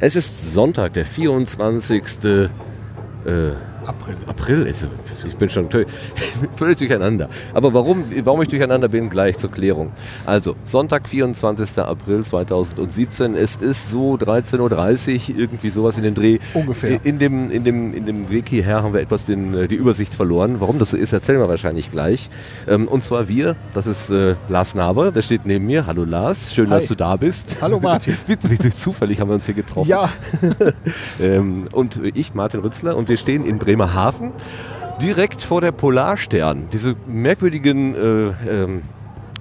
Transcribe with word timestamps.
Es 0.00 0.14
ist 0.14 0.52
Sonntag, 0.52 0.92
der 0.92 1.04
24. 1.04 2.04
Äh, 2.24 2.48
April. 3.88 4.16
April 4.26 4.66
ist, 4.66 4.86
ich 5.26 5.36
bin 5.36 5.48
schon 5.48 5.68
völlig 6.56 6.78
durcheinander. 6.78 7.28
Aber 7.54 7.72
warum, 7.72 8.04
warum 8.24 8.42
ich 8.42 8.48
durcheinander 8.48 8.88
bin, 8.88 9.08
gleich 9.08 9.38
zur 9.38 9.50
Klärung. 9.50 9.92
Also, 10.26 10.56
Sonntag, 10.64 11.08
24. 11.08 11.78
April 11.78 12.24
2017. 12.24 13.34
Es 13.34 13.56
ist 13.56 13.90
so 13.90 14.14
13.30 14.14 15.30
Uhr, 15.30 15.38
irgendwie 15.38 15.70
sowas 15.70 15.96
in 15.96 16.02
den 16.02 16.14
Dreh. 16.14 16.38
Ungefähr. 16.54 17.00
In 17.04 17.18
dem, 17.18 17.50
in 17.50 17.64
dem, 17.64 17.94
in 17.94 18.06
dem 18.06 18.30
Weg 18.30 18.48
hierher 18.48 18.82
haben 18.82 18.92
wir 18.92 19.00
etwas 19.00 19.24
den, 19.24 19.54
äh, 19.54 19.68
die 19.68 19.76
Übersicht 19.76 20.14
verloren. 20.14 20.56
Warum 20.60 20.78
das 20.78 20.90
so 20.90 20.96
ist, 20.96 21.12
erzählen 21.12 21.40
wir 21.40 21.48
wahrscheinlich 21.48 21.90
gleich. 21.90 22.28
Ähm, 22.68 22.88
und 22.88 23.04
zwar 23.04 23.28
wir, 23.28 23.56
das 23.74 23.86
ist 23.86 24.10
äh, 24.10 24.34
Lars 24.48 24.74
Naber, 24.74 25.12
der 25.12 25.22
steht 25.22 25.46
neben 25.46 25.66
mir. 25.66 25.86
Hallo 25.86 26.04
Lars, 26.04 26.54
schön, 26.54 26.68
Hi. 26.70 26.76
dass 26.76 26.86
du 26.86 26.94
da 26.94 27.16
bist. 27.16 27.56
Hallo 27.62 27.80
Martin. 27.82 28.16
Wie, 28.26 28.38
zufällig 28.70 29.20
haben 29.20 29.28
wir 29.28 29.34
uns 29.34 29.46
hier 29.46 29.54
getroffen. 29.54 29.88
Ja, 29.88 30.10
Ähm, 31.20 31.64
und 31.72 32.00
ich, 32.14 32.34
Martin 32.34 32.60
Rützler, 32.60 32.96
und 32.96 33.08
wir 33.08 33.16
stehen 33.16 33.44
in 33.44 33.58
Bremerhaven, 33.78 34.32
direkt 35.00 35.42
vor 35.42 35.60
der 35.60 35.70
Polarstern. 35.70 36.66
Diese 36.72 36.96
merkwürdigen 37.06 37.94
äh, 37.94 38.52
ähm, 38.52 38.82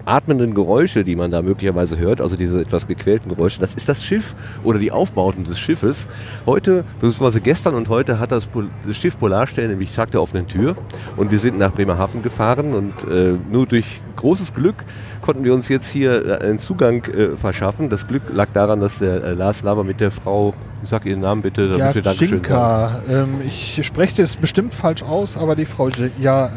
atmenden 0.07 0.53
Geräusche, 0.53 1.03
die 1.03 1.15
man 1.15 1.31
da 1.31 1.41
möglicherweise 1.41 1.97
hört, 1.97 2.21
also 2.21 2.35
diese 2.35 2.61
etwas 2.61 2.87
gequälten 2.87 3.29
Geräusche, 3.29 3.59
das 3.59 3.73
ist 3.73 3.89
das 3.89 4.03
Schiff 4.03 4.35
oder 4.63 4.79
die 4.79 4.91
Aufbauten 4.91 5.43
des 5.43 5.59
Schiffes. 5.59 6.07
Heute, 6.45 6.83
beziehungsweise 6.99 7.41
gestern 7.41 7.75
und 7.75 7.89
heute 7.89 8.19
hat 8.19 8.31
das, 8.31 8.45
Pol 8.45 8.69
das 8.85 8.97
Schiff 8.97 9.19
Polarstern 9.19 9.67
nämlich 9.67 9.91
Tag 9.91 10.11
der 10.11 10.21
offenen 10.21 10.47
Tür 10.47 10.75
und 11.17 11.31
wir 11.31 11.39
sind 11.39 11.57
nach 11.57 11.71
Bremerhaven 11.71 12.21
gefahren 12.21 12.73
und 12.73 12.93
äh, 13.03 13.33
nur 13.51 13.67
durch 13.67 14.01
großes 14.15 14.53
Glück 14.53 14.75
konnten 15.21 15.43
wir 15.43 15.53
uns 15.53 15.67
jetzt 15.67 15.89
hier 15.89 16.41
äh, 16.41 16.45
einen 16.45 16.59
Zugang 16.59 17.03
äh, 17.05 17.35
verschaffen. 17.35 17.89
Das 17.89 18.07
Glück 18.07 18.23
lag 18.31 18.47
daran, 18.53 18.79
dass 18.79 18.99
der 18.99 19.23
äh, 19.23 19.33
Lars 19.33 19.63
Laber 19.63 19.83
mit 19.83 19.99
der 19.99 20.11
Frau, 20.11 20.53
sag 20.83 21.05
ihren 21.05 21.21
Namen 21.21 21.41
bitte, 21.41 21.67
damit 21.69 21.95
wir 21.95 22.01
Dankeschön 22.01 22.43
sagen. 22.43 22.95
Ähm, 23.09 23.29
ich 23.45 23.85
spreche 23.85 24.21
das 24.21 24.35
bestimmt 24.37 24.73
falsch 24.73 25.03
aus, 25.03 25.37
aber 25.37 25.55
die 25.55 25.65
Frau 25.65 25.89
Ja- 26.19 26.51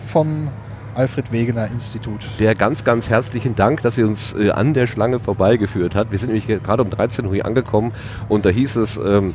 vom 0.00 0.48
Alfred 0.98 1.30
Wegener 1.30 1.70
Institut. 1.70 2.28
Der 2.40 2.56
ganz, 2.56 2.82
ganz 2.82 3.08
herzlichen 3.08 3.54
Dank, 3.54 3.82
dass 3.82 3.94
sie 3.94 4.02
uns 4.02 4.34
äh, 4.34 4.50
an 4.50 4.74
der 4.74 4.88
Schlange 4.88 5.20
vorbeigeführt 5.20 5.94
hat. 5.94 6.10
Wir 6.10 6.18
sind 6.18 6.32
nämlich 6.32 6.48
gerade 6.48 6.82
um 6.82 6.90
13 6.90 7.24
Uhr 7.24 7.34
hier 7.34 7.46
angekommen 7.46 7.92
und 8.28 8.44
da 8.44 8.48
hieß 8.48 8.74
es, 8.76 8.96
ähm, 8.96 9.32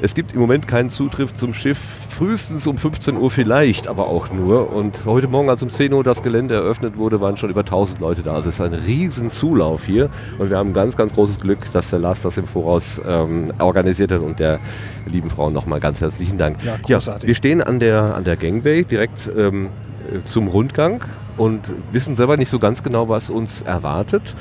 es 0.00 0.14
gibt 0.14 0.34
im 0.34 0.40
Moment 0.40 0.68
keinen 0.68 0.90
Zutritt 0.90 1.36
zum 1.36 1.52
Schiff, 1.52 1.78
frühestens 2.10 2.66
um 2.68 2.78
15 2.78 3.16
Uhr 3.16 3.30
vielleicht, 3.30 3.88
aber 3.88 4.06
auch 4.06 4.30
nur. 4.30 4.72
Und 4.72 5.04
heute 5.04 5.26
Morgen, 5.26 5.50
als 5.50 5.64
um 5.64 5.72
10 5.72 5.92
Uhr 5.92 6.04
das 6.04 6.22
Gelände 6.22 6.54
eröffnet 6.54 6.96
wurde, 6.96 7.20
waren 7.20 7.36
schon 7.36 7.50
über 7.50 7.60
1000 7.62 8.00
Leute 8.00 8.22
da. 8.22 8.34
Also 8.34 8.50
es 8.50 8.56
ist 8.56 8.60
ein 8.60 8.74
riesen 8.74 9.30
Zulauf 9.30 9.84
hier 9.84 10.10
und 10.38 10.50
wir 10.50 10.58
haben 10.58 10.74
ganz, 10.74 10.96
ganz 10.96 11.14
großes 11.14 11.40
Glück, 11.40 11.58
dass 11.72 11.90
der 11.90 11.98
Lars 11.98 12.20
das 12.20 12.36
im 12.36 12.46
Voraus 12.46 13.00
ähm, 13.04 13.52
organisiert 13.58 14.12
hat 14.12 14.20
und 14.20 14.38
der 14.38 14.60
lieben 15.06 15.30
Frau 15.30 15.50
nochmal 15.50 15.80
ganz 15.80 16.00
herzlichen 16.00 16.38
Dank. 16.38 16.62
Ja, 16.62 16.76
großartig. 16.80 17.26
wir 17.26 17.34
stehen 17.34 17.62
an 17.62 17.80
der, 17.80 18.14
an 18.14 18.22
der 18.22 18.36
Gangway 18.36 18.84
direkt 18.84 19.28
ähm, 19.36 19.66
äh, 19.66 19.93
zum 20.24 20.48
Rundgang 20.48 21.02
und 21.36 21.60
wissen 21.92 22.16
selber 22.16 22.36
nicht 22.36 22.50
so 22.50 22.58
ganz 22.58 22.82
genau, 22.82 23.08
was 23.08 23.30
uns 23.30 23.62
erwartet. 23.62 24.34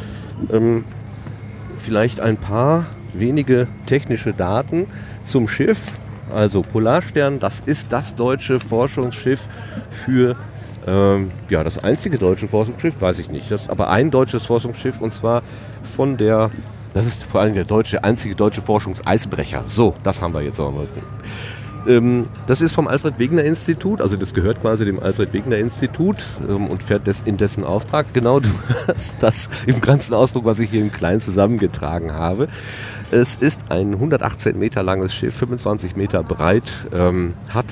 Ähm, 0.52 0.84
vielleicht 1.80 2.20
ein 2.20 2.38
paar 2.38 2.86
wenige 3.14 3.68
technische 3.86 4.34
Daten 4.34 4.88
zum 5.26 5.48
Schiff. 5.48 5.80
Also 6.34 6.62
Polarstern, 6.62 7.40
das 7.40 7.60
ist 7.60 7.92
das 7.92 8.16
deutsche 8.16 8.60
Forschungsschiff 8.60 9.48
für 10.06 10.36
ähm, 10.88 11.32
ja, 11.50 11.64
das 11.64 11.84
einzige 11.84 12.18
deutsche 12.18 12.48
Forschungsschiff, 12.48 13.00
weiß 13.00 13.20
ich 13.20 13.30
nicht. 13.30 13.52
Das 13.52 13.70
aber 13.70 13.90
ein 13.90 14.12
deutsches 14.12 14.46
Forschungsschiff 14.46 15.00
und 15.00 15.14
zwar 15.14 15.44
von 15.96 16.18
der, 16.18 16.50
das 16.94 17.06
ist 17.06 17.24
vor 17.24 17.42
allem 17.42 17.54
der 17.54 17.66
deutsche, 17.66 18.04
einzige 18.04 18.36
deutsche 18.36 18.62
Forschungseisbrecher. 18.62 19.64
So, 19.68 19.96
das 20.04 20.22
haben 20.22 20.34
wir 20.34 20.42
jetzt 20.42 20.60
auch 20.60 20.74
mal. 20.74 20.88
Ähm, 21.88 22.26
das 22.48 22.62
ist 22.62 22.74
vom 22.74 22.88
Alfred 22.88 23.20
Wegener 23.20 23.44
Institut, 23.44 24.02
also 24.02 24.16
das 24.16 24.34
gehört 24.34 24.62
quasi 24.62 24.86
dem 24.86 25.00
Alfred 25.00 25.34
Wegener 25.34 25.58
Institut 25.58 26.18
ähm, 26.50 26.68
und 26.68 26.84
fährt 26.84 27.08
des, 27.08 27.22
in 27.26 27.38
dessen 27.38 27.64
Auftrag. 27.64 28.14
Genau, 28.14 28.40
du 28.42 28.50
hast 28.88 29.18
das 29.20 29.50
im 29.66 29.82
ganzen 29.82 30.14
Ausdruck, 30.14 30.46
was 30.46 30.60
ich 30.60 30.70
hier 30.70 30.82
im 30.82 30.92
Kleinen 30.92 31.22
zusammengetragen 31.22 32.14
habe. 32.14 32.48
Es 33.12 33.36
ist 33.36 33.60
ein 33.70 33.94
118 33.94 34.58
Meter 34.58 34.82
langes 34.82 35.14
Schiff, 35.14 35.36
25 35.36 35.96
Meter 35.96 36.24
breit, 36.24 36.72
ähm, 36.94 37.34
hat 37.50 37.68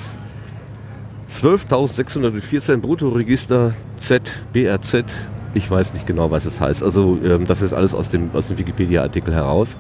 12.614 1.29 2.77
Bruttoregister 2.77 3.73
Z, 3.97 4.43
BRZ. 4.51 5.05
Ich 5.53 5.69
weiß 5.69 5.93
nicht 5.93 6.05
genau, 6.05 6.31
was 6.31 6.45
es 6.45 6.59
heißt. 6.59 6.83
Also 6.83 7.17
ähm, 7.23 7.45
das 7.47 7.61
ist 7.61 7.73
alles 7.73 7.93
aus 7.93 8.09
dem, 8.09 8.29
aus 8.33 8.47
dem 8.47 8.57
Wikipedia-Artikel 8.57 9.33
heraus. 9.33 9.77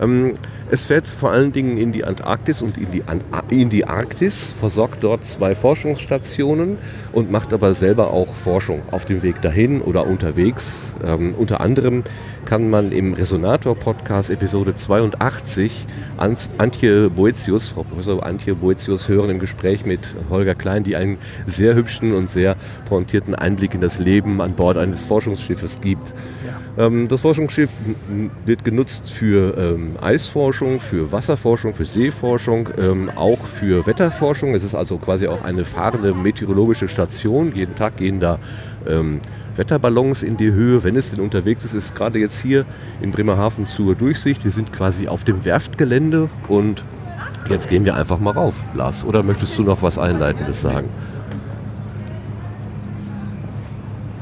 Ähm, 0.00 0.34
es 0.70 0.82
fährt 0.82 1.06
vor 1.06 1.30
allen 1.30 1.52
Dingen 1.52 1.78
in 1.78 1.92
die 1.92 2.04
Antarktis 2.04 2.62
und 2.62 2.76
in 2.76 2.90
die, 2.90 3.02
An 3.06 3.22
in 3.48 3.70
die 3.70 3.86
Arktis, 3.86 4.52
versorgt 4.58 5.02
dort 5.02 5.24
zwei 5.24 5.54
Forschungsstationen 5.54 6.78
und 7.12 7.30
macht 7.30 7.52
aber 7.52 7.74
selber 7.74 8.12
auch 8.12 8.34
Forschung 8.34 8.82
auf 8.90 9.04
dem 9.04 9.22
Weg 9.22 9.40
dahin 9.40 9.80
oder 9.80 10.06
unterwegs. 10.06 10.94
Ähm, 11.04 11.34
unter 11.36 11.60
anderem 11.60 12.04
kann 12.48 12.70
man 12.70 12.92
im 12.92 13.12
Resonator-Podcast 13.12 14.30
Episode 14.30 14.74
82 14.74 15.86
Ans- 16.16 16.48
Antje 16.56 17.10
Boetius, 17.10 17.68
Frau 17.68 17.82
Professor 17.82 18.24
Antje 18.24 18.54
Boetius 18.54 19.06
hören 19.06 19.28
im 19.28 19.38
Gespräch 19.38 19.84
mit 19.84 20.14
Holger 20.30 20.54
Klein, 20.54 20.82
die 20.82 20.96
einen 20.96 21.18
sehr 21.46 21.74
hübschen 21.74 22.14
und 22.14 22.30
sehr 22.30 22.56
pointierten 22.88 23.34
Einblick 23.34 23.74
in 23.74 23.82
das 23.82 23.98
Leben 23.98 24.40
an 24.40 24.54
Bord 24.54 24.78
eines 24.78 25.04
Forschungsschiffes 25.04 25.82
gibt. 25.82 26.14
Ähm, 26.78 27.06
das 27.06 27.20
Forschungsschiff 27.20 27.68
wird 28.46 28.64
genutzt 28.64 29.10
für 29.10 29.54
ähm, 29.58 29.96
Eisforschung, 30.00 30.80
für 30.80 31.12
Wasserforschung, 31.12 31.74
für 31.74 31.84
Seeforschung, 31.84 32.70
ähm, 32.78 33.10
auch 33.14 33.40
für 33.46 33.86
Wetterforschung. 33.86 34.54
Es 34.54 34.64
ist 34.64 34.74
also 34.74 34.96
quasi 34.96 35.28
auch 35.28 35.44
eine 35.44 35.66
fahrende 35.66 36.14
meteorologische 36.14 36.88
Station. 36.88 37.54
Jeden 37.54 37.76
Tag 37.76 37.98
gehen 37.98 38.20
da 38.20 38.38
ähm, 38.86 39.20
Wetterballons 39.58 40.22
in 40.22 40.36
die 40.36 40.52
Höhe, 40.52 40.84
wenn 40.84 40.96
es 40.96 41.10
denn 41.10 41.20
unterwegs 41.20 41.64
ist. 41.64 41.74
Ist 41.74 41.94
gerade 41.94 42.18
jetzt 42.18 42.40
hier 42.40 42.64
in 43.00 43.10
Bremerhaven 43.10 43.66
zur 43.66 43.94
Durchsicht. 43.96 44.44
Wir 44.44 44.52
sind 44.52 44.72
quasi 44.72 45.08
auf 45.08 45.24
dem 45.24 45.44
Werftgelände 45.44 46.30
und 46.46 46.84
jetzt 47.50 47.68
gehen 47.68 47.84
wir 47.84 47.96
einfach 47.96 48.20
mal 48.20 48.30
rauf, 48.30 48.54
Lars. 48.74 49.04
Oder 49.04 49.22
möchtest 49.22 49.58
du 49.58 49.64
noch 49.64 49.82
was 49.82 49.98
Einleitendes 49.98 50.60
sagen? 50.60 50.88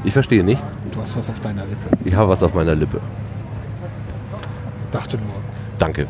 Ich 0.03 0.13
verstehe 0.13 0.43
nicht. 0.43 0.61
Du 0.91 1.01
hast 1.01 1.15
was 1.15 1.29
auf 1.29 1.39
deiner 1.39 1.65
Lippe. 1.65 1.97
Ich 2.03 2.15
habe 2.15 2.29
was 2.29 2.41
auf 2.41 2.53
meiner 2.53 2.75
Lippe. 2.75 2.99
Dachte 4.91 5.17
nur. 5.17 5.35
Danke. 5.77 6.07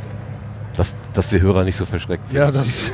Dass, 0.78 0.94
dass 1.14 1.30
die 1.30 1.42
Hörer 1.42 1.64
nicht 1.64 1.76
so 1.76 1.86
verschreckt 1.86 2.30
sind. 2.30 2.40
Ja, 2.40 2.52
das 2.52 2.92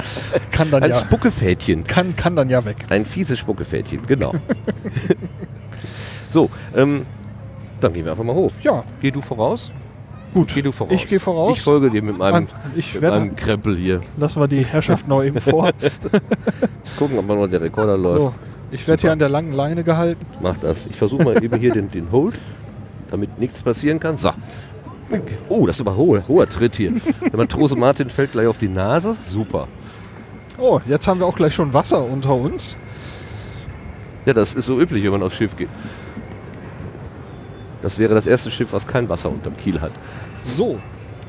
kann 0.52 0.70
dann 0.70 0.84
Ein 0.84 0.90
ja, 0.90 0.96
Spuckefädchen. 0.96 1.84
kann, 1.84 2.14
kann 2.14 2.36
dann 2.36 2.48
ja 2.48 2.64
weg. 2.64 2.76
Ein 2.88 3.04
fieses 3.04 3.40
Spuckefädchen, 3.40 4.02
genau. 4.04 4.32
so, 6.30 6.50
ähm, 6.74 7.06
dann 7.80 7.92
gehen 7.92 8.04
wir 8.04 8.12
einfach 8.12 8.24
mal 8.24 8.34
hoch. 8.34 8.52
Ja, 8.62 8.84
Geh 9.00 9.10
du 9.10 9.20
voraus? 9.20 9.70
gut. 10.32 10.50
Geh 10.54 10.62
du 10.62 10.72
voraus. 10.72 10.92
Ich 10.92 11.06
gehe 11.06 11.20
voraus. 11.20 11.56
Ich 11.56 11.62
folge 11.62 11.90
dir 11.90 12.02
mit 12.02 12.18
meinem, 12.18 12.48
Ich 12.74 12.94
mit 12.94 13.02
meinem 13.02 13.36
Krempel 13.36 13.76
hier. 13.76 14.00
lassen 14.16 14.40
wir 14.40 14.48
die 14.48 14.64
Herrschaft 14.64 15.06
noch 15.06 15.22
eben 15.22 15.40
vor. 15.40 15.70
Gucken, 16.98 17.18
ob 17.18 17.26
mal 17.26 17.36
noch 17.36 17.46
der 17.46 17.60
Rekorder 17.60 17.96
läuft. 17.96 18.18
So, 18.20 18.34
ich 18.70 18.86
werde 18.88 19.00
hier 19.02 19.12
an 19.12 19.18
der 19.20 19.28
langen 19.28 19.52
Leine 19.52 19.84
gehalten. 19.84 20.26
Mach 20.40 20.56
das. 20.56 20.86
Ich 20.86 20.96
versuche 20.96 21.22
mal 21.22 21.42
eben 21.42 21.58
hier 21.60 21.72
den, 21.72 21.88
den 21.88 22.10
Hold, 22.10 22.38
damit 23.10 23.38
nichts 23.38 23.62
passieren 23.62 24.00
kann. 24.00 24.16
So. 24.16 24.30
Oh, 25.48 25.66
das 25.66 25.76
ist 25.76 25.80
aber 25.82 25.96
hoher, 25.96 26.26
hoher 26.26 26.48
Tritt 26.48 26.76
hier. 26.76 26.92
Der 27.22 27.36
Matrose 27.36 27.76
Martin 27.76 28.10
fällt 28.10 28.32
gleich 28.32 28.46
auf 28.48 28.58
die 28.58 28.68
Nase. 28.68 29.16
Super. 29.22 29.68
Oh, 30.58 30.80
jetzt 30.86 31.06
haben 31.06 31.20
wir 31.20 31.26
auch 31.26 31.36
gleich 31.36 31.54
schon 31.54 31.72
Wasser 31.74 32.04
unter 32.04 32.34
uns. 32.34 32.76
Ja, 34.26 34.32
das 34.32 34.54
ist 34.54 34.66
so 34.66 34.80
üblich, 34.80 35.04
wenn 35.04 35.10
man 35.12 35.22
aufs 35.22 35.36
Schiff 35.36 35.56
geht. 35.56 35.68
Das 37.82 37.98
wäre 37.98 38.14
das 38.14 38.26
erste 38.26 38.50
Schiff, 38.50 38.72
was 38.72 38.86
kein 38.86 39.08
Wasser 39.08 39.28
unterm 39.30 39.56
Kiel 39.56 39.80
hat. 39.80 39.92
So, 40.56 40.78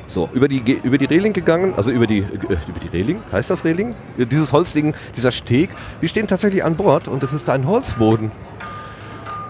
So, 0.08 0.30
über 0.34 0.48
die, 0.48 0.62
über 0.84 0.98
die 0.98 1.06
Reling 1.06 1.34
gegangen, 1.34 1.74
also 1.76 1.92
über 1.92 2.08
die, 2.08 2.20
äh, 2.20 2.58
über 2.68 2.80
die 2.82 2.88
Reling, 2.96 3.22
heißt 3.32 3.50
das 3.50 3.66
Reling? 3.66 3.94
Dieses 4.18 4.54
Holzding, 4.54 4.94
dieser 5.16 5.32
Steg. 5.32 5.70
Wir 6.00 6.08
stehen 6.08 6.28
tatsächlich 6.28 6.64
an 6.64 6.76
Bord 6.76 7.08
und 7.10 7.22
es 7.24 7.34
ist 7.34 7.50
ein 7.50 7.66
Holzboden. 7.68 8.32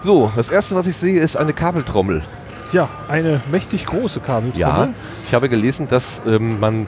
So, 0.02 0.32
das 0.34 0.48
erste, 0.48 0.74
was 0.74 0.86
ich 0.88 0.96
sehe, 0.96 1.20
ist 1.20 1.36
eine 1.36 1.52
Kabeltrommel. 1.52 2.22
ja, 2.72 2.88
eine 3.06 3.40
mächtig 3.52 3.86
große 3.86 4.18
Kabeltrommel. 4.20 4.88
Ja, 4.88 4.88
ich 5.26 5.34
habe 5.34 5.48
gelesen, 5.48 5.86
dass 5.88 6.20
ähm, 6.26 6.58
man 6.58 6.86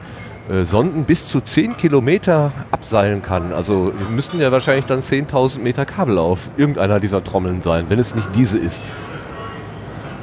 Sonden 0.64 1.04
bis 1.04 1.28
zu 1.28 1.40
10 1.40 1.76
Kilometer 1.76 2.52
abseilen 2.70 3.22
kann. 3.22 3.52
Also 3.52 3.92
müssten 4.10 4.40
ja 4.40 4.50
wahrscheinlich 4.50 4.86
dann 4.86 5.02
10.000 5.02 5.58
Meter 5.60 5.84
Kabel 5.84 6.18
auf 6.18 6.48
irgendeiner 6.56 7.00
dieser 7.00 7.22
Trommeln 7.22 7.60
sein, 7.60 7.86
wenn 7.88 7.98
es 7.98 8.14
nicht 8.14 8.28
diese 8.34 8.58
ist. 8.58 8.82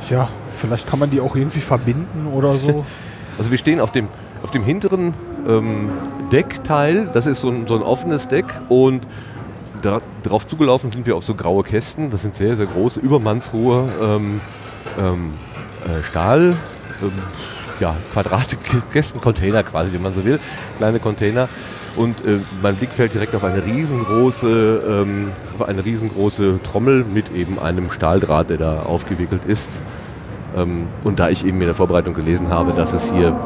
Ja, 0.10 0.30
vielleicht 0.58 0.88
kann 0.88 1.00
man 1.00 1.12
die 1.12 1.22
auch 1.22 1.36
irgendwie 1.36 1.62
verbinden 1.62 2.28
oder 2.34 2.58
so. 2.58 2.86
Also 3.38 3.52
wir 3.52 3.58
stehen 3.58 3.82
auf 3.82 3.92
dem, 3.92 4.08
auf 4.44 4.52
dem 4.52 4.64
hinteren 4.64 5.14
ähm, 5.46 5.90
Deckteil, 6.32 7.10
das 7.14 7.26
ist 7.26 7.42
so 7.42 7.50
ein, 7.50 7.68
so 7.68 7.76
ein 7.76 7.82
offenes 7.82 8.30
Deck 8.30 8.46
und 8.70 9.06
da, 9.82 10.00
drauf 10.24 10.48
zugelaufen 10.48 10.90
sind 10.90 11.06
wir 11.06 11.18
auf 11.18 11.26
so 11.26 11.36
graue 11.36 11.64
Kästen, 11.64 12.12
das 12.12 12.22
sind 12.22 12.34
sehr, 12.34 12.56
sehr 12.56 12.66
große, 12.66 13.02
übermannshohe 13.02 13.90
ähm, 14.02 14.40
ähm, 14.98 15.32
äh, 15.86 16.02
Stahl, 16.02 16.56
ähm, 17.02 17.12
ja, 17.80 17.96
Quadrate, 18.14 18.58
Gästencontainer 18.94 19.64
quasi, 19.64 19.94
wenn 19.94 20.02
man 20.02 20.14
so 20.14 20.26
will, 20.26 20.40
kleine 20.78 21.00
Container. 21.00 21.50
Und 21.96 22.26
äh, 22.26 22.40
mein 22.62 22.76
Blick 22.76 22.90
fällt 22.90 23.14
direkt 23.14 23.36
auf 23.36 23.44
eine 23.44 23.66
riesengroße, 23.66 24.84
ähm, 24.88 25.32
auf 25.58 25.68
eine 25.68 25.86
riesengroße 25.86 26.60
Trommel 26.64 27.06
mit 27.06 27.34
eben 27.34 27.58
einem 27.58 27.90
Stahldraht, 27.90 28.50
der 28.50 28.58
da 28.58 28.80
aufgewickelt 28.82 29.42
ist. 29.48 29.82
Ähm, 30.56 30.88
und 31.04 31.20
da 31.20 31.30
ich 31.30 31.46
eben 31.46 31.60
in 31.62 31.68
der 31.68 31.76
Vorbereitung 31.76 32.14
gelesen 32.14 32.50
habe, 32.50 32.74
dass 32.74 32.94
es 32.94 33.12
hier 33.12 33.38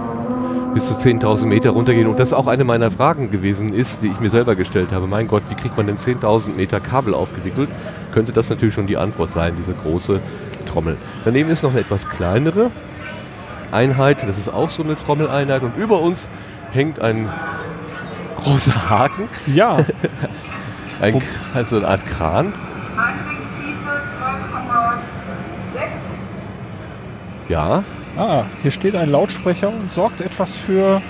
bis 0.74 0.88
zu 0.88 0.94
10.000 0.94 1.48
Meter 1.48 1.72
runtergehen 1.72 2.08
und 2.08 2.20
das 2.20 2.34
auch 2.34 2.48
eine 2.48 2.64
meiner 2.64 2.92
Fragen 2.92 3.32
gewesen 3.32 3.74
ist, 3.74 4.00
die 4.02 4.08
ich 4.08 4.20
mir 4.20 4.30
selber 4.30 4.56
gestellt 4.56 4.90
habe. 4.92 5.08
Mein 5.08 5.28
Gott, 5.28 5.44
wie 5.50 5.56
kriegt 5.56 5.78
man 5.78 5.88
denn 5.88 5.98
10.000 5.98 6.56
Meter 6.56 6.80
Kabel 6.80 7.14
aufgewickelt? 7.14 7.70
Könnte 8.14 8.32
das 8.32 8.50
natürlich 8.50 8.76
schon 8.76 8.88
die 8.88 8.98
Antwort 8.98 9.32
sein, 9.34 9.56
diese 9.58 9.74
große 9.74 10.20
Trommel. 10.68 10.98
Daneben 11.26 11.50
ist 11.50 11.64
noch 11.64 11.72
eine 11.72 11.82
etwas 11.82 12.08
kleinere 12.08 12.72
Einheit, 13.72 14.28
das 14.28 14.38
ist 14.38 14.48
auch 14.48 14.70
so 14.70 14.84
eine 14.84 14.96
Trommeleinheit 14.96 15.64
und 15.64 15.76
über 15.78 16.00
uns 16.02 16.30
hängt 16.72 17.00
ein 17.00 17.30
großer 18.44 18.90
Haken. 18.90 19.30
Ja. 19.48 19.86
ein, 21.02 21.22
also 21.54 21.78
eine 21.78 21.88
Art 21.88 22.06
Kran. 22.06 22.54
Ja. 27.48 27.84
Ah, 28.16 28.44
hier 28.62 28.72
steht 28.72 28.96
ein 28.96 29.12
Lautsprecher 29.12 29.70
und 29.70 29.92
sorgt 29.92 30.22
etwas 30.22 30.54
für 30.54 31.02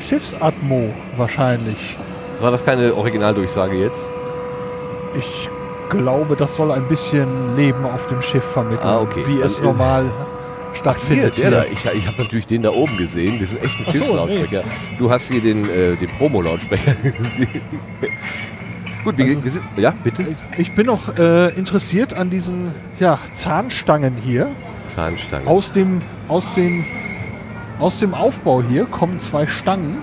Schiffsatmo 0.00 0.94
wahrscheinlich. 1.16 1.98
War 2.40 2.50
das 2.50 2.64
keine 2.64 2.94
Originaldurchsage 2.94 3.76
jetzt? 3.76 4.06
Ich 5.16 5.48
glaube, 5.90 6.36
das 6.36 6.56
soll 6.56 6.72
ein 6.72 6.88
bisschen 6.88 7.56
Leben 7.56 7.84
auf 7.84 8.06
dem 8.06 8.22
Schiff 8.22 8.44
vermitteln, 8.44 8.88
ah, 8.88 9.00
okay. 9.00 9.24
wie 9.26 9.40
es 9.40 9.60
normal 9.60 10.06
stattfindet. 10.74 11.36
Hier, 11.36 11.50
der 11.50 11.62
da. 11.62 11.64
Ich, 11.70 11.84
ich 11.84 12.06
habe 12.06 12.22
natürlich 12.22 12.46
den 12.46 12.62
da 12.62 12.70
oben 12.70 12.96
gesehen. 12.96 13.38
Das 13.40 13.52
ist 13.52 13.62
echt 13.62 13.78
ein 13.78 13.92
Schiffslautsprecher. 13.92 14.62
So, 14.62 14.68
nee. 14.68 14.96
Du 14.98 15.10
hast 15.10 15.28
hier 15.28 15.40
den, 15.40 15.68
äh, 15.68 15.96
den 15.96 16.08
Promo-Lautsprecher 16.10 16.94
gesehen. 17.02 17.62
Gut, 19.04 19.18
wir, 19.18 19.26
also, 19.26 19.44
wir 19.44 19.50
sind, 19.50 19.64
ja, 19.76 19.90
bitte. 19.90 20.24
Ich 20.56 20.74
bin 20.74 20.86
noch 20.86 21.16
äh, 21.16 21.48
interessiert 21.54 22.14
an 22.14 22.30
diesen 22.30 22.70
ja, 22.98 23.18
Zahnstangen 23.34 24.16
hier. 24.16 24.50
Zahnstangen. 24.86 25.46
Aus 25.46 25.72
dem, 25.72 26.00
aus, 26.28 26.54
dem, 26.54 26.84
aus 27.78 27.98
dem 27.98 28.14
Aufbau 28.14 28.62
hier 28.62 28.86
kommen 28.86 29.18
zwei 29.18 29.46
Stangen, 29.46 29.98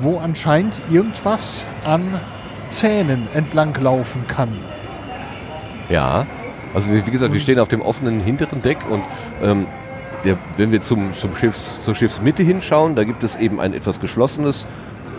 wo 0.00 0.18
anscheinend 0.18 0.80
irgendwas 0.90 1.64
an 1.84 2.20
Zähnen 2.68 3.28
entlang 3.34 3.74
laufen 3.80 4.24
kann. 4.28 4.50
Ja, 5.88 6.26
also 6.74 6.90
wie 6.92 7.10
gesagt, 7.10 7.32
wir 7.32 7.40
stehen 7.40 7.58
auf 7.58 7.68
dem 7.68 7.82
offenen 7.82 8.20
hinteren 8.20 8.62
Deck 8.62 8.78
und 8.90 9.02
ähm, 9.42 9.66
der, 10.24 10.38
wenn 10.56 10.72
wir 10.72 10.80
zum, 10.80 11.12
zum 11.14 11.36
Schiffs, 11.36 11.78
zur 11.80 11.94
Schiffsmitte 11.94 12.42
hinschauen, 12.42 12.94
da 12.94 13.04
gibt 13.04 13.22
es 13.24 13.36
eben 13.36 13.60
ein 13.60 13.74
etwas 13.74 14.00
geschlossenes 14.00 14.66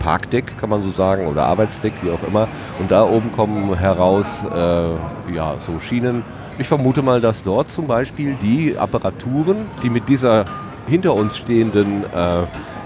Parkdeck, 0.00 0.58
kann 0.60 0.70
man 0.70 0.82
so 0.82 0.90
sagen, 0.90 1.26
oder 1.26 1.46
Arbeitsdeck, 1.46 1.92
wie 2.02 2.10
auch 2.10 2.22
immer. 2.26 2.48
Und 2.78 2.90
da 2.90 3.04
oben 3.04 3.32
kommen 3.32 3.76
heraus 3.78 4.44
äh, 4.44 5.34
ja, 5.34 5.54
so 5.58 5.80
Schienen. 5.80 6.22
Ich 6.58 6.68
vermute 6.68 7.02
mal, 7.02 7.20
dass 7.20 7.42
dort 7.42 7.70
zum 7.70 7.86
Beispiel 7.86 8.36
die 8.42 8.76
Apparaturen, 8.78 9.56
die 9.82 9.90
mit 9.90 10.08
dieser 10.08 10.44
hinter 10.86 11.14
uns 11.14 11.36
stehenden, 11.36 12.04
äh, 12.04 12.42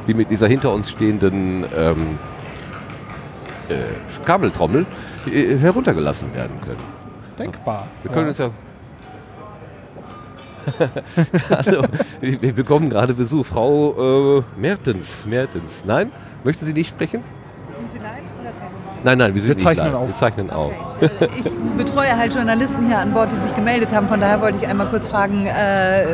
die 0.06 0.14
mit 0.14 0.30
dieser 0.30 0.48
hinter 0.48 0.72
uns 0.72 0.90
stehenden 0.90 1.64
ähm, 1.76 2.18
äh, 3.68 4.24
Kabeltrommel 4.24 4.86
äh, 5.26 5.56
heruntergelassen 5.56 6.34
werden 6.34 6.60
können. 6.64 6.80
Denkbar. 7.38 7.86
Wir 8.02 8.10
können 8.10 8.24
ja. 8.24 8.28
uns 8.30 8.38
ja 8.38 8.50
Hallo, 11.50 11.84
wir 12.20 12.52
bekommen 12.52 12.90
gerade 12.90 13.14
Besuch. 13.14 13.46
Frau 13.46 14.38
äh, 14.38 14.42
Mertens, 14.56 15.26
Mertens. 15.26 15.84
Nein? 15.84 16.10
Möchten 16.44 16.64
Sie 16.64 16.72
nicht 16.72 16.90
sprechen? 16.90 17.22
Sind 17.76 17.92
Sie 17.92 17.98
live 17.98 18.22
oder 18.40 18.50
zeichnen 18.50 18.80
Nein, 19.02 19.18
nein, 19.18 19.34
wir, 19.34 19.44
wir 19.44 19.58
zeichnen 19.58 19.94
auf. 19.94 20.08
Wir 20.08 20.16
zeichnen 20.16 20.50
auf. 20.50 20.72
Okay. 20.96 21.10
Äh, 21.20 21.28
ich 21.38 21.52
betreue 21.76 22.16
halt 22.16 22.34
Journalisten 22.34 22.86
hier 22.86 22.98
an 22.98 23.12
Bord, 23.12 23.30
die 23.32 23.40
sich 23.40 23.54
gemeldet 23.54 23.94
haben. 23.94 24.08
Von 24.08 24.20
daher 24.20 24.40
wollte 24.40 24.58
ich 24.60 24.66
einmal 24.66 24.86
kurz 24.88 25.06
fragen, 25.06 25.46
äh, 25.46 26.04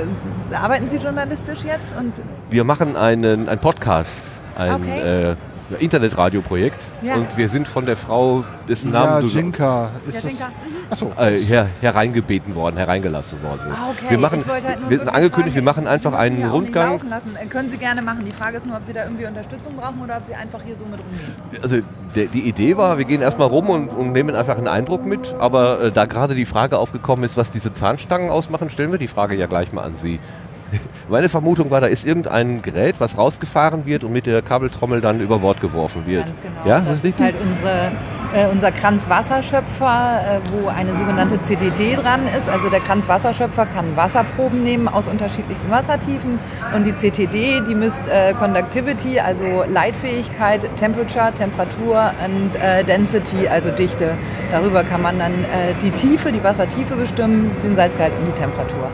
arbeiten 0.52 0.88
Sie 0.88 0.98
journalistisch 0.98 1.60
jetzt? 1.64 1.96
Und 1.98 2.12
wir 2.50 2.64
machen 2.64 2.96
einen, 2.96 3.48
einen 3.48 3.60
Podcast, 3.60 4.22
ein 4.56 4.74
okay. 4.74 5.32
äh, 5.32 5.36
Internetradioprojekt 5.80 6.80
ja. 7.02 7.16
und 7.16 7.36
wir 7.36 7.48
sind 7.48 7.66
von 7.66 7.86
der 7.86 7.96
Frau, 7.96 8.44
dessen 8.68 8.92
Namen 8.92 9.14
ja, 9.14 9.20
du 9.20 9.26
Jinka. 9.26 9.90
Ist 10.06 10.22
ja, 10.22 10.30
Jinka. 10.30 10.46
Achso, 10.88 11.12
äh, 11.18 11.38
her, 11.38 11.68
hereingebeten 11.80 12.54
worden, 12.54 12.76
hereingelassen 12.76 13.42
worden. 13.42 13.72
Ah, 13.72 13.90
okay. 13.90 14.10
Wir 14.10 14.18
machen, 14.18 14.44
halt 14.46 14.64
wir 14.88 14.98
sind 14.98 15.08
angekündigt, 15.08 15.54
fragen, 15.54 15.54
wir 15.54 15.62
machen 15.62 15.86
einfach 15.86 16.12
einen 16.12 16.48
Rundgang. 16.48 17.00
Äh, 17.00 17.46
können 17.46 17.70
Sie 17.70 17.76
gerne 17.76 18.02
machen. 18.02 18.24
Die 18.24 18.30
Frage 18.30 18.58
ist 18.58 18.66
nur, 18.66 18.76
ob 18.76 18.84
Sie 18.86 18.92
da 18.92 19.04
irgendwie 19.04 19.26
Unterstützung 19.26 19.74
brauchen 19.76 20.00
oder 20.02 20.18
ob 20.18 20.26
Sie 20.28 20.34
einfach 20.34 20.60
hier 20.64 20.76
so 20.76 20.84
mit 20.84 21.00
rumgehen. 21.00 21.62
Also 21.62 21.78
der, 22.14 22.26
die 22.26 22.42
Idee 22.42 22.76
war, 22.76 22.98
wir 22.98 23.04
gehen 23.04 23.20
erstmal 23.20 23.48
rum 23.48 23.68
und, 23.68 23.88
und, 23.88 24.12
nehmen 24.12 24.36
einfach 24.36 24.56
einen 24.56 24.68
Eindruck 24.68 25.04
mit. 25.04 25.34
Aber 25.40 25.82
äh, 25.82 25.92
da 25.92 26.04
gerade 26.04 26.34
die 26.36 26.46
Frage 26.46 26.78
aufgekommen 26.78 27.24
ist, 27.24 27.36
was 27.36 27.50
diese 27.50 27.72
Zahnstangen 27.72 28.30
ausmachen, 28.30 28.70
stellen 28.70 28.92
wir 28.92 28.98
die 28.98 29.08
Frage 29.08 29.34
ja 29.34 29.46
gleich 29.46 29.72
mal 29.72 29.82
an 29.82 29.94
Sie. 29.96 30.20
Meine 31.08 31.28
Vermutung 31.28 31.70
war, 31.70 31.80
da 31.80 31.86
ist 31.86 32.04
irgendein 32.04 32.62
Gerät, 32.62 32.96
was 32.98 33.16
rausgefahren 33.16 33.86
wird 33.86 34.04
und 34.04 34.12
mit 34.12 34.26
der 34.26 34.42
Kabeltrommel 34.42 35.00
dann 35.00 35.20
über 35.20 35.38
Bord 35.38 35.60
geworfen 35.60 36.06
wird. 36.06 36.24
Ganz 36.24 36.42
genau. 36.42 36.68
Ja, 36.68 36.80
das, 36.80 36.88
das 36.88 36.96
ist, 36.98 37.04
ist 37.04 37.20
halt 37.20 37.36
unsere, 37.40 37.92
äh, 38.34 38.46
unser 38.50 38.72
Kranzwasserschöpfer, 38.72 40.20
äh, 40.20 40.40
wo 40.52 40.68
eine 40.68 40.94
sogenannte 40.94 41.40
CDD 41.42 41.96
dran 41.96 42.22
ist. 42.36 42.48
Also 42.48 42.68
der 42.68 42.80
Kranzwasserschöpfer 42.80 43.66
kann 43.66 43.96
Wasserproben 43.96 44.64
nehmen 44.64 44.88
aus 44.88 45.06
unterschiedlichsten 45.06 45.70
Wassertiefen 45.70 46.38
und 46.74 46.84
die 46.84 46.94
CTD, 46.94 47.60
die 47.68 47.74
misst 47.74 48.08
äh, 48.08 48.34
Conductivity, 48.34 49.20
also 49.20 49.64
Leitfähigkeit, 49.68 50.68
Temperature, 50.76 51.32
Temperatur 51.32 52.12
und 52.24 52.56
äh, 52.56 52.82
Density, 52.84 53.48
also 53.48 53.70
Dichte. 53.70 54.14
Darüber 54.50 54.82
kann 54.82 55.02
man 55.02 55.18
dann 55.18 55.32
äh, 55.32 55.74
die 55.82 55.90
Tiefe, 55.90 56.32
die 56.32 56.42
Wassertiefe 56.42 56.96
bestimmen, 56.96 57.50
den 57.64 57.76
Salzgehalt 57.76 58.12
und 58.18 58.26
die 58.26 58.40
Temperatur. 58.40 58.90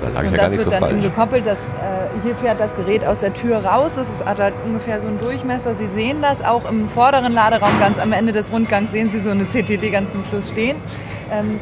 Da 0.00 0.08
lag 0.08 0.26
und 0.26 0.36
ja 0.36 0.42
das 0.44 0.52
wird 0.52 0.64
so 0.64 0.70
dann 0.70 0.80
falsch. 0.80 1.02
gekoppelt, 1.02 1.46
dass, 1.46 1.58
äh, 1.58 2.20
hier 2.22 2.36
fährt 2.36 2.60
das 2.60 2.74
Gerät 2.74 3.04
aus 3.04 3.20
der 3.20 3.34
Tür 3.34 3.64
raus. 3.64 3.92
Das 3.96 4.08
ist, 4.08 4.24
hat 4.24 4.38
halt 4.40 4.54
ungefähr 4.64 5.00
so 5.00 5.08
einen 5.08 5.18
Durchmesser. 5.18 5.74
Sie 5.74 5.88
sehen 5.88 6.22
das 6.22 6.44
auch 6.44 6.68
im 6.68 6.88
vorderen 6.88 7.32
Laderaum, 7.32 7.78
ganz 7.80 7.98
am 7.98 8.12
Ende 8.12 8.32
des 8.32 8.52
Rundgangs 8.52 8.92
sehen 8.92 9.10
Sie 9.10 9.20
so 9.20 9.30
eine 9.30 9.46
CTD 9.46 9.90
ganz 9.90 10.12
zum 10.12 10.24
Schluss 10.24 10.50
stehen. 10.50 10.76
Ähm, 11.30 11.60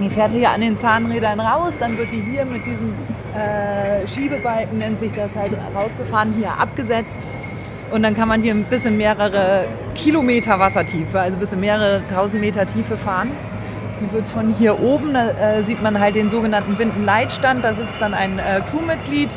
die 0.00 0.10
fährt 0.10 0.32
hier 0.32 0.50
an 0.50 0.60
den 0.60 0.76
Zahnrädern 0.76 1.38
raus, 1.38 1.74
dann 1.78 1.96
wird 1.96 2.10
die 2.10 2.20
hier 2.20 2.44
mit 2.44 2.64
diesem 2.66 2.94
äh, 3.34 4.08
Schiebebalken, 4.08 4.78
nennt 4.78 4.98
sich 4.98 5.12
das 5.12 5.30
halt, 5.36 5.52
rausgefahren, 5.74 6.34
hier 6.36 6.50
abgesetzt. 6.58 7.24
Und 7.92 8.02
dann 8.02 8.16
kann 8.16 8.26
man 8.26 8.42
hier 8.42 8.54
bis 8.54 8.84
in 8.84 8.96
mehrere 8.96 9.66
Kilometer 9.94 10.58
Wassertiefe, 10.58 11.20
also 11.20 11.36
bis 11.36 11.52
in 11.52 11.60
mehrere 11.60 12.02
tausend 12.08 12.40
Meter 12.40 12.66
Tiefe 12.66 12.96
fahren. 12.96 13.30
Die 14.00 14.12
wird 14.12 14.28
von 14.28 14.54
hier 14.54 14.80
oben, 14.80 15.14
da 15.14 15.30
äh, 15.30 15.62
sieht 15.62 15.82
man 15.82 16.00
halt 16.00 16.16
den 16.16 16.30
sogenannten 16.30 16.78
Windenleitstand. 16.78 17.64
Da 17.64 17.74
sitzt 17.74 18.00
dann 18.00 18.12
ein 18.12 18.38
äh, 18.38 18.60
Crewmitglied, 18.70 19.30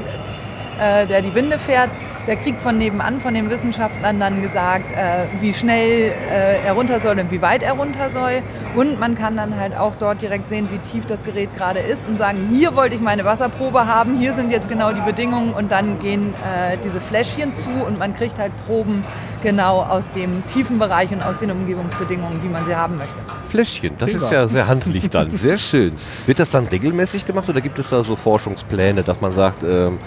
äh, 0.79 1.05
der 1.05 1.21
die 1.21 1.33
Winde 1.35 1.59
fährt. 1.59 1.89
Der 2.25 2.35
kriegt 2.35 2.61
von 2.61 2.77
nebenan 2.77 3.21
von 3.21 3.33
den 3.33 3.49
Wissenschaftlern 3.49 4.19
dann 4.19 4.41
gesagt, 4.41 4.91
äh, 4.91 5.41
wie 5.41 5.53
schnell 5.53 6.11
äh, 6.29 6.65
er 6.65 6.73
runter 6.73 6.99
soll 6.99 7.17
und 7.17 7.31
wie 7.31 7.41
weit 7.41 7.63
er 7.63 7.73
runter 7.73 8.09
soll. 8.09 8.41
Und 8.75 8.99
man 8.99 9.15
kann 9.15 9.37
dann 9.37 9.57
halt 9.57 9.77
auch 9.77 9.95
dort 9.95 10.21
direkt 10.21 10.49
sehen, 10.49 10.67
wie 10.69 10.79
tief 10.79 11.05
das 11.05 11.23
Gerät 11.23 11.55
gerade 11.55 11.79
ist 11.79 12.05
und 12.07 12.17
sagen, 12.17 12.49
hier 12.51 12.75
wollte 12.75 12.95
ich 12.95 13.01
meine 13.01 13.23
Wasserprobe 13.23 13.87
haben, 13.87 14.17
hier 14.17 14.33
sind 14.33 14.51
jetzt 14.51 14.67
genau 14.67 14.91
die 14.91 15.01
Bedingungen 15.01 15.53
und 15.53 15.71
dann 15.71 15.99
gehen 16.01 16.33
äh, 16.33 16.75
diese 16.83 16.99
Fläschchen 16.99 17.53
zu 17.55 17.85
und 17.85 17.97
man 17.97 18.13
kriegt 18.13 18.37
halt 18.37 18.51
Proben 18.65 19.05
genau 19.47 19.81
aus 19.81 20.11
dem 20.11 20.45
tiefen 20.47 20.77
Bereich 20.77 21.09
und 21.11 21.23
aus 21.23 21.37
den 21.37 21.51
Umgebungsbedingungen, 21.51 22.43
wie 22.43 22.49
man 22.49 22.65
sie 22.65 22.75
haben 22.75 22.97
möchte. 22.97 23.15
Fläschchen, 23.47 23.95
das 23.97 24.11
Prima. 24.11 24.25
ist 24.25 24.31
ja 24.31 24.47
sehr 24.49 24.67
handlich 24.67 25.09
dann. 25.09 25.37
Sehr 25.37 25.57
schön. 25.57 25.93
Wird 26.25 26.39
das 26.39 26.51
dann 26.51 26.67
regelmäßig 26.67 27.25
gemacht 27.25 27.47
oder 27.47 27.61
gibt 27.61 27.79
es 27.79 27.89
da 27.89 28.03
so 28.03 28.17
Forschungspläne, 28.17 29.03
dass 29.03 29.21
man 29.21 29.31
sagt, 29.31 29.63
ähm, 29.63 29.99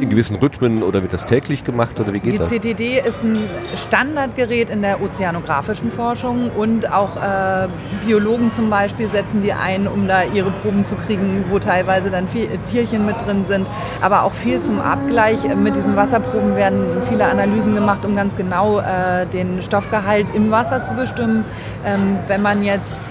in 0.00 0.10
gewissen 0.10 0.36
Rhythmen 0.36 0.82
oder 0.82 1.02
wird 1.02 1.12
das 1.12 1.24
täglich 1.24 1.64
gemacht 1.64 1.98
oder 1.98 2.12
wie 2.12 2.20
geht 2.20 2.34
die 2.34 2.38
das? 2.38 2.50
Die 2.50 2.58
CTD 2.58 2.98
ist 2.98 3.22
ein 3.24 3.38
Standardgerät 3.74 4.70
in 4.70 4.82
der 4.82 5.00
ozeanografischen 5.00 5.90
Forschung 5.90 6.50
und 6.50 6.90
auch 6.92 7.16
äh, 7.16 7.68
Biologen 8.04 8.52
zum 8.52 8.70
Beispiel 8.70 9.08
setzen 9.08 9.42
die 9.42 9.52
ein, 9.52 9.86
um 9.86 10.06
da 10.06 10.22
ihre 10.24 10.50
Proben 10.50 10.84
zu 10.84 10.96
kriegen, 10.96 11.44
wo 11.48 11.58
teilweise 11.58 12.10
dann 12.10 12.28
viel, 12.28 12.48
Tierchen 12.70 13.06
mit 13.06 13.16
drin 13.24 13.44
sind, 13.44 13.66
aber 14.00 14.24
auch 14.24 14.32
viel 14.32 14.60
zum 14.60 14.80
Abgleich. 14.80 15.38
Mit 15.56 15.76
diesen 15.76 15.96
Wasserproben 15.96 16.56
werden 16.56 17.02
viele 17.08 17.24
Analysen 17.26 17.74
gemacht, 17.74 18.04
um 18.04 18.14
ganz 18.16 18.36
genau 18.36 18.73
äh, 18.80 19.26
den 19.26 19.62
Stoffgehalt 19.62 20.26
im 20.34 20.50
Wasser 20.50 20.84
zu 20.84 20.94
bestimmen. 20.94 21.44
Ähm, 21.84 22.18
wenn 22.28 22.42
man 22.42 22.62
jetzt 22.62 23.10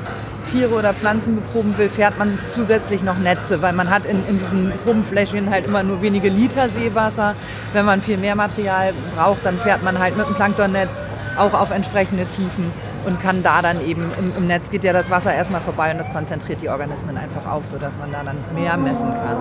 Tiere 0.50 0.76
oder 0.76 0.94
Pflanzen 0.94 1.36
beproben 1.36 1.78
will, 1.78 1.90
fährt 1.90 2.18
man 2.20 2.38
zusätzlich 2.48 3.02
noch 3.04 3.18
Netze, 3.18 3.62
weil 3.62 3.74
man 3.74 3.90
hat 3.90 4.06
in, 4.06 4.18
in 4.28 4.40
diesen 4.40 4.74
Probenfläschchen 4.84 5.50
halt 5.50 5.66
immer 5.66 5.84
nur 5.84 6.02
wenige 6.02 6.30
Liter 6.30 6.70
Seewasser. 6.70 7.36
Wenn 7.74 7.86
man 7.86 8.02
viel 8.02 8.18
mehr 8.18 8.36
Material 8.36 8.94
braucht, 9.16 9.46
dann 9.46 9.58
fährt 9.58 9.84
man 9.84 9.98
halt 9.98 10.16
mit 10.18 10.28
dem 10.28 10.36
Planktonnetz 10.36 10.92
auch 11.38 11.54
auf 11.54 11.72
entsprechende 11.72 12.26
Tiefen. 12.26 12.72
Und 13.06 13.22
kann 13.22 13.44
da 13.44 13.62
dann 13.62 13.86
eben, 13.86 14.04
im, 14.18 14.34
im, 14.38 14.48
Netz 14.48 14.70
geht 14.70 14.84
ja 14.84 14.94
das 14.94 15.10
Wasser 15.10 15.34
erstmal 15.34 15.62
vorbei 15.62 15.92
und 15.92 15.98
das 15.98 16.12
konzentriert 16.12 16.62
die 16.62 16.70
Organismen 16.70 17.18
einfach 17.18 17.46
auf, 17.46 17.68
sodass 17.68 17.98
man 17.98 18.12
da 18.12 18.24
dann 18.24 18.38
mehr 18.56 18.78
messen 18.78 19.10
kann. 19.10 19.38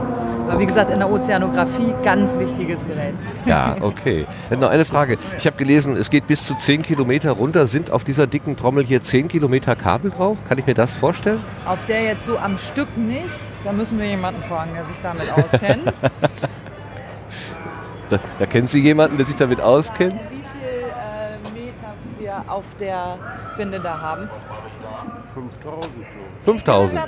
Aber 0.48 0.58
wie 0.60 0.66
gesagt, 0.66 0.90
in 0.90 0.98
der 0.98 1.10
Ozeanographie 1.10 1.94
ganz 2.04 2.36
wichtiges 2.38 2.84
Gerät. 2.86 3.14
Ja, 3.46 3.76
okay. 3.80 4.26
Noch 4.50 4.70
eine 4.70 4.84
Frage. 4.84 5.18
Ich 5.38 5.46
habe 5.46 5.56
gelesen, 5.56 5.96
es 5.96 6.10
geht 6.10 6.26
bis 6.26 6.44
zu 6.44 6.54
10 6.54 6.82
Kilometer 6.82 7.32
runter. 7.32 7.66
Sind 7.66 7.90
auf 7.90 8.04
dieser 8.04 8.26
dicken 8.26 8.56
Trommel 8.56 8.84
hier 8.84 9.02
10 9.02 9.28
Kilometer 9.28 9.76
Kabel 9.76 10.10
drauf? 10.10 10.38
Kann 10.48 10.58
ich 10.58 10.66
mir 10.66 10.74
das 10.74 10.94
vorstellen? 10.94 11.40
Auf 11.66 11.84
der 11.86 12.02
jetzt 12.02 12.24
so 12.24 12.38
am 12.38 12.58
Stück 12.58 12.96
nicht. 12.96 13.28
Da 13.64 13.72
müssen 13.72 13.98
wir 13.98 14.06
jemanden 14.06 14.42
fragen, 14.42 14.72
der 14.74 14.84
sich 14.86 14.98
damit 15.00 15.30
auskennt. 15.32 15.84
da, 18.10 18.18
da 18.38 18.46
kennen 18.46 18.66
Sie 18.66 18.80
jemanden, 18.80 19.16
der 19.16 19.26
sich 19.26 19.36
damit 19.36 19.60
auskennt? 19.60 20.16
Auf 22.48 22.64
der 22.78 23.18
Winde 23.56 23.80
da 23.80 24.00
haben? 24.00 24.28
5000. 25.34 25.90
5000. 26.44 27.02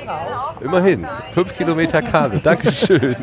Immerhin. 0.61 1.07
5 1.33 1.57
Kilometer 1.57 2.01
Kabel. 2.03 2.41
Dankeschön. 2.41 3.17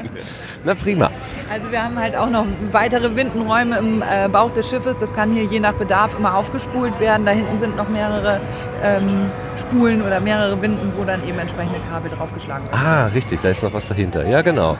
Na 0.63 0.75
prima. 0.75 1.09
Also 1.51 1.71
wir 1.71 1.83
haben 1.83 1.97
halt 1.97 2.15
auch 2.15 2.29
noch 2.29 2.45
weitere 2.71 3.15
Windenräume 3.15 3.77
im 3.77 4.01
äh, 4.01 4.29
Bauch 4.29 4.51
des 4.51 4.69
Schiffes. 4.69 4.97
Das 4.99 5.13
kann 5.13 5.33
hier 5.33 5.43
je 5.45 5.59
nach 5.59 5.73
Bedarf 5.73 6.17
immer 6.17 6.35
aufgespult 6.35 6.99
werden. 6.99 7.25
Da 7.25 7.31
hinten 7.31 7.59
sind 7.59 7.75
noch 7.75 7.89
mehrere 7.89 8.39
ähm, 8.83 9.31
Spulen 9.57 10.01
oder 10.01 10.19
mehrere 10.19 10.61
Winden, 10.61 10.91
wo 10.95 11.03
dann 11.03 11.27
eben 11.27 11.39
entsprechende 11.39 11.79
Kabel 11.89 12.11
draufgeschlagen 12.11 12.67
werden. 12.67 12.79
Ah, 12.85 13.05
richtig. 13.07 13.41
Da 13.41 13.49
ist 13.49 13.63
noch 13.63 13.73
was 13.73 13.87
dahinter. 13.87 14.25
Ja, 14.27 14.41
genau. 14.41 14.77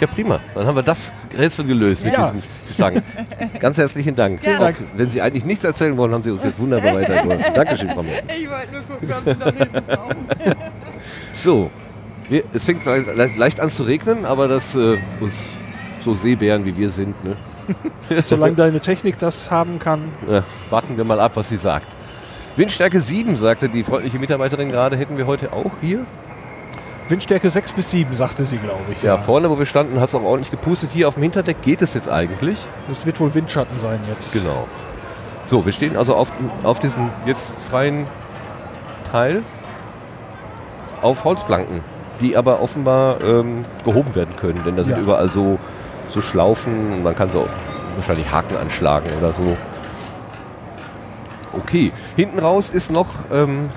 Ja, 0.00 0.06
prima. 0.06 0.40
Dann 0.54 0.66
haben 0.66 0.76
wir 0.76 0.82
das 0.82 1.12
Rätsel 1.36 1.66
gelöst 1.66 2.04
mit 2.04 2.12
ja. 2.12 2.30
diesen 2.30 2.42
Stangen. 2.72 3.02
Ganz 3.60 3.78
herzlichen 3.78 4.14
Dank. 4.14 4.40
Vielen 4.40 4.60
Dank. 4.60 4.76
Wenn 4.96 5.10
Sie 5.10 5.20
eigentlich 5.20 5.44
nichts 5.44 5.64
erzählen 5.64 5.96
wollen, 5.96 6.12
haben 6.12 6.22
Sie 6.22 6.30
uns 6.30 6.44
jetzt 6.44 6.58
wunderbar 6.58 6.94
weitergeholfen. 6.94 7.54
Dankeschön, 7.54 7.90
Frau 7.90 8.02
Mertens. 8.02 8.36
Ich 8.36 8.48
wollte 8.48 8.72
nur 8.72 8.82
gucken, 8.82 9.12
ob 9.12 9.24
Sie 9.24 9.38
noch 9.38 9.56
Hilfe 9.56 9.82
brauchen. 9.82 10.16
so, 11.40 11.70
wir, 12.28 12.42
es 12.52 12.64
fängt 12.64 12.82
leicht 12.84 13.60
an 13.60 13.70
zu 13.70 13.82
regnen, 13.82 14.24
aber 14.24 14.46
das 14.46 14.74
äh, 14.74 14.98
uns 15.20 15.48
so 16.04 16.14
Seebären 16.14 16.64
wie 16.64 16.76
wir 16.76 16.90
sind. 16.90 17.22
Ne? 17.24 17.36
Solange 18.24 18.54
deine 18.54 18.80
Technik 18.80 19.18
das 19.18 19.50
haben 19.50 19.78
kann. 19.78 20.12
Ja, 20.30 20.44
warten 20.70 20.96
wir 20.96 21.04
mal 21.04 21.20
ab, 21.20 21.32
was 21.34 21.48
sie 21.48 21.56
sagt. 21.56 21.88
Windstärke 22.56 23.00
7, 23.00 23.36
sagte 23.36 23.68
die 23.68 23.84
freundliche 23.84 24.18
Mitarbeiterin 24.18 24.70
gerade, 24.70 24.96
hätten 24.96 25.16
wir 25.16 25.26
heute 25.26 25.52
auch 25.52 25.72
hier. 25.80 26.04
Windstärke 27.08 27.48
6 27.48 27.72
bis 27.72 27.90
7, 27.90 28.14
sagte 28.14 28.44
sie, 28.44 28.58
glaube 28.58 28.80
ich. 28.92 29.02
Ja, 29.02 29.16
ja, 29.16 29.22
vorne, 29.22 29.48
wo 29.50 29.58
wir 29.58 29.66
standen, 29.66 30.00
hat 30.00 30.10
es 30.10 30.14
auch 30.14 30.22
ordentlich 30.22 30.50
gepustet. 30.50 30.90
Hier 30.92 31.08
auf 31.08 31.14
dem 31.14 31.22
Hinterdeck 31.22 31.62
geht 31.62 31.80
es 31.80 31.94
jetzt 31.94 32.08
eigentlich. 32.08 32.58
Es 32.92 33.06
wird 33.06 33.18
wohl 33.20 33.34
Windschatten 33.34 33.78
sein 33.78 34.00
jetzt. 34.08 34.32
Genau. 34.32 34.68
So, 35.46 35.64
wir 35.64 35.72
stehen 35.72 35.96
also 35.96 36.14
auf, 36.14 36.30
auf 36.62 36.78
diesem 36.78 37.08
jetzt 37.24 37.54
freien 37.70 38.06
Teil 39.10 39.42
auf 41.00 41.24
Holzplanken, 41.24 41.80
die 42.20 42.36
aber 42.36 42.60
offenbar 42.60 43.22
ähm, 43.22 43.64
gehoben 43.84 44.14
werden 44.14 44.36
können, 44.36 44.62
denn 44.66 44.76
da 44.76 44.84
sind 44.84 44.96
ja. 44.96 45.02
überall 45.02 45.30
so, 45.30 45.58
so 46.08 46.20
Schlaufen. 46.20 47.02
Man 47.02 47.14
kann 47.16 47.30
so 47.30 47.46
wahrscheinlich 47.96 48.30
Haken 48.30 48.56
anschlagen 48.56 49.08
oder 49.18 49.32
so. 49.32 49.56
Okay, 51.52 51.92
hinten 52.16 52.38
raus 52.38 52.68
ist 52.70 52.90
noch 52.90 53.08
ähm, 53.32 53.70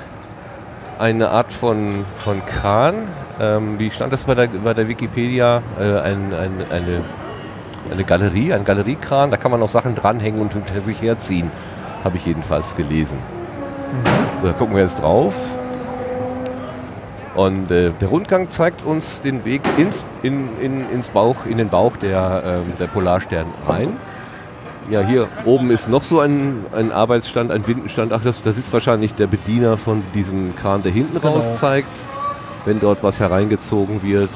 eine 1.02 1.32
Art 1.32 1.52
von, 1.52 2.06
von 2.20 2.46
Kran. 2.46 3.08
Ähm, 3.42 3.80
wie 3.80 3.90
stand 3.90 4.14
das 4.14 4.26
bei 4.26 4.36
der, 4.36 4.48
bei 4.48 4.74
der 4.74 4.88
Wikipedia? 4.88 5.64
Äh, 5.80 6.00
ein, 6.00 6.34
ein, 6.34 6.52
eine, 6.70 7.02
eine 7.92 8.04
Galerie, 8.04 8.54
ein 8.54 8.64
Galeriekran. 8.64 9.32
Da 9.32 9.38
kann 9.38 9.52
man 9.52 9.62
auch 9.64 9.70
Sachen 9.70 9.96
dranhängen 9.96 10.40
und 10.40 10.54
hinter 10.54 10.82
sich 10.82 11.02
herziehen. 11.02 11.52
Habe 12.04 12.18
ich 12.18 12.26
jedenfalls 12.26 12.76
gelesen. 12.76 13.18
Mhm. 13.18 14.46
Da 14.46 14.54
gucken 14.54 14.76
wir 14.76 14.84
jetzt 14.84 15.02
drauf. 15.02 15.36
Und 17.34 17.72
äh, 17.72 17.92
der 18.00 18.08
Rundgang 18.08 18.50
zeigt 18.50 18.86
uns 18.86 19.22
den 19.22 19.44
Weg 19.44 19.62
ins, 19.78 20.06
in, 20.22 20.50
in, 20.62 20.88
ins 20.92 21.08
Bauch, 21.08 21.46
in 21.50 21.58
den 21.58 21.70
Bauch 21.70 21.98
der, 21.98 22.44
äh, 22.46 22.78
der 22.80 22.88
Polarstern 22.88 23.46
rein. 23.68 23.98
Ja, 24.92 25.00
hier 25.00 25.30
oben 25.46 25.72
ist 25.72 25.88
noch 25.88 26.04
so 26.04 26.20
ein, 26.20 26.66
ein 26.74 26.92
Arbeitsstand, 26.92 27.50
ein 27.50 27.66
Windenstand. 27.66 28.12
Ach, 28.12 28.20
das, 28.22 28.44
da 28.44 28.52
sitzt 28.52 28.74
wahrscheinlich 28.74 29.14
der 29.14 29.26
Bediener 29.26 29.78
von 29.78 30.04
diesem 30.14 30.54
Kran, 30.58 30.84
der 30.84 30.92
hinten 30.92 31.22
genau. 31.22 31.36
raus 31.36 31.46
zeigt, 31.62 31.88
wenn 32.66 32.82
dort 32.82 33.02
was 33.02 33.18
hereingezogen 33.22 34.04
wird. 34.04 34.30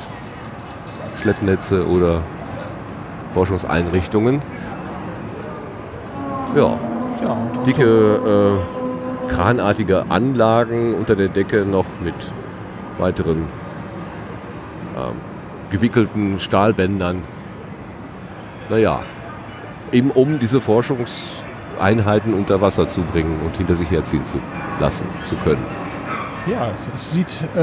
Schleppnetze 1.21 1.85
oder 1.85 2.21
Forschungseinrichtungen. 3.33 4.41
Ja, 6.55 6.79
ja 7.21 7.38
dicke, 7.65 8.62
äh, 8.63 9.29
kranartige 9.29 10.05
Anlagen 10.07 10.93
unter 10.93 11.17
der 11.17 11.27
Decke 11.27 11.65
noch 11.65 11.85
mit 12.01 12.15
weiteren 12.97 13.39
ähm, 14.95 15.15
gewickelten 15.69 16.39
Stahlbändern. 16.39 17.24
Naja, 18.69 19.01
eben 19.92 20.12
um 20.12 20.39
diese 20.39 20.62
Forschungseinheiten 20.62 22.34
unter 22.34 22.62
Wasser 22.62 22.88
zu 22.88 23.01
bringen 23.01 23.39
und 23.46 23.56
hinter 23.58 23.75
sich 23.75 23.89
herziehen 23.92 24.25
zu 24.25 24.38
lassen 24.80 25.06
zu 25.27 25.36
können. 25.38 25.65
Ja, 26.48 26.68
es 26.94 27.12
sieht 27.12 27.34
äh, 27.56 27.60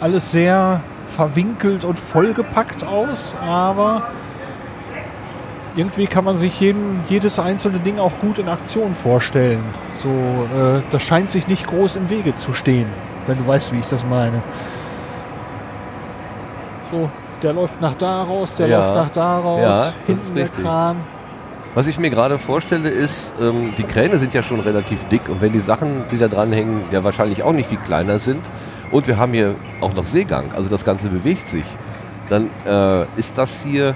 alles 0.00 0.30
sehr 0.30 0.80
verwinkelt 1.08 1.84
und 1.84 1.98
vollgepackt 1.98 2.84
aus, 2.84 3.34
aber 3.40 4.02
irgendwie 5.74 6.06
kann 6.06 6.24
man 6.24 6.36
sich 6.36 6.58
jeden, 6.60 7.04
jedes 7.08 7.38
einzelne 7.38 7.78
Ding 7.78 7.98
auch 7.98 8.18
gut 8.18 8.38
in 8.38 8.48
Aktion 8.48 8.94
vorstellen. 8.94 9.62
So, 9.96 10.08
äh, 10.08 10.82
das 10.90 11.02
scheint 11.02 11.30
sich 11.30 11.48
nicht 11.48 11.66
groß 11.66 11.96
im 11.96 12.10
Wege 12.10 12.34
zu 12.34 12.52
stehen, 12.52 12.86
wenn 13.26 13.38
du 13.38 13.46
weißt, 13.46 13.72
wie 13.72 13.78
ich 13.78 13.88
das 13.88 14.04
meine. 14.04 14.42
So, 16.90 17.10
der 17.42 17.52
läuft 17.52 17.80
nach 17.80 17.94
da 17.94 18.22
raus, 18.22 18.54
der 18.54 18.68
ja. 18.68 18.78
läuft 18.78 18.94
nach 18.94 19.10
da 19.10 19.38
raus, 19.38 19.62
ja, 19.62 19.92
hinten 20.06 20.34
der 20.34 20.48
Kran. 20.48 20.96
Was 21.76 21.88
ich 21.88 21.98
mir 21.98 22.08
gerade 22.08 22.38
vorstelle 22.38 22.88
ist, 22.88 23.34
ähm, 23.38 23.74
die 23.76 23.82
Kräne 23.82 24.16
sind 24.16 24.32
ja 24.32 24.42
schon 24.42 24.60
relativ 24.60 25.04
dick 25.08 25.28
und 25.28 25.42
wenn 25.42 25.52
die 25.52 25.60
Sachen, 25.60 26.04
die 26.10 26.16
da 26.16 26.26
dranhängen, 26.26 26.84
ja 26.90 27.04
wahrscheinlich 27.04 27.42
auch 27.42 27.52
nicht 27.52 27.68
viel 27.68 27.76
kleiner 27.76 28.18
sind 28.18 28.40
und 28.90 29.06
wir 29.06 29.18
haben 29.18 29.34
hier 29.34 29.56
auch 29.82 29.92
noch 29.92 30.06
Seegang, 30.06 30.54
also 30.54 30.70
das 30.70 30.86
Ganze 30.86 31.10
bewegt 31.10 31.50
sich, 31.50 31.66
dann 32.30 32.48
äh, 32.64 33.04
ist 33.18 33.36
das 33.36 33.62
hier 33.62 33.94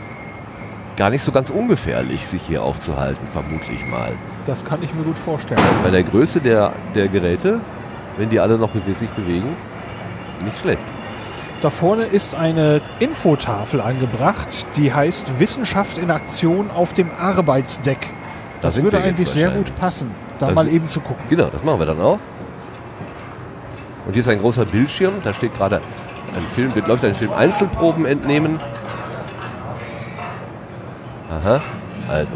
gar 0.99 1.09
nicht 1.09 1.23
so 1.23 1.33
ganz 1.33 1.49
ungefährlich, 1.49 2.27
sich 2.27 2.43
hier 2.43 2.63
aufzuhalten, 2.63 3.27
vermutlich 3.33 3.87
mal. 3.87 4.13
Das 4.45 4.63
kann 4.63 4.83
ich 4.83 4.93
mir 4.93 5.05
gut 5.05 5.19
vorstellen. 5.19 5.63
Bei 5.83 5.91
der 5.91 6.03
Größe 6.03 6.39
der, 6.43 6.75
der 6.95 7.09
Geräte, 7.09 7.61
wenn 8.19 8.29
die 8.29 8.41
alle 8.41 8.59
noch 8.59 8.75
sich 8.95 9.09
bewegen, 9.09 9.57
nicht 10.45 10.61
schlecht. 10.61 10.85
Da 11.61 11.69
vorne 11.69 12.05
ist 12.05 12.35
eine 12.35 12.81
Infotafel 13.01 13.83
angebracht, 13.83 14.65
die 14.77 14.95
heißt 14.95 15.39
Wissenschaft 15.39 15.99
in 15.99 16.11
Aktion 16.11 16.71
auf 16.71 16.95
dem 16.95 17.11
Arbeitsdeck. 17.19 17.99
Das 18.63 18.77
da 18.77 18.83
würde 18.83 18.99
eigentlich 18.99 19.29
sehr 19.29 19.51
gut 19.51 19.75
passen, 19.77 20.11
da 20.39 20.47
das 20.47 20.55
mal 20.55 20.69
eben 20.69 20.87
zu 20.87 21.01
gucken. 21.01 21.25
Genau, 21.29 21.49
das 21.49 21.63
machen 21.63 21.79
wir 21.79 21.87
dann 21.87 22.01
auch. 22.01 22.19
Und 24.07 24.13
hier 24.13 24.21
ist 24.21 24.29
ein 24.29 24.41
großer 24.41 24.65
Bildschirm, 24.65 25.15
da 25.23 25.35
steht 25.35 25.55
gerade 25.55 25.83
ein 26.35 26.43
Film, 26.55 26.75
wird 26.75 26.89
läuft 26.89 27.05
ein 27.05 27.15
Film 27.15 27.33
Einzelproben 27.33 28.07
entnehmen. 28.07 28.59
Aha, 31.31 31.61
also 32.09 32.35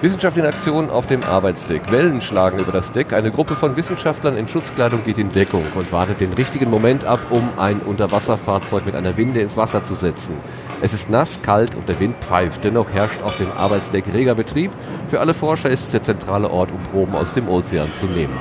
Wissenschaft 0.00 0.36
in 0.36 0.46
Aktion 0.46 0.90
auf 0.90 1.08
dem 1.08 1.24
Arbeitsdeck. 1.24 1.90
Wellen 1.90 2.20
schlagen 2.20 2.60
über 2.60 2.70
das 2.70 2.92
Deck. 2.92 3.12
Eine 3.12 3.32
Gruppe 3.32 3.56
von 3.56 3.76
Wissenschaftlern 3.76 4.36
in 4.36 4.46
Schutzkleidung 4.46 5.02
geht 5.02 5.18
in 5.18 5.32
Deckung 5.32 5.64
und 5.74 5.90
wartet 5.90 6.20
den 6.20 6.32
richtigen 6.34 6.70
Moment 6.70 7.04
ab, 7.04 7.18
um 7.30 7.48
ein 7.56 7.80
Unterwasserfahrzeug 7.80 8.86
mit 8.86 8.94
einer 8.94 9.16
Winde 9.16 9.40
ins 9.40 9.56
Wasser 9.56 9.82
zu 9.82 9.94
setzen. 9.94 10.34
Es 10.80 10.94
ist 10.94 11.10
nass, 11.10 11.42
kalt 11.42 11.74
und 11.74 11.88
der 11.88 11.98
Wind 11.98 12.14
pfeift. 12.20 12.62
Dennoch 12.62 12.88
herrscht 12.92 13.20
auf 13.24 13.38
dem 13.38 13.50
Arbeitsdeck 13.56 14.04
reger 14.14 14.36
Betrieb. 14.36 14.70
Für 15.08 15.18
alle 15.18 15.34
Forscher 15.34 15.68
ist 15.68 15.86
es 15.86 15.90
der 15.90 16.04
zentrale 16.04 16.48
Ort, 16.48 16.70
um 16.70 16.80
Proben 16.92 17.16
aus 17.16 17.34
dem 17.34 17.48
Ozean 17.48 17.92
zu 17.92 18.06
nehmen. 18.06 18.40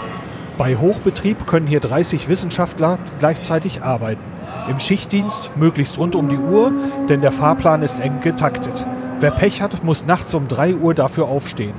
Bei 0.60 0.76
Hochbetrieb 0.76 1.48
können 1.48 1.66
hier 1.66 1.80
30 1.80 2.30
Wissenschaftler 2.30 3.00
gleichzeitig 3.18 3.82
arbeiten. 3.82 4.22
Im 4.70 4.80
Schichtdienst 4.80 5.50
möglichst 5.56 5.98
rund 5.98 6.14
um 6.14 6.30
die 6.30 6.38
Uhr, 6.38 6.72
denn 7.10 7.22
der 7.22 7.32
Fahrplan 7.32 7.82
ist 7.82 8.00
eng 8.00 8.22
getaktet. 8.22 8.86
Wer 9.20 9.32
Pech 9.32 9.64
hat, 9.64 9.84
muss 9.84 10.06
nachts 10.06 10.36
um 10.36 10.48
3 10.48 10.76
Uhr 10.76 10.94
dafür 10.94 11.26
aufstehen. 11.26 11.74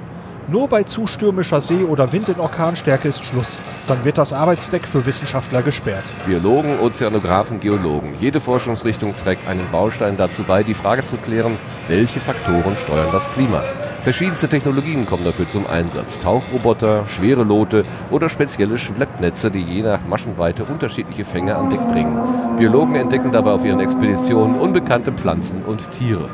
Nur 0.49 0.67
bei 0.67 0.83
zu 0.83 1.07
stürmischer 1.07 1.61
See 1.61 1.85
oder 1.85 2.13
Wind 2.13 2.29
in 2.29 2.41
Orkanstärke 2.41 3.07
ist 3.07 3.23
Schluss. 3.23 3.59
Dann 3.87 4.05
wird 4.05 4.19
das 4.19 4.33
Arbeitsdeck 4.33 4.89
für 4.89 5.07
Wissenschaftler 5.07 5.63
gesperrt. 5.63 6.03
Biologen, 6.27 6.81
Ozeanographen, 6.81 7.61
Geologen. 7.61 8.15
Jede 8.19 8.41
Forschungsrichtung 8.41 9.15
trägt 9.23 9.47
einen 9.47 9.65
Baustein 9.71 10.17
dazu 10.17 10.43
bei, 10.43 10.65
die 10.65 10.75
Frage 10.75 11.05
zu 11.05 11.17
klären, 11.17 11.53
welche 11.87 12.19
Faktoren 12.19 12.77
steuern 12.77 13.09
das 13.13 13.31
Klima. 13.35 13.63
Verschiedenste 14.03 14.49
Technologien 14.49 15.07
kommen 15.07 15.25
dafür 15.25 15.49
zum 15.49 15.67
Einsatz. 15.69 16.19
Tauchroboter, 16.19 17.05
schwere 17.07 17.45
Loote 17.45 17.85
oder 18.11 18.29
spezielle 18.29 18.79
Schleppnetze, 18.79 19.51
die 19.51 19.63
je 19.63 19.83
nach 19.83 20.01
Maschenweite 20.09 20.65
unterschiedliche 20.65 21.25
Fänge 21.25 21.57
an 21.57 21.71
Deck 21.71 21.87
bringen. 21.89 22.57
Biologen 22.57 22.97
entdecken 22.97 23.31
dabei 23.31 23.53
auf 23.53 23.65
ihren 23.65 23.81
Expeditionen 23.81 24.59
unbekannte 24.59 25.13
Pflanzen 25.13 25.63
und 25.63 25.89
Tiere. 25.93 26.29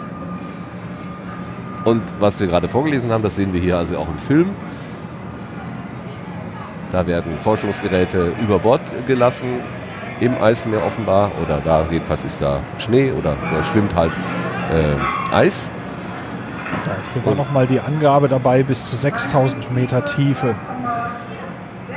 Und 1.84 2.02
was 2.18 2.40
wir 2.40 2.46
gerade 2.46 2.68
vorgelesen 2.68 3.10
haben, 3.12 3.22
das 3.22 3.36
sehen 3.36 3.52
wir 3.52 3.60
hier 3.60 3.76
also 3.76 3.96
auch 3.98 4.08
im 4.08 4.18
Film. 4.18 4.50
Da 6.92 7.06
werden 7.06 7.32
Forschungsgeräte 7.42 8.32
über 8.42 8.58
Bord 8.58 8.80
gelassen, 9.06 9.48
im 10.20 10.40
Eismeer 10.40 10.84
offenbar, 10.86 11.30
oder 11.42 11.60
da 11.64 11.84
jedenfalls 11.90 12.24
ist 12.24 12.40
da 12.40 12.60
Schnee 12.78 13.10
oder, 13.12 13.36
oder 13.50 13.64
schwimmt 13.64 13.94
halt 13.94 14.12
äh, 14.72 15.34
Eis. 15.34 15.72
Ja, 16.86 16.92
hier 17.12 17.26
war 17.26 17.34
nochmal 17.34 17.66
die 17.66 17.80
Angabe 17.80 18.28
dabei 18.28 18.62
bis 18.62 18.88
zu 18.88 18.96
6000 18.96 19.74
Meter 19.74 20.04
Tiefe. 20.04 20.54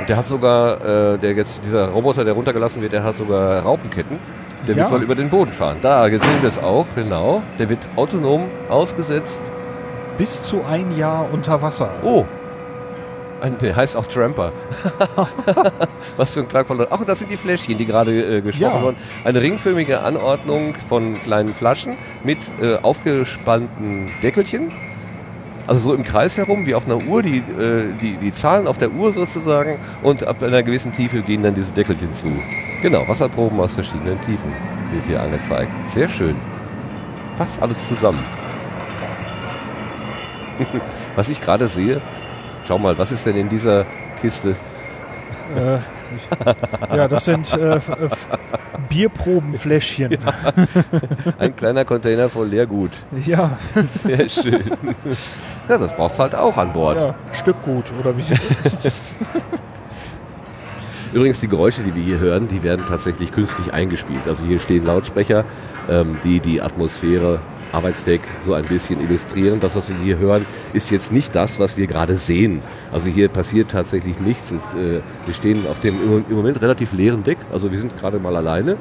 Und 0.00 0.08
der 0.08 0.16
hat 0.16 0.26
sogar, 0.26 1.14
äh, 1.14 1.18
der 1.18 1.32
jetzt, 1.34 1.64
dieser 1.64 1.88
Roboter, 1.88 2.24
der 2.24 2.34
runtergelassen 2.34 2.82
wird, 2.82 2.92
der 2.92 3.04
hat 3.04 3.14
sogar 3.14 3.62
Raupenketten. 3.62 4.18
Der 4.66 4.74
Ja. 4.74 4.82
wird 4.82 4.90
wohl 4.90 5.02
über 5.02 5.14
den 5.14 5.30
Boden 5.30 5.52
fahren. 5.52 5.76
Da 5.80 6.06
sehen 6.08 6.20
wir 6.40 6.48
es 6.48 6.58
auch, 6.58 6.86
genau. 6.96 7.42
Der 7.58 7.68
wird 7.68 7.88
autonom 7.96 8.48
ausgesetzt. 8.68 9.40
Bis 10.18 10.42
zu 10.42 10.64
ein 10.64 10.96
Jahr 10.96 11.26
unter 11.32 11.62
Wasser. 11.62 11.90
Oh, 12.02 12.26
der 13.60 13.76
heißt 13.76 13.96
auch 13.96 14.06
Tramper. 14.06 14.52
Was 16.16 16.34
für 16.34 16.40
ein 16.40 16.48
klangvoller. 16.48 16.88
Ach, 16.90 16.98
und 17.00 17.08
das 17.08 17.20
sind 17.20 17.30
die 17.30 17.36
Fläschchen, 17.36 17.78
die 17.78 17.86
gerade 17.86 18.38
äh, 18.38 18.40
gesprochen 18.40 18.74
Ja. 18.74 18.82
wurden. 18.82 18.96
Eine 19.24 19.40
ringförmige 19.40 20.00
Anordnung 20.00 20.74
von 20.88 21.22
kleinen 21.22 21.54
Flaschen 21.54 21.96
mit 22.24 22.38
äh, 22.60 22.76
aufgespannten 22.82 24.10
Deckelchen. 24.22 24.72
Also 25.68 25.90
so 25.90 25.94
im 25.94 26.02
Kreis 26.02 26.36
herum, 26.38 26.66
wie 26.66 26.74
auf 26.74 26.86
einer 26.86 26.96
Uhr, 26.96 27.22
die, 27.22 27.38
äh, 27.38 27.92
die, 28.00 28.16
die 28.16 28.32
Zahlen 28.32 28.66
auf 28.66 28.78
der 28.78 28.90
Uhr 28.90 29.12
sozusagen. 29.12 29.78
Und 30.02 30.24
ab 30.26 30.42
einer 30.42 30.62
gewissen 30.62 30.92
Tiefe 30.92 31.22
gehen 31.22 31.42
dann 31.42 31.54
diese 31.54 31.72
Deckelchen 31.72 32.12
zu. 32.14 32.28
Genau, 32.82 33.06
Wasserproben 33.06 33.60
aus 33.60 33.74
verschiedenen 33.74 34.20
Tiefen 34.20 34.52
wird 34.92 35.06
hier 35.06 35.22
angezeigt. 35.22 35.70
Sehr 35.88 36.08
schön. 36.08 36.36
Passt 37.36 37.60
alles 37.62 37.86
zusammen. 37.86 38.24
Was 41.16 41.28
ich 41.28 41.40
gerade 41.40 41.68
sehe, 41.68 42.00
schau 42.66 42.78
mal, 42.78 42.96
was 42.98 43.12
ist 43.12 43.26
denn 43.26 43.36
in 43.36 43.48
dieser 43.48 43.84
Kiste? 44.20 44.56
Äh, 45.56 45.76
ich, 45.76 46.96
ja, 46.96 47.08
das 47.08 47.24
sind 47.24 47.52
äh, 47.54 47.80
Bierprobenfläschchen. 48.88 50.18
Ein 51.38 51.56
kleiner 51.56 51.84
Container 51.84 52.28
voll 52.28 52.48
Leergut. 52.48 52.90
Ja, 53.24 53.58
Sehr 54.04 54.28
schön. 54.28 54.70
Ja, 55.68 55.78
das 55.78 55.94
brauchst 55.94 56.18
du 56.18 56.22
halt 56.22 56.34
auch 56.34 56.56
an 56.56 56.72
Bord. 56.72 56.96
ja, 56.98 57.14
Stückgut 57.32 57.84
oder 58.00 58.16
wie. 58.16 58.24
Übrigens, 61.12 61.40
die 61.40 61.48
Geräusche, 61.48 61.82
die 61.82 61.94
wir 61.94 62.02
hier 62.02 62.18
hören, 62.18 62.48
die 62.48 62.62
werden 62.62 62.84
tatsächlich 62.86 63.32
künstlich 63.32 63.72
eingespielt. 63.72 64.26
Also 64.26 64.44
hier 64.44 64.60
stehen 64.60 64.84
Lautsprecher, 64.84 65.44
ähm, 65.90 66.12
die 66.24 66.40
die 66.40 66.60
Atmosphäre, 66.60 67.40
Arbeitsdeck 67.72 68.20
so 68.46 68.54
ein 68.54 68.64
bisschen 68.64 69.00
illustrieren. 69.00 69.60
Das, 69.60 69.74
was 69.76 69.88
wir 69.88 69.96
hier 70.02 70.18
hören, 70.18 70.46
ist 70.72 70.90
jetzt 70.90 71.12
nicht 71.12 71.34
das, 71.34 71.58
was 71.60 71.76
wir 71.76 71.86
gerade 71.86 72.16
sehen. 72.16 72.62
Also 72.92 73.08
hier 73.08 73.28
passiert 73.28 73.70
tatsächlich 73.70 74.18
nichts. 74.20 74.50
Es, 74.50 74.74
äh, 74.74 75.00
wir 75.26 75.34
stehen 75.34 75.66
auf 75.70 75.80
dem 75.80 76.24
im 76.28 76.36
Moment 76.36 76.60
relativ 76.62 76.92
leeren 76.92 77.24
Deck. 77.24 77.38
Also 77.52 77.70
wir 77.70 77.78
sind 77.78 77.98
gerade 77.98 78.18
mal 78.18 78.36
alleine, 78.36 78.76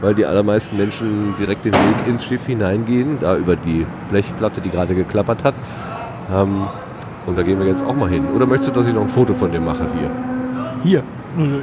weil 0.00 0.14
die 0.14 0.24
allermeisten 0.24 0.76
Menschen 0.76 1.34
direkt 1.38 1.64
den 1.64 1.74
Weg 1.74 2.06
ins 2.08 2.24
Schiff 2.24 2.46
hineingehen, 2.46 3.18
da 3.20 3.36
über 3.36 3.56
die 3.56 3.86
Blechplatte, 4.08 4.60
die 4.60 4.70
gerade 4.70 4.94
geklappert 4.94 5.44
hat. 5.44 5.54
Ähm, 6.34 6.66
und 7.26 7.38
da 7.38 7.42
gehen 7.42 7.60
wir 7.60 7.66
jetzt 7.66 7.84
auch 7.84 7.94
mal 7.94 8.08
hin. 8.08 8.24
Oder 8.34 8.46
möchtest 8.46 8.70
du, 8.70 8.74
dass 8.74 8.86
ich 8.86 8.94
noch 8.94 9.02
ein 9.02 9.10
Foto 9.10 9.32
von 9.34 9.50
dir 9.50 9.60
mache 9.60 9.86
hier? 9.96 10.10
Hier, 10.82 11.02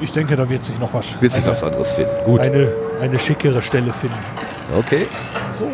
ich 0.02 0.12
denke, 0.12 0.36
da 0.36 0.50
wird 0.50 0.64
sich 0.64 0.80
noch 0.80 0.94
was. 0.94 1.22
Wird 1.22 1.32
sich 1.32 1.46
was 1.46 1.64
anderes 1.64 1.92
finden. 1.92 2.12
Gut. 2.26 2.40
Eine, 2.40 2.72
eine 3.02 3.20
schickere 3.20 3.62
Stelle 3.62 3.92
finden. 3.92 4.16
Okay. 4.78 5.06
So. 5.52 5.70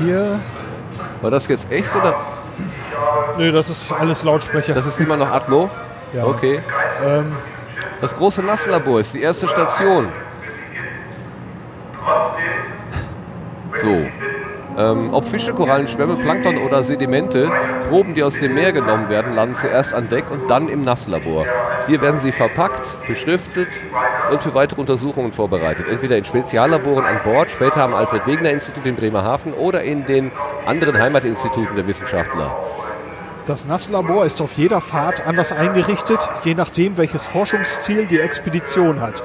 Hier. 0.00 0.38
War 1.20 1.30
das 1.30 1.46
jetzt 1.48 1.70
echt 1.70 1.94
oder? 1.94 2.14
Nö, 3.36 3.52
das 3.52 3.70
ist 3.70 3.90
alles 3.92 4.24
Lautsprecher. 4.24 4.74
Das 4.74 4.86
ist 4.86 4.98
immer 5.00 5.16
noch 5.16 5.30
Atmo? 5.30 5.70
ja. 6.14 6.24
Okay. 6.24 6.60
Ähm, 7.04 7.32
Das 8.00 8.16
große 8.16 8.42
Nasslabor 8.42 9.00
ist 9.00 9.12
die 9.14 9.20
erste 9.22 9.46
Station. 9.46 10.08
So. 13.76 13.96
Ähm, 14.76 15.12
ob 15.12 15.26
Fische, 15.26 15.52
Korallen, 15.52 15.88
Schwämme, 15.88 16.14
Plankton 16.16 16.58
oder 16.58 16.84
Sedimente, 16.84 17.50
Proben, 17.88 18.14
die 18.14 18.22
aus 18.22 18.38
dem 18.38 18.54
Meer 18.54 18.72
genommen 18.72 19.08
werden, 19.08 19.34
landen 19.34 19.54
zuerst 19.54 19.94
an 19.94 20.08
Deck 20.08 20.30
und 20.30 20.48
dann 20.48 20.68
im 20.68 20.82
Nasslabor. 20.82 21.46
Hier 21.86 22.00
werden 22.00 22.20
sie 22.20 22.32
verpackt, 22.32 23.04
beschriftet 23.06 23.68
und 24.30 24.42
für 24.42 24.54
weitere 24.54 24.80
Untersuchungen 24.80 25.32
vorbereitet. 25.32 25.86
Entweder 25.90 26.16
in 26.16 26.24
Speziallaboren 26.24 27.04
an 27.04 27.20
Bord, 27.24 27.50
später 27.50 27.82
am 27.82 27.94
Alfred-Wegener-Institut 27.94 28.86
in 28.86 28.96
Bremerhaven 28.96 29.52
oder 29.52 29.82
in 29.82 30.06
den 30.06 30.30
anderen 30.66 30.98
Heimatinstituten 30.98 31.74
der 31.74 31.86
Wissenschaftler. 31.86 32.56
Das 33.46 33.66
Nasslabor 33.66 34.26
ist 34.26 34.40
auf 34.40 34.52
jeder 34.52 34.80
Fahrt 34.80 35.26
anders 35.26 35.50
eingerichtet, 35.50 36.20
je 36.44 36.54
nachdem, 36.54 36.96
welches 36.96 37.26
Forschungsziel 37.26 38.06
die 38.06 38.20
Expedition 38.20 39.00
hat. 39.00 39.22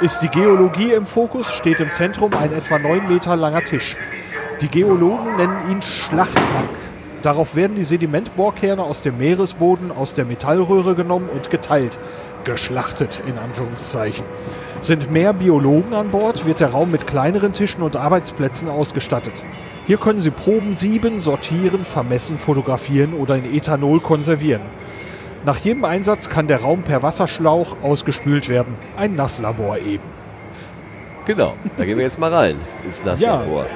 Ist 0.00 0.20
die 0.20 0.28
Geologie 0.28 0.92
im 0.92 1.06
Fokus, 1.06 1.52
steht 1.52 1.80
im 1.80 1.90
Zentrum 1.90 2.32
ein 2.34 2.52
etwa 2.52 2.78
9 2.78 3.08
Meter 3.08 3.36
langer 3.36 3.64
Tisch. 3.64 3.96
Die 4.62 4.68
Geologen 4.68 5.36
nennen 5.36 5.70
ihn 5.70 5.82
Schlachtbank. 5.82 6.70
Darauf 7.20 7.56
werden 7.56 7.76
die 7.76 7.84
Sedimentbohrkerne 7.84 8.82
aus 8.82 9.02
dem 9.02 9.18
Meeresboden 9.18 9.92
aus 9.92 10.14
der 10.14 10.24
Metallröhre 10.24 10.94
genommen 10.94 11.28
und 11.28 11.50
geteilt. 11.50 11.98
Geschlachtet 12.44 13.20
in 13.26 13.36
Anführungszeichen. 13.36 14.24
Sind 14.80 15.10
mehr 15.10 15.34
Biologen 15.34 15.92
an 15.92 16.10
Bord, 16.10 16.46
wird 16.46 16.60
der 16.60 16.70
Raum 16.70 16.90
mit 16.90 17.06
kleineren 17.06 17.52
Tischen 17.52 17.82
und 17.82 17.96
Arbeitsplätzen 17.96 18.70
ausgestattet. 18.70 19.44
Hier 19.86 19.98
können 19.98 20.20
Sie 20.22 20.30
Proben 20.30 20.74
sieben, 20.74 21.20
sortieren, 21.20 21.84
vermessen, 21.84 22.38
fotografieren 22.38 23.12
oder 23.12 23.36
in 23.36 23.54
Ethanol 23.54 24.00
konservieren. 24.00 24.62
Nach 25.44 25.58
jedem 25.58 25.84
Einsatz 25.84 26.30
kann 26.30 26.48
der 26.48 26.62
Raum 26.62 26.82
per 26.82 27.02
Wasserschlauch 27.02 27.76
ausgespült 27.82 28.48
werden. 28.48 28.74
Ein 28.96 29.16
Nasslabor 29.16 29.78
eben. 29.78 30.04
Genau, 31.26 31.54
da 31.76 31.84
gehen 31.84 31.98
wir 31.98 32.04
jetzt 32.04 32.18
mal 32.18 32.32
rein 32.32 32.56
ins 32.84 33.04
Nasslabor. 33.04 33.66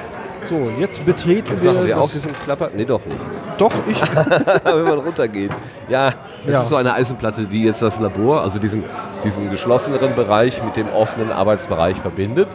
So, 0.43 0.69
jetzt 0.79 1.05
betreten 1.05 1.51
Jetzt 1.51 1.63
wir, 1.63 1.71
machen 1.73 1.87
wir 1.87 1.99
auch 2.01 2.09
diesen 2.09 2.33
Klapper. 2.33 2.69
Nee, 2.75 2.85
doch 2.85 3.01
nicht. 3.05 3.17
Doch, 3.57 3.71
ich. 3.87 4.01
wenn 4.63 4.83
man 4.83 4.99
runtergeht. 4.99 5.51
Ja, 5.87 6.13
das 6.43 6.53
Ja. 6.53 6.61
ist 6.61 6.69
so 6.69 6.75
eine 6.77 6.93
Eisenplatte, 6.93 7.43
die 7.45 7.63
jetzt 7.65 7.81
das 7.81 7.99
Labor, 7.99 8.41
also 8.41 8.57
diesen, 8.59 8.83
diesen 9.23 9.51
geschlosseneren 9.51 10.15
Bereich 10.15 10.63
mit 10.63 10.75
dem 10.75 10.87
offenen 10.89 11.31
Arbeitsbereich 11.31 11.97
verbindet. 11.97 12.47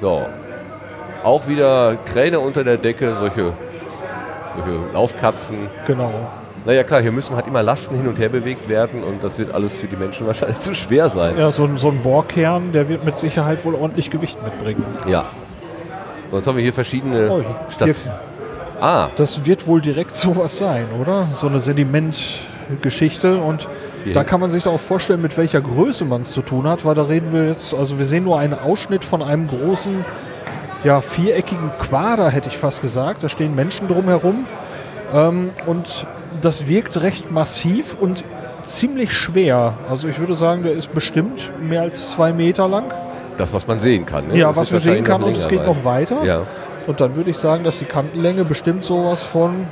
So. 0.00 0.22
Auch 1.24 1.46
wieder 1.48 1.96
Kräne 2.12 2.40
unter 2.40 2.64
der 2.64 2.76
Decke, 2.76 3.16
solche, 3.20 3.52
solche 4.56 4.92
Laufkatzen. 4.92 5.68
genau. 5.86 6.12
Naja 6.64 6.82
klar, 6.82 7.00
hier 7.00 7.12
müssen 7.12 7.34
halt 7.36 7.46
immer 7.46 7.62
Lasten 7.62 7.96
hin 7.96 8.08
und 8.08 8.18
her 8.18 8.28
bewegt 8.28 8.68
werden 8.68 9.02
und 9.02 9.22
das 9.24 9.38
wird 9.38 9.54
alles 9.54 9.74
für 9.74 9.86
die 9.86 9.96
Menschen 9.96 10.26
wahrscheinlich 10.26 10.58
zu 10.58 10.74
schwer 10.74 11.08
sein. 11.08 11.38
Ja, 11.38 11.50
so, 11.52 11.64
ein- 11.64 11.76
so 11.78 11.88
ein 11.88 12.02
Bohrkern, 12.02 12.72
der 12.72 12.88
wird 12.88 13.04
mit 13.04 13.16
Sicherheit 13.18 13.64
wohl 13.64 13.74
ordentlich 13.74 14.10
Gewicht 14.10 14.42
mitbringen. 14.42 14.84
Ja. 15.06 15.24
So, 16.30 16.36
jetzt 16.36 16.46
haben 16.46 16.56
wir 16.56 16.62
hier 16.62 16.72
verschiedene 16.72 17.30
Oh, 17.30 17.42
Stationen. 17.70 18.16
Ah, 18.80 19.08
Das 19.16 19.44
wird 19.46 19.66
wohl 19.66 19.80
direkt 19.80 20.14
sowas 20.16 20.56
sein, 20.58 20.86
oder? 21.00 21.28
So 21.32 21.46
eine 21.48 21.60
Sedimentgeschichte 21.60 23.36
und 23.38 23.66
Hier. 24.04 24.12
da 24.14 24.22
kann 24.24 24.38
man 24.40 24.50
sich 24.50 24.66
auch 24.66 24.78
vorstellen, 24.78 25.20
mit 25.22 25.36
welcher 25.36 25.60
Größe 25.60 26.04
man 26.04 26.22
es 26.22 26.30
zu 26.32 26.42
tun 26.42 26.68
hat, 26.68 26.84
weil 26.84 26.94
da 26.94 27.02
reden 27.02 27.32
wir 27.32 27.48
jetzt, 27.48 27.74
also 27.74 27.98
wir 27.98 28.06
sehen 28.06 28.24
nur 28.24 28.38
einen 28.38 28.54
Ausschnitt 28.54 29.04
von 29.04 29.22
einem 29.22 29.48
großen, 29.48 30.04
ja, 30.84 31.00
viereckigen 31.00 31.72
Quader, 31.80 32.30
hätte 32.30 32.48
ich 32.48 32.56
fast 32.56 32.82
gesagt. 32.82 33.24
Da 33.24 33.28
stehen 33.28 33.54
Menschen 33.56 33.88
drumherum 33.88 34.46
ähm, 35.12 35.50
und 35.66 36.06
das 36.40 36.68
wirkt 36.68 37.00
recht 37.00 37.32
massiv 37.32 37.96
und 37.98 38.22
ziemlich 38.62 39.12
schwer. 39.12 39.74
Also 39.90 40.06
ich 40.06 40.20
würde 40.20 40.34
sagen, 40.36 40.62
der 40.62 40.72
ist 40.74 40.94
bestimmt 40.94 41.50
mehr 41.60 41.80
als 41.82 42.12
zwei 42.12 42.32
Meter 42.32 42.68
lang. 42.68 42.92
Das, 43.38 43.52
was 43.52 43.66
man 43.66 43.78
sehen 43.78 44.04
kann. 44.06 44.28
Ne? 44.28 44.36
Ja, 44.36 44.48
Das 44.48 44.56
was 44.56 44.68
wir 44.70 44.74
wird 44.74 44.82
sehen 44.82 45.04
kann 45.04 45.22
und 45.22 45.36
es 45.36 45.48
geht 45.48 45.64
noch 45.64 45.84
weiter. 45.84 46.22
Ja. 46.24 46.42
Und 46.86 47.00
dann 47.00 47.16
würde 47.16 47.30
ich 47.30 47.36
sagen, 47.38 47.64
dass 47.64 47.78
die 47.78 47.84
Kantenlänge 47.84 48.44
bestimmt 48.44 48.84
sowas 48.84 49.22
von 49.22 49.66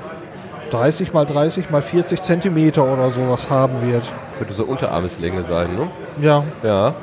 30 0.70 1.12
mal 1.12 1.24
30 1.24 1.70
mal 1.70 1.83
40 1.83 2.22
Zentimeter 2.22 2.85
oder 2.85 3.11
sowas 3.11 3.48
haben 3.50 3.81
wird. 3.83 4.05
Könnte 4.38 4.55
so 4.55 4.64
Unterarmeslänge 4.64 5.42
sein, 5.42 5.68
ne? 5.76 5.88
Ja, 6.20 6.42
Ja, 6.62 6.94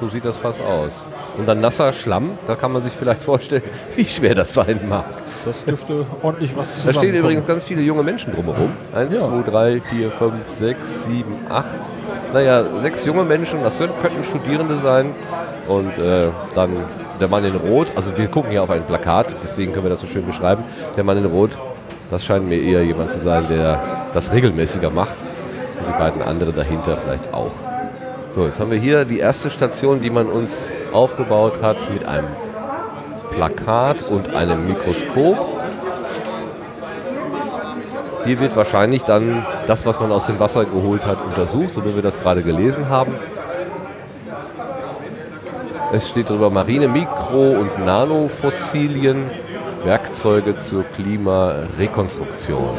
so 0.00 0.08
sieht 0.08 0.24
das 0.24 0.36
fast 0.36 0.60
aus. 0.60 0.92
Und 1.38 1.46
dann 1.46 1.60
nasser 1.60 1.92
Schlamm, 1.92 2.30
da 2.46 2.54
kann 2.54 2.72
man 2.72 2.82
sich 2.82 2.92
vielleicht 2.92 3.22
vorstellen, 3.30 3.62
wie 3.94 4.06
schwer 4.06 4.34
das 4.34 4.54
sein 4.54 4.80
mag. 4.88 5.04
Das 5.46 5.64
dürfte 5.64 6.04
ordentlich 6.22 6.56
was 6.56 6.68
Da 6.68 6.74
zusammenkommen. 6.74 7.06
stehen 7.08 7.14
übrigens 7.20 7.46
ganz 7.46 7.64
viele 7.64 7.80
junge 7.82 8.02
Menschen 8.02 8.34
drumherum. 8.34 8.72
Eins, 8.94 9.14
Ja. 9.14 9.20
zwei, 9.28 9.50
drei, 9.50 9.80
vier, 9.80 10.10
fünf, 10.10 10.34
sechs, 10.58 11.04
sieben, 11.04 11.34
acht. 11.48 11.78
Naja, 12.34 12.64
sechs 12.80 13.04
junge 13.04 13.22
Menschen, 13.24 13.62
das 13.62 13.78
könnten 13.78 13.94
könnten 14.02 14.24
Studierende 14.24 14.78
sein. 14.78 15.14
Und 15.68 15.96
äh, 15.98 16.28
dann 16.54 16.70
der 17.20 17.28
Mann 17.28 17.44
in 17.44 17.54
Rot, 17.56 17.86
also 17.96 18.16
wir 18.16 18.28
gucken 18.28 18.50
hier 18.50 18.62
auf 18.62 18.70
ein 18.70 18.82
Plakat, 18.82 19.28
deswegen 19.42 19.72
können 19.72 19.84
wir 19.84 19.90
das 19.90 20.00
so 20.00 20.06
schön 20.06 20.26
beschreiben. 20.26 20.64
Der 20.96 21.04
Mann 21.04 21.16
in 21.16 21.24
Rot, 21.24 21.52
das 22.10 22.24
scheint 22.24 22.48
mir 22.48 22.60
eher 22.60 22.84
jemand 22.84 23.10
zu 23.10 23.18
sein, 23.20 23.44
der 23.48 23.80
das 24.12 24.32
regelmäßiger 24.32 24.90
macht. 24.90 25.14
Und 25.78 25.88
die 25.94 25.98
beiden 25.98 26.22
anderen 26.22 26.54
dahinter 26.54 26.96
vielleicht 26.96 27.32
auch. 27.32 27.52
So, 28.32 28.44
jetzt 28.44 28.60
haben 28.60 28.70
wir 28.70 28.78
hier 28.78 29.04
die 29.04 29.18
erste 29.18 29.48
Station, 29.50 30.02
die 30.02 30.10
man 30.10 30.26
uns 30.26 30.68
aufgebaut 30.92 31.62
hat 31.62 31.76
mit 31.92 32.06
einem 32.06 32.26
Plakat 33.36 34.02
und 34.08 34.34
einem 34.34 34.66
Mikroskop. 34.66 35.46
Hier 38.24 38.40
wird 38.40 38.56
wahrscheinlich 38.56 39.02
dann 39.02 39.44
das, 39.66 39.86
was 39.86 40.00
man 40.00 40.10
aus 40.10 40.26
dem 40.26 40.40
Wasser 40.40 40.64
geholt 40.64 41.04
hat, 41.06 41.18
untersucht, 41.24 41.74
so 41.74 41.84
wie 41.84 41.94
wir 41.94 42.02
das 42.02 42.18
gerade 42.18 42.42
gelesen 42.42 42.88
haben. 42.88 43.12
Es 45.92 46.08
steht 46.08 46.28
darüber 46.28 46.50
Marine, 46.50 46.88
Mikro- 46.88 47.60
und 47.60 47.84
Nanofossilien, 47.84 49.24
Werkzeuge 49.84 50.56
zur 50.60 50.82
Klimarekonstruktion. 50.84 52.70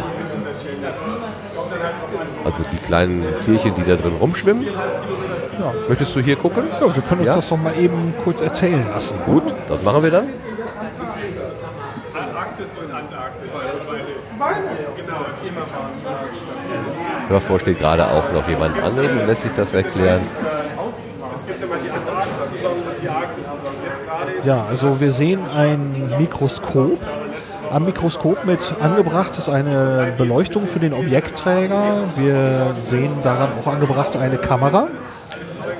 Also 2.43 2.63
die 2.71 2.77
kleinen 2.77 3.23
Tierchen, 3.45 3.73
die 3.75 3.83
da 3.85 3.95
drin 3.95 4.15
rumschwimmen. 4.19 4.63
Ja. 4.63 5.73
Möchtest 5.87 6.15
du 6.15 6.19
hier 6.19 6.35
gucken? 6.35 6.63
Ja, 6.81 6.93
wir 6.93 7.01
können 7.03 7.21
uns 7.21 7.29
Ja? 7.29 7.35
das 7.35 7.49
doch 7.49 7.57
mal 7.57 7.77
eben 7.77 8.13
kurz 8.23 8.41
erzählen 8.41 8.85
lassen. 8.93 9.17
Gut, 9.25 9.43
das 9.69 9.81
machen 9.83 10.03
wir 10.03 10.11
dann. 10.11 10.27
Davor 17.29 17.59
steht 17.59 17.79
gerade 17.79 18.05
auch 18.07 18.31
noch 18.31 18.47
jemand 18.47 18.81
anderes 18.81 19.11
und 19.11 19.27
lässt 19.27 19.41
sich 19.43 19.51
das 19.51 19.73
erklären. 19.73 20.21
Ja, 24.45 24.65
also 24.69 24.99
wir 24.99 25.11
sehen 25.11 25.41
ein 25.55 26.13
Mikroskop. 26.17 26.99
Am 27.71 27.83
Mikroskop 27.83 28.45
mit 28.45 28.59
angebracht 28.79 29.37
ist 29.37 29.49
eine 29.49 30.13
Beleuchtung 30.17 30.67
für 30.67 30.79
den 30.79 30.93
Objektträger. 30.93 32.03
Wir 32.15 32.75
sehen 32.79 33.11
daran 33.23 33.49
auch 33.59 33.67
angebracht 33.67 34.15
eine 34.15 34.37
Kamera. 34.37 34.87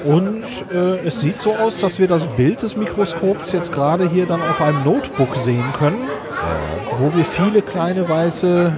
Und 0.03 0.43
äh, 0.73 1.05
es 1.05 1.21
sieht 1.21 1.41
so 1.41 1.55
aus, 1.55 1.79
dass 1.79 1.99
wir 1.99 2.07
das 2.07 2.27
Bild 2.27 2.61
des 2.61 2.75
Mikroskops 2.75 3.51
jetzt 3.51 3.71
gerade 3.71 4.07
hier 4.07 4.25
dann 4.25 4.41
auf 4.41 4.61
einem 4.61 4.83
Notebook 4.83 5.35
sehen 5.35 5.65
können, 5.77 6.07
wo 6.97 7.15
wir 7.15 7.25
viele 7.25 7.61
kleine 7.61 8.07
weiße 8.07 8.73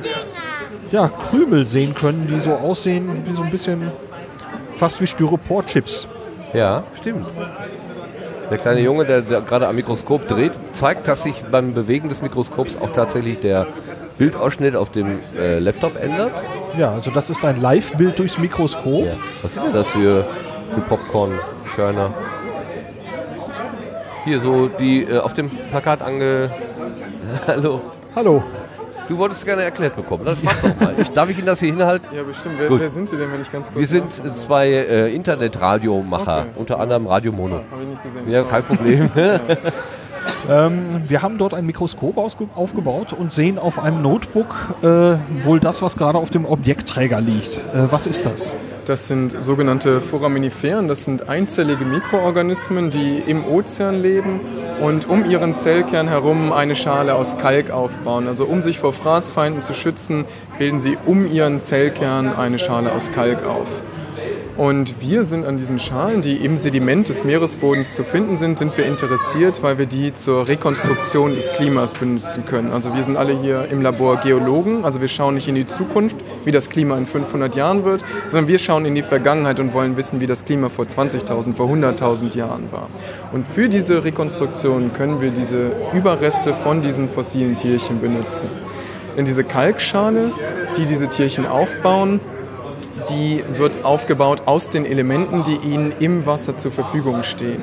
ja, 0.91 1.09
Krümel 1.29 1.67
sehen 1.67 1.93
können, 1.93 2.27
die 2.31 2.39
so 2.39 2.53
aussehen 2.53 3.09
wie 3.25 3.33
so 3.33 3.43
ein 3.43 3.51
bisschen 3.51 3.91
fast 4.77 5.01
wie 5.01 5.07
Styropor-Chips. 5.07 6.07
Ja, 6.53 6.83
stimmt. 6.99 7.27
Der 8.49 8.57
kleine 8.57 8.81
Junge, 8.81 9.05
der, 9.05 9.21
der 9.21 9.41
gerade 9.41 9.67
am 9.67 9.75
Mikroskop 9.75 10.27
dreht, 10.27 10.53
zeigt, 10.71 11.07
dass 11.07 11.23
sich 11.23 11.43
beim 11.51 11.73
Bewegen 11.73 12.09
des 12.09 12.21
Mikroskops 12.21 12.81
auch 12.81 12.91
tatsächlich 12.91 13.39
der 13.41 13.67
Bildausschnitt 14.17 14.75
auf 14.75 14.89
dem 14.89 15.19
äh, 15.37 15.59
Laptop 15.59 16.01
ändert. 16.01 16.31
Ja, 16.77 16.93
also 16.93 17.11
das 17.11 17.29
ist 17.29 17.45
ein 17.45 17.61
Live-Bild 17.61 18.17
durchs 18.17 18.39
Mikroskop. 18.39 19.05
Ja. 19.05 19.13
Was 19.43 19.53
sind 19.53 19.67
denn 19.67 19.73
das 19.73 19.89
für, 19.89 20.25
für 20.73 20.81
Popcorn-Körner? 20.81 22.11
Hier 24.25 24.39
so 24.39 24.67
die 24.67 25.03
äh, 25.03 25.19
auf 25.19 25.33
dem 25.33 25.49
Plakat 25.49 26.01
ange... 26.01 26.49
Hallo. 27.47 27.81
Hallo. 28.15 28.43
Du 29.09 29.17
wolltest 29.17 29.43
gerne 29.43 29.63
erklärt 29.63 29.95
bekommen. 29.95 30.23
Dann 30.23 30.35
frag 30.37 30.61
doch 30.61 30.79
mal. 30.79 30.93
Ich, 30.99 31.09
darf 31.09 31.29
ich 31.29 31.37
Ihnen 31.37 31.47
das 31.47 31.59
hier 31.59 31.69
hinhalten? 31.71 32.07
Ja, 32.15 32.23
bestimmt. 32.23 32.55
Wer, 32.59 32.79
wer 32.79 32.89
sind 32.89 33.09
Sie 33.09 33.17
denn, 33.17 33.31
wenn 33.33 33.41
ich 33.41 33.51
ganz 33.51 33.67
kurz 33.67 33.79
Wir 33.79 33.87
sind 33.87 34.37
zwei 34.37 34.69
äh, 34.69 35.13
Internetradiomacher, 35.13 36.37
Okay. 36.39 36.49
unter 36.55 36.79
anderem 36.79 37.07
Radio 37.07 37.31
Mono. 37.31 37.61
Habe 37.71 37.81
ich 37.81 37.87
nicht 37.89 38.03
gesehen. 38.03 38.31
Ja, 38.31 38.43
kein 38.43 38.63
Problem. 38.63 39.09
Ähm, 40.49 41.03
wir 41.07 41.21
haben 41.21 41.37
dort 41.37 41.53
ein 41.53 41.65
Mikroskop 41.65 42.17
aufgebaut 42.17 43.13
und 43.13 43.31
sehen 43.31 43.57
auf 43.57 43.79
einem 43.79 44.01
Notebook 44.01 44.53
äh, 44.81 45.15
wohl 45.45 45.59
das, 45.59 45.81
was 45.81 45.97
gerade 45.97 46.17
auf 46.17 46.29
dem 46.29 46.45
Objektträger 46.45 47.19
liegt. 47.19 47.57
Äh, 47.57 47.91
was 47.91 48.05
ist 48.05 48.25
das? 48.25 48.53
Das 48.89 49.07
sind 49.07 49.39
sogenannte 49.39 50.01
Foraminiferen. 50.01 50.87
Das 50.87 51.05
sind 51.05 51.29
einzellige 51.29 51.85
Mikroorganismen, 51.85 52.89
die 52.89 53.19
im 53.19 53.45
Ozean 53.45 54.01
leben 54.01 54.39
und 54.81 55.07
um 55.07 55.29
ihren 55.29 55.53
Zellkern 55.53 56.07
herum 56.07 56.51
eine 56.51 56.75
Schale 56.75 57.13
aus 57.13 57.37
Kalk 57.37 57.69
aufbauen. 57.69 58.27
Also 58.27 58.45
um 58.45 58.63
sich 58.63 58.79
vor 58.79 58.91
Fraßfeinden 58.91 59.61
zu 59.61 59.75
schützen, 59.75 60.25
bilden 60.57 60.79
sie 60.79 60.97
um 61.05 61.31
ihren 61.31 61.61
Zellkern 61.61 62.35
eine 62.35 62.57
Schale 62.57 62.91
aus 62.91 63.11
Kalk 63.11 63.45
auf. 63.45 63.67
Und 64.59 64.99
wir 64.99 65.23
sind 65.23 65.45
an 65.45 65.55
diesen 65.55 65.79
Schalen, 65.79 66.21
die 66.21 66.35
im 66.35 66.57
Sediment 66.57 67.07
des 67.07 67.23
Meeresbodens 67.23 67.95
zu 67.95 68.03
finden 68.03 68.35
sind, 68.35 68.57
sind 68.57 68.77
wir 68.77 68.85
interessiert, 68.85 69.63
weil 69.63 69.77
wir 69.77 69.85
die 69.85 70.13
zur 70.13 70.49
Rekonstruktion 70.49 71.33
des 71.33 71.49
Klimas 71.53 71.93
benutzen 71.93 72.45
können. 72.45 72.73
Also 72.73 72.93
wir 72.93 73.01
sind 73.05 73.15
alle 73.15 73.39
hier 73.39 73.69
im 73.71 73.81
Labor 73.81 74.17
Geologen, 74.17 74.83
also 74.83 74.99
wir 74.99 75.07
schauen 75.07 75.35
nicht 75.35 75.47
in 75.47 75.55
die 75.55 75.65
Zukunft, 75.65 76.17
wie 76.43 76.51
das 76.51 76.69
Klima 76.69 76.97
in 76.97 77.05
500 77.05 77.55
Jahren 77.55 77.85
wird, 77.85 78.03
sondern 78.27 78.49
wir 78.49 78.59
schauen 78.59 78.83
in 78.83 78.95
die 78.95 79.01
Vergangenheit 79.01 79.61
und 79.61 79.73
wollen 79.73 79.95
wissen, 79.95 80.19
wie 80.19 80.27
das 80.27 80.43
Klima 80.43 80.67
vor 80.67 80.83
20.000, 80.83 81.53
vor 81.53 81.69
100.000 81.69 82.35
Jahren 82.35 82.69
war. 82.73 82.89
Und 83.31 83.47
für 83.47 83.69
diese 83.69 84.03
Rekonstruktion 84.03 84.91
können 84.93 85.21
wir 85.21 85.31
diese 85.31 85.71
Überreste 85.93 86.53
von 86.53 86.81
diesen 86.81 87.07
fossilen 87.07 87.55
Tierchen 87.55 88.01
benutzen. 88.01 88.49
Denn 89.15 89.23
diese 89.23 89.45
Kalkschale, 89.45 90.33
die 90.75 90.85
diese 90.85 91.07
Tierchen 91.07 91.47
aufbauen, 91.47 92.19
die 93.09 93.43
wird 93.55 93.83
aufgebaut 93.85 94.43
aus 94.45 94.69
den 94.69 94.85
Elementen, 94.85 95.43
die 95.43 95.55
ihnen 95.55 95.93
im 95.99 96.25
Wasser 96.25 96.57
zur 96.57 96.71
Verfügung 96.71 97.23
stehen. 97.23 97.61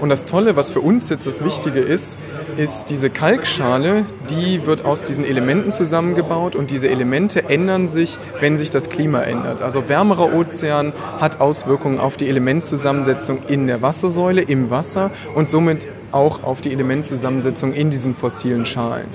Und 0.00 0.08
das 0.08 0.24
Tolle, 0.24 0.56
was 0.56 0.70
für 0.70 0.80
uns 0.80 1.08
jetzt 1.08 1.26
das 1.26 1.44
Wichtige 1.44 1.80
ist, 1.80 2.18
ist 2.56 2.90
diese 2.90 3.10
Kalkschale, 3.10 4.04
die 4.28 4.66
wird 4.66 4.84
aus 4.84 5.02
diesen 5.02 5.24
Elementen 5.24 5.72
zusammengebaut 5.72 6.56
und 6.56 6.70
diese 6.70 6.88
Elemente 6.88 7.48
ändern 7.48 7.86
sich, 7.86 8.18
wenn 8.40 8.56
sich 8.56 8.70
das 8.70 8.90
Klima 8.90 9.22
ändert. 9.22 9.62
Also 9.62 9.88
wärmerer 9.88 10.34
Ozean 10.34 10.92
hat 11.20 11.40
Auswirkungen 11.40 11.98
auf 11.98 12.16
die 12.16 12.28
Elementzusammensetzung 12.28 13.38
in 13.48 13.66
der 13.66 13.82
Wassersäule, 13.82 14.42
im 14.42 14.70
Wasser 14.70 15.10
und 15.34 15.48
somit 15.48 15.86
auch 16.14 16.42
auf 16.42 16.60
die 16.60 16.72
Elementzusammensetzung 16.72 17.72
in 17.72 17.90
diesen 17.90 18.14
fossilen 18.14 18.64
Schalen. 18.64 19.06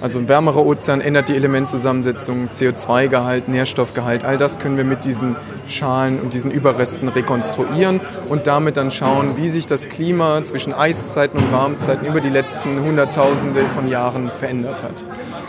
Also 0.00 0.18
ein 0.18 0.28
wärmerer 0.28 0.64
Ozean 0.64 1.00
ändert 1.00 1.28
die 1.28 1.36
Elementzusammensetzung, 1.36 2.48
CO2-Gehalt, 2.48 3.48
Nährstoffgehalt, 3.48 4.24
all 4.24 4.38
das 4.38 4.58
können 4.58 4.76
wir 4.76 4.84
mit 4.84 5.04
diesen 5.04 5.36
Schalen 5.68 6.20
und 6.20 6.34
diesen 6.34 6.50
Überresten 6.50 7.08
rekonstruieren 7.08 8.00
und 8.28 8.46
damit 8.46 8.76
dann 8.76 8.90
schauen, 8.90 9.36
wie 9.36 9.48
sich 9.48 9.66
das 9.66 9.88
Klima 9.88 10.42
zwischen 10.44 10.72
Eiszeiten 10.72 11.38
und 11.38 11.52
Warmzeiten 11.52 12.06
über 12.06 12.20
die 12.20 12.30
letzten 12.30 12.80
Hunderttausende 12.84 13.66
von 13.74 13.88
Jahren 13.88 14.30
verändert 14.30 14.82
hat. 14.82 15.04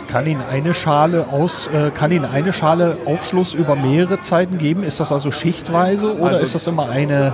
Kann 0.08 0.26
Ihnen 0.26 0.42
eine 0.50 0.74
Schale 0.74 1.26
aus, 1.30 1.68
äh, 1.68 1.90
kann 1.92 2.10
Ihnen 2.10 2.24
eine 2.24 2.52
Schale 2.52 2.98
Aufschluss 3.04 3.54
über 3.54 3.76
mehrere 3.76 4.18
Zeiten 4.18 4.58
geben? 4.58 4.82
Ist 4.82 4.98
das 4.98 5.12
also 5.12 5.30
schichtweise 5.30 6.16
oder 6.18 6.32
Also- 6.32 6.42
ist 6.42 6.54
das 6.56 6.66
immer 6.66 6.88
eine, 6.88 7.32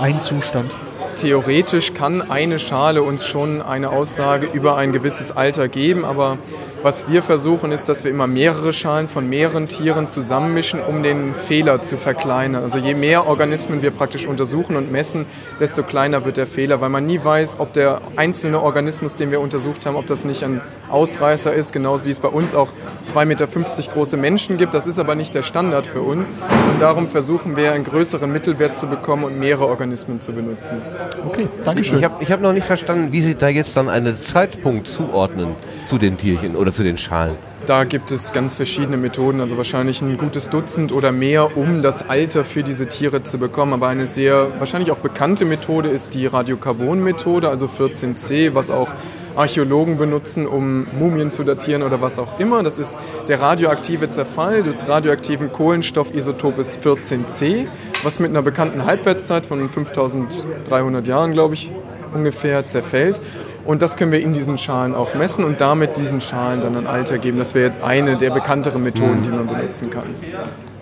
ein 0.00 0.20
Zustand? 0.22 0.70
Theoretisch 1.16 1.94
kann 1.94 2.30
eine 2.30 2.58
Schale 2.58 3.02
uns 3.02 3.24
schon 3.24 3.62
eine 3.62 3.88
Aussage 3.88 4.48
über 4.52 4.76
ein 4.76 4.92
gewisses 4.92 5.34
Alter 5.34 5.66
geben, 5.66 6.04
aber 6.04 6.36
was 6.82 7.08
wir 7.08 7.22
versuchen 7.22 7.72
ist, 7.72 7.88
dass 7.88 8.04
wir 8.04 8.10
immer 8.10 8.26
mehrere 8.26 8.74
Schalen 8.74 9.08
von 9.08 9.26
mehreren 9.26 9.66
Tieren 9.66 10.10
zusammenmischen, 10.10 10.78
um 10.78 11.02
den 11.02 11.34
Fehler 11.34 11.80
zu 11.80 11.96
verkleinern. 11.96 12.62
Also 12.62 12.76
je 12.76 12.94
mehr 12.94 13.26
Organismen 13.26 13.80
wir 13.80 13.92
praktisch 13.92 14.26
untersuchen 14.26 14.76
und 14.76 14.92
messen, 14.92 15.24
desto 15.58 15.82
kleiner 15.82 16.26
wird 16.26 16.36
der 16.36 16.46
Fehler, 16.46 16.82
weil 16.82 16.90
man 16.90 17.06
nie 17.06 17.18
weiß, 17.24 17.60
ob 17.60 17.72
der 17.72 18.02
einzelne 18.16 18.62
Organismus, 18.62 19.16
den 19.16 19.30
wir 19.30 19.40
untersucht 19.40 19.86
haben, 19.86 19.96
ob 19.96 20.06
das 20.06 20.26
nicht 20.26 20.44
ein 20.44 20.60
Ausreißer 20.90 21.52
ist, 21.52 21.72
genauso 21.72 22.04
wie 22.04 22.10
es 22.10 22.20
bei 22.20 22.28
uns 22.28 22.54
auch 22.54 22.68
2,50 23.06 23.24
Meter 23.24 23.46
große 23.92 24.16
Menschen 24.16 24.56
gibt. 24.56 24.74
Das 24.74 24.86
ist 24.86 24.98
aber 24.98 25.14
nicht 25.14 25.34
der 25.34 25.42
Standard 25.42 25.86
für 25.86 26.02
uns 26.02 26.30
und 26.30 26.80
darum 26.80 27.08
versuchen 27.08 27.56
wir 27.56 27.72
einen 27.72 27.84
größeren 27.84 28.30
Mittelwert 28.30 28.76
zu 28.76 28.86
bekommen 28.86 29.24
und 29.24 29.38
mehrere 29.38 29.66
Organismen 29.66 30.20
zu 30.20 30.32
benutzen. 30.32 30.80
Okay, 31.26 31.48
Dankeschön. 31.64 31.98
Ich 31.98 32.04
habe 32.04 32.22
ich 32.22 32.32
hab 32.32 32.40
noch 32.40 32.52
nicht 32.52 32.66
verstanden, 32.66 33.12
wie 33.12 33.22
Sie 33.22 33.34
da 33.34 33.48
jetzt 33.48 33.76
dann 33.76 33.88
einen 33.88 34.20
Zeitpunkt 34.20 34.88
zuordnen 34.88 35.54
zu 35.86 35.98
den 35.98 36.18
Tierchen 36.18 36.56
oder 36.56 36.72
zu 36.72 36.82
den 36.82 36.98
Schalen. 36.98 37.36
Da 37.66 37.82
gibt 37.82 38.12
es 38.12 38.32
ganz 38.32 38.54
verschiedene 38.54 38.96
Methoden, 38.96 39.40
also 39.40 39.56
wahrscheinlich 39.56 40.00
ein 40.00 40.18
gutes 40.18 40.50
Dutzend 40.50 40.92
oder 40.92 41.10
mehr, 41.10 41.56
um 41.56 41.82
das 41.82 42.08
Alter 42.08 42.44
für 42.44 42.62
diese 42.62 42.86
Tiere 42.86 43.24
zu 43.24 43.38
bekommen. 43.38 43.72
Aber 43.72 43.88
eine 43.88 44.06
sehr 44.06 44.48
wahrscheinlich 44.60 44.92
auch 44.92 44.98
bekannte 44.98 45.44
Methode 45.44 45.88
ist 45.88 46.14
die 46.14 46.26
Radiokarbon-Methode, 46.26 47.48
also 47.48 47.66
14c, 47.66 48.54
was 48.54 48.70
auch 48.70 48.90
Archäologen 49.36 49.98
benutzen, 49.98 50.46
um 50.46 50.86
Mumien 50.98 51.30
zu 51.30 51.44
datieren 51.44 51.82
oder 51.82 52.00
was 52.00 52.18
auch 52.18 52.38
immer. 52.40 52.62
Das 52.62 52.78
ist 52.78 52.96
der 53.28 53.40
radioaktive 53.40 54.10
Zerfall 54.10 54.62
des 54.62 54.88
radioaktiven 54.88 55.52
Kohlenstoffisotopes 55.52 56.78
14c, 56.78 57.66
was 58.02 58.18
mit 58.18 58.30
einer 58.30 58.42
bekannten 58.42 58.84
Halbwertszeit 58.84 59.46
von 59.46 59.68
5300 59.68 61.06
Jahren, 61.06 61.32
glaube 61.32 61.54
ich, 61.54 61.70
ungefähr 62.14 62.66
zerfällt. 62.66 63.20
Und 63.64 63.82
das 63.82 63.96
können 63.96 64.12
wir 64.12 64.20
in 64.20 64.32
diesen 64.32 64.58
Schalen 64.58 64.94
auch 64.94 65.14
messen 65.14 65.44
und 65.44 65.60
damit 65.60 65.96
diesen 65.96 66.20
Schalen 66.20 66.60
dann 66.60 66.76
ein 66.76 66.86
Alter 66.86 67.18
geben. 67.18 67.36
Das 67.36 67.54
wäre 67.54 67.66
jetzt 67.66 67.82
eine 67.82 68.16
der 68.16 68.30
bekannteren 68.30 68.82
Methoden, 68.82 69.22
die 69.22 69.30
man 69.30 69.46
benutzen 69.46 69.90
kann. 69.90 70.14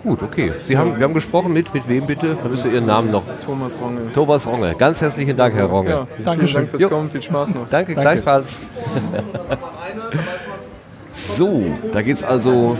Gut, 0.05 0.21
okay. 0.21 0.53
Sie 0.61 0.77
haben, 0.77 0.95
wir 0.95 1.03
haben 1.03 1.15
gesprochen 1.15 1.51
mit, 1.51 1.73
mit 1.73 1.87
wem 1.89 2.05
bitte? 2.05 2.37
Da 2.41 2.47
müsst 2.47 2.63
ihr 2.63 2.73
Ihren 2.73 2.85
Namen 2.85 3.09
noch. 3.09 3.23
Thomas 3.43 3.79
Rongel. 3.81 4.11
Thomas 4.13 4.45
Ronge. 4.45 4.75
Ganz 4.77 5.01
herzlichen 5.01 5.35
Dank, 5.35 5.55
Herr 5.55 5.65
Ronge. 5.65 5.89
Ja, 5.89 6.07
Dankeschön. 6.23 6.47
vielen 6.47 6.53
Dank 6.53 6.69
fürs 6.69 6.81
Jo. 6.83 6.89
Kommen, 6.89 7.09
viel 7.09 7.23
Spaß 7.23 7.55
noch. 7.55 7.67
Danke, 7.69 7.95
gleichfalls. 7.95 8.65
so, 11.15 11.63
da 11.91 12.03
geht 12.03 12.17
es 12.17 12.23
also 12.23 12.77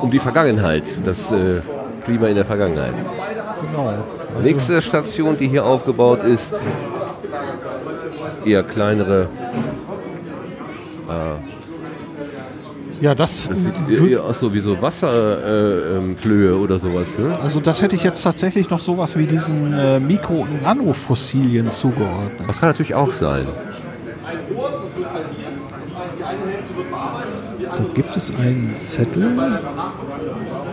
um 0.00 0.10
die 0.10 0.18
Vergangenheit, 0.18 0.84
das 1.04 1.30
äh, 1.30 1.60
Klima 2.04 2.28
in 2.28 2.36
der 2.36 2.46
Vergangenheit. 2.46 2.94
Genau. 3.70 3.92
Nächste 4.42 4.80
Station, 4.80 5.36
die 5.36 5.46
hier 5.46 5.66
aufgebaut 5.66 6.24
ist, 6.24 6.54
eher 8.46 8.62
kleinere. 8.62 9.28
Äh, 11.06 11.59
Ja, 13.00 13.14
das, 13.14 13.48
Das 13.48 13.58
sieht 13.64 14.10
eher 14.10 14.24
aus 14.24 14.40
so 14.40 14.52
wie 14.52 14.60
so 14.60 14.80
Wasserflöhe 14.80 16.50
äh, 16.50 16.54
ähm, 16.54 16.62
oder 16.62 16.78
sowas. 16.78 17.18
Ne? 17.18 17.38
also 17.42 17.58
das 17.60 17.80
hätte 17.80 17.96
ich 17.96 18.02
jetzt 18.02 18.22
tatsächlich 18.22 18.68
noch 18.68 18.80
sowas 18.80 19.16
wie 19.16 19.26
diesen 19.26 19.72
äh, 19.72 19.98
Mikro- 19.98 20.42
und 20.42 20.62
Nanofossilien 20.62 21.70
zugeordnet. 21.70 22.46
Das 22.46 22.60
kann 22.60 22.68
natürlich 22.68 22.94
auch 22.94 23.10
sein. 23.12 23.46
Da 27.76 27.84
gibt 27.94 28.16
es 28.16 28.34
einen 28.34 28.76
Zettel. 28.76 29.30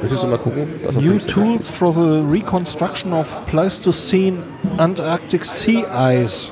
Möchtest 0.01 0.23
du 0.23 0.27
mal 0.27 0.37
gucken? 0.37 0.67
New 0.99 1.19
Tools 1.19 1.69
for 1.69 1.93
the 1.93 2.21
Reconstruction 2.29 3.13
of 3.13 3.37
Pleistocene 3.45 4.39
Antarctic 4.77 5.45
Sea 5.45 5.85
Ice. 6.11 6.51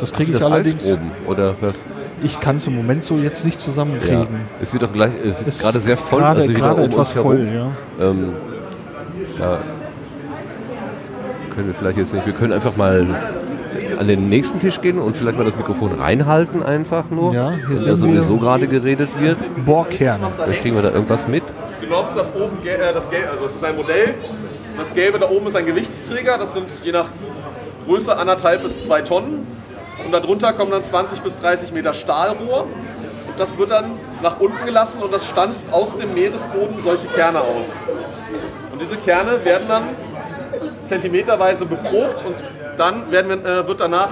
Das 0.00 0.12
kriege 0.12 0.32
ich 0.32 0.38
das 0.38 0.44
allerdings. 0.44 0.84
Eisproben 0.84 1.10
oder 1.26 1.54
was? 1.60 1.74
Ich 2.22 2.40
kann 2.40 2.56
es 2.56 2.66
im 2.66 2.74
Moment 2.76 3.04
so 3.04 3.16
jetzt 3.18 3.44
nicht 3.44 3.58
Ja. 3.58 3.64
zusammenkriegen. 3.66 4.26
Es 4.60 4.72
wird 4.72 4.82
doch 4.82 4.92
gleich 4.92 5.10
es 5.22 5.38
wird 5.38 5.48
Ist 5.48 5.60
gerade 5.60 5.80
sehr 5.80 5.96
voll. 5.96 6.20
Gerade, 6.20 6.40
also 6.42 6.52
gerade 6.52 6.84
etwas 6.84 7.14
herum. 7.14 7.36
voll, 7.36 7.48
ja. 7.54 8.04
Ähm, 8.04 8.32
da 9.38 9.58
können 11.54 11.66
wir 11.68 11.74
vielleicht 11.74 11.98
jetzt 11.98 12.14
nicht. 12.14 12.26
Wir 12.26 12.32
können 12.32 12.52
einfach 12.52 12.76
mal 12.76 13.06
an 13.98 14.08
den 14.08 14.28
nächsten 14.28 14.60
Tisch 14.60 14.80
gehen 14.80 14.98
und 14.98 15.16
vielleicht 15.16 15.36
mal 15.38 15.44
das 15.44 15.56
Mikrofon 15.56 15.92
reinhalten 16.00 16.62
einfach 16.62 17.04
nur. 17.10 17.34
Ja, 17.34 17.50
hier 17.50 17.68
wenn 17.68 17.84
da 17.84 17.96
sowieso 17.96 18.36
gerade 18.38 18.66
geredet 18.66 19.10
wird. 19.20 19.38
Bohrkerne. 19.64 20.26
Dann 20.38 20.52
kriegen 20.52 20.74
wir 20.74 20.82
da 20.82 20.90
irgendwas 20.90 21.28
mit. 21.28 21.42
genommen, 21.80 22.08
das 22.16 22.34
oben, 22.34 22.56
äh, 22.66 22.92
das 22.92 23.10
Gelbe, 23.10 23.30
also 23.30 23.44
es 23.44 23.56
ist 23.56 23.64
ein 23.64 23.76
Modell. 23.76 24.14
Das 24.78 24.92
Gelbe 24.94 25.18
da 25.18 25.28
oben 25.30 25.46
ist 25.46 25.56
ein 25.56 25.64
Gewichtsträger, 25.66 26.36
das 26.38 26.52
sind 26.54 26.66
je 26.84 26.92
nach 26.92 27.06
Größe 27.86 28.16
anderthalb 28.16 28.62
bis 28.62 28.82
zwei 28.84 29.00
Tonnen. 29.02 29.46
Und 30.04 30.12
darunter 30.12 30.52
kommen 30.52 30.70
dann 30.70 30.84
20 30.84 31.20
bis 31.20 31.40
30 31.40 31.72
Meter 31.72 31.94
Stahlrohr. 31.94 32.62
Und 32.62 33.40
das 33.40 33.58
wird 33.58 33.70
dann 33.70 33.92
nach 34.22 34.40
unten 34.40 34.64
gelassen 34.64 35.02
und 35.02 35.12
das 35.12 35.26
stanzt 35.26 35.72
aus 35.72 35.96
dem 35.96 36.14
Meeresboden 36.14 36.80
solche 36.82 37.06
Kerne 37.08 37.40
aus. 37.40 37.84
Und 38.72 38.80
diese 38.80 38.96
Kerne 38.96 39.44
werden 39.44 39.68
dann 39.68 39.88
zentimeterweise 40.84 41.66
beprobt 41.66 42.24
und 42.24 42.36
dann 42.76 43.10
wir, 43.10 43.20
äh, 43.20 43.66
wird 43.66 43.80
danach 43.80 44.10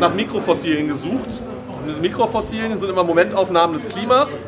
nach 0.00 0.14
Mikrofossilien 0.14 0.88
gesucht. 0.88 1.42
Und 1.68 1.88
diese 1.88 2.00
Mikrofossilien 2.00 2.76
sind 2.78 2.88
immer 2.88 3.04
Momentaufnahmen 3.04 3.76
des 3.76 3.88
Klimas. 3.88 4.46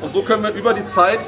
Und 0.00 0.12
so 0.12 0.22
können 0.22 0.42
wir 0.42 0.52
über 0.52 0.74
die 0.74 0.84
Zeit 0.84 1.20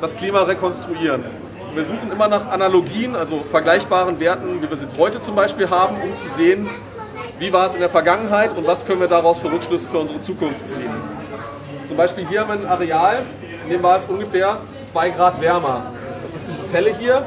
das 0.00 0.16
Klima 0.16 0.42
rekonstruieren. 0.42 1.24
Und 1.70 1.76
wir 1.76 1.84
suchen 1.84 2.10
immer 2.12 2.28
nach 2.28 2.50
Analogien, 2.50 3.14
also 3.14 3.42
vergleichbaren 3.50 4.20
Werten, 4.20 4.62
wie 4.62 4.68
wir 4.68 4.76
sie 4.76 4.86
heute 4.98 5.20
zum 5.20 5.34
Beispiel 5.34 5.70
haben, 5.70 6.02
um 6.02 6.12
zu 6.12 6.28
sehen, 6.28 6.68
wie 7.40 7.50
war 7.54 7.64
es 7.64 7.72
in 7.72 7.80
der 7.80 7.88
Vergangenheit 7.88 8.54
und 8.54 8.66
was 8.66 8.86
können 8.86 9.00
wir 9.00 9.08
daraus 9.08 9.38
für 9.38 9.50
Rückschlüsse 9.50 9.88
für 9.88 9.98
unsere 9.98 10.20
Zukunft 10.20 10.68
ziehen. 10.68 10.90
Zum 11.88 11.96
Beispiel 11.96 12.28
hier 12.28 12.40
haben 12.40 12.48
wir 12.48 12.68
ein 12.68 12.70
Areal, 12.70 13.22
in 13.64 13.70
dem 13.70 13.82
war 13.82 13.96
es 13.96 14.04
ungefähr 14.06 14.58
2 14.84 15.10
Grad 15.10 15.40
wärmer. 15.40 15.90
Das 16.22 16.34
ist 16.34 16.46
dieses 16.50 16.70
helle 16.70 16.94
hier. 16.94 17.24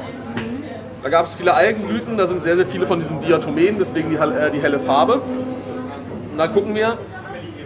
Da 1.02 1.08
gab 1.08 1.26
es 1.26 1.34
viele 1.34 1.52
Algenblüten, 1.52 2.16
da 2.16 2.28
sind 2.28 2.40
sehr, 2.42 2.54
sehr 2.54 2.64
viele 2.64 2.86
von 2.86 3.00
diesen 3.00 3.18
Diatomeen, 3.18 3.76
deswegen 3.78 4.08
die, 4.08 4.14
äh, 4.14 4.50
die 4.52 4.62
helle 4.62 4.78
Farbe. 4.78 5.14
Und 5.14 6.38
dann 6.38 6.52
gucken 6.52 6.76
wir, 6.76 6.96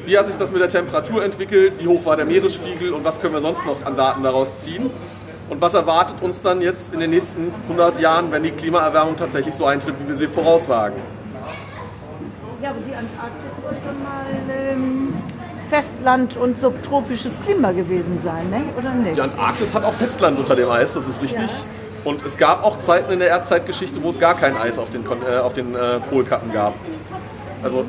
wie 0.07 0.17
hat 0.17 0.27
sich 0.27 0.37
das 0.37 0.51
mit 0.51 0.63
der 0.63 0.71
Temperatur 0.71 1.23
entwickelt, 1.23 1.75
wie 1.79 1.87
hoch 1.87 2.07
war 2.07 2.17
der 2.17 2.25
Meeresspiegel 2.25 2.95
und 2.95 3.05
was 3.05 3.21
können 3.21 3.35
wir 3.35 3.43
sonst 3.43 3.67
noch 3.67 3.85
an 3.85 3.95
Daten 3.95 4.23
daraus 4.23 4.61
ziehen. 4.61 4.91
Und 5.51 5.61
was 5.61 5.75
erwartet 5.75 6.17
uns 6.23 6.41
dann 6.41 6.63
jetzt 6.63 6.95
in 6.95 7.01
den 7.01 7.11
nächsten 7.11 7.53
100 7.69 8.01
Jahren, 8.01 8.33
wenn 8.33 8.43
die 8.43 8.53
Klimaerwärmung 8.53 9.17
tatsächlich 9.17 9.55
so 9.55 9.67
eintritt, 9.67 9.97
wie 10.03 10.09
wir 10.09 10.15
sie 10.15 10.27
voraussagen. 10.27 10.97
Ja, 12.63 12.71
aber 12.71 12.81
die 12.81 12.95
Antarktis 12.95 13.53
sollte 13.63 13.99
mal 14.03 14.27
ähm, 14.51 15.15
Festland 15.71 16.37
und 16.37 16.59
subtropisches 16.59 17.33
Klima 17.45 17.71
gewesen 17.73 18.19
sein, 18.25 18.51
ne? 18.51 18.63
oder 18.77 18.93
nicht? 18.95 19.17
Die 19.17 19.21
Antarktis 19.21 19.75
hat 19.75 19.85
auch 19.85 19.95
Festland 19.95 20.39
unter 20.39 20.57
dem 20.57 20.69
Eis, 20.71 20.95
das 20.95 21.07
ist 21.07 21.23
richtig. 21.23 21.51
Und 22.05 22.25
es 22.25 22.37
gab 22.39 22.65
auch 22.65 22.79
Zeiten 22.79 23.13
in 23.13 23.19
der 23.19 23.29
Erdzeitgeschichte, 23.29 24.03
wo 24.03 24.09
es 24.11 24.19
gar 24.19 24.35
kein 24.35 24.57
Eis 24.57 24.79
auf 24.79 24.91
den, 24.91 25.05
Kon- 25.05 25.23
äh, 25.23 25.39
auf 25.39 25.53
den 25.53 25.75
äh, 25.75 26.01
Polkappen 26.11 26.53
gab. 26.53 26.75
Also 27.63 27.85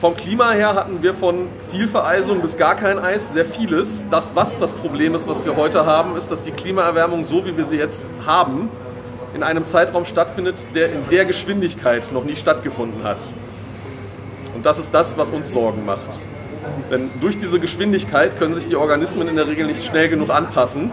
vom 0.00 0.16
Klima 0.16 0.50
her 0.50 0.74
hatten 0.74 1.02
wir 1.02 1.14
von 1.14 1.46
viel 1.70 1.86
Vereisung 1.86 2.40
bis 2.40 2.56
gar 2.58 2.74
kein 2.74 2.98
Eis 2.98 3.32
sehr 3.32 3.44
vieles. 3.44 4.04
Das, 4.10 4.32
was 4.34 4.58
das 4.58 4.72
Problem 4.72 5.14
ist, 5.14 5.28
was 5.28 5.44
wir 5.44 5.54
heute 5.56 5.86
haben, 5.86 6.16
ist, 6.16 6.30
dass 6.30 6.42
die 6.42 6.50
Klimaerwärmung, 6.50 7.24
so 7.24 7.46
wie 7.46 7.56
wir 7.56 7.64
sie 7.64 7.76
jetzt 7.76 8.02
haben, 8.26 8.68
in 9.32 9.42
einem 9.42 9.64
Zeitraum 9.64 10.04
stattfindet, 10.04 10.66
der 10.74 10.92
in 10.92 11.08
der 11.10 11.24
Geschwindigkeit 11.24 12.10
noch 12.12 12.24
nie 12.24 12.36
stattgefunden 12.36 13.04
hat. 13.04 13.18
Und 14.62 14.66
das 14.66 14.78
ist 14.78 14.94
das, 14.94 15.18
was 15.18 15.30
uns 15.30 15.50
Sorgen 15.50 15.84
macht. 15.84 16.20
Denn 16.88 17.10
durch 17.20 17.36
diese 17.36 17.58
Geschwindigkeit 17.58 18.38
können 18.38 18.54
sich 18.54 18.64
die 18.64 18.76
Organismen 18.76 19.26
in 19.26 19.34
der 19.34 19.48
Regel 19.48 19.66
nicht 19.66 19.82
schnell 19.82 20.08
genug 20.08 20.30
anpassen. 20.30 20.84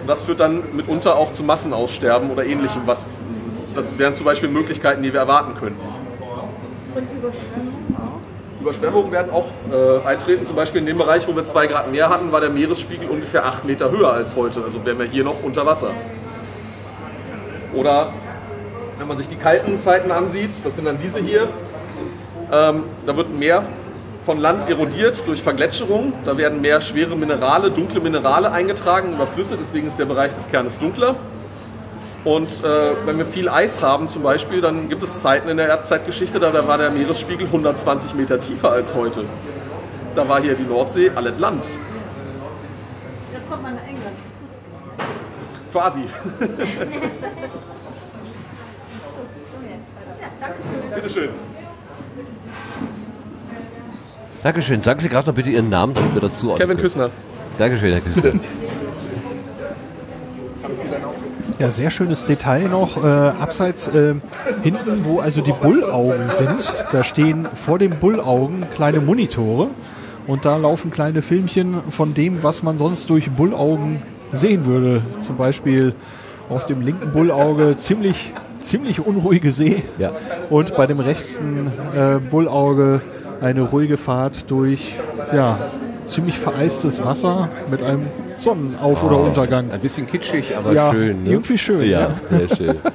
Und 0.00 0.06
das 0.06 0.22
führt 0.22 0.38
dann 0.38 0.62
mitunter 0.76 1.16
auch 1.16 1.32
zu 1.32 1.42
Massenaussterben 1.42 2.30
oder 2.30 2.46
ähnlichem. 2.46 2.82
Was, 2.86 3.04
das 3.74 3.98
wären 3.98 4.14
zum 4.14 4.26
Beispiel 4.26 4.48
Möglichkeiten, 4.48 5.02
die 5.02 5.12
wir 5.12 5.18
erwarten 5.18 5.54
könnten. 5.56 5.80
Und 6.94 7.02
Überschwemmung 7.18 7.96
auch? 7.96 8.62
Überschwemmungen 8.62 9.10
werden 9.10 9.32
auch 9.32 9.46
äh, 9.72 10.06
eintreten. 10.06 10.46
Zum 10.46 10.54
Beispiel 10.54 10.80
in 10.80 10.86
dem 10.86 10.98
Bereich, 10.98 11.26
wo 11.26 11.34
wir 11.34 11.44
zwei 11.44 11.66
Grad 11.66 11.90
mehr 11.90 12.10
hatten, 12.10 12.30
war 12.30 12.40
der 12.40 12.50
Meeresspiegel 12.50 13.08
ungefähr 13.10 13.44
acht 13.44 13.64
Meter 13.64 13.90
höher 13.90 14.12
als 14.12 14.36
heute. 14.36 14.62
Also 14.62 14.86
wären 14.86 15.00
wir 15.00 15.06
hier 15.06 15.24
noch 15.24 15.42
unter 15.42 15.66
Wasser. 15.66 15.90
Oder 17.74 18.12
wenn 19.00 19.08
man 19.08 19.16
sich 19.16 19.26
die 19.26 19.34
kalten 19.34 19.80
Zeiten 19.80 20.12
ansieht, 20.12 20.50
das 20.62 20.76
sind 20.76 20.84
dann 20.84 20.98
diese 21.02 21.18
hier, 21.18 21.48
ähm, 22.54 22.84
da 23.04 23.16
wird 23.16 23.36
mehr 23.36 23.64
von 24.24 24.38
Land 24.38 24.70
erodiert 24.70 25.26
durch 25.26 25.42
Vergletscherung. 25.42 26.12
Da 26.24 26.38
werden 26.38 26.60
mehr 26.60 26.80
schwere 26.80 27.16
Minerale, 27.16 27.72
dunkle 27.72 28.00
Minerale 28.00 28.52
eingetragen 28.52 29.12
über 29.12 29.26
Flüsse, 29.26 29.56
deswegen 29.60 29.88
ist 29.88 29.98
der 29.98 30.04
Bereich 30.04 30.32
des 30.34 30.48
Kernes 30.48 30.78
dunkler. 30.78 31.16
Und 32.24 32.62
äh, 32.64 33.06
wenn 33.06 33.18
wir 33.18 33.26
viel 33.26 33.48
Eis 33.48 33.82
haben 33.82 34.06
zum 34.06 34.22
Beispiel, 34.22 34.60
dann 34.60 34.88
gibt 34.88 35.02
es 35.02 35.20
Zeiten 35.20 35.48
in 35.48 35.56
der 35.56 35.66
Erdzeitgeschichte, 35.66 36.38
da, 36.38 36.50
da 36.50 36.66
war 36.66 36.78
der 36.78 36.90
Meeresspiegel 36.90 37.46
120 37.46 38.14
Meter 38.14 38.38
tiefer 38.38 38.70
als 38.70 38.94
heute. 38.94 39.24
Da 40.14 40.28
war 40.28 40.40
hier 40.40 40.54
die 40.54 40.62
Nordsee 40.62 41.10
alles 41.14 41.38
Land, 41.38 41.64
Da 43.32 43.40
kommt 43.50 43.64
man 43.64 43.74
nach 43.74 43.82
England 43.82 44.16
zu 44.22 44.28
Fuß. 44.38 44.60
quasi. 45.72 46.04
Bitteschön. 50.94 51.30
Dankeschön. 54.44 54.82
Sagen 54.82 55.00
Sie 55.00 55.08
gerade 55.08 55.26
noch 55.26 55.34
bitte 55.34 55.48
Ihren 55.48 55.70
Namen, 55.70 55.94
damit 55.94 56.12
wir 56.14 56.20
das 56.20 56.36
zuordnen 56.36 56.58
Kevin 56.68 56.76
können. 56.76 56.86
Küssner. 56.86 57.10
Dankeschön, 57.58 57.92
Herr 57.92 58.00
Küssner. 58.00 58.32
Ja, 61.60 61.70
sehr 61.70 61.90
schönes 61.90 62.26
Detail 62.26 62.68
noch. 62.68 62.96
Äh, 63.02 63.06
abseits 63.06 63.86
äh, 63.86 64.14
hinten, 64.64 65.04
wo 65.04 65.20
also 65.20 65.40
die 65.40 65.52
Bullaugen 65.52 66.28
sind, 66.30 66.72
da 66.90 67.04
stehen 67.04 67.46
vor 67.54 67.78
den 67.78 67.90
Bullaugen 68.00 68.66
kleine 68.74 69.00
Monitore 69.00 69.68
und 70.26 70.44
da 70.44 70.56
laufen 70.56 70.90
kleine 70.90 71.22
Filmchen 71.22 71.76
von 71.90 72.12
dem, 72.12 72.42
was 72.42 72.64
man 72.64 72.76
sonst 72.76 73.08
durch 73.08 73.30
Bullaugen 73.30 74.02
sehen 74.32 74.66
würde. 74.66 75.00
Zum 75.20 75.36
Beispiel 75.36 75.94
auf 76.50 76.66
dem 76.66 76.80
linken 76.82 77.12
Bullauge 77.12 77.76
ziemlich, 77.76 78.32
ziemlich 78.58 78.98
unruhige 79.06 79.52
See 79.52 79.84
Ja. 79.96 80.10
und 80.50 80.74
bei 80.74 80.86
dem 80.88 80.98
rechten 80.98 81.70
äh, 81.94 82.18
Bullauge 82.18 83.00
eine 83.44 83.60
ruhige 83.62 83.96
Fahrt 83.96 84.50
durch 84.50 84.94
ja, 85.32 85.58
ziemlich 86.06 86.38
vereistes 86.38 87.04
Wasser 87.04 87.48
mit 87.70 87.82
einem 87.82 88.06
Sonnenauf- 88.38 89.02
oder 89.04 89.18
Untergang. 89.18 89.70
Ein 89.70 89.80
bisschen 89.80 90.06
kitschig, 90.06 90.56
aber 90.56 90.72
Ja, 90.72 90.90
schön. 90.90 91.24
Ne? 91.24 91.30
irgendwie 91.30 91.58
schön, 91.58 91.82
Ja, 91.88 92.00
ja. 92.30 92.38
sehr 92.38 92.56
schön. 92.56 92.76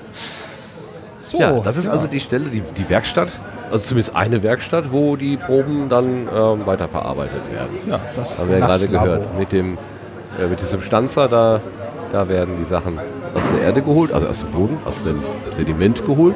So, 1.22 1.38
Ja, 1.40 1.60
das 1.60 1.78
ist 1.78 1.88
also 1.88 2.08
die 2.08 2.20
Stelle, 2.20 2.46
die, 2.46 2.62
die 2.76 2.90
Werkstatt, 2.90 3.30
also 3.68 3.84
zumindest 3.84 4.16
eine 4.16 4.42
Werkstatt, 4.42 4.86
wo 4.92 5.16
die 5.16 5.38
Proben 5.38 5.88
dann 5.88 6.28
ähm, 6.36 6.66
weiterverarbeitet 6.66 7.42
werden. 7.54 7.78
ja, 7.88 8.00
das 8.16 8.40
Haben 8.40 8.50
wir 8.50 8.58
ja 8.58 8.66
gerade 8.66 8.88
gehört. 8.88 9.38
Mit, 9.38 9.52
dem, 9.52 9.78
äh, 10.42 10.48
mit 10.48 10.60
diesem 10.60 10.82
Stanzer, 10.82 11.28
da, 11.28 11.62
da 12.12 12.28
werden 12.28 12.56
die 12.60 12.66
Sachen 12.66 12.98
aus 13.36 13.44
der 13.52 13.62
Erde 13.62 13.84
geholt, 13.84 14.12
also 14.12 14.26
aus 14.28 14.40
dem 14.40 14.50
Boden, 14.50 14.78
aus 14.86 15.04
dem 15.04 15.22
Sediment 15.56 16.04
geholt. 16.04 16.36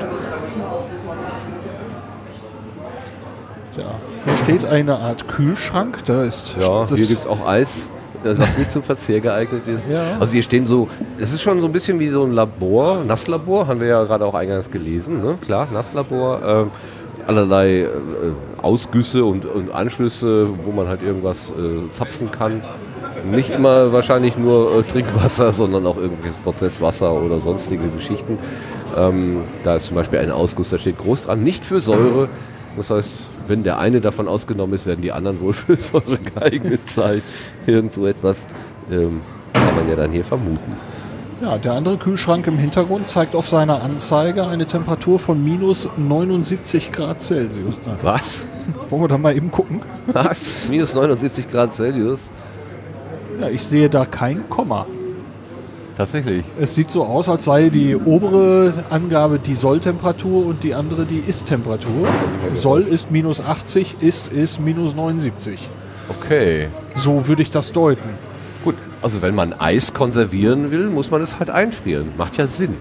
Ja. 3.78 3.84
Hier 4.26 4.33
steht 4.44 4.66
eine 4.66 4.98
Art 4.98 5.28
Kühlschrank, 5.28 6.00
da 6.06 6.24
ist 6.24 6.56
Ja, 6.60 6.86
hier 6.88 7.06
gibt 7.06 7.20
es 7.22 7.28
auch 7.28 7.46
Eis, 7.46 7.90
äh, 8.24 8.34
was 8.38 8.58
nicht 8.58 8.72
zum 8.72 8.84
Verzehr 8.84 9.20
geeignet 9.20 9.68
ist. 9.68 9.86
Ja. 9.90 10.18
Also 10.20 10.34
hier 10.34 10.44
stehen 10.44 10.68
so, 10.68 10.88
es 11.20 11.34
ist 11.34 11.42
schon 11.42 11.62
so 11.62 11.68
ein 11.68 11.72
bisschen 11.72 12.00
wie 12.00 12.10
so 12.10 12.24
ein 12.24 12.32
Labor, 12.32 13.04
Nasslabor, 13.04 13.68
haben 13.68 13.80
wir 13.80 13.88
ja 13.88 14.04
gerade 14.04 14.26
auch 14.26 14.34
eingangs 14.34 14.70
gelesen, 14.70 15.24
ne? 15.24 15.36
klar, 15.42 15.68
Nasslabor. 15.74 16.42
ähm, 16.46 16.72
allerlei 17.28 17.82
äh, 17.82 17.88
Ausgüsse 18.62 19.24
und, 19.24 19.46
und 19.46 19.72
Anschlüsse, 19.72 20.50
wo 20.64 20.72
man 20.72 20.88
halt 20.88 21.02
irgendwas 21.04 21.52
äh, 21.52 21.92
zapfen 21.92 22.32
kann. 22.32 22.62
Nicht 23.32 23.50
immer 23.50 23.94
wahrscheinlich 23.94 24.38
nur 24.38 24.80
äh, 24.80 24.84
Trinkwasser, 24.84 25.52
sondern 25.52 25.86
auch 25.86 25.98
irgendwelches 25.98 26.38
Prozesswasser 26.38 27.14
oder 27.14 27.40
sonstige 27.40 27.88
Geschichten. 27.88 28.38
Ähm, 28.98 29.42
da 29.64 29.78
ist 29.78 29.88
zum 29.88 29.96
Beispiel 29.96 30.20
ein 30.20 30.32
Ausguss, 30.32 30.70
da 30.70 30.78
steht 30.78 30.98
groß 30.98 31.24
dran, 31.24 31.44
nicht 31.44 31.66
für 31.66 31.80
Säure, 31.80 32.28
Das 32.76 32.90
heißt, 32.90 33.10
wenn 33.48 33.64
der 33.64 33.80
eine 33.80 34.02
davon 34.02 34.28
ausgenommen 34.28 34.74
ist, 34.74 34.86
werden 34.86 35.02
die 35.02 35.12
anderen 35.12 35.42
wohl 35.42 35.54
für 35.54 35.76
Säure 35.76 36.18
geeignet 36.18 36.90
sein. 36.90 37.22
Irgend 37.66 37.94
so 37.94 38.06
etwas 38.06 38.46
ähm, 38.92 39.22
kann 39.54 39.76
man 39.76 39.90
ja 39.90 39.96
dann 39.96 40.12
hier 40.12 40.24
vermuten. 40.24 40.78
Ja, 41.42 41.58
der 41.58 41.74
andere 41.74 41.98
Kühlschrank 41.98 42.48
im 42.48 42.58
Hintergrund 42.58 43.10
zeigt 43.10 43.36
auf 43.36 43.50
seiner 43.50 43.82
Anzeige 43.82 44.48
eine 44.48 44.66
Temperatur 44.66 45.20
von 45.20 45.44
minus 45.44 45.90
79 45.98 46.92
Grad 46.94 47.22
Celsius. 47.22 47.74
Was? 48.02 48.48
Wollen 48.90 49.02
wir 49.02 49.08
da 49.10 49.18
mal 49.18 49.36
eben 49.36 49.52
gucken? 49.52 49.82
Was? 50.08 50.54
Minus 50.70 50.94
79 50.94 51.50
Grad 51.50 51.74
Celsius? 51.74 52.30
Ja, 53.42 53.50
ich 53.50 53.64
sehe 53.66 53.90
da 53.90 54.06
kein 54.06 54.48
Komma. 54.50 54.86
Tatsächlich. 55.96 56.44
Es 56.60 56.74
sieht 56.74 56.90
so 56.90 57.04
aus, 57.04 57.30
als 57.30 57.46
sei 57.46 57.70
die 57.70 57.96
obere 57.96 58.74
Angabe 58.90 59.38
die 59.38 59.56
Solltemperatur 59.56 60.46
und 60.46 60.64
die 60.64 60.74
andere 60.74 61.06
die 61.06 61.20
Ist-Temperatur. 61.20 62.08
Soll 62.54 62.82
ist 62.82 63.12
minus 63.12 63.40
80, 63.42 63.98
Ist 64.02 64.32
ist 64.32 64.60
minus 64.60 64.96
79. 64.96 65.70
Okay. 66.10 66.68
So 66.96 67.28
würde 67.28 67.44
ich 67.44 67.52
das 67.52 67.72
deuten. 67.72 68.10
Gut, 68.64 68.76
also 69.02 69.22
wenn 69.22 69.36
man 69.36 69.54
Eis 69.54 69.94
konservieren 69.94 70.72
will, 70.72 70.90
muss 70.90 71.12
man 71.12 71.22
es 71.22 71.38
halt 71.38 71.50
einfrieren. 71.50 72.12
Macht 72.18 72.38
ja 72.38 72.48
Sinn. 72.48 72.76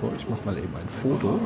So, 0.00 0.10
ich 0.18 0.28
mache 0.28 0.40
mal 0.44 0.56
eben 0.56 0.74
ein 0.74 0.88
Foto. 1.02 1.38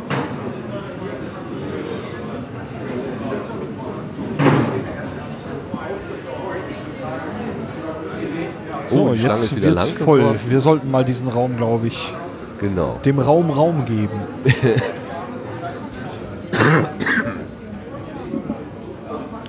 So, 8.97 9.03
Oh, 9.03 9.13
die 9.13 9.21
Schlange 9.21 9.35
jetzt 9.41 9.45
ist 9.53 9.57
wieder 9.57 9.71
lang 9.73 9.87
voll. 9.89 10.19
geworden. 10.21 10.41
Wir 10.49 10.61
sollten 10.61 10.91
mal 10.91 11.05
diesen 11.05 11.29
Raum, 11.29 11.57
glaube 11.57 11.87
ich, 11.89 12.13
Genau. 12.61 12.99
dem 13.05 13.19
Raum 13.19 13.51
Raum 13.51 13.85
geben. 13.85 14.21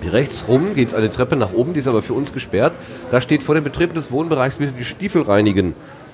Rechts 0.04 0.46
rum 0.48 0.74
geht 0.74 0.90
es 0.90 0.94
eine 0.94 1.12
Treppe 1.12 1.36
nach 1.36 1.54
oben, 1.54 1.74
die 1.74 1.80
ist 1.80 1.88
aber 1.88 2.02
für 2.02 2.14
uns 2.14 2.32
gesperrt. 2.32 2.74
Da 3.12 3.20
steht 3.20 3.44
vor 3.44 3.56
dem 3.56 3.64
Betreten 3.64 3.96
des 3.96 4.12
Wohnbereichs 4.12 4.56
bitte 4.56 4.72
die 4.78 4.86
Stiefel 4.86 5.24
reinigen. 5.24 5.74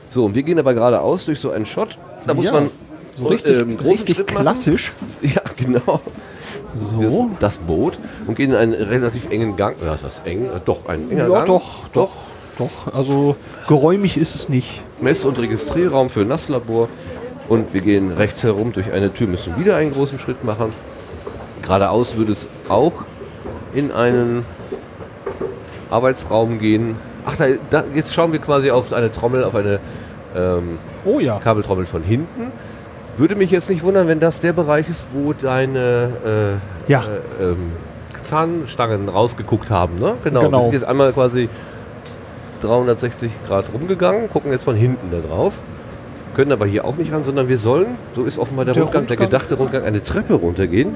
So, 0.10 0.26
und 0.26 0.36
wir 0.36 0.44
gehen 0.44 0.58
aber 0.58 0.74
geradeaus 0.74 1.26
durch 1.26 1.40
so 1.40 1.52
einen 1.52 1.66
Schott. 1.66 1.98
Da 2.26 2.34
muss 2.34 2.46
Ja, 2.46 2.54
man 2.54 2.70
So 3.20 3.28
richtig, 3.28 3.60
ähm, 3.62 3.78
richtig 3.84 4.16
Schritt 4.16 4.32
machen. 4.34 4.44
klassisch. 4.44 4.92
Ja, 5.22 5.42
genau. 5.56 6.02
So. 6.74 7.30
Das, 7.40 7.56
das 7.56 7.58
Boot 7.58 8.00
und 8.26 8.36
gehen 8.36 8.50
in 8.52 8.56
einen 8.56 8.74
relativ 8.74 9.30
engen 9.30 9.56
Gang. 9.58 9.76
Ja, 9.86 9.94
ist 9.94 10.04
das 10.04 10.22
eng? 10.26 10.50
Doch, 10.66 10.88
ein 10.88 11.12
enger 11.12 11.28
Ja, 11.28 11.34
Gang. 11.36 11.46
doch, 11.48 11.88
doch, 11.94 12.10
doch. 12.58 12.94
Also 12.94 13.36
geräumig 13.68 14.18
ist 14.18 14.36
es 14.36 14.50
nicht. 14.50 14.82
Mess- 15.02 15.26
und 15.26 15.38
Registrierraum 15.40 16.10
für 16.10 16.26
Nasslabor. 16.26 16.90
Und 17.50 17.74
wir 17.74 17.82
gehen 17.82 18.12
rechts 18.14 18.44
herum 18.44 18.72
durch 18.72 18.92
eine 18.92 19.14
Tür, 19.14 19.28
müssen 19.28 19.58
wieder 19.58 19.76
einen 19.76 19.94
großen 19.94 20.18
Schritt 20.18 20.44
machen. 20.44 20.74
Geradeaus 21.62 22.16
würde 22.16 22.32
es 22.32 22.48
auch 22.70 22.94
in 23.74 23.92
einen 23.92 24.46
Arbeitsraum 25.90 26.60
gehen. 26.60 26.96
Ach, 27.26 27.36
da, 27.36 27.46
da, 27.70 27.84
jetzt 27.94 28.14
schauen 28.14 28.32
wir 28.32 28.40
quasi 28.40 28.72
auf 28.72 28.92
eine 28.94 29.12
Trommel, 29.12 29.44
auf 29.44 29.56
eine 29.56 29.80
ähm, 30.36 30.80
Oh 31.06 31.20
ja. 31.20 31.40
Kabeltrommel 31.40 31.86
von 31.86 32.04
hinten. 32.04 32.52
Würde 33.18 33.36
mich 33.36 33.52
jetzt 33.52 33.70
nicht 33.70 33.84
wundern, 33.84 34.08
wenn 34.08 34.20
das 34.20 34.40
der 34.40 34.54
Bereich 34.54 34.90
ist, 34.90 35.06
wo 35.14 35.34
deine 35.34 36.60
äh, 36.88 36.92
Ja. 36.92 37.04
äh, 37.40 37.44
ähm, 37.44 37.72
Zahnstangen 38.24 39.10
rausgeguckt 39.10 39.70
haben. 39.70 40.00
Ne? 40.00 40.14
Genau. 40.24 40.42
Genau. 40.42 40.58
Wir 40.60 40.64
sind 40.64 40.74
jetzt 40.74 40.86
einmal 40.86 41.12
quasi 41.14 41.50
360 42.64 43.32
Grad 43.48 43.66
rumgegangen, 43.74 44.30
gucken 44.30 44.52
jetzt 44.52 44.64
von 44.64 44.76
hinten 44.76 45.12
da 45.12 45.20
drauf. 45.20 45.54
Können 46.36 46.52
aber 46.52 46.66
hier 46.66 46.86
auch 46.86 46.96
nicht 46.96 47.12
ran, 47.12 47.24
sondern 47.24 47.48
wir 47.48 47.58
sollen, 47.60 47.88
so 48.16 48.24
ist 48.24 48.38
offenbar 48.40 48.66
der, 48.66 48.74
Der 48.74 48.84
Rundgang, 48.84 49.06
der 49.08 49.18
Rundgang. 49.18 49.30
gedachte 49.30 49.56
Rundgang, 49.56 49.84
eine 49.84 50.04
Treppe 50.04 50.34
runtergehen. 50.34 50.96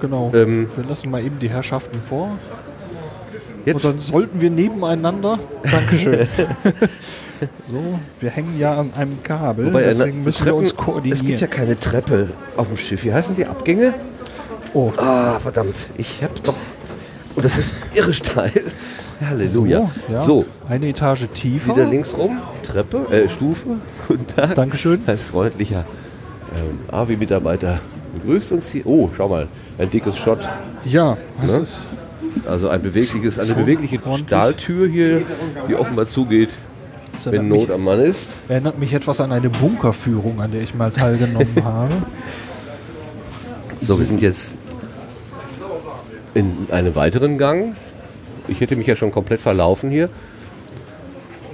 Genau. 0.00 0.30
Ähm, 0.34 0.68
wir 0.76 0.84
lassen 0.84 1.10
mal 1.10 1.22
eben 1.24 1.38
die 1.38 1.48
Herrschaften 1.48 2.00
vor. 2.02 2.30
Jetzt, 3.64 3.84
Und 3.86 3.94
dann 3.94 4.00
sollten 4.00 4.40
wir 4.42 4.50
nebeneinander. 4.50 5.38
Dankeschön. 5.70 6.28
so, 7.66 7.82
wir 8.20 8.30
hängen 8.30 8.58
ja 8.58 8.74
an 8.78 8.90
einem 8.94 9.22
Kabel, 9.22 9.66
wobei, 9.66 9.82
äh, 9.84 9.86
deswegen 9.86 10.22
müssen 10.22 10.44
wir 10.44 10.54
uns 10.54 10.68
es 10.70 10.76
gibt 10.76 10.84
koordinieren. 10.86 11.38
ja 11.38 11.46
keine 11.46 11.78
Treppe 11.80 12.28
auf 12.56 12.68
dem 12.68 12.76
Schiff. 12.76 13.04
Wie 13.04 13.12
heißen 13.14 13.36
die 13.36 13.46
Abgänge? 13.46 13.94
oh, 14.74 14.92
Ah, 14.98 15.38
verdammt. 15.38 15.86
Ich 15.96 16.22
hab 16.22 16.42
doch. 16.44 16.54
Und 17.36 17.44
das 17.44 17.56
ist 17.56 17.72
irre 17.94 18.12
steil. 18.12 18.52
Halleluja. 19.28 19.90
so, 20.08 20.12
ja. 20.12 20.20
So, 20.22 20.44
eine 20.68 20.88
Etage 20.88 21.26
tiefer. 21.34 21.74
wieder 21.76 21.86
links 21.86 22.16
rum. 22.16 22.38
Treppe, 22.62 23.06
äh, 23.10 23.28
Stufe. 23.28 23.76
Guten 24.08 24.26
Tag. 24.26 24.54
Dankeschön. 24.54 25.00
Ein 25.06 25.18
freundlicher 25.18 25.84
ähm, 26.56 26.80
AWI-Mitarbeiter 26.94 27.80
begrüßt 28.14 28.52
uns 28.52 28.68
hier. 28.70 28.86
Oh, 28.86 29.10
schau 29.16 29.28
mal. 29.28 29.48
Ein 29.78 29.90
dickes 29.90 30.16
Shot. 30.16 30.38
Ja, 30.84 31.16
Ne? 31.42 31.58
ist 31.58 31.78
Also 32.46 32.68
ein 32.68 32.80
bewegliches, 32.82 33.38
eine 33.38 33.54
bewegliche. 33.54 33.98
Stahltür 34.26 34.86
hier, 34.88 35.22
die 35.68 35.74
offenbar 35.74 36.06
zugeht, 36.06 36.50
wenn 37.24 37.48
Not 37.48 37.60
mich, 37.62 37.72
am 37.72 37.84
Mann 37.84 38.00
ist. 38.00 38.38
erinnert 38.48 38.78
mich 38.78 38.92
etwas 38.92 39.20
an 39.20 39.32
eine 39.32 39.48
Bunkerführung, 39.48 40.40
an 40.40 40.52
der 40.52 40.62
ich 40.62 40.74
mal 40.74 40.90
teilgenommen 40.90 41.48
habe. 41.64 41.94
So, 43.78 43.98
wir 43.98 44.06
sind 44.06 44.20
jetzt 44.22 44.54
in 46.34 46.66
einem 46.70 46.94
weiteren 46.94 47.38
Gang. 47.38 47.76
Ich 48.48 48.60
hätte 48.60 48.76
mich 48.76 48.86
ja 48.86 48.96
schon 48.96 49.10
komplett 49.10 49.40
verlaufen 49.40 49.90
hier. 49.90 50.08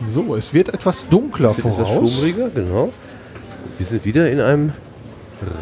So, 0.03 0.35
es 0.35 0.55
wird 0.55 0.70
etwas 0.72 1.09
dunkler 1.09 1.50
Es 1.50 1.59
wird 1.64 1.74
etwas 1.74 1.88
voraus. 1.88 2.14
schummriger, 2.14 2.48
genau. 2.55 2.92
Wir 3.79 3.87
sind 3.87 4.05
wieder 4.05 4.31
in 4.31 4.40
einem 4.40 4.72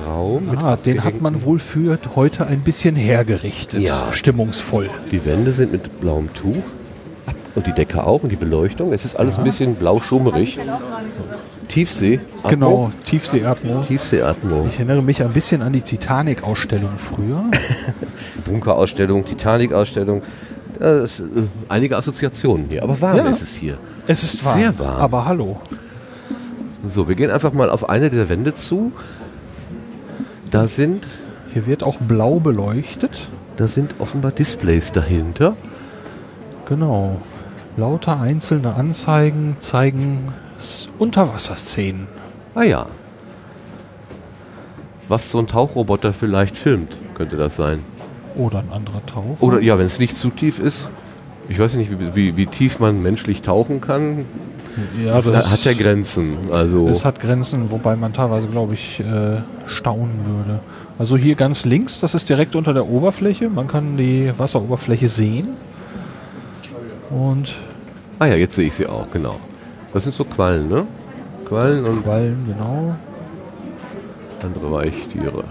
Raum. 0.07 0.57
Ah, 0.57 0.77
den 0.77 1.05
hat 1.05 1.21
man 1.21 1.45
wohl 1.45 1.59
für 1.59 1.99
heute 2.17 2.47
ein 2.47 2.61
bisschen 2.61 2.97
hergerichtet. 2.97 3.81
Ja. 3.81 4.13
Stimmungsvoll. 4.13 4.91
Die 5.13 5.25
Wände 5.25 5.53
sind 5.53 5.73
mit 5.73 6.01
blauem 6.01 6.33
Tuch. 6.35 6.57
Und 7.55 7.67
die 7.67 7.73
Decke 7.73 8.05
auch 8.07 8.23
und 8.23 8.31
die 8.31 8.37
Beleuchtung. 8.37 8.93
Es 8.93 9.05
ist 9.05 9.17
alles 9.17 9.37
ein 9.39 9.45
bisschen 9.45 9.75
blau-schummerig. 9.75 10.59
Tiefsee. 11.69 12.21
Atmo. 12.43 12.49
Genau, 12.51 12.93
Tiefseeatmo. 13.05 13.83
Tiefseeatmo. 13.83 14.67
Ich 14.69 14.77
erinnere 14.77 15.03
mich 15.03 15.23
ein 15.23 15.33
bisschen 15.33 15.63
an 15.63 15.73
die 15.73 15.81
Titanic-Ausstellung 15.81 16.91
früher. 16.97 17.45
Bunkerausstellung, 18.45 19.25
Titanic-Ausstellung. 19.25 20.23
Das 20.79 21.19
ist, 21.19 21.21
äh, 21.21 21.25
einige 21.69 21.97
Assoziationen 21.97 22.67
hier. 22.69 22.83
Aber 22.83 23.01
warm 23.01 23.17
Ja. 23.17 23.27
ist 23.29 23.43
es 23.43 23.55
hier. 23.55 23.79
Es 24.07 24.23
ist 24.23 24.45
warm, 24.45 24.59
Sehr 24.59 24.79
warm. 24.79 25.01
aber 25.01 25.25
hallo. 25.25 25.61
So, 26.87 27.09
wir 27.09 27.15
gehen 27.17 27.31
einfach 27.31 27.53
mal 27.53 27.69
auf 27.71 27.89
eine 27.89 28.09
dieser 28.11 28.29
Wände 28.29 28.55
zu. 28.55 28.93
Da 30.51 30.69
sind, 30.69 31.07
Hier 31.53 31.67
wird 31.67 31.83
auch 31.83 31.99
blau 31.99 32.39
beleuchtet. 32.41 33.29
da 33.57 33.67
sind 33.69 33.95
offenbar 33.99 34.31
Displays 34.33 34.93
dahinter. 34.93 35.57
Genau. 36.67 37.21
Lauter 37.77 38.21
einzelne 38.21 38.75
Anzeigen 38.75 39.57
zeigen 39.59 40.33
Unterwasserszenen. 40.99 42.07
Ah 42.55 42.63
ja. 42.63 42.87
Was 45.09 45.31
so 45.31 45.39
ein 45.39 45.47
Tauchroboter 45.47 46.13
vielleicht 46.13 46.57
filmt, 46.57 46.99
könnte 47.15 47.37
das 47.37 47.57
sein. 47.57 47.83
Oder 48.39 48.61
ein 48.61 48.73
anderer 48.73 49.05
Tauch. 49.05 49.37
Oder 49.41 49.61
ja, 49.61 49.79
wenn 49.79 49.87
es 49.87 49.99
nicht 49.99 50.17
zu 50.17 50.31
tief 50.31 50.59
ist. 50.59 50.91
Ich 51.49 51.59
weiß 51.59 51.75
nicht, 51.75 51.91
wie, 51.91 52.15
wie, 52.15 52.37
wie 52.37 52.47
tief 52.47 52.79
man 52.79 53.03
menschlich 53.03 53.43
tauchen 53.43 53.81
kann. 53.81 54.25
ja, 55.05 55.21
Das 55.21 55.51
hat 55.51 55.65
ja 55.65 55.73
Grenzen. 55.73 56.37
Also 56.53 56.89
Es 56.89 57.05
hat 57.05 57.21
Grenzen, 57.21 57.71
wobei 57.71 57.97
man 57.97 58.13
teilweise, 58.13 58.49
glaube 58.49 58.75
ich, 58.75 59.01
äh, 59.01 59.39
staunen 59.67 60.25
würde. 60.25 60.61
Also 60.99 61.17
hier 61.17 61.35
ganz 61.35 61.65
links, 61.65 62.01
das 62.01 62.15
ist 62.15 62.29
direkt 62.29 62.57
unter 62.57 62.75
der 62.75 62.87
Oberfläche. 62.89 63.49
Man 63.49 63.67
kann 63.69 63.97
die 63.97 64.33
Wasseroberfläche 64.37 65.09
sehen. 65.09 65.49
Und 67.11 67.57
ah 68.19 68.27
ja, 68.27 68.35
jetzt 68.35 68.55
sehe 68.55 68.67
ich 68.67 68.75
sie 68.75 68.87
auch, 68.87 69.11
genau. 69.13 69.37
Das 69.93 70.05
sind 70.05 70.15
so 70.15 70.25
Quallen, 70.25 70.69
ne? 70.69 70.87
Quallen 71.47 71.85
und 71.87 72.03
Quallen, 72.05 72.47
genau. 72.47 72.95
andere 74.43 74.71
Weichtiere. 74.73 75.45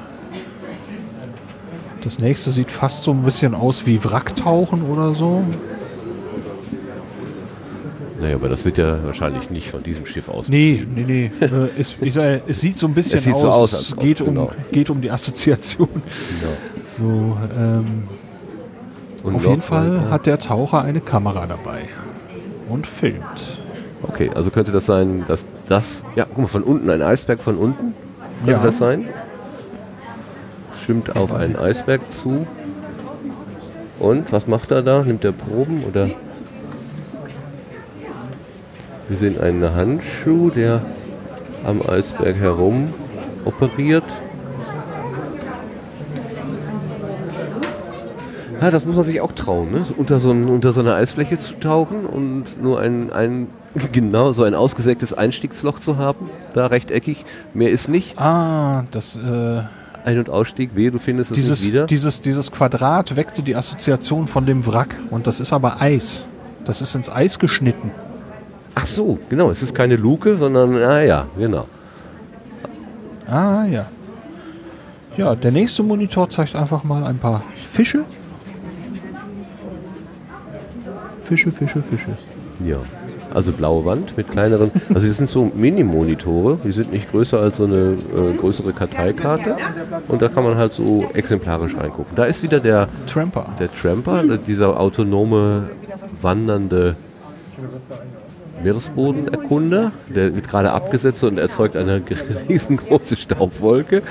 Das 2.03 2.19
nächste 2.19 2.51
sieht 2.51 2.71
fast 2.71 3.03
so 3.03 3.11
ein 3.11 3.23
bisschen 3.23 3.53
aus 3.55 3.85
wie 3.85 4.03
Wracktauchen 4.03 4.83
oder 4.83 5.13
so. 5.13 5.43
Naja, 8.19 8.35
aber 8.35 8.49
das 8.49 8.65
wird 8.65 8.77
ja 8.79 9.03
wahrscheinlich 9.05 9.49
nicht 9.51 9.69
von 9.69 9.83
diesem 9.83 10.05
Schiff 10.05 10.27
aus. 10.27 10.49
Nee, 10.49 10.85
nee, 10.95 11.03
nee. 11.07 11.31
äh, 11.45 11.69
es, 11.77 11.95
ich 12.01 12.13
sage, 12.15 12.41
es 12.47 12.61
sieht 12.61 12.77
so 12.77 12.87
ein 12.87 12.93
bisschen 12.95 13.19
Es 13.19 13.25
sieht 13.25 13.33
aus. 13.35 13.41
so 13.41 13.49
aus, 13.49 13.73
als 13.75 13.95
geht, 13.97 14.21
um, 14.21 14.27
genau. 14.27 14.51
geht 14.71 14.89
um 14.89 15.01
die 15.01 15.11
Assoziation. 15.11 15.87
Genau. 16.41 16.53
So, 16.83 17.37
ähm, 17.59 18.03
auf 19.23 19.45
jeden 19.45 19.61
Fall 19.61 19.97
weiter. 19.97 20.09
hat 20.09 20.25
der 20.25 20.39
Taucher 20.39 20.81
eine 20.81 20.99
Kamera 21.01 21.45
dabei 21.45 21.81
und 22.69 22.87
filmt. 22.87 23.23
Okay, 24.03 24.31
also 24.33 24.49
könnte 24.51 24.71
das 24.71 24.85
sein, 24.87 25.25
dass 25.27 25.45
das. 25.69 26.03
Ja, 26.15 26.25
guck 26.25 26.37
mal, 26.39 26.47
von 26.47 26.63
unten 26.63 26.89
ein 26.89 27.01
Eisberg 27.03 27.41
von 27.43 27.55
unten. 27.57 27.93
Könnte 28.45 28.51
Ja. 28.51 28.63
das 28.63 28.77
sein? 28.79 29.05
Schwimmt 30.87 31.17
auf 31.17 31.33
einen 31.33 31.57
Eisberg 31.57 31.99
zu. 32.13 32.47
Und 33.99 34.31
was 34.31 34.47
macht 34.47 34.71
er 34.71 34.81
da? 34.81 35.03
Nimmt 35.03 35.25
er 35.25 35.33
Proben 35.33 35.83
oder? 35.83 36.09
Wir 39.09 39.17
sehen 39.17 39.37
einen 39.37 39.75
Handschuh, 39.75 40.49
der 40.49 40.85
am 41.65 41.81
Eisberg 41.85 42.37
herum 42.37 42.93
operiert. 43.43 44.05
Ja, 48.61 48.71
das 48.71 48.85
muss 48.85 48.95
man 48.95 49.03
sich 49.03 49.19
auch 49.19 49.33
trauen, 49.33 49.73
ne? 49.73 49.83
unter, 49.97 50.21
so 50.21 50.31
ein, 50.31 50.47
unter 50.47 50.71
so 50.71 50.79
einer 50.79 50.95
Eisfläche 50.95 51.37
zu 51.37 51.59
tauchen 51.59 52.05
und 52.05 52.63
nur 52.63 52.79
ein, 52.79 53.11
ein 53.11 53.47
genau 53.91 54.31
so 54.31 54.43
ein 54.43 54.55
ausgesägtes 54.55 55.11
Einstiegsloch 55.11 55.81
zu 55.81 55.97
haben, 55.97 56.29
da 56.53 56.67
rechteckig, 56.67 57.25
mehr 57.53 57.71
ist 57.71 57.89
nicht. 57.89 58.17
Ah, 58.17 58.85
das 58.91 59.17
äh, 59.17 59.63
Ein- 60.07 60.19
und 60.19 60.29
Ausstieg, 60.29 60.69
wehe, 60.73 60.89
du 60.89 60.99
findest 60.99 61.31
es 61.31 61.35
dieses, 61.35 61.59
nicht 61.59 61.73
wieder. 61.73 61.85
dieses, 61.85 62.21
dieses 62.21 62.49
Quadrat 62.49 63.17
weckte 63.17 63.41
die 63.41 63.57
Assoziation 63.57 64.25
von 64.27 64.45
dem 64.45 64.65
Wrack. 64.65 64.95
Und 65.09 65.27
das 65.27 65.41
ist 65.41 65.51
aber 65.51 65.81
Eis. 65.81 66.23
Das 66.63 66.81
ist 66.81 66.95
ins 66.95 67.09
Eis 67.09 67.37
geschnitten. 67.39 67.91
Ach 68.73 68.85
so, 68.85 69.19
genau, 69.27 69.49
es 69.49 69.61
ist 69.61 69.75
keine 69.75 69.97
Luke, 69.97 70.37
sondern, 70.37 70.77
ah 70.77 71.01
ja, 71.01 71.25
genau. 71.37 71.67
Ah 73.27 73.65
ja. 73.65 73.87
Ja, 75.17 75.35
der 75.35 75.51
nächste 75.51 75.83
Monitor 75.83 76.29
zeigt 76.29 76.55
einfach 76.55 76.85
mal 76.85 77.03
ein 77.03 77.17
paar 77.17 77.43
Fische. 77.69 78.05
Fische, 81.21 81.51
Fische, 81.51 81.83
Fische. 81.83 82.17
Ja. 82.65 82.77
Also 83.37 83.51
blaue 83.51 83.85
Wand 83.85 84.17
mit 84.17 84.31
kleineren, 84.31 84.71
also 84.91 85.07
das 85.07 85.17
sind 85.17 85.29
so 85.29 85.51
Mini-Monitore, 85.53 86.57
die 86.63 86.71
sind 86.71 86.91
nicht 86.91 87.11
größer 87.11 87.39
als 87.39 87.57
so 87.57 87.65
eine 87.65 87.93
äh, 88.15 88.35
größere 88.35 88.73
Karteikarte 88.73 89.55
und 90.07 90.23
da 90.23 90.27
kann 90.27 90.43
man 90.43 90.57
halt 90.57 90.71
so 90.71 91.05
exemplarisch 91.13 91.77
reingucken. 91.77 92.15
Da 92.15 92.23
ist 92.23 92.41
wieder 92.41 92.59
der, 92.59 92.87
Tramper. 93.05 93.53
der 93.59 93.71
Tramper, 93.71 94.23
dieser 94.39 94.79
autonome, 94.79 95.69
wandernde 96.19 96.95
Meeresbodenerkunder, 98.63 99.91
der 100.15 100.33
wird 100.33 100.49
gerade 100.49 100.71
abgesetzt 100.71 101.23
und 101.23 101.37
erzeugt 101.37 101.75
eine 101.75 102.01
riesengroße 102.49 103.17
Staubwolke. 103.17 104.01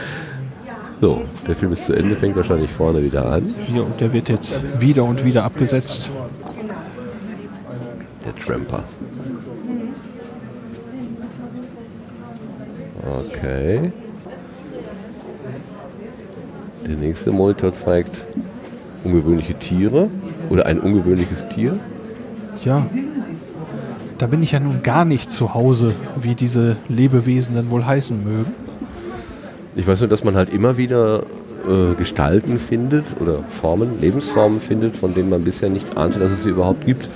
So, 1.00 1.22
der 1.48 1.56
Film 1.56 1.72
ist 1.72 1.86
zu 1.86 1.94
Ende, 1.94 2.14
fängt 2.14 2.36
wahrscheinlich 2.36 2.70
vorne 2.70 3.02
wieder 3.02 3.26
an. 3.26 3.52
Hier, 3.66 3.84
und 3.84 4.00
der 4.00 4.12
wird 4.12 4.28
jetzt 4.28 4.62
wieder 4.78 5.02
und 5.02 5.24
wieder 5.24 5.42
abgesetzt. 5.42 6.10
Der 8.24 8.36
Tramper. 8.36 8.84
Okay. 13.06 13.92
Der 16.86 16.96
nächste 16.96 17.32
Monitor 17.32 17.72
zeigt 17.72 18.26
ungewöhnliche 19.04 19.54
Tiere 19.54 20.08
oder 20.50 20.66
ein 20.66 20.80
ungewöhnliches 20.80 21.48
Tier. 21.48 21.78
Ja. 22.64 22.86
Da 24.18 24.26
bin 24.26 24.42
ich 24.42 24.52
ja 24.52 24.60
nun 24.60 24.82
gar 24.82 25.04
nicht 25.04 25.30
zu 25.30 25.54
Hause, 25.54 25.94
wie 26.16 26.34
diese 26.34 26.76
Lebewesen 26.88 27.54
denn 27.54 27.70
wohl 27.70 27.84
heißen 27.84 28.22
mögen. 28.24 28.52
Ich 29.74 29.86
weiß 29.86 30.00
nur, 30.00 30.08
dass 30.08 30.24
man 30.24 30.36
halt 30.36 30.52
immer 30.52 30.78
wieder 30.78 31.24
äh, 31.68 31.94
Gestalten 31.98 32.58
findet 32.58 33.04
oder 33.20 33.40
Formen, 33.60 34.00
Lebensformen 34.00 34.58
findet, 34.58 34.96
von 34.96 35.14
denen 35.14 35.28
man 35.28 35.44
bisher 35.44 35.68
nicht 35.68 35.96
ahnte, 35.96 36.18
dass 36.18 36.30
es 36.30 36.44
sie 36.44 36.48
überhaupt 36.48 36.86
gibt. 36.86 37.08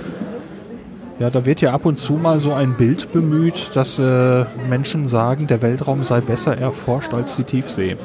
Ja, 1.21 1.29
da 1.29 1.45
wird 1.45 1.61
ja 1.61 1.71
ab 1.71 1.85
und 1.85 1.99
zu 1.99 2.13
mal 2.13 2.39
so 2.39 2.51
ein 2.51 2.73
Bild 2.73 3.11
bemüht, 3.13 3.69
dass 3.75 3.99
äh, 3.99 4.43
Menschen 4.67 5.07
sagen, 5.07 5.45
der 5.45 5.61
Weltraum 5.61 6.03
sei 6.03 6.19
besser 6.19 6.57
erforscht 6.57 7.13
als 7.13 7.35
die 7.35 7.43
Tiefsee. 7.43 7.95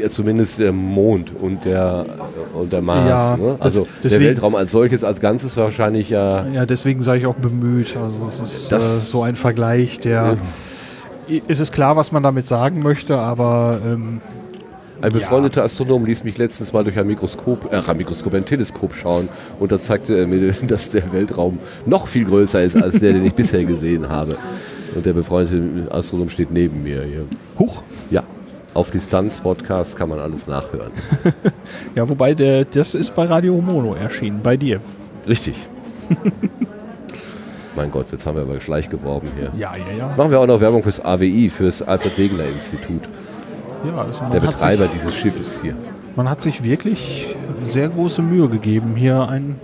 Ja, 0.00 0.08
zumindest 0.08 0.58
der 0.58 0.72
Mond 0.72 1.30
und 1.38 1.66
der, 1.66 2.06
und 2.54 2.72
der 2.72 2.80
Mars. 2.80 3.08
Ja, 3.10 3.36
ne? 3.36 3.52
das- 3.58 3.60
Also 3.60 3.86
deswegen- 4.02 4.22
der 4.22 4.30
Weltraum 4.30 4.54
als 4.54 4.70
solches, 4.72 5.04
als 5.04 5.20
Ganzes 5.20 5.58
wahrscheinlich 5.58 6.08
ja. 6.08 6.46
Ja, 6.46 6.64
deswegen 6.64 7.02
sage 7.02 7.18
ich 7.20 7.26
auch 7.26 7.34
bemüht. 7.34 7.94
Also 8.02 8.18
es 8.26 8.40
ist 8.40 8.72
Das- 8.72 8.82
äh, 8.84 9.00
so 9.00 9.22
ein 9.22 9.36
Vergleich, 9.36 9.98
der... 10.00 10.38
Es 11.48 11.60
ist 11.60 11.72
klar, 11.74 11.96
was 11.96 12.12
man 12.12 12.22
damit 12.22 12.46
sagen 12.46 12.80
möchte, 12.82 13.18
aber 13.18 13.78
ähm, 13.86 14.22
Ein 15.00 15.12
befreundeter 15.12 15.62
Astronom 15.62 16.04
ließ 16.04 16.24
mich 16.24 16.38
letztens 16.38 16.72
mal 16.72 16.82
durch 16.82 16.98
ein 16.98 17.06
Mikroskop, 17.06 17.72
äh, 17.72 17.76
ein 17.76 17.96
Mikroskop, 17.96 18.34
ein 18.34 18.44
Teleskop 18.44 18.94
schauen 18.94 19.28
und 19.60 19.70
da 19.70 19.78
zeigte 19.78 20.18
er 20.18 20.26
mir, 20.26 20.52
dass 20.66 20.90
der 20.90 21.12
Weltraum 21.12 21.60
noch 21.86 22.08
viel 22.08 22.24
größer 22.24 22.62
ist 22.62 22.76
als 22.76 22.98
der, 22.98 23.12
den 23.12 23.24
ich 23.24 23.34
bisher 23.34 23.64
gesehen 23.64 24.08
habe. 24.08 24.36
Und 24.94 25.06
der 25.06 25.12
befreundete 25.12 25.92
Astronom 25.92 26.30
steht 26.30 26.50
neben 26.50 26.82
mir 26.82 27.02
hier. 27.04 27.26
huch. 27.58 27.82
Ja, 28.10 28.24
auf 28.74 28.90
Distanz-Podcast 28.90 29.96
kann 29.96 30.08
man 30.08 30.18
alles 30.18 30.46
nachhören. 30.46 30.92
Ja, 31.94 32.08
wobei 32.08 32.34
der, 32.34 32.64
das 32.64 32.94
ist 32.94 33.14
bei 33.14 33.24
Radio 33.24 33.60
Mono 33.60 33.94
erschienen, 33.94 34.40
bei 34.42 34.56
dir. 34.56 34.80
Richtig. 35.28 35.56
mein 37.76 37.90
Gott, 37.90 38.06
jetzt 38.12 38.26
haben 38.26 38.36
wir 38.36 38.42
aber 38.42 38.60
Schleich 38.60 38.88
geworben 38.88 39.28
hier. 39.36 39.52
Ja, 39.56 39.74
ja, 39.76 39.96
ja. 39.96 40.16
Machen 40.16 40.30
wir 40.30 40.40
auch 40.40 40.46
noch 40.46 40.60
Werbung 40.60 40.82
fürs 40.82 41.00
AWI, 41.04 41.50
fürs 41.50 41.82
Alfred 41.82 42.16
Wegener 42.18 42.44
Institut. 42.44 43.02
Ja 43.84 43.96
also 44.00 44.20
Der 44.32 44.40
Betreiber 44.40 44.84
sich, 44.84 44.92
dieses 44.92 45.14
Schiffes 45.14 45.60
hier. 45.62 45.74
man 46.16 46.28
hat 46.28 46.42
sich 46.42 46.62
wirklich 46.64 47.34
sehr 47.64 47.88
große 47.88 48.22
Mühe 48.22 48.48
gegeben, 48.48 48.94
hier 48.96 49.28
einen, 49.28 49.56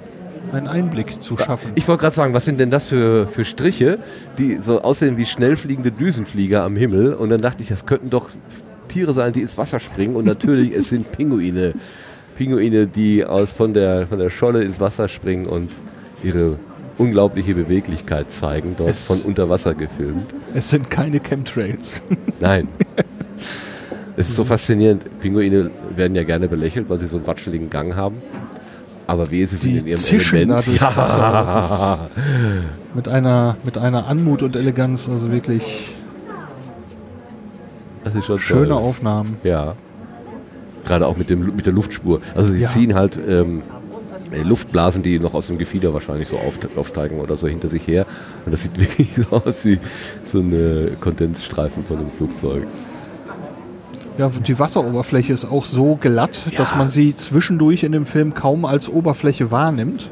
einen 0.53 0.69
Einblick 0.69 1.21
zu 1.21 1.37
schaffen. 1.37 1.73
Ich 1.75 1.87
wollte 1.89 2.03
gerade 2.03 2.15
sagen, 2.17 2.35
was 2.35 2.45
sind 2.45 2.61
denn 2.61 2.71
das 2.71 2.87
für, 2.89 3.27
für 3.27 3.45
Striche, 3.45 3.99
die 4.39 4.59
so 4.61 4.83
aussehen 4.83 5.17
wie 5.17 5.27
schnell 5.27 5.57
fliegende 5.57 5.91
Düsenflieger 5.91 6.63
am 6.63 6.77
Himmel? 6.77 7.15
Und 7.15 7.31
dann 7.31 7.41
dachte 7.41 7.63
ich, 7.63 7.69
das 7.69 7.87
könnten 7.87 8.11
doch 8.11 8.31
Tiere 8.89 9.15
sein, 9.15 9.33
die 9.33 9.41
ins 9.43 9.57
Wasser 9.59 9.81
springen. 9.81 10.15
Und 10.17 10.27
natürlich, 10.27 10.73
es 10.75 10.91
sind 10.91 11.11
Pinguine. 11.13 11.73
Pinguine, 12.37 12.87
die 12.87 13.25
aus, 13.25 13.53
von, 13.53 13.73
der, 13.75 14.07
von 14.07 14.19
der 14.19 14.29
Scholle 14.31 14.63
ins 14.65 14.81
Wasser 14.81 15.09
springen 15.09 15.47
und 15.47 15.71
ihre 16.23 16.59
unglaubliche 16.99 17.55
Beweglichkeit 17.55 18.31
zeigen, 18.33 18.75
dort 18.77 18.91
Es- 18.91 19.07
von 19.07 19.21
unter 19.23 19.49
Wasser 19.49 19.75
gefilmt. 19.75 20.33
Es 20.53 20.69
sind 20.69 20.91
keine 20.91 21.19
Chemtrails. 21.21 22.03
Nein. 22.41 22.69
Es 24.17 24.29
ist 24.29 24.37
so 24.37 24.45
faszinierend. 24.45 25.05
Pinguine 25.21 25.71
werden 25.97 26.15
ja 26.15 26.23
gerne 26.23 26.49
belächelt, 26.49 26.89
weil 26.89 26.99
sie 27.01 27.07
so 27.07 27.17
einen 27.17 27.27
watscheligen 27.27 27.69
Gang 27.71 27.97
haben. 27.97 28.17
Aber 29.07 29.31
wie 29.31 29.41
ist 29.43 29.53
es 29.53 29.61
Die 29.61 29.79
in 29.79 29.87
ihrem 29.87 29.99
zischen 29.99 30.37
Element? 30.39 30.67
durchs 30.67 30.81
Wasser, 30.81 32.09
mit, 32.95 33.07
einer, 33.09 33.57
mit 33.65 33.77
einer 33.77 34.07
Anmut 34.07 34.43
und 34.43 34.57
Eleganz, 34.57 35.09
also 35.09 35.31
wirklich 35.31 35.97
das 38.05 38.15
ist 38.15 38.27
schon 38.27 38.39
schöne 38.39 38.69
toll. 38.69 38.73
Aufnahmen. 38.83 39.37
Ja. 39.45 39.75
Gerade 40.85 41.07
auch 41.07 41.17
mit, 41.17 41.31
dem, 41.31 41.57
mit 41.57 41.67
der 41.67 41.73
Luftspur. 41.73 42.21
Also 42.35 42.53
sie 42.53 42.61
Ja. 42.61 42.69
ziehen 42.69 42.95
halt 42.95 43.19
ähm, 43.27 43.63
äh, 44.31 44.43
Luftblasen, 44.43 45.03
die 45.03 45.19
noch 45.19 45.33
aus 45.35 45.47
dem 45.47 45.57
Gefieder 45.59 45.93
wahrscheinlich 45.95 46.29
so 46.29 46.37
auf, 46.37 46.59
aufsteigen 46.77 47.19
oder 47.21 47.37
so 47.39 47.47
hinter 47.49 47.69
sich 47.69 47.87
her. 47.89 48.05
Und 48.45 48.53
das 48.53 48.63
sieht 48.63 48.79
wirklich 48.79 49.15
so 49.17 49.37
aus 49.37 49.65
wie 49.65 49.79
so 50.23 50.41
eine 50.41 50.93
Kondensstreifen 51.01 51.85
von 51.85 51.99
einem 51.99 52.11
Flugzeug. 52.11 52.67
Ja, 54.19 54.29
die 54.29 54.59
Wasseroberfläche 54.59 55.33
ist 55.33 55.45
auch 55.45 55.65
so 55.65 55.97
glatt, 55.97 56.39
dass 56.57 56.75
man 56.77 56.89
sie 56.89 57.17
zwischendurch 57.17 57.83
in 57.83 57.93
dem 57.93 58.07
Film 58.07 58.35
kaum 58.35 58.65
als 58.65 58.89
Oberfläche 58.89 59.51
wahrnimmt. 59.51 60.11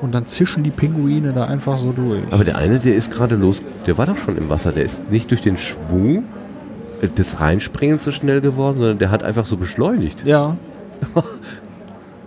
Und 0.00 0.12
dann 0.12 0.26
zischen 0.26 0.64
die 0.64 0.70
Pinguine 0.70 1.32
da 1.32 1.44
einfach 1.44 1.78
so 1.78 1.92
durch. 1.92 2.24
Aber 2.32 2.42
der 2.42 2.56
eine, 2.56 2.80
der 2.80 2.96
ist 2.96 3.12
gerade 3.12 3.36
los, 3.36 3.62
der 3.86 3.98
war 3.98 4.06
doch 4.06 4.16
schon 4.16 4.36
im 4.36 4.48
Wasser. 4.48 4.72
Der 4.72 4.84
ist 4.84 5.10
nicht 5.10 5.30
durch 5.30 5.42
den 5.42 5.56
Schwung 5.56 6.24
des 7.16 7.40
Reinspringens 7.40 8.02
so 8.02 8.10
schnell 8.10 8.40
geworden, 8.40 8.78
sondern 8.78 8.98
der 8.98 9.10
hat 9.10 9.22
einfach 9.22 9.46
so 9.46 9.56
beschleunigt. 9.56 10.24
Ja, 10.24 10.56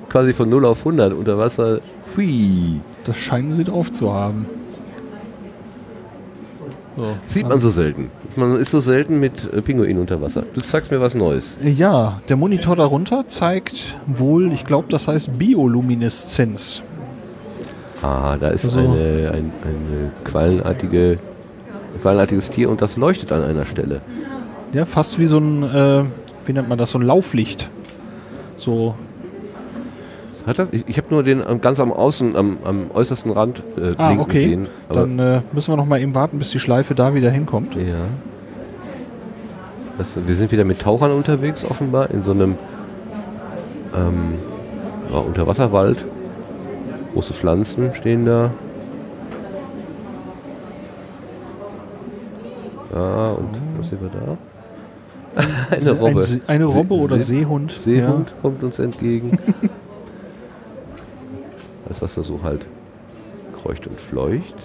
Quasi 0.09 0.33
von 0.33 0.49
0 0.49 0.65
auf 0.65 0.79
100 0.79 1.13
unter 1.13 1.37
Wasser. 1.37 1.79
Hui. 2.15 2.79
das 3.05 3.17
scheinen 3.17 3.53
sie 3.53 3.65
drauf 3.65 3.91
zu 3.91 4.13
haben. 4.13 4.45
So. 6.97 7.15
Sieht 7.27 7.47
man 7.49 7.59
so 7.59 7.69
selten. 7.69 8.09
Man 8.37 8.55
ist 8.55 8.71
so 8.71 8.79
selten 8.79 9.19
mit 9.19 9.51
äh, 9.53 9.61
Pinguinen 9.61 9.97
unter 9.99 10.21
Wasser. 10.21 10.43
Du 10.53 10.61
zeigst 10.61 10.91
mir 10.91 11.01
was 11.01 11.13
Neues. 11.13 11.57
Ja, 11.61 12.21
der 12.29 12.37
Monitor 12.37 12.75
darunter 12.77 13.25
zeigt 13.27 13.97
wohl, 14.07 14.51
ich 14.53 14.63
glaube, 14.65 14.87
das 14.89 15.07
heißt 15.07 15.37
Biolumineszenz. 15.37 16.83
Ah, 18.01 18.37
da 18.39 18.49
ist 18.49 18.65
Also- 18.65 18.79
eine, 18.79 19.31
ein, 19.33 19.51
eine 19.63 20.11
quallenartige, 20.23 21.17
ein 21.93 22.01
quallenartiges 22.01 22.49
Tier 22.49 22.69
und 22.69 22.81
das 22.81 22.97
leuchtet 22.97 23.31
an 23.31 23.43
einer 23.43 23.65
Stelle. 23.65 24.01
Ja, 24.73 24.85
fast 24.85 25.19
wie 25.19 25.25
so 25.27 25.37
ein, 25.39 25.63
äh, 25.63 26.03
wie 26.45 26.53
nennt 26.53 26.69
man 26.69 26.77
das, 26.77 26.91
so 26.91 26.99
ein 26.99 27.01
Lauflicht. 27.01 27.69
So, 28.57 28.95
Hat 30.45 30.59
das? 30.59 30.69
Ich, 30.71 30.83
ich 30.87 30.97
habe 30.97 31.07
nur 31.09 31.23
den 31.23 31.45
am- 31.45 31.59
ganz 31.61 31.79
am 31.79 31.91
Außen, 31.91 32.35
am, 32.35 32.57
am 32.63 32.91
äußersten 32.93 33.31
Rand 33.31 33.63
äh, 33.77 33.93
ah, 33.97 34.15
okay. 34.19 34.47
sehen. 34.49 34.67
Aber, 34.89 34.99
Dann 35.01 35.17
äh, 35.19 35.41
müssen 35.53 35.71
wir 35.71 35.77
noch 35.77 35.85
mal 35.87 35.99
eben 35.99 36.13
warten, 36.13 36.37
bis 36.37 36.51
die 36.51 36.59
Schleife 36.59 36.93
da 36.95 37.13
wieder 37.15 37.31
hinkommt. 37.31 37.75
ja. 37.75 37.81
Das, 39.97 40.17
wir 40.27 40.35
sind 40.35 40.51
wieder 40.51 40.65
mit 40.65 40.81
Tauchern 40.81 41.11
unterwegs, 41.11 41.63
offenbar, 41.63 42.09
in 42.11 42.21
so 42.21 42.31
einem 42.31 42.55
ähm, 43.95 44.33
ja, 45.09 45.19
Unterwasserwald. 45.19 46.03
Große 47.13 47.33
Pflanzen 47.33 47.95
stehen 47.95 48.25
da. 48.25 48.51
Ja, 52.93 53.31
und 53.31 53.49
was 53.77 53.89
sehen 53.89 53.99
wir 54.01 54.09
da? 54.09 54.37
Eine 55.75 55.91
Robbe. 55.91 56.23
Ein 56.23 56.41
eine 56.47 56.65
Robbe 56.65 56.93
oder 56.95 57.15
Se- 57.19 57.25
Seehund. 57.33 57.71
Seehund 57.79 58.33
kommt 58.41 58.63
uns 58.63 58.79
entgegen. 58.79 59.37
das, 61.95 62.01
was 62.01 62.15
da 62.15 62.23
so 62.23 62.41
halt 62.43 62.65
kreucht 63.61 63.87
und 63.87 63.99
fleucht. 63.99 64.55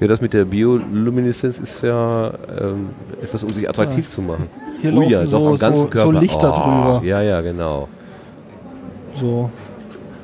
Ja, 0.00 0.08
das 0.08 0.20
mit 0.20 0.32
der 0.32 0.44
Biolumineszenz 0.44 1.60
ist 1.60 1.82
ja 1.82 2.32
ähm, 2.60 2.90
etwas, 3.22 3.44
um 3.44 3.52
sich 3.52 3.68
attraktiv 3.68 4.08
zu 4.08 4.20
machen. 4.20 4.48
Hier 4.80 4.90
laufen 4.90 5.10
ja, 5.10 5.22
doch, 5.22 5.28
so, 5.30 5.48
am 5.50 5.58
ganzen 5.58 5.76
so, 5.76 5.82
so 5.84 5.88
Körper. 5.90 6.20
Lichter 6.20 6.52
Oh, 6.52 6.60
drüber. 6.60 7.02
Ja, 7.04 7.22
ja, 7.22 7.40
genau. 7.40 7.88
So, 9.14 9.50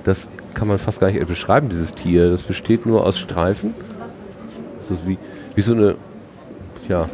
Das 0.02 0.26
kann 0.54 0.66
man 0.66 0.78
fast 0.78 0.98
gar 0.98 1.10
nicht 1.10 1.24
beschreiben, 1.28 1.68
dieses 1.68 1.92
Tier. 1.92 2.28
Das 2.30 2.42
besteht 2.42 2.86
nur 2.86 3.06
aus 3.06 3.18
Streifen. 3.18 3.72
Das 4.80 4.98
ist 4.98 5.06
wie, 5.06 5.18
wie 5.54 5.60
so 5.60 5.74
eine. 5.74 5.94
Tja. 6.86 7.08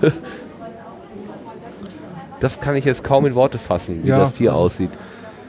Das 2.38 2.60
kann 2.60 2.76
ich 2.76 2.84
jetzt 2.84 3.02
kaum 3.02 3.24
in 3.24 3.34
Worte 3.34 3.56
fassen, 3.58 4.04
wie 4.04 4.08
Ja, 4.08 4.18
das 4.18 4.34
Tier 4.34 4.50
also- 4.50 4.64
aussieht. 4.64 4.90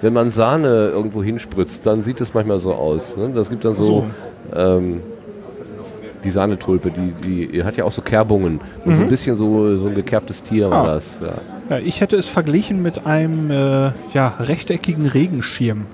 Wenn 0.02 0.14
man 0.14 0.32
Sahne 0.32 0.90
irgendwo 0.90 1.24
hinspritzt, 1.24 1.86
dann 1.86 2.04
sieht 2.04 2.22
es 2.22 2.34
manchmal 2.34 2.60
so 2.60 2.74
aus. 2.74 3.18
Ne? 3.18 3.32
Das 3.34 3.50
gibt 3.50 3.66
dann 3.66 3.76
so, 3.76 4.06
ähm, 4.56 5.02
die 6.24 6.32
Sahnetulpe, 6.32 6.92
die, 6.92 7.48
die 7.48 7.64
hat 7.64 7.78
ja 7.78 7.84
auch 7.86 7.92
so 7.92 8.02
Kerbungen. 8.02 8.60
Und 8.86 8.96
so 8.96 9.02
ein 9.02 9.08
bisschen 9.08 9.38
so, 9.38 9.76
so 9.76 9.88
ein 9.88 9.96
gekerbtes 9.96 10.44
Tier 10.44 10.70
war 10.70 10.84
Mhm. 10.84 10.90
Ah. 10.90 10.94
das. 10.94 11.20
Ja. 11.22 11.76
ja, 11.78 11.84
ich 11.84 12.02
hätte 12.02 12.16
es 12.16 12.28
verglichen 12.28 12.82
mit 12.82 13.06
einem 13.06 13.50
äh, 13.52 13.92
ja, 14.14 14.34
rechteckigen 14.40 15.08
Regenschirm. 15.08 15.86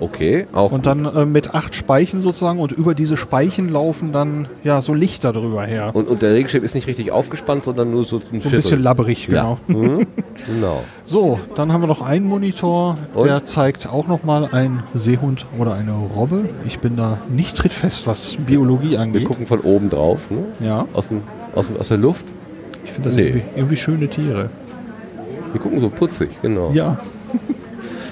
Okay, 0.00 0.46
auch 0.52 0.70
Und 0.70 0.86
dann 0.86 1.04
äh, 1.04 1.26
mit 1.26 1.54
acht 1.54 1.74
Speichen 1.74 2.20
sozusagen 2.20 2.60
und 2.60 2.72
über 2.72 2.94
diese 2.94 3.16
Speichen 3.16 3.68
laufen 3.68 4.12
dann 4.12 4.46
ja 4.62 4.80
so 4.80 4.94
Lichter 4.94 5.32
drüber 5.32 5.64
her. 5.64 5.90
Und, 5.92 6.08
und 6.08 6.22
der 6.22 6.34
Regenschirm 6.34 6.62
ist 6.62 6.74
nicht 6.74 6.86
richtig 6.86 7.10
aufgespannt, 7.10 7.64
sondern 7.64 7.90
nur 7.90 8.04
so 8.04 8.20
ein 8.32 8.40
so 8.40 8.48
ein 8.48 8.54
bisschen 8.54 8.82
labberig, 8.82 9.26
genau. 9.26 9.58
Ja. 9.68 9.76
Mhm. 9.76 10.06
genau. 10.46 10.82
So, 11.04 11.40
dann 11.56 11.72
haben 11.72 11.82
wir 11.82 11.88
noch 11.88 12.02
einen 12.02 12.26
Monitor, 12.26 12.96
der 13.16 13.44
zeigt 13.44 13.88
auch 13.88 14.06
nochmal 14.06 14.48
ein 14.52 14.82
Seehund 14.94 15.46
oder 15.58 15.74
eine 15.74 15.92
Robbe. 15.92 16.48
Ich 16.64 16.78
bin 16.78 16.96
da 16.96 17.18
nicht 17.28 17.56
trittfest, 17.56 18.06
was 18.06 18.36
Biologie 18.36 18.90
Wir 18.90 19.00
angeht. 19.00 19.24
gucken 19.24 19.46
von 19.46 19.60
oben 19.60 19.90
drauf, 19.90 20.30
ne? 20.30 20.44
Ja, 20.64 20.86
aus, 20.92 21.08
dem, 21.08 21.22
aus, 21.54 21.70
aus 21.78 21.88
der 21.88 21.98
Luft. 21.98 22.24
ich 22.84 22.92
finde 22.92 23.08
das 23.08 23.16
Nee. 23.16 23.28
irgendwie, 23.28 23.42
irgendwie 23.56 23.76
schöne 23.76 24.08
Tiere. 24.08 24.48
Wir 25.52 25.60
gucken 25.60 25.80
so 25.80 25.88
putzig, 25.90 26.28
genau. 26.42 26.70
Ja, 26.72 26.98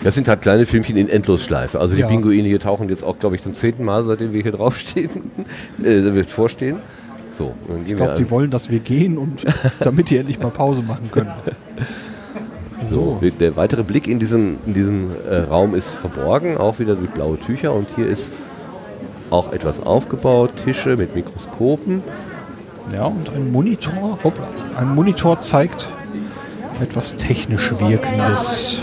Das 0.06 0.14
sind 0.14 0.28
halt 0.28 0.40
kleine 0.40 0.66
Filmchen 0.66 0.96
in 0.96 1.08
Endlosschleife. 1.08 1.80
Also 1.80 1.96
die 1.96 2.02
Ja. 2.02 2.06
Pinguine 2.06 2.46
hier 2.46 2.60
tauchen 2.60 2.88
jetzt 2.88 3.02
auch, 3.02 3.18
glaube 3.18 3.34
ich, 3.34 3.42
zum 3.42 3.56
zehnten 3.56 3.82
Mal, 3.82 4.04
seitdem 4.04 4.32
wir 4.32 4.40
hier 4.40 4.52
draufstehen, 4.52 5.32
äh, 5.84 6.22
vorstehen. 6.22 6.76
So, 7.32 7.54
ich 7.84 7.96
glaube, 7.96 8.14
die 8.16 8.22
an. 8.22 8.30
wollen, 8.30 8.50
dass 8.52 8.70
wir 8.70 8.78
gehen 8.78 9.18
und 9.18 9.44
damit 9.80 10.10
die 10.10 10.18
endlich 10.18 10.38
mal 10.38 10.52
Pause 10.52 10.82
machen 10.82 11.10
können. 11.10 11.32
So, 12.84 13.20
der 13.40 13.56
weitere 13.56 13.82
Blick 13.82 14.06
in 14.06 14.20
diesem, 14.20 14.58
in 14.64 14.74
diesem 14.74 15.10
äh, 15.28 15.38
Raum 15.38 15.74
ist 15.74 15.88
verborgen, 15.88 16.56
auch 16.56 16.78
wieder 16.78 16.94
durch 16.94 17.10
blaue 17.10 17.40
Tücher. 17.40 17.74
Und 17.74 17.88
hier 17.96 18.06
ist 18.06 18.32
auch 19.30 19.52
etwas 19.52 19.82
aufgebaut, 19.82 20.52
Tische 20.64 20.96
mit 20.96 21.16
Mikroskopen. 21.16 22.04
Ja, 22.94 23.06
und 23.06 23.28
ein 23.34 23.50
Monitor, 23.50 24.20
hoppla, 24.22 24.46
ein 24.78 24.94
Monitor 24.94 25.40
zeigt 25.40 25.88
etwas 26.80 27.16
technisch 27.16 27.72
Wirkendes. 27.80 28.82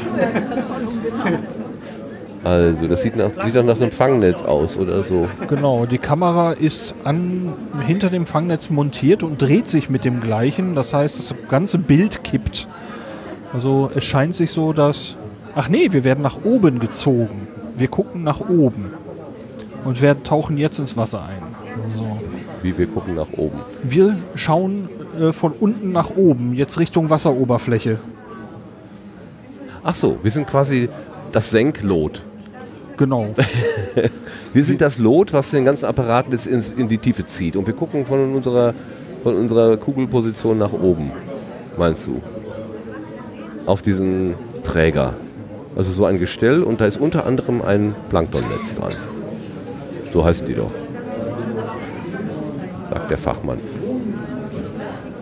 Also, 2.44 2.88
das 2.88 3.02
sieht, 3.02 3.16
nach, 3.16 3.30
sieht 3.46 3.56
doch 3.56 3.64
nach 3.64 3.80
einem 3.80 3.92
Fangnetz 3.92 4.44
aus 4.44 4.76
oder 4.76 5.04
so. 5.04 5.30
Genau, 5.48 5.86
die 5.86 5.98
Kamera 5.98 6.52
ist 6.52 6.94
an, 7.06 7.54
hinter 7.86 8.10
dem 8.10 8.26
Fangnetz 8.26 8.70
montiert 8.70 9.24
und 9.24 9.42
dreht 9.42 9.70
sich 9.70 9.90
mit 9.90 10.04
dem 10.04 10.20
gleichen. 10.20 10.76
Das 10.76 10.94
heißt, 10.94 11.18
das 11.18 11.34
ganze 11.50 11.78
Bild 11.78 12.24
kippt. 12.26 12.68
Also 13.54 13.90
es 13.96 14.04
scheint 14.04 14.36
sich 14.36 14.52
so, 14.52 14.74
dass... 14.74 15.16
Ach 15.56 15.70
nee, 15.70 15.90
wir 15.92 16.04
werden 16.04 16.22
nach 16.22 16.44
oben 16.44 16.80
gezogen. 16.80 17.48
Wir 17.78 17.88
gucken 17.88 18.24
nach 18.24 18.42
oben. 18.42 18.92
Und 19.86 20.02
werden, 20.02 20.24
tauchen 20.24 20.58
jetzt 20.58 20.80
ins 20.80 20.98
Wasser 20.98 21.24
ein. 21.24 21.44
So. 21.90 22.20
Wie 22.62 22.78
wir 22.78 22.88
gucken 22.88 23.16
nach 23.16 23.32
oben. 23.38 23.60
Wir 23.84 24.18
schauen 24.36 24.90
äh, 25.20 25.32
von 25.32 25.52
unten 25.52 25.92
nach 25.92 26.12
oben, 26.16 26.54
jetzt 26.54 26.80
Richtung 26.80 27.10
Wasseroberfläche. 27.10 28.00
Ach 29.84 29.96
so, 29.96 30.18
wir 30.24 30.32
sind 30.32 30.48
quasi 30.48 30.90
das 31.34 31.50
Senklot. 31.50 32.22
Genau. 32.96 33.34
Wir 34.54 34.64
sind 34.64 34.82
das 34.82 35.00
Lot, 35.00 35.34
was 35.34 35.52
den 35.52 35.66
ganzen 35.66 35.86
Apparat 35.86 36.28
jetzt 36.32 36.48
in 36.48 36.88
die 36.88 37.00
Tiefe 37.00 37.26
zieht. 37.26 37.56
Und 37.56 37.66
wir 37.66 37.74
gucken 37.74 38.06
von 38.06 38.36
unserer, 38.36 38.74
von 39.24 39.36
unserer 39.36 39.78
Kugelposition 39.78 40.60
nach 40.60 40.74
oben, 40.74 41.12
meinst 41.76 42.06
du? 42.06 42.22
Auf 43.66 43.82
diesen 43.82 44.36
Träger. 44.64 45.16
Also 45.76 45.92
so 45.92 46.06
ein 46.06 46.20
Gestell 46.20 46.62
und 46.62 46.82
da 46.82 46.86
ist 46.86 46.98
unter 46.98 47.26
anderem 47.26 47.64
ein 47.64 47.96
Planktonnetz 48.10 48.76
dran. 48.76 48.94
So 50.12 50.24
heißen 50.24 50.46
die 50.46 50.54
doch. 50.54 50.70
Sagt 52.92 53.10
der 53.10 53.18
Fachmann. 53.18 53.58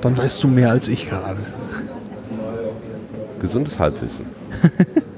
Dann 0.01 0.17
weißt 0.17 0.43
du 0.43 0.49
mehr 0.49 0.71
als 0.71 0.89
ich 0.89 1.07
gerade. 1.07 1.39
Gesundes 3.39 3.79
Halbwissen. 3.79 4.25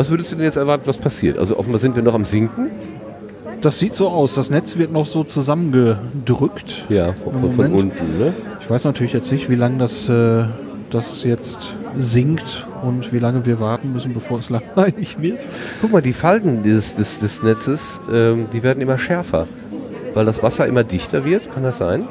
was 0.00 0.08
würdest 0.08 0.32
du 0.32 0.36
denn 0.36 0.46
jetzt 0.46 0.56
erwarten, 0.56 0.84
was 0.86 0.96
passiert? 0.96 1.38
Also 1.38 1.58
offenbar 1.58 1.78
sind 1.78 1.94
wir 1.94 2.02
noch 2.02 2.14
am 2.14 2.24
Sinken. 2.24 2.70
Das 3.60 3.78
sieht 3.78 3.94
so 3.94 4.08
aus. 4.08 4.34
Das 4.34 4.48
Netz 4.48 4.78
wird 4.78 4.90
noch 4.90 5.04
so 5.04 5.24
zusammengedrückt. 5.24 6.86
Ja, 6.88 7.12
von, 7.12 7.52
von, 7.52 7.70
unten. 7.70 8.18
Ne? 8.18 8.32
Ich 8.62 8.70
weiß 8.70 8.84
natürlich 8.84 9.12
jetzt 9.12 9.30
nicht, 9.30 9.50
wie 9.50 9.56
lange 9.56 9.76
das, 9.76 10.08
äh, 10.08 10.44
das 10.88 11.22
jetzt 11.24 11.74
sinkt 11.98 12.66
und 12.82 13.12
wie 13.12 13.18
lange 13.18 13.44
wir 13.44 13.60
warten 13.60 13.92
müssen, 13.92 14.14
bevor 14.14 14.38
es 14.38 14.48
langweilig 14.56 15.20
wird. 15.20 15.44
Guck 15.82 15.92
mal, 15.92 16.00
die 16.00 16.14
Falten 16.14 16.62
des, 16.62 16.94
des, 16.94 17.18
des 17.18 17.42
Netzes, 17.42 18.00
ähm, 18.10 18.46
die 18.54 18.62
werden 18.62 18.80
immer 18.80 18.96
schärfer. 18.96 19.48
Weil 20.14 20.24
das 20.24 20.42
Wasser 20.42 20.66
immer 20.66 20.82
dichter 20.82 21.26
wird, 21.26 21.52
kann 21.52 21.62
das 21.62 21.76
sein? 21.76 22.08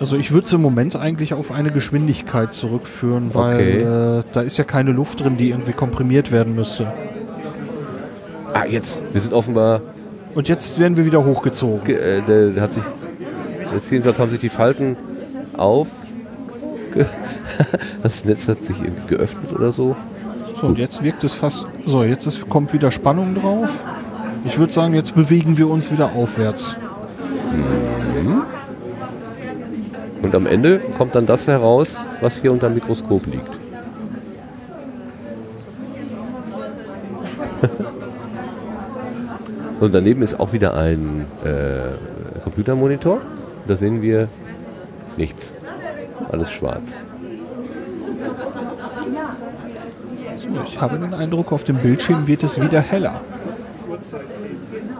Also 0.00 0.16
ich 0.16 0.32
würde 0.32 0.46
es 0.46 0.52
im 0.54 0.62
Moment 0.62 0.96
eigentlich 0.96 1.34
auf 1.34 1.52
eine 1.52 1.70
Geschwindigkeit 1.70 2.54
zurückführen, 2.54 3.34
weil 3.34 3.54
Okay. 3.54 3.82
äh, 4.20 4.22
da 4.32 4.40
ist 4.40 4.56
ja 4.56 4.64
keine 4.64 4.92
Luft 4.92 5.22
drin, 5.22 5.36
die 5.36 5.50
irgendwie 5.50 5.72
komprimiert 5.72 6.32
werden 6.32 6.54
müsste. 6.54 6.86
Ah, 8.54 8.64
jetzt. 8.64 9.02
Wir 9.12 9.20
sind 9.20 9.32
offenbar, 9.34 9.82
Und 10.34 10.48
jetzt 10.48 10.78
werden 10.78 10.96
wir 10.96 11.04
wieder 11.04 11.24
hochgezogen. 11.24 11.84
ge- 11.84 11.96
äh, 12.18 12.22
der, 12.52 12.62
hat 12.62 12.72
sich, 12.72 12.82
jetzt 13.74 13.90
jedenfalls 13.90 14.18
haben 14.18 14.30
sich 14.30 14.40
die 14.40 14.48
Falten 14.48 14.96
auf. 15.56 15.86
Das 18.02 18.24
Netz 18.24 18.48
hat 18.48 18.62
sich 18.62 18.76
irgendwie 18.80 19.06
geöffnet 19.08 19.52
oder 19.52 19.70
so. 19.70 19.94
So, 20.58 20.68
und 20.68 20.78
jetzt 20.78 21.02
wirkt 21.04 21.22
es 21.24 21.34
fast. 21.34 21.66
So, 21.86 22.04
jetzt 22.04 22.26
ist, 22.26 22.48
kommt 22.48 22.72
wieder 22.72 22.90
Spannung 22.90 23.34
drauf. 23.34 23.68
Ich 24.46 24.58
würde 24.58 24.72
sagen, 24.72 24.94
jetzt 24.94 25.14
bewegen 25.14 25.58
wir 25.58 25.68
uns 25.68 25.92
wieder 25.92 26.12
aufwärts. 26.16 26.74
Und 30.22 30.34
am 30.34 30.46
Ende 30.46 30.80
kommt 30.98 31.14
dann 31.14 31.26
das 31.26 31.46
heraus, 31.46 31.96
was 32.20 32.36
hier 32.36 32.52
unter 32.52 32.68
dem 32.68 32.74
Mikroskop 32.74 33.24
liegt. 33.26 33.58
Und 39.80 39.94
daneben 39.94 40.22
ist 40.22 40.38
auch 40.38 40.52
wieder 40.52 40.76
ein 40.76 41.24
äh, 41.44 42.40
Computermonitor. 42.44 43.22
Da 43.66 43.76
sehen 43.76 44.02
wir 44.02 44.28
nichts. 45.16 45.54
Alles 46.30 46.50
schwarz. 46.50 46.98
Ich 50.66 50.80
habe 50.80 50.98
den 50.98 51.14
Eindruck, 51.14 51.52
auf 51.52 51.64
dem 51.64 51.76
Bildschirm 51.76 52.26
wird 52.26 52.42
es 52.42 52.60
wieder 52.60 52.80
heller. 52.80 53.20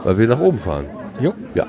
Weil 0.03 0.19
wir 0.19 0.29
nach 0.29 0.41
oben 0.41 0.59
fahren. 0.59 0.87
Jo. 1.21 1.35
Ja. 1.55 1.67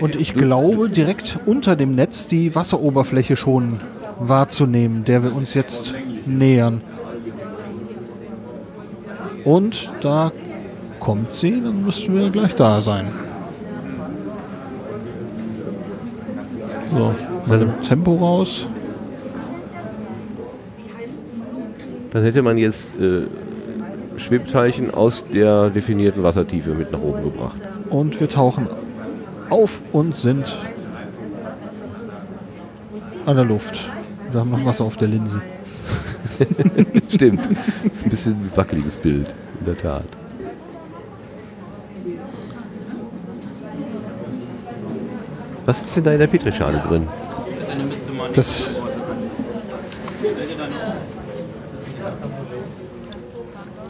Und 0.00 0.16
ich 0.16 0.34
glaube, 0.34 0.88
direkt 0.88 1.38
unter 1.46 1.76
dem 1.76 1.92
Netz 1.92 2.26
die 2.26 2.54
Wasseroberfläche 2.54 3.36
schon 3.36 3.80
wahrzunehmen, 4.18 5.04
der 5.04 5.22
wir 5.22 5.34
uns 5.34 5.54
jetzt 5.54 5.94
nähern. 6.26 6.82
Und 9.44 9.92
da 10.02 10.32
kommt 11.00 11.32
sie, 11.32 11.62
dann 11.62 11.84
müssten 11.84 12.14
wir 12.14 12.30
gleich 12.30 12.54
da 12.54 12.82
sein. 12.82 13.06
So, 16.92 17.14
mal 17.46 17.62
im 17.62 17.82
Tempo 17.82 18.14
raus. 18.16 18.66
Dann 22.10 22.22
hätte 22.22 22.42
man 22.42 22.56
jetzt 22.58 22.90
äh, 22.98 23.22
Schwebteilchen 24.18 24.92
aus 24.92 25.24
der 25.32 25.70
definierten 25.70 26.22
Wassertiefe 26.22 26.70
mit 26.70 26.90
nach 26.90 27.00
oben 27.00 27.24
gebracht. 27.24 27.60
Und 27.90 28.18
wir 28.20 28.28
tauchen 28.28 28.66
auf 29.50 29.80
und 29.92 30.16
sind 30.16 30.56
an 33.26 33.36
der 33.36 33.44
Luft. 33.44 33.90
Wir 34.30 34.40
haben 34.40 34.50
noch 34.50 34.64
Wasser 34.64 34.84
auf 34.84 34.96
der 34.96 35.08
Linse. 35.08 35.40
Stimmt. 37.10 37.48
Das 37.84 37.92
ist 37.92 38.04
ein 38.04 38.10
bisschen 38.10 38.32
ein 38.32 38.50
wackeliges 38.54 38.96
Bild, 38.96 39.34
in 39.60 39.66
der 39.66 39.76
Tat. 39.76 40.04
Was 45.66 45.82
ist 45.82 45.96
denn 45.96 46.04
da 46.04 46.12
in 46.12 46.18
der 46.18 46.26
Petrischale 46.26 46.78
drin? 46.78 47.06
Das 48.34 48.74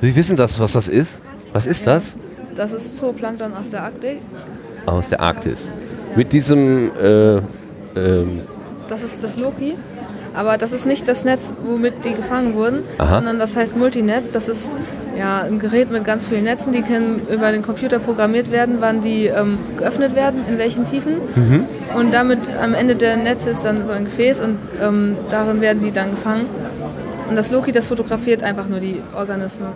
Sie 0.00 0.14
wissen 0.14 0.36
das, 0.36 0.58
was 0.60 0.72
das 0.72 0.88
ist? 0.88 1.20
Was 1.52 1.66
ist 1.66 1.86
das? 1.86 2.16
Das 2.54 2.72
ist 2.72 2.96
Zooplankton 2.96 3.54
aus 3.54 3.70
der 3.70 3.82
Arktik. 3.82 4.20
Aus 4.92 5.08
der 5.08 5.20
Arktis. 5.20 5.70
Mit 6.16 6.32
diesem, 6.32 6.90
äh, 6.96 7.36
ähm, 7.96 8.40
Das 8.88 9.02
ist 9.02 9.22
das 9.22 9.38
Loki. 9.38 9.74
Aber 10.34 10.56
das 10.56 10.72
ist 10.72 10.86
nicht 10.86 11.08
das 11.08 11.24
Netz, 11.24 11.50
womit 11.64 12.04
die 12.04 12.12
gefangen 12.12 12.54
wurden, 12.54 12.84
Aha. 12.98 13.16
sondern 13.16 13.38
das 13.38 13.56
heißt 13.56 13.76
Multinetz. 13.76 14.30
Das 14.30 14.48
ist 14.48 14.70
ja, 15.18 15.40
ein 15.40 15.58
Gerät 15.58 15.90
mit 15.90 16.04
ganz 16.04 16.28
vielen 16.28 16.44
Netzen, 16.44 16.72
die 16.72 16.82
können 16.82 17.22
über 17.28 17.50
den 17.50 17.62
Computer 17.62 17.98
programmiert 17.98 18.52
werden, 18.52 18.76
wann 18.78 19.02
die 19.02 19.26
ähm, 19.26 19.58
geöffnet 19.76 20.14
werden, 20.14 20.44
in 20.48 20.58
welchen 20.58 20.84
Tiefen. 20.84 21.14
Und 21.96 22.12
damit 22.12 22.38
am 22.62 22.74
Ende 22.74 22.94
der 22.94 23.16
Netze 23.16 23.50
ist 23.50 23.64
dann 23.64 23.86
so 23.86 23.92
ein 23.92 24.04
Gefäß 24.04 24.40
und 24.40 24.58
ähm, 24.80 25.16
darin 25.30 25.60
werden 25.60 25.82
die 25.82 25.90
dann 25.90 26.10
gefangen. 26.12 26.46
Und 27.28 27.36
das 27.36 27.50
Loki, 27.50 27.72
das 27.72 27.86
fotografiert 27.86 28.42
einfach 28.42 28.68
nur 28.68 28.80
die 28.80 29.02
Organismen. 29.16 29.68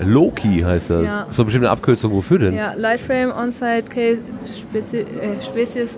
Loki 0.00 0.60
heißt 0.60 0.90
das. 0.90 1.04
Ja. 1.04 1.24
Bestimmt 1.24 1.64
eine 1.64 1.70
Abkürzung, 1.70 2.12
wofür 2.12 2.38
denn? 2.38 2.54
Ja, 2.54 2.74
Lightframe 2.74 3.32
On-Site 3.32 3.84
Case 3.88 4.22
Spezi 4.58 4.98
äh, 4.98 5.42
Species 5.44 5.96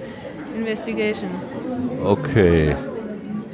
Investigation. 0.56 1.30
Okay. 2.04 2.74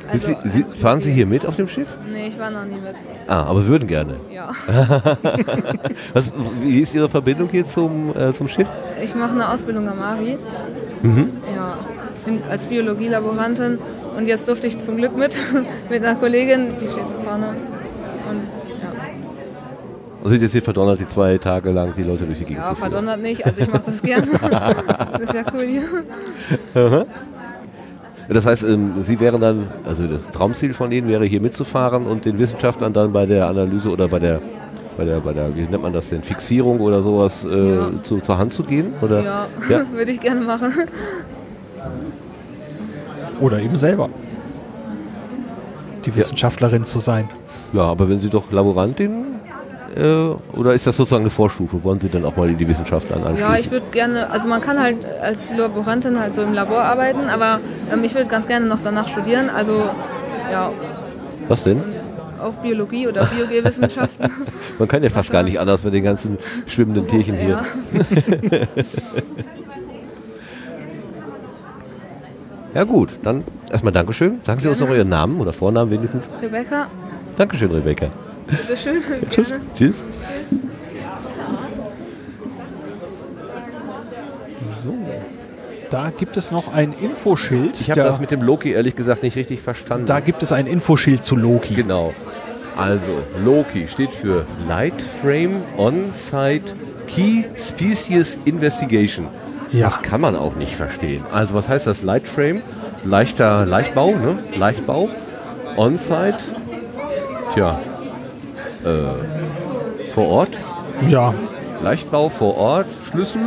Also, 0.09 0.28
Sie, 0.44 0.49
Sie, 0.51 0.64
fahren 0.78 1.01
Sie 1.01 1.12
hier 1.12 1.26
mit 1.26 1.44
auf 1.44 1.57
dem 1.57 1.66
Schiff? 1.66 1.88
Nee, 2.11 2.28
ich 2.28 2.38
war 2.38 2.51
noch 2.51 2.64
nie 2.64 2.76
mit. 2.76 2.94
Ah, 3.26 3.42
aber 3.42 3.61
Sie 3.62 3.68
würden 3.68 3.88
gerne. 3.88 4.20
Ja. 4.32 4.51
Was, 6.12 6.32
wie 6.62 6.80
ist 6.80 6.94
Ihre 6.94 7.09
Verbindung 7.09 7.49
hier 7.51 7.66
zum, 7.66 8.14
äh, 8.16 8.32
zum 8.32 8.47
Schiff? 8.49 8.68
Ich 9.03 9.14
mache 9.14 9.32
eine 9.32 9.49
Ausbildung 9.49 9.88
am 9.88 10.01
AVI. 10.01 10.36
Mhm. 11.03 11.30
Ja, 11.55 11.76
bin 12.24 12.40
als 12.49 12.66
Biologielaborantin 12.66 13.78
und 14.16 14.26
jetzt 14.26 14.47
durfte 14.47 14.66
ich 14.66 14.78
zum 14.78 14.97
Glück 14.97 15.16
mit, 15.16 15.36
mit 15.90 16.05
einer 16.05 16.14
Kollegin, 16.14 16.68
die 16.80 16.86
steht 16.86 16.99
da 16.99 17.24
vorne. 17.24 17.49
Und 20.26 20.32
ja, 20.32 20.34
Und 20.34 20.40
sind 20.40 20.42
jetzt 20.42 20.52
hier 20.52 20.62
verdonnert, 20.62 20.98
die 20.98 21.06
zwei 21.08 21.38
Tage 21.38 21.70
lang 21.70 21.92
die 21.96 22.02
Leute 22.02 22.24
durch 22.26 22.38
die 22.38 22.44
Gegend 22.44 22.64
ja 22.64 22.70
zu 22.70 22.74
führen? 22.74 22.90
verdonnert 22.90 23.22
nicht, 23.22 23.46
also 23.46 23.60
ich 23.62 23.68
mache 23.72 23.82
das 23.86 24.02
gerne. 24.02 24.26
das 25.12 25.20
ist 25.20 25.34
ja 25.34 25.44
cool 25.54 25.64
hier. 26.74 27.06
Das 28.28 28.44
heißt, 28.44 28.64
ähm, 28.64 28.94
Sie 29.02 29.20
wären 29.20 29.40
dann, 29.40 29.68
also 29.86 30.04
das 30.08 30.28
Traumziel 30.30 30.74
von 30.74 30.90
Ihnen 30.90 31.06
wäre 31.08 31.24
hier 31.24 31.40
mitzufahren 31.40 32.06
und 32.06 32.24
den 32.24 32.38
Wissenschaftlern 32.40 32.92
dann 32.92 33.12
bei 33.12 33.24
der 33.24 33.46
Analyse 33.46 33.88
oder 33.88 34.08
bei 34.08 34.18
der, 34.18 34.40
bei 34.96 35.04
der, 35.04 35.20
bei 35.20 35.32
der 35.32 35.54
wie 35.56 35.60
nennt 35.62 35.82
man 35.82 35.92
das 35.92 36.08
denn, 36.08 36.22
Fixierung 36.24 36.80
oder 36.80 37.02
sowas 37.02 37.44
äh, 37.44 37.76
Ja. 37.76 37.90
zu, 38.02 38.18
zur 38.20 38.36
Hand 38.36 38.52
zu 38.52 38.64
gehen? 38.64 38.94
Oder? 39.00 39.22
Ja, 39.22 39.46
Ja. 39.68 39.82
würde 39.92 40.10
ich 40.10 40.18
gerne 40.20 40.40
machen. 40.40 40.72
Oder 43.40 43.60
eben 43.60 43.76
selber. 43.76 44.08
Die 46.04 46.14
Wissenschaftlerin 46.16 46.84
zu 46.84 46.98
sein. 46.98 47.28
Ja, 47.72 47.82
aber 47.82 48.08
wenn 48.08 48.20
Sie 48.20 48.28
doch 48.30 48.50
Laborantin 48.50 49.36
äh, 49.97 50.57
oder 50.57 50.74
ist 50.74 50.86
das 50.86 50.97
sozusagen 50.97 51.22
eine 51.22 51.30
Vorstufe? 51.30 51.82
Wollen 51.82 52.01
Sie 52.01 52.09
dann 52.09 52.24
auch 52.24 52.36
mal 52.36 52.49
in 52.49 52.59
die 52.59 52.68
Wissenschaft 52.68 53.11
anschließen? 53.12 53.38
Ja, 53.38 53.57
ich 53.57 53.70
würde 53.70 53.86
gerne, 53.90 54.30
also 54.30 54.49
man 54.49 54.61
kann 54.61 54.80
halt 54.80 54.99
als 55.22 55.55
Laborantin 55.57 56.18
halt 56.18 56.34
so 56.34 56.42
im 56.42 56.53
Labor 56.55 56.82
arbeiten, 56.82 57.28
aber 57.28 57.61
ähm, 57.92 58.05
ich 58.05 58.14
würde 58.14 58.28
ganz 58.28 58.47
gerne 58.47 58.66
noch 58.66 58.80
danach 58.82 59.09
studieren, 59.09 59.51
also 59.51 59.88
ja, 60.53 60.70
Was 61.49 61.64
denn? 61.64 61.82
auch 62.40 62.53
Biologie 62.55 63.09
oder 63.09 63.24
Biogeowissenschaften. 63.24 64.30
Man 64.78 64.88
kann 64.88 65.03
ja 65.03 65.09
fast 65.09 65.30
gar 65.32 65.42
nicht 65.42 65.59
anders 65.59 65.82
mit 65.82 65.94
den 65.94 66.05
ganzen 66.05 66.36
schwimmenden 66.66 67.07
Tierchen 67.09 67.36
hier. 67.36 67.62
ja. 68.51 68.66
Ja 72.74 72.84
gut, 72.84 73.09
dann 73.22 73.42
erstmal 73.70 73.94
Dankeschön. 73.94 74.38
Sagen 74.44 74.61
Sie 74.61 74.68
uns 74.68 74.80
noch 74.80 74.90
Ihren 74.90 75.09
Namen 75.09 75.40
oder 75.40 75.55
Vornamen 75.55 75.90
wenigstens. 75.90 76.28
Rebecca, 76.42 76.88
Dankeschön, 77.34 77.70
Rebecca. 77.70 78.09
Bitteschön. 78.47 79.03
Tschüss. 79.30 79.49
Gerne. 79.51 79.64
Tschüss. 79.74 80.05
So. 84.82 84.94
Da 85.90 86.11
gibt 86.16 86.36
es 86.36 86.51
noch 86.51 86.72
ein 86.72 86.92
Infoschild. 87.01 87.80
Ich 87.80 87.90
habe 87.90 88.01
Da- 88.01 88.07
das 88.09 88.20
mit 88.20 88.30
dem 88.30 88.42
Loki 88.42 88.72
ehrlich 88.72 88.97
gesagt 88.97 89.22
nicht 89.22 89.36
richtig 89.36 89.61
verstanden. 89.61 90.07
Da 90.07 90.20
gibt 90.20 90.42
es 90.42 90.53
ein 90.53 90.66
Infoschild 90.66 91.24
zu 91.24 91.36
Loki. 91.36 91.74
Genau. 91.74 92.12
Also, 92.76 93.22
Loki 93.44 93.86
steht 93.88 94.11
für 94.14 94.44
Light 94.68 95.01
Frame 95.22 95.62
On-Site 95.78 96.74
Key 97.07 97.44
Species 97.57 98.38
Investigation. 98.44 99.28
Ja. 99.72 99.84
Das 99.84 100.03
kann 100.03 100.20
man 100.20 100.36
auch 100.36 100.57
nicht 100.57 100.74
verstehen. 100.74 101.24
Also, 101.32 101.55
was 101.55 101.68
heißt 101.68 101.86
das 101.86 102.03
Light 102.03 102.28
Frame? 102.28 102.62
Leichter 103.05 103.64
Leichtbau, 103.64 104.11
ne? 104.11 104.38
Leichtbau. 104.59 105.09
On-Site. 105.76 106.38
Tja. 107.55 107.78
Äh, 108.87 110.12
vor 110.12 110.28
Ort. 110.28 110.51
Ja, 111.09 111.34
Leichtbau 111.82 112.28
vor 112.28 112.57
Ort. 112.57 112.87
Schlüssel. 113.11 113.41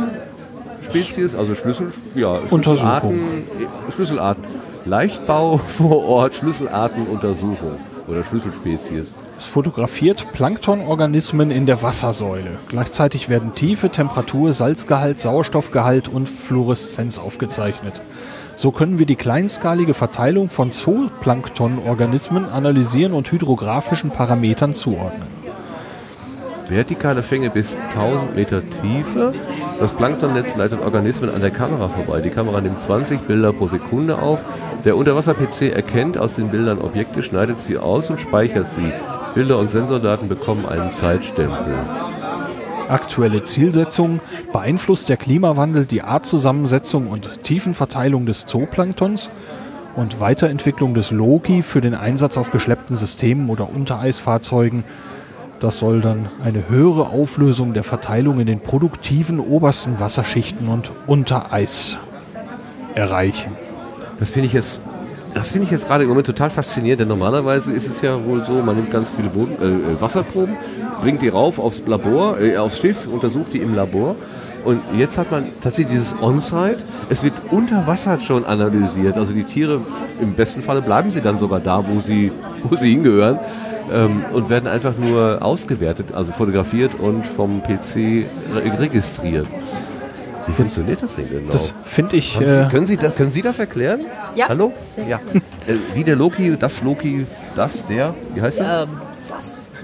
Spezies, 0.82 1.34
also 1.34 1.54
Schlüssel, 1.54 1.92
ja, 2.14 2.38
Untersuchung. 2.50 3.14
Schlüsselarten, 3.14 3.92
Schlüsselarten. 3.94 4.44
Leichtbau 4.84 5.58
vor 5.66 6.04
Ort, 6.04 6.34
Schlüsselartenuntersuchung 6.34 7.80
oder 8.06 8.24
Schlüsselspezies. 8.24 9.14
es 9.38 9.44
fotografiert 9.44 10.32
Planktonorganismen 10.32 11.50
in 11.50 11.64
der 11.64 11.82
Wassersäule. 11.82 12.58
Gleichzeitig 12.68 13.28
werden 13.28 13.54
Tiefe, 13.54 13.90
Temperatur, 13.90 14.52
Salzgehalt, 14.52 15.18
Sauerstoffgehalt 15.18 16.08
und 16.08 16.28
Fluoreszenz 16.28 17.18
aufgezeichnet. 17.18 18.00
So 18.60 18.72
können 18.72 18.98
wir 18.98 19.06
die 19.06 19.16
kleinskalige 19.16 19.94
Verteilung 19.94 20.50
von 20.50 20.70
Zooplanktonorganismen 20.70 22.44
analysieren 22.44 23.14
und 23.14 23.32
hydrographischen 23.32 24.10
Parametern 24.10 24.74
zuordnen. 24.74 25.26
Vertikale 26.68 27.22
Fänge 27.22 27.48
bis 27.48 27.74
1000 27.96 28.36
Meter 28.36 28.60
Tiefe. 28.82 29.32
Das 29.80 29.92
Planktonnetz 29.92 30.56
leitet 30.56 30.82
Organismen 30.82 31.30
an 31.34 31.40
der 31.40 31.52
Kamera 31.52 31.88
vorbei. 31.88 32.20
Die 32.20 32.28
Kamera 32.28 32.60
nimmt 32.60 32.82
20 32.82 33.20
Bilder 33.20 33.54
pro 33.54 33.66
Sekunde 33.66 34.18
auf. 34.18 34.40
Der 34.84 34.94
Unterwasser-PC 34.94 35.72
erkennt 35.72 36.18
aus 36.18 36.34
den 36.34 36.48
Bildern 36.48 36.82
Objekte, 36.82 37.22
schneidet 37.22 37.60
sie 37.60 37.78
aus 37.78 38.10
und 38.10 38.20
speichert 38.20 38.66
sie. 38.70 38.92
Bilder 39.34 39.58
und 39.58 39.70
Sensordaten 39.70 40.28
bekommen 40.28 40.66
einen 40.66 40.92
Zeitstempel. 40.92 41.78
Aktuelle 42.90 43.44
Zielsetzung 43.44 44.20
beeinflusst 44.52 45.08
der 45.08 45.16
Klimawandel 45.16 45.86
die 45.86 46.02
Artzusammensetzung 46.02 47.06
und 47.06 47.42
Tiefenverteilung 47.42 48.26
des 48.26 48.46
Zooplanktons 48.46 49.30
und 49.96 50.20
Weiterentwicklung 50.20 50.94
des 50.94 51.10
Loki 51.10 51.62
für 51.62 51.80
den 51.80 51.94
Einsatz 51.94 52.36
auf 52.36 52.50
geschleppten 52.50 52.96
Systemen 52.96 53.48
oder 53.48 53.70
Untereisfahrzeugen. 53.72 54.84
Das 55.60 55.78
soll 55.78 56.00
dann 56.00 56.28
eine 56.42 56.68
höhere 56.68 57.10
Auflösung 57.10 57.74
der 57.74 57.84
Verteilung 57.84 58.40
in 58.40 58.46
den 58.46 58.60
produktiven 58.60 59.40
obersten 59.40 60.00
Wasserschichten 60.00 60.68
und 60.68 60.90
Untereis 61.06 61.98
erreichen. 62.94 63.52
Das 64.18 64.30
finde 64.30 64.46
ich 64.46 64.52
jetzt, 64.52 64.80
das 65.34 65.52
finde 65.52 65.66
ich 65.66 65.70
jetzt 65.70 65.86
gerade 65.86 66.04
im 66.04 66.08
Moment 66.08 66.26
total 66.26 66.50
faszinierend, 66.50 67.00
denn 67.00 67.08
normalerweise 67.08 67.72
ist 67.72 67.88
es 67.88 68.00
ja 68.00 68.22
wohl 68.24 68.44
so, 68.44 68.54
man 68.54 68.76
nimmt 68.76 68.90
ganz 68.90 69.10
viele 69.10 69.28
Boden, 69.28 69.56
äh, 69.60 69.92
äh, 69.92 70.00
Wasserproben, 70.00 70.56
bringt 71.00 71.22
die 71.22 71.28
rauf 71.28 71.58
aufs 71.58 71.82
Labor, 71.86 72.40
äh, 72.40 72.56
aufs 72.56 72.78
Schiff, 72.78 73.06
untersucht 73.06 73.52
die 73.52 73.58
im 73.58 73.74
Labor. 73.74 74.16
Und 74.64 74.82
jetzt 74.96 75.16
hat 75.16 75.30
man 75.30 75.46
tatsächlich 75.62 75.98
dieses 75.98 76.14
On-Site. 76.20 76.78
Es 77.08 77.22
wird 77.22 77.34
unter 77.50 77.86
Wasser 77.86 78.20
schon 78.20 78.44
analysiert. 78.44 79.16
Also 79.16 79.32
die 79.32 79.44
Tiere, 79.44 79.80
im 80.20 80.34
besten 80.34 80.60
Falle 80.60 80.82
bleiben 80.82 81.10
sie 81.10 81.22
dann 81.22 81.38
sogar 81.38 81.60
da, 81.60 81.82
wo 81.86 82.00
sie, 82.00 82.30
wo 82.62 82.76
sie 82.76 82.90
hingehören. 82.90 83.38
Ähm, 83.92 84.22
und 84.32 84.48
werden 84.48 84.68
einfach 84.68 84.94
nur 84.96 85.38
ausgewertet, 85.42 86.14
also 86.14 86.30
fotografiert 86.30 86.92
und 87.00 87.26
vom 87.26 87.60
PC 87.60 88.24
re 88.54 88.78
registriert. 88.78 89.46
Wie 90.46 90.52
funktioniert 90.52 91.02
das 91.02 91.16
denn 91.16 91.28
genau? 91.28 91.50
Das 91.50 91.74
finde 91.84 92.16
ich, 92.16 92.40
äh, 92.40 92.64
Sie, 92.64 92.70
können, 92.70 92.86
Sie 92.86 92.96
das, 92.96 93.14
können 93.16 93.32
Sie 93.32 93.42
das 93.42 93.58
erklären? 93.58 94.00
Ja, 94.36 94.48
Hallo? 94.48 94.72
sehr 94.94 95.06
Ja. 95.08 95.20
Äh, 95.66 95.74
wie 95.94 96.04
der 96.04 96.14
Loki, 96.16 96.56
das 96.58 96.82
Loki, 96.82 97.26
das, 97.56 97.84
der, 97.86 98.14
wie 98.34 98.40
heißt 98.40 98.60
das? 98.60 98.84
Ähm, 98.84 98.90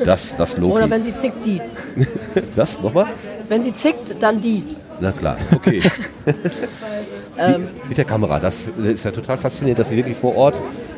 das. 0.04 0.36
Das, 0.36 0.56
Loki. 0.56 0.72
Oder 0.74 0.90
wenn 0.90 1.02
sie 1.02 1.14
zickt, 1.14 1.44
die. 1.44 1.60
das, 2.56 2.80
nochmal? 2.80 3.06
Wenn 3.48 3.62
sie 3.62 3.72
zickt, 3.72 4.16
dann 4.20 4.40
die. 4.40 4.62
Na 5.00 5.12
klar, 5.12 5.36
okay. 5.54 5.82
Ähm, 7.38 7.68
Mit 7.86 7.98
der 7.98 8.06
Kamera, 8.06 8.40
das 8.40 8.64
ist 8.82 9.04
ja 9.04 9.10
total 9.10 9.36
faszinierend, 9.36 9.78
dass 9.78 9.90
Sie 9.90 9.96
wirklich 9.98 10.16
vor 10.16 10.34
Ort, 10.36 10.54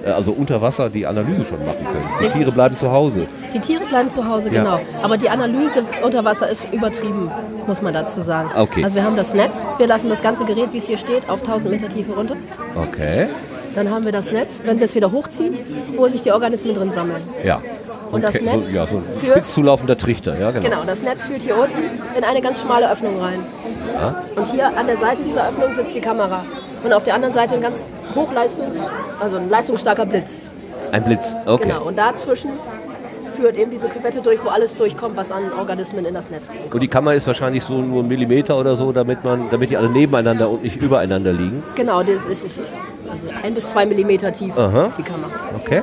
äh, 0.07 0.11
also 0.11 0.31
unter 0.31 0.63
Wasser, 0.63 0.89
die 0.89 1.05
Analyse 1.05 1.45
schon 1.45 1.67
machen 1.67 1.85
können. 1.85 2.05
Die. 2.23 2.29
Tiere 2.29 2.53
bleiben 2.53 2.77
zu 2.77 2.93
Hause. 2.93 3.27
die 3.53 3.59
Tiere 3.59 3.85
bleiben 3.87 4.09
zu 4.09 4.25
Hause, 4.25 4.49
Ja. 4.53 4.63
genau. 4.63 4.79
Aber 5.03 5.17
die 5.17 5.29
Analyse 5.29 5.83
unter 6.01 6.25
Wasser 6.25 6.49
ist 6.49 6.69
übertrieben, 6.73 7.29
muss 7.67 7.83
man 7.83 7.93
dazu 7.93 8.23
sagen. 8.23 8.51
Okay. 8.57 8.85
Also 8.85 8.95
wir 8.95 9.03
haben 9.03 9.17
das 9.17 9.35
Netz, 9.35 9.65
wir 9.79 9.89
lassen 9.89 10.09
das 10.11 10.23
ganze 10.23 10.45
Gerät, 10.45 10.69
wie 10.73 10.79
es 10.79 10.87
hier 10.87 10.99
steht, 10.99 11.29
auf 11.29 11.41
1000 11.41 11.73
Meter 11.75 11.89
Tiefe 11.89 12.13
runter. 12.13 12.37
Okay, 12.77 13.27
Dann 13.75 13.91
haben 13.91 14.05
wir 14.05 14.13
das 14.13 14.31
Netz, 14.31 14.63
wenn 14.65 14.79
wir 14.79 14.85
es 14.85 14.95
wieder 14.95 15.11
hochziehen, 15.11 15.57
wo 15.97 16.07
sich 16.07 16.23
die 16.23 16.31
Organismen 16.31 16.73
drin 16.73 16.93
sammeln. 16.93 17.21
ja. 17.45 17.61
Und 18.11 18.23
das 18.25 18.35
okay. 18.37 18.45
Netz 18.45 18.71
So, 18.71 18.77
ja, 18.77 18.87
so 18.87 18.97
ein 18.97 19.03
für- 19.21 19.27
spitz 19.27 19.53
zulaufender 19.53 19.97
Trichter, 19.99 20.39
ja 20.39 20.51
genau. 20.51 20.65
Genau, 20.69 20.83
das 20.87 21.03
Netz 21.03 21.25
führt 21.25 21.43
hier 21.43 21.57
unten 21.57 21.79
in 22.17 22.25
eine 22.25 22.41
ganz 22.41 22.61
schmale 22.63 22.91
Öffnung 22.91 23.21
rein. 23.21 23.41
Ja. 23.95 24.23
Und 24.37 24.47
hier 24.51 24.67
an 24.77 24.87
der 24.87 24.97
Seite 24.97 25.23
dieser 25.23 25.49
Öffnung 25.49 25.75
sitzt 25.75 25.95
die 25.95 26.01
Kamera. 26.01 26.45
Und 26.85 26.93
auf 26.93 27.05
der 27.05 27.15
anderen 27.15 27.35
Seite 27.35 27.55
ein 27.55 27.61
ganz 27.61 27.85
hochleistungs-, 28.15 28.79
also 29.21 29.37
ein 29.37 29.51
leistungsstarker 29.51 30.07
Blitz. 30.07 30.39
Ein 30.93 31.05
Blitz, 31.05 31.35
okay. 31.47 31.65
Genau, 31.69 31.83
und 31.83 31.99
dazwischen 31.99 32.51
führt 33.37 33.57
eben 33.57 33.71
diese 33.71 33.89
Küvette 33.89 34.21
durch, 34.21 34.43
wo 34.45 34.49
alles 34.49 34.75
durchkommt, 34.75 35.17
was 35.17 35.31
an 35.31 35.43
Organismen 35.59 36.05
in 36.07 36.15
das 36.15 36.31
Netz 36.31 36.49
reinkommt. 36.49 36.75
Und 36.75 36.81
die 36.81 36.89
Kammer 36.89 37.15
ist 37.15 37.27
wahrscheinlich 37.27 37.63
so 37.63 37.75
nur 37.75 38.03
ein 38.03 38.09
Millimeter 38.09 38.59
oder 38.59 38.75
so, 38.75 38.91
damit 38.91 39.23
man, 39.23 39.49
damit 39.51 39.71
die 39.71 39.77
alle 39.77 39.91
nebeneinander 39.91 40.49
und 40.49 40.63
nicht 40.65 40.77
übereinander 40.81 41.33
liegen. 41.33 41.63
Genau, 41.75 42.03
das 42.03 42.27
ist, 42.27 42.59
also 43.11 43.29
ein 43.43 43.55
bis 43.55 43.69
zwei 43.69 43.87
Millimeter 43.87 44.33
tief, 44.33 44.57
Aha. 44.57 44.93
die 44.97 45.03
Kamera. 45.03 45.31
Okay. 45.55 45.83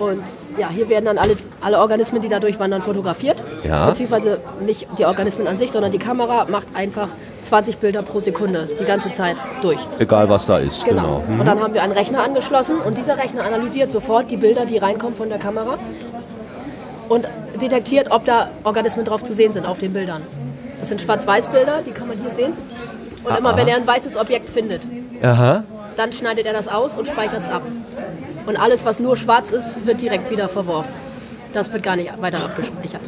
Und 0.00 0.22
ja, 0.58 0.68
hier 0.68 0.88
werden 0.88 1.04
dann 1.04 1.18
alle, 1.18 1.36
alle 1.60 1.78
Organismen, 1.78 2.20
die 2.20 2.28
da 2.28 2.40
durchwandern, 2.40 2.82
fotografiert. 2.82 3.36
Ja. 3.66 3.88
Beziehungsweise 3.88 4.40
nicht 4.64 4.86
die 4.98 5.04
Organismen 5.04 5.46
an 5.46 5.56
sich, 5.56 5.70
sondern 5.70 5.92
die 5.92 5.98
Kamera 5.98 6.46
macht 6.48 6.68
einfach 6.74 7.08
20 7.42 7.78
Bilder 7.78 8.02
pro 8.02 8.20
Sekunde 8.20 8.68
die 8.80 8.84
ganze 8.84 9.12
Zeit 9.12 9.36
durch. 9.62 9.78
Egal 9.98 10.28
was 10.28 10.46
da 10.46 10.58
ist. 10.58 10.84
Genau. 10.84 11.22
Genau. 11.26 11.40
Und 11.40 11.46
dann 11.46 11.60
haben 11.60 11.74
wir 11.74 11.82
einen 11.82 11.92
Rechner 11.92 12.22
angeschlossen 12.22 12.76
und 12.78 12.98
dieser 12.98 13.16
Rechner 13.18 13.44
analysiert 13.44 13.92
sofort 13.92 14.30
die 14.30 14.36
Bilder, 14.36 14.66
die 14.66 14.78
reinkommen 14.78 15.16
von 15.16 15.28
der 15.28 15.38
Kamera 15.38 15.78
und 17.08 17.26
detektiert, 17.60 18.10
ob 18.10 18.24
da 18.24 18.48
Organismen 18.64 19.04
drauf 19.04 19.22
zu 19.22 19.32
sehen 19.32 19.52
sind 19.52 19.66
auf 19.66 19.78
den 19.78 19.92
Bildern. 19.92 20.22
Das 20.80 20.88
sind 20.88 21.00
Schwarz-Weiß-Bilder, 21.00 21.82
die 21.86 21.90
kann 21.92 22.08
man 22.08 22.16
hier 22.18 22.34
sehen. 22.34 22.52
Und 23.24 23.36
immer 23.36 23.56
wenn 23.56 23.66
er 23.68 23.76
ein 23.76 23.86
weißes 23.86 24.16
Objekt 24.16 24.48
findet, 24.48 24.82
Aha. 25.22 25.64
dann 25.96 26.12
schneidet 26.12 26.46
er 26.46 26.52
das 26.52 26.68
aus 26.68 26.96
und 26.96 27.08
speichert 27.08 27.42
es 27.42 27.48
ab. 27.48 27.62
Und 28.48 28.56
alles, 28.56 28.82
was 28.86 28.98
nur 28.98 29.14
schwarz 29.18 29.50
ist, 29.50 29.84
wird 29.86 30.00
direkt 30.00 30.30
wieder 30.30 30.48
verworfen. 30.48 30.90
Das 31.52 31.70
wird 31.70 31.82
gar 31.82 31.96
nicht 31.96 32.10
weiter 32.22 32.38
abgespeichert. 32.38 33.02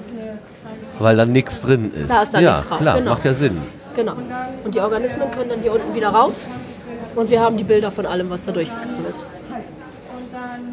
Weil 0.99 1.17
dann 1.17 1.33
nichts 1.33 1.63
drin 1.63 1.91
ist. 1.95 2.11
Da 2.11 2.25
ist 2.25 2.35
dann 2.35 2.45
ja, 2.45 2.53
nichts 2.53 2.69
drauf, 2.69 2.79
klar, 2.79 2.99
genau. 2.99 3.11
macht 3.13 3.25
ja 3.25 3.33
Sinn. 3.33 3.57
Genau. 3.97 4.17
Und 4.65 4.75
die 4.75 4.81
Organismen 4.81 5.31
können 5.31 5.49
dann 5.49 5.63
hier 5.63 5.73
unten 5.73 5.95
wieder 5.95 6.11
raus. 6.11 6.43
Und 7.17 7.31
wir 7.31 7.41
haben 7.41 7.57
die 7.57 7.65
Bilder 7.65 7.91
von 7.91 8.05
allem, 8.05 8.29
was 8.29 8.45
da 8.45 8.53
durchgegangen 8.53 9.07
ist. 9.09 9.27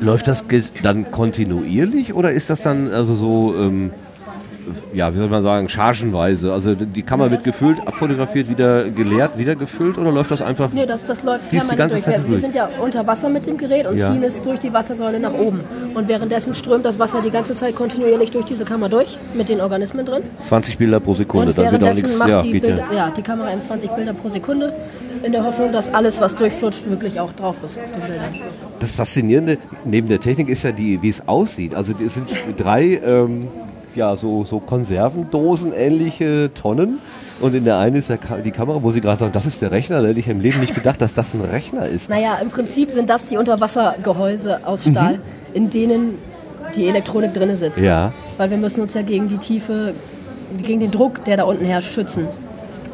Läuft 0.01 0.27
das 0.27 0.43
dann 0.83 1.11
kontinuierlich 1.11 2.13
oder 2.13 2.33
ist 2.33 2.49
das 2.49 2.61
dann 2.61 2.93
also 2.93 3.15
so, 3.15 3.55
ähm, 3.57 3.91
ja, 4.93 5.13
wie 5.13 5.17
soll 5.17 5.29
man 5.29 5.43
sagen, 5.43 5.69
chargenweise? 5.69 6.53
Also 6.53 6.75
die 6.75 7.03
Kamera 7.03 7.31
wird 7.31 7.43
gefüllt, 7.43 7.77
abfotografiert, 7.85 8.49
wieder 8.49 8.89
geleert, 8.89 9.37
wieder 9.37 9.55
gefüllt 9.55 9.97
oder 9.97 10.11
läuft 10.11 10.31
das 10.31 10.41
einfach? 10.41 10.71
Nee, 10.73 10.85
das, 10.85 11.05
das 11.05 11.23
läuft 11.23 11.45
Fließt 11.49 11.63
die 11.63 11.67
permanent 11.67 11.77
ganze 11.77 11.95
durch. 11.95 12.05
Zeit 12.05 12.13
Wir, 12.15 12.23
wir 12.23 12.29
durch? 12.29 12.41
sind 12.41 12.55
ja 12.55 12.69
unter 12.81 13.07
Wasser 13.07 13.29
mit 13.29 13.45
dem 13.45 13.57
Gerät 13.57 13.87
und 13.87 13.97
Ja. 13.97 14.11
ziehen 14.11 14.23
es 14.23 14.41
durch 14.41 14.59
die 14.59 14.73
Wassersäule 14.73 15.19
nach 15.19 15.33
oben. 15.33 15.61
Und 15.93 16.07
währenddessen 16.07 16.53
strömt 16.53 16.85
das 16.85 16.99
Wasser 16.99 17.21
die 17.21 17.31
ganze 17.31 17.55
Zeit 17.55 17.75
kontinuierlich 17.75 18.31
durch 18.31 18.45
diese 18.45 18.65
Kammer 18.65 18.89
durch, 18.89 19.17
mit 19.33 19.49
den 19.49 19.61
Organismen 19.61 20.05
drin. 20.05 20.23
20 20.43 20.77
Bilder 20.77 20.99
pro 20.99 21.13
Sekunde, 21.13 21.49
und 21.49 21.57
dann 21.57 21.71
wird 21.71 21.81
auch 21.83 21.87
währenddessen 21.87 22.05
nichts, 22.05 22.19
macht 22.19 22.29
ja, 22.29 22.41
die, 22.41 22.51
geht 22.51 22.61
Bilder, 22.63 22.83
ja. 22.91 22.97
ja, 23.07 23.13
die 23.15 23.21
Kamera 23.21 23.51
eben 23.51 23.61
20 23.61 23.91
Bilder 23.91 24.13
pro 24.13 24.29
Sekunde, 24.29 24.73
in 25.23 25.31
der 25.31 25.43
Hoffnung, 25.43 25.71
dass 25.71 25.93
alles, 25.93 26.21
was 26.21 26.35
durchflutscht, 26.35 26.89
wirklich 26.89 27.19
auch 27.19 27.33
drauf 27.33 27.55
ist 27.65 27.79
auf 27.79 27.91
den 27.91 28.01
Bildern. 28.01 28.35
Das 28.79 28.91
Faszinierende 28.91 29.57
neben 29.83 30.07
der 30.07 30.19
Technik 30.19 30.47
ist 30.49 30.63
ja, 30.63 30.71
die, 30.71 31.01
wie 31.01 31.09
es 31.09 31.27
aussieht. 31.27 31.73
Also 31.73 31.93
es 32.05 32.13
sind 32.13 32.27
drei 32.57 33.01
ähm, 33.03 33.47
ja, 33.97 34.15
so, 34.15 34.43
so 34.43 34.59
Konservendosen 34.59 35.73
ähnliche 35.73 36.51
Tonnen. 36.53 36.99
Und 37.39 37.53
in 37.53 37.65
der 37.65 37.77
einen 37.77 37.95
ist 37.95 38.09
der 38.09 38.17
Ka 38.17 38.37
die 38.37 38.51
Kamera, 38.51 38.81
wo 38.81 38.91
Sie 38.91 39.01
gerade 39.01 39.19
sagen, 39.19 39.31
das 39.33 39.45
ist 39.45 39.61
der 39.61 39.71
Rechner. 39.71 40.01
Da 40.01 40.07
hätte 40.07 40.19
ich 40.19 40.27
im 40.27 40.39
Leben 40.39 40.59
nicht 40.59 40.73
gedacht, 40.73 41.01
dass 41.01 41.13
das 41.13 41.33
ein 41.33 41.41
Rechner 41.41 41.87
ist. 41.87 42.09
Naja, 42.09 42.37
im 42.41 42.49
Prinzip 42.49 42.91
sind 42.91 43.09
das 43.09 43.25
die 43.25 43.37
Unterwassergehäuse 43.37 44.65
aus 44.65 44.87
Stahl, 44.87 45.19
in 45.53 45.69
denen 45.69 46.17
die 46.75 46.87
Elektronik 46.87 47.33
drin 47.33 47.55
sitzt. 47.55 47.77
Mhm. 47.77 47.85
Ja. 47.85 48.13
Weil 48.37 48.49
wir 48.49 48.57
müssen 48.57 48.81
uns 48.81 48.93
ja 48.93 49.01
gegen 49.01 49.27
die 49.27 49.37
Tiefe, 49.37 49.93
gegen 50.61 50.79
den 50.79 50.91
Druck, 50.91 51.23
der 51.25 51.37
da 51.37 51.43
unten 51.43 51.65
herrscht, 51.65 51.93
schützen. 51.93 52.27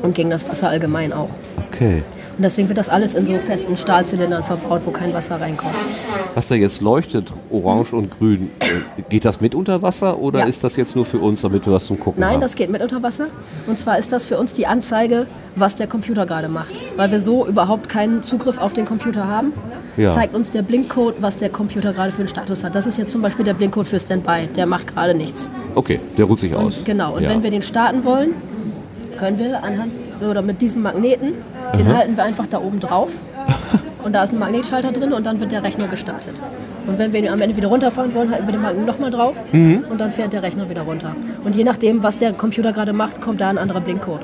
Und 0.02 0.16
gegen 0.16 0.30
das 0.30 0.48
Wasser 0.50 0.70
allgemein 0.70 1.14
auch. 1.14 1.30
Okay. 1.72 2.04
Und 2.36 2.42
deswegen 2.44 2.68
wird 2.68 2.80
das 2.80 2.90
alles 2.90 3.14
in 3.14 3.28
so 3.28 3.34
festen 3.38 3.78
Stahlzylindern 3.78 4.44
verbraut, 4.44 4.82
wo 4.86 4.92
kein 4.92 5.14
Wasser 5.14 5.40
reinkommt. 5.40 5.76
Was 6.34 6.48
da 6.48 6.56
jetzt 6.56 6.82
leuchtet, 6.82 7.32
orange 7.52 7.94
und 7.94 8.10
grün, 8.10 8.50
äh, 8.60 9.02
geht 9.10 9.24
das 9.24 9.40
mit 9.40 9.54
unter 9.54 9.84
Wasser 9.84 10.18
oder 10.18 10.40
Ja. 10.40 10.46
ist 10.46 10.64
das 10.64 10.76
jetzt 10.76 10.96
nur 10.96 11.06
für 11.06 11.20
uns, 11.20 11.42
damit 11.42 11.66
wir 11.68 11.74
was 11.74 11.86
zum 11.86 12.00
Gucken 12.00 12.22
Nein, 12.22 12.34
haben? 12.36 12.42
das 12.42 12.56
geht 12.56 12.72
mit 12.72 12.82
unter 12.82 13.04
Wasser. 13.04 13.28
Und 13.68 13.78
zwar 13.78 14.00
ist 14.00 14.12
das 14.12 14.26
für 14.26 14.40
uns 14.40 14.54
die 14.54 14.66
Anzeige, 14.66 15.28
was 15.56 15.76
der 15.76 15.86
Computer 15.86 16.26
gerade 16.26 16.50
macht. 16.50 16.72
Weil 16.96 17.12
wir 17.12 17.20
so 17.20 17.46
überhaupt 17.46 17.88
keinen 17.88 18.24
Zugriff 18.24 18.58
auf 18.58 18.74
den 18.74 18.86
Computer 18.86 19.28
haben, 19.28 19.54
Ja. 19.96 20.10
zeigt 20.10 20.34
uns 20.34 20.50
der 20.50 20.64
Blinkcode, 20.64 21.22
was 21.22 21.36
der 21.38 21.50
Computer 21.50 21.94
gerade 21.94 22.12
für 22.12 22.20
einen 22.20 22.30
Status 22.30 22.64
hat. 22.64 22.74
Das 22.74 22.88
ist 22.88 22.98
jetzt 22.98 23.12
zum 23.12 23.22
Beispiel 23.22 23.46
der 23.46 23.54
Blinkcode 23.54 23.86
für 23.88 24.00
Standby. 24.00 24.48
Der 24.56 24.66
macht 24.66 24.88
gerade 24.96 25.14
nichts. 25.14 25.50
Okay, 25.76 26.00
der 26.18 26.26
ruht 26.26 26.40
sich 26.40 26.56
aus. 26.56 26.82
Genau, 26.84 27.16
und 27.16 27.22
ja. 27.24 27.30
wenn 27.30 27.44
wir 27.44 27.52
den 27.52 27.62
starten 27.62 28.04
wollen, 28.04 28.32
können 29.18 29.38
wir 29.40 29.64
anhand 29.64 29.92
oder 30.22 30.42
mit 30.42 30.62
diesem 30.62 30.82
Magneten, 30.84 31.34
den 31.78 31.94
halten 31.96 32.16
wir 32.18 32.24
einfach 32.24 32.48
da 32.48 32.60
oben 32.60 32.80
drauf. 32.80 33.10
Und 34.04 34.12
da 34.14 34.24
ist 34.26 34.34
ein 34.34 34.40
Magnetschalter 34.40 34.92
drin 34.92 35.14
und 35.14 35.26
dann 35.26 35.40
wird 35.40 35.54
der 35.54 35.64
Rechner 35.64 35.88
gestartet. 35.88 36.34
Und 36.86 37.00
wenn 37.00 37.14
wir 37.14 37.22
ihn 37.22 37.30
am 37.30 37.40
Ende 37.40 37.56
wieder 37.56 37.70
runterfahren 37.70 38.14
wollen, 38.14 38.32
halten 38.32 38.46
wir 38.48 38.52
den 38.52 38.62
Magnet 38.62 38.86
nochmal 38.86 39.12
drauf 39.12 39.38
Mhm. 39.54 39.86
und 39.90 39.98
dann 40.02 40.12
fährt 40.12 40.34
der 40.34 40.44
Rechner 40.44 40.70
wieder 40.70 40.82
runter. 40.82 41.16
Und 41.46 41.56
je 41.56 41.64
nachdem, 41.64 42.04
was 42.04 42.18
der 42.18 42.34
Computer 42.34 42.74
gerade 42.74 42.92
macht, 42.92 43.22
kommt 43.22 43.40
da 43.40 43.48
ein 43.48 43.58
anderer 43.58 43.80
Blinkcode. 43.80 44.20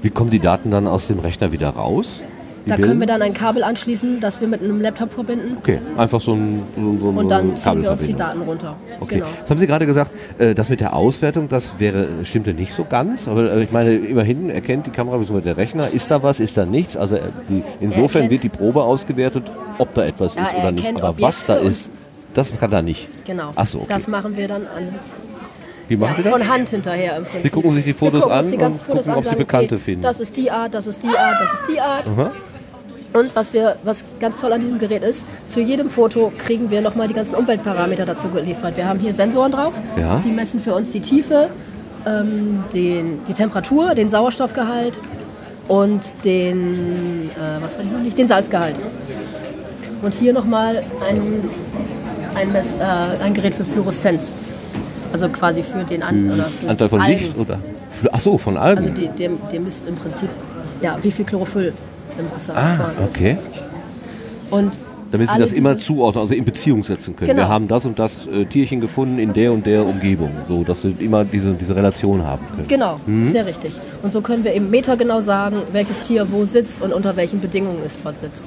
Wie 0.00 0.08
kommen 0.08 0.30
die 0.30 0.38
Daten 0.38 0.70
dann 0.70 0.86
aus 0.86 1.08
dem 1.08 1.18
Rechner 1.18 1.52
wieder 1.52 1.68
raus? 1.68 2.22
Die 2.64 2.68
Da 2.68 2.76
Bilder? 2.76 2.88
können 2.88 3.00
wir 3.00 3.06
dann 3.06 3.22
ein 3.22 3.32
Kabel 3.32 3.64
anschließen, 3.64 4.20
das 4.20 4.40
wir 4.40 4.46
mit 4.48 4.62
einem 4.62 4.80
Laptop 4.82 5.12
verbinden 5.12 5.56
Okay, 5.60 5.78
einfach 5.96 6.20
so 6.20 6.34
ein, 6.34 6.62
so, 6.76 6.98
so 6.98 7.08
und 7.08 7.28
dann 7.30 7.56
ziehen 7.56 7.82
wir 7.82 7.92
uns 7.92 8.04
die 8.04 8.12
Daten 8.14 8.42
runter. 8.42 8.76
Okay. 9.00 9.14
Genau. 9.16 9.28
Jetzt 9.38 9.50
haben 9.50 9.58
Sie 9.58 9.66
gerade 9.66 9.86
gesagt, 9.86 10.12
äh, 10.38 10.54
das 10.54 10.68
mit 10.68 10.80
der 10.80 10.94
Auswertung, 10.94 11.48
das 11.48 11.74
wäre, 11.78 12.06
stimmte 12.24 12.52
nicht 12.52 12.72
so 12.74 12.84
ganz. 12.84 13.28
Aber 13.28 13.50
äh, 13.50 13.62
ich 13.62 13.72
meine, 13.72 13.94
immerhin 13.94 14.50
erkennt 14.50 14.86
die 14.86 14.90
Kamera 14.90 15.16
bzw. 15.16 15.40
der 15.40 15.56
Rechner, 15.56 15.88
ist 15.90 16.10
da 16.10 16.22
was, 16.22 16.38
ist 16.38 16.56
da 16.58 16.66
nichts. 16.66 16.96
Also 16.98 17.16
äh, 17.16 17.20
die, 17.48 17.62
insofern 17.80 18.22
erkennt- 18.24 18.30
wird 18.30 18.42
die 18.42 18.48
Probe 18.50 18.84
ausgewertet, 18.84 19.44
ob 19.78 19.94
da 19.94 20.04
etwas 20.04 20.34
Ja, 20.34 20.42
ist 20.44 20.52
er 20.52 20.60
oder 20.60 20.72
nicht. 20.72 20.86
Aber 21.02 21.14
was 21.20 21.44
da 21.44 21.54
Objekte 21.54 21.68
ist, 21.70 21.90
das 22.34 22.56
kann 22.58 22.70
da 22.70 22.82
nicht. 22.82 23.08
Genau. 23.24 23.52
Ach 23.56 23.66
so, 23.66 23.78
okay. 23.78 23.86
Das 23.88 24.06
machen 24.06 24.36
wir 24.36 24.46
dann 24.48 24.62
an, 24.62 24.88
Wie 25.88 25.96
machen 25.96 26.10
ja, 26.10 26.16
Sie 26.18 26.22
das? 26.24 26.32
von 26.32 26.48
Hand 26.48 26.68
hinterher 26.68 27.16
im 27.16 27.24
Prinzip. 27.24 27.42
Sie 27.42 27.48
gucken 27.50 27.72
sich 27.72 27.84
die 27.84 27.92
Fotos 27.94 28.24
an 28.24 28.44
und 28.44 28.60
Fotos 28.60 28.86
gucken, 28.86 29.10
an, 29.12 29.18
ob 29.18 29.24
Sie 29.24 29.34
Bekannte 29.34 29.74
okay, 29.76 29.84
finden. 29.84 30.02
Das 30.02 30.20
ist 30.20 30.36
die 30.36 30.50
Art, 30.50 30.74
das 30.74 30.86
ist 30.86 31.02
die 31.02 31.08
Art, 31.08 31.40
das 31.40 31.54
ist 31.54 31.68
die 31.68 31.80
Art. 31.80 32.04
Aha. 32.08 32.30
Und 33.12 33.34
was, 33.34 33.52
wir, 33.52 33.76
was 33.82 34.04
ganz 34.20 34.40
toll 34.40 34.52
an 34.52 34.60
diesem 34.60 34.78
Gerät 34.78 35.02
ist, 35.02 35.26
zu 35.48 35.60
jedem 35.60 35.90
Foto 35.90 36.32
kriegen 36.38 36.70
wir 36.70 36.80
nochmal 36.80 37.08
die 37.08 37.14
ganzen 37.14 37.34
Umweltparameter 37.34 38.06
dazu 38.06 38.28
geliefert. 38.28 38.76
Wir 38.76 38.86
haben 38.88 39.00
hier 39.00 39.12
Sensoren 39.14 39.50
drauf, 39.52 39.72
Ja. 39.98 40.20
die 40.24 40.30
messen 40.30 40.60
für 40.60 40.74
uns 40.74 40.90
die 40.90 41.00
Tiefe, 41.00 41.48
ähm, 42.06 42.62
den, 42.72 43.18
die 43.26 43.32
Temperatur, 43.32 43.94
den 43.94 44.08
Sauerstoffgehalt 44.08 45.00
und 45.66 46.00
den, 46.24 47.30
äh, 47.30 47.60
was 47.62 47.76
hatte 47.76 47.86
ich 47.86 47.92
noch 47.92 48.00
nicht, 48.00 48.16
den 48.16 48.28
Salzgehalt. 48.28 48.76
Und 50.02 50.14
hier 50.14 50.32
nochmal 50.32 50.82
ein, 51.08 51.20
ein, 52.36 52.52
Mess, 52.52 52.68
äh, 52.78 53.22
ein 53.22 53.34
Gerät 53.34 53.54
für 53.54 53.64
Fluoreszenz. 53.64 54.32
Also 55.12 55.28
quasi 55.28 55.64
für 55.64 55.82
den 55.84 56.04
An 56.04 56.30
oder 56.32 56.44
für 56.44 56.62
Hm. 56.62 56.68
Anteil 56.70 56.88
von 56.88 57.00
Algen. 57.00 57.18
Licht 57.20 57.36
oder? 57.38 57.58
Ach 58.12 58.20
so, 58.20 58.38
von 58.38 58.56
Algen. 58.56 58.78
Also 58.78 58.90
die, 58.90 59.08
der, 59.08 59.30
der 59.52 59.60
misst 59.60 59.88
im 59.88 59.96
Prinzip, 59.96 60.28
ja, 60.80 60.96
wie 61.02 61.10
viel 61.10 61.24
Chlorophyll 61.24 61.72
im 62.20 62.30
Wasser 62.32 62.56
ah, 62.56 62.90
okay. 63.04 63.36
Und 64.50 64.78
Damit 65.12 65.30
Sie 65.30 65.38
das 65.38 65.52
immer 65.52 65.76
zuordnen, 65.76 66.22
also 66.22 66.34
in 66.34 66.44
Beziehung 66.44 66.84
setzen 66.84 67.16
können. 67.16 67.30
Genau. 67.30 67.42
Wir 67.42 67.48
haben 67.48 67.66
das 67.66 67.84
und 67.84 67.98
das 67.98 68.26
äh, 68.26 68.44
Tierchen 68.44 68.80
gefunden 68.80 69.18
in 69.18 69.32
der 69.32 69.52
und 69.52 69.66
der 69.66 69.84
Umgebung, 69.84 70.30
so 70.46 70.62
dass 70.62 70.82
Sie 70.82 70.94
immer 71.00 71.24
diese, 71.24 71.52
diese 71.54 71.74
Relation 71.74 72.24
haben 72.24 72.46
können. 72.54 72.68
Genau, 72.68 73.00
Mhm. 73.06 73.28
sehr 73.28 73.44
richtig. 73.46 73.72
Und 74.02 74.12
so 74.12 74.20
können 74.20 74.44
wir 74.44 74.54
eben 74.54 74.70
metergenau 74.70 75.20
sagen, 75.20 75.56
welches 75.72 76.00
Tier 76.00 76.30
wo 76.30 76.44
sitzt 76.44 76.80
und 76.80 76.92
unter 76.92 77.16
welchen 77.16 77.40
Bedingungen 77.40 77.78
es 77.84 77.96
dort 78.02 78.18
sitzt. 78.18 78.46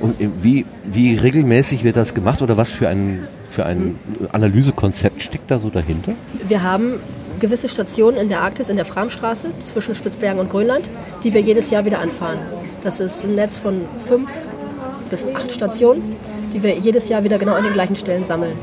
Und 0.00 0.20
äh, 0.20 0.28
wie, 0.40 0.64
wie 0.84 1.16
regelmäßig 1.16 1.84
wird 1.84 1.96
das 1.96 2.14
gemacht 2.14 2.40
oder 2.42 2.56
was 2.56 2.70
für 2.70 2.88
ein, 2.88 3.26
für 3.50 3.64
ein 3.66 3.96
Analysekonzept 4.32 5.22
steckt 5.22 5.50
da 5.50 5.58
so 5.60 5.68
dahinter? 5.68 6.12
Wir 6.48 6.62
haben 6.62 6.94
gewisse 7.44 7.68
Stationen 7.68 8.16
in 8.16 8.28
der 8.30 8.40
Arktis, 8.40 8.70
in 8.70 8.76
der 8.76 8.86
Framstraße 8.86 9.48
zwischen 9.64 9.94
Spitzbergen 9.94 10.40
und 10.40 10.48
Grönland, 10.48 10.88
die 11.22 11.34
wir 11.34 11.42
jedes 11.42 11.70
Jahr 11.70 11.84
wieder 11.84 11.98
anfahren. 12.00 12.38
Das 12.82 13.00
ist 13.00 13.22
ein 13.22 13.34
Netz 13.34 13.58
von 13.58 13.82
fünf 14.06 14.30
bis 15.10 15.26
acht 15.34 15.52
Stationen, 15.52 16.16
die 16.54 16.62
wir 16.62 16.74
jedes 16.78 17.10
Jahr 17.10 17.22
wieder 17.22 17.36
genau 17.38 17.52
an 17.52 17.64
den 17.64 17.74
gleichen 17.74 17.96
Stellen 17.96 18.24
sammeln. 18.24 18.54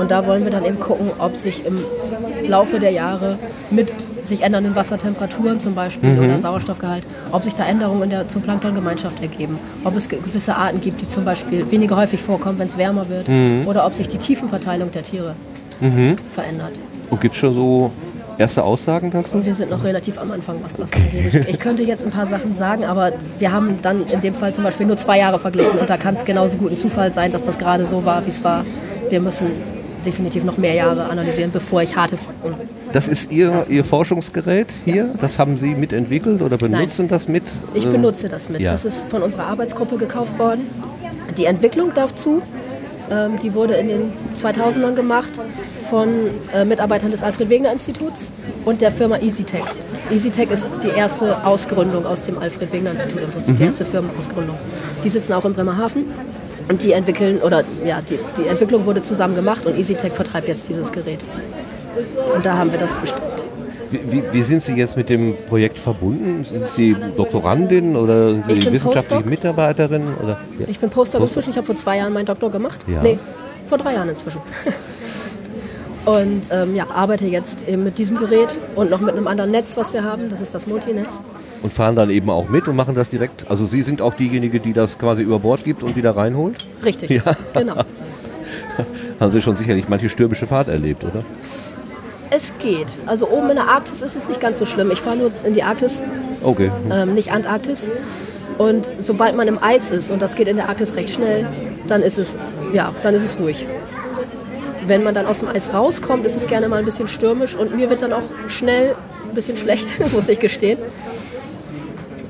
Und 0.00 0.10
da 0.10 0.26
wollen 0.26 0.44
wir 0.44 0.50
dann 0.50 0.64
eben 0.64 0.80
gucken, 0.80 1.10
ob 1.18 1.36
sich 1.36 1.66
im 1.66 1.76
Laufe 2.48 2.78
der 2.80 2.90
Jahre 2.92 3.38
mit 3.70 3.88
sich 4.24 4.40
ändernden 4.42 4.74
Wassertemperaturen 4.76 5.60
zum 5.60 5.74
Beispiel 5.74 6.16
oder 6.18 6.38
Sauerstoffgehalt, 6.38 7.04
ob 7.32 7.42
sich 7.44 7.54
da 7.54 7.64
Änderungen 7.66 8.04
in 8.04 8.10
der 8.10 8.28
Zooplanktongemeinschaft 8.28 9.20
ergeben, 9.20 9.58
ob 9.84 9.94
es 9.96 10.08
ge- 10.08 10.20
gewisse 10.24 10.54
Arten 10.56 10.80
gibt, 10.80 11.02
die 11.02 11.08
zum 11.08 11.24
Beispiel 11.26 11.70
weniger 11.70 11.96
häufig 11.96 12.22
vorkommen, 12.22 12.58
wenn 12.58 12.68
es 12.68 12.78
wärmer 12.78 13.08
wird, 13.10 13.26
oder 13.66 13.84
ob 13.84 13.92
sich 13.94 14.08
die 14.08 14.18
Tiefenverteilung 14.18 14.90
der 14.90 15.02
Tiere 15.02 15.34
verändert. 16.34 16.72
Und 17.10 17.20
gibt 17.20 17.34
es 17.34 17.40
schon 17.40 17.52
so 17.52 17.90
erste 18.38 18.62
Aussagen 18.64 19.10
dazu? 19.10 19.44
Wir 19.44 19.54
sind 19.54 19.70
noch 19.70 19.84
relativ 19.84 20.18
am 20.18 20.30
Anfang, 20.32 20.56
was 20.62 20.74
das 20.74 20.92
angeht. 20.92 21.34
Ich, 21.34 21.48
ich 21.48 21.58
könnte 21.60 21.82
jetzt 21.82 22.04
ein 22.04 22.10
paar 22.10 22.26
Sachen 22.26 22.54
sagen, 22.54 22.84
aber 22.84 23.12
wir 23.38 23.52
haben 23.52 23.78
dann 23.82 24.06
in 24.06 24.20
dem 24.20 24.34
Fall 24.34 24.54
zum 24.54 24.64
Beispiel 24.64 24.86
nur 24.86 24.96
zwei 24.96 25.18
Jahre 25.18 25.38
verglichen 25.38 25.78
und 25.78 25.88
da 25.90 25.96
kann 25.96 26.14
es 26.14 26.24
genauso 26.24 26.56
gut 26.58 26.70
ein 26.72 26.76
Zufall 26.76 27.12
sein, 27.12 27.32
dass 27.32 27.42
das 27.42 27.58
gerade 27.58 27.86
so 27.86 28.04
war, 28.04 28.24
wie 28.26 28.30
es 28.30 28.42
war. 28.44 28.64
Wir 29.10 29.20
müssen 29.20 29.46
definitiv 30.04 30.42
noch 30.44 30.56
mehr 30.58 30.74
Jahre 30.74 31.04
analysieren, 31.04 31.50
bevor 31.52 31.82
ich 31.82 31.94
harte 31.96 32.16
Fakten. 32.16 32.54
Das 32.92 33.06
ist 33.08 33.30
Ihr, 33.30 33.64
Ihr 33.68 33.84
Forschungsgerät 33.84 34.66
hier? 34.84 35.10
Das 35.20 35.38
haben 35.38 35.56
Sie 35.58 35.74
mitentwickelt 35.74 36.42
oder 36.42 36.56
benutzen 36.58 37.08
das 37.08 37.28
mit? 37.28 37.44
Ich 37.74 37.86
Äh, 37.86 37.90
benutze 37.90 38.28
das 38.28 38.48
mit. 38.48 38.60
ja. 38.60 38.72
Das 38.72 38.84
ist 38.84 39.04
von 39.08 39.22
unserer 39.22 39.44
Arbeitsgruppe 39.44 39.96
gekauft 39.98 40.38
worden. 40.38 40.66
Die 41.38 41.44
Entwicklung 41.46 41.92
dazu, 41.94 42.42
ähm, 43.12 43.38
die 43.38 43.52
wurde 43.54 43.74
in 43.74 43.88
den 43.88 44.12
2000ern 44.34 44.94
gemacht 44.94 45.40
von 45.90 46.08
äh, 46.54 46.64
Mitarbeitern 46.64 47.10
des 47.10 47.22
Alfred 47.22 47.50
Wegener 47.50 47.72
Instituts 47.72 48.30
und 48.64 48.80
der 48.80 48.90
Firma 48.90 49.18
EasyTech. 49.18 49.64
EasyTech 50.10 50.50
ist 50.50 50.70
die 50.82 50.88
erste 50.88 51.44
Ausgründung 51.44 52.06
aus 52.06 52.22
dem 52.22 52.38
Alfred 52.38 52.72
Wegener 52.72 52.92
Institut, 52.92 53.22
im 53.22 53.30
Prinzip 53.30 53.58
die 53.58 53.64
erste 53.64 53.84
Firmenausgründung. 53.84 54.56
Die 55.04 55.08
sitzen 55.08 55.32
auch 55.34 55.44
in 55.44 55.52
Bremerhaven 55.52 56.06
und 56.68 56.82
die 56.82 56.92
entwickeln, 56.92 57.40
oder 57.42 57.64
ja, 57.84 58.00
die, 58.00 58.18
die 58.38 58.46
Entwicklung 58.46 58.86
wurde 58.86 59.02
zusammen 59.02 59.34
gemacht 59.34 59.66
und 59.66 59.76
EasyTech 59.78 60.12
vertreibt 60.12 60.48
jetzt 60.48 60.68
dieses 60.68 60.90
Gerät. 60.92 61.20
Und 62.34 62.46
da 62.46 62.56
haben 62.56 62.72
wir 62.72 62.78
das 62.78 62.94
bestellt. 62.94 63.41
Wie, 63.92 64.22
wie, 64.32 64.42
sind 64.42 64.62
Sie 64.62 64.74
jetzt 64.74 64.96
mit 64.96 65.08
dem 65.08 65.34
Projekt 65.48 65.78
verbunden? 65.78 66.44
Sind 66.44 66.68
Sie 66.68 66.96
Doktorandin 67.16 67.96
oder 67.96 68.30
sind 68.30 68.46
Sie 68.46 68.72
wissenschaftliche 68.72 69.22
Postdoc. 69.22 69.26
Mitarbeiterin? 69.26 70.02
Oder? 70.22 70.38
Ja. 70.58 70.66
Ich 70.68 70.78
bin 70.78 70.90
Postdoc 70.90 71.20
Postdoc. 71.20 71.22
inzwischen, 71.22 71.50
ich 71.50 71.56
habe 71.56 71.66
vor 71.66 71.76
zwei 71.76 71.98
Jahren 71.98 72.12
meinen 72.12 72.26
Doktor 72.26 72.50
gemacht. 72.50 72.78
Ja. 72.86 73.02
Nee, 73.02 73.18
vor 73.66 73.78
drei 73.78 73.94
Jahren 73.94 74.08
inzwischen. 74.08 74.40
Und 76.04 76.42
ähm, 76.50 76.74
ja, 76.74 76.86
arbeite 76.90 77.26
jetzt 77.26 77.68
eben 77.68 77.84
mit 77.84 77.96
diesem 77.96 78.18
Gerät 78.18 78.48
und 78.74 78.90
noch 78.90 79.00
mit 79.00 79.14
einem 79.14 79.28
anderen 79.28 79.52
Netz, 79.52 79.76
was 79.76 79.92
wir 79.92 80.02
haben. 80.02 80.30
Das 80.30 80.40
ist 80.40 80.52
das 80.52 80.66
Multinetz. 80.66 81.20
Und 81.62 81.72
fahren 81.72 81.94
dann 81.94 82.10
eben 82.10 82.28
auch 82.28 82.48
mit 82.48 82.66
und 82.66 82.74
machen 82.74 82.96
das 82.96 83.08
direkt. 83.08 83.48
Also 83.48 83.66
Sie 83.66 83.82
sind 83.82 84.02
auch 84.02 84.14
diejenige, 84.14 84.58
die 84.58 84.72
das 84.72 84.98
quasi 84.98 85.22
über 85.22 85.38
Bord 85.38 85.62
gibt 85.62 85.84
und 85.84 85.94
wieder 85.94 86.16
reinholt? 86.16 86.66
Richtig, 86.84 87.10
Ja. 87.10 87.22
genau. 87.54 87.76
Haben 89.20 89.30
Sie 89.30 89.40
schon 89.40 89.54
sicherlich 89.54 89.88
manche 89.88 90.08
stürmische 90.08 90.48
Fahrt 90.48 90.66
erlebt, 90.66 91.04
oder? 91.04 91.22
Es 92.34 92.50
geht. 92.60 92.86
Also 93.04 93.28
oben 93.28 93.50
in 93.50 93.56
der 93.56 93.68
Arktis 93.68 94.00
ist 94.00 94.16
es 94.16 94.26
nicht 94.26 94.40
ganz 94.40 94.58
so 94.58 94.64
schlimm. 94.64 94.90
Ich 94.90 95.00
fahre 95.00 95.16
nur 95.16 95.30
in 95.44 95.52
die 95.52 95.62
Arktis, 95.62 96.00
Okay. 96.42 96.70
ähm, 96.90 97.14
nicht 97.14 97.30
Antarktis. 97.30 97.92
Und 98.56 98.90
sobald 98.98 99.36
man 99.36 99.48
im 99.48 99.62
Eis 99.62 99.90
ist, 99.90 100.10
und 100.10 100.22
das 100.22 100.34
geht 100.34 100.48
in 100.48 100.56
der 100.56 100.68
Arktis 100.68 100.94
recht 100.94 101.10
schnell, 101.10 101.46
dann 101.88 102.00
ist 102.02 102.18
es, 102.18 102.36
ja, 102.72 102.92
dann 103.02 103.14
ist 103.14 103.22
es 103.24 103.38
ruhig. 103.38 103.66
Wenn 104.86 105.02
man 105.04 105.14
dann 105.14 105.26
aus 105.26 105.40
dem 105.40 105.48
Eis 105.48 105.74
rauskommt, 105.74 106.24
ist 106.24 106.36
es 106.36 106.46
gerne 106.46 106.68
mal 106.68 106.78
ein 106.78 106.84
bisschen 106.86 107.06
stürmisch 107.06 107.54
und 107.54 107.76
mir 107.76 107.90
wird 107.90 108.00
dann 108.00 108.12
auch 108.14 108.22
schnell 108.48 108.94
ein 109.28 109.34
bisschen 109.34 109.56
schlecht, 109.58 109.86
muss 110.12 110.28
ich 110.28 110.40
gestehen. 110.40 110.78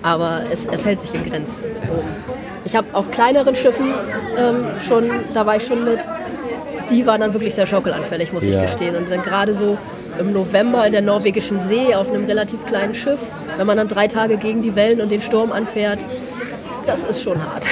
Aber 0.02 0.42
es, 0.52 0.66
es 0.66 0.84
hält 0.84 1.00
sich 1.00 1.14
in 1.14 1.30
Grenzen. 1.30 1.54
Ich 2.64 2.74
habe 2.74 2.88
auf 2.92 3.10
kleineren 3.12 3.54
Schiffen 3.54 3.94
ähm, 4.36 4.64
schon, 4.86 5.08
da 5.32 5.46
war 5.46 5.56
ich 5.56 5.64
schon 5.66 5.84
mit, 5.84 6.00
die 6.92 7.06
waren 7.06 7.20
dann 7.20 7.32
wirklich 7.32 7.54
sehr 7.54 7.66
schaukelanfällig, 7.66 8.32
muss 8.32 8.44
ich 8.44 8.54
Ja. 8.54 8.62
gestehen. 8.62 8.94
Und 8.96 9.10
dann 9.10 9.22
gerade 9.22 9.54
so 9.54 9.78
im 10.20 10.32
November 10.32 10.86
in 10.86 10.92
der 10.92 11.02
norwegischen 11.02 11.60
See 11.60 11.94
auf 11.94 12.12
einem 12.12 12.26
relativ 12.26 12.64
kleinen 12.66 12.94
Schiff, 12.94 13.18
wenn 13.56 13.66
man 13.66 13.76
dann 13.78 13.88
drei 13.88 14.06
Tage 14.08 14.36
gegen 14.36 14.62
die 14.62 14.74
Wellen 14.76 15.00
und 15.00 15.10
den 15.10 15.22
Sturm 15.22 15.50
anfährt, 15.52 15.98
das 16.86 17.02
ist 17.04 17.22
schon 17.22 17.38
hart. 17.42 17.64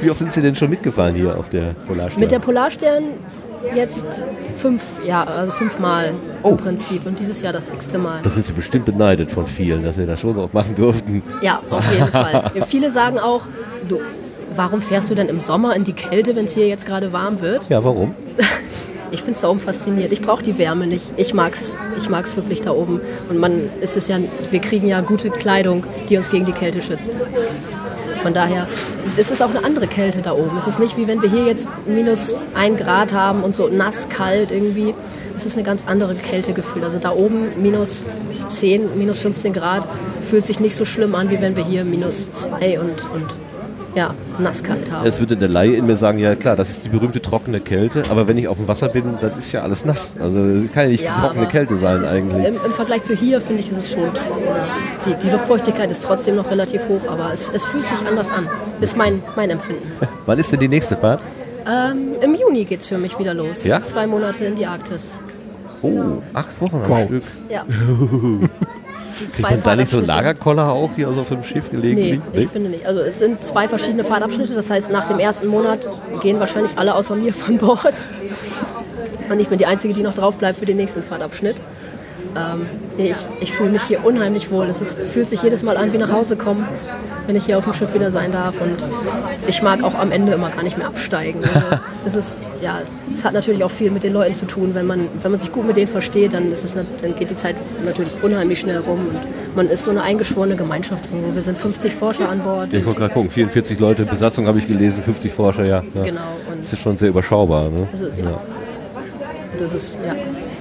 Wie 0.00 0.10
oft 0.10 0.18
sind 0.18 0.32
Sie 0.32 0.40
denn 0.42 0.54
schon 0.54 0.70
mitgefahren 0.70 1.14
hier 1.14 1.36
auf 1.38 1.48
der 1.48 1.74
Polarstern? 1.86 2.20
Mit 2.20 2.30
der 2.30 2.38
Polarstern 2.38 3.04
jetzt 3.74 4.06
fünf, 4.56 4.82
ja, 5.04 5.24
also 5.24 5.52
fünfmal 5.52 6.12
Oh. 6.42 6.50
im 6.50 6.56
Prinzip 6.56 7.04
und 7.06 7.18
dieses 7.18 7.42
Jahr 7.42 7.52
das 7.52 7.68
x-te 7.70 7.98
Mal. 7.98 8.20
da 8.22 8.30
sind 8.30 8.46
Sie 8.46 8.52
bestimmt 8.52 8.84
beneidet 8.86 9.30
von 9.32 9.46
vielen, 9.46 9.82
dass 9.82 9.96
Sie 9.96 10.06
das 10.06 10.20
schon 10.20 10.36
noch 10.36 10.52
machen 10.52 10.74
durften. 10.74 11.22
Ja, 11.42 11.60
auf 11.70 11.84
jeden 11.92 12.08
Fall. 12.10 12.44
Viele 12.68 12.90
sagen 12.90 13.18
auch, 13.18 13.42
du, 13.88 14.00
warum 14.54 14.82
fährst 14.82 15.10
du 15.10 15.14
denn 15.14 15.28
im 15.28 15.40
Sommer 15.40 15.74
in 15.76 15.84
die 15.84 15.92
Kälte, 15.92 16.36
wenn 16.36 16.46
es 16.46 16.54
hier 16.54 16.66
jetzt 16.68 16.86
gerade 16.86 17.12
warm 17.12 17.40
wird? 17.40 17.68
Ja, 17.68 17.84
warum? 17.84 18.14
Ich 19.12 19.22
finde 19.22 19.32
es 19.32 19.40
da 19.40 19.48
oben 19.48 19.58
faszinierend. 19.58 20.12
Ich 20.12 20.22
brauche 20.22 20.42
die 20.42 20.56
Wärme 20.56 20.86
nicht. 20.86 21.10
Ich 21.16 21.34
mag's, 21.34 21.76
ich 21.98 22.08
mag's 22.08 22.36
wirklich 22.36 22.62
da 22.62 22.70
oben. 22.70 23.00
Und 23.28 23.38
man 23.38 23.68
ist 23.80 23.96
es 23.96 24.06
ja, 24.06 24.18
wir 24.52 24.60
kriegen 24.60 24.86
ja 24.86 25.00
gute 25.00 25.30
Kleidung, 25.30 25.84
die 26.08 26.16
uns 26.16 26.30
gegen 26.30 26.46
die 26.46 26.52
Kälte 26.52 26.80
schützt. 26.80 27.10
Von 28.22 28.34
daher, 28.34 28.68
es 29.16 29.30
ist 29.32 29.42
auch 29.42 29.50
eine 29.50 29.64
andere 29.64 29.88
Kälte 29.88 30.22
da 30.22 30.32
oben. 30.32 30.56
Es 30.56 30.68
ist 30.68 30.78
nicht 30.78 30.96
wie 30.96 31.08
wenn 31.08 31.22
wir 31.22 31.28
hier 31.30 31.44
jetzt 31.44 31.68
minus 31.86 32.38
ein 32.54 32.76
Grad 32.76 33.12
haben 33.12 33.42
und 33.42 33.56
so 33.56 33.66
nass, 33.66 34.08
kalt 34.08 34.52
irgendwie. 34.52 34.94
Es 35.36 35.44
ist 35.44 35.56
eine 35.56 35.64
ganz 35.64 35.86
andere 35.86 36.14
Kältegefühl. 36.14 36.84
Also 36.84 36.98
da 36.98 37.10
oben 37.10 37.60
minus 37.60 38.04
10, 38.48 38.96
minus 38.96 39.20
15 39.20 39.52
Grad 39.54 39.84
fühlt 40.28 40.46
sich 40.46 40.60
nicht 40.60 40.76
so 40.76 40.84
schlimm 40.84 41.14
an, 41.14 41.30
wie 41.30 41.40
wenn 41.40 41.56
wir 41.56 41.64
hier 41.64 41.84
minus 41.84 42.30
2 42.30 42.78
und, 42.78 43.04
und 43.12 43.26
ja, 43.94 44.14
nasskalt 44.38 44.90
haben. 44.90 45.04
Jetzt 45.04 45.20
würde 45.20 45.36
der 45.36 45.48
Laie 45.48 45.74
in 45.74 45.86
mir 45.86 45.96
sagen, 45.96 46.18
ja 46.18 46.34
klar, 46.34 46.56
das 46.56 46.70
ist 46.70 46.84
die 46.84 46.88
berühmte 46.88 47.20
trockene 47.20 47.60
Kälte, 47.60 48.04
aber 48.08 48.28
wenn 48.28 48.38
ich 48.38 48.48
auf 48.48 48.56
dem 48.56 48.68
Wasser 48.68 48.88
bin, 48.88 49.18
dann 49.20 49.36
ist 49.36 49.52
ja 49.52 49.62
alles 49.62 49.84
nass. 49.84 50.12
Also 50.20 50.38
kann 50.72 50.84
ja 50.84 50.88
nicht 50.88 51.04
die 51.04 51.20
trockene 51.20 51.46
Kälte 51.46 51.76
sein 51.76 51.96
es 51.96 52.02
ist, 52.02 52.08
eigentlich. 52.08 52.46
Im, 52.46 52.56
Im 52.64 52.72
Vergleich 52.72 53.02
zu 53.02 53.14
hier 53.14 53.40
finde 53.40 53.62
ich, 53.62 53.70
ist 53.70 53.78
es 53.78 53.92
schon 53.92 54.12
trockener. 54.14 54.66
Die, 55.06 55.14
die 55.14 55.30
Luftfeuchtigkeit 55.30 55.90
ist 55.90 56.04
trotzdem 56.04 56.36
noch 56.36 56.50
relativ 56.50 56.86
hoch, 56.88 57.08
aber 57.08 57.32
es, 57.32 57.50
es 57.52 57.64
fühlt 57.64 57.86
sich 57.86 57.98
anders 58.06 58.30
an. 58.30 58.48
Ist 58.80 58.96
mein, 58.96 59.22
mein 59.36 59.50
Empfinden. 59.50 59.90
Wann 60.26 60.38
ist 60.38 60.52
denn 60.52 60.60
die 60.60 60.68
nächste 60.68 60.96
Fahrt? 60.96 61.20
Ähm, 61.66 62.14
Im 62.20 62.34
Juni 62.34 62.64
geht 62.64 62.80
es 62.80 62.88
für 62.88 62.98
mich 62.98 63.18
wieder 63.18 63.34
los. 63.34 63.64
Ja? 63.64 63.84
Zwei 63.84 64.06
Monate 64.06 64.44
in 64.44 64.56
die 64.56 64.66
Arktis. 64.66 65.18
Oh, 65.82 66.22
acht 66.34 66.60
Wochen 66.60 66.76
am 66.76 66.88
Wow. 66.88 67.06
Stück. 67.06 67.22
Ja. 67.48 67.64
Kriegt 69.34 69.40
man 69.40 69.62
da 69.62 69.76
nicht 69.76 69.90
so 69.90 70.00
Lagerkoller 70.00 70.72
auch 70.72 70.90
hier 70.96 71.12
so 71.12 71.22
auf 71.22 71.28
dem 71.28 71.44
Schiff 71.44 71.70
gelegen? 71.70 72.22
Nee, 72.32 72.40
ich 72.40 72.48
finde 72.48 72.70
nicht. 72.70 72.86
Also 72.86 73.00
es 73.00 73.18
sind 73.18 73.44
zwei 73.44 73.68
verschiedene 73.68 74.04
Fahrtabschnitte. 74.04 74.54
Das 74.54 74.70
heißt, 74.70 74.90
nach 74.90 75.06
dem 75.06 75.18
ersten 75.18 75.46
Monat 75.48 75.88
gehen 76.22 76.40
wahrscheinlich 76.40 76.72
alle 76.76 76.94
außer 76.94 77.16
mir 77.16 77.34
von 77.34 77.58
Bord. 77.58 78.06
Und 79.30 79.40
ich 79.40 79.48
bin 79.48 79.58
die 79.58 79.66
Einzige, 79.66 79.94
die 79.94 80.02
noch 80.02 80.14
drauf 80.14 80.38
bleibt 80.38 80.58
für 80.58 80.66
den 80.66 80.76
nächsten 80.76 81.02
Fahrtabschnitt. 81.02 81.56
Ähm, 82.36 82.66
ich 82.98 83.16
ich 83.40 83.52
fühle 83.52 83.70
mich 83.70 83.82
hier 83.82 84.04
unheimlich 84.04 84.50
wohl. 84.50 84.66
Es 84.66 84.80
ist, 84.80 84.98
fühlt 84.98 85.28
sich 85.28 85.42
jedes 85.42 85.62
Mal 85.62 85.76
an 85.76 85.92
wie 85.92 85.98
nach 85.98 86.12
Hause 86.12 86.36
kommen, 86.36 86.66
wenn 87.26 87.36
ich 87.36 87.46
hier 87.46 87.58
auf 87.58 87.64
dem 87.64 87.74
Schiff 87.74 87.94
wieder 87.94 88.10
sein 88.10 88.32
darf. 88.32 88.60
Und 88.60 88.84
ich 89.46 89.62
mag 89.62 89.82
auch 89.82 89.94
am 89.94 90.12
Ende 90.12 90.32
immer 90.32 90.50
gar 90.50 90.62
nicht 90.62 90.78
mehr 90.78 90.86
absteigen. 90.86 91.40
Also 92.04 92.18
es, 92.18 92.32
ist, 92.32 92.38
ja, 92.62 92.80
es 93.12 93.24
hat 93.24 93.32
natürlich 93.32 93.64
auch 93.64 93.70
viel 93.70 93.90
mit 93.90 94.02
den 94.02 94.12
Leuten 94.12 94.34
zu 94.34 94.46
tun. 94.46 94.74
Wenn 94.74 94.86
man, 94.86 95.08
wenn 95.22 95.30
man 95.30 95.40
sich 95.40 95.52
gut 95.52 95.66
mit 95.66 95.76
denen 95.76 95.88
versteht, 95.88 96.34
dann, 96.34 96.52
ist 96.52 96.64
es, 96.64 96.74
dann 96.74 96.86
geht 97.18 97.30
die 97.30 97.36
Zeit 97.36 97.56
natürlich 97.84 98.12
unheimlich 98.22 98.60
schnell 98.60 98.78
rum. 98.78 98.98
Und 98.98 99.56
man 99.56 99.68
ist 99.68 99.84
so 99.84 99.90
eine 99.90 100.02
eingeschworene 100.02 100.56
Gemeinschaft. 100.56 101.04
irgendwo. 101.10 101.34
Wir 101.34 101.42
sind 101.42 101.58
50 101.58 101.94
Forscher 101.94 102.28
an 102.28 102.40
Bord. 102.40 102.72
Ich 102.72 102.84
wollte 102.84 103.00
gerade 103.00 103.14
gucken, 103.14 103.30
44 103.30 103.78
Leute 103.78 104.04
Besatzung 104.04 104.46
habe 104.46 104.58
ich 104.58 104.66
gelesen, 104.66 105.02
50 105.02 105.32
Forscher, 105.32 105.64
ja. 105.64 105.82
ja. 105.94 106.02
Genau. 106.04 106.20
Und 106.50 106.62
Das 106.62 106.72
ist 106.72 106.80
schon 106.80 106.96
sehr 106.98 107.08
überschaubar. 107.08 107.68
Ne? 107.70 107.88
Also, 107.92 108.06
ja. 108.06 108.40
Das 109.58 109.72
ist, 109.74 109.96
ja. 110.06 110.14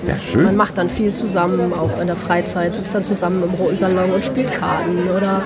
Ja, 0.08 0.18
schön. 0.18 0.44
Man 0.44 0.56
macht 0.56 0.78
dann 0.78 0.90
viel 0.90 1.14
zusammen, 1.14 1.74
auch 1.74 2.00
in 2.00 2.08
der 2.08 2.16
Freizeit, 2.16 2.76
sitzt 2.76 2.96
dann 2.96 3.04
zusammen 3.04 3.44
im 3.44 3.50
roten 3.52 3.78
Salon 3.78 4.12
und 4.12 4.24
spielt 4.24 4.52
Karten 4.54 4.98
oder 5.16 5.44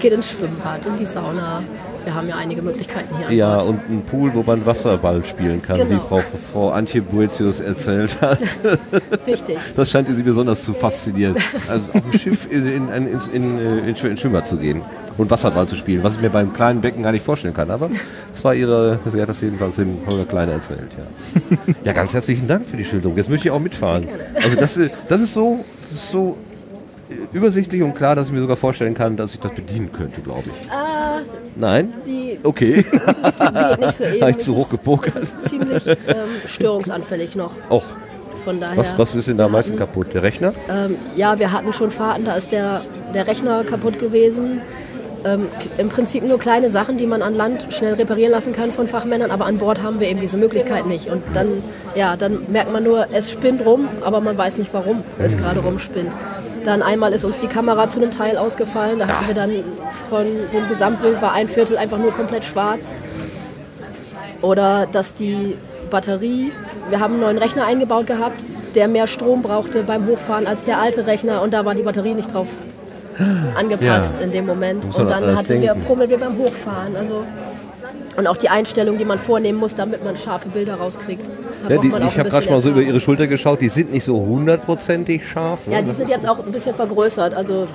geht 0.00 0.12
ins 0.12 0.30
Schwimmbad, 0.30 0.86
in 0.86 0.96
die 0.96 1.04
Sauna. 1.04 1.62
Wir 2.04 2.14
haben 2.14 2.28
ja 2.28 2.36
einige 2.36 2.62
Möglichkeiten 2.62 3.14
hier 3.18 3.36
Ja, 3.36 3.58
und 3.58 3.78
ein 3.90 4.02
Pool, 4.02 4.32
wo 4.34 4.42
man 4.42 4.64
Wasserball 4.64 5.22
spielen 5.24 5.60
kann, 5.62 5.76
Genau. 5.78 5.90
wie 6.02 6.08
Frau, 6.08 6.22
Frau 6.52 6.70
Antje 6.70 7.02
Boetius 7.02 7.60
erzählt 7.60 8.20
hat. 8.20 8.38
Richtig. 9.26 9.58
Das 9.76 9.90
scheint 9.90 10.08
sie 10.14 10.22
besonders 10.22 10.62
zu 10.64 10.72
faszinieren. 10.74 11.36
Also 11.68 11.92
auf 11.92 12.02
dem 12.10 12.18
Schiff 12.18 12.48
in, 12.50 12.66
in, 12.66 12.88
in, 12.88 13.06
in, 13.06 13.18
in, 13.32 13.58
in 13.88 13.94
Schw- 13.94 14.08
in 14.10 14.16
Schwimmbad 14.16 14.48
zu 14.48 14.56
gehen 14.56 14.82
und 15.18 15.30
Wasserball 15.30 15.66
zu 15.68 15.76
spielen, 15.76 16.02
was 16.02 16.14
ich 16.14 16.20
mir 16.22 16.30
beim 16.30 16.52
kleinen 16.52 16.80
Becken 16.80 17.02
gar 17.02 17.12
nicht 17.12 17.24
vorstellen 17.24 17.52
kann. 17.54 17.70
Aber 17.70 17.90
es 18.32 18.42
war 18.42 18.54
ihre, 18.54 18.98
sie 19.06 19.20
hat 19.20 19.28
das 19.28 19.40
jedenfalls 19.40 19.76
dem 19.76 19.98
Holger 20.06 20.24
Kleine 20.24 20.52
erzählt. 20.52 20.88
Ja. 20.96 21.74
ja, 21.84 21.92
ganz 21.92 22.14
herzlichen 22.14 22.48
Dank 22.48 22.66
für 22.68 22.76
die 22.78 22.84
Schilderung. 22.84 23.16
Jetzt 23.16 23.28
möchte 23.28 23.48
ich 23.48 23.52
auch 23.52 23.60
mitfahren. 23.60 24.06
Also 24.42 24.56
das, 24.56 24.76
äh, 24.78 24.88
das 25.08 25.20
ist 25.20 25.34
so, 25.34 25.62
das 25.82 25.92
ist 25.92 26.10
so 26.10 26.36
äh, 27.10 27.14
übersichtlich 27.36 27.82
und 27.82 27.94
klar, 27.94 28.14
dass 28.14 28.28
ich 28.28 28.32
mir 28.32 28.40
sogar 28.40 28.56
vorstellen 28.56 28.94
kann, 28.94 29.16
dass 29.16 29.34
ich 29.34 29.40
das 29.40 29.52
bedienen 29.52 29.90
könnte, 29.92 30.20
glaube 30.22 30.44
ich. 30.46 30.70
Ah, 30.70 30.89
Nein? 31.56 31.92
die 32.06 32.38
Okay. 32.42 32.82
geht 32.84 33.80
nicht 33.80 33.96
so 33.96 34.04
eben. 34.04 34.20
Habe 34.20 34.30
ich 34.30 34.38
zu 34.38 34.54
hoch 34.56 34.64
ist- 34.66 34.70
gepokert. 34.70 35.16
Es 35.16 35.22
ist 35.24 35.48
ziemlich 35.48 35.86
ähm, 35.86 35.96
störungsanfällig 36.46 37.36
noch. 37.36 37.52
Och, 37.70 37.84
Von 38.44 38.60
daher. 38.60 38.76
was, 38.76 38.96
was 38.98 39.14
ist 39.14 39.28
denn 39.28 39.36
da 39.36 39.46
am 39.46 39.52
meisten 39.52 39.76
kaputt? 39.76 40.08
Der 40.14 40.22
Rechner? 40.22 40.52
Ähm, 40.70 40.96
ja, 41.16 41.38
wir 41.38 41.52
hatten 41.52 41.72
schon 41.72 41.90
Fahrten, 41.90 42.24
da 42.24 42.34
ist 42.34 42.52
der, 42.52 42.80
der 43.14 43.26
Rechner 43.26 43.64
kaputt 43.64 43.98
gewesen. 43.98 44.60
Ähm, 45.22 45.48
Im 45.76 45.90
Prinzip 45.90 46.26
nur 46.26 46.38
kleine 46.38 46.70
Sachen, 46.70 46.96
die 46.96 47.06
man 47.06 47.20
an 47.20 47.34
Land 47.36 47.66
schnell 47.74 47.92
reparieren 47.92 48.32
lassen 48.32 48.54
kann 48.54 48.72
von 48.72 48.88
Fachmännern, 48.88 49.30
aber 49.30 49.44
an 49.44 49.58
Bord 49.58 49.82
haben 49.82 50.00
wir 50.00 50.08
eben 50.08 50.18
diese 50.20 50.38
Möglichkeit 50.38 50.86
nicht. 50.86 51.08
Und 51.10 51.22
dann, 51.34 51.62
ja, 51.94 52.16
dann 52.16 52.38
merkt 52.48 52.72
man 52.72 52.82
nur, 52.84 53.06
es 53.12 53.30
spinnt 53.30 53.66
rum, 53.66 53.86
aber 54.02 54.22
man 54.22 54.38
weiß 54.38 54.56
nicht, 54.56 54.72
warum 54.72 55.02
es 55.18 55.36
gerade 55.36 55.60
rumspinnt. 55.60 56.10
Dann 56.64 56.82
einmal 56.82 57.12
ist 57.12 57.24
uns 57.24 57.38
die 57.38 57.46
Kamera 57.46 57.88
zu 57.88 58.00
einem 58.00 58.10
Teil 58.10 58.36
ausgefallen, 58.36 58.98
da 58.98 59.08
hatten 59.08 59.26
wir 59.26 59.34
dann 59.34 59.50
von 60.08 60.24
dem 60.52 60.68
Gesamtbild 60.68 61.22
war 61.22 61.32
ein 61.32 61.48
Viertel 61.48 61.76
einfach 61.78 61.98
nur 61.98 62.12
komplett 62.12 62.44
schwarz. 62.44 62.94
Oder 64.42 64.86
dass 64.86 65.14
die 65.14 65.56
Batterie, 65.90 66.52
wir 66.88 67.00
haben 67.00 67.14
einen 67.14 67.22
neuen 67.22 67.38
Rechner 67.38 67.66
eingebaut 67.66 68.06
gehabt, 68.06 68.44
der 68.74 68.88
mehr 68.88 69.06
Strom 69.06 69.42
brauchte 69.42 69.82
beim 69.82 70.06
Hochfahren 70.06 70.46
als 70.46 70.62
der 70.64 70.80
alte 70.80 71.06
Rechner 71.06 71.42
und 71.42 71.52
da 71.52 71.64
war 71.64 71.74
die 71.74 71.82
Batterie 71.82 72.14
nicht 72.14 72.32
drauf 72.32 72.46
angepasst 73.54 74.14
Ja. 74.18 74.24
in 74.24 74.30
dem 74.30 74.46
Moment. 74.46 74.84
Und 74.96 75.10
dann 75.10 75.36
hatten 75.36 75.48
wir 75.48 75.60
denken. 75.60 75.84
Probleme 75.84 76.16
beim 76.18 76.38
Hochfahren. 76.38 76.96
Also 76.96 77.24
und 78.16 78.26
auch 78.26 78.36
die 78.36 78.48
Einstellung, 78.48 78.98
die 78.98 79.04
man 79.04 79.18
vornehmen 79.18 79.58
muss, 79.58 79.74
damit 79.74 80.04
man 80.04 80.16
scharfe 80.16 80.48
Bilder 80.48 80.74
rauskriegt. 80.74 81.24
Ja, 81.68 81.78
die, 81.78 81.88
ich 81.88 82.18
habe 82.18 82.30
gerade 82.30 82.42
schon 82.42 82.52
mal 82.54 82.62
so 82.62 82.70
über 82.70 82.80
ihre 82.80 83.00
Schulter 83.00 83.26
geschaut, 83.26 83.60
die 83.60 83.68
sind 83.68 83.92
nicht 83.92 84.04
so 84.04 84.18
hundertprozentig 84.18 85.26
scharf. 85.26 85.66
ne? 85.66 85.74
Ja, 85.74 85.80
die 85.82 85.88
Das 85.88 85.98
sind 85.98 86.08
jetzt 86.08 86.26
auch 86.28 86.44
ein 86.44 86.52
bisschen 86.52 86.74
vergrößert. 86.74 87.34
Also 87.34 87.68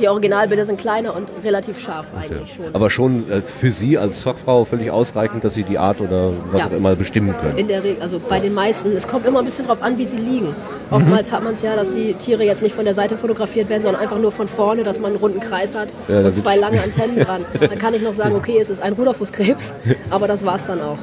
Die 0.00 0.08
Originalbilder 0.08 0.64
sind 0.64 0.80
kleiner 0.80 1.14
und 1.14 1.28
relativ 1.44 1.78
scharf 1.78 2.06
eigentlich 2.20 2.54
schon. 2.54 2.66
Aber 2.72 2.90
schon 2.90 3.30
äh, 3.30 3.42
für 3.42 3.70
Sie 3.70 3.96
als 3.96 4.22
Fachfrau 4.22 4.64
völlig 4.64 4.90
ausreichend, 4.90 5.44
dass 5.44 5.54
Sie 5.54 5.62
die 5.62 5.78
Art 5.78 6.00
oder 6.00 6.30
was 6.50 6.62
Ja. 6.62 6.66
auch 6.66 6.72
immer 6.72 6.96
bestimmen 6.96 7.34
können. 7.40 7.56
In 7.58 7.68
der 7.68 7.84
Regel, 7.84 8.02
also 8.02 8.18
bei 8.20 8.40
den 8.40 8.54
meisten, 8.54 8.90
es 8.92 9.06
kommt 9.06 9.24
immer 9.26 9.38
ein 9.38 9.44
bisschen 9.44 9.66
drauf 9.66 9.82
an, 9.82 9.96
wie 9.98 10.06
sie 10.06 10.16
liegen. 10.16 10.54
Oftmals 10.90 11.32
hat 11.32 11.44
man 11.44 11.54
es 11.54 11.62
ja, 11.62 11.76
dass 11.76 11.90
die 11.90 12.14
Tiere 12.14 12.42
jetzt 12.44 12.62
nicht 12.62 12.74
von 12.74 12.84
der 12.84 12.94
Seite 12.94 13.16
fotografiert 13.16 13.68
werden, 13.68 13.82
sondern 13.84 14.02
einfach 14.02 14.18
nur 14.18 14.32
von 14.32 14.48
vorne, 14.48 14.82
dass 14.82 14.98
man 15.00 15.12
einen 15.12 15.20
runden 15.20 15.40
Kreis 15.40 15.76
hat 15.76 15.88
Ja, 16.08 16.20
und 16.20 16.34
zwei 16.34 16.56
lange 16.56 16.82
Antennen 16.82 17.18
dran. 17.24 17.44
Dann 17.60 17.78
kann 17.78 17.94
ich 17.94 18.02
noch 18.02 18.14
sagen, 18.14 18.34
okay, 18.34 18.58
es 18.60 18.70
ist 18.70 18.82
ein 18.82 18.94
Ruderfußkrebs, 18.94 19.74
aber 20.10 20.26
das 20.26 20.44
war 20.44 20.56
es 20.56 20.64
dann 20.64 20.80
auch. 20.80 20.98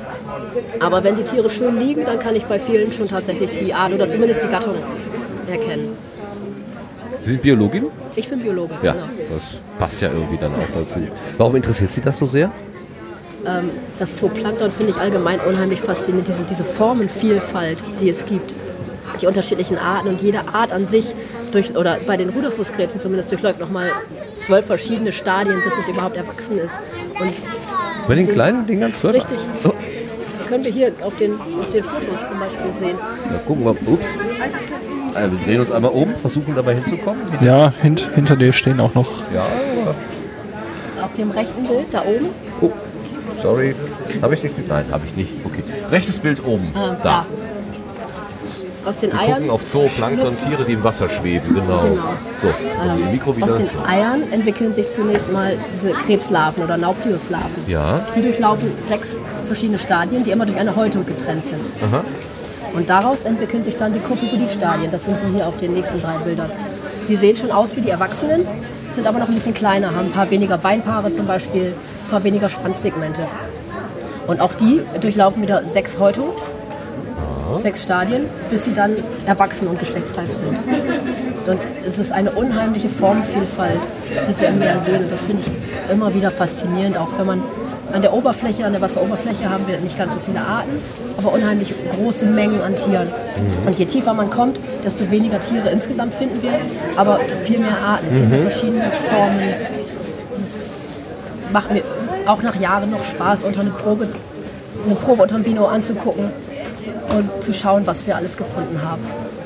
Aber 0.79 1.03
wenn 1.03 1.15
die 1.15 1.23
Tiere 1.23 1.49
schön 1.49 1.79
liegen, 1.79 2.03
dann 2.05 2.19
kann 2.19 2.35
ich 2.35 2.45
bei 2.45 2.59
vielen 2.59 2.91
schon 2.93 3.07
tatsächlich 3.07 3.51
die 3.51 3.73
Art 3.73 3.93
oder 3.93 4.07
zumindest 4.07 4.43
die 4.43 4.47
Gattung 4.47 4.75
erkennen. 5.49 5.89
Sie 7.21 7.31
sind 7.31 7.41
Biologin? 7.41 7.85
Ich 8.15 8.29
bin 8.29 8.39
Biologe, 8.39 8.73
Ja, 8.83 8.93
genau. 8.93 9.05
das 9.33 9.43
passt 9.79 10.01
ja 10.01 10.09
irgendwie 10.11 10.37
dann 10.37 10.53
auch 10.53 10.67
dazu. 10.75 10.99
Warum 11.37 11.55
interessiert 11.55 11.91
Sie 11.91 12.01
das 12.01 12.17
so 12.17 12.25
sehr? 12.27 12.51
Ähm, 13.45 13.69
das 13.99 14.17
Zooplankton 14.17 14.71
finde 14.71 14.91
ich 14.91 14.97
allgemein 14.97 15.39
unheimlich 15.39 15.81
faszinierend, 15.81 16.27
diese, 16.27 16.43
diese 16.43 16.63
Formenvielfalt, 16.63 17.77
die 17.99 18.09
es 18.09 18.25
gibt. 18.25 18.53
Die 19.21 19.27
unterschiedlichen 19.27 19.77
Arten 19.77 20.07
und 20.09 20.21
jede 20.21 20.39
Art 20.53 20.71
an 20.71 20.87
sich, 20.87 21.13
durch, 21.51 21.75
oder 21.75 21.97
bei 22.05 22.17
den 22.17 22.29
Ruderfußkrebsen 22.29 22.99
zumindest, 22.99 23.31
durchläuft 23.31 23.59
nochmal 23.59 23.89
zwölf 24.37 24.65
verschiedene 24.65 25.11
Stadien, 25.11 25.61
bis 25.63 25.77
es 25.77 25.87
überhaupt 25.87 26.17
erwachsen 26.17 26.57
ist. 26.57 26.79
Und 27.19 27.33
Bei 28.07 28.15
den 28.15 28.27
kleinen 28.27 28.65
Dingern 28.67 28.93
zwölf? 28.93 29.15
Richtig. 29.15 29.37
Oh, 29.63 29.71
können 30.47 30.63
wir 30.63 30.71
hier 30.71 30.91
auf 31.01 31.15
den, 31.17 31.33
auf 31.33 31.69
den 31.71 31.83
Fotos 31.83 32.27
zum 32.27 32.39
Beispiel 32.39 32.71
sehen. 32.79 32.97
na, 33.29 33.37
gucken 33.39 33.63
wir. 33.65 33.71
Ups. 33.71 34.05
Äh, 35.15 35.29
wir 35.31 35.37
drehen 35.45 35.59
uns 35.61 35.71
einmal 35.71 35.91
um, 35.91 36.13
versuchen 36.21 36.55
dabei 36.55 36.75
hinzukommen. 36.75 37.21
Ja, 37.41 37.73
hint, 37.81 38.09
hinter 38.15 38.35
dir 38.35 38.53
stehen 38.53 38.79
auch 38.79 38.93
noch. 38.93 39.09
Ja, 39.33 39.43
Auf 41.03 41.13
dem 41.17 41.31
rechten 41.31 41.65
Bild, 41.67 41.87
da 41.91 42.01
oben, 42.01 42.27
oh, 42.61 42.71
sorry. 43.41 43.75
Habe 44.21 44.33
ich 44.35 44.43
nicht? 44.43 44.67
Nein, 44.67 44.85
habe 44.91 45.03
ich 45.07 45.15
nicht. 45.15 45.31
Okay. 45.43 45.63
Rechtes 45.91 46.17
Bild 46.19 46.45
oben. 46.45 46.67
ähm, 46.75 46.95
da. 47.03 47.25
da. 47.25 47.25
Aus 48.83 48.97
den 48.97 49.11
Wir 49.11 49.19
Eiern. 49.19 49.33
gucken 49.35 49.49
auf 49.51 49.63
Zooplankton, 49.65 50.35
Tiere, 50.39 50.63
die 50.65 50.73
im 50.73 50.83
Wasser 50.83 51.07
schweben. 51.07 51.53
Genau. 51.53 51.81
Genau. 51.83 52.03
So, 52.41 52.47
also 52.81 53.03
im 53.03 53.11
Mikro 53.11 53.37
wieder. 53.37 53.45
Aus 53.45 53.57
den 53.57 53.69
Eiern 53.87 54.23
entwickeln 54.31 54.73
sich 54.73 54.89
zunächst 54.89 55.31
mal 55.31 55.55
diese 55.71 55.91
Krebslarven 55.91 56.63
oder 56.63 56.77
Naupliuslarven. 56.77 57.63
Ja. 57.67 57.99
Die 58.15 58.23
durchlaufen 58.23 58.71
sechs 58.87 59.17
verschiedene 59.45 59.77
Stadien, 59.77 60.23
die 60.23 60.31
immer 60.31 60.47
durch 60.47 60.57
eine 60.57 60.75
Häutung 60.75 61.05
getrennt 61.05 61.45
sind. 61.45 61.59
Aha. 61.79 62.03
Und 62.73 62.89
daraus 62.89 63.25
entwickeln 63.25 63.63
sich 63.63 63.75
dann 63.75 63.93
die 63.93 63.99
Kopipodie-Stadien. 63.99 64.91
Das 64.91 65.05
sind 65.05 65.17
die 65.21 65.33
hier 65.35 65.47
auf 65.47 65.57
den 65.57 65.73
nächsten 65.73 66.01
drei 66.01 66.17
Bildern. 66.23 66.49
Die 67.07 67.15
sehen 67.15 67.35
schon 67.35 67.51
aus 67.51 67.75
wie 67.75 67.81
die 67.81 67.89
Erwachsenen, 67.89 68.47
sind 68.91 69.07
aber 69.07 69.19
noch 69.19 69.27
ein 69.27 69.33
bisschen 69.33 69.53
kleiner, 69.53 69.95
haben 69.95 70.07
ein 70.07 70.11
paar 70.11 70.29
weniger 70.29 70.57
Beinpaare 70.57 71.11
zum 71.11 71.27
Beispiel, 71.27 71.73
ein 72.05 72.09
paar 72.09 72.23
weniger 72.23 72.47
Schwanzsegmente. 72.47 73.21
Und 74.27 74.39
auch 74.39 74.53
die 74.53 74.81
durchlaufen 74.99 75.41
wieder 75.41 75.65
sechs 75.65 75.99
Häutungen, 75.99 76.31
sechs 77.57 77.83
Stadien, 77.83 78.25
bis 78.49 78.63
sie 78.65 78.73
dann 78.73 78.95
erwachsen 79.25 79.67
und 79.67 79.79
geschlechtsreif 79.79 80.31
sind. 80.31 80.57
Und 81.47 81.59
es 81.85 81.97
ist 81.97 82.11
eine 82.11 82.31
unheimliche 82.31 82.87
Formenvielfalt, 82.87 83.79
die 84.27 84.39
wir 84.39 84.49
im 84.49 84.59
Meer 84.59 84.79
sehen. 84.79 85.03
Und 85.03 85.11
das 85.11 85.23
finde 85.23 85.43
ich 85.43 85.91
immer 85.91 86.13
wieder 86.13 86.31
faszinierend, 86.31 86.97
auch 86.97 87.09
wenn 87.17 87.25
man 87.25 87.43
an 87.93 88.01
der 88.01 88.13
Oberfläche, 88.13 88.65
an 88.65 88.71
der 88.73 88.81
Wasseroberfläche 88.81 89.49
haben 89.49 89.67
wir 89.67 89.77
nicht 89.79 89.97
ganz 89.97 90.13
so 90.13 90.19
viele 90.19 90.39
Arten, 90.39 90.71
aber 91.17 91.33
unheimlich 91.33 91.73
große 91.95 92.25
Mengen 92.25 92.61
an 92.61 92.75
Tieren. 92.75 93.07
Und 93.65 93.77
je 93.77 93.85
tiefer 93.85 94.13
man 94.13 94.29
kommt, 94.29 94.59
desto 94.83 95.09
weniger 95.11 95.39
Tiere 95.39 95.69
insgesamt 95.69 96.13
finden 96.13 96.41
wir, 96.41 96.53
aber 96.95 97.19
viel 97.43 97.59
mehr 97.59 97.77
Arten, 97.85 98.07
viel 98.09 98.27
mehr 98.27 98.41
verschiedene 98.49 98.91
Formen. 99.09 99.39
Das 100.39 100.59
macht 101.51 101.71
mir 101.71 101.83
auch 102.25 102.41
nach 102.41 102.59
Jahren 102.59 102.91
noch 102.91 103.03
Spaß, 103.03 103.43
unter 103.43 103.61
eine 103.61 103.71
Probe, 103.71 104.07
eine 104.85 104.95
Probe 104.95 105.23
unter 105.23 105.35
dem 105.35 105.43
Bino 105.43 105.65
anzugucken 105.65 106.29
und 107.15 107.43
zu 107.43 107.53
schauen, 107.53 107.85
was 107.85 108.07
wir 108.07 108.15
alles 108.15 108.37
gefunden 108.37 108.79
haben. 108.83 109.01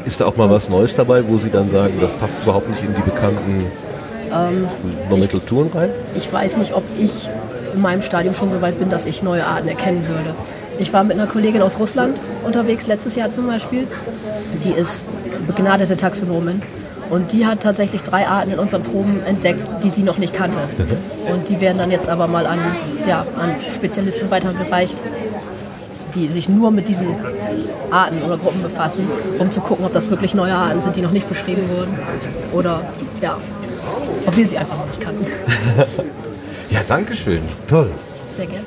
Ist 0.05 0.21
da 0.21 0.25
auch 0.25 0.35
mal 0.35 0.49
was 0.49 0.69
Neues 0.69 0.95
dabei, 0.95 1.23
wo 1.27 1.37
Sie 1.37 1.49
dann 1.49 1.71
sagen, 1.71 1.93
das 1.99 2.13
passt 2.13 2.43
überhaupt 2.43 2.69
nicht 2.69 2.83
in 2.83 2.93
die 2.93 3.01
bekannten 3.01 3.65
Ähm, 4.31 4.67
Nomenklaturen 5.09 5.69
rein? 5.73 5.89
Ich 6.15 6.31
weiß 6.31 6.57
nicht, 6.57 6.73
ob 6.75 6.83
ich 6.99 7.29
in 7.75 7.81
meinem 7.81 8.01
Stadium 8.01 8.33
schon 8.33 8.49
so 8.51 8.61
weit 8.61 8.79
bin, 8.79 8.89
dass 8.89 9.05
ich 9.05 9.21
neue 9.21 9.45
Arten 9.45 9.67
erkennen 9.67 10.07
würde. 10.07 10.33
Ich 10.79 10.91
war 10.91 11.03
mit 11.03 11.17
einer 11.17 11.27
Kollegin 11.27 11.61
aus 11.61 11.79
Russland 11.79 12.19
unterwegs, 12.43 12.87
letztes 12.87 13.15
Jahr 13.15 13.29
zum 13.31 13.47
Beispiel. 13.47 13.87
Die 14.63 14.71
ist 14.71 15.05
begnadete 15.45 15.95
Taxonomin. 15.95 16.61
Und 17.09 17.31
die 17.33 17.45
hat 17.45 17.61
tatsächlich 17.61 18.01
drei 18.01 18.27
Arten 18.27 18.51
in 18.51 18.59
unseren 18.59 18.81
Proben 18.81 19.21
entdeckt, 19.25 19.83
die 19.83 19.89
sie 19.89 20.01
noch 20.01 20.17
nicht 20.17 20.33
kannte. 20.33 20.57
Und 21.31 21.47
die 21.49 21.61
werden 21.61 21.77
dann 21.77 21.91
jetzt 21.91 22.09
aber 22.09 22.27
mal 22.27 22.47
an, 22.47 22.57
ja, 23.07 23.21
an 23.39 23.55
Spezialisten 23.73 24.31
weitergereicht, 24.31 24.97
die 26.15 26.27
sich 26.27 26.49
nur 26.49 26.71
mit 26.71 26.87
diesen 26.87 27.07
Arten 27.91 28.23
oder 28.23 28.37
Gruppen 28.37 28.63
befassen, 28.63 29.07
um 29.37 29.51
zu 29.51 29.61
gucken, 29.61 29.85
ob 29.85 29.93
das 29.93 30.09
wirklich 30.09 30.33
neue 30.33 30.55
Arten 30.55 30.81
sind, 30.81 30.95
die 30.95 31.01
noch 31.01 31.11
nicht 31.11 31.29
beschrieben 31.29 31.69
wurden. 31.69 31.97
Oder 32.53 32.81
ja, 33.21 33.37
ob 34.25 34.35
wir 34.35 34.47
sie 34.47 34.57
einfach 34.57 34.77
noch 34.77 34.87
nicht 34.87 35.01
kannten. 35.01 35.27
Ja, 36.75 36.81
danke 36.85 37.15
schön. 37.15 37.41
Toll. 37.69 37.89
Sehr 38.35 38.47
gerne. 38.47 38.65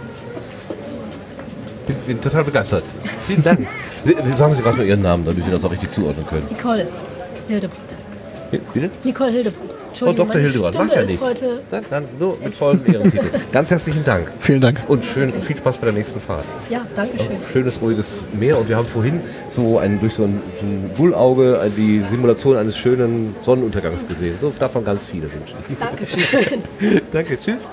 Bin, 1.86 1.96
bin 2.06 2.20
total 2.22 2.42
begeistert. 2.42 2.84
Vielen 3.26 3.44
Dank. 3.44 3.66
Sagen 4.38 4.54
Sie 4.54 4.62
gerade 4.62 4.78
mal 4.78 4.86
Ihren 4.86 5.02
Namen, 5.02 5.26
damit 5.26 5.44
wir 5.44 5.52
das 5.52 5.62
auch 5.62 5.70
richtig 5.70 5.92
zuordnen 5.92 6.26
können. 6.26 6.46
Nicole 6.48 6.88
Hildebrand. 7.48 7.87
Bitte? 8.50 8.90
Nicole 9.04 9.30
Hildebrand. 9.30 9.70
Frau 9.98 10.10
Entschuldigung, 10.10 10.28
Dr. 10.28 10.40
Hildebrand, 10.40 10.74
macht 10.78 10.94
ja 10.94 11.02
nichts. 11.02 11.20
heute. 11.20 11.62
Nein, 11.70 11.84
nein, 11.90 12.04
nur 12.18 12.38
mit 12.42 12.54
vollem 12.54 12.80
Ehrentitel. 12.86 13.30
Ganz 13.52 13.70
herzlichen 13.70 14.04
Dank. 14.04 14.30
Vielen 14.38 14.60
Dank. 14.60 14.78
Und 14.86 15.04
schön, 15.04 15.32
viel 15.32 15.56
Spaß 15.56 15.78
bei 15.78 15.86
der 15.86 15.94
nächsten 15.94 16.20
Fahrt. 16.20 16.44
Ja, 16.70 16.86
danke 16.94 17.18
schön. 17.18 17.36
Schönes, 17.52 17.80
ruhiges 17.80 18.20
Meer. 18.38 18.58
Und 18.58 18.68
wir 18.68 18.76
haben 18.76 18.86
vorhin 18.86 19.20
so 19.48 19.78
ein, 19.78 19.98
durch 20.00 20.14
so 20.14 20.24
ein, 20.24 20.40
ein 20.60 20.90
Bullauge 20.96 21.60
äh, 21.64 21.70
die 21.70 22.02
Simulation 22.10 22.56
eines 22.56 22.76
schönen 22.76 23.34
Sonnenuntergangs 23.44 24.06
gesehen. 24.06 24.36
So, 24.40 24.52
davon 24.58 24.84
ganz 24.84 25.06
viele 25.06 25.24
wünschen. 25.32 25.56
Danke 25.80 26.06
schön. 26.06 26.62
Danke, 27.10 27.38
tschüss. 27.40 27.70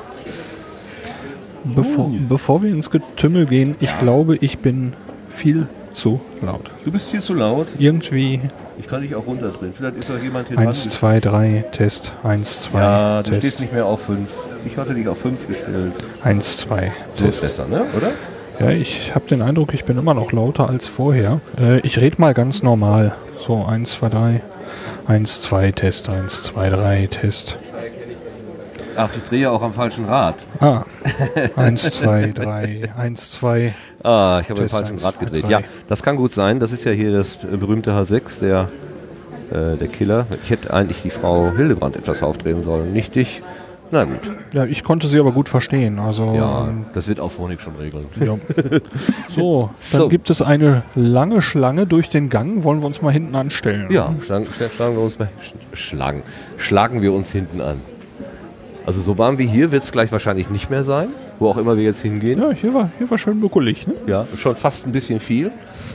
Bevor, 1.64 2.12
bevor 2.30 2.64
wir 2.64 2.72
ins 2.72 2.90
Getümmel 2.90 3.46
gehen, 3.46 3.76
ich 3.80 3.98
glaube, 4.00 4.38
ich 4.40 4.60
bin 4.60 4.94
viel 5.30 5.68
zu 5.94 6.22
laut. 6.42 6.72
Du 6.86 6.92
bist 6.92 7.10
viel 7.10 7.22
zu 7.22 7.34
laut. 7.34 7.68
Irgendwie 7.78 8.40
Ich 8.78 8.88
kann 8.88 9.02
dich 9.02 9.16
auch 9.16 9.26
runterdrehen. 9.26 9.74
Vielleicht 9.74 9.98
ist 10.00 10.12
auch 10.12 10.22
jemand 10.22 10.48
hier 10.50 10.58
dran. 10.58 10.68
1, 10.68 10.90
2, 10.90 11.20
3, 11.22 11.64
Test, 11.72 12.14
1, 12.24 12.60
2, 12.62 12.80
Ja, 12.80 13.24
du 13.24 13.30
Test, 13.30 13.42
stehst 13.42 13.60
nicht 13.62 13.74
mehr 13.74 13.86
auf 13.86 14.02
5. 14.02 14.28
Ich 14.66 14.78
hatte 14.78 14.94
dich 14.94 15.08
auf 15.08 15.20
5 15.20 15.48
gestellt. 15.48 15.94
1, 16.24 16.58
2, 16.58 16.92
So 17.18 17.26
ist 17.26 17.40
Test. 17.42 17.58
besser, 17.58 17.70
ne? 17.70 17.86
Oder? 17.96 18.12
Ja, 18.60 18.70
ich 18.72 19.14
habe 19.16 19.26
den 19.28 19.42
Eindruck, 19.42 19.74
ich 19.74 19.86
bin 19.86 19.98
immer 19.98 20.14
noch 20.14 20.32
lauter 20.32 20.70
als 20.70 20.88
vorher. 20.88 21.40
Äh, 21.60 21.80
ich 21.82 22.00
rede 22.00 22.20
mal 22.20 22.34
ganz 22.34 22.64
normal. 22.64 23.16
So, 23.46 23.64
1, 23.66 23.92
2, 23.92 24.10
3, 24.10 24.42
1, 25.08 25.42
2, 25.42 25.72
Test, 25.72 26.10
1, 26.10 26.44
2, 26.44 26.70
3, 26.70 27.08
Test. 27.08 27.58
Ach, 28.98 29.10
ich 29.16 29.24
drehe 29.24 29.52
auch 29.52 29.62
am 29.62 29.74
falschen 29.74 30.06
Rad. 30.06 30.36
Ah, 30.60 30.84
1, 31.56 31.92
2, 31.92 32.32
3, 32.34 32.90
1, 32.98 33.32
2. 33.32 33.74
Ah, 34.04 34.40
ich 34.42 34.50
habe 34.50 34.62
Test 34.62 34.74
falschen 34.76 34.94
eins, 34.94 35.04
Rad 35.04 35.16
zwei, 35.16 35.26
gedreht. 35.26 35.44
drei. 35.44 35.50
Ja, 35.50 35.60
das 35.88 36.04
kann 36.04 36.16
gut 36.16 36.34
sein. 36.34 36.60
Das 36.60 36.72
ist 36.72 36.84
ja 36.86 36.92
hier 36.92 37.12
das 37.12 37.40
äh, 37.44 37.58
berühmte 37.58 37.92
H6, 37.92 38.40
der, 38.40 38.70
äh, 39.52 39.76
der 39.78 39.88
Killer. 39.88 40.28
Ich 40.44 40.50
hätte 40.50 40.74
eigentlich 40.74 41.02
die 41.02 41.10
Frau 41.10 41.52
Hildebrand 41.56 41.96
etwas 41.96 42.22
aufdrehen 42.24 42.62
sollen, 42.62 42.94
nicht 42.94 43.16
dich. 43.16 43.42
Na 43.92 44.04
gut, 44.04 44.20
Ja, 44.52 44.66
ich 44.66 44.84
konnte 44.84 45.08
sie 45.08 45.20
aber 45.20 45.32
gut 45.32 45.48
verstehen. 45.48 46.00
Also, 46.00 46.34
ja, 46.34 46.68
ähm, 46.68 46.86
das 46.96 47.08
wird 47.08 47.20
auch 47.20 47.32
Phonik 47.32 47.62
schon 47.62 47.76
regeln. 47.76 48.06
ja. 48.20 48.36
So, 49.36 49.70
dann 49.92 50.02
So. 50.02 50.10
gibt 50.10 50.30
es 50.32 50.42
eine 50.42 50.82
lange 50.96 51.42
Schlange 51.42 51.86
durch 51.86 52.10
den 52.10 52.30
Gang. 52.30 52.64
Wollen 52.64 52.82
wir 52.82 52.88
uns 52.88 53.02
mal 53.04 53.12
hinten 53.12 53.36
anstellen? 53.36 53.88
Ja, 53.92 54.14
schlagen, 54.26 54.48
schlagen 54.76 54.96
wir 54.96 55.04
uns 55.04 55.20
mal, 55.20 55.30
sch- 55.44 55.76
schlagen, 55.78 56.24
schlagen 56.58 57.02
wir 57.04 57.14
uns 57.14 57.32
hinten 57.32 57.62
an. 57.62 57.76
Also 58.86 59.02
so 59.02 59.18
warm 59.18 59.38
wie 59.40 59.48
hier 59.48 59.72
wird 59.72 59.84
es 59.84 59.92
gleich 59.92 60.12
wahrscheinlich 60.12 60.50
nicht 60.50 60.70
mehr 60.70 60.84
sein, 60.84 61.08
wo 61.40 61.50
auch 61.50 61.58
immer 61.58 61.76
wir 61.76 61.84
jetzt 61.84 62.02
hingehen. 62.02 62.40
Ja, 62.40 62.52
hier 62.52 62.74
war, 62.74 62.90
hier 63.00 63.10
war 63.10 63.18
schön 63.18 63.40
buckelig. 63.40 63.88
Ne? 63.88 63.96
Ja, 64.06 64.28
schon 64.38 64.56
fast 64.56 64.86
ein 64.86 64.92
bisschen 64.92 65.20
viel, 65.20 65.52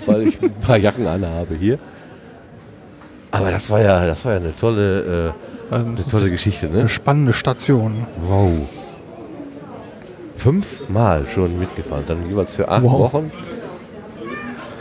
weil 0.07 0.27
ich 0.27 0.43
ein 0.43 0.53
paar 0.55 0.77
Jacken 0.77 1.07
anhabe 1.07 1.55
hier. 1.55 1.79
Aber 3.31 3.53
das 3.53 3.71
war 3.71 3.81
ja, 3.81 4.07
das 4.07 4.25
war 4.25 4.33
ja 4.33 4.39
eine 4.39 4.57
tolle, 4.57 5.33
äh, 5.71 5.75
Also, 5.75 5.87
eine 5.87 6.05
tolle 6.05 6.31
Geschichte, 6.31 6.67
eine 6.67 6.83
ne? 6.83 6.89
spannende 6.89 7.33
Station. 7.33 8.07
Wow. 8.23 8.51
Fünfmal 10.35 11.27
schon 11.33 11.59
mitgefahren, 11.61 12.05
dann 12.09 12.29
jeweils 12.29 12.57
für 12.57 12.69
acht 12.69 12.83
Wow. 12.83 13.13
Wochen. 13.13 13.31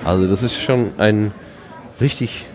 Also 0.03 0.28
das 0.28 0.41
ist 0.41 0.55
schon 0.60 0.93
ein 0.97 1.32
richtig, 2.01 2.45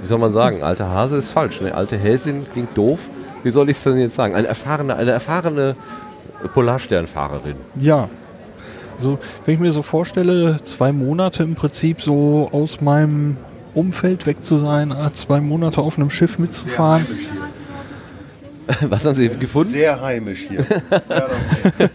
wie 0.00 0.06
soll 0.08 0.18
man 0.18 0.32
sagen, 0.32 0.62
alter 0.64 0.88
Hase 0.88 1.18
ist 1.18 1.28
falsch, 1.30 1.60
ne? 1.60 1.74
Alte 1.74 1.96
Häsin 1.96 2.42
klingt 2.50 2.76
doof. 2.76 2.98
Wie 3.42 3.50
soll 3.50 3.70
ich 3.70 3.76
es 3.76 3.82
denn 3.82 3.98
jetzt 3.98 4.16
sagen? 4.16 4.34
Eine 4.34 4.48
erfahrene, 4.48 4.96
eine 4.96 5.10
erfahrene 5.12 5.76
Polarsternfahrerin. 6.54 7.56
Ja. 7.80 8.08
So, 8.98 9.18
wenn 9.44 9.54
ich 9.54 9.60
mir 9.60 9.72
so 9.72 9.82
vorstelle, 9.82 10.58
zwei 10.62 10.92
Monate 10.92 11.42
im 11.42 11.54
Prinzip 11.54 12.02
so 12.02 12.48
aus 12.52 12.80
meinem 12.80 13.38
Umfeld 13.74 14.26
weg 14.26 14.44
zu 14.44 14.58
sein, 14.58 14.90
äh, 14.90 15.14
zwei 15.14 15.40
Monate 15.40 15.80
auf 15.80 15.96
einem 15.98 16.10
Schiff 16.10 16.38
mitzufahren. 16.38 17.06
Was 18.88 19.04
haben 19.04 19.14
Sie 19.14 19.28
gefunden? 19.28 19.70
Sehr 19.70 20.00
heimisch 20.00 20.46
hier. 20.48 20.64
Wir 21.78 21.88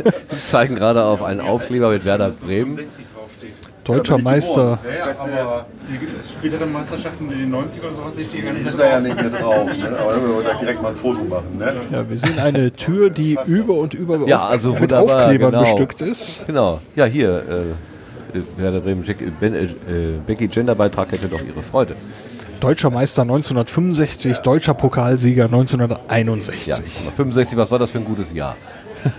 zeigen 0.46 0.76
gerade 0.76 1.04
auf 1.04 1.24
einen 1.24 1.40
Aufkleber 1.40 1.90
mit 1.90 2.06
Werder 2.06 2.30
Bremen. 2.30 2.80
Deutscher 3.86 4.18
Meister. 4.18 4.78
Ja, 4.98 5.44
aber 5.44 5.66
die 5.88 6.00
späteren 6.32 6.74
Meisterschaften 6.74 7.32
in 7.32 7.38
den 7.40 7.52
90 7.52 7.84
oder 7.84 7.94
sowas, 7.94 8.18
ich 8.18 8.28
die 8.30 8.42
gar 8.42 8.54
nicht 8.54 8.66
sind 8.66 8.78
mehr 8.78 9.00
da 9.00 9.08
ja 9.08 9.40
drauf. 9.40 9.68
nicht 9.72 9.82
mehr 9.82 9.92
drauf. 9.92 9.92
Ne? 9.92 10.00
Aber 10.00 10.28
wir 10.28 10.36
wollen 10.36 10.58
direkt 10.60 10.82
mal 10.82 10.90
ein 10.90 10.96
Foto 10.96 11.24
machen. 11.24 11.58
Ne? 11.60 11.74
Ja, 11.92 12.10
wir 12.10 12.18
sehen 12.18 12.40
eine 12.40 12.74
Tür, 12.74 13.12
die 13.12 13.38
über 13.46 13.76
und 13.76 13.94
über 13.94 14.28
Ja, 14.28 14.44
also 14.46 14.72
mit 14.72 14.82
wunderbar, 14.82 15.22
Aufklebern 15.26 15.52
genau. 15.52 15.64
bestückt 15.64 16.02
ist. 16.02 16.46
Genau. 16.48 16.82
Ja, 16.96 17.06
hier. 17.06 17.44
Äh, 17.48 18.42
Werder 18.58 18.82
Bremen, 18.82 19.04
Jack, 19.06 19.18
ben, 19.40 19.54
äh, 19.54 19.68
Becky 20.26 20.48
Genderbeitrag 20.48 21.12
hätte 21.12 21.28
doch 21.28 21.42
ihre 21.42 21.64
Freude. 21.64 21.96
Deutscher 22.60 22.90
Meister 22.90 23.22
1965, 23.22 24.40
deutscher 24.40 24.74
Pokalsieger 24.74 25.46
1961. 25.46 27.06
Ja, 27.06 27.12
65, 27.12 27.58
was 27.58 27.70
war 27.72 27.80
das 27.80 27.92
für 27.92 28.00
ein 28.00 28.06
gutes 28.06 28.34
Jahr? 28.34 28.56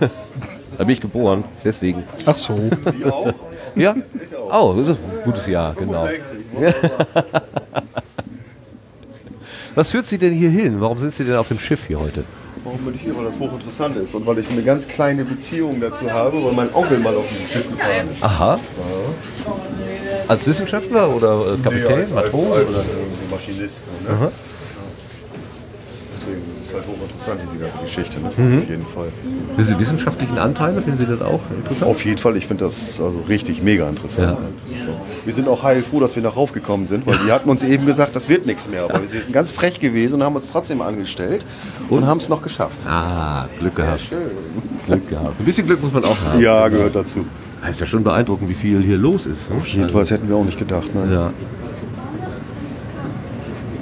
da 0.77 0.83
bin 0.83 0.89
ich 0.89 1.01
geboren, 1.01 1.45
deswegen. 1.63 2.03
Ach 2.25 2.37
so. 2.37 2.59
Sie 2.91 3.05
auch? 3.05 3.33
Ja? 3.77 3.95
Oh, 4.51 4.73
das 4.77 4.89
ist 4.89 4.97
ein 4.97 5.23
gutes 5.23 5.47
Jahr, 5.47 5.73
genau. 5.73 6.05
65. 6.05 6.37
wunderbar. 6.53 7.33
Was 9.75 9.91
führt 9.91 10.07
Sie 10.07 10.17
denn 10.17 10.33
hier 10.33 10.49
hin? 10.49 10.81
Warum 10.81 10.97
sind 10.97 11.13
Sie 11.13 11.23
denn 11.23 11.35
auf 11.35 11.47
dem 11.49 11.59
Schiff 11.59 11.85
hier 11.85 11.99
heute? 11.99 12.23
Warum 12.63 12.79
bin 12.79 12.95
ich 12.95 13.01
hier? 13.01 13.15
Weil 13.15 13.25
das 13.25 13.39
hochinteressant 13.39 13.95
ist 13.97 14.15
und 14.15 14.25
weil 14.25 14.39
ich 14.39 14.49
eine 14.49 14.63
ganz 14.63 14.87
kleine 14.87 15.23
Beziehung 15.23 15.79
dazu 15.79 16.11
habe, 16.11 16.43
weil 16.43 16.53
mein 16.53 16.73
Onkel 16.73 16.97
mal 16.99 17.15
auf 17.15 17.25
diesem 17.29 17.47
Schiff 17.47 17.69
gefahren 17.69 18.09
ist. 18.11 18.23
Aha. 18.23 18.59
Als 20.27 20.47
Wissenschaftler 20.47 21.09
oder 21.15 21.53
äh, 21.53 21.57
Kapitän, 21.63 21.87
Nee, 21.87 21.93
als, 21.93 22.13
als, 22.13 22.31
Matron? 22.33 22.51
als 22.53 22.69
oder? 22.69 22.79
äh, 22.79 23.31
Maschinist. 23.31 23.85
So, 23.85 23.91
ne? 24.13 24.31
Deswegen 26.27 26.41
ist 26.61 26.67
es 26.67 26.73
halt 26.73 26.83
hochinteressant, 26.87 27.41
diese 27.41 27.63
ganze 27.63 27.77
Geschichte. 27.77 28.19
Ne? 28.19 28.29
Mhm. 28.35 28.57
Auf 28.57 28.69
jeden 28.69 28.85
Fall. 28.85 29.07
Diese 29.57 29.79
wissenschaftlichen 29.79 30.37
Anteile, 30.37 30.81
finden 30.81 30.99
Sie 30.99 31.05
das 31.05 31.21
auch 31.21 31.39
interessant? 31.55 31.89
Auf 31.89 32.03
jeden 32.05 32.17
Fall, 32.17 32.35
ich 32.35 32.47
finde 32.47 32.65
das 32.65 32.99
also 32.99 33.21
richtig 33.29 33.63
mega 33.63 33.87
interessant. 33.87 34.37
Ja. 34.69 34.75
Ist 34.75 34.85
so. 34.85 34.91
Wir 35.23 35.33
sind 35.33 35.47
auch 35.47 35.63
heilfroh, 35.63 35.99
dass 35.99 36.15
wir 36.15 36.23
noch 36.23 36.35
raufgekommen 36.35 36.85
sind, 36.87 37.07
weil 37.07 37.17
die 37.25 37.31
hatten 37.31 37.49
uns 37.49 37.63
eben 37.63 37.85
gesagt, 37.85 38.15
das 38.15 38.27
wird 38.27 38.45
nichts 38.45 38.67
mehr. 38.67 38.83
Aber 38.83 39.01
wir 39.01 39.07
sind 39.07 39.31
ganz 39.31 39.51
frech 39.51 39.79
gewesen 39.79 40.15
und 40.15 40.23
haben 40.23 40.35
uns 40.35 40.47
trotzdem 40.51 40.81
angestellt 40.81 41.45
und, 41.89 42.05
haben 42.05 42.19
es 42.19 42.29
noch 42.29 42.41
geschafft. 42.41 42.85
Ah, 42.87 43.45
Glück 43.59 43.75
gehabt. 43.75 44.01
Schön. 44.01 44.17
Glück 44.85 45.09
gehabt. 45.09 45.39
Ein 45.39 45.45
bisschen 45.45 45.65
Glück 45.65 45.81
muss 45.81 45.93
man 45.93 46.03
auch 46.03 46.17
haben. 46.25 46.39
Ja, 46.41 46.67
gehört 46.67 46.95
dazu. 46.95 47.25
Das 47.61 47.71
ist 47.71 47.79
ja 47.81 47.85
schon 47.87 48.03
beeindruckend, 48.03 48.49
wie 48.49 48.53
viel 48.53 48.81
hier 48.81 48.97
los 48.97 49.25
ist. 49.25 49.49
ne? 49.49 49.57
Auf 49.57 49.67
jeden 49.67 49.89
Fall, 49.89 50.01
das 50.01 50.11
hätten 50.11 50.29
wir 50.29 50.35
auch 50.35 50.45
nicht 50.45 50.59
gedacht. 50.59 50.93
Ne? 50.93 51.07
Ja, 51.11 51.31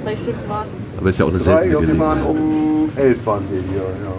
Drei 0.06 0.14
Stunden 0.16 0.48
warten. 0.48 0.70
aber 0.98 1.08
ist 1.10 1.18
ja 1.18 1.24
auch 1.24 1.30
eine 1.30 1.38
Drei, 1.38 1.44
seltene 1.44 1.74
Gelegenheit. 1.80 1.98
waren 1.98 2.22
um 2.22 2.90
elf 2.94 3.26
waren 3.26 3.42
wir 3.50 3.58
hier. 3.58 3.82
Ja. 4.04 4.12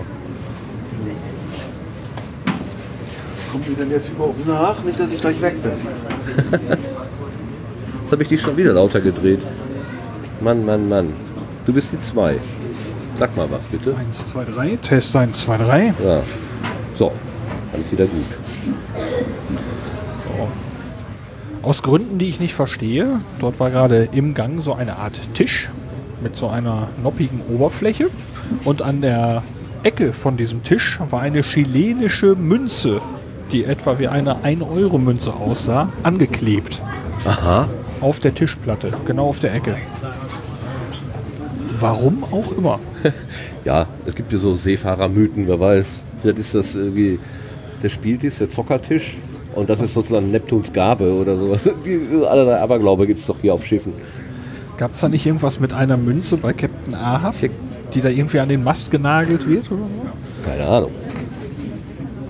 Kommt 3.53 3.69
ihr 3.69 3.75
denn 3.75 3.91
jetzt 3.91 4.09
überhaupt 4.09 4.45
nach? 4.45 4.83
Nicht, 4.83 4.99
dass 4.99 5.11
ich 5.11 5.21
gleich 5.21 5.41
weg 5.41 5.55
bin. 5.63 5.71
Jetzt 8.01 8.11
habe 8.11 8.23
ich 8.23 8.27
dich 8.29 8.41
schon 8.41 8.57
wieder 8.57 8.73
lauter 8.73 8.99
gedreht. 8.99 9.39
Mann, 10.41 10.65
Mann, 10.65 10.89
Mann. 10.89 11.13
Du 11.65 11.71
bist 11.71 11.93
die 11.93 12.01
zwei. 12.01 12.37
Sag 13.17 13.35
mal 13.37 13.49
was, 13.49 13.63
bitte. 13.67 13.95
1, 13.97 14.25
2, 14.27 14.43
3. 14.43 14.75
Test 14.81 15.15
1, 15.15 15.41
2, 15.41 15.57
3. 15.57 15.93
Ja. 16.03 16.21
So, 16.97 17.13
alles 17.73 17.91
wieder 17.93 18.05
gut. 18.05 18.25
Aus 21.67 21.83
Gründen, 21.83 22.17
die 22.17 22.29
ich 22.29 22.39
nicht 22.39 22.53
verstehe, 22.53 23.19
dort 23.39 23.59
war 23.59 23.69
gerade 23.69 24.07
im 24.13 24.33
Gang 24.33 24.61
so 24.61 24.73
eine 24.73 24.99
Art 24.99 25.19
Tisch 25.33 25.67
mit 26.23 26.37
so 26.37 26.47
einer 26.47 26.87
noppigen 27.03 27.41
Oberfläche 27.53 28.09
und 28.63 28.81
an 28.81 29.01
der 29.01 29.43
Ecke 29.83 30.13
von 30.13 30.37
diesem 30.37 30.63
Tisch 30.63 30.97
war 31.09 31.19
eine 31.19 31.41
chilenische 31.41 32.35
Münze, 32.35 33.01
die 33.51 33.65
etwa 33.65 33.99
wie 33.99 34.07
eine 34.07 34.45
1-Euro-Münze 34.45 35.33
aussah, 35.33 35.91
angeklebt. 36.03 36.81
Aha. 37.25 37.67
Auf 37.99 38.21
der 38.21 38.33
Tischplatte, 38.33 38.93
genau 39.05 39.27
auf 39.27 39.41
der 39.41 39.53
Ecke. 39.53 39.75
Warum 41.81 42.23
auch 42.23 42.53
immer. 42.53 42.79
Ja, 43.65 43.87
es 44.05 44.15
gibt 44.15 44.31
ja 44.31 44.37
so 44.37 44.55
Seefahrermythen, 44.55 45.45
wer 45.45 45.59
weiß. 45.59 45.99
Vielleicht 46.21 46.39
ist 46.39 46.55
das 46.55 46.75
irgendwie 46.75 47.19
der 47.83 47.89
Spieltisch, 47.89 48.37
der 48.37 48.49
Zockertisch. 48.49 49.17
Und 49.57 49.69
das 49.69 49.81
ist 49.81 49.93
sozusagen 49.93 50.29
Neptuns 50.31 50.71
Gabe 50.71 51.11
oder 51.11 51.35
sowas. 51.35 51.67
Allerlei 52.29 52.59
Aberglaube 52.59 53.07
gibt 53.07 53.19
es 53.21 53.25
doch 53.25 53.37
hier 53.41 53.53
auf 53.53 53.65
Schiffen. 53.65 53.91
Gab 54.77 54.93
es 54.93 54.99
da 54.99 55.09
nicht 55.09 55.25
irgendwas 55.25 55.59
mit 55.59 55.73
einer 55.73 55.97
Münze 55.97 56.37
bei 56.37 56.53
Captain 56.53 56.93
Ahab, 56.93 57.33
die 57.93 58.01
da 58.01 58.09
irgendwie 58.09 58.39
an 58.39 58.49
den 58.49 58.63
Mast 58.63 58.91
genagelt 58.91 59.47
wird? 59.49 59.65
Oder 59.71 59.81
so? 59.81 60.45
Keine 60.45 60.65
Ahnung. 60.67 60.91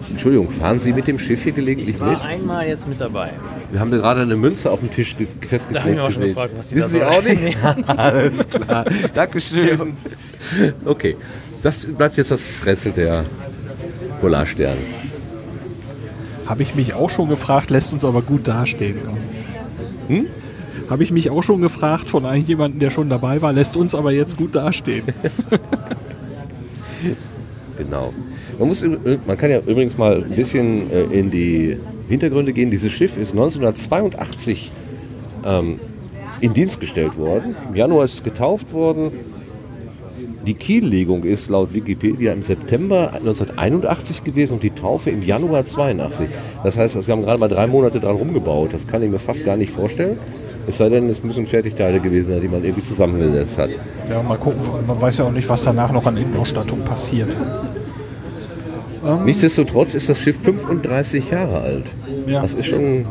Entschuldigung, 0.09 0.49
fahren 0.49 0.79
Sie 0.79 0.93
mit 0.93 1.05
dem 1.07 1.19
Schiff 1.19 1.43
hier 1.43 1.51
gelegentlich 1.51 1.95
Ich 1.95 2.01
mit? 2.01 2.09
war 2.19 2.23
einmal 2.23 2.67
jetzt 2.67 2.87
mit 2.87 2.99
dabei. 2.99 3.31
Wir 3.71 3.79
haben 3.81 3.91
da 3.91 3.97
gerade 3.97 4.21
eine 4.21 4.35
Münze 4.37 4.71
auf 4.71 4.79
dem 4.79 4.89
Tisch 4.89 5.15
ge- 5.17 5.27
festgeklebt 5.41 5.75
Da 5.75 5.79
hab 5.81 5.89
ich 5.89 5.95
mich 5.95 6.01
auch 6.01 6.11
schon 6.11 6.21
gefragt, 6.29 6.53
was 6.57 6.67
die 6.69 6.75
Wissen 6.77 6.99
da 6.99 7.11
Sie 7.11 7.17
auch 7.19 7.23
nicht? 7.23 7.57
Alles 7.99 8.31
klar. 8.49 8.85
Dankeschön. 9.13 9.93
Okay, 10.85 11.17
das 11.61 11.85
bleibt 11.85 12.17
jetzt 12.17 12.31
das 12.31 12.65
Rätsel 12.65 12.93
der 12.93 13.25
Polarstern. 14.21 14.77
Habe 16.47 16.63
ich 16.63 16.75
mich 16.75 16.93
auch 16.93 17.09
schon 17.09 17.29
gefragt, 17.29 17.69
lässt 17.69 17.93
uns 17.93 18.05
aber 18.05 18.21
gut 18.21 18.47
dastehen. 18.47 18.97
Hm? 20.07 20.27
Habe 20.89 21.03
ich 21.03 21.11
mich 21.11 21.29
auch 21.29 21.43
schon 21.43 21.61
gefragt 21.61 22.09
von 22.09 22.25
einem 22.25 22.45
jemandem, 22.45 22.79
der 22.79 22.89
schon 22.89 23.09
dabei 23.09 23.41
war, 23.41 23.51
lässt 23.51 23.75
uns 23.75 23.93
aber 23.93 24.11
jetzt 24.11 24.37
gut 24.37 24.55
dastehen. 24.55 25.03
Genau. 27.77 28.11
Man, 28.57 28.67
muss, 28.67 28.83
man 28.83 29.37
kann 29.37 29.51
ja 29.51 29.59
übrigens 29.59 29.97
mal 29.97 30.23
ein 30.23 30.35
bisschen 30.35 30.91
äh, 30.91 31.03
in 31.03 31.29
die 31.29 31.77
Hintergründe 32.09 32.53
gehen. 32.53 32.71
Dieses 32.71 32.91
Schiff 32.91 33.17
ist 33.17 33.31
1982 33.31 34.71
ähm, 35.45 35.79
in 36.41 36.53
Dienst 36.53 36.79
gestellt 36.79 37.17
worden. 37.17 37.55
Im 37.69 37.75
Januar 37.75 38.05
ist 38.05 38.15
es 38.15 38.23
getauft 38.23 38.73
worden. 38.73 39.11
Die 40.47 40.53
Kiellegung 40.53 41.25
ist 41.25 41.49
laut 41.49 41.73
Wikipedia 41.73 42.31
im 42.31 42.41
September 42.41 43.11
1981 43.15 44.23
gewesen 44.23 44.53
und 44.53 44.63
die 44.63 44.69
Taufe 44.69 45.09
im 45.09 45.21
Januar 45.21 45.65
82. 45.65 46.29
Das 46.63 46.77
heißt, 46.77 47.03
sie 47.03 47.11
haben 47.11 47.23
gerade 47.23 47.37
mal 47.37 47.49
drei 47.49 47.67
Monate 47.67 47.99
dran 47.99 48.15
rumgebaut. 48.15 48.71
Das 48.71 48.87
kann 48.87 49.03
ich 49.03 49.09
mir 49.09 49.19
fast 49.19 49.43
gar 49.43 49.57
nicht 49.57 49.73
vorstellen. 49.73 50.17
Es 50.65 50.77
sei 50.77 50.87
denn, 50.87 51.09
es 51.09 51.21
müssen 51.21 51.45
Fertigteile 51.47 51.99
gewesen 51.99 52.29
sein, 52.29 52.39
die 52.39 52.47
man 52.47 52.63
irgendwie 52.63 52.87
zusammengesetzt 52.87 53.57
hat. 53.57 53.71
Ja, 54.09 54.23
mal 54.23 54.37
gucken. 54.37 54.61
Man 54.87 55.01
weiß 55.01 55.17
ja 55.17 55.25
auch 55.25 55.31
nicht, 55.31 55.49
was 55.49 55.65
danach 55.65 55.91
noch 55.91 56.05
an 56.05 56.15
Innenausstattung 56.15 56.79
passiert. 56.79 57.27
Nichtsdestotrotz 59.25 59.95
ist 59.95 60.07
das 60.07 60.21
Schiff 60.21 60.37
35 60.41 61.29
Jahre 61.29 61.59
alt. 61.59 61.85
Ja. 62.25 62.41
Das 62.41 62.53
ist 62.53 62.67
schon 62.67 63.05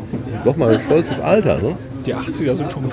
nochmal 0.46 0.74
ein 0.74 0.80
stolzes 0.80 1.20
Alter. 1.20 1.60
Ne? 1.60 1.76
Die 2.06 2.14
80er 2.14 2.54
sind 2.54 2.72
schon 2.72 2.84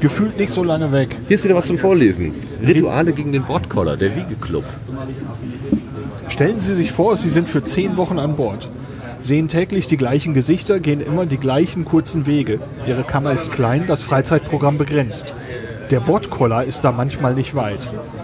gefühlt 0.00 0.38
nicht 0.38 0.52
so 0.52 0.62
lange 0.62 0.92
weg. 0.92 1.16
Hier 1.26 1.34
ist 1.36 1.44
wieder 1.44 1.54
was 1.54 1.66
zum 1.66 1.78
Vorlesen. 1.78 2.34
Rituale 2.66 3.12
gegen 3.12 3.32
den 3.32 3.44
Bordkoller, 3.44 3.96
der 3.96 4.14
Wiegeclub. 4.16 4.64
Stellen 6.28 6.60
Sie 6.60 6.74
sich 6.74 6.92
vor, 6.92 7.16
Sie 7.16 7.28
sind 7.28 7.48
für 7.48 7.62
zehn 7.62 7.96
Wochen 7.96 8.18
an 8.18 8.36
Bord. 8.36 8.70
Sehen 9.20 9.48
täglich 9.48 9.86
die 9.86 9.96
gleichen 9.96 10.32
Gesichter, 10.34 10.78
gehen 10.78 11.00
immer 11.00 11.26
die 11.26 11.38
gleichen 11.38 11.84
kurzen 11.84 12.26
Wege. 12.26 12.60
Ihre 12.86 13.02
Kammer 13.02 13.32
ist 13.32 13.50
klein, 13.50 13.86
das 13.88 14.02
Freizeitprogramm 14.02 14.78
begrenzt. 14.78 15.34
Der 15.90 16.00
Bordkoller 16.00 16.64
ist 16.64 16.84
da 16.84 16.92
manchmal 16.92 17.34
nicht 17.34 17.54
weit. 17.54 17.80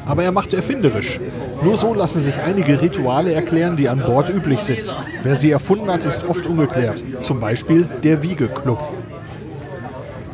Aber 0.07 0.23
er 0.23 0.33
macht 0.33 0.53
erfinderisch. 0.53 1.19
Nur 1.63 1.79
so 1.79 1.95
lassen 1.95 2.21
sich 2.21 2.39
einige 2.41 2.81
Rituale 2.83 3.33
erklären, 3.33 3.77
die 3.77 3.89
an 3.89 4.05
Bord 4.05 4.29
üblich 4.29 4.61
sind. 4.61 4.95
Wer 5.23 5.35
sie 5.35 5.51
erfunden 5.51 5.91
hat, 5.91 6.05
ist 6.05 6.29
oft 6.29 6.47
ungeklärt. 6.47 7.03
Zum 7.21 7.41
Beispiel 7.41 7.89
der 8.03 8.23
Wiegeclub. 8.23 8.87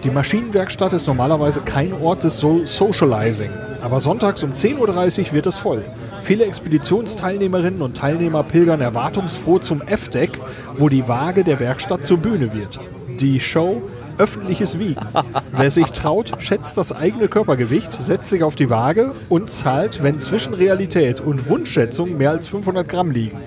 Die 0.02 0.10
Maschinenwerkstatt 0.10 0.94
ist 0.94 1.06
normalerweise 1.06 1.60
kein 1.60 1.92
Ort 1.92 2.24
des 2.24 2.38
so 2.38 2.64
Socializing. 2.64 3.50
Aber 3.82 4.00
sonntags 4.00 4.42
um 4.42 4.52
10.30 4.52 5.26
Uhr 5.26 5.32
wird 5.32 5.46
es 5.46 5.58
voll. 5.58 5.84
Viele 6.22 6.46
Expeditionsteilnehmerinnen 6.46 7.82
und 7.82 7.98
Teilnehmer 7.98 8.42
pilgern 8.42 8.80
erwartungsfroh 8.80 9.58
zum 9.58 9.82
F-Deck, 9.82 10.30
wo 10.76 10.88
die 10.88 11.06
Waage 11.06 11.44
der 11.44 11.60
Werkstatt 11.60 12.04
zur 12.04 12.16
Bühne 12.16 12.54
wird. 12.54 12.80
Die 13.20 13.40
Show 13.40 13.82
öffentliches 14.16 14.78
Wiegen. 14.78 15.00
Wer 15.52 15.70
sich 15.70 15.92
traut, 15.92 16.32
schätzt 16.38 16.78
das 16.78 16.92
eigene 16.92 17.28
Körpergewicht, 17.28 18.02
setzt 18.02 18.30
sich 18.30 18.42
auf 18.42 18.54
die 18.54 18.70
Waage 18.70 19.14
und 19.28 19.50
zahlt, 19.50 20.02
wenn 20.02 20.20
zwischen 20.20 20.54
Realität 20.54 21.20
und 21.20 21.48
Wunschschätzung 21.48 22.16
mehr 22.16 22.30
als 22.30 22.48
500 22.48 22.88
Gramm 22.88 23.10
liegen. 23.10 23.38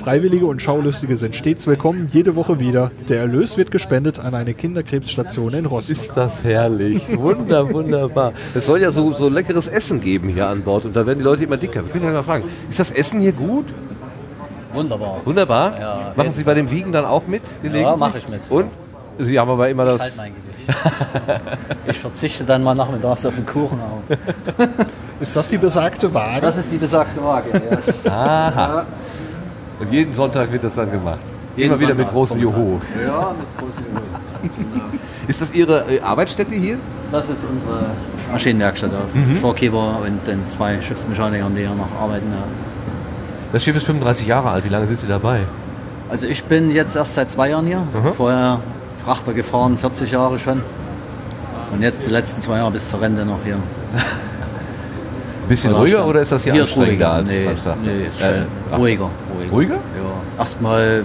Freiwillige 0.00 0.46
und 0.46 0.62
Schaulustige 0.62 1.14
sind 1.14 1.34
stets 1.34 1.66
willkommen, 1.66 2.08
jede 2.10 2.34
Woche 2.34 2.58
wieder. 2.58 2.90
Der 3.10 3.20
Erlös 3.20 3.58
wird 3.58 3.70
gespendet 3.70 4.18
an 4.18 4.34
eine 4.34 4.54
Kinderkrebsstation 4.54 5.52
in 5.52 5.66
Rostock. 5.66 5.94
Ist 5.94 6.16
das 6.16 6.42
herrlich. 6.42 7.02
Wunder, 7.18 7.70
wunderbar. 7.70 8.32
Es 8.54 8.64
soll 8.64 8.80
ja 8.80 8.92
so, 8.92 9.12
so 9.12 9.28
leckeres 9.28 9.68
Essen 9.68 10.00
geben 10.00 10.30
hier 10.30 10.48
an 10.48 10.62
Bord 10.62 10.86
und 10.86 10.96
da 10.96 11.06
werden 11.06 11.18
die 11.18 11.24
Leute 11.24 11.44
immer 11.44 11.58
dicker. 11.58 11.84
Wir 11.84 11.92
können 11.92 12.06
ja 12.06 12.12
mal 12.12 12.22
fragen, 12.22 12.44
ist 12.70 12.80
das 12.80 12.90
Essen 12.90 13.20
hier 13.20 13.32
gut? 13.32 13.66
Wunderbar. 14.72 15.20
Wunderbar. 15.26 15.78
Ja, 15.78 16.12
Machen 16.16 16.32
Sie 16.32 16.44
bei 16.44 16.54
dem 16.54 16.70
Wiegen 16.70 16.92
dann 16.92 17.04
auch 17.04 17.26
mit? 17.26 17.42
Ja, 17.62 17.94
mache 17.94 18.18
ich 18.18 18.28
mit. 18.28 18.40
Und? 18.48 18.70
Sie 19.18 19.38
haben 19.38 19.50
aber 19.50 19.68
immer 19.68 19.84
Ich 19.86 19.92
das... 19.92 20.00
halt 20.02 20.16
mein 20.16 20.32
Gewicht. 20.32 21.42
ich 21.88 21.98
verzichte 21.98 22.44
dann 22.44 22.62
mal 22.62 22.74
nachmittags 22.74 23.26
auf 23.26 23.36
den 23.36 23.44
Kuchen 23.44 23.78
auch. 23.80 24.16
Ist 25.20 25.36
das 25.36 25.48
die 25.48 25.58
besagte 25.58 26.12
Waage? 26.14 26.40
Das 26.40 26.56
ist 26.56 26.72
die 26.72 26.78
besagte 26.78 27.22
Waage, 27.22 27.60
yes. 27.70 28.06
Aha. 28.06 28.86
Und 29.80 29.92
jeden 29.92 30.12
Sonntag 30.12 30.52
wird 30.52 30.62
das 30.62 30.74
dann 30.74 30.90
gemacht. 30.90 31.20
Jeden 31.56 31.70
Immer 31.70 31.80
wieder 31.80 31.94
mit 31.94 32.06
Sonntag 32.06 32.12
großem 32.12 32.40
Vormittag. 32.40 32.58
Juhu. 32.58 32.78
Ja, 33.04 33.34
mit 33.36 33.58
großem 33.58 33.84
Juhu. 33.86 34.80
Ist 35.26 35.40
das 35.40 35.52
Ihre 35.52 35.84
äh, 35.90 36.00
Arbeitsstätte 36.00 36.54
hier? 36.54 36.78
Das 37.10 37.28
ist 37.28 37.44
unsere 37.50 37.86
Maschinenwerkstatt 38.30 38.90
auf 38.92 39.14
Mhm. 39.14 39.42
Und 39.42 40.26
den 40.26 40.46
zwei 40.48 40.80
Schiffsmechanikern, 40.80 41.54
die 41.54 41.62
hier 41.62 41.70
noch 41.70 42.00
arbeiten. 42.00 42.26
Ja. 42.30 42.44
Das 43.52 43.64
Schiff 43.64 43.76
ist 43.76 43.84
35 43.86 44.26
Jahre 44.26 44.50
alt. 44.50 44.64
Wie 44.64 44.68
lange 44.68 44.86
sind 44.86 45.00
Sie 45.00 45.08
dabei? 45.08 45.40
Also 46.08 46.26
ich 46.26 46.44
bin 46.44 46.70
jetzt 46.70 46.96
erst 46.96 47.14
seit 47.14 47.30
zwei 47.30 47.50
Jahren 47.50 47.66
hier. 47.66 47.80
Mhm. 47.80 48.12
Vorher 48.16 48.60
Frachter 49.04 49.32
gefahren, 49.32 49.76
40 49.76 50.10
Jahre 50.12 50.38
schon. 50.38 50.62
Und 51.72 51.82
jetzt 51.82 52.04
die 52.04 52.10
letzten 52.10 52.42
zwei 52.42 52.58
Jahre 52.58 52.72
bis 52.72 52.90
zur 52.90 53.00
Rente 53.00 53.24
noch 53.24 53.38
hier. 53.44 53.56
Ein 55.50 55.54
bisschen 55.54 55.74
ruhiger 55.74 56.06
oder 56.06 56.20
ist 56.20 56.30
das 56.30 56.44
hier, 56.44 56.52
Hier 56.52 56.62
anstrengender 56.62 57.08
ruhiger. 57.08 57.12
als 57.12 57.28
Nee, 57.28 57.48
nee, 57.82 58.06
ist 58.06 58.20
Äh, 58.22 58.76
ruhiger, 58.76 59.10
ruhiger. 59.36 59.50
Ruhiger? 59.50 59.74
Ja. 59.74 60.38
Erstmal 60.38 61.02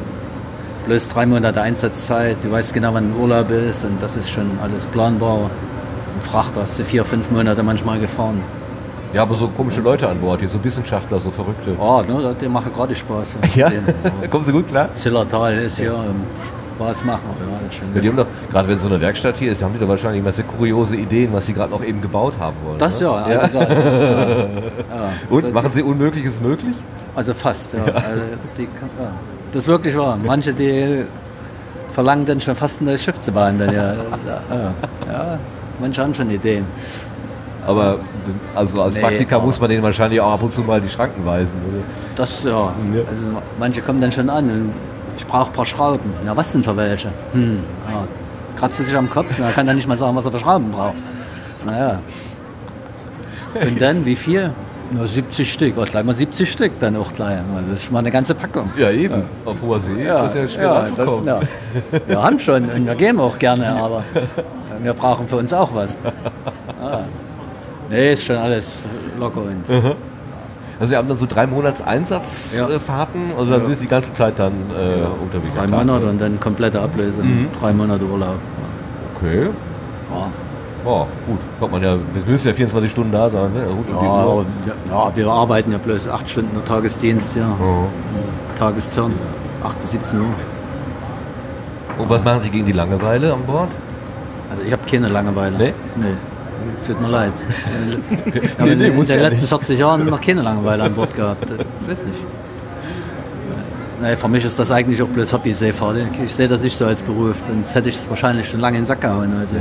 bloß 0.86 1.08
drei 1.08 1.26
Monate 1.26 1.60
Einsatzzeit. 1.64 2.38
Du 2.44 2.52
weißt 2.52 2.72
genau, 2.72 2.94
wann 2.94 3.12
Urlaub 3.20 3.50
ist 3.50 3.84
und 3.86 4.00
das 4.04 4.16
ist 4.18 4.30
schon 4.30 4.52
alles 4.62 4.86
planbar. 4.86 5.50
Im 6.14 6.22
Frachter 6.22 6.62
hast 6.62 6.78
du 6.78 6.86
vier, 6.86 7.04
fünf 7.04 7.32
Monate 7.32 7.64
manchmal 7.64 7.98
gefahren. 7.98 8.44
Ja, 9.14 9.24
aber 9.24 9.34
so 9.34 9.48
komische 9.48 9.82
Leute 9.82 10.08
an 10.08 10.20
Bord, 10.20 10.42
hier 10.42 10.50
so 10.50 10.64
Wissenschaftler, 10.64 11.20
so 11.20 11.32
Verrückte. 11.32 11.76
Oh, 11.80 12.04
ne, 12.08 12.36
die 12.40 12.48
machen 12.48 12.72
gerade 12.72 12.94
Spaß. 12.96 13.38
Ja? 13.56 13.72
Kommen 14.30 14.44
Sie 14.44 14.52
gut 14.52 14.68
klar? 14.68 14.94
Zillertal 14.94 15.56
ist 15.58 15.80
hier 15.80 15.96
Spaß 16.76 17.06
machen. 17.06 17.22
Ja, 17.40 17.72
schon 17.72 17.88
Ja, 17.96 18.02
die 18.02 18.08
haben 18.10 18.18
doch, 18.18 18.28
gerade 18.52 18.68
wenn 18.68 18.80
so 18.80 18.88
eine 18.88 19.00
Werkstatt 19.00 19.38
hier 19.38 19.52
ist, 19.52 19.64
haben 19.64 19.74
die 19.74 19.80
doch 19.80 19.88
wahrscheinlich 19.88 20.22
immer 20.22 20.32
sehr 20.32 20.46
kuriose 20.46 20.96
Ideen, 20.96 21.32
was 21.34 21.46
sie 21.46 21.54
gerade 21.54 21.72
noch 21.72 21.84
eben 21.84 22.02
gebaut 22.02 22.34
haben 22.40 22.56
wollen. 22.66 22.80
Das 22.80 23.00
ne? 23.00 23.08
ja, 23.08 23.14
also 23.14 23.48
da- 23.48 23.70
ja. 23.70 24.38
Ja. 24.38 24.48
Und 25.30 25.54
machen 25.54 25.72
sie 25.72 25.82
Unmögliches 25.84 26.40
möglich? 26.42 26.76
Also 27.16 27.34
fast, 27.34 27.74
ja. 27.74 27.80
Also 27.86 28.22
die, 28.58 28.64
ja. 28.64 28.68
Das 29.54 29.64
ist 29.64 29.68
wirklich 29.68 29.98
wahr. 29.98 30.18
Manche, 30.24 30.54
die 30.54 31.06
verlangen 31.94 32.26
dann 32.26 32.42
schon 32.42 32.56
fast 32.56 32.82
ein 32.82 32.86
neues 32.86 33.04
Schiff 33.04 33.20
zu 33.22 33.32
bauen. 33.32 33.58
Dann, 33.58 33.74
ja. 33.74 33.94
Ja. 33.94 34.74
ja, 35.08 35.40
manche 35.80 36.02
haben 36.02 36.14
schon 36.14 36.30
Ideen. 36.30 36.66
Aber 37.66 37.98
also 38.54 38.82
als 38.82 38.96
Nee, 38.96 39.02
Praktiker 39.02 39.40
muss 39.40 39.60
man 39.60 39.70
denen 39.70 39.82
wahrscheinlich 39.82 40.20
auch 40.22 40.34
ab 40.34 40.44
und 40.44 40.52
zu 40.54 40.62
mal 40.62 40.80
die 40.82 40.90
Schranken 40.90 41.26
weisen. 41.26 41.54
Oder? 41.68 41.82
Das 42.16 42.44
ja. 42.44 42.52
Also 42.54 43.24
manche 43.58 43.82
kommen 43.82 44.02
dann 44.02 44.12
schon 44.12 44.30
an 44.30 44.72
ich 45.18 45.26
brauche 45.26 45.48
ein 45.50 45.54
paar 45.54 45.66
Schrauben. 45.66 46.12
Ja, 46.26 46.36
was 46.36 46.52
denn 46.52 46.64
für 46.64 46.76
welche? 46.78 47.10
Hm, 47.34 47.60
ja. 47.90 48.04
Kratzt 48.60 48.80
er 48.80 48.86
sich 48.86 48.96
am 48.96 49.10
Kopf, 49.10 49.28
na, 49.38 49.52
kann 49.52 49.68
er 49.68 49.74
nicht 49.74 49.88
mal 49.88 49.98
sagen, 49.98 50.16
was 50.16 50.26
er 50.26 50.32
für 50.32 50.40
Schrauben 50.40 50.72
braucht. 50.72 50.96
Naja. 51.66 52.00
Und 53.62 53.82
dann, 53.82 54.06
wie 54.06 54.16
viel? 54.16 54.52
Nur 54.92 55.08
70 55.08 55.52
Stück. 55.52 55.74
Oh, 55.78 55.84
gleich 55.84 56.04
mal 56.06 56.14
70 56.14 56.52
Stück 56.52 56.74
dann 56.80 56.96
auch 56.96 57.12
gleich. 57.12 57.40
Das 57.70 57.80
ist 57.80 57.84
schon 57.86 57.94
mal 57.94 58.00
eine 58.00 58.12
ganze 58.12 58.36
Packung. 58.36 58.70
Ja, 58.78 58.92
eben. 58.92 59.24
Auf 59.44 59.62
hoher 59.62 59.80
See 59.80 60.04
ist 60.08 60.22
das 60.22 60.34
ja 60.36 60.48
schwer 60.48 60.72
ranzukommen. 60.72 61.26
das- 61.26 61.44
ja. 61.92 62.00
Wir 62.08 62.22
haben 62.22 62.38
schon 62.38 62.70
und 62.70 62.86
wir 62.86 62.96
geben 62.96 63.20
auch 63.20 63.38
gerne, 63.40 63.68
aber 63.82 64.04
wir 64.84 64.94
brauchen 64.94 65.28
für 65.28 65.38
uns 65.38 65.52
auch 65.54 65.74
was. 65.74 65.98
Ah. 66.82 67.00
Nee, 67.90 68.14
ist 68.14 68.26
schon 68.26 68.36
alles 68.38 68.84
locker 69.20 69.42
und 69.42 69.68
Mhm. 69.70 69.92
Also 70.80 70.92
Sie 70.92 70.98
haben 70.98 71.08
dann 71.08 71.18
so 71.18 71.26
drei 71.26 71.48
Monats 71.48 71.82
Einsatzfahrten, 71.82 73.32
also 73.38 73.52
dann 73.52 73.62
Ja. 73.62 73.68
sind 73.68 73.76
Sie 73.80 73.86
die 73.86 73.90
ganze 73.90 74.12
Zeit 74.14 74.38
dann 74.38 74.52
äh, 74.54 75.24
unterwegs. 75.24 75.54
drei 75.56 75.68
Monate 75.68 76.06
und 76.08 76.20
dann 76.20 76.40
komplette 76.40 76.82
Ablöse. 76.82 77.24
Mhm. 77.24 77.48
Drei 77.60 77.72
Monate 77.74 78.04
Urlaub. 78.06 78.36
Okay. 79.16 79.44
Ja. 80.12 80.28
Oh, 80.88 81.06
gut. 81.26 81.40
Kommt 81.60 81.72
man 81.72 81.82
ja, 81.82 81.96
wir 81.96 82.26
müssen 82.32 82.48
ja 82.48 82.54
24 82.54 82.92
Stunden 82.92 83.12
da 83.12 83.28
sein. 83.30 83.52
Ne? 83.54 83.62
Gut, 83.62 83.86
Ja, 83.90 84.36
wir- 85.16 85.24
ja, 85.26 85.32
arbeiten 85.32 85.72
ja 85.72 85.78
bloß 85.80 86.08
acht 86.10 86.30
Stunden 86.30 86.52
der 86.56 86.64
Tagesdienst, 86.66 87.36
ja. 87.36 87.48
Tagesturn, 88.60 89.14
8 89.64 89.82
bis 89.82 89.92
17 89.92 90.20
Uhr. 90.20 90.26
Und 91.98 92.10
was 92.10 92.24
machen 92.24 92.40
Sie 92.42 92.50
gegen 92.50 92.66
die 92.66 92.72
Langeweile 92.74 93.34
an 93.34 93.42
Bord? 93.48 93.70
Also 94.52 94.62
ich 94.64 94.72
habe 94.72 94.84
keine 94.90 95.08
Langeweile. 95.08 95.58
Nee? 95.58 95.74
Nee. 95.96 96.06
Tut 96.88 97.02
mir 97.02 97.08
leid. 97.08 97.34
Ich 98.36 98.60
Nee, 98.60 98.76
nee, 98.76 98.88
in 98.88 98.96
den 98.96 99.06
ja 99.08 99.16
letzten 99.16 99.42
nicht. 99.42 99.50
40 99.50 99.80
Jahren 99.80 100.06
noch 100.06 100.22
keine 100.22 100.42
Langeweile 100.42 100.84
an 100.84 100.94
Bord 100.94 101.16
gehabt. 101.16 101.46
Ich 101.50 101.90
weiß 101.90 102.06
nicht. 102.06 102.20
Nee, 104.02 104.16
für 104.16 104.28
mich 104.28 104.44
ist 104.44 104.60
das 104.60 104.72
eigentlich 104.72 105.02
auch 105.02 105.08
bloß 105.08 105.32
Hobby-Seefahrt. 105.34 105.98
Ich 106.24 106.34
sehe 106.34 106.48
das 106.48 106.62
nicht 106.62 106.78
so 106.78 106.86
als 106.86 107.02
Beruf, 107.02 107.38
sonst 107.48 107.74
hätte 107.74 107.90
ich 107.90 107.96
es 107.96 108.10
wahrscheinlich 108.10 108.50
schon 108.50 108.60
lange 108.60 108.78
in 108.78 108.84
den 108.84 108.88
Sack 108.88 109.02
gehauen. 109.02 109.34
Also, 109.40 109.56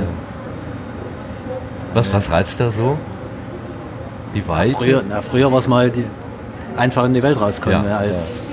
Was, 1.94 2.12
was 2.12 2.30
reizt 2.30 2.58
da 2.60 2.70
so? 2.70 2.98
Die 4.34 4.46
Weite? 4.48 4.74
früher 4.74 5.02
na, 5.08 5.22
früher 5.22 5.50
war 5.52 5.60
es 5.60 5.68
mal 5.68 5.90
die, 5.90 6.04
einfach 6.76 7.04
in 7.04 7.14
die 7.14 7.22
Welt 7.22 7.40
rauskommen 7.40 7.84
Ja, 7.84 7.90
ja, 7.90 7.96
als 7.98 8.44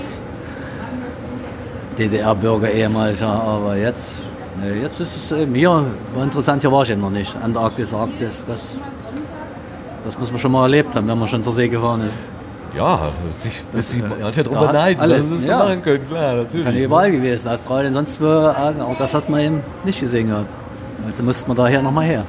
DDR-Bürger 1.97 2.71
ehemaliger, 2.71 3.27
aber 3.27 3.75
jetzt, 3.75 4.13
nee, 4.59 4.81
jetzt 4.81 4.99
ist 4.99 5.31
es 5.31 5.31
eben 5.37 5.53
hier, 5.55 5.69
war 5.69 6.23
interessant, 6.23 6.61
hier 6.61 6.71
war 6.71 6.83
ich 6.83 6.89
eben 6.89 7.01
noch 7.01 7.09
nicht. 7.09 7.35
Antarktis, 7.41 7.93
Arktis, 7.93 8.45
das, 8.47 8.59
das 10.03 10.17
muss 10.17 10.31
man 10.31 10.39
schon 10.39 10.51
mal 10.51 10.63
erlebt 10.63 10.95
haben, 10.95 11.07
wenn 11.07 11.19
man 11.19 11.27
schon 11.27 11.43
zur 11.43 11.53
See 11.53 11.67
gefahren 11.67 12.01
ist. 12.01 12.13
Ja, 12.75 13.11
sich 13.35 13.61
Das, 13.73 13.89
Sie 13.89 13.99
äh, 13.99 14.03
manche 14.21 14.43
da 14.43 14.49
drüber 14.49 14.67
hat 14.67 14.73
neiden, 14.73 15.01
alles, 15.01 15.19
dass 15.19 15.27
Sie 15.27 15.35
es 15.35 15.45
ja. 15.45 15.59
machen 15.59 15.81
können, 15.83 16.07
klar, 16.07 16.35
natürlich. 16.35 16.65
Kann 16.65 16.77
überall 16.77 17.11
gewesen, 17.11 17.47
Australien, 17.49 17.93
sonst 17.93 18.21
wo, 18.21 18.25
aber 18.25 18.95
das 18.97 19.13
hat 19.13 19.29
man 19.29 19.41
eben 19.41 19.63
nicht 19.83 19.99
gesehen 19.99 20.29
gehabt. 20.29 20.47
Also 21.05 21.23
musste 21.23 21.47
man 21.47 21.57
daher 21.57 21.81
nochmal 21.81 22.05
her. 22.05 22.25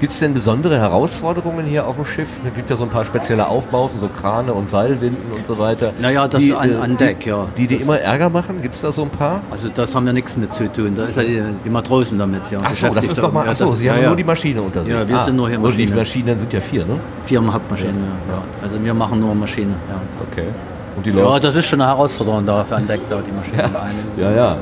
Gibt 0.00 0.12
es 0.12 0.18
denn 0.18 0.34
besondere 0.34 0.78
Herausforderungen 0.78 1.64
hier 1.66 1.86
auf 1.86 1.96
dem 1.96 2.04
Schiff? 2.04 2.28
Es 2.46 2.54
gibt 2.54 2.68
ja 2.70 2.76
so 2.76 2.84
ein 2.84 2.90
paar 2.90 3.04
spezielle 3.04 3.46
Aufbauten, 3.48 3.98
so 3.98 4.08
Krane 4.08 4.52
und 4.52 4.68
Seilwinden 4.70 5.32
und 5.34 5.46
so 5.46 5.58
weiter. 5.58 5.92
Naja, 6.00 6.28
das 6.28 6.40
an- 6.52 6.70
äh, 6.70 6.74
an 6.76 6.96
Deck, 6.96 7.24
ja. 7.26 7.46
Die, 7.56 7.66
die 7.66 7.74
Das- 7.76 7.82
immer 7.84 7.98
Ärger 7.98 8.28
machen? 8.30 8.60
Gibt 8.62 8.74
es 8.74 8.80
da 8.82 8.92
so 8.92 9.02
ein 9.02 9.10
paar? 9.10 9.40
Also 9.50 9.68
das 9.74 9.94
haben 9.94 10.06
wir 10.06 10.12
nichts 10.12 10.36
mit 10.36 10.52
zu 10.52 10.70
tun, 10.72 10.92
da 10.96 11.04
ist 11.04 11.16
ja 11.16 11.22
die, 11.22 11.42
die 11.64 11.70
Matrosen 11.70 12.18
damit. 12.18 12.42
Ja, 12.50 12.58
Ach 12.62 12.74
so, 12.74 12.88
das 12.88 13.04
ist 13.06 13.20
nochmal, 13.22 13.46
Ja, 13.46 13.52
ach 13.52 13.56
so, 13.56 13.64
das- 13.66 13.78
Sie 13.78 13.90
haben 13.90 13.96
ja, 13.96 14.02
ja. 14.02 14.08
nur 14.08 14.16
die 14.16 14.24
Maschine 14.24 14.62
unter 14.62 14.84
sich. 14.84 14.92
Ja, 14.92 15.08
wir 15.08 15.18
Ah, 15.18 15.24
sind 15.24 15.36
nur 15.36 15.48
hier 15.48 15.58
Und 15.60 15.64
die 15.76 15.84
Maschine. 15.84 15.96
Maschinen 15.96 16.38
sind 16.38 16.52
ja 16.52 16.60
vier, 16.60 16.84
ne? 16.84 16.98
Vier 17.24 17.52
Hauptmaschinen, 17.52 17.94
ja. 18.28 18.34
ja. 18.34 18.42
Also 18.62 18.82
wir 18.84 18.94
machen 18.94 19.20
nur 19.20 19.34
Maschine, 19.34 19.74
ja. 19.88 20.00
Okay. 20.32 20.48
Und 20.96 21.04
die 21.06 21.10
Ja, 21.10 21.16
läuft? 21.16 21.44
das 21.44 21.54
ist 21.56 21.66
schon 21.66 21.80
eine 21.80 21.90
Herausforderung 21.90 22.46
da 22.46 22.64
für 22.64 22.76
an 22.76 22.86
Deck, 22.86 23.00
da 23.08 23.18
die 23.20 23.30
Maschine 23.32 23.64
eine. 23.64 23.74
Ja, 24.16 24.30
ja. 24.30 24.50
Ne? 24.54 24.58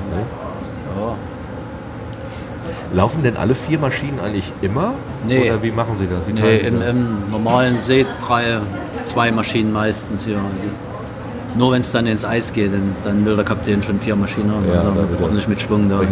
Ja. 1.01 1.15
Laufen 2.95 3.23
denn 3.23 3.37
alle 3.37 3.55
vier 3.55 3.79
Maschinen 3.79 4.21
eigentlich 4.21 4.53
immer? 4.63 4.93
Nee. 5.27 5.51
Oder 5.51 5.63
wie 5.63 5.71
machen 5.73 5.97
Sie 5.99 6.07
das? 6.07 6.27
Wie 6.29 6.33
Nee, 6.33 6.59
Sie 6.61 6.67
im, 6.67 6.81
das? 6.81 6.91
im 6.91 7.31
normalen 7.31 7.81
See 7.81 8.07
drei, 8.27 8.59
zwei 9.05 9.31
Maschinen 9.33 9.73
meistens 9.73 10.25
hier. 10.25 10.37
Also 10.37 10.47
nur 11.57 11.73
wenn 11.73 11.81
es 11.83 11.93
dann 11.93 12.07
ins 12.07 12.25
Eis 12.25 12.53
geht, 12.53 12.73
dann, 12.73 12.95
dann 13.05 13.25
will 13.25 13.37
der 13.37 13.45
Kapitän 13.45 13.83
schon 13.83 13.99
vier 14.01 14.17
Maschinen 14.17 14.51
haben. 14.51 14.65
Ja, 14.73 14.79
also 14.81 15.23
ordentlich 15.23 15.49
mit 15.49 15.61
Schwung 15.61 15.89
da. 15.89 15.97
Ja. 16.03 16.09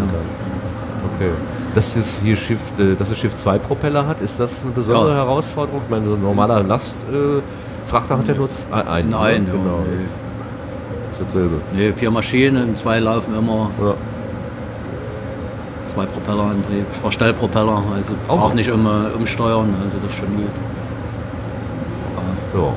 Okay. 1.16 1.30
Dass 1.74 1.94
das 1.94 2.20
hier 2.22 2.36
Schiff, 2.36 2.60
äh, 2.78 2.94
dass 2.98 3.08
das 3.10 3.18
Schiff 3.18 3.36
zwei 3.36 3.58
Propeller 3.58 4.06
hat, 4.06 4.20
ist 4.20 4.38
das 4.38 4.62
eine 4.62 4.72
besondere 4.72 5.10
Ja. 5.10 5.16
Herausforderung? 5.16 5.80
Ich 5.84 5.90
meine, 5.90 6.06
so 6.06 6.14
ein 6.14 6.22
normaler 6.22 6.62
Lastfrachter 6.62 8.14
äh, 8.14 8.18
hat 8.18 8.28
ja 8.28 8.34
nur 8.34 8.48
ein- 8.72 8.88
einen. 8.88 9.10
Nein, 9.10 9.44
ne? 9.44 9.50
genau. 9.52 9.78
nee. 9.88 10.04
Ist 11.12 11.26
dasselbe. 11.28 11.56
Nee, 11.74 11.92
vier 11.92 12.10
Maschinen, 12.10 12.76
zwei 12.76 12.98
laufen 12.98 13.34
immer. 13.36 13.70
Ja. 13.80 13.94
Zwei 15.94 16.06
Propellerantrieb, 16.06 16.86
Verstellpropeller, 17.02 17.82
also 17.94 18.14
Oh. 18.28 18.32
auch 18.32 18.54
nicht 18.54 18.70
um, 18.70 18.86
umsteuern, 19.14 19.74
also 19.84 19.98
das 20.02 20.12
ist 20.12 20.18
schon 20.18 20.36
gut. 20.36 20.46
Ja. 22.54 22.72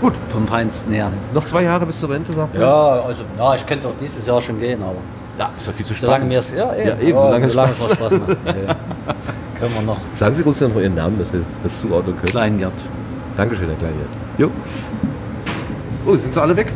Gut. 0.00 0.14
Vom 0.28 0.46
Feinsten 0.46 0.92
her. 0.92 1.10
Noch 1.34 1.44
zwei 1.44 1.62
Jahre 1.64 1.86
bis 1.86 2.00
zur 2.00 2.10
Rente, 2.10 2.32
sagt? 2.32 2.56
Ja, 2.56 3.00
also 3.02 3.22
ja, 3.36 3.54
ich 3.54 3.66
könnte 3.66 3.88
auch 3.88 3.94
dieses 4.00 4.26
Jahr 4.26 4.40
schon 4.40 4.58
gehen, 4.60 4.80
aber. 4.82 4.94
Ja, 5.38 5.50
ist 5.56 5.66
ja 5.68 5.72
viel 5.72 5.86
zu 5.86 5.94
Solange 5.94 6.16
spannend. 6.16 6.28
mir 6.32 6.38
es. 6.38 6.50
Ja, 6.52 6.74
eben, 6.74 6.88
Ja, 6.88 6.98
eben, 7.08 7.20
solange 7.20 7.46
es 7.46 7.52
solange 7.52 7.74
Spaß 7.74 7.90
es 7.90 7.96
Spaß 7.96 8.12
macht. 8.12 8.28
Können 9.60 9.74
wir 9.74 9.82
noch. 9.82 9.96
Sagen 10.14 10.34
Sie 10.34 10.42
uns 10.42 10.60
noch 10.60 10.74
mal 10.74 10.82
Ihren 10.82 10.94
Namen, 10.96 11.18
dass 11.18 11.32
wir 11.32 11.40
das 11.62 11.80
zuordnen 11.80 12.16
können. 12.16 12.28
Kleingert. 12.30 12.72
Dankeschön, 13.36 13.66
Herr 13.68 13.76
Kleingert. 13.76 14.08
Jo. 14.36 14.50
Oh, 16.06 16.16
sind 16.16 16.32
sie 16.34 16.40
alle 16.42 16.56
weg? 16.56 16.72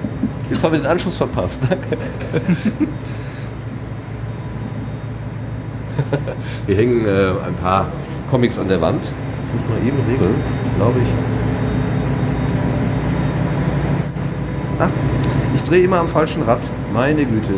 Jetzt 0.50 0.62
haben 0.62 0.72
wir 0.72 0.78
den 0.80 0.86
Anschluss 0.86 1.16
verpasst. 1.16 1.60
Danke. 1.68 1.96
Hier 6.66 6.76
hängen 6.76 7.05
äh, 7.06 7.30
ein 7.47 7.55
paar 7.60 7.86
Comics 8.30 8.59
an 8.59 8.68
der 8.68 8.80
Wand. 8.80 9.01
Muss 9.01 9.68
man 9.68 9.86
eben 9.86 9.98
regeln, 10.10 10.34
glaube 10.76 10.98
ich. 11.01 11.09
Ach, 14.78 14.90
ich 15.55 15.62
drehe 15.64 15.84
immer 15.84 15.98
am 16.01 16.09
falschen 16.09 16.43
Rad. 16.43 16.60
Meine 16.93 17.24
Güte. 17.24 17.52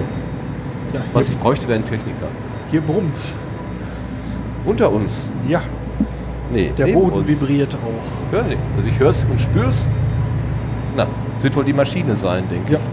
Ja, 0.93 1.01
Was 1.12 1.28
ich 1.28 1.39
bräuchte, 1.39 1.66
wäre 1.68 1.78
ein 1.78 1.85
Techniker. 1.85 2.26
hier 2.70 2.81
brummt's. 2.81 3.35
Unter 4.64 4.90
uns. 4.90 5.26
Ja, 5.48 5.62
Nee, 6.52 6.72
der 6.76 6.86
Boden 6.89 7.16
uns. 7.18 7.26
vibriert 7.26 7.74
auch. 7.74 8.32
Hören 8.32 8.48
nicht. 8.48 8.59
Also 8.76 8.89
ich 8.89 8.98
höre 8.98 9.09
es 9.10 9.24
und 9.24 9.40
spüre 9.40 9.66
es. 9.68 9.89
Na, 10.97 11.06
es 11.39 11.43
wird 11.43 11.56
wohl 11.56 11.64
die 11.64 11.72
Maschine 11.72 12.14
sein, 12.16 12.44
denke 12.51 12.74
Ja. 12.74 12.78
ich. 12.78 12.85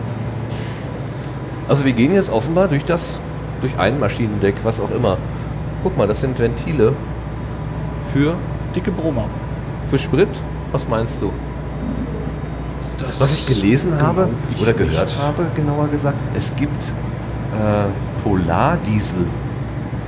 Also 1.70 1.86
wir 1.86 1.92
gehen 1.94 2.14
jetzt 2.14 2.32
offenbar 2.32 2.68
durch 2.70 2.84
das, 2.86 3.20
durch 3.62 3.78
ein 3.78 4.00
Maschinendeck, 4.00 4.56
was 4.64 4.80
auch 4.80 4.90
immer. 4.92 5.18
Guck 5.84 5.98
mal, 5.98 6.08
das 6.08 6.22
sind 6.22 6.38
Ventile 6.40 6.94
für, 8.14 8.36
Dicke 8.76 8.92
Brummer. 8.92 9.26
für 9.90 9.98
Sprit. 9.98 10.30
Was 10.72 10.88
meinst 10.88 11.22
du? 11.22 11.32
Das 12.98 13.20
Was 13.20 13.34
ich 13.34 13.48
gelesen 13.48 14.00
habe 14.02 14.30
ich 14.54 14.62
oder 14.62 14.74
gehört 14.74 15.08
nicht. 15.08 15.20
habe, 15.20 15.46
genauer 15.56 15.88
gesagt, 15.88 16.20
es 16.36 16.56
gibt 16.56 16.84
äh, 16.88 18.22
Polardiesel. 18.24 19.26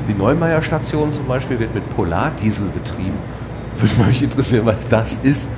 Die 0.08 0.14
Neumeier 0.14 0.62
Station 0.62 1.12
zum 1.12 1.26
Beispiel 1.28 1.60
wird 1.60 1.74
mit 1.74 1.90
Polardiesel 1.96 2.68
betrieben. 2.68 3.18
Würde 3.80 4.08
mich 4.08 4.22
interessieren, 4.22 4.66
was 4.66 4.88
das 4.88 5.20
ist. 5.24 5.50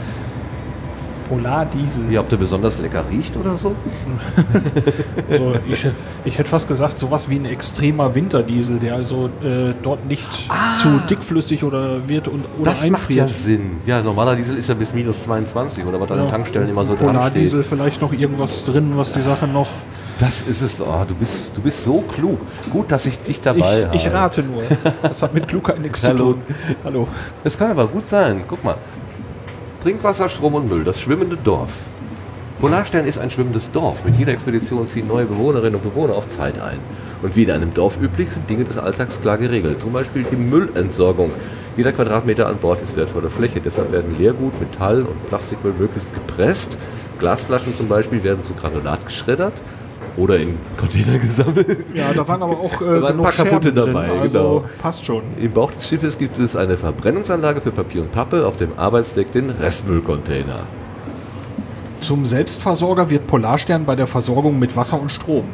Polardiesel. 1.29 2.03
Wie, 2.09 2.17
ob 2.17 2.29
der 2.29 2.37
besonders 2.37 2.77
lecker 2.79 3.03
riecht 3.11 3.35
oder 3.37 3.57
so? 3.57 3.75
Also 5.29 5.53
ich, 5.67 5.85
ich 6.25 6.37
hätte 6.37 6.49
fast 6.49 6.67
gesagt, 6.67 6.99
sowas 6.99 7.29
wie 7.29 7.35
ein 7.37 7.45
extremer 7.45 8.13
Winterdiesel, 8.15 8.77
der 8.79 8.95
also 8.95 9.27
äh, 9.43 9.73
dort 9.81 10.05
nicht 10.05 10.27
zu 10.81 10.99
dickflüssig 11.09 11.63
oder 11.63 12.07
wird 12.07 12.27
und 12.27 12.45
oder 12.59 12.71
Ah. 12.71 12.73
das 12.73 12.87
macht 12.89 13.09
ja 13.11 13.23
einfriert. 13.23 13.29
Sinn. 13.29 13.71
Ja, 13.85 14.01
normaler 14.01 14.35
Diesel 14.35 14.57
ist 14.57 14.69
ja 14.69 14.75
bis 14.75 14.93
minus 14.93 15.23
22 15.23 15.83
oder 15.85 15.99
was 15.99 16.11
an 16.11 16.17
den 16.17 16.25
Ja. 16.25 16.31
Tankstellen 16.31 16.69
immer 16.69 16.85
so 16.85 16.95
dran 16.95 17.09
steht. 17.09 17.13
Polardiesel 17.15 17.63
vielleicht 17.63 18.01
noch 18.01 18.13
irgendwas 18.13 18.63
drin, 18.63 18.93
was 18.95 19.11
die 19.13 19.21
Sache 19.21 19.47
noch. 19.47 19.69
Das 20.19 20.41
ist 20.43 20.61
es. 20.61 20.79
Oh, 20.79 21.03
du, 21.07 21.13
bist, 21.15 21.51
du 21.55 21.61
bist 21.61 21.83
so 21.83 22.01
klug. 22.01 22.39
Gut, 22.71 22.89
dass 22.91 23.05
ich 23.05 23.19
dich 23.21 23.41
dabei 23.41 23.85
habe. 23.85 23.95
Ich, 23.95 24.05
ich 24.05 24.13
rate 24.13 24.43
nur. 24.43 24.63
Das 25.01 25.21
hat 25.21 25.33
mit 25.33 25.47
Klugheit 25.47 25.81
nichts 25.81 26.01
zu 26.01 26.13
tun. 26.17 26.41
Hallo. 26.85 27.07
Es 27.43 27.57
kann 27.57 27.71
aber 27.71 27.87
gut 27.87 28.07
sein. 28.07 28.43
Guck 28.47 28.63
mal. 28.63 28.75
Trinkwasser, 29.85 30.29
Strom 30.29 30.55
und 30.55 30.67
Müll, 30.67 30.83
das 30.83 30.99
schwimmende 30.99 31.37
Dorf. 31.37 31.69
Polarstern 32.59 33.05
ist 33.05 33.19
ein 33.19 33.29
schwimmendes 33.29 33.69
Dorf. 33.69 34.03
Mit 34.03 34.17
jeder 34.17 34.31
Expedition 34.31 34.87
ziehen 34.87 35.07
neue 35.07 35.27
Bewohnerinnen 35.27 35.75
und 35.75 35.83
Bewohner 35.83 36.15
auf 36.15 36.27
Zeit 36.27 36.59
ein. 36.59 36.79
Und 37.21 37.35
wie 37.35 37.43
in 37.43 37.51
einem 37.51 37.71
Dorf 37.71 37.95
üblich 38.01 38.31
sind 38.31 38.49
Dinge 38.49 38.63
des 38.63 38.79
Alltags 38.79 39.21
klar 39.21 39.37
geregelt. 39.37 39.83
Zum 39.83 39.93
Beispiel 39.93 40.25
die 40.31 40.37
Müllentsorgung. 40.37 41.29
Jeder 41.77 41.91
Quadratmeter 41.91 42.47
an 42.47 42.57
Bord 42.57 42.81
ist 42.81 42.97
wertvolle 42.97 43.29
Fläche. 43.29 43.61
Deshalb 43.63 43.91
werden 43.91 44.17
Leergut, 44.17 44.59
Metall 44.59 45.03
und 45.03 45.23
Plastikmüll 45.27 45.75
möglichst 45.77 46.11
gepresst. 46.15 46.79
Glasflaschen 47.19 47.77
zum 47.77 47.87
Beispiel 47.87 48.23
werden 48.23 48.43
zu 48.43 48.55
Granulat 48.55 49.05
geschreddert 49.05 49.53
oder 50.17 50.39
in 50.39 50.57
Container 50.77 51.17
gesammelt. 51.19 51.85
Ja, 51.93 52.13
da 52.13 52.27
waren 52.27 52.41
aber 52.41 52.59
auch 52.59 52.81
äh, 52.81 52.85
Da 52.85 53.01
waren 53.01 53.17
ein 53.17 53.23
paar 53.23 53.31
kaputte 53.31 53.73
Scherben 53.73 53.93
dabei, 53.93 54.07
drin, 54.07 54.19
also 54.19 54.39
genau. 54.39 54.63
passt 54.81 55.05
schon. 55.05 55.23
Im 55.39 55.51
Bauch 55.51 55.71
des 55.71 55.87
Schiffes 55.87 56.17
gibt 56.17 56.39
es 56.39 56.55
eine 56.55 56.77
Verbrennungsanlage 56.77 57.61
für 57.61 57.71
Papier 57.71 58.01
und 58.01 58.11
Pappe, 58.11 58.45
auf 58.45 58.57
dem 58.57 58.77
Arbeitsdeck 58.77 59.31
den 59.31 59.49
Restmüllcontainer. 59.49 60.59
Zum 62.01 62.25
Selbstversorger 62.25 63.09
wird 63.09 63.25
Polarstern 63.27 63.85
bei 63.85 63.95
der 63.95 64.07
Versorgung 64.07 64.59
mit 64.59 64.75
Wasser 64.75 65.01
und 65.01 65.11
Strom. 65.11 65.45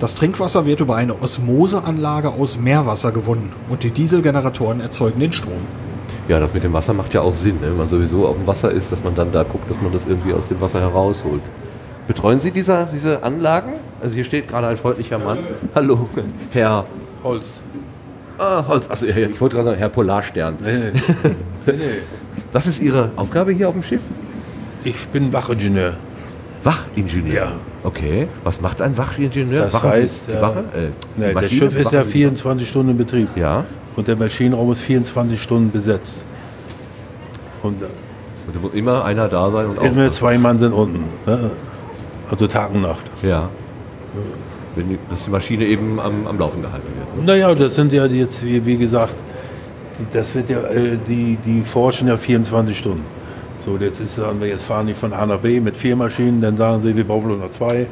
Das 0.00 0.14
Trinkwasser 0.14 0.66
wird 0.66 0.80
über 0.80 0.96
eine 0.96 1.22
Osmoseanlage 1.22 2.30
aus 2.30 2.58
Meerwasser 2.58 3.12
gewonnen 3.12 3.52
und 3.70 3.84
die 3.84 3.90
Dieselgeneratoren 3.90 4.80
erzeugen 4.80 5.20
den 5.20 5.32
Strom. 5.32 5.62
Ja, 6.28 6.40
das 6.40 6.52
mit 6.52 6.64
dem 6.64 6.72
Wasser 6.72 6.94
macht 6.94 7.14
ja 7.14 7.20
auch 7.20 7.34
Sinn, 7.34 7.60
ne? 7.60 7.68
wenn 7.68 7.76
man 7.76 7.88
sowieso 7.88 8.26
auf 8.26 8.36
dem 8.36 8.46
Wasser 8.46 8.70
ist, 8.70 8.90
dass 8.92 9.04
man 9.04 9.14
dann 9.14 9.30
da 9.30 9.44
guckt, 9.44 9.70
dass 9.70 9.80
man 9.80 9.92
das 9.92 10.02
irgendwie 10.06 10.32
aus 10.32 10.48
dem 10.48 10.60
Wasser 10.60 10.80
herausholt. 10.80 11.42
Betreuen 12.06 12.40
Sie 12.40 12.50
dieser, 12.50 12.84
diese 12.86 13.22
Anlagen? 13.22 13.74
Also 14.02 14.14
hier 14.14 14.24
steht 14.24 14.48
gerade 14.48 14.66
ein 14.68 14.76
freundlicher 14.76 15.18
Mann. 15.18 15.38
Hallo, 15.74 16.08
Herr 16.52 16.84
Holz. 17.22 17.46
Ah, 18.38 18.64
Holz. 18.66 18.90
Achso, 18.90 19.06
ja, 19.06 19.16
ich 19.16 19.40
wollte 19.40 19.56
gerade 19.56 19.68
sagen, 19.70 19.78
Herr 19.78 19.88
Polarstern. 19.88 20.56
Das 22.52 22.66
ist 22.66 22.80
Ihre 22.82 23.10
Aufgabe 23.16 23.52
hier 23.52 23.68
auf 23.68 23.74
dem 23.74 23.82
Schiff? 23.82 24.02
Ich 24.82 25.06
bin 25.08 25.32
Wachingenieur. 25.32 25.94
Wachingenieur? 26.62 27.34
Ja. 27.34 27.52
Okay. 27.84 28.28
Was 28.42 28.60
macht 28.60 28.82
ein 28.82 28.96
Wachingenieur? 28.98 29.64
Das 29.64 29.74
Wachen 29.74 29.90
heißt, 29.90 30.28
die 30.28 30.32
äh, 30.32 30.40
Wache? 30.42 30.58
Äh, 30.74 30.88
nee, 31.20 31.32
das? 31.34 31.50
Schiff 31.50 31.74
ist 31.76 31.92
ja 31.92 32.00
Wachen 32.00 32.06
Sie- 32.10 32.18
24 32.18 32.68
Stunden 32.68 32.90
in 32.90 32.98
Betrieb. 32.98 33.28
Ja. 33.36 33.64
Und 33.96 34.08
der 34.08 34.16
Maschinenraum 34.16 34.72
ist 34.72 34.80
24 34.80 35.40
Stunden 35.40 35.70
besetzt. 35.70 36.22
Und 37.62 37.82
Und 37.82 38.54
da 38.54 38.60
muss 38.60 38.74
immer 38.74 39.04
einer 39.04 39.28
da 39.28 39.50
sein 39.50 39.66
und 39.66 39.82
immer 39.82 40.10
zwei 40.10 40.36
Mann 40.38 40.58
sind 40.58 40.72
unten. 40.72 41.04
Ne? 41.26 41.50
Also 42.34 42.46
Tag 42.48 42.74
und 42.74 42.82
Nacht. 42.82 43.04
Ja. 43.22 43.48
Wenn 44.76 44.88
die, 44.88 44.98
dass 45.08 45.24
die 45.24 45.30
Maschine 45.30 45.64
eben 45.66 46.00
am, 46.00 46.26
am 46.26 46.38
Laufen 46.38 46.62
gehalten 46.62 46.86
wird. 46.96 47.16
Ne? 47.16 47.32
Naja, 47.32 47.54
das 47.54 47.76
sind 47.76 47.92
ja 47.92 48.06
jetzt, 48.06 48.44
wie, 48.44 48.64
wie 48.66 48.76
gesagt, 48.76 49.14
die- 49.98 50.06
das 50.16 50.34
wird 50.34 50.50
ja, 50.50 50.58
äh, 50.62 50.98
die, 51.06 51.38
die 51.44 51.62
forschen 51.62 52.08
ja 52.08 52.16
24 52.16 52.76
Stunden. 52.76 53.04
So, 53.64 53.76
jetzt 53.78 54.00
ist, 54.00 54.16
sagen 54.16 54.40
wir, 54.40 54.48
jetzt 54.48 54.64
fahren 54.64 54.86
die 54.88 54.94
von 54.94 55.12
A 55.12 55.24
nach 55.26 55.38
B 55.38 55.60
mit 55.60 55.76
vier 55.76 55.94
Maschinen, 55.96 56.40
dann 56.40 56.56
sagen 56.56 56.82
sie, 56.82 56.96
wir 56.96 57.04
brauchen 57.04 57.28
nur 57.28 57.36
noch 57.38 57.50
zwei 57.50 57.86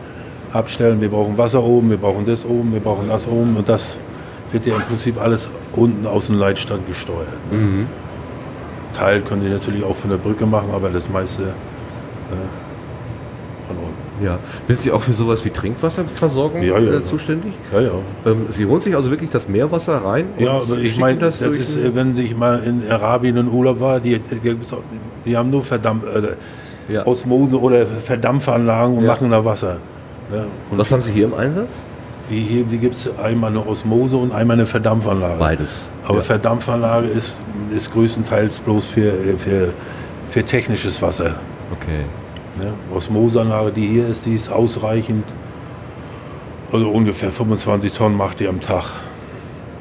abstellen, 0.53 1.01
wir 1.01 1.09
brauchen 1.09 1.39
Wasser 1.39 1.63
oben, 1.63 1.89
wir 1.91 1.97
brauchen 1.97 2.27
das 2.27 2.45
oben, 2.45 2.73
wir 2.73 2.81
brauchen 2.81 3.09
das 3.09 3.27
oben 3.29 3.57
und 3.57 3.69
das 3.69 3.99
wird 4.51 4.67
ja 4.67 4.75
im 4.75 4.83
Prinzip 4.83 5.21
alles 5.21 5.49
unten 5.75 6.05
aus 6.07 6.27
dem 6.27 6.37
Leitstand 6.39 6.87
gesteuert. 6.89 7.29
Ne? 7.53 7.59
Mhm. 7.59 7.87
Teil 8.93 9.21
können 9.23 9.43
die 9.43 9.49
natürlich 9.49 9.83
auch 9.85 9.97
von 9.97 10.11
der 10.11 10.19
Brücke 10.19 10.45
machen, 10.47 10.69
aber 10.75 10.91
das 10.91 11.09
meiste 11.09 11.43
äh. 11.45 11.47
Ja. 14.23 14.39
Sind 14.69 14.81
Sie 14.81 14.93
auch 14.93 15.03
für 15.03 15.13
sowas 15.13 15.45
wie 15.45 15.51
Trinkwasserversorgung 15.51 16.63
Ja, 16.63 16.79
ja. 16.79 16.93
äh, 16.99 17.03
zuständig? 17.05 17.53
Ja, 17.73 17.81
ja. 17.81 17.91
Ähm, 18.27 18.47
Sie 18.51 18.67
holen 18.67 18.81
sich 18.83 18.95
also 18.95 19.11
wirklich 19.11 19.31
das 19.31 19.49
Meerwasser 19.49 20.05
rein? 20.05 20.27
Ja, 20.39 20.53
aber 20.53 20.79
ich 20.79 20.99
meine, 20.99 21.19
das, 21.19 21.39
durch 21.41 21.59
ist, 21.59 21.77
äh, 21.77 21.95
wenn 21.95 22.17
ich 22.17 22.37
mal 22.37 22.63
in 22.63 22.91
Arabien 22.91 23.37
in 23.37 23.49
Urlaub 23.49 23.81
war, 23.81 24.01
die, 24.01 24.19
die, 24.19 24.57
die 25.25 25.37
haben 25.37 25.51
nur 25.51 25.63
Verdampf, 25.63 26.05
äh, 26.07 26.93
Ja. 26.93 27.07
Osmose 27.07 27.61
oder 27.61 27.87
Verdampfanlagen 27.87 28.97
und 28.99 29.07
machen 29.07 29.31
da 29.31 29.45
Wasser. 29.45 29.79
Und 30.71 30.79
Was 30.79 30.91
haben 30.91 31.03
Sie 31.03 31.13
hier 31.13 31.27
im 31.27 31.35
Einsatz? 31.35 31.85
wie 32.29 32.41
hier 32.41 32.71
wie 32.71 32.79
gibt 32.79 32.95
es 32.95 33.11
einmal 33.19 33.51
eine 33.51 33.67
Osmose 33.67 34.17
und 34.17 34.33
einmal 34.33 34.57
eine 34.57 34.65
Verdampfanlage. 34.67 35.39
Beides. 35.39 35.87
Aber. 36.07 36.23
Verdampfanlage 36.23 37.09
ist, 37.09 37.37
ist 37.75 37.93
größtenteils 37.93 38.59
bloß 38.61 38.87
für, 38.87 39.13
für, 39.39 39.73
für 40.29 40.43
technisches 40.45 41.03
Wasser. 41.03 41.35
Okay. 41.73 42.05
Ne? 42.59 42.73
Osmoseanlage, 42.95 43.73
die 43.73 43.87
hier 43.87 44.09
ist, 44.09 44.27
die 44.27 44.35
ist 44.35 44.51
ausreichend. 44.51 45.25
Also 46.73 46.89
ungefähr 46.89 47.31
25 47.31 47.93
Tonnen 47.93 48.17
macht 48.17 48.41
die 48.41 48.49
am 48.49 48.61
Tag. 48.61 48.85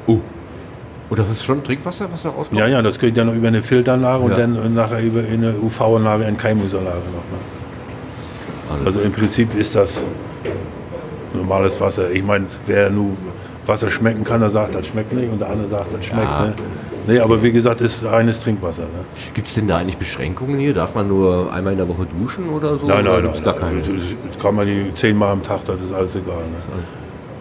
Uh. 0.06 0.20
Und 1.10 1.18
das 1.18 1.28
ist 1.28 1.44
schon 1.44 1.62
Trinkwasser, 1.62 2.06
was 2.10 2.22
da 2.22 2.30
rauskommt? 2.30 2.58
Ja, 2.58 2.66
ja, 2.66 2.80
das 2.80 2.98
geht 2.98 3.16
ja 3.16 3.24
noch 3.24 3.34
über 3.34 3.48
eine 3.48 3.62
Filteranlage 3.62 4.22
und 4.22 4.30
Ja. 4.30 4.38
dann 4.38 4.74
nachher 4.74 5.00
über 5.00 5.20
eine 5.20 5.54
UV-Anlage, 5.62 6.24
eine 6.24 6.36
Keimungsanlage 6.36 6.96
noch. 6.96 8.78
Ne? 8.78 8.86
Also 8.86 9.00
im 9.00 9.12
Prinzip 9.12 9.54
ist 9.54 9.74
das 9.74 10.04
normales 11.34 11.80
Wasser. 11.80 12.10
Ich 12.10 12.22
meine, 12.22 12.46
wer 12.66 12.88
nur 12.88 13.10
Wasser 13.66 13.90
schmecken 13.90 14.24
kann, 14.24 14.40
der 14.40 14.50
sagt, 14.50 14.74
das 14.74 14.86
schmeckt 14.86 15.12
nicht 15.12 15.30
und 15.30 15.40
der 15.40 15.50
andere 15.50 15.68
sagt, 15.68 15.92
das 15.92 16.06
schmeckt. 16.06 16.28
Ja. 16.30 16.46
Ne? 16.46 16.54
Nee, 17.06 17.18
aber 17.18 17.42
wie 17.42 17.50
gesagt, 17.52 17.80
ist 17.80 18.04
reines 18.04 18.38
Trinkwasser. 18.40 18.82
Ne? 18.82 18.88
Gibt 19.34 19.46
es 19.48 19.54
denn 19.54 19.66
da 19.66 19.78
eigentlich 19.78 19.98
Beschränkungen 19.98 20.58
hier? 20.58 20.72
Darf 20.74 20.94
man 20.94 21.08
nur 21.08 21.52
einmal 21.52 21.72
in 21.72 21.78
der 21.78 21.88
Woche 21.88 22.06
duschen 22.20 22.48
oder 22.48 22.78
so? 22.78 22.86
nein, 22.86 23.00
Oder 23.00 23.02
nein, 23.02 23.12
nein. 23.14 23.22
gibt's 23.24 23.42
gar 23.42 23.54
keine 23.54 23.80
Das 23.80 24.42
kann 24.42 24.54
man 24.54 24.66
die 24.66 24.86
zehnmal 24.94 25.32
am 25.32 25.42
Tag, 25.42 25.64
das 25.66 25.80
ist 25.80 25.92
alles 25.92 26.14
egal. 26.16 26.36
Ne? 26.36 26.82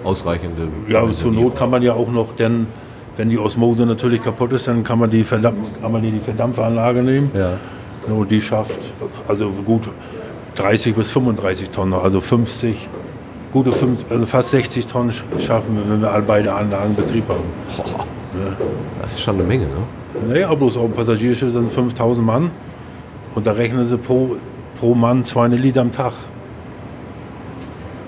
ausreichende. 0.03 0.67
Ja, 0.87 1.01
aber 1.01 1.13
zur 1.13 1.31
Not 1.31 1.55
kann 1.55 1.69
man 1.69 1.83
ja 1.83 1.93
auch 1.93 2.11
noch, 2.11 2.35
denn 2.35 2.65
wenn 3.17 3.29
die 3.29 3.37
Osmose 3.37 3.85
natürlich 3.85 4.21
kaputt 4.23 4.51
ist, 4.53 4.67
dann 4.67 4.83
kann 4.83 4.97
man 4.97 5.11
die, 5.11 5.23
Verdampf 5.23 5.57
kann 5.79 5.91
man 5.91 6.01
die, 6.01 6.09
die 6.11 6.19
Verdampferanlage 6.19 7.03
nehmen. 7.03 7.29
Ja. 7.35 7.51
Und 8.11 8.31
die 8.31 8.41
schafft 8.41 8.79
also 9.27 9.51
gut 9.63 9.83
30 10.55 10.95
bis 10.95 11.11
35 11.11 11.69
Tonnen, 11.69 11.93
also 11.93 12.19
50, 12.19 12.89
gute 13.51 13.71
50, 13.71 14.09
also 14.11 14.25
fast 14.25 14.49
60 14.49 14.87
Tonnen 14.87 15.11
sch- 15.11 15.39
schaffen 15.39 15.77
wir, 15.77 15.87
wenn 15.87 16.01
wir 16.01 16.23
beide 16.25 16.51
Anlagen 16.51 16.95
Betrieb 16.95 17.25
haben. 17.29 17.43
Ja. 18.45 18.57
das 19.01 19.13
ist 19.13 19.21
schon 19.21 19.35
eine 19.35 19.43
Menge, 19.43 19.65
ne? 19.65 20.27
Naja, 20.33 20.53
bloß 20.53 20.77
auf 20.77 20.85
dem 20.85 20.93
Passagierschiff 20.93 21.51
sind 21.51 21.71
5000 21.71 22.25
Mann 22.25 22.51
und 23.35 23.47
da 23.47 23.53
rechnen 23.53 23.87
sie 23.87 23.97
pro, 23.97 24.35
pro 24.79 24.93
Mann 24.95 25.23
200 25.25 25.59
Liter 25.59 25.81
am 25.81 25.91
Tag. 25.91 26.13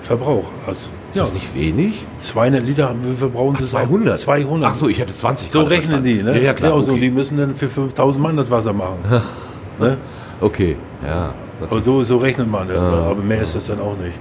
Verbrauch. 0.02 0.44
Also, 0.66 0.88
Ist 1.14 1.20
das 1.20 1.32
nicht 1.32 1.54
wenig? 1.54 2.04
200 2.20 2.62
Liter 2.62 2.88
haben 2.90 3.00
wir 3.02 3.14
verbrauchen 3.14 3.56
sie 3.56 3.64
200? 3.64 4.18
200. 4.18 4.70
Ach 4.70 4.74
so, 4.74 4.88
ich 4.88 4.98
hätte 4.98 5.14
20 5.14 5.50
So 5.50 5.62
rechnen 5.62 6.02
die, 6.02 6.14
verstanden. 6.16 6.34
ne? 6.34 6.38
Ja, 6.40 6.46
ja, 6.48 6.52
klar. 6.54 6.82
so, 6.84 6.92
okay. 6.92 7.00
die 7.00 7.10
müssen 7.10 7.36
dann 7.36 7.54
für 7.54 7.68
5000 7.68 8.22
Mann 8.22 8.36
das 8.36 8.50
Wasser 8.50 8.72
machen. 8.74 8.98
ne? 9.78 9.96
okay, 10.40 10.76
ja. 11.06 11.32
Aber 11.62 11.80
so, 11.80 12.02
so 12.02 12.18
rechnet 12.18 12.50
man. 12.50 12.68
Ja. 12.68 12.76
Aber 12.76 13.14
mehr 13.22 13.42
ist 13.42 13.54
das 13.54 13.66
dann 13.66 13.80
auch 13.80 13.96
nicht. 13.96 14.18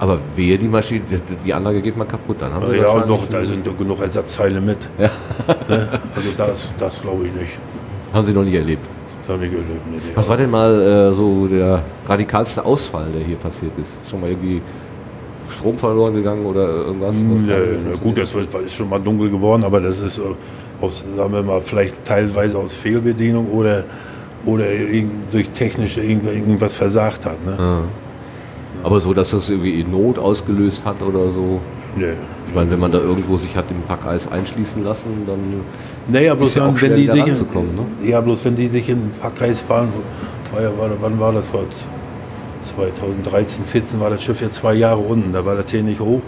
Aber 0.00 0.18
wehe, 0.36 0.56
die 0.56 0.68
Maschine, 0.68 1.00
die, 1.10 1.52
Anlage 1.52 1.80
geht 1.82 1.96
mal 1.96 2.04
kaputt, 2.04 2.36
dann 2.40 2.52
haben 2.52 2.70
wir 2.70 2.76
ja, 2.78 3.04
noch, 3.04 3.28
da 3.28 3.44
sind 3.44 3.66
doch 3.66 3.76
genug 3.76 4.00
Ersatzteile 4.00 4.60
mit. 4.60 4.78
Ja. 4.98 5.10
ne? 5.68 5.88
Also 6.14 6.28
das, 6.36 6.68
das 6.78 7.02
glaube 7.02 7.26
ich 7.26 7.32
nicht. 7.32 7.58
Haben 8.12 8.24
Sie 8.24 8.32
noch 8.32 8.44
nie 8.44 8.54
erlebt. 8.56 8.86
Das 9.26 9.34
habe 9.34 9.44
ich 9.46 9.52
erlebt. 9.52 9.86
Nee. 9.90 9.98
Was 10.14 10.28
war 10.28 10.36
denn 10.36 10.50
mal 10.50 10.80
äh, 10.80 11.12
so 11.12 11.46
der 11.48 11.82
radikalste 12.06 12.64
Ausfall, 12.64 13.06
der 13.12 13.22
hier 13.22 13.36
passiert 13.36 13.72
ist? 13.78 13.98
Schon 14.08 14.20
mal 14.20 14.30
irgendwie 14.30 14.62
Strom 15.50 15.76
verloren 15.76 16.14
gegangen 16.14 16.46
oder 16.46 16.66
irgendwas? 16.68 17.16
Ja, 17.46 17.58
nicht 17.90 18.02
gut, 18.02 18.18
das 18.18 18.32
ist 18.34 18.74
schon 18.74 18.88
mal 18.88 19.00
dunkel 19.00 19.30
geworden, 19.30 19.64
aber 19.64 19.80
das 19.80 20.00
ist 20.00 20.18
äh, 20.18 20.22
aus, 20.80 21.04
sagen 21.16 21.32
wir 21.32 21.42
mal, 21.42 21.60
vielleicht 21.60 22.04
teilweise 22.04 22.56
aus 22.56 22.72
Fehlbedienung 22.72 23.48
oder, 23.50 23.82
oder 24.46 24.64
durch 25.32 25.50
technische 25.50 26.02
irgend- 26.02 26.24
irgendwas 26.32 26.74
versagt 26.74 27.26
hat. 27.26 27.44
Ne? 27.44 27.56
Ja. 27.58 27.80
Aber 28.82 29.00
so, 29.00 29.12
dass 29.12 29.30
das 29.30 29.48
irgendwie 29.48 29.80
in 29.80 29.90
Not 29.90 30.18
ausgelöst 30.18 30.84
hat 30.84 31.02
oder 31.02 31.30
so? 31.30 31.60
Nee. 31.96 32.12
Ich 32.48 32.54
meine, 32.54 32.70
wenn 32.70 32.80
man 32.80 32.92
da 32.92 32.98
irgendwo 32.98 33.36
sich 33.36 33.54
hat 33.56 33.64
im 33.70 33.82
Packeis 33.82 34.30
einschließen 34.30 34.82
lassen, 34.82 35.08
dann 35.26 35.38
Naja, 36.08 36.34
bloß 36.34 36.48
ist 36.50 36.54
ja 36.56 36.62
auch 36.64 36.68
wenn 36.68 36.76
schwer 36.76 36.96
die 36.96 37.06
sich 37.06 37.26
in, 37.26 37.76
ne? 37.76 37.86
ja, 38.04 38.20
bloß 38.20 38.44
wenn 38.44 38.56
die 38.56 38.68
sich 38.68 38.88
in 38.88 39.00
den 39.00 39.10
Packkreis 39.20 39.60
fahren, 39.60 39.88
war 40.52 40.62
ja, 40.62 40.70
war, 40.78 40.90
wann 41.00 41.20
war 41.20 41.32
das? 41.32 41.48
Vor 41.48 41.64
2013, 42.62 43.64
14 43.64 44.00
war 44.00 44.10
das 44.10 44.22
Schiff 44.22 44.40
ja 44.40 44.50
zwei 44.50 44.74
Jahre 44.74 44.98
unten, 44.98 45.32
da 45.32 45.44
war 45.44 45.56
das 45.56 45.70
hier 45.70 45.82
nicht 45.82 46.00
hoch. 46.00 46.20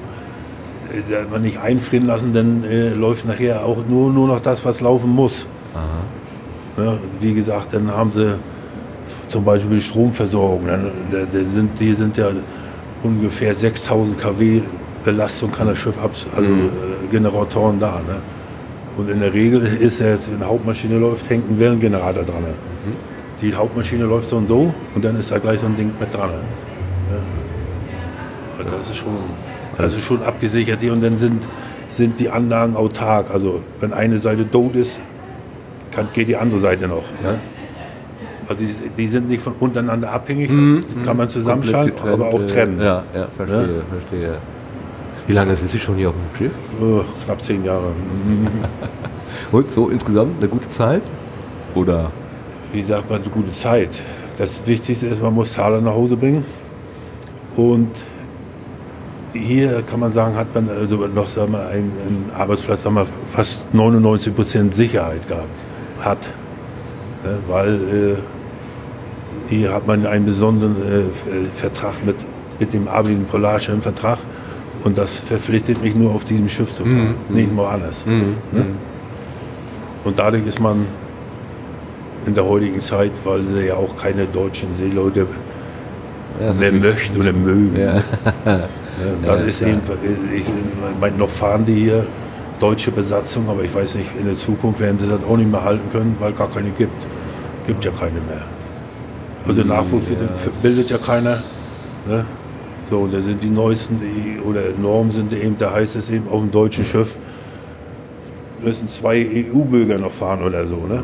Äh, 0.92 1.02
Da 1.10 1.20
hat 1.22 1.30
man 1.30 1.42
nicht 1.42 1.58
einfrieren 1.58 2.06
lassen, 2.06 2.32
dann 2.32 2.64
äh, 2.64 2.90
läuft 2.90 3.26
nachher 3.26 3.64
auch 3.64 3.78
nur, 3.88 4.10
nur 4.12 4.28
noch 4.28 4.40
das, 4.40 4.64
was 4.64 4.80
laufen 4.80 5.10
muss. 5.10 5.46
Ja, 6.76 6.94
wie 7.18 7.34
gesagt, 7.34 7.72
dann 7.72 7.90
haben 7.90 8.10
sie 8.10 8.38
zum 9.30 9.44
Beispiel 9.44 9.76
die 9.76 9.82
Stromversorgung. 9.82 10.66
Dann, 10.66 10.90
da, 11.10 11.18
da 11.32 11.48
sind, 11.48 11.78
die 11.80 11.94
sind 11.94 12.16
ja 12.16 12.28
ungefähr 13.02 13.54
6000 13.54 14.18
kW 14.20 14.62
Belastung 15.02 15.50
kann 15.50 15.66
das 15.66 15.78
Schiff 15.78 15.96
ab, 15.98 16.10
also 16.36 16.50
Mhm. 16.50 16.66
äh, 17.04 17.06
Generatoren 17.10 17.78
da. 17.80 18.00
Ne? 18.06 18.16
Und 18.98 19.08
in 19.08 19.20
der 19.20 19.32
Regel 19.32 19.62
ist 19.62 19.98
ja 19.98 20.08
jetzt, 20.08 20.30
wenn 20.30 20.36
eine 20.36 20.46
Hauptmaschine 20.46 20.98
läuft, 20.98 21.30
hängt 21.30 21.50
ein 21.50 21.58
Wellengenerator 21.58 22.22
dran. 22.22 22.42
Ne? 22.42 22.52
Die 23.40 23.54
Hauptmaschine 23.54 24.04
läuft 24.04 24.28
so 24.28 24.36
und 24.36 24.46
so 24.48 24.74
und 24.94 25.02
dann 25.02 25.18
ist 25.18 25.30
da 25.30 25.38
gleich 25.38 25.60
so 25.60 25.66
ein 25.66 25.76
Ding 25.76 25.92
mit 25.98 26.12
dran. 26.12 26.28
Ne? 26.28 26.36
Ja. 28.58 28.64
Das 28.76 28.90
ist 28.90 28.96
schon, 28.98 29.16
das 29.78 29.94
ist 29.94 30.04
schon 30.04 30.22
abgesichert 30.22 30.82
hier 30.82 30.92
und 30.92 31.02
dann 31.02 31.16
sind, 31.16 31.48
sind 31.88 32.20
die 32.20 32.28
Anlagen 32.28 32.76
autark. 32.76 33.30
Also 33.30 33.60
wenn 33.80 33.94
eine 33.94 34.18
Seite 34.18 34.50
tot 34.50 34.76
ist, 34.76 35.00
kann, 35.92 36.08
geht 36.12 36.28
die 36.28 36.36
andere 36.36 36.60
Seite 36.60 36.88
noch. 36.88 37.04
Ne? 37.22 37.38
Also 38.50 38.64
die, 38.64 38.74
die 38.96 39.06
sind 39.06 39.28
nicht 39.28 39.42
von 39.42 39.52
untereinander 39.60 40.10
abhängig, 40.10 40.50
Mhm. 40.50 40.82
kann 41.04 41.16
man 41.16 41.28
zusammenschalten, 41.28 41.94
Komplett 41.96 42.14
aber 42.14 42.26
auch 42.26 42.38
getrennt, 42.40 42.78
trennen. 42.78 42.80
äh, 42.80 42.84
Ja, 42.84 43.04
ja, 43.14 43.28
verstehe, 43.36 43.60
Ja. 43.60 43.82
verstehe. 43.96 44.34
Wie 45.28 45.32
lange 45.32 45.54
sind 45.54 45.70
Sie 45.70 45.78
schon 45.78 45.94
hier 45.94 46.08
auf 46.08 46.14
dem 46.16 46.36
Schiff? 46.36 46.52
Oh, 46.82 47.02
knapp 47.24 47.40
zehn 47.40 47.64
Jahre. 47.64 47.92
Und 49.52 49.70
so 49.70 49.88
insgesamt 49.88 50.38
eine 50.38 50.48
gute 50.48 50.68
Zeit? 50.68 51.02
Oder? 51.76 52.10
Wie 52.72 52.82
sagt 52.82 53.08
man, 53.08 53.20
eine 53.22 53.30
gute 53.30 53.52
Zeit. 53.52 54.02
Das 54.36 54.66
Wichtigste 54.66 55.06
ist, 55.06 55.22
man 55.22 55.32
muss 55.32 55.52
Taler 55.52 55.80
nach 55.80 55.92
Hause 55.94 56.16
bringen. 56.16 56.44
Und 57.54 57.88
hier 59.32 59.82
kann 59.82 60.00
man 60.00 60.10
sagen, 60.12 60.34
hat 60.34 60.52
man 60.56 60.68
also 60.70 60.96
noch 61.06 61.28
sagen 61.28 61.52
wir, 61.52 61.60
einen, 61.68 61.92
einen 62.04 62.30
Arbeitsplatz, 62.36 62.82
sagen 62.82 62.96
wir, 62.96 63.06
fast 63.32 63.72
99 63.72 64.34
Prozent 64.34 64.74
Sicherheit 64.74 65.28
gehabt. 65.28 65.46
Hat. 66.00 66.30
Ja, 67.24 67.30
weil 67.46 67.74
äh, 67.74 68.39
hier 69.50 69.72
hat 69.74 69.86
man 69.86 70.06
einen 70.06 70.24
besonderen 70.24 70.76
äh, 70.82 71.00
äh, 71.00 71.44
Vertrag 71.52 72.04
mit, 72.06 72.16
mit 72.58 72.72
dem 72.72 72.88
Abel 72.88 73.14
Polarschirm 73.30 73.82
Vertrag. 73.82 74.18
Und 74.84 74.96
das 74.96 75.10
verpflichtet 75.18 75.82
mich 75.82 75.94
nur 75.94 76.14
auf 76.14 76.24
diesem 76.24 76.48
Schiff 76.48 76.72
zu 76.72 76.84
fahren, 76.84 77.14
Mhm. 77.28 77.36
nicht 77.36 77.54
mal 77.54 77.74
anders. 77.74 78.06
Mhm. 78.06 78.36
Ne? 78.52 78.64
Und 80.04 80.18
dadurch 80.18 80.46
ist 80.46 80.58
man 80.58 80.86
in 82.26 82.34
der 82.34 82.44
heutigen 82.46 82.80
Zeit, 82.80 83.12
weil 83.24 83.42
sie 83.44 83.66
ja 83.66 83.74
auch 83.74 83.94
keine 83.96 84.24
deutschen 84.26 84.74
Seeleute 84.74 85.26
Ja, 86.40 86.54
mehr 86.54 86.72
möchten 86.72 87.20
oder 87.20 87.32
mögen. 87.34 87.76
Ja. 87.78 87.94
Ne? 87.94 88.02
Das 89.24 89.40
Ja, 89.40 89.46
ist 89.46 89.58
klar. 89.58 89.70
eben, 89.70 89.80
ich 90.34 90.44
meine, 91.00 91.16
noch 91.16 91.30
fahren 91.30 91.64
die 91.64 91.74
hier 91.74 92.06
deutsche 92.58 92.90
Besatzung, 92.90 93.48
aber 93.48 93.62
ich 93.64 93.74
weiß 93.74 93.94
nicht, 93.94 94.10
in 94.18 94.26
der 94.26 94.36
Zukunft 94.36 94.80
werden 94.80 94.98
sie 94.98 95.06
das 95.06 95.24
auch 95.24 95.36
nicht 95.38 95.50
mehr 95.50 95.64
halten 95.64 95.88
können, 95.90 96.16
weil 96.20 96.32
gar 96.32 96.48
keine 96.50 96.68
gibt. 96.70 97.06
Gibt 97.66 97.82
ja 97.84 97.90
keine 97.92 98.20
mehr. 98.28 98.42
Also 99.46 99.62
Nachwuchs 99.64 100.08
wird, 100.08 100.62
bildet 100.62 100.90
ja 100.90 100.98
keiner. 100.98 101.38
Ne? 102.08 102.24
So, 102.88 102.98
und 103.00 103.14
da 103.14 103.20
sind 103.20 103.42
die 103.42 103.50
neuesten 103.50 104.00
die, 104.00 104.40
oder 104.40 104.62
Normen 104.80 105.12
sind 105.12 105.32
eben, 105.32 105.56
da 105.56 105.72
heißt 105.72 105.96
es 105.96 106.10
eben 106.10 106.28
auf 106.28 106.40
dem 106.40 106.50
deutschen 106.50 106.84
Schiff 106.84 107.18
müssen 108.62 108.88
zwei 108.88 109.26
EU-Bürger 109.52 109.98
noch 109.98 110.10
fahren 110.10 110.42
oder 110.42 110.66
so. 110.66 110.86
Ne? 110.86 111.02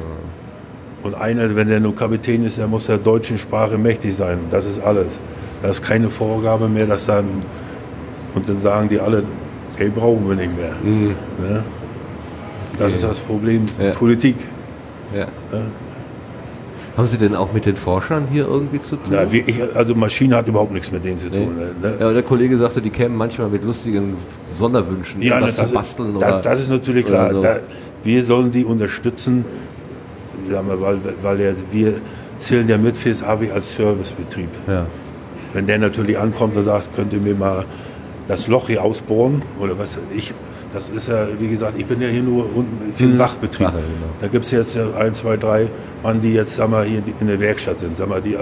Und 1.03 1.15
einer, 1.15 1.55
wenn 1.57 1.69
der 1.69 1.81
nur 1.81 1.95
Kapitän 1.95 2.45
ist, 2.45 2.59
der 2.59 2.67
muss 2.67 2.87
der 2.87 2.99
deutschen 2.99 3.39
Sprache 3.39 3.79
mächtig 3.79 4.15
sein. 4.15 4.39
Das 4.51 4.67
ist 4.67 4.81
alles. 4.81 5.21
Da 5.63 5.69
ist 5.69 5.83
keine 5.83 6.11
Vorgabe 6.11 6.69
mehr, 6.69 6.87
dass 6.87 7.07
dann 7.07 7.25
und 8.35 8.49
dann 8.49 8.61
sagen 8.61 8.89
die 8.89 9.01
alle, 9.01 9.23
hey, 9.77 9.89
brauchen 9.89 10.29
wir 10.29 10.37
nicht 10.37 10.55
mehr. 10.55 10.73
Ne? 10.83 11.65
Das 12.79 12.93
ist 12.93 13.05
das 13.05 13.19
Problem 13.21 13.65
Ja. 13.81 13.93
Politik. 13.93 14.37
Ja. 15.15 15.21
Ja. 15.21 15.61
Haben 16.97 17.07
Sie 17.07 17.19
denn 17.19 17.35
auch 17.35 17.53
mit 17.53 17.67
den 17.67 17.77
Forschern 17.77 18.29
hier 18.33 18.47
irgendwie 18.47 18.81
zu 18.81 18.97
tun? 18.97 19.13
Ja, 19.13 19.27
ich, 19.31 19.63
also 19.75 19.95
Maschine 19.95 20.37
hat 20.37 20.47
überhaupt 20.47 20.73
nichts 20.73 20.91
mit 20.91 21.05
denen 21.05 21.19
zu 21.19 21.29
Nee. 21.29 21.45
tun. 21.45 21.57
Ne? 21.83 21.95
Ja, 22.01 22.13
der 22.13 22.23
Kollege 22.23 22.57
sagte, 22.57 22.81
die 22.81 22.89
kämen 22.91 23.17
manchmal 23.17 23.49
mit 23.51 23.65
lustigen 23.65 24.15
Sonderwünschen, 24.51 25.21
Ja, 25.21 25.35
irgendwas 25.35 25.57
das, 25.57 25.69
zu 25.69 25.75
basteln 25.75 26.11
ist, 26.13 26.17
oder. 26.17 26.41
das, 26.41 26.61
ist 26.61 26.71
natürlich 26.71 27.05
klar. 27.05 27.35
so. 27.35 27.41
Da, 27.43 27.59
wir 28.03 28.25
sollen 28.25 28.51
die 28.51 28.65
unterstützen, 28.65 29.45
wir, 30.49 30.63
weil, 30.81 30.99
weil 31.23 31.41
ja, 31.41 31.53
wir 31.71 31.95
zählen 32.39 32.67
ja 32.69 32.79
mit 32.79 32.97
fürs 32.97 33.23
AWI 33.23 33.51
als 33.51 33.75
Servicebetrieb. 33.75 34.49
Ja. 34.67 34.87
Wenn 35.53 35.67
der 35.67 35.79
natürlich 35.79 36.19
ankommt 36.19 36.57
und 36.57 36.63
sagt, 36.65 36.95
könnt 36.97 37.13
ihr 37.13 37.21
mir 37.21 37.35
mal 37.35 37.65
das 38.27 38.47
Loch 38.49 38.69
hier 38.69 38.83
ausbohren 38.83 39.43
oder 39.61 39.79
was 39.79 39.99
ich. 40.15 40.33
Das 40.77 40.91
ist 40.91 41.09
ja, 41.09 41.27
wie 41.39 41.49
gesagt, 41.49 41.79
ich 41.79 41.87
bin 41.87 42.03
ja 42.03 42.09
hier 42.09 42.23
nur 42.23 42.51
den 43.01 43.15
Mhm. 43.15 43.19
Wachbetrieb. 43.19 43.69
Wache, 43.69 43.77
genau. 43.79 44.13
Da 44.21 44.29
gibt 44.29 44.45
es 44.45 44.51
jetzt 44.51 44.75
ja 44.75 44.85
ein, 44.99 45.15
zwei, 45.15 45.39
drei 45.39 45.69
Mann, 46.03 46.21
die 46.21 46.35
jetzt 46.35 46.57
sag 46.57 46.69
mal, 46.69 46.85
hier 46.85 47.01
in 47.19 47.29
der 47.29 47.41
Werkstatt 47.41 47.79
sind, 47.79 47.97
sag 47.97 48.11
mal, 48.11 48.21
die 48.21 48.37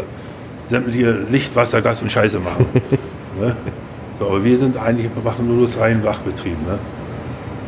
sämtliche 0.68 1.16
Licht, 1.30 1.54
Wasser, 1.54 1.80
Gas 1.80 2.02
und 2.02 2.10
Scheiße 2.10 2.40
machen. 2.40 2.66
ne? 3.40 3.54
so, 4.18 4.26
aber 4.26 4.42
wir 4.42 4.58
sind 4.58 4.76
eigentlich, 4.76 5.08
wir 5.14 5.22
machen 5.22 5.46
nur 5.46 5.62
das 5.62 5.78
rein 5.78 6.02
Wachbetrieb. 6.02 6.60
Ne? 6.66 6.76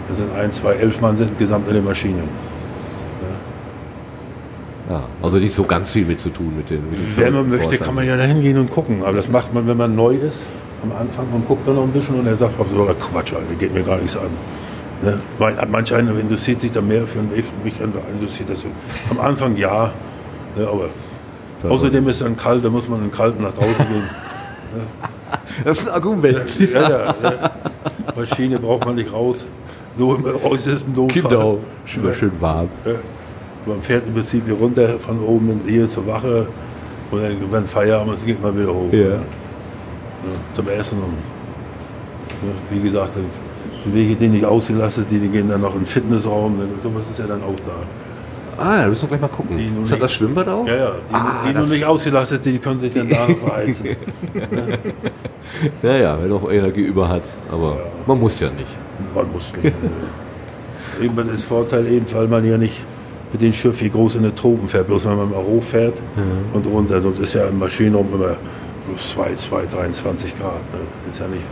Wir 0.09 0.17
sind 0.17 0.35
ein, 0.35 0.51
zwei, 0.51 0.73
elf 0.73 1.01
Mann 1.01 1.17
sind 1.17 1.39
gesamt 1.39 1.69
in 1.69 1.75
der 1.75 1.85
Maschine. 1.85 2.25
Ja, 4.91 5.05
also 5.23 5.39
nicht 5.39 5.55
so 5.55 5.63
ganz 5.63 5.93
viel 5.93 6.07
mit 6.07 6.19
zu 6.19 6.31
tun 6.31 6.55
mit 6.57 6.71
den. 6.71 6.91
Mit 6.91 6.99
den 6.99 7.17
Wenn 7.17 7.35
man 7.35 7.49
möchte, 7.51 7.79
kann 7.79 7.95
man 7.95 8.05
ja 8.05 8.17
da 8.17 8.25
hingehen 8.25 8.59
und 8.59 8.69
gucken. 8.71 9.05
Aber 9.05 9.15
das 9.15 9.29
macht 9.29 9.55
man, 9.55 9.69
wenn 9.69 9.77
man 9.77 9.95
neu 9.95 10.15
ist, 10.15 10.45
am 10.83 10.93
Anfang 11.01 11.27
und 11.33 11.47
guckt 11.47 11.67
dann 11.67 11.77
noch 11.77 11.85
ein 11.85 11.93
bisschen 11.93 12.19
und 12.19 12.27
er 12.27 12.37
sagt, 12.37 12.59
was 12.59 12.71
soll 12.71 12.95
Quatsch, 12.95 13.33
Alter, 13.35 13.55
geht 13.59 13.73
mir 13.73 13.83
gar 13.83 13.99
nichts 13.99 14.17
an. 14.17 14.29
Ne? 15.03 15.19
Weil 15.39 15.55
manch 15.71 15.95
einer 15.95 16.19
interessiert 16.19 16.61
sich 16.61 16.71
da 16.71 16.81
mehr 16.81 17.07
für 17.07 17.21
mich, 17.21 17.45
mich 17.65 17.75
interessiert 17.81 18.51
das. 18.51 18.61
Am 19.11 19.21
Anfang 19.21 19.57
ja, 19.57 19.93
ne, 20.57 20.67
aber 20.67 20.89
außerdem 21.71 22.09
ist 22.09 22.17
es 22.17 22.23
dann 22.23 22.37
kalt, 22.37 22.65
da 22.65 22.71
muss 22.71 22.89
man 22.89 23.03
in 23.03 23.11
Kalten 23.11 23.43
nach 23.43 23.53
draußen 23.53 23.87
gehen. 23.87 24.05
Das 25.65 25.79
ist 25.79 25.89
ein 25.89 25.95
Argument. 25.95 26.59
Ja, 26.73 26.89
ja, 26.89 27.15
ja. 27.23 27.51
Maschine 28.15 28.59
braucht 28.59 28.85
man 28.85 28.95
nicht 28.95 29.13
raus. 29.13 29.47
Nur 29.99 30.17
im 30.17 30.25
äußersten 30.45 30.95
Notfall. 30.95 31.23
Genau, 31.23 31.59
schön, 31.87 32.15
schön 32.15 32.33
warm. 32.41 32.69
Man 33.65 33.83
fährt 33.83 34.07
im 34.07 34.15
Prinzip 34.15 34.45
hier 34.45 34.55
runter 34.55 34.99
von 34.99 35.19
oben 35.21 35.61
hier 35.67 35.89
zur 35.89 36.07
Wache 36.07 36.47
und 37.11 37.23
dann, 37.23 37.37
wenn 37.51 37.67
Feierabend 37.67 38.15
ist, 38.15 38.27
geht 38.27 38.43
man 38.43 38.59
wieder 38.59 38.73
hoch. 38.73 38.93
Ja. 38.93 39.19
Ja, 40.27 40.55
zum 40.55 40.69
Essen. 40.69 40.99
Und, 40.99 41.15
ja, 42.49 42.55
wie 42.77 42.81
gesagt, 42.81 43.11
die 43.85 43.95
Wege, 43.95 44.15
die 44.17 44.29
nicht 44.29 44.45
ausgelassen 44.45 45.07
die, 45.11 45.19
die 45.19 45.29
gehen 45.29 45.49
dann 45.49 45.61
noch 45.61 45.75
in 45.75 45.81
den 45.81 45.87
Fitnessraum. 45.87 46.59
Sowas 46.83 47.03
ist 47.11 47.19
ja 47.19 47.27
dann 47.27 47.43
auch 47.43 47.55
da. 47.67 48.63
Ah, 48.63 48.83
da 48.83 48.89
müssen 48.89 49.03
wir 49.03 49.09
gleich 49.09 49.21
mal 49.21 49.29
gucken. 49.29 49.59
Ist 49.59 49.71
das 49.83 49.91
nicht- 49.91 50.03
das 50.03 50.13
Schwimmbad 50.15 50.49
auch? 50.49 50.67
Ja, 50.67 50.75
ja. 50.77 50.91
Die, 51.11 51.15
Ah, 51.15 51.33
die 51.47 51.53
nur 51.53 51.61
das- 51.63 51.71
nicht 51.71 51.85
ausgelastet 51.85 52.43
sind, 52.43 52.55
die 52.55 52.59
können 52.59 52.79
sich 52.79 52.93
dann 52.93 53.09
da 53.09 53.29
noch 53.29 53.37
verheizen. 53.37 53.87
Ja, 55.83 55.97
ja, 55.97 56.19
wenn 56.21 56.29
noch 56.29 56.51
Energie 56.51 56.83
über 56.83 57.09
hat. 57.09 57.23
Aber 57.51 57.79
man 58.07 58.19
muss 58.21 58.39
ja 58.41 58.49
nicht. 58.51 58.67
Man 59.15 59.31
muss 59.33 59.51
nicht. 59.63 59.75
das 61.17 61.35
ist 61.35 61.45
Vorteil 61.45 61.87
eben, 61.87 62.05
weil 62.13 62.29
man 62.29 62.45
ja 62.45 62.59
nicht 62.59 62.83
mit 63.33 63.41
dem 63.43 63.53
Schiff 63.53 63.79
hier 63.79 63.89
groß 63.91 64.17
in 64.17 64.23
den 64.25 64.35
Tropen 64.35 64.69
fährt, 64.69 64.87
bloß 64.89 65.07
wenn 65.07 65.17
man 65.17 65.31
mal 65.31 65.43
hochfährt 65.43 66.01
und 66.53 66.67
runter. 66.67 67.01
Sonst 67.01 67.21
ist 67.21 67.35
ja 67.35 67.47
im 67.47 67.59
Maschinenraum 67.59 68.09
immer 68.13 68.37
2, 68.97 69.35
2, 69.35 69.67
23 69.67 70.39
Grad. 70.39 70.53
Ne? 70.73 70.81
Ist 71.09 71.21
ja 71.21 71.27
nicht, 71.29 71.43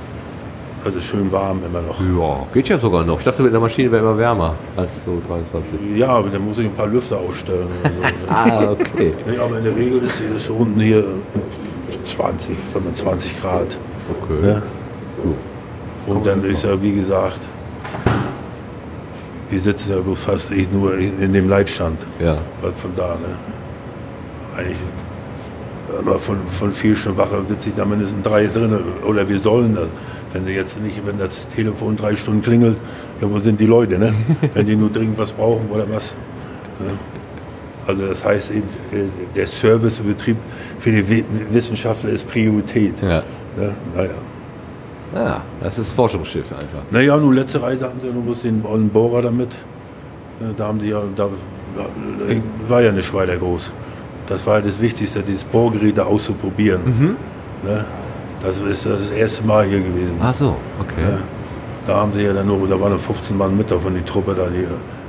also 0.85 1.01
schön 1.01 1.31
warm 1.32 1.61
immer 1.65 1.81
noch. 1.81 2.01
Ja, 2.01 2.47
geht 2.52 2.69
ja 2.69 2.78
sogar 2.78 3.05
noch. 3.05 3.19
Ich 3.19 3.24
dachte, 3.24 3.43
mit 3.43 3.52
der 3.52 3.61
Maschine 3.61 3.90
wäre 3.90 4.02
immer 4.02 4.19
wärmer 4.19 4.55
als 4.77 5.05
so 5.05 5.20
23. 5.27 5.78
Ja, 5.97 6.09
aber 6.09 6.28
dann 6.28 6.44
muss 6.44 6.59
ich 6.59 6.66
ein 6.66 6.74
paar 6.74 6.86
Lüfter 6.86 7.19
ausstellen. 7.19 7.69
So. 7.82 7.90
Ah, 8.32 8.70
okay. 8.73 9.12
Nee, 9.27 9.39
aber 9.39 9.59
in 9.59 9.65
der 9.65 9.77
Regel 9.77 10.02
ist 10.02 10.19
hier 10.19 10.36
ist 10.36 10.51
unten 10.51 10.81
hier 10.81 11.05
20, 12.05 12.56
25 12.73 13.40
Grad. 13.40 13.78
Okay. 14.23 14.48
Ja. 14.48 14.62
Und 16.06 16.27
dann 16.27 16.44
ist 16.44 16.65
ja, 16.65 16.81
wie 16.82 16.94
gesagt, 16.94 17.40
wir 19.51 19.61
sitzen 19.61 19.90
ja 19.90 20.01
bloß 20.01 20.23
fast 20.23 20.51
ich 20.51 20.70
nur 20.70 20.97
in, 20.98 21.20
in 21.20 21.32
dem 21.32 21.48
Leitstand. 21.48 22.01
Ja. 22.19 22.39
Weil 22.61 22.73
von 22.73 22.90
da, 22.97 23.15
ne? 23.15 23.36
Eigentlich, 24.56 24.78
aber 25.99 26.19
von, 26.19 26.37
von 26.59 26.73
vier 26.73 26.95
Stunden 26.97 27.19
Wache 27.19 27.37
sitze 27.47 27.69
ich 27.71 27.75
da 27.75 27.85
mindestens 27.85 28.23
drei 28.23 28.47
drin. 28.47 28.77
Oder 29.07 29.29
wir 29.29 29.39
sollen 29.39 29.75
das. 29.75 29.89
Wenn 30.33 30.47
jetzt 30.49 30.81
nicht, 30.83 31.01
wenn 31.07 31.19
das 31.19 31.47
Telefon 31.49 31.97
drei 31.97 32.16
Stunden 32.16 32.43
klingelt, 32.43 32.77
ja, 33.21 33.31
wo 33.31 33.39
sind 33.39 33.61
die 33.61 33.66
Leute, 33.66 33.99
ne? 34.01 34.12
Wenn 34.55 34.66
die 34.66 34.75
nur 34.75 34.91
dringend 34.91 35.16
was 35.16 35.31
brauchen 35.31 35.69
oder 35.71 35.85
was. 35.89 36.12
Ne? 36.81 36.91
Also 37.87 38.07
das 38.09 38.25
heißt 38.25 38.51
eben, 38.51 38.69
äh, 38.93 39.05
der 39.37 39.47
Servicebetrieb 39.47 40.37
für 40.81 40.91
die 40.91 41.09
Wi- 41.09 41.25
Wissenschaftler 41.51 42.11
ist 42.11 42.27
Priorität. 42.29 43.01
Ja. 43.01 43.23
Ne? 43.57 43.73
Naja. 43.95 44.11
Ja, 45.15 45.43
das 45.61 45.79
ist 45.79 45.93
Forschungsschiff 45.93 46.51
einfach. 46.51 46.83
Naja, 46.91 47.16
nun 47.16 47.35
letzte 47.37 47.62
Reise 47.62 47.85
hatten 47.85 48.01
sie 48.01 48.09
ja 48.09 48.12
nur 48.12 48.25
bloß 48.25 48.41
den 48.43 48.61
Bohrer 48.91 49.23
damit. 49.23 49.53
Äh, 49.53 50.53
Da 50.57 50.66
haben 50.66 50.81
sie 50.81 50.89
ja, 50.89 51.01
da 51.15 51.29
da 51.77 51.87
war 52.69 52.83
ja 52.83 52.91
nicht 52.91 53.12
weiter 53.15 53.37
groß. 53.37 53.71
Das 54.26 54.46
war 54.46 54.60
das 54.62 54.80
Wichtigste, 54.80 55.22
dieses 55.22 55.44
Bohrgerät 55.44 55.98
da 55.98 56.05
auszuprobieren. 56.05 56.80
Mhm. 56.84 57.16
Ne? 57.68 57.84
Das 58.42 58.59
ist 58.59 58.84
das 58.86 59.10
erste 59.10 59.44
Mal 59.46 59.64
hier 59.66 59.80
gewesen. 59.80 60.16
Ach 60.22 60.34
so, 60.34 60.56
okay. 60.80 61.02
Ja. 61.10 61.18
Da 61.86 61.96
haben 61.96 62.12
sie 62.12 62.22
ja 62.22 62.32
dann 62.32 62.46
nur, 62.46 62.66
da 62.68 62.80
waren 62.80 62.92
noch 62.92 62.98
15 62.98 63.36
Mann 63.36 63.56
mit 63.56 63.70
davon, 63.70 63.94
die 63.94 64.02
Truppe 64.02 64.34
da, 64.34 64.46
die, 64.46 64.66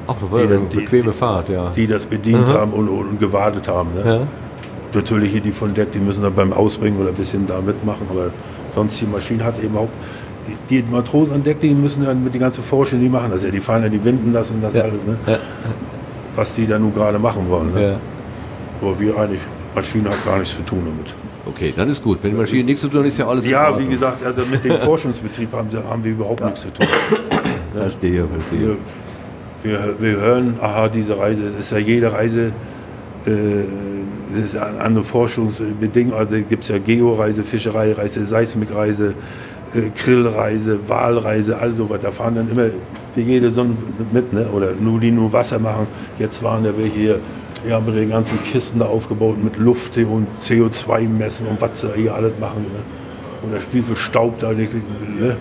Ach, 0.07 0.15
das 0.21 0.31
war 0.31 0.39
ja 0.41 0.45
die, 0.47 0.53
eine 0.53 0.61
bequeme 0.65 1.13
Fahrt, 1.13 1.49
ja. 1.49 1.69
die 1.71 1.87
das 1.87 2.05
bedient 2.05 2.47
Mhm. 2.47 2.53
haben 2.53 2.73
und, 2.73 2.89
und, 2.89 3.09
und 3.09 3.19
gewartet 3.19 3.67
haben. 3.67 3.89
Ne? 3.95 4.03
Ja. 4.19 4.19
Natürlich 4.93 5.31
hier 5.31 5.41
die 5.41 5.51
von 5.51 5.73
Deck, 5.73 5.91
die 5.91 5.99
müssen 5.99 6.21
dann 6.23 6.33
beim 6.33 6.53
Ausbringen 6.53 6.99
oder 6.99 7.09
ein 7.09 7.15
bisschen 7.15 7.45
da 7.47 7.59
mitmachen, 7.59 8.07
aber 8.09 8.27
sonst 8.73 8.99
die 9.01 9.05
Maschine 9.05 9.43
hat 9.43 9.61
eben 9.63 9.75
auch. 9.77 9.89
Die, 10.69 10.81
die 10.81 10.91
Matrosen 10.91 11.33
an 11.33 11.43
Deck, 11.43 11.59
die 11.59 11.73
müssen 11.73 12.05
dann 12.05 12.23
mit 12.23 12.33
die 12.33 12.39
ganze 12.39 12.61
Forschung, 12.61 12.99
die 13.01 13.09
machen 13.09 13.31
das 13.31 13.43
ja. 13.43 13.49
Die 13.49 13.59
fahren 13.59 13.81
ja 13.83 13.89
die 13.89 14.03
Winden 14.05 14.31
das 14.31 14.51
und 14.51 14.61
das 14.63 14.73
Ja. 14.75 14.83
alles, 14.83 15.03
ne? 15.05 15.17
Ja. 15.25 15.37
was 16.35 16.53
die 16.53 16.67
da 16.67 16.77
nun 16.77 16.93
gerade 16.93 17.17
machen 17.17 17.49
wollen. 17.49 17.73
Ne? 17.73 17.97
Ja. 18.85 18.91
Aber 18.91 18.99
wir 18.99 19.17
eigentlich, 19.17 19.41
Maschine 19.73 20.09
hat 20.09 20.23
gar 20.25 20.39
nichts 20.39 20.55
zu 20.55 20.61
tun 20.63 20.81
damit. 20.85 21.13
Okay, 21.47 21.73
dann 21.75 21.89
ist 21.89 22.03
gut. 22.03 22.19
Wenn 22.21 22.31
die 22.31 22.37
Maschine 22.37 22.63
nichts 22.63 22.81
zu 22.81 22.87
tun 22.87 22.99
hat, 22.99 23.07
ist 23.07 23.17
ja 23.17 23.27
alles 23.27 23.45
Ja, 23.45 23.77
wie 23.77 23.87
gesagt, 23.87 24.25
also 24.25 24.41
mit 24.45 24.63
dem 24.63 24.77
Forschungsbetrieb 24.77 25.51
haben, 25.53 25.69
sie, 25.69 25.77
haben 25.77 26.03
wir 26.03 26.11
überhaupt 26.11 26.43
nichts 26.43 26.61
zu 26.61 26.69
tun. 26.69 26.87
Verstehe, 27.73 28.25
verstehe. 28.25 28.77
Wir, 29.61 29.79
wir, 29.79 29.95
wir 29.99 30.17
hören, 30.17 30.57
aha, 30.61 30.87
diese 30.87 31.17
Reise, 31.17 31.43
es 31.47 31.65
ist 31.65 31.71
ja 31.71 31.77
jede 31.77 32.11
Reise, 32.11 32.53
äh, 33.25 33.31
es 34.33 34.39
ist 34.39 34.55
an 34.55 34.77
andere 34.79 35.03
Forschungsbedingungen, 35.03 36.17
also 36.17 36.35
gibt 36.35 36.63
es 36.63 36.69
ja 36.69 36.77
Georeise, 36.77 37.43
Fischereireise, 37.43 38.23
Seismikreise, 38.23 39.13
äh, 39.73 39.89
Grillreise, 39.89 40.79
Walreise, 40.87 41.57
all 41.57 41.73
sowas. 41.73 41.99
Da 42.01 42.11
fahren 42.11 42.35
dann 42.35 42.49
immer 42.49 42.67
für 43.13 43.21
jede 43.21 43.51
Sonne 43.51 43.75
mit, 44.11 44.31
ne? 44.31 44.47
oder 44.53 44.71
nur 44.79 44.99
die 44.99 45.11
nur 45.11 45.33
Wasser 45.33 45.59
machen. 45.59 45.87
Jetzt 46.17 46.41
waren 46.43 46.63
ja 46.63 46.77
wir 46.77 46.85
hier, 46.85 47.19
wir 47.65 47.75
haben 47.75 47.85
die 47.93 48.05
ganzen 48.07 48.41
Kisten 48.43 48.79
da 48.79 48.85
aufgebaut 48.85 49.37
mit 49.43 49.57
Luft 49.57 49.97
und 49.97 50.27
CO2 50.41 51.07
messen 51.07 51.47
und 51.47 51.59
was 51.61 51.81
sie 51.81 51.89
hier 51.95 52.13
alles 52.15 52.33
machen. 52.39 52.63
Ne? 52.63 53.49
Oder 53.49 53.61
wie 53.71 53.81
viel 53.81 53.95
Staub 53.95 54.39
da 54.39 54.53
durch, 54.53 54.69
die- 54.69 55.21
ne? 55.23 55.37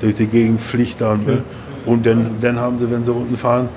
durch 0.00 0.14
die 0.14 0.26
Gegend 0.26 0.60
fliegt 0.60 1.00
dann. 1.00 1.24
Ne? 1.24 1.42
Und 1.86 2.06
dann, 2.06 2.30
dann 2.40 2.58
haben 2.58 2.78
sie, 2.78 2.90
wenn 2.90 3.04
sie 3.04 3.12
unten 3.12 3.36
fahren, 3.36 3.68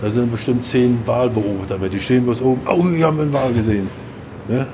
da 0.00 0.10
sind 0.10 0.30
bestimmt 0.32 0.64
zehn 0.64 0.98
Wahlbeobachter 1.06 1.78
mit. 1.78 1.92
Die 1.92 2.00
stehen 2.00 2.24
bloß 2.24 2.42
oben, 2.42 2.60
oh, 2.66 2.86
hier 2.88 3.06
haben 3.06 3.16
wir 3.18 3.22
einen 3.22 3.32
Wal 3.32 3.52
gesehen. 3.52 3.88
Ne? 4.48 4.66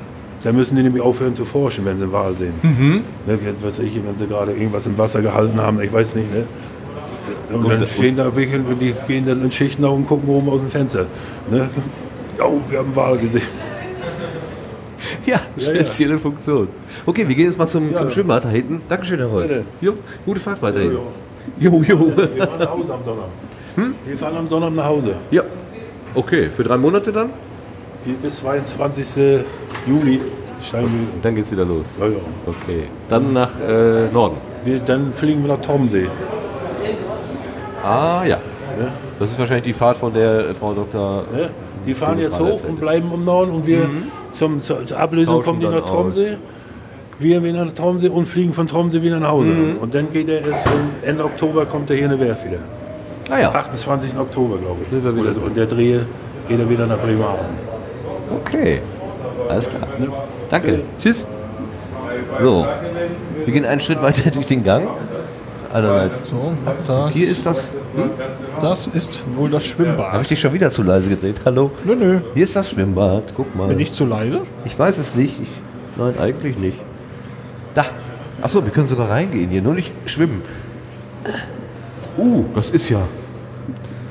Da 0.44 0.52
müssen 0.52 0.76
die 0.76 0.82
nämlich 0.82 1.02
aufhören 1.02 1.34
zu 1.34 1.44
forschen, 1.44 1.84
wenn 1.84 1.98
sie 1.98 2.04
einen 2.04 2.12
Wal 2.12 2.34
sehen. 2.36 2.54
Mhm. 2.62 3.00
Ne, 3.26 3.38
was 3.60 3.78
ich, 3.80 3.96
wenn 3.96 4.16
sie 4.16 4.26
gerade 4.26 4.52
irgendwas 4.52 4.86
im 4.86 4.96
Wasser 4.96 5.20
gehalten 5.20 5.60
haben, 5.60 5.80
ich 5.82 5.92
weiß 5.92 6.14
nicht. 6.14 6.32
Ne? 6.32 6.44
Und 7.52 7.64
Und- 7.64 7.70
dann 7.72 7.86
stehen 7.86 8.16
da 8.16 8.30
welche 8.36 8.56
und 8.58 8.78
die 8.80 8.94
gehen 9.08 9.26
dann 9.26 9.42
in 9.42 9.50
Schichten 9.50 9.84
auf 9.84 9.96
und 9.96 10.06
gucken 10.06 10.28
oben 10.28 10.48
aus 10.48 10.60
dem 10.60 10.68
Fenster. 10.70 11.06
Ne? 11.50 11.68
Oh, 12.40 12.60
wir 12.69 12.78
haben 12.78 12.94
Wal 12.94 13.16
gesehen. 13.19 13.43
Ja, 15.27 15.40
Ja, 15.56 15.73
ja. 15.73 15.81
spezielle 15.81 16.19
Funktion. 16.19 16.69
Okay, 17.06 17.27
wir 17.28 17.35
gehen 17.35 17.47
jetzt 17.47 17.59
mal 17.59 17.66
zum, 17.66 17.90
Ja. 17.93 17.98
zum 17.98 18.10
Schwimmbad 18.10 18.44
da 18.44 18.48
hinten. 18.48 18.81
Dankeschön, 18.89 19.19
Herr 19.19 19.31
Holz. 19.31 19.52
Jo, 19.81 19.94
gute 20.24 20.40
Fahrt 20.40 20.60
weiterhin. 20.62 20.93
Jo, 21.59 21.82
jo. 21.82 22.12
Wir 22.16 22.47
fahren 22.47 22.59
nach 22.59 22.70
Hause 22.70 22.94
am 22.94 23.05
Sonnabend. 23.05 23.32
Hm? 23.77 23.94
Wir 24.05 24.16
fahren 24.19 24.36
am 24.36 24.48
Sonnabend 24.48 24.77
nach 24.77 24.86
Hause. 24.86 25.15
Ja. 25.31 25.43
Okay, 26.15 26.48
für 26.55 26.65
drei 26.65 26.77
Monate 26.77 27.12
dann? 27.12 27.31
Bis 28.23 28.36
22. 28.40 29.44
Juli. 29.86 30.20
Dann 31.23 31.35
geht's 31.35 31.51
wieder 31.52 31.65
los. 31.65 31.86
ja, 32.01 32.06
ja. 32.06 32.12
Okay. 32.47 32.85
Dann 33.09 33.32
nach 33.32 33.51
äh, 33.60 34.09
Norden. 34.12 34.36
Wir, 34.65 34.81
dann 34.81 35.12
fliegen 35.12 35.43
wir 35.43 35.55
nach 35.55 35.60
Tromsee. 35.62 36.09
Ah, 37.85 38.24
ja. 38.27 38.39
Das 39.19 39.31
ist 39.31 39.39
wahrscheinlich 39.39 39.65
die 39.65 39.73
Fahrt, 39.73 39.98
von 39.98 40.12
der 40.12 40.51
äh, 40.51 40.55
Frau 40.55 40.73
Dr. 40.73 41.24
Ne? 41.32 41.51
Die 41.89 41.94
fahren 41.94 42.19
jetzt 42.19 42.39
hoch 42.39 42.62
und 42.65 42.78
bleiben 42.78 43.10
im 43.15 43.24
Norden 43.24 43.51
und 43.51 43.66
wir 43.66 43.89
zum, 44.32 44.60
zur, 44.60 44.85
zur 44.85 44.98
Ablösung 44.98 45.36
Tauschen 45.36 45.47
kommen 45.47 45.60
die 45.60 45.66
nach 45.66 45.86
Tromsee. 45.86 46.36
Wir 47.19 47.43
wieder 47.43 47.65
nach 47.65 47.73
Tromsee 47.73 48.09
und 48.09 48.27
fliegen 48.27 48.52
von 48.52 48.69
Tromsee 48.69 49.01
wieder 49.01 49.19
nach 49.19 49.31
Hause. 49.31 49.48
Mhm. 49.48 49.78
Und 49.78 49.94
dann 49.94 50.12
geht 50.12 50.28
er 50.28 50.47
erst 50.47 50.66
Ende 51.02 51.24
Oktober 51.24 51.65
kommt 51.65 51.89
er 51.89 51.97
hier 51.97 52.05
in 52.05 52.10
der 52.10 52.20
Werft 52.20 52.44
wieder. 52.44 52.59
Ah 53.31 53.40
ja. 53.40 53.52
28. 53.52 54.19
Oktober, 54.19 54.59
glaube 54.59 54.81
ich. 54.82 55.19
Oder 55.19 55.32
so. 55.32 55.40
Und 55.40 55.56
der 55.56 55.65
Dreh 55.65 56.01
geht 56.47 56.60
er 56.60 56.69
wieder 56.69 56.86
nach 56.86 56.98
Bremerhaven. 56.98 57.56
Okay. 58.43 58.82
Alles 59.48 59.70
klar. 59.70 59.89
Danke. 60.51 60.81
Tschüss. 61.01 61.27
So. 62.39 62.66
Wir 63.47 63.52
gehen 63.55 63.65
einen 63.65 63.81
Schritt 63.81 64.02
weiter 64.02 64.31
durch 64.35 64.47
den 64.47 64.62
Gang. 64.62 64.89
Also, 65.72 65.88
So, 66.30 66.52
das, 66.86 67.14
hier 67.14 67.28
ist 67.28 67.44
das. 67.44 67.72
Hm? 67.94 68.10
das 68.60 68.86
ist 68.86 69.20
wohl 69.36 69.50
das 69.50 69.64
Schwimmbad. 69.64 70.12
Habe 70.12 70.22
ich 70.22 70.28
dich 70.28 70.40
schon 70.40 70.52
wieder 70.52 70.70
zu 70.70 70.82
leise 70.82 71.10
gedreht? 71.10 71.36
Hallo? 71.44 71.70
Nö, 71.84 71.94
nö. 71.94 72.20
Hier 72.34 72.44
ist 72.44 72.56
das 72.56 72.70
Schwimmbad. 72.70 73.34
Guck 73.36 73.54
mal. 73.54 73.68
Bin 73.68 73.78
ich 73.78 73.92
zu 73.92 74.06
leise? 74.06 74.40
Ich 74.64 74.78
weiß 74.78 74.96
es 74.98 75.14
nicht. 75.14 75.34
Ich, 75.42 75.48
nein, 75.98 76.14
eigentlich 76.20 76.56
nicht. 76.58 76.78
Da. 77.74 77.84
Achso, 78.40 78.64
wir 78.64 78.72
können 78.72 78.86
sogar 78.88 79.10
reingehen 79.10 79.50
hier, 79.50 79.60
nur 79.60 79.74
nicht 79.74 79.92
schwimmen. 80.06 80.42
Uh, 82.16 82.44
das 82.54 82.70
ist 82.70 82.88
ja. 82.88 83.00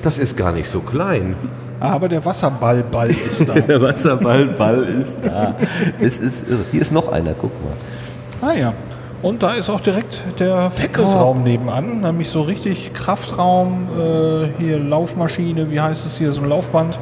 Das 0.03 0.19
ist 0.19 0.37
gar 0.37 0.51
nicht 0.51 0.69
so 0.69 0.81
klein. 0.81 1.35
Aber 1.79 2.07
der 2.07 2.23
Wasserballball 2.23 3.09
ist 3.09 3.47
da. 3.47 3.53
Der 3.67 3.81
Wasserballball 3.81 4.83
ist 4.83 5.17
da. 5.23 5.55
Es 5.99 6.19
ist. 6.19 6.45
Hier 6.71 6.81
ist 6.81 6.91
noch 6.91 7.11
einer, 7.11 7.33
guck 7.33 7.51
mal. 7.63 8.47
ah 8.49 8.53
ja. 8.53 8.73
Und 9.21 9.41
da 9.41 9.53
ist 9.55 9.69
auch 9.69 9.81
direkt 9.81 10.21
der 10.39 10.69
Fitnessraum 10.69 11.43
nebenan, 11.43 12.01
nämlich 12.01 12.29
so 12.29 12.43
richtig 12.43 12.93
Kraftraum, 12.93 13.87
äh, 13.97 14.47
hier 14.59 14.79
Laufmaschine, 14.79 15.71
wie 15.71 15.81
heißt 15.81 16.05
es 16.05 16.17
hier, 16.17 16.31
so 16.33 16.41
ein 16.41 16.49
Laufband. 16.49 16.99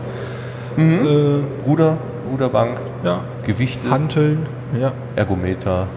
Äh, 0.78 0.82
Ruder, 1.68 1.98
Ruderbank, 2.32 2.80
ja, 3.04 3.22
Gewichte, 3.46 3.90
Hanteln, 3.90 4.46
ja. 4.80 4.94
Ergometer. 5.16 5.88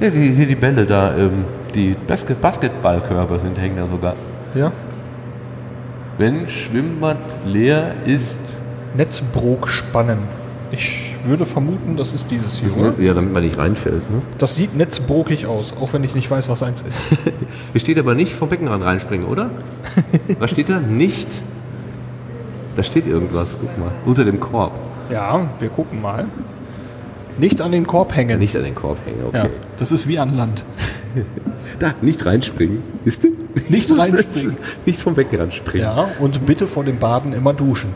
Ja, 0.00 0.10
die, 0.10 0.32
hier 0.32 0.46
die 0.46 0.54
Bälle 0.54 0.86
da, 0.86 1.14
ähm, 1.16 1.44
die 1.74 1.94
Basket 2.06 2.40
Basketballkörper 2.40 3.38
sind, 3.38 3.58
hängen 3.58 3.76
da 3.76 3.86
sogar. 3.86 4.14
Ja. 4.54 4.72
Wenn 6.18 6.48
Schwimmbad 6.48 7.18
leer 7.44 7.94
ist, 8.04 8.38
Netzbrok 8.94 9.68
spannen. 9.68 10.18
Ich 10.72 11.09
würde 11.24 11.46
vermuten, 11.46 11.96
das 11.96 12.12
ist 12.12 12.30
dieses 12.30 12.58
hier, 12.58 12.68
ist 12.68 12.76
oder? 12.76 12.92
ne, 12.96 13.04
ja, 13.04 13.14
damit 13.14 13.32
man 13.32 13.42
nicht 13.42 13.58
reinfällt. 13.58 14.10
Ne? 14.10 14.22
Das 14.38 14.54
sieht 14.54 14.76
netzbrokig 14.76 15.46
aus, 15.46 15.72
auch 15.78 15.92
wenn 15.92 16.04
ich 16.04 16.14
nicht 16.14 16.30
weiß, 16.30 16.48
was 16.48 16.62
eins 16.62 16.82
ist. 16.82 16.96
Hier 17.72 17.80
steht 17.80 17.98
aber 17.98 18.14
nicht 18.14 18.32
vom 18.32 18.48
Beckenrand 18.48 18.84
reinspringen, 18.84 19.26
oder? 19.26 19.50
Was 20.38 20.50
steht 20.50 20.68
da? 20.68 20.78
Nicht. 20.78 21.28
Da 22.76 22.82
steht 22.82 23.06
irgendwas, 23.06 23.58
guck 23.60 23.76
mal. 23.78 23.90
Unter 24.06 24.24
dem 24.24 24.40
Korb. 24.40 24.72
Ja, 25.10 25.48
wir 25.58 25.68
gucken 25.68 26.00
mal. 26.00 26.26
Nicht 27.38 27.60
an 27.60 27.72
den 27.72 27.86
Korb 27.86 28.14
hängen. 28.14 28.38
Nicht 28.38 28.56
an 28.56 28.64
den 28.64 28.74
Korb 28.74 28.98
hängen, 29.06 29.24
okay. 29.26 29.36
Ja, 29.38 29.50
das 29.78 29.92
ist 29.92 30.06
wie 30.08 30.18
an 30.18 30.36
Land. 30.36 30.64
Da, 31.80 31.94
nicht 32.02 32.26
reinspringen. 32.26 32.82
Wisst 33.04 33.24
ihr? 33.24 33.32
Nicht 33.70 33.90
reinspringen. 33.98 34.58
Nicht 34.84 35.00
vom 35.00 35.14
Beckenrand 35.14 35.54
springen. 35.54 35.84
Ja, 35.84 36.08
und 36.18 36.44
bitte 36.44 36.66
vor 36.66 36.84
dem 36.84 36.98
Baden 36.98 37.32
immer 37.32 37.54
duschen. 37.54 37.94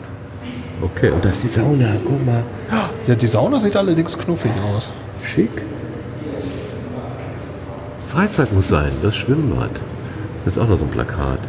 Okay, 0.81 1.09
und 1.09 1.23
das 1.23 1.37
ist 1.37 1.43
die 1.43 1.47
Sauna, 1.47 1.95
guck 2.05 2.25
mal. 2.25 2.43
Ja, 3.07 3.15
die 3.15 3.27
Sauna 3.27 3.59
sieht 3.59 3.75
allerdings 3.75 4.17
knuffig 4.17 4.51
aus. 4.61 4.91
Schick. 5.23 5.51
Freizeit 8.07 8.53
muss 8.53 8.67
sein, 8.67 8.91
das 9.01 9.15
Schwimmbad. 9.15 9.71
Das 10.43 10.55
ist 10.55 10.61
auch 10.61 10.67
noch 10.67 10.77
so 10.77 10.85
ein 10.85 10.91
Plakat. 10.91 11.39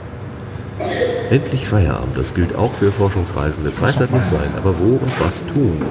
Endlich 1.31 1.66
Feierabend, 1.66 2.16
das 2.16 2.35
gilt 2.35 2.57
auch 2.57 2.73
für 2.74 2.93
Forschungsreisende. 2.93 3.73
Freizeit 3.73 4.11
muss 4.11 4.31
sein, 4.31 4.51
aber 4.57 4.78
wo 4.78 4.94
und 4.97 5.20
was 5.20 5.44
tun? 5.47 5.82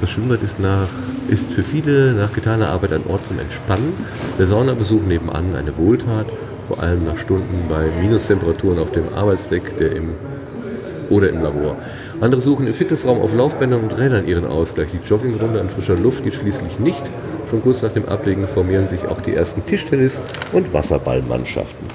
Das 0.00 0.10
Schwimmbad 0.10 0.42
ist, 0.42 0.60
nach, 0.60 0.88
ist 1.28 1.50
für 1.50 1.62
viele 1.62 2.12
nach 2.12 2.32
getaner 2.32 2.68
Arbeit 2.68 2.92
ein 2.92 3.02
Ort 3.08 3.26
zum 3.26 3.38
Entspannen. 3.38 3.94
Der 4.38 4.46
Saunabesuch 4.46 5.02
nebenan 5.02 5.56
eine 5.56 5.76
Wohltat, 5.76 6.26
vor 6.68 6.80
allem 6.82 7.04
nach 7.04 7.18
Stunden 7.18 7.68
bei 7.68 7.86
Minustemperaturen 8.00 8.78
auf 8.78 8.92
dem 8.92 9.12
Arbeitsdeck 9.14 9.78
der 9.78 9.96
im, 9.96 10.10
oder 11.10 11.30
im 11.30 11.42
Labor. 11.42 11.76
Andere 12.20 12.40
suchen 12.40 12.66
im 12.66 12.74
Fitnessraum 12.74 13.20
auf 13.20 13.32
Laufbändern 13.32 13.82
und 13.82 13.96
Rädern 13.96 14.26
ihren 14.26 14.44
Ausgleich. 14.44 14.88
Die 14.92 15.08
Joggingrunde 15.08 15.60
an 15.60 15.70
frischer 15.70 15.94
Luft 15.94 16.24
geht 16.24 16.34
schließlich 16.34 16.80
nicht. 16.80 17.02
Schon 17.48 17.62
kurz 17.62 17.82
nach 17.82 17.92
dem 17.92 18.08
Ablegen 18.08 18.48
formieren 18.48 18.88
sich 18.88 19.06
auch 19.06 19.20
die 19.20 19.34
ersten 19.34 19.64
Tischtennis- 19.64 20.20
und 20.52 20.72
Wasserballmannschaften. 20.72 21.86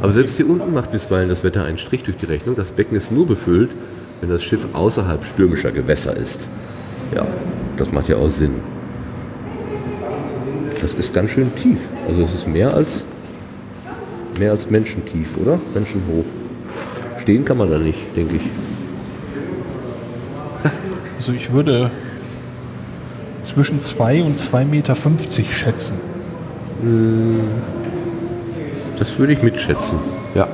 Aber 0.00 0.12
selbst 0.12 0.36
hier 0.36 0.48
unten 0.48 0.72
macht 0.72 0.92
bisweilen 0.92 1.28
das 1.28 1.42
Wetter 1.42 1.64
einen 1.64 1.78
Strich 1.78 2.04
durch 2.04 2.16
die 2.16 2.26
Rechnung. 2.26 2.54
Das 2.54 2.70
Becken 2.70 2.96
ist 2.96 3.10
nur 3.10 3.26
befüllt, 3.26 3.70
wenn 4.20 4.30
das 4.30 4.42
Schiff 4.42 4.66
außerhalb 4.72 5.24
stürmischer 5.24 5.72
Gewässer 5.72 6.16
ist. 6.16 6.40
Ja, 7.14 7.26
das 7.76 7.90
macht 7.90 8.08
ja 8.08 8.16
auch 8.16 8.30
Sinn. 8.30 8.54
Das 10.80 10.94
ist 10.94 11.12
ganz 11.12 11.32
schön 11.32 11.54
tief. 11.56 11.78
Also 12.08 12.22
es 12.22 12.34
ist 12.34 12.46
mehr 12.46 12.72
als 12.72 13.04
mehr 14.38 14.52
als 14.52 14.70
menschentief, 14.70 15.36
oder? 15.36 15.60
Menschenhoch. 15.74 16.24
Stehen 17.30 17.44
kann 17.44 17.58
man 17.58 17.70
da 17.70 17.78
nicht, 17.78 17.98
denke 18.16 18.36
ich. 18.36 18.42
Also 21.16 21.32
ich 21.32 21.52
würde 21.52 21.92
zwischen 23.44 23.80
2 23.80 24.24
und 24.24 24.40
2,50 24.40 24.64
Meter 24.64 24.96
schätzen. 24.96 25.94
Das 28.98 29.16
würde 29.16 29.34
ich 29.34 29.44
mitschätzen. 29.44 29.98
Ja. 30.34 30.48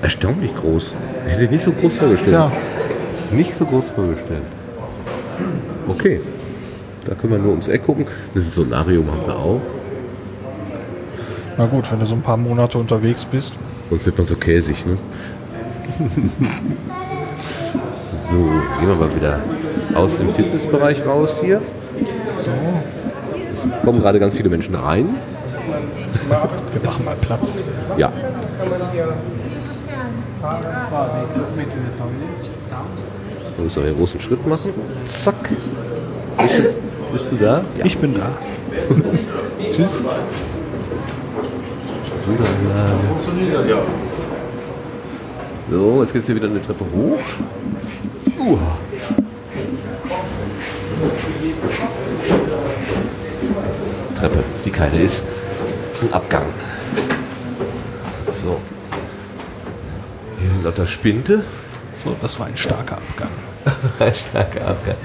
Erstaunlich 0.00 0.56
groß. 0.56 0.94
Ich 1.26 1.32
hätte 1.34 1.52
nicht 1.52 1.64
so 1.64 1.72
groß 1.72 1.96
vorgestellt. 1.96 2.32
Ja, 2.32 2.50
nicht 3.30 3.54
so 3.54 3.66
groß 3.66 3.90
vorgestellt. 3.90 4.44
Okay. 5.86 6.20
Da 7.04 7.14
können 7.14 7.34
wir 7.34 7.40
nur 7.40 7.50
ums 7.50 7.68
Eck 7.68 7.84
gucken. 7.84 8.06
Das 8.34 8.54
Solarium 8.54 9.10
haben 9.10 9.24
sie 9.26 9.34
auch. 9.34 9.60
Na 11.58 11.66
gut, 11.66 11.92
wenn 11.92 12.00
du 12.00 12.06
so 12.06 12.14
ein 12.14 12.22
paar 12.22 12.38
Monate 12.38 12.78
unterwegs 12.78 13.26
bist. 13.26 13.52
Sonst 13.94 14.06
wird 14.06 14.18
man 14.18 14.26
so 14.26 14.34
käsig, 14.34 14.84
ne? 14.86 14.98
so, 18.28 18.34
gehen 18.80 18.88
wir 18.88 18.96
mal 18.96 19.14
wieder 19.14 19.38
aus 19.94 20.16
dem 20.16 20.34
Fitnessbereich 20.34 21.06
raus 21.06 21.36
hier. 21.40 21.62
Es 23.52 23.84
kommen 23.84 24.00
gerade 24.00 24.18
ganz 24.18 24.36
viele 24.36 24.48
Menschen 24.48 24.74
rein. 24.74 25.10
Wir 26.72 26.82
machen 26.84 27.04
mal 27.04 27.14
Platz. 27.20 27.62
Ja. 27.96 28.10
Ich 33.52 33.62
muss 33.62 33.78
einen 33.78 33.96
großen 33.96 34.20
Schritt 34.20 34.44
machen. 34.44 34.72
Zack. 35.06 35.50
Bist 36.38 36.58
du, 36.58 36.62
bist 37.12 37.26
du 37.30 37.36
da? 37.36 37.62
Ich 37.84 37.96
bin 37.96 38.14
da. 38.14 38.32
Tschüss. 39.72 40.02
Wunderbar. 42.26 42.88
So, 45.70 46.02
jetzt 46.02 46.12
geht 46.12 46.22
es 46.22 46.26
hier 46.26 46.36
wieder 46.36 46.48
eine 46.48 46.62
Treppe 46.62 46.84
hoch. 46.84 47.18
Uh. 48.38 48.58
Treppe, 54.18 54.44
die 54.64 54.70
keine 54.70 55.00
ist. 55.00 55.24
Ein 56.00 56.12
Abgang. 56.14 56.46
So. 58.42 58.58
Hier 60.40 60.50
sind 60.50 60.64
lauter 60.64 60.86
Spinte. 60.86 61.44
So, 62.04 62.16
das 62.22 62.38
war 62.38 62.46
ein 62.46 62.56
starker 62.56 62.96
Abgang. 62.96 63.30
ein 63.98 64.14
starker 64.14 64.66
Abgang. 64.68 64.96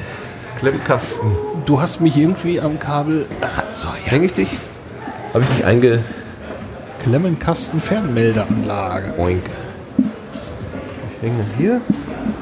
Klemmkasten. 0.58 1.32
Du 1.66 1.82
hast 1.82 2.00
mich 2.00 2.16
irgendwie 2.16 2.62
am 2.62 2.80
Kabel. 2.80 3.26
So, 3.72 3.88
ja. 3.88 4.12
Häng 4.12 4.24
ich 4.24 4.34
dich? 4.34 4.50
Habe 5.34 5.44
ich 5.44 5.56
dich 5.56 5.66
einge... 5.66 6.04
Klemmenkasten 7.04 7.80
Fernmeldeanlage. 7.80 9.14
Oink. 9.18 9.44
Ich 9.98 11.28
hänge 11.28 11.46
hier. 11.58 11.82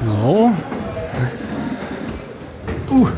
So. 0.04 0.52
Uh. 2.90 3.08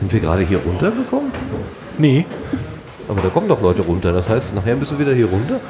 Sind 0.00 0.12
wir 0.12 0.20
gerade 0.20 0.42
hier 0.42 0.58
runtergekommen? 0.58 1.32
Nee. 1.98 2.24
Aber 3.08 3.20
da 3.20 3.28
kommen 3.28 3.48
doch 3.48 3.60
Leute 3.60 3.82
runter. 3.82 4.12
Das 4.12 4.28
heißt, 4.28 4.54
nachher 4.54 4.76
bist 4.76 4.92
du 4.92 4.98
wieder 4.98 5.12
hier 5.12 5.26
runter? 5.26 5.60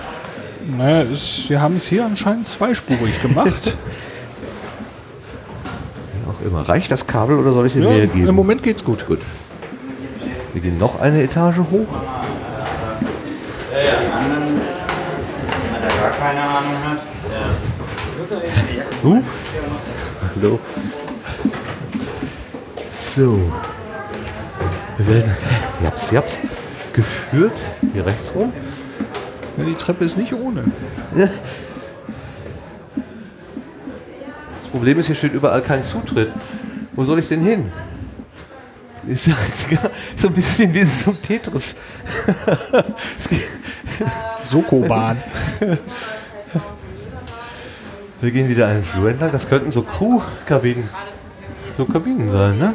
Naja, 0.77 1.03
es, 1.11 1.49
wir 1.49 1.61
haben 1.61 1.77
es 1.77 1.87
hier 1.87 2.05
anscheinend 2.05 2.47
zweispurig 2.47 3.21
gemacht. 3.23 3.77
Immer. 6.45 6.69
Reicht 6.69 6.91
das 6.91 7.07
Kabel 7.07 7.37
oder 7.37 7.53
soll 7.53 7.67
ich 7.67 7.75
dir 7.75 7.83
ja, 7.83 7.91
mehr 7.91 8.07
geben? 8.07 8.29
Im 8.29 8.35
Moment 8.35 8.63
geht's 8.63 8.85
gut. 8.85 9.07
Gut. 9.07 9.21
Wir 10.53 10.63
gehen 10.63 10.79
noch 10.79 11.01
eine 11.01 11.23
Etage 11.23 11.59
hoch. 11.59 11.87
Keine 16.19 16.41
Ahnung 16.43 16.77
hat. 16.85 16.99
Uh. 19.03 19.23
Hallo. 20.37 20.59
So. 22.95 23.39
Wir 24.99 25.09
werden 25.09 25.37
japs, 25.83 26.11
japs, 26.11 26.39
geführt. 26.93 27.53
Hier 27.93 28.05
rechts 28.05 28.33
rum. 28.35 28.53
Ja, 29.57 29.65
die 29.65 29.75
Treppe 29.75 30.05
ist 30.05 30.17
nicht 30.17 30.33
ohne. 30.33 30.65
Ja. 31.17 31.29
Das 34.60 34.60
Problem 34.71 34.99
ist, 34.99 35.07
hier 35.07 35.15
steht 35.15 35.35
überall 35.35 35.63
kein 35.63 35.83
Zutritt. 35.83 36.33
Wo 36.93 37.05
soll 37.05 37.19
ich 37.19 37.29
denn 37.29 37.43
hin? 37.43 37.73
Ist 39.07 39.27
ja 39.27 39.35
so 40.17 40.29
ein 40.29 40.35
bisschen 40.35 40.73
wie 40.75 40.85
so 40.85 41.11
ein 41.11 41.23
Tetris. 41.23 41.75
Sokobahn. 44.45 45.23
Wir 48.21 48.31
gehen 48.31 48.49
wieder 48.49 48.69
einen 48.69 48.85
Flur 48.85 49.11
entlang. 49.11 49.33
Das 49.33 49.49
könnten 49.49 49.73
so 49.73 49.83
Crew-Kabinen 49.83 50.89
so 51.77 51.85
Kabinen 51.87 52.31
sein, 52.31 52.59
ne? 52.59 52.75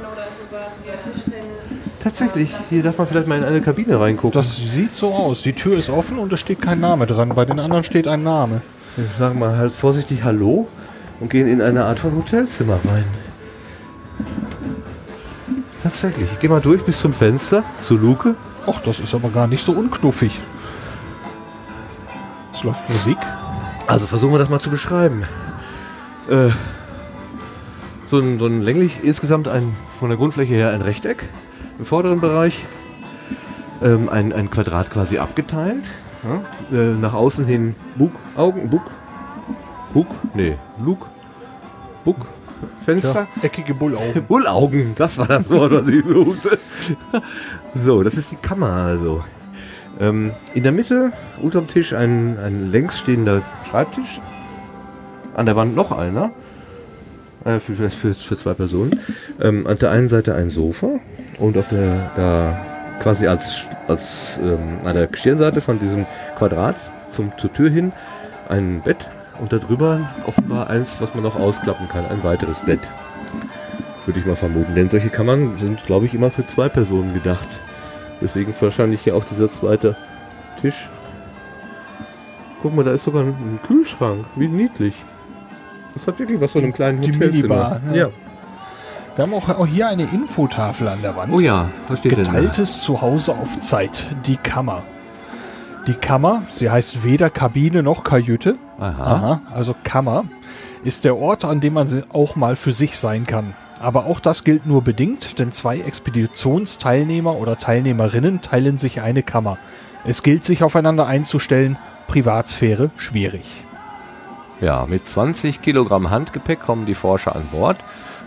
Tatsächlich, 2.01 2.49
hier 2.69 2.83
darf 2.83 2.97
man 2.97 3.07
vielleicht 3.07 3.27
mal 3.27 3.37
in 3.37 3.43
eine 3.43 3.61
Kabine 3.61 3.99
reingucken. 3.99 4.31
Das 4.31 4.57
sieht 4.57 4.97
so 4.97 5.13
aus. 5.13 5.43
Die 5.43 5.53
Tür 5.53 5.77
ist 5.77 5.89
offen 5.89 6.17
und 6.17 6.31
es 6.33 6.39
steht 6.39 6.61
kein 6.61 6.79
Name 6.79 7.05
dran. 7.05 7.29
Bei 7.29 7.45
den 7.45 7.59
anderen 7.59 7.83
steht 7.83 8.07
ein 8.07 8.23
Name. 8.23 8.61
Wir 8.95 9.05
sagen 9.19 9.39
mal 9.39 9.57
halt 9.57 9.73
vorsichtig 9.73 10.23
Hallo 10.23 10.67
und 11.19 11.29
gehen 11.29 11.47
in 11.47 11.61
eine 11.61 11.85
Art 11.85 11.99
von 11.99 12.15
Hotelzimmer 12.15 12.79
rein. 12.85 13.05
Tatsächlich, 15.83 16.31
ich 16.31 16.39
gehe 16.39 16.49
mal 16.49 16.61
durch 16.61 16.83
bis 16.83 16.99
zum 16.99 17.13
Fenster, 17.13 17.63
zur 17.81 17.99
Luke. 17.99 18.35
Ach, 18.67 18.81
das 18.81 18.99
ist 18.99 19.13
aber 19.13 19.29
gar 19.29 19.47
nicht 19.47 19.63
so 19.63 19.71
unknuffig. 19.71 20.39
Es 22.53 22.63
läuft 22.63 22.89
Musik. 22.89 23.17
Also 23.85 24.07
versuchen 24.07 24.33
wir 24.33 24.39
das 24.39 24.49
mal 24.49 24.59
zu 24.59 24.71
beschreiben. 24.71 25.23
Äh, 26.27 26.49
so, 28.07 28.19
ein, 28.19 28.39
so 28.39 28.47
ein 28.47 28.61
länglich, 28.61 29.03
insgesamt 29.03 29.47
ein, 29.47 29.75
von 29.99 30.09
der 30.09 30.17
Grundfläche 30.17 30.53
her 30.53 30.71
ein 30.71 30.81
Rechteck 30.81 31.29
im 31.77 31.85
vorderen 31.85 32.19
Bereich. 32.19 32.65
Ähm, 33.83 34.09
ein, 34.09 34.33
ein 34.33 34.49
Quadrat 34.49 34.89
quasi 34.89 35.19
abgeteilt. 35.19 35.91
Ja, 36.23 36.75
äh, 36.75 36.95
nach 36.95 37.13
außen 37.13 37.45
hin 37.45 37.75
Bug, 37.95 38.11
Augen, 38.35 38.69
Bug, 38.69 38.89
Bug, 39.95 40.07
nee, 40.33 40.57
Lug, 40.83 41.07
Bug, 42.03 42.17
Fenster. 42.83 43.29
Tja, 43.33 43.43
eckige 43.43 43.73
Bullaugen. 43.73 44.23
Bullaugen, 44.27 44.93
das 44.97 45.17
war 45.17 45.27
das 45.27 45.49
Wort, 45.49 45.71
was 45.71 45.87
ich 45.87 46.03
suchte. 46.03 46.59
So, 47.73 48.03
das 48.03 48.15
ist 48.15 48.29
die 48.29 48.35
Kammer 48.35 48.71
also. 48.71 49.23
Ähm, 50.01 50.31
in 50.53 50.63
der 50.63 50.73
Mitte, 50.73 51.13
unterm 51.41 51.69
Tisch, 51.69 51.93
ein, 51.93 52.37
ein 52.39 52.73
längs 52.73 52.99
stehender 52.99 53.41
Schreibtisch. 53.69 54.19
An 55.33 55.45
der 55.45 55.55
Wand 55.55 55.77
noch 55.77 55.97
einer. 55.97 56.31
Äh, 57.45 57.61
für, 57.61 57.75
für, 57.75 57.89
für, 57.89 58.13
für 58.13 58.35
zwei 58.35 58.53
Personen. 58.53 58.99
Ähm, 59.39 59.65
an 59.65 59.77
der 59.77 59.91
einen 59.91 60.09
Seite 60.09 60.35
ein 60.35 60.49
Sofa 60.49 60.89
und 61.39 61.57
auf 61.57 61.69
der, 61.69 62.11
da 62.17 62.65
quasi 63.01 63.27
als, 63.27 63.61
als 63.87 64.41
ähm, 64.43 64.85
an 64.85 64.93
der 64.93 65.07
Stirnseite 65.13 65.61
von 65.61 65.79
diesem 65.79 66.05
Quadrat 66.37 66.75
zum, 67.11 67.31
zur 67.37 67.53
Tür 67.53 67.69
hin 67.69 67.93
ein 68.49 68.81
Bett 68.81 69.09
und 69.39 69.53
darüber 69.53 69.99
offenbar 70.25 70.69
eins, 70.69 71.01
was 71.01 71.13
man 71.13 71.23
noch 71.23 71.35
ausklappen 71.35 71.87
kann, 71.89 72.05
ein 72.05 72.23
weiteres 72.23 72.61
Bett. 72.61 72.81
Würde 74.05 74.19
ich 74.19 74.25
mal 74.25 74.35
vermuten. 74.35 74.75
Denn 74.75 74.89
solche 74.89 75.09
Kammern 75.09 75.57
sind, 75.59 75.83
glaube 75.85 76.05
ich, 76.05 76.13
immer 76.13 76.29
für 76.29 76.45
zwei 76.45 76.69
Personen 76.69 77.13
gedacht. 77.13 77.47
Deswegen 78.21 78.53
wahrscheinlich 78.59 79.01
hier 79.01 79.15
auch 79.15 79.25
dieser 79.25 79.49
zweite 79.49 79.95
Tisch. 80.61 80.89
Guck 82.61 82.75
mal, 82.75 82.83
da 82.85 82.91
ist 82.91 83.03
sogar 83.03 83.23
ein 83.23 83.59
Kühlschrank. 83.67 84.25
Wie 84.35 84.47
niedlich. 84.47 84.93
Das 85.93 86.07
hat 86.07 86.19
wirklich 86.19 86.39
was 86.39 86.51
von 86.51 86.63
einem 86.63 86.73
kleinen 86.73 87.01
Die 87.01 87.13
Hotelzimmer. 87.13 87.79
Ja. 87.93 88.09
Wir 89.15 89.23
haben 89.23 89.33
auch, 89.33 89.47
auch 89.47 89.65
hier 89.65 89.87
eine 89.87 90.03
Infotafel 90.03 90.89
an 90.89 91.01
der 91.01 91.15
Wand. 91.15 91.31
Oh 91.31 91.39
ja, 91.39 91.69
was 91.87 91.99
steht 91.99 92.17
denn 92.17 92.25
da? 92.25 92.31
Geteiltes 92.31 92.81
Zuhause 92.81 93.31
auf 93.31 93.59
Zeit. 93.61 94.07
Die 94.25 94.35
Kammer. 94.35 94.83
Die 95.87 95.93
Kammer, 95.93 96.43
sie 96.51 96.69
heißt 96.69 97.03
weder 97.03 97.29
Kabine 97.29 97.81
noch 97.81 98.03
Kajüte. 98.03 98.57
Aha. 98.79 99.41
also 99.53 99.75
Kammer, 99.83 100.25
ist 100.83 101.05
der 101.05 101.17
Ort, 101.17 101.45
an 101.45 101.61
dem 101.61 101.73
man 101.73 102.03
auch 102.13 102.35
mal 102.35 102.55
für 102.55 102.73
sich 102.73 102.97
sein 102.97 103.25
kann. 103.25 103.53
Aber 103.79 104.05
auch 104.05 104.19
das 104.19 104.43
gilt 104.43 104.65
nur 104.65 104.83
bedingt, 104.83 105.39
denn 105.39 105.51
zwei 105.51 105.79
Expeditionsteilnehmer 105.79 107.35
oder 107.35 107.57
Teilnehmerinnen 107.57 108.41
teilen 108.41 108.77
sich 108.77 109.01
eine 109.01 109.23
Kammer. 109.23 109.57
Es 110.05 110.23
gilt, 110.23 110.45
sich 110.45 110.63
aufeinander 110.63 111.07
einzustellen. 111.07 111.77
Privatsphäre 112.07 112.91
schwierig. 112.97 113.43
Ja, 114.61 114.85
mit 114.87 115.07
20 115.07 115.61
Kilogramm 115.61 116.11
Handgepäck 116.11 116.61
kommen 116.61 116.85
die 116.85 116.93
Forscher 116.93 117.35
an 117.35 117.47
Bord. 117.51 117.77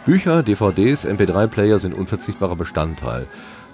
Bücher, 0.04 0.42
DVDs, 0.42 1.06
MP3-Player 1.06 1.78
sind 1.78 1.94
unverzichtbarer 1.94 2.56
Bestandteil. 2.56 3.26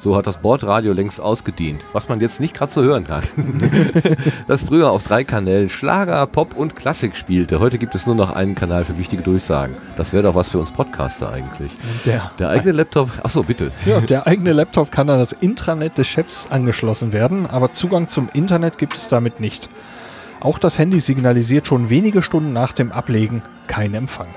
So 0.05 0.17
hat 0.17 0.27
das 0.27 0.37
Bordradio 0.37 0.93
längst 0.93 1.19
ausgedient, 1.19 1.81
was 1.95 2.11
man 2.11 2.21
jetzt 2.21 2.39
nicht 2.39 2.53
gerade 2.53 2.71
so 2.71 2.83
hören 2.83 3.07
kann. 3.07 3.23
das 4.47 4.65
früher 4.65 4.91
auf 4.91 5.03
drei 5.03 5.25
Kanälen 5.25 5.71
Schlager, 5.71 6.27
Pop 6.27 6.55
und 6.55 6.77
Klassik 6.77 7.17
spielte. 7.17 7.59
Heute 7.59 7.79
gibt 7.79 7.95
es 7.95 8.05
nur 8.05 8.15
noch 8.15 8.31
einen 8.31 8.55
Kanal 8.55 8.85
für 8.85 8.99
wichtige 8.99 9.23
Durchsagen. 9.23 9.77
Das 9.97 10.13
wäre 10.13 10.25
doch 10.25 10.35
was 10.35 10.51
für 10.51 10.59
uns 10.59 10.73
Podcaster 10.73 11.33
eigentlich. 11.33 11.73
Der, 12.05 12.31
Der 12.39 12.51
eigene 12.51 12.73
Laptop, 12.73 13.13
achso, 13.23 13.45
bitte. 13.45 13.73
ja, 13.87 13.99
der 14.01 14.27
eigene 14.27 14.53
Laptop 14.53 14.93
kann 14.93 15.09
an 15.09 15.19
das 15.19 15.33
Intranet 15.33 15.97
des 15.97 16.07
Chefs 16.07 16.49
angeschlossen 16.51 17.15
werden, 17.15 17.47
aber 17.47 17.73
Zugang 17.73 18.07
zum 18.07 18.29
Internet 18.35 18.77
gibt 18.77 18.99
es 18.99 19.09
damit 19.09 19.41
nicht. 19.41 19.71
Auch 20.41 20.59
das 20.59 20.79
Handy 20.79 21.01
signalisiert 21.01 21.67
schon 21.67 21.89
wenige 21.89 22.23
Stunden 22.23 22.53
nach 22.53 22.73
dem 22.73 22.93
Ablegen 22.93 23.41
kein 23.69 23.95
Empfang. 23.95 24.29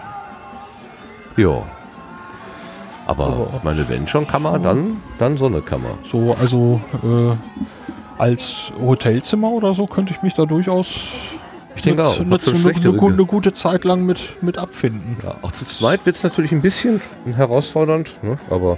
Ja. 1.36 1.64
Aber 3.08 3.48
meine, 3.64 3.88
wenn 3.90 4.06
schon 4.06 4.28
Kammer, 4.28 4.60
dann, 4.60 5.02
dann 5.18 5.38
so 5.38 5.46
eine 5.46 5.62
Kammer. 5.62 5.92
So, 6.12 6.36
also 6.40 6.82
äh, 7.04 7.34
als 8.22 8.72
Hotelzimmer 8.80 9.50
oder 9.50 9.74
so 9.74 9.86
könnte 9.88 10.12
ich 10.14 10.22
mich 10.22 10.34
da 10.34 10.46
durchaus 10.46 10.88
Ich 11.78 11.84
denke 11.84 12.06
auch. 12.06 12.20
eine, 12.20 12.38
eine, 12.38 13.26
gute 13.26 13.54
Zeit 13.54 13.86
lang 13.86 14.06
mit, 14.06 14.44
mit 14.44 14.58
abfinden. 14.58 15.16
Ja, 15.24 15.36
auch 15.42 15.54
zu 15.54 15.66
zweit 15.66 16.06
wird 16.06 16.18
es 16.18 16.24
natürlich 16.24 16.52
ein 16.52 16.62
bisschen 16.62 17.00
herausfordernd, 17.34 18.18
ne? 18.24 18.38
aber 18.50 18.78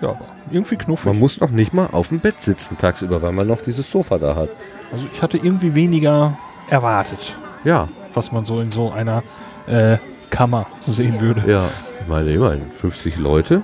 Ja, 0.00 0.14
irgendwie 0.52 0.76
knuffig. 0.76 1.06
man 1.06 1.18
muss 1.18 1.40
noch 1.40 1.50
nicht 1.50 1.74
mal 1.74 1.88
auf 1.90 2.08
dem 2.10 2.20
Bett 2.20 2.40
sitzen 2.40 2.78
tagsüber, 2.78 3.20
weil 3.22 3.32
man 3.32 3.46
noch 3.48 3.60
dieses 3.66 3.90
Sofa 3.90 4.18
da 4.18 4.36
hat. 4.36 4.50
Also 4.92 5.06
ich 5.12 5.20
hatte 5.20 5.36
irgendwie 5.36 5.74
weniger 5.74 6.38
erwartet, 6.70 7.34
Ja, 7.64 7.88
was 8.14 8.30
man 8.30 8.44
so 8.44 8.60
in 8.60 8.70
so 8.70 8.92
einer 8.92 9.22
äh, 9.66 9.96
Kammer 10.30 10.66
sehen 10.86 11.20
würde. 11.20 11.42
ja. 11.50 11.64
Ich 12.08 12.14
meine, 12.14 12.32
immerhin 12.32 12.62
50 12.72 13.18
Leute 13.18 13.62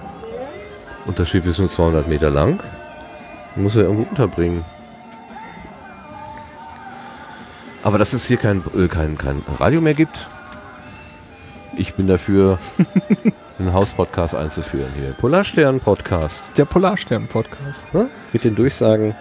und 1.06 1.18
das 1.18 1.30
Schiff 1.30 1.46
ist 1.46 1.60
nur 1.60 1.70
200 1.70 2.08
Meter 2.08 2.28
lang. 2.28 2.60
Muss 3.56 3.74
er 3.74 3.84
irgendwo 3.84 4.02
unterbringen. 4.02 4.62
Aber 7.82 7.96
dass 7.96 8.12
es 8.12 8.26
hier 8.26 8.36
kein, 8.36 8.62
äh, 8.76 8.86
kein, 8.86 9.16
kein 9.16 9.40
Radio 9.58 9.80
mehr 9.80 9.94
gibt, 9.94 10.28
ich 11.78 11.94
bin 11.94 12.06
dafür, 12.06 12.58
einen 13.58 13.72
Hauspodcast 13.72 14.34
einzuführen 14.34 14.92
hier. 14.94 15.12
Polarstern-Podcast. 15.12 16.44
Der 16.58 16.66
Polarstern-Podcast. 16.66 17.94
Ne? 17.94 18.10
Mit 18.34 18.44
den 18.44 18.56
Durchsagen, 18.56 19.14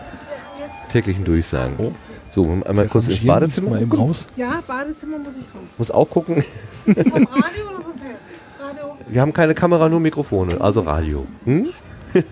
täglichen 0.90 1.24
Durchsagen. 1.24 1.96
So, 2.30 2.62
einmal 2.66 2.90
kurz 2.90 3.08
ins 3.08 3.26
Badezimmer. 3.26 3.70
mal 3.70 3.82
eben 3.84 3.90
gucken. 3.90 4.06
raus. 4.06 4.28
Ja, 4.36 4.62
Badezimmer 4.68 5.20
muss 5.20 5.36
ich 5.40 5.56
raus. 5.56 5.64
Muss 5.78 5.92
auch 5.92 6.10
gucken. 6.10 6.44
Vom 6.84 6.94
Radio 6.96 7.70
oder 7.70 7.84
vom 7.84 7.98
Fernsehen? 7.98 8.33
Radio. 8.74 8.98
Wir 9.08 9.22
haben 9.22 9.34
keine 9.34 9.54
Kamera, 9.54 9.90
nur 9.90 10.00
Mikrofone, 10.00 10.60
also 10.60 10.82
Radio. 10.82 11.26
Hm? 11.46 11.68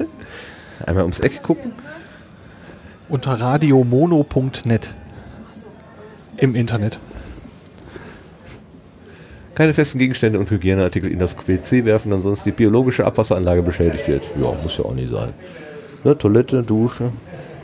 Einmal 0.85 1.03
ums 1.03 1.19
Eck 1.19 1.43
gucken. 1.43 1.73
Unter 3.09 3.33
radiomono.net 3.33 4.93
im 6.37 6.55
Internet. 6.55 6.99
Keine 9.53 9.73
festen 9.73 9.99
Gegenstände 9.99 10.39
und 10.39 10.49
Hygieneartikel 10.49 11.11
in 11.11 11.19
das 11.19 11.35
WC 11.47 11.85
werfen, 11.85 12.13
ansonsten 12.13 12.45
die 12.45 12.55
biologische 12.55 13.05
Abwasseranlage 13.05 13.61
beschädigt 13.61 14.07
wird. 14.07 14.23
Ja, 14.41 14.53
muss 14.63 14.77
ja 14.77 14.85
auch 14.85 14.95
nicht 14.95 15.11
sein. 15.11 15.33
Ne, 16.03 16.17
Toilette, 16.17 16.63
Dusche. 16.63 17.11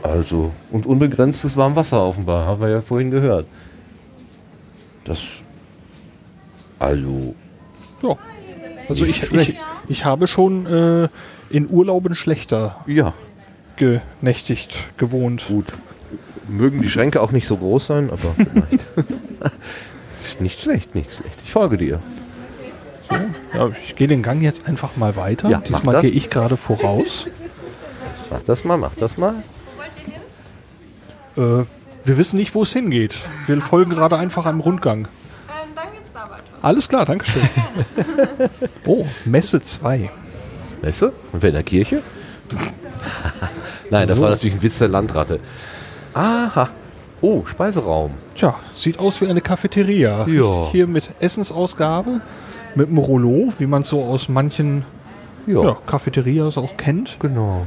Also, 0.02 0.52
und 0.70 0.86
unbegrenztes 0.86 1.56
Warmwasser 1.56 2.04
offenbar, 2.04 2.46
haben 2.46 2.60
wir 2.60 2.68
ja 2.68 2.80
vorhin 2.82 3.10
gehört. 3.10 3.46
Das. 5.04 5.22
Also. 6.78 7.34
Ja. 8.02 8.16
Also 8.88 9.04
ich, 9.04 9.30
ich, 9.32 9.56
ich 9.88 10.04
habe 10.04 10.28
schon 10.28 10.66
äh, 10.66 11.08
in 11.50 11.68
Urlauben 11.68 12.14
schlechter 12.14 12.76
Ja. 12.86 13.12
genächtigt, 13.76 14.76
gewohnt. 14.96 15.46
Gut. 15.48 15.66
Mögen 16.48 16.80
die 16.82 16.88
Schränke 16.88 17.20
auch 17.20 17.30
nicht 17.32 17.46
so 17.46 17.56
groß 17.58 17.86
sein, 17.86 18.10
aber 18.10 18.34
vielleicht. 18.34 18.88
Ist 20.20 20.40
nicht 20.40 20.60
schlecht, 20.60 20.94
nicht 20.94 21.12
schlecht. 21.12 21.38
Ich 21.44 21.52
folge 21.52 21.76
dir. 21.76 22.00
Ja, 23.54 23.70
ich 23.86 23.96
gehe 23.96 24.08
den 24.08 24.22
Gang 24.22 24.42
jetzt 24.42 24.66
einfach 24.66 24.96
mal 24.96 25.16
weiter. 25.16 25.48
Ja, 25.48 25.58
Diesmal 25.66 26.00
gehe 26.02 26.10
ich 26.10 26.28
gerade 26.30 26.56
voraus. 26.56 27.26
Mach 28.30 28.40
das 28.44 28.64
mal, 28.64 28.76
mach 28.76 28.94
das 28.96 29.16
mal. 29.16 29.34
Äh, 31.36 31.40
wir 32.04 32.18
wissen 32.18 32.36
nicht, 32.36 32.54
wo 32.54 32.62
es 32.62 32.72
hingeht. 32.72 33.14
Wir 33.46 33.60
folgen 33.60 33.90
gerade 33.90 34.16
einfach 34.18 34.44
einem 34.46 34.60
Rundgang. 34.60 35.08
Alles 36.68 36.86
klar, 36.86 37.06
Dankeschön. 37.06 37.48
oh, 38.86 39.06
Messe 39.24 39.62
2. 39.62 40.10
Messe? 40.82 41.14
Und 41.32 41.40
wir 41.40 41.48
in 41.48 41.54
der 41.54 41.62
Kirche? 41.62 42.02
Nein, 43.88 44.06
das 44.06 44.18
So. 44.18 44.24
war 44.24 44.28
natürlich 44.32 44.56
ein 44.56 44.62
Witz 44.62 44.76
der 44.76 44.88
Landratte. 44.88 45.40
Aha. 46.12 46.68
Oh, 47.22 47.46
Speiseraum. 47.46 48.10
Tja, 48.34 48.56
sieht 48.74 48.98
aus 48.98 49.22
wie 49.22 49.28
eine 49.28 49.40
Cafeteria. 49.40 50.26
Ja. 50.28 50.68
Hier 50.70 50.86
mit 50.86 51.08
Essensausgabe, 51.20 52.20
mit 52.74 52.88
einem 52.88 52.98
Rollo, 52.98 53.50
wie 53.58 53.66
man 53.66 53.80
es 53.80 53.88
so 53.88 54.04
aus 54.04 54.28
manchen 54.28 54.84
Ja. 55.46 55.62
ja, 55.62 55.76
Cafeterias 55.86 56.58
auch 56.58 56.76
kennt. 56.76 57.16
Genau. 57.18 57.64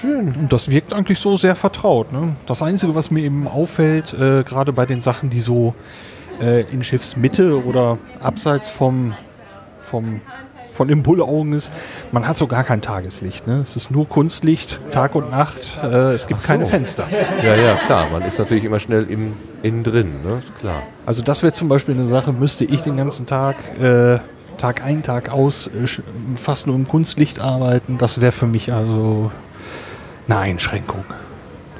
Schön. 0.00 0.32
Und 0.32 0.52
das 0.52 0.70
wirkt 0.70 0.92
eigentlich 0.92 1.18
so 1.18 1.36
sehr 1.36 1.56
vertraut. 1.56 2.12
Ne? 2.12 2.36
Das 2.46 2.62
Einzige, 2.62 2.94
was 2.94 3.10
mir 3.10 3.24
eben 3.24 3.48
auffällt, 3.48 4.12
äh, 4.12 4.44
gerade 4.44 4.72
bei 4.72 4.86
den 4.86 5.00
Sachen, 5.00 5.28
die 5.28 5.40
so 5.40 5.74
äh, 6.40 6.62
in 6.72 6.82
Schiffsmitte 6.82 7.64
oder 7.64 7.98
abseits 8.20 8.68
vom, 8.68 9.14
vom, 9.80 10.20
von 10.72 10.88
den 10.88 11.02
Bullaugen 11.02 11.52
ist, 11.52 11.70
man 12.12 12.26
hat 12.28 12.36
so 12.36 12.46
gar 12.46 12.64
kein 12.64 12.80
Tageslicht. 12.80 13.46
Ne? 13.46 13.60
Es 13.62 13.76
ist 13.76 13.90
nur 13.90 14.08
Kunstlicht, 14.08 14.78
Tag 14.90 15.14
und 15.14 15.30
Nacht. 15.30 15.78
Äh, 15.82 16.12
es 16.12 16.26
gibt 16.26 16.40
so. 16.40 16.46
keine 16.46 16.66
Fenster. 16.66 17.06
Ja, 17.42 17.54
ja, 17.54 17.74
klar. 17.74 18.06
Man 18.12 18.22
ist 18.22 18.38
natürlich 18.38 18.64
immer 18.64 18.80
schnell 18.80 19.04
im, 19.10 19.32
innen 19.62 19.82
drin, 19.82 20.22
ne? 20.22 20.42
Klar. 20.58 20.82
Also 21.04 21.22
das 21.22 21.42
wäre 21.42 21.52
zum 21.52 21.68
Beispiel 21.68 21.94
eine 21.94 22.06
Sache, 22.06 22.32
müsste 22.32 22.64
ich 22.64 22.82
den 22.82 22.96
ganzen 22.96 23.26
Tag, 23.26 23.56
äh, 23.80 24.18
Tag 24.58 24.82
ein, 24.84 25.02
Tag 25.02 25.30
aus, 25.30 25.68
äh, 25.68 25.86
fast 26.34 26.66
nur 26.66 26.76
im 26.76 26.88
Kunstlicht 26.88 27.40
arbeiten. 27.40 27.98
Das 27.98 28.20
wäre 28.20 28.32
für 28.32 28.46
mich 28.46 28.72
also 28.72 29.30
eine 30.28 30.38
Einschränkung. 30.38 31.04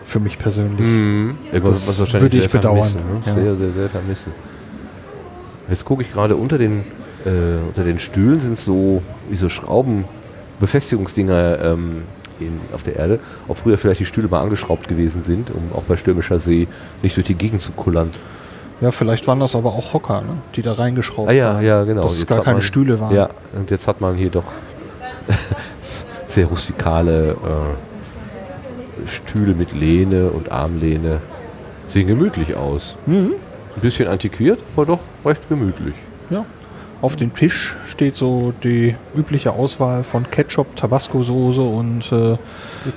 Für 0.06 0.20
mich 0.20 0.38
persönlich. 0.38 0.80
Mhm. 0.80 1.36
Ja, 1.52 1.60
Das 1.60 1.86
was 1.88 1.98
wahrscheinlich 1.98 2.32
würde 2.32 2.36
ich 2.36 2.42
sehr 2.50 2.60
bedauern. 2.60 2.88
Vermissen, 2.88 3.00
ne? 3.00 3.20
Ja. 3.26 3.32
Sehr, 3.32 3.56
sehr, 3.56 3.70
sehr 3.72 3.88
vermissen. 3.88 4.32
Jetzt 5.68 5.84
gucke 5.84 6.02
ich 6.02 6.12
gerade 6.12 6.36
unter 6.36 6.58
den, 6.58 6.84
äh, 7.24 7.58
unter 7.66 7.82
den 7.84 7.98
Stühlen 7.98 8.38
sind 8.40 8.56
so 8.56 9.02
wie 9.28 9.36
so 9.36 9.48
Schraubenbefestigungsdinger 9.48 11.58
ähm, 11.60 12.02
in, 12.38 12.60
auf 12.72 12.82
der 12.84 12.96
Erde. 12.96 13.18
Ob 13.48 13.58
früher 13.58 13.78
vielleicht 13.78 13.98
die 14.00 14.04
Stühle 14.04 14.28
mal 14.28 14.40
angeschraubt 14.42 14.86
gewesen 14.88 15.22
sind, 15.22 15.50
um 15.50 15.76
auch 15.76 15.82
bei 15.82 15.96
stürmischer 15.96 16.38
See 16.38 16.68
nicht 17.02 17.16
durch 17.16 17.26
die 17.26 17.34
Gegend 17.34 17.62
zu 17.62 17.72
kullern. 17.72 18.10
Ja, 18.80 18.90
vielleicht 18.92 19.26
waren 19.26 19.40
das 19.40 19.56
aber 19.56 19.72
auch 19.72 19.92
Hocker, 19.94 20.20
ne? 20.20 20.36
die 20.54 20.62
da 20.62 20.72
reingeschraubt 20.74 21.30
Ah 21.30 21.32
ja, 21.32 21.54
waren. 21.54 21.64
ja, 21.64 21.82
genau. 21.84 22.02
Dass 22.02 22.12
es 22.12 22.18
Jetzt 22.20 22.28
gar 22.28 22.42
keine 22.44 22.58
man- 22.58 22.62
Stühle 22.62 23.00
waren. 23.00 23.14
Ja, 23.14 23.30
und 23.58 23.70
jetzt 23.70 23.88
hat 23.88 24.00
man 24.00 24.14
hier 24.14 24.30
doch 24.30 24.44
sehr 26.26 26.46
rustikale 26.46 27.30
äh, 27.32 27.36
Stühle 29.06 29.54
mit 29.54 29.72
Lehne 29.72 30.30
und 30.30 30.50
Armlehne. 30.52 31.20
Sehen 31.86 32.06
gemütlich 32.08 32.56
aus. 32.56 32.96
Mhm. 33.06 33.32
Ein 33.76 33.80
bisschen 33.80 34.08
antiquiert, 34.08 34.58
aber 34.76 34.86
doch 34.86 35.00
recht 35.24 35.48
gemütlich. 35.48 35.94
Ja. 36.30 36.44
Auf 37.02 37.14
dem 37.16 37.34
Tisch 37.34 37.76
steht 37.88 38.16
so 38.16 38.52
die 38.64 38.96
übliche 39.14 39.52
Auswahl 39.52 40.02
von 40.02 40.28
Ketchup, 40.30 40.74
Tabasco-Soße 40.76 41.60
und 41.60 42.10
äh, 42.10 42.38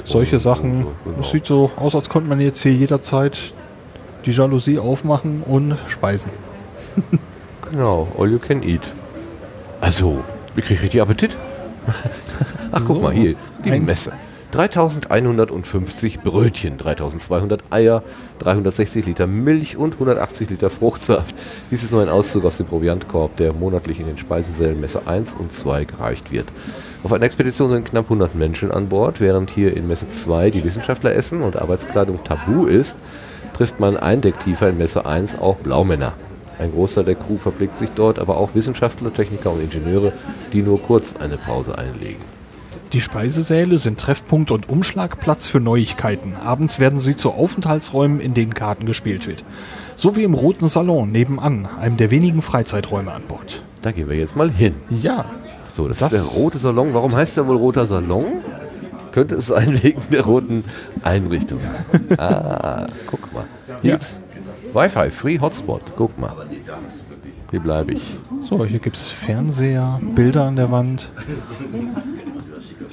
solche 0.06 0.40
Sachen. 0.40 0.88
genau. 1.04 1.20
Es 1.22 1.32
sieht 1.32 1.46
so 1.46 1.70
aus, 1.76 1.96
als 1.96 2.10
könnte 2.10 2.30
man 2.30 2.40
jetzt 2.40 2.62
hier 2.64 2.72
jederzeit 2.72 3.54
die 4.26 4.32
Jalousie 4.32 4.80
aufmachen 4.80 5.44
und 5.46 5.76
speisen. 5.88 6.32
Genau, 7.72 8.08
all 8.18 8.28
you 8.32 8.40
can 8.40 8.64
eat. 8.64 8.82
Also, 9.80 10.24
ich 10.56 10.66
kriege 10.66 10.82
richtig 10.82 11.02
Appetit. 11.04 11.38
Ach, 12.72 12.82
guck 12.86 12.96
So. 12.96 13.00
mal 13.02 13.14
hier, 13.14 13.36
die 13.64 13.72
Ein- 13.72 13.86
Messe. 13.86 14.12
3150 14.52 16.22
Brötchen, 16.22 16.78
3200 16.78 17.62
Eier, 17.70 18.02
360 18.40 19.06
Liter 19.06 19.28
Milch 19.28 19.78
und 19.78 19.94
180 19.94 20.50
Liter 20.50 20.72
Fruchtsaft. 20.72 21.36
Dies 21.70 21.84
ist 21.84 21.92
nur 21.92 22.02
ein 22.02 22.10
Auszug 22.10 22.46
aus 22.46 22.58
dem 22.58 22.66
Proviantkorb, 22.66 23.38
der 23.38 23.54
monatlich 23.54 24.00
in 24.00 24.08
den 24.08 24.18
Speisesälen 24.18 24.82
Messe 24.82 25.06
1 25.06 25.34
und 25.34 25.54
2 25.54 25.84
gereicht 25.86 26.32
wird. 26.32 26.48
Auf 27.04 27.14
einer 27.14 27.26
Expedition 27.26 27.70
sind 27.70 27.86
knapp 27.86 28.06
100 28.06 28.34
Menschen 28.34 28.72
an 28.72 28.90
Bord, 28.90 29.22
während 29.22 29.52
hier 29.52 29.78
in 29.78 29.88
Messe 29.88 30.10
2 30.10 30.50
die 30.50 30.64
Wissenschaftler 30.64 31.14
essen 31.14 31.42
und 31.42 31.56
Arbeitskleidung 31.56 32.24
tabu 32.24 32.66
ist, 32.66 32.96
trifft 33.54 33.80
man 33.80 33.98
ein 33.98 34.22
Deck 34.22 34.40
tiefer 34.40 34.70
in 34.70 34.80
Messe 34.80 35.06
1 35.06 35.38
auch 35.38 35.58
Blaumänner. 35.58 36.14
Ein 36.58 36.72
Großteil 36.72 37.06
der 37.06 37.16
Crew 37.16 37.38
verblickt 37.38 37.78
sich 37.78 37.92
dort, 37.96 38.18
aber 38.18 38.38
auch 38.38 38.56
Wissenschaftler, 38.56 39.14
Techniker 39.14 39.52
und 39.52 39.62
Ingenieure, 39.62 40.12
die 40.52 40.64
nur 40.64 40.82
kurz 40.82 41.16
eine 41.16 41.38
Pause 41.38 41.78
einlegen. 41.78 42.39
Die 42.94 43.02
Speisesäle 43.02 43.78
sind 43.78 44.00
Treffpunkt 44.00 44.50
und 44.52 44.68
Umschlagplatz 44.68 45.48
für 45.48 45.60
Neuigkeiten. 45.60 46.34
Abends 46.36 46.80
werden 46.80 47.00
sie 47.00 47.16
zu 47.16 47.32
Aufenthaltsräumen, 47.32 48.20
in 48.20 48.34
denen 48.34 48.54
Karten 48.56 48.86
gespielt 48.88 49.28
wird. 49.28 49.44
So 49.96 50.16
wie 50.16 50.24
im 50.24 50.34
Roten 50.34 50.68
Salon 50.68 51.12
nebenan, 51.12 51.68
einem 51.80 51.98
der 51.98 52.10
wenigen 52.10 52.42
Freizeiträume 52.42 53.12
an 53.12 53.24
Bord. 53.28 53.62
Da 53.84 53.92
gehen 53.92 54.10
wir 54.10 54.18
jetzt 54.18 54.36
mal 54.36 54.50
hin. 54.50 54.76
Ja. 54.90 55.26
So, 55.72 55.88
das, 55.88 56.00
Das- 56.00 56.14
ist 56.14 56.34
der 56.34 56.42
rote 56.42 56.58
Salon. 56.58 56.94
Warum 56.94 57.16
heißt 57.16 57.38
der 57.38 57.46
wohl 57.48 57.58
roter 57.58 57.86
Salon? 57.86 58.26
Könnte 59.12 59.36
es 59.36 59.48
sein 59.48 59.82
wegen 59.84 60.02
der 60.12 60.26
roten 60.26 60.64
Einrichtung. 61.04 61.60
Ah, 62.18 62.88
guck 63.06 63.32
mal. 63.34 63.46
Hier 63.82 63.92
Ja. 63.92 63.96
gibt's 63.98 64.20
Wi-Fi, 64.74 65.12
Free 65.12 65.40
Hotspot. 65.40 65.94
Guck 65.96 66.18
mal. 66.20 66.34
Hier 67.52 67.60
bleibe 67.60 67.94
ich. 67.94 68.18
So, 68.42 68.64
hier 68.66 68.80
gibt 68.80 68.96
es 68.96 69.08
Fernseher, 69.08 70.00
Bilder 70.16 70.46
an 70.46 70.56
der 70.56 70.72
Wand. 70.72 71.12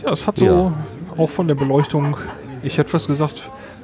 Ja, 0.04 0.12
es 0.12 0.26
hat 0.26 0.36
so 0.36 0.44
Ja. 0.44 0.72
auch 1.16 1.30
von 1.30 1.48
der 1.48 1.54
Beleuchtung, 1.54 2.16
ich 2.62 2.78
hätte 2.78 2.90
fast 2.90 3.06
gesagt, 3.08 3.42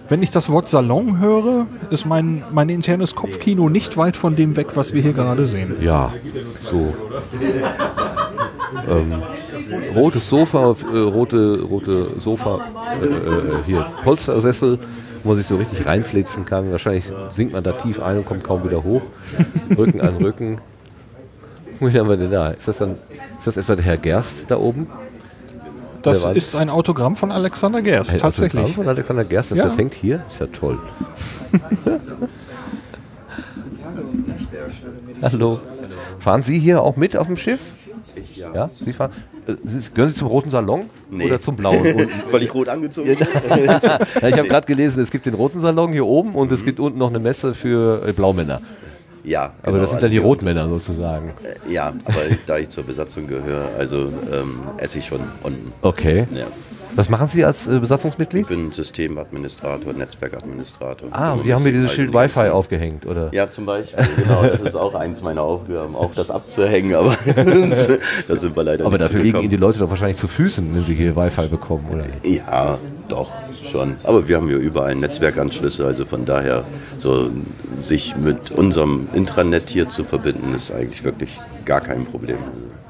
wenn 0.09 0.23
ich 0.23 0.31
das 0.31 0.51
Wort 0.51 0.69
Salon 0.69 1.21
höre, 1.21 1.67
ist 1.91 2.05
mein, 2.05 2.45
mein 2.51 2.69
internes 2.69 3.15
Kopfkino 3.15 3.69
nicht 3.69 3.97
weit 3.97 4.17
von 4.17 4.37
dem 4.37 4.57
weg, 4.57 4.69
was 4.75 4.93
wir 4.93 5.01
hier 5.01 5.13
gerade 5.13 5.47
sehen. 5.47 5.77
Ja, 5.81 6.13
so. 6.71 6.93
ähm, 8.91 9.23
rotes 9.95 10.29
Sofa, 10.29 10.75
äh, 10.93 10.99
rote, 10.99 11.63
rote 11.63 12.21
Sofa, 12.21 12.61
äh, 13.01 13.07
äh, 13.07 13.11
hier 13.65 13.87
Polstersessel 14.05 14.79
wo 15.23 15.29
man 15.31 15.37
sich 15.37 15.47
so 15.47 15.57
richtig 15.57 15.87
reinflitzen 15.87 16.45
kann. 16.45 16.71
Wahrscheinlich 16.71 17.05
sinkt 17.31 17.53
man 17.53 17.63
da 17.63 17.73
tief 17.73 18.03
ein 18.03 18.19
und 18.19 18.27
kommt 18.27 18.43
kaum 18.45 18.65
wieder 18.65 18.83
hoch. 18.83 19.03
Rücken 19.77 20.01
an 20.01 20.17
Rücken. 20.17 20.59
Wo 21.79 21.89
haben 21.89 22.09
wir 22.09 22.17
denn 22.17 22.31
da? 22.31 22.49
Ist 22.49 22.69
das 22.69 22.79
dann, 22.79 22.93
ist 22.93 23.47
das 23.47 23.57
etwa 23.57 23.77
der 23.77 23.85
Herr 23.85 23.97
Gerst 23.97 24.47
da 24.49 24.57
oben? 24.57 24.87
Das 26.03 26.25
ist 26.25 26.55
ein 26.57 26.71
Autogramm 26.71 27.17
von 27.17 27.31
Alexander 27.33 27.83
Gerst, 27.83 28.13
Ein 28.13 28.19
tatsächlich. 28.19 28.63
Autogramm 28.63 28.85
Von 28.85 28.89
Alexander 28.89 29.25
Gerst, 29.25 29.51
das, 29.53 29.59
Ja. 29.59 29.65
das 29.65 29.77
hängt 29.79 29.95
hier. 29.95 30.23
Ist 30.29 30.41
ja 30.41 30.47
toll. 30.47 30.79
Hallo. 35.23 35.61
Fahren 36.19 36.43
Sie 36.43 36.59
hier 36.59 36.83
auch 36.83 36.97
mit 36.97 37.17
auf 37.17 37.27
dem 37.27 37.37
Schiff? 37.37 37.61
Ja. 38.35 38.69
Sie 38.73 38.93
fahren. 38.93 39.13
äh, 39.47 39.55
Sie- 39.65 39.91
Gehören 39.95 40.11
Sie 40.11 40.17
zum 40.17 40.29
roten 40.29 40.51
Salon 40.51 40.87
Nee. 41.11 41.27
oder 41.27 41.41
zum 41.41 41.57
blauen? 41.57 41.85
Weil 42.31 42.43
ich 42.43 42.53
rot 42.53 42.69
angezogen 42.69 43.17
bin. 43.17 43.19
ja, 43.49 44.01
ich 44.29 44.39
habe 44.39 44.49
gerade 44.49 44.67
gelesen, 44.67 45.03
es 45.03 45.11
gibt 45.11 45.27
den 45.27 45.35
roten 45.35 45.61
Salon 45.61 45.93
hier 45.93 46.07
oben 46.07 46.35
und 46.35 46.51
es 46.53 46.65
gibt 46.65 46.81
unten 46.81 46.99
noch 46.99 47.11
eine 47.11 47.21
Messe 47.21 47.55
für 47.55 48.07
äh, 48.07 48.13
Blaumänner. 48.13 48.61
Ja, 49.25 49.53
Aber 49.63 49.73
genau, 49.73 49.83
das 49.83 49.91
sind 49.91 50.03
dann 50.03 50.11
die 50.11 50.17
also- 50.19 50.29
Rotmänner 50.29 50.69
sozusagen. 50.69 51.33
Ja, 51.69 51.93
aber 52.05 52.27
ich, 52.31 52.39
da 52.47 52.59
ich 52.59 52.69
zur 52.69 52.85
Besatzung 52.85 53.27
gehöre, 53.27 53.69
also 53.79 54.13
ähm, 54.33 54.61
esse 54.79 54.99
ich 54.99 55.07
schon 55.07 55.21
unten. 55.43 55.73
Okay. 55.83 56.27
Ja. 56.35 56.47
Was 56.95 57.09
machen 57.09 57.29
Sie 57.29 57.45
als 57.45 57.67
äh, 57.67 57.79
Besatzungsmitglied? 57.81 58.43
Ich 58.43 58.49
bin 58.49 58.71
Systemadministrator, 58.73 59.93
Netzwerkadministrator. 59.95 61.09
Ah, 61.11 61.33
Also 61.33 61.45
Sie 61.45 61.55
haben 61.55 61.63
mir 61.63 61.73
dieses 61.73 61.93
Schild 61.93 62.13
Wi-Fi 62.13 62.49
aufgehängt, 62.51 63.07
oder? 63.07 63.31
Ja, 63.33 63.51
zum 63.51 63.65
Beispiel. 63.67 64.05
Genau, 64.17 64.43
das 64.45 64.61
ist 64.61 64.75
auch 64.75 64.95
eins 64.95 65.23
meiner 65.23 65.43
Aufgaben, 65.43 65.95
auch 65.97 66.15
das 66.15 66.31
abzuhängen, 66.31 66.95
aber 66.95 67.17
da 68.29 68.37
sind 68.37 68.55
wir 68.57 68.63
leider 68.65 68.85
Aber 68.85 68.99
nicht 68.99 69.05
dafür 69.09 69.23
liegen. 69.23 69.41
Ihnen 69.41 69.51
die 69.51 69.57
Leute 69.57 69.79
doch 69.79 69.89
wahrscheinlich 69.91 70.19
zu 70.19 70.29
Füßen, 70.29 70.75
wenn 70.75 70.83
sie 70.83 70.95
hier 70.95 71.17
Wi-Fi 71.17 71.49
bekommen, 71.49 71.87
oder? 71.91 72.05
Ja, 72.25 72.79
doch, 73.09 73.31
schon. 73.71 73.95
Aber 74.05 74.29
wir 74.29 74.37
haben 74.37 74.51
ja 74.51 74.57
überall 74.59 74.95
Netzwerkanschlüsse, 74.95 75.87
also 75.87 76.05
von 76.05 76.25
daher, 76.25 76.65
so 76.99 77.31
sich 77.81 78.15
mit 78.17 78.51
unserem 78.51 79.09
Intranet 79.15 79.69
hier 79.71 79.89
zu 79.89 80.05
verbinden, 80.05 80.55
ist 80.55 80.71
eigentlich 80.71 81.05
wirklich 81.05 81.31
gar 81.65 81.81
kein 81.81 82.05
Problem. 82.05 82.37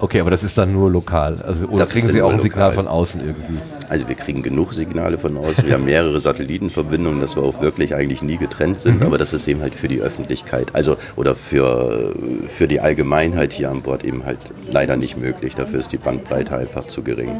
Okay, 0.03 0.19
aber 0.19 0.33
das 0.33 0.43
ist 0.43 0.59
dann 0.59 0.73
nur 0.73 0.91
lokal. 0.91 1.41
Also, 1.47 1.69
oder 1.69 1.85
Das 1.85 1.91
kriegen 1.91 2.09
Sie 2.09 2.21
auch 2.21 2.33
ein 2.33 2.41
Signal 2.41 2.71
lokal. 2.71 2.85
von 2.85 2.89
außen 2.89 3.21
irgendwie? 3.21 3.59
Also 3.89 4.09
wir 4.09 4.17
kriegen 4.17 4.43
genug 4.43 4.75
Signale 4.75 5.17
von 5.17 5.37
außen. 5.37 5.65
Wir 5.65 5.75
haben 5.75 5.85
mehrere 5.85 6.19
Satellitenverbindungen, 6.29 7.21
dass 7.21 7.37
wir 7.37 7.45
auch 7.45 7.63
wirklich 7.63 7.95
eigentlich 7.95 8.21
nie 8.21 8.37
getrennt 8.37 8.81
sind. 8.81 8.99
Mhm. 8.99 9.07
Aber 9.07 9.17
das 9.17 9.33
ist 9.33 9.47
eben 9.47 9.61
halt 9.61 9.77
für 9.77 9.87
die 9.87 10.01
Öffentlichkeit, 10.01 10.75
also 10.75 10.97
oder 11.15 11.37
für, 11.37 12.13
für 12.49 12.67
die 12.67 12.81
Allgemeinheit 12.81 13.53
hier 13.53 13.71
an 13.71 13.83
Bord 13.83 14.03
eben 14.03 14.25
halt 14.25 14.41
leider 14.69 14.97
nicht 14.97 15.17
möglich. 15.17 15.55
Dafür 15.55 15.79
ist 15.79 15.93
die 15.93 15.99
Bandbreite 15.99 16.57
einfach 16.57 16.89
zu 16.89 17.03
gering. 17.03 17.37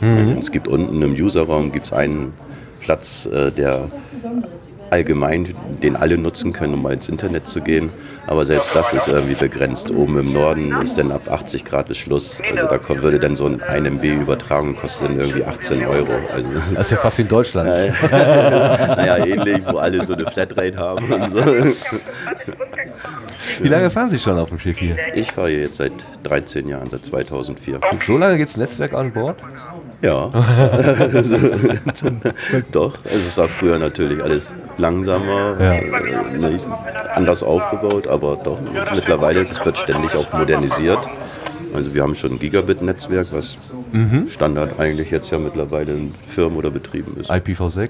Mhm. 0.00 0.36
Es 0.38 0.52
gibt 0.52 0.68
unten 0.68 1.02
im 1.02 1.12
Userraum 1.14 1.72
gibt's 1.72 1.92
einen 1.92 2.34
Platz, 2.78 3.26
äh, 3.26 3.50
der 3.50 3.90
allgemein, 4.90 5.54
den 5.82 5.96
alle 5.96 6.18
nutzen 6.18 6.52
können, 6.52 6.74
um 6.74 6.82
mal 6.82 6.92
ins 6.92 7.08
Internet 7.08 7.48
zu 7.48 7.60
gehen. 7.60 7.90
Aber 8.26 8.44
selbst 8.44 8.74
das 8.74 8.92
ist 8.92 9.08
irgendwie 9.08 9.34
begrenzt. 9.34 9.90
Oben 9.90 10.18
im 10.18 10.32
Norden 10.32 10.72
ist 10.82 10.98
dann 10.98 11.12
ab 11.12 11.30
80 11.30 11.64
Grad 11.64 11.90
ist 11.90 11.98
Schluss. 11.98 12.40
Also 12.50 12.66
da 12.66 13.02
würde 13.02 13.18
dann 13.18 13.36
so 13.36 13.46
ein 13.46 13.62
1 13.62 13.86
MB 13.86 14.04
Übertragung 14.04 14.74
kostet 14.74 15.08
dann 15.08 15.20
irgendwie 15.20 15.44
18 15.44 15.86
Euro. 15.86 16.12
Also, 16.32 16.48
Das 16.74 16.86
ist 16.86 16.90
ja 16.92 16.96
fast 16.96 17.18
wie 17.18 17.22
in 17.22 17.28
Deutschland. 17.28 17.68
naja, 18.10 19.24
ähnlich, 19.24 19.62
wo 19.66 19.78
alle 19.78 20.04
so 20.04 20.14
eine 20.14 20.26
Flatrate 20.26 20.76
haben 20.76 21.12
und 21.12 21.30
so. 21.30 21.42
Wie 23.60 23.68
lange 23.68 23.90
fahren 23.90 24.10
Sie 24.10 24.18
schon 24.18 24.38
auf 24.38 24.48
dem 24.50 24.58
Schiff 24.58 24.78
hier? 24.78 24.96
Ich 25.14 25.32
fahre 25.32 25.48
hier 25.48 25.60
jetzt 25.60 25.76
seit 25.76 25.92
13 26.24 26.68
Jahren, 26.68 26.90
seit 26.90 27.04
2004. 27.04 27.80
So 28.06 28.18
lange 28.18 28.36
gibt 28.38 28.50
es 28.50 28.56
Netzwerk 28.56 28.92
an 28.92 29.12
Bord? 29.12 29.38
Ja. 30.02 30.30
Also, 31.14 31.36
doch, 32.72 32.94
also 33.04 33.16
es 33.26 33.36
war 33.36 33.48
früher 33.48 33.78
natürlich 33.78 34.22
alles 34.22 34.52
langsamer, 34.78 35.56
Ja. 35.60 35.72
äh, 35.74 36.58
anders 37.14 37.42
aufgebaut, 37.42 38.06
aber 38.06 38.36
doch 38.36 38.58
mittlerweile, 38.94 39.40
es 39.42 39.64
wird 39.64 39.78
ständig 39.78 40.14
auch 40.14 40.32
modernisiert. 40.32 40.98
Also 41.74 41.94
wir 41.94 42.02
haben 42.02 42.14
schon 42.14 42.32
ein 42.32 42.38
Gigabit-Netzwerk, 42.38 43.26
was 43.32 43.56
Mhm. 43.92 44.28
Standard 44.30 44.78
eigentlich 44.80 45.10
jetzt 45.10 45.30
ja 45.30 45.38
mittlerweile 45.38 45.92
in 45.92 46.12
Firmen 46.26 46.56
oder 46.56 46.70
Betrieben 46.70 47.16
ist. 47.20 47.30
IPv6? 47.30 47.88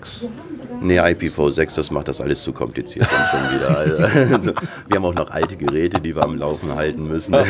Nee, 0.81 1.01
IPv6, 1.01 1.75
das 1.75 1.91
macht 1.91 2.09
das 2.09 2.21
alles 2.21 2.43
zu 2.43 2.53
kompliziert 2.53 3.07
dann 3.11 3.27
schon 3.31 3.59
wieder. 3.59 3.79
Also, 3.79 4.35
also, 4.35 4.53
wir 4.89 4.97
haben 4.97 5.05
auch 5.05 5.15
noch 5.15 5.31
alte 5.31 5.57
Geräte, 5.57 6.01
die 6.01 6.15
wir 6.15 6.23
am 6.23 6.37
Laufen 6.37 6.75
halten 6.75 7.07
müssen. 7.07 7.35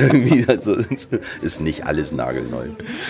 Also, 0.49 0.77
ist 1.43 1.61
nicht 1.61 1.87
alles 1.87 2.13
nagelneu. 2.13 2.67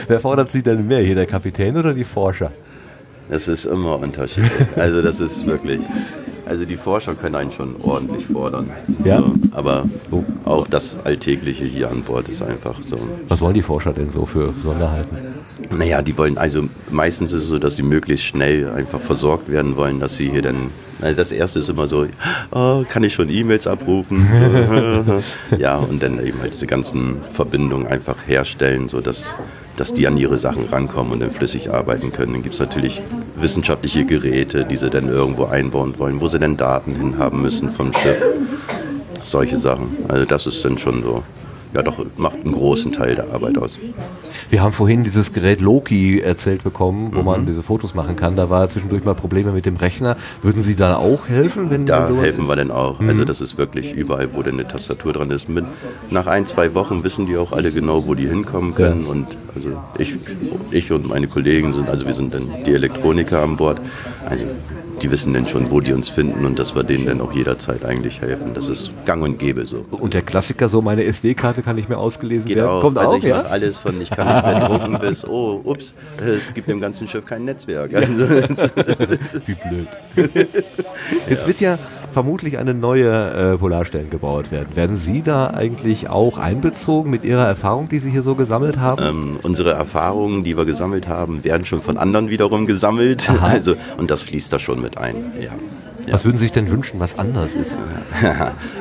Wer 0.08 0.20
fordert 0.20 0.50
Sie 0.50 0.62
denn 0.62 0.86
mehr, 0.86 1.00
hier 1.00 1.14
der 1.14 1.26
Kapitän 1.26 1.76
oder 1.76 1.92
die 1.92 2.04
Forscher? 2.04 2.50
Das 3.28 3.48
ist 3.48 3.64
immer 3.64 3.98
unterschiedlich. 3.98 4.52
Also 4.76 5.02
das 5.02 5.20
ist 5.20 5.46
wirklich. 5.46 5.80
Also 6.46 6.64
die 6.64 6.76
Forscher 6.76 7.14
können 7.14 7.34
einen 7.34 7.50
schon 7.50 7.74
ordentlich 7.82 8.26
fordern. 8.26 8.70
Ja? 9.04 9.18
So, 9.18 9.34
aber 9.50 9.84
auch 10.44 10.68
das 10.68 10.98
Alltägliche 11.04 11.64
hier 11.64 11.90
an 11.90 12.02
Bord 12.02 12.28
ist 12.28 12.40
einfach 12.40 12.80
so. 12.82 12.96
Was 13.26 13.40
wollen 13.40 13.54
die 13.54 13.62
Forscher 13.62 13.92
denn 13.92 14.10
so 14.10 14.26
für 14.26 14.54
Sonderheiten? 15.46 15.78
Naja, 15.78 16.02
die 16.02 16.16
wollen, 16.16 16.38
also 16.38 16.68
meistens 16.90 17.32
ist 17.32 17.44
es 17.44 17.48
so, 17.48 17.58
dass 17.58 17.76
sie 17.76 17.82
möglichst 17.82 18.26
schnell 18.26 18.70
einfach 18.70 19.00
versorgt 19.00 19.48
werden 19.50 19.76
wollen, 19.76 20.00
dass 20.00 20.16
sie 20.16 20.30
hier 20.30 20.42
dann. 20.42 20.70
Also 21.00 21.14
das 21.14 21.30
erste 21.30 21.58
ist 21.58 21.68
immer 21.68 21.86
so, 21.88 22.06
oh, 22.52 22.82
kann 22.88 23.04
ich 23.04 23.12
schon 23.12 23.28
E-Mails 23.28 23.66
abrufen? 23.66 24.26
ja, 25.58 25.76
und 25.76 26.02
dann 26.02 26.24
eben 26.24 26.40
halt 26.40 26.54
diese 26.54 26.66
ganzen 26.66 27.16
Verbindungen 27.32 27.86
einfach 27.86 28.16
herstellen, 28.26 28.88
sodass 28.88 29.34
dass 29.76 29.92
die 29.92 30.06
an 30.06 30.16
ihre 30.16 30.38
Sachen 30.38 30.64
rankommen 30.66 31.12
und 31.12 31.20
dann 31.20 31.30
flüssig 31.30 31.70
arbeiten 31.70 32.12
können. 32.12 32.32
Dann 32.32 32.42
gibt 32.42 32.54
es 32.54 32.60
natürlich 32.60 33.02
wissenschaftliche 33.36 34.04
Geräte, 34.04 34.64
die 34.64 34.76
sie 34.76 34.90
dann 34.90 35.08
irgendwo 35.08 35.44
einbauen 35.44 35.98
wollen, 35.98 36.20
wo 36.20 36.28
sie 36.28 36.38
dann 36.38 36.56
Daten 36.56 36.94
hin 36.94 37.18
haben 37.18 37.42
müssen 37.42 37.70
vom 37.70 37.92
Schiff. 37.92 38.22
Solche 39.22 39.58
Sachen. 39.58 39.96
Also 40.08 40.24
das 40.24 40.46
ist 40.46 40.64
dann 40.64 40.78
schon 40.78 41.02
so, 41.02 41.22
ja 41.74 41.82
doch, 41.82 41.98
macht 42.16 42.36
einen 42.42 42.52
großen 42.52 42.92
Teil 42.92 43.14
der 43.16 43.32
Arbeit 43.32 43.58
aus. 43.58 43.78
Wir 44.50 44.62
haben 44.62 44.72
vorhin 44.72 45.02
dieses 45.04 45.32
Gerät 45.32 45.60
Loki 45.60 46.20
erzählt 46.20 46.62
bekommen, 46.62 47.10
wo 47.14 47.18
Mhm. 47.20 47.24
man 47.24 47.46
diese 47.46 47.62
Fotos 47.62 47.94
machen 47.94 48.16
kann. 48.16 48.36
Da 48.36 48.48
war 48.50 48.68
zwischendurch 48.68 49.04
mal 49.04 49.14
Probleme 49.14 49.50
mit 49.52 49.66
dem 49.66 49.76
Rechner. 49.76 50.16
Würden 50.42 50.62
Sie 50.62 50.76
da 50.76 50.96
auch 50.96 51.28
helfen, 51.28 51.70
wenn 51.70 51.84
Da 51.86 52.08
helfen 52.08 52.42
ist? 52.44 52.48
wir 52.48 52.56
dann 52.56 52.70
auch. 52.70 53.00
Mhm. 53.00 53.08
Also 53.08 53.24
das 53.24 53.40
ist 53.40 53.58
wirklich 53.58 53.92
überall, 53.92 54.28
wo 54.34 54.42
denn 54.42 54.54
eine 54.54 54.68
Tastatur 54.68 55.12
dran 55.12 55.30
ist. 55.30 55.48
Mit, 55.48 55.64
nach 56.10 56.26
ein, 56.26 56.46
zwei 56.46 56.74
Wochen 56.74 57.02
wissen 57.04 57.26
die 57.26 57.36
auch 57.36 57.52
alle 57.52 57.72
genau, 57.72 58.06
wo 58.06 58.14
die 58.14 58.28
hinkommen 58.28 58.74
können. 58.74 59.04
Und 59.06 59.26
also 59.54 59.70
ich, 59.98 60.14
ich 60.70 60.92
und 60.92 61.08
meine 61.08 61.26
Kollegen 61.26 61.72
sind, 61.72 61.88
also 61.88 62.06
wir 62.06 62.14
sind 62.14 62.32
dann 62.34 62.48
die 62.64 62.72
Elektroniker 62.74 63.42
an 63.42 63.56
Bord. 63.56 63.80
Also 64.28 64.44
die 65.02 65.10
wissen 65.10 65.32
dann 65.34 65.46
schon, 65.46 65.70
wo 65.70 65.80
die 65.80 65.92
uns 65.92 66.08
finden 66.08 66.44
und 66.44 66.58
dass 66.58 66.74
wir 66.74 66.82
denen 66.82 67.06
dann 67.06 67.20
auch 67.20 67.32
jederzeit 67.32 67.84
eigentlich 67.84 68.20
helfen. 68.20 68.54
Das 68.54 68.68
ist 68.68 68.90
gang 69.04 69.22
und 69.22 69.38
gäbe 69.38 69.66
so. 69.66 69.84
Und 69.90 70.14
der 70.14 70.22
Klassiker, 70.22 70.68
so 70.68 70.80
meine 70.80 71.04
SD-Karte 71.04 71.62
kann 71.62 71.76
nicht 71.76 71.88
mehr 71.88 71.98
ausgelesen 71.98 72.48
Geht 72.48 72.58
werden. 72.58 72.68
auch. 72.68 72.80
Kommt 72.80 72.98
also 72.98 73.12
auch, 73.12 73.18
ich 73.18 73.24
ja? 73.24 73.38
mache 73.38 73.50
alles 73.50 73.78
von, 73.78 74.00
ich 74.00 74.10
kann 74.10 74.26
nicht 74.26 74.44
mehr 74.44 74.68
drucken 74.68 74.98
bis, 74.98 75.24
oh, 75.24 75.60
ups, 75.64 75.94
es 76.24 76.52
gibt 76.54 76.68
im 76.68 76.80
ganzen 76.80 77.06
Schiff 77.08 77.24
kein 77.24 77.44
Netzwerk. 77.44 77.94
Also, 77.94 78.28
Wie 79.46 79.54
blöd. 79.54 79.88
Jetzt 81.28 81.46
wird 81.46 81.60
ja 81.60 81.78
vermutlich 82.16 82.56
eine 82.56 82.72
neue 82.72 83.10
äh, 83.10 83.58
Polarstern 83.58 84.08
gebaut 84.08 84.50
werden. 84.50 84.74
Werden 84.74 84.96
Sie 84.96 85.20
da 85.20 85.48
eigentlich 85.48 86.08
auch 86.08 86.38
einbezogen 86.38 87.10
mit 87.10 87.26
Ihrer 87.26 87.46
Erfahrung, 87.46 87.90
die 87.90 87.98
Sie 87.98 88.08
hier 88.08 88.22
so 88.22 88.34
gesammelt 88.34 88.78
haben? 88.78 89.04
Ähm, 89.04 89.38
unsere 89.42 89.72
Erfahrungen, 89.72 90.42
die 90.42 90.56
wir 90.56 90.64
gesammelt 90.64 91.08
haben, 91.08 91.44
werden 91.44 91.66
schon 91.66 91.82
von 91.82 91.98
anderen 91.98 92.30
wiederum 92.30 92.64
gesammelt. 92.64 93.28
Aha. 93.28 93.48
Also, 93.48 93.74
und 93.98 94.10
das 94.10 94.22
fließt 94.22 94.50
da 94.50 94.58
schon 94.58 94.80
mit 94.80 94.96
ein. 94.96 95.16
Ja. 95.42 95.50
Was 96.10 96.24
würden 96.24 96.38
Sie 96.38 96.44
sich 96.44 96.52
denn 96.52 96.70
wünschen, 96.70 97.00
was 97.00 97.18
anders 97.18 97.54
ist? 97.54 97.76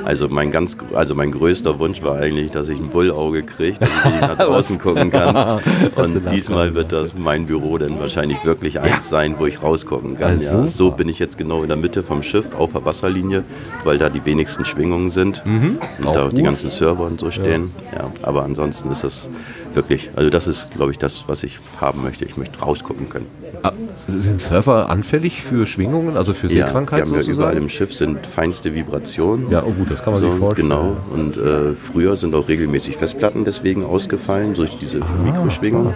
Also 0.06 0.30
mein 0.30 0.52
ganz, 0.52 0.78
also 0.94 1.16
mein 1.16 1.32
größter 1.32 1.80
Wunsch 1.80 2.04
war 2.04 2.18
eigentlich, 2.18 2.52
dass 2.52 2.70
ich 2.70 2.78
ein 2.78 2.90
Bullauge 2.90 3.42
kriege, 3.42 3.80
dass 3.80 3.90
ich 3.90 4.22
nach 4.22 4.38
draußen 4.46 4.78
gucken 4.78 5.10
kann. 5.10 5.62
Und 5.96 6.32
diesmal 6.32 6.76
wird 6.76 6.92
das 6.92 7.10
mein 7.18 7.48
Büro 7.48 7.80
dann 7.80 8.00
wahrscheinlich 8.00 8.44
wirklich 8.46 8.80
eins 8.80 9.10
sein, 9.10 9.36
wo 9.40 9.48
ich 9.48 9.64
rausgucken 9.64 10.16
kann. 10.16 10.40
Ja, 10.42 10.62
Ja, 10.62 10.66
so 10.68 10.92
bin 10.92 11.10
ich 11.10 11.18
jetzt 11.18 11.40
genau 11.40 11.64
in 11.64 11.70
der 11.70 11.78
Mitte 11.78 12.04
vom 12.04 12.22
Schiff 12.22 12.54
auf 12.56 12.74
der 12.74 12.86
Wasserlinie, 12.86 13.44
weil 13.84 13.98
da 13.98 14.10
die 14.10 14.24
wenigsten 14.26 14.64
Schwingungen 14.64 15.10
sind 15.10 15.44
Mhm. 15.44 15.80
und 15.98 16.06
Auch 16.08 16.14
da 16.14 16.26
auch 16.28 16.34
die 16.34 16.44
ganzen 16.44 16.70
Server 16.70 17.04
und 17.06 17.20
so 17.20 17.32
stehen. 17.32 17.72
Ja. 17.96 18.12
aber 18.22 18.44
ansonsten 18.44 18.92
ist 18.92 19.04
das 19.04 19.28
wirklich, 19.76 20.10
also 20.16 20.30
das 20.30 20.48
ist, 20.48 20.72
glaube 20.74 20.92
ich, 20.92 20.98
das, 20.98 21.26
was 21.28 21.44
ich 21.44 21.60
haben 21.80 22.02
möchte. 22.04 22.26
Ich 22.26 22.38
möchte 22.38 22.60
rausgucken 22.60 23.10
können. 23.10 23.26
Ah, 23.64 23.72
sind 24.08 24.42
Server 24.42 24.90
anfällig 24.90 25.42
für 25.42 25.68
Schwingungen, 25.68 26.18
also 26.18 26.34
für 26.34 26.48
Ja, 26.48 26.66
Seekrankheit 26.66 27.10
wir 27.10 27.18
haben 27.18 27.26
ja 27.26 27.34
überall 27.34 27.58
im 27.58 27.70
Schiff 27.70 27.94
sind 27.94 28.26
feinste 28.26 28.74
Vibrationen. 28.74 29.50
Ja, 29.50 29.64
oh 29.64 29.72
gut, 29.72 29.92
das 29.92 30.04
kann 30.04 30.14
man 30.14 30.22
sich 30.22 30.34
vorstellen. 30.40 30.70
Genau. 30.70 30.98
Und 31.12 31.38
äh, 31.38 31.74
früher 31.74 32.16
sind 32.16 32.34
auch 32.36 32.48
regelmäßig 32.48 32.98
Festplatten 32.98 33.46
deswegen 33.46 33.84
ausgefallen 33.84 34.54
durch 34.54 34.78
diese 34.80 35.00
Mikroschwingung. 35.24 35.94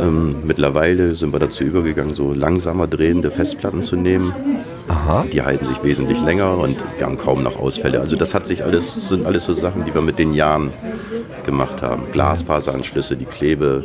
Ähm, 0.00 0.36
mittlerweile 0.44 1.14
sind 1.14 1.32
wir 1.32 1.38
dazu 1.38 1.64
übergegangen, 1.64 2.14
so 2.14 2.32
langsamer 2.32 2.86
drehende 2.86 3.30
Festplatten 3.30 3.82
zu 3.82 3.96
nehmen. 3.96 4.34
Die 5.32 5.42
halten 5.42 5.66
sich 5.66 5.82
wesentlich 5.82 6.20
länger 6.22 6.58
und 6.58 6.76
wir 6.98 7.06
haben 7.06 7.16
kaum 7.16 7.42
noch 7.42 7.58
Ausfälle. 7.58 8.00
Also 8.00 8.16
das 8.16 8.34
hat 8.34 8.46
sich 8.46 8.64
alles, 8.64 9.08
sind 9.08 9.26
alles 9.26 9.44
so 9.44 9.54
Sachen, 9.54 9.84
die 9.84 9.94
wir 9.94 10.00
mit 10.02 10.18
den 10.18 10.32
Jahren 10.34 10.70
gemacht 11.44 11.82
haben. 11.82 12.02
Glasfaseranschlüsse, 12.12 13.16
die 13.16 13.24
Klebe, 13.24 13.84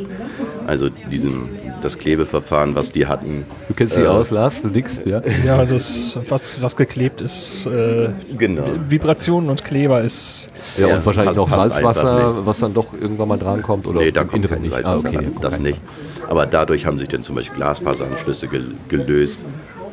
also 0.66 0.88
diesen, 1.10 1.48
das 1.82 1.98
Klebeverfahren, 1.98 2.74
was 2.74 2.90
die 2.92 3.06
hatten. 3.06 3.44
Du 3.68 3.74
kennst 3.74 3.96
dich 3.96 4.04
äh, 4.04 4.08
aus, 4.08 4.30
Lars? 4.30 4.62
Du 4.62 4.68
nix, 4.68 5.00
ja? 5.04 5.22
Ja, 5.44 5.56
also 5.58 5.76
es, 5.76 6.18
was, 6.28 6.60
was 6.60 6.76
geklebt 6.76 7.20
ist, 7.20 7.66
äh, 7.66 8.08
Genau. 8.36 8.64
Vibrationen 8.88 9.50
und 9.50 9.64
Kleber 9.64 10.00
ist. 10.00 10.48
Ja, 10.76 10.96
und 10.96 11.06
wahrscheinlich 11.06 11.36
passt- 11.36 11.52
auch 11.52 11.70
Salzwasser, 11.70 12.46
was 12.46 12.58
dann 12.58 12.74
doch 12.74 12.86
irgendwann 13.00 13.28
mal 13.28 13.38
drankommt 13.38 13.86
oder 13.86 14.00
nee, 14.00 14.10
da 14.10 14.24
kommt 14.24 14.48
kein 14.48 14.62
nicht. 14.62 14.74
Ah, 14.74 14.82
Salzwasser 14.98 15.08
okay. 15.08 15.16
ran, 15.16 15.36
das 15.40 15.60
nicht. 15.60 15.80
Aber 16.28 16.46
dadurch 16.46 16.84
haben 16.86 16.98
sich 16.98 17.08
dann 17.08 17.22
zum 17.22 17.36
Beispiel 17.36 17.56
Glasfaseranschlüsse 17.56 18.48
gel 18.48 18.64
gelöst. 18.88 19.40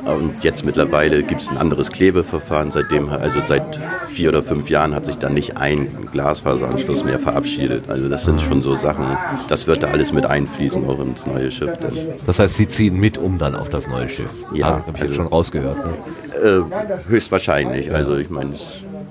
Und 0.04 0.44
jetzt 0.44 0.64
mittlerweile 0.64 1.22
gibt 1.22 1.40
es 1.42 1.48
ein 1.48 1.56
anderes 1.56 1.90
Klebeverfahren. 1.90 2.70
Seitdem, 2.70 3.08
also 3.08 3.40
seit 3.46 3.78
vier 4.10 4.28
oder 4.28 4.42
fünf 4.42 4.68
Jahren 4.68 4.94
hat 4.94 5.06
sich 5.06 5.16
dann 5.16 5.34
nicht 5.34 5.56
ein 5.56 5.88
Glasfaseranschluss 6.12 7.04
mehr 7.04 7.18
verabschiedet. 7.18 7.88
Also 7.88 8.08
das 8.08 8.24
sind 8.24 8.42
schon 8.42 8.60
so 8.60 8.74
Sachen, 8.74 9.06
das 9.48 9.66
wird 9.66 9.82
da 9.82 9.88
alles 9.88 10.12
mit 10.12 10.26
einfließen, 10.26 10.86
auch 10.88 11.00
ins 11.00 11.26
neue 11.26 11.50
Schiff. 11.50 11.76
Dann. 11.80 11.92
Das 12.26 12.38
heißt, 12.38 12.54
sie 12.54 12.68
ziehen 12.68 12.98
mit 13.00 13.16
um 13.18 13.38
dann 13.38 13.54
auf 13.54 13.68
das 13.68 13.86
neue 13.88 14.08
Schiff. 14.08 14.30
Ja, 14.52 14.66
habe 14.66 14.80
ich 14.80 14.86
jetzt 14.88 15.00
also- 15.02 15.14
schon 15.14 15.26
rausgehört. 15.26 15.78
Ne? 15.78 16.64
Äh, 16.66 17.08
höchstwahrscheinlich. 17.08 17.92
Also 17.94 18.16
ich 18.16 18.28
meine, 18.30 18.52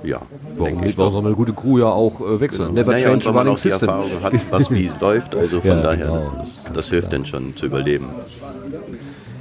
ja. 0.04 0.22
Warum 0.58 0.82
nicht? 0.82 0.98
Warum 0.98 1.14
soll 1.14 1.26
eine 1.26 1.36
gute 1.36 1.54
Crew 1.54 1.80
ja 1.80 1.86
auch 1.88 2.22
äh, 2.22 2.40
wechseln? 2.40 2.74
Never 2.74 2.92
Naja, 2.92 3.10
change 3.10 3.30
running 3.30 3.58
system. 3.58 3.90
Erfahrung 3.90 4.12
hat, 4.22 4.34
was 4.52 4.70
wie 4.70 4.92
läuft, 5.02 5.36
also 5.36 5.60
von 5.62 5.70
Ja, 5.70 5.82
daher, 5.82 6.06
genau. 6.06 6.32
das, 6.38 6.62
das 6.74 6.90
hilft 6.90 7.14
dann 7.14 7.26
schon 7.26 7.56
zu 7.56 7.66
überleben. 7.66 8.06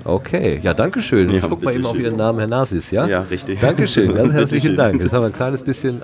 Okay, 0.05 0.61
ja, 0.62 0.74
danke 0.74 1.03
schön. 1.03 1.31
Ich 1.31 1.43
Ja, 1.43 1.49
guck 1.49 1.62
mal 1.62 1.74
eben 1.74 1.87
auf. 1.87 1.99
Ihren 1.99 2.16
Namen, 2.16 2.39
Herr 2.39 2.49
Nasis, 2.49 2.91
ja? 2.91 3.07
Ja, 3.07 3.23
richtig. 3.23 3.61
Dankeschön, 3.61 4.15
ganz 4.15 4.33
herzlichen. 4.35 4.77
Dank. 4.77 5.03
Jetzt 5.03 5.12
haben 5.12 5.23
wir 5.23 5.27
ein 5.29 5.33
kleines 5.33 5.62
bisschen... 5.62 6.03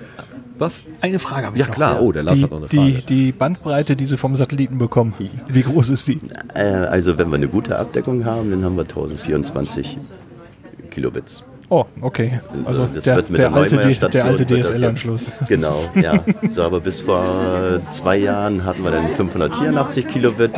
Was? 0.58 0.82
Eine 1.02 1.20
Frage 1.20 1.46
habe 1.46 1.56
ich 1.56 1.60
Ja 1.60 1.68
noch. 1.68 1.74
klar, 1.74 2.02
oh, 2.02 2.10
der 2.10 2.24
Lars 2.24 2.36
die, 2.36 2.42
hat 2.42 2.50
noch 2.50 2.58
eine 2.58 2.68
Frage. 2.68 2.90
Die, 2.92 3.06
die 3.06 3.32
Bandbreite, 3.32 3.94
die 3.94 4.06
Sie 4.06 4.16
vom 4.16 4.34
Satelliten 4.34 4.78
bekommen, 4.78 5.14
wie 5.48 5.62
groß 5.62 5.90
ist 5.90 6.08
die? 6.08 6.20
Äh, 6.54 6.62
also 6.62 7.16
wenn 7.16 7.28
wir 7.28 7.36
eine 7.36 7.46
gute 7.46 7.78
Abdeckung 7.78 8.24
haben, 8.24 8.50
dann 8.50 8.64
haben 8.64 8.74
wir 8.76 8.82
1024 8.82 9.96
Kilobits. 10.90 11.44
Oh, 11.70 11.84
okay. 12.00 12.40
Also 12.64 12.86
das 12.86 13.04
der, 13.04 13.16
wird 13.16 13.30
mit 13.30 13.38
der, 13.38 13.50
der, 13.50 13.58
alte, 13.58 13.76
der 14.08 14.24
alte 14.24 14.46
das 14.46 14.70
DSL-Anschluss. 14.70 15.30
Genau, 15.48 15.84
ja. 15.94 16.14
So, 16.50 16.62
aber 16.62 16.80
bis 16.80 17.02
vor 17.02 17.80
zwei 17.92 18.16
Jahren 18.16 18.64
hatten 18.64 18.82
wir 18.82 18.90
dann 18.90 19.10
584 19.10 20.08
Kilobit. 20.08 20.52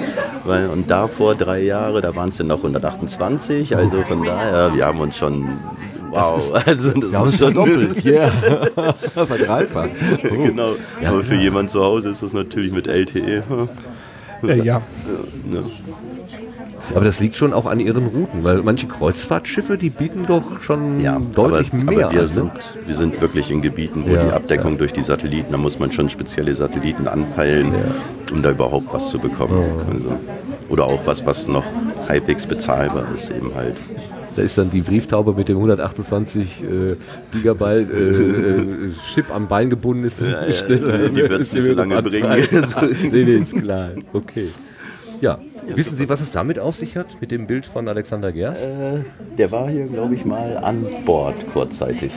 Weil, 0.44 0.68
und 0.68 0.88
davor 0.88 1.34
drei 1.34 1.62
Jahre, 1.62 2.00
da 2.00 2.14
waren 2.14 2.28
es 2.28 2.36
dann 2.36 2.46
noch 2.46 2.58
128. 2.58 3.76
Also 3.76 4.02
von 4.02 4.24
daher, 4.24 4.72
wir 4.74 4.86
haben 4.86 5.00
uns 5.00 5.16
schon... 5.16 5.48
Wow, 6.10 6.52
also 6.66 6.92
das 6.92 7.14
haben 7.14 7.28
ist 7.28 7.32
uns 7.32 7.38
schon 7.38 7.54
verdoppelt, 7.54 8.04
ja. 8.04 8.30
Verdreifacht. 9.14 9.90
Oh. 10.24 10.42
genau. 10.42 10.72
Ja, 11.00 11.10
aber 11.10 11.22
für 11.22 11.36
ja. 11.36 11.42
jemand 11.42 11.70
zu 11.70 11.82
Hause 11.82 12.10
ist 12.10 12.22
das 12.22 12.32
natürlich 12.32 12.72
mit 12.72 12.86
LTE. 12.88 13.42
Äh, 14.42 14.62
ja. 14.62 14.82
Ne? 15.48 15.62
Aber 16.94 17.04
das 17.04 17.20
liegt 17.20 17.36
schon 17.36 17.52
auch 17.52 17.66
an 17.66 17.80
ihren 17.80 18.06
Routen, 18.06 18.42
weil 18.42 18.62
manche 18.62 18.86
Kreuzfahrtschiffe, 18.86 19.78
die 19.78 19.90
bieten 19.90 20.22
doch 20.26 20.60
schon 20.60 21.02
deutlich 21.34 21.72
aber, 21.72 21.92
mehr 21.92 22.06
Aber 22.06 22.14
wir, 22.14 22.22
an. 22.22 22.30
sind, 22.30 22.52
wir 22.86 22.94
sind 22.94 23.20
wirklich 23.20 23.50
in 23.50 23.62
Gebieten, 23.62 24.04
wo 24.06 24.14
Ja, 24.14 24.24
die 24.24 24.32
Abdeckung 24.32 24.78
durch 24.78 24.92
die 24.92 25.02
Satelliten, 25.02 25.52
da 25.52 25.58
muss 25.58 25.78
man 25.78 25.92
schon 25.92 26.08
spezielle 26.08 26.54
Satelliten 26.54 27.06
anpeilen, 27.08 27.72
um 28.32 28.42
da 28.42 28.50
überhaupt 28.50 28.92
was 28.92 29.10
zu 29.10 29.18
bekommen. 29.18 29.62
Also, 29.78 30.18
oder 30.68 30.84
auch 30.84 31.00
was, 31.04 31.24
was 31.26 31.48
noch 31.48 31.64
halbwegs 32.08 32.46
bezahlbar 32.46 33.04
ist, 33.14 33.30
eben 33.30 33.54
halt. 33.54 33.76
Da 34.36 34.42
ist 34.42 34.56
dann 34.56 34.70
die 34.70 34.80
Brieftaube 34.80 35.32
mit 35.34 35.48
dem 35.48 35.56
128 35.56 36.62
äh, 36.62 36.96
Gigabyte 37.32 37.90
äh, 37.90 37.94
äh, 37.94 38.92
Chip 39.12 39.34
am 39.34 39.48
Bein 39.48 39.70
gebunden 39.70 40.04
ist. 40.04 40.20
Ja, 40.20 40.46
ja, 40.46 40.62
die 40.68 41.28
wird's 41.28 41.48
Ist 41.48 41.54
nicht 41.54 41.64
so 41.64 41.72
lange 41.72 42.00
bringen. 42.02 42.30
Nee, 43.12 43.24
nee, 43.24 43.32
ist 43.32 43.56
klar. 43.56 43.90
Okay. 44.12 44.50
Ja. 45.20 45.38
Wissen 45.66 45.96
Sie, 45.96 46.08
was 46.08 46.20
es 46.20 46.32
damit 46.32 46.58
auf 46.58 46.74
sich 46.76 46.96
hat, 46.96 47.06
mit 47.20 47.30
dem 47.30 47.46
Bild 47.46 47.66
von 47.66 47.86
Alexander 47.88 48.32
Gerst? 48.32 48.66
Äh, 48.66 49.04
der 49.36 49.52
war 49.52 49.68
hier, 49.68 49.86
glaube 49.86 50.14
ich, 50.14 50.24
mal 50.24 50.56
an 50.56 50.84
Bord 51.04 51.46
kurzzeitig. 51.52 52.10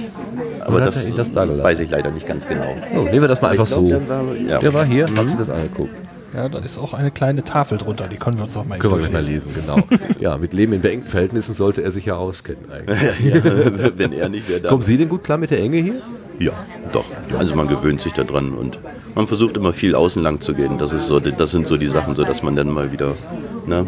Aber 0.62 0.80
das, 0.80 1.14
das 1.16 1.32
da 1.32 1.48
weiß 1.64 1.82
ich 1.82 1.90
leider 1.92 2.10
nicht 2.12 2.26
ganz 2.28 2.48
genau. 2.48 2.76
Oh, 2.96 3.02
nehmen 3.02 3.22
wir 3.22 3.28
das 3.28 3.42
mal 3.42 3.54
ich 3.54 3.60
einfach 3.60 3.72
glaub, 3.72 3.84
so. 3.86 3.90
Der 3.90 4.10
war, 4.10 4.24
ja. 4.48 4.60
Der 4.60 4.74
war 4.74 4.86
hier, 4.86 5.10
Mhm. 5.10 5.18
hat 5.18 5.28
sich 5.28 5.38
das 5.38 5.50
angeguckt. 5.50 5.94
Ja, 6.34 6.50
da 6.50 6.60
ist 6.60 6.78
auch 6.80 6.94
eine 6.94 7.12
kleine 7.12 7.44
Tafel 7.44 7.78
drunter, 7.78 8.08
die 8.08 8.16
können 8.18 8.38
wir 8.38 8.46
uns 8.46 8.58
auch 8.58 8.66
mal 8.66 8.80
Können 8.80 8.94
wir 8.94 9.00
gleich 9.02 9.12
mal 9.12 9.24
lesen, 9.24 9.52
genau. 9.54 9.78
Ja, 10.20 10.38
mit 10.38 10.54
Leben 10.54 10.74
in 10.74 10.82
beengten 10.82 11.10
Verhältnissen 11.10 11.54
sollte 11.54 11.84
er 11.84 11.92
sich 11.92 12.06
ja 12.06 12.16
auskennen 12.16 12.66
eigentlich. 12.72 13.20
Ja, 13.34 13.42
wenn 13.98 14.12
er 14.14 14.30
nicht 14.30 14.50
wäre, 14.50 14.62
dann- 14.62 14.70
Kommen 14.72 14.84
Sie 14.84 14.98
denn 14.98 15.10
gut 15.10 15.24
klar 15.24 15.38
mit 15.38 15.52
der 15.52 15.60
Enge 15.60 15.78
hier? 15.78 15.96
Ja, 16.40 16.52
doch. 16.92 17.06
Also 17.38 17.56
man 17.56 17.68
gewöhnt 17.68 18.02
sich 18.02 18.14
daran 18.14 18.54
und 18.54 18.80
man 19.14 19.28
versucht 19.28 19.56
immer 19.58 19.72
viel 19.74 19.94
außen 19.94 20.24
lang 20.24 20.42
zu 20.42 20.56
gehen. 20.56 20.80
Das, 20.80 20.92
ist 20.92 21.06
so, 21.06 21.20
das 21.20 21.52
sind 21.52 21.68
so 21.68 21.78
die 21.78 21.86
Sachen, 21.86 22.16
so 22.16 22.24
dass 22.24 22.42
man 22.42 22.56
dann 22.56 22.70
mal 22.72 22.92
wieder, 22.92 23.14
ne, 23.68 23.86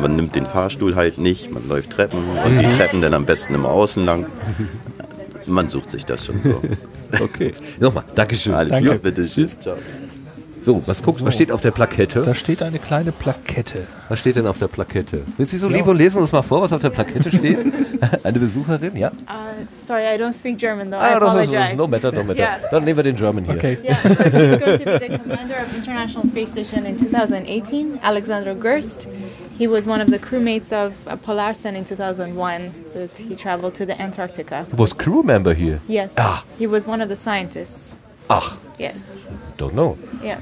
man 0.00 0.16
nimmt 0.16 0.34
den 0.34 0.46
Fahrstuhl 0.46 0.94
halt 0.96 1.18
nicht, 1.18 1.52
man 1.52 1.68
läuft 1.68 1.90
Treppen 1.90 2.20
und 2.20 2.58
die 2.58 2.64
Mhm. 2.66 2.70
Treppen 2.70 3.00
dann 3.02 3.12
am 3.12 3.26
besten 3.26 3.54
immer 3.54 3.68
außen 3.68 4.04
lang. 4.06 4.26
Man 5.46 5.68
sucht 5.68 5.90
sich 5.90 6.06
das 6.06 6.24
schon 6.24 6.36
so. 6.42 6.62
Okay. 7.22 7.52
Nochmal, 7.78 8.02
Dankeschön. 8.16 8.52
Alles 8.54 8.72
Danke. 8.72 8.88
klar, 8.88 8.98
bitte. 9.00 9.26
Tschüss. 9.26 9.60
Ciao. 9.60 9.76
So, 10.66 10.82
was 10.84 11.00
guckt, 11.00 11.24
was 11.24 11.32
steht 11.36 11.52
auf 11.52 11.60
der 11.60 11.70
Plakette? 11.70 12.22
Da 12.22 12.34
steht 12.34 12.60
eine 12.60 12.80
kleine 12.80 13.12
Plakette. 13.12 13.86
Was 14.08 14.18
steht 14.18 14.34
denn 14.34 14.48
auf 14.48 14.58
der 14.58 14.66
Plakette? 14.66 15.22
Sind 15.36 15.48
Sie 15.48 15.58
so 15.58 15.68
Ja. 15.70 15.76
lieb 15.76 15.86
und 15.86 15.96
lesen 15.96 16.20
uns 16.20 16.32
mal 16.32 16.42
vor, 16.42 16.60
was 16.62 16.72
auf 16.72 16.82
der 16.82 16.90
Plakette 16.90 17.30
steht? 17.30 17.56
Eine 18.24 18.38
Besucherin, 18.40 18.96
ja? 18.96 19.08
Uh, 19.28 19.64
sorry, 19.80 20.02
I 20.02 20.18
don't 20.20 20.32
speak 20.36 20.58
German 20.58 20.90
though. 20.90 20.98
I 20.98 21.04
Ah, 21.04 21.18
ist, 21.18 21.22
apologize. 21.22 21.76
no 21.76 21.86
matter, 21.86 22.10
no 22.10 22.24
matter. 22.24 22.40
Yeah. 22.40 22.58
Dann 22.72 22.82
nehmen 22.82 22.96
wir 22.96 23.04
den 23.04 23.14
German 23.14 23.44
hier. 23.44 23.54
Okay. 23.54 23.78
Yeah, 23.84 23.94
so 24.02 24.08
he's 24.08 24.30
going 24.32 24.78
to 24.80 24.84
be 24.84 24.98
the 24.98 25.18
commander 25.22 25.54
of 25.64 25.72
International 25.76 26.26
Space 26.26 26.48
Station 26.50 26.84
in 26.84 26.98
2018, 26.98 28.00
Alexander 28.02 28.56
Gerst. 28.56 29.06
He 29.58 29.68
was 29.68 29.86
one 29.86 30.00
of 30.02 30.08
the 30.10 30.18
crewmates 30.18 30.72
of 30.72 30.92
Polarstern 31.24 31.76
in 31.76 31.84
2001, 31.84 32.72
but 32.92 33.10
he 33.16 33.36
traveled 33.36 33.74
to 33.76 33.86
the 33.86 33.94
Antarctica. 34.02 34.66
Du 34.68 34.76
warst 34.76 34.98
Crew 34.98 35.22
Member 35.22 35.54
hier? 35.54 35.78
Yes, 35.86 36.10
Ah, 36.16 36.42
he 36.58 36.66
was 36.66 36.86
one 36.88 37.00
of 37.00 37.08
the 37.08 37.16
scientists. 37.16 37.94
Ach, 38.28 38.56
Yes, 38.78 38.94
don't 39.58 39.72
know. 39.72 39.96
yeah. 40.22 40.36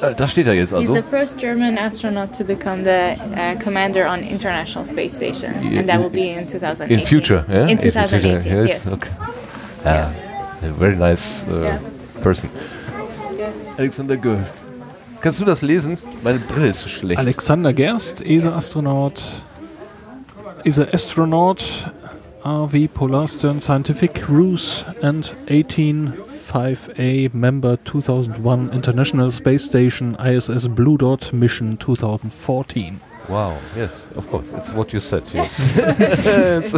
Äh, 0.00 0.14
Das 0.16 0.30
steht 0.32 0.46
da 0.46 0.52
jetzt 0.52 0.70
He's 0.72 0.88
also. 0.88 0.94
the 0.94 1.02
first 1.02 1.38
German 1.38 1.76
astronaut 1.78 2.32
to 2.36 2.44
become 2.44 2.82
the 2.84 3.12
uh, 3.36 3.54
commander 3.62 4.06
on 4.08 4.20
International 4.20 4.84
Space 4.86 5.14
Station, 5.14 5.54
and 5.54 5.88
that 5.88 6.00
will 6.00 6.10
be 6.10 6.30
in 6.36 6.46
2018. 6.46 6.98
In 6.98 7.04
future, 7.06 7.44
yeah? 7.48 7.68
In 7.68 7.78
future, 7.78 8.02
2018, 8.08 8.56
yes. 8.56 8.68
yes. 8.84 8.92
Okay. 8.92 9.10
Ah, 9.84 10.10
a 10.62 10.72
very 10.78 10.96
nice 10.96 11.44
uh, 11.48 11.62
Yeah. 11.62 11.78
person. 12.22 12.50
Alexander 13.78 14.16
Gerst. 14.16 14.54
Kannst 15.20 15.40
du 15.40 15.44
das 15.44 15.62
lesen? 15.62 15.98
Meine 16.22 16.38
Brille 16.40 16.68
ist 16.68 16.80
so 16.80 16.88
schlecht. 16.88 17.18
Alexander 17.18 17.72
Gerst, 17.72 18.20
ESA-Astronaut, 18.24 19.22
ESA-Astronaut, 20.64 21.92
RV 22.44 22.88
Polarstern 22.92 23.60
Scientific 23.60 24.14
Cruise 24.14 24.84
and 25.02 25.34
185A 26.48 27.34
Member 27.34 27.76
2001 27.84 28.70
International 28.72 29.30
Space 29.30 29.64
Station 29.64 30.16
ISS 30.16 30.66
Blue 30.68 30.96
Dot 30.96 31.32
Mission 31.32 31.76
2014. 31.76 33.00
Wow, 33.28 33.58
yes, 33.76 34.06
of 34.16 34.26
course. 34.30 34.46
It's 34.56 34.72
what 34.72 34.92
you 34.94 35.00
said, 35.00 35.22
yes. 35.34 35.74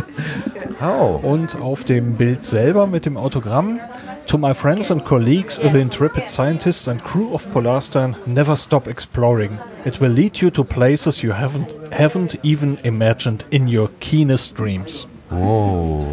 How? 0.80 1.22
Und 1.22 1.54
auf 1.60 1.84
dem 1.84 2.16
Bild 2.16 2.44
selber 2.44 2.88
mit 2.88 3.06
dem 3.06 3.16
Autogramm 3.16 3.78
To 4.26 4.38
my 4.38 4.54
friends 4.54 4.90
and 4.90 5.04
colleagues, 5.04 5.58
the 5.58 5.80
intrepid 5.80 6.28
scientists 6.28 6.88
and 6.88 7.02
crew 7.02 7.32
of 7.32 7.46
Polarstern, 7.52 8.16
never 8.26 8.56
stop 8.56 8.88
exploring. 8.88 9.50
It 9.84 10.00
will 10.00 10.12
lead 10.12 10.40
you 10.40 10.50
to 10.50 10.64
places 10.64 11.22
you 11.22 11.32
haven't 11.32 11.74
haven't 11.92 12.36
even 12.44 12.78
imagined 12.82 13.44
in 13.50 13.68
your 13.68 13.88
keenest 14.00 14.56
dreams. 14.56 15.06
Oh. 15.30 16.06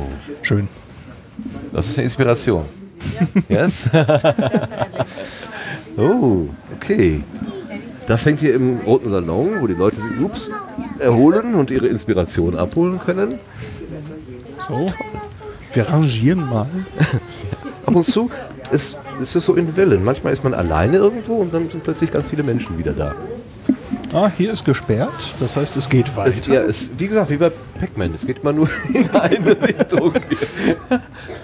Schön. 0.44 0.68
Das 1.72 1.88
ist 1.88 1.98
eine 1.98 2.06
Inspiration. 2.06 2.66
Yes? 3.50 3.90
oh, 5.98 6.48
okay. 6.76 7.22
Das 8.08 8.26
hängt 8.26 8.40
hier 8.40 8.56
im 8.56 8.80
Roten 8.80 9.10
Salon, 9.10 9.60
wo 9.60 9.68
die 9.68 9.74
Leute 9.74 9.98
sich 9.98 10.22
ups, 10.22 10.50
erholen 11.00 11.56
und 11.56 11.72
ihre 11.72 11.88
Inspiration 11.88 12.58
abholen 12.58 13.00
können. 13.06 13.40
So. 14.68 14.88
Wir 15.74 15.90
rangieren 15.90 16.50
mal. 16.50 16.68
Ab 17.86 17.96
und 17.96 18.06
zu 18.06 18.30
ist, 18.72 18.98
ist 19.22 19.36
es 19.36 19.46
so 19.46 19.56
in 19.56 19.76
Wellen. 19.76 20.04
Manchmal 20.04 20.34
ist 20.34 20.44
man 20.44 20.54
alleine 20.54 20.98
irgendwo 20.98 21.36
und 21.36 21.54
dann 21.54 21.70
sind 21.70 21.84
plötzlich 21.84 22.12
ganz 22.12 22.30
viele 22.30 22.44
Menschen 22.44 22.78
wieder 22.78 22.94
da. 22.94 23.16
Ah, 24.14 24.32
hier 24.36 24.54
ist 24.54 24.64
gesperrt, 24.64 25.12
das 25.40 25.56
heißt, 25.58 25.76
es 25.78 25.90
geht 25.90 26.16
weiter. 26.16 26.30
Es, 26.30 26.48
ja, 26.48 26.62
es, 26.62 26.92
wie 26.98 27.08
gesagt, 27.08 27.30
wie 27.30 27.38
bei 27.38 27.52
Pac-Man, 27.80 28.14
es 28.14 28.26
geht 28.26 28.40
immer 28.40 28.54
nur 28.54 28.70
in 28.94 29.10
eine 29.12 29.62
Richtung. 29.62 30.14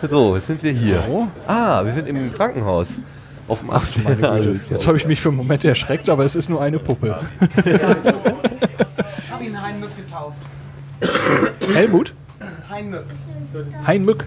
so, 0.09 0.35
jetzt 0.35 0.47
sind 0.47 0.63
wir 0.63 0.71
hier. 0.71 1.03
So. 1.07 1.27
Ah, 1.45 1.83
wir 1.83 1.91
sind 1.91 2.07
im 2.07 2.33
Krankenhaus. 2.33 2.87
Auf 3.49 3.59
dem 3.59 3.71
achten 3.71 4.03
Meine 4.03 4.15
Güte. 4.43 4.59
Jetzt 4.69 4.87
habe 4.87 4.95
ich 4.95 5.05
mich 5.05 5.19
für 5.19 5.27
einen 5.27 5.37
Moment 5.37 5.65
erschreckt, 5.65 6.07
aber 6.09 6.23
es 6.23 6.37
ist 6.37 6.49
nur 6.49 6.61
eine 6.61 6.79
Puppe. 6.79 7.19
Ich 7.65 7.81
habe 9.31 9.43
ihn 9.43 9.61
Heinmück 9.61 9.91
getauft. 9.97 10.37
Helmut? 11.73 12.13
Heinmück. 12.69 13.05
Heinmück. 13.85 14.25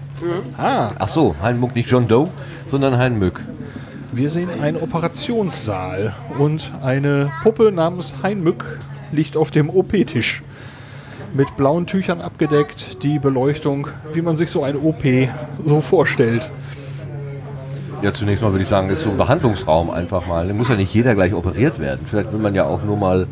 Ah. 0.57 0.91
Ach 0.99 1.07
so, 1.07 1.35
Heinmuck, 1.41 1.75
nicht 1.75 1.89
John 1.89 2.07
Doe, 2.07 2.29
sondern 2.67 2.97
Heinmück. 2.97 3.41
Wir 4.11 4.29
sehen 4.29 4.49
einen 4.61 4.77
Operationssaal 4.77 6.13
und 6.37 6.71
eine 6.81 7.31
Puppe 7.43 7.71
namens 7.71 8.13
Heinmück 8.23 8.79
liegt 9.11 9.35
auf 9.35 9.51
dem 9.51 9.69
OP-Tisch. 9.69 10.43
Mit 11.33 11.55
blauen 11.57 11.85
Tüchern 11.87 12.21
abgedeckt, 12.21 13.03
die 13.03 13.19
Beleuchtung, 13.19 13.87
wie 14.13 14.21
man 14.21 14.37
sich 14.37 14.49
so 14.49 14.63
ein 14.63 14.77
OP 14.77 15.03
so 15.65 15.81
vorstellt. 15.81 16.51
Ja, 18.01 18.13
zunächst 18.13 18.41
mal 18.41 18.51
würde 18.51 18.61
ich 18.61 18.69
sagen, 18.69 18.89
ist 18.89 19.03
so 19.03 19.09
ein 19.09 19.17
Behandlungsraum 19.17 19.89
einfach 19.89 20.25
mal. 20.25 20.47
Da 20.47 20.53
muss 20.53 20.69
ja 20.69 20.75
nicht 20.75 20.93
jeder 20.93 21.13
gleich 21.13 21.33
operiert 21.33 21.77
werden. 21.79 22.05
Vielleicht 22.09 22.31
will 22.31 22.39
man 22.39 22.55
ja 22.55 22.63
auch 22.63 22.83
nur 22.83 22.95
mal 22.95 23.27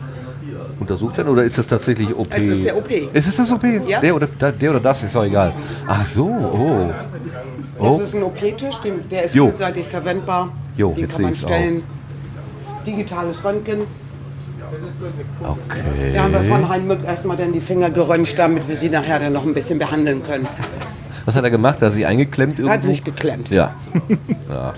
untersucht 0.80 1.18
werden. 1.18 1.30
Oder 1.30 1.44
ist 1.44 1.58
das 1.58 1.68
tatsächlich 1.68 2.14
OP? 2.14 2.28
Es 2.32 2.48
ist 2.48 2.66
der 2.66 2.76
OP. 2.76 2.92
Ist 2.92 3.28
es 3.28 3.36
das 3.36 3.52
OP? 3.52 3.64
Ja. 3.88 4.02
Der, 4.02 4.16
oder, 4.16 4.28
der 4.28 4.70
oder 4.72 4.80
das 4.80 5.04
ist 5.04 5.16
auch 5.16 5.24
egal. 5.24 5.54
Ach 5.88 6.04
so, 6.04 6.26
oh. 6.26 6.92
Das 7.78 7.96
oh. 7.96 8.02
ist 8.02 8.16
ein 8.16 8.24
OP-Tisch, 8.24 8.76
der 9.12 9.24
ist 9.24 9.36
Jo. 9.36 9.48
vielseitig 9.48 9.86
verwendbar. 9.86 10.52
Jo, 10.78 10.92
den 10.92 11.02
jetzt 11.02 11.14
kann 11.14 11.22
man 11.24 11.34
stellen. 11.34 11.84
Digitales 12.86 13.44
Röntgen. 13.44 13.82
Okay. 15.42 16.12
Da 16.14 16.24
haben 16.24 16.34
wir 16.34 16.42
von 16.42 16.70
Hein 16.70 16.88
Mück 16.88 17.00
erstmal 17.06 17.38
dann 17.38 17.54
die 17.54 17.60
Finger 17.60 17.90
geröntgt, 17.90 18.38
damit 18.38 18.68
wir 18.68 18.76
sie 18.76 18.90
nachher 18.90 19.20
dann 19.20 19.34
noch 19.34 19.46
ein 19.46 19.54
bisschen 19.54 19.80
behandeln 19.80 20.24
können. 20.24 20.48
Was 21.26 21.36
hat 21.36 21.44
er 21.44 21.50
gemacht? 21.50 21.76
Hat 21.76 21.84
er 21.84 21.92
sich 21.92 22.06
eingeklemmt 22.06 22.60
irgendwo? 22.60 22.74
Hat 22.74 22.84
sich 22.84 23.04
geklemmt. 23.04 23.50
Ja. 23.50 23.74
ja. 24.50 24.74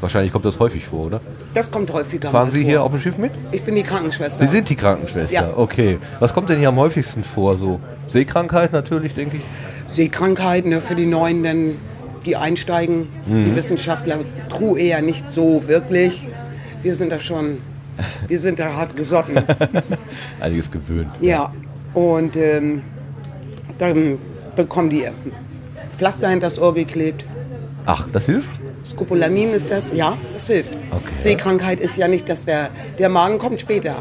Wahrscheinlich 0.00 0.32
kommt 0.32 0.44
das 0.44 0.58
häufig 0.58 0.84
vor, 0.86 1.06
oder? 1.06 1.20
Das 1.54 1.70
kommt 1.70 1.90
häufiger 1.92 2.30
Fahren 2.30 2.50
Sie 2.50 2.60
vor. 2.62 2.70
hier 2.70 2.82
auf 2.82 2.90
dem 2.90 3.00
Schiff 3.00 3.16
mit? 3.16 3.32
Ich 3.50 3.62
bin 3.62 3.74
die 3.74 3.82
Krankenschwester. 3.82 4.44
Sie 4.46 4.52
sind 4.52 4.68
die 4.68 4.76
Krankenschwester, 4.76 5.34
Ja. 5.34 5.52
okay. 5.56 5.98
Was 6.20 6.34
kommt 6.34 6.50
denn 6.50 6.58
hier 6.58 6.68
am 6.68 6.76
häufigsten 6.76 7.24
vor? 7.24 7.56
So 7.56 7.80
Seekrankheit 8.08 8.72
natürlich, 8.72 9.14
denke 9.14 9.38
ich. 9.38 9.42
Seekrankheiten 9.88 10.70
ne, 10.70 10.80
für 10.80 10.94
die 10.94 11.06
Neuen, 11.06 11.42
denn 11.42 11.76
die 12.26 12.36
einsteigen, 12.36 13.08
Mhm. 13.26 13.44
die 13.46 13.56
Wissenschaftler, 13.56 14.18
true 14.48 14.78
eher 14.78 15.00
nicht 15.02 15.32
so 15.32 15.66
wirklich. 15.66 16.26
Wir 16.82 16.94
sind 16.94 17.10
da 17.10 17.18
schon, 17.20 17.58
wir 18.28 18.38
sind 18.38 18.58
da 18.58 18.74
hart 18.74 18.96
gesotten. 18.96 19.36
Einiges 20.40 20.70
gewöhnt. 20.70 21.08
ja, 21.20 21.52
und 21.94 22.36
ähm, 22.36 22.82
dann 23.78 24.18
bekommen 24.54 24.90
die 24.90 25.04
Pflaster 25.96 26.28
hinter 26.28 26.46
das 26.46 26.58
Ohr 26.58 26.74
geklebt. 26.74 27.24
Ach, 27.86 28.08
das 28.12 28.26
hilft? 28.26 28.50
Scopolamin 28.84 29.52
ist 29.52 29.70
das, 29.70 29.92
ja, 29.92 30.16
das 30.32 30.46
hilft. 30.48 30.72
Okay. 30.90 31.14
Seekrankheit 31.18 31.80
ist 31.80 31.96
ja 31.96 32.06
nicht, 32.08 32.28
dass 32.28 32.44
der, 32.44 32.68
der 32.98 33.08
Magen 33.08 33.38
kommt 33.38 33.60
später. 33.60 33.96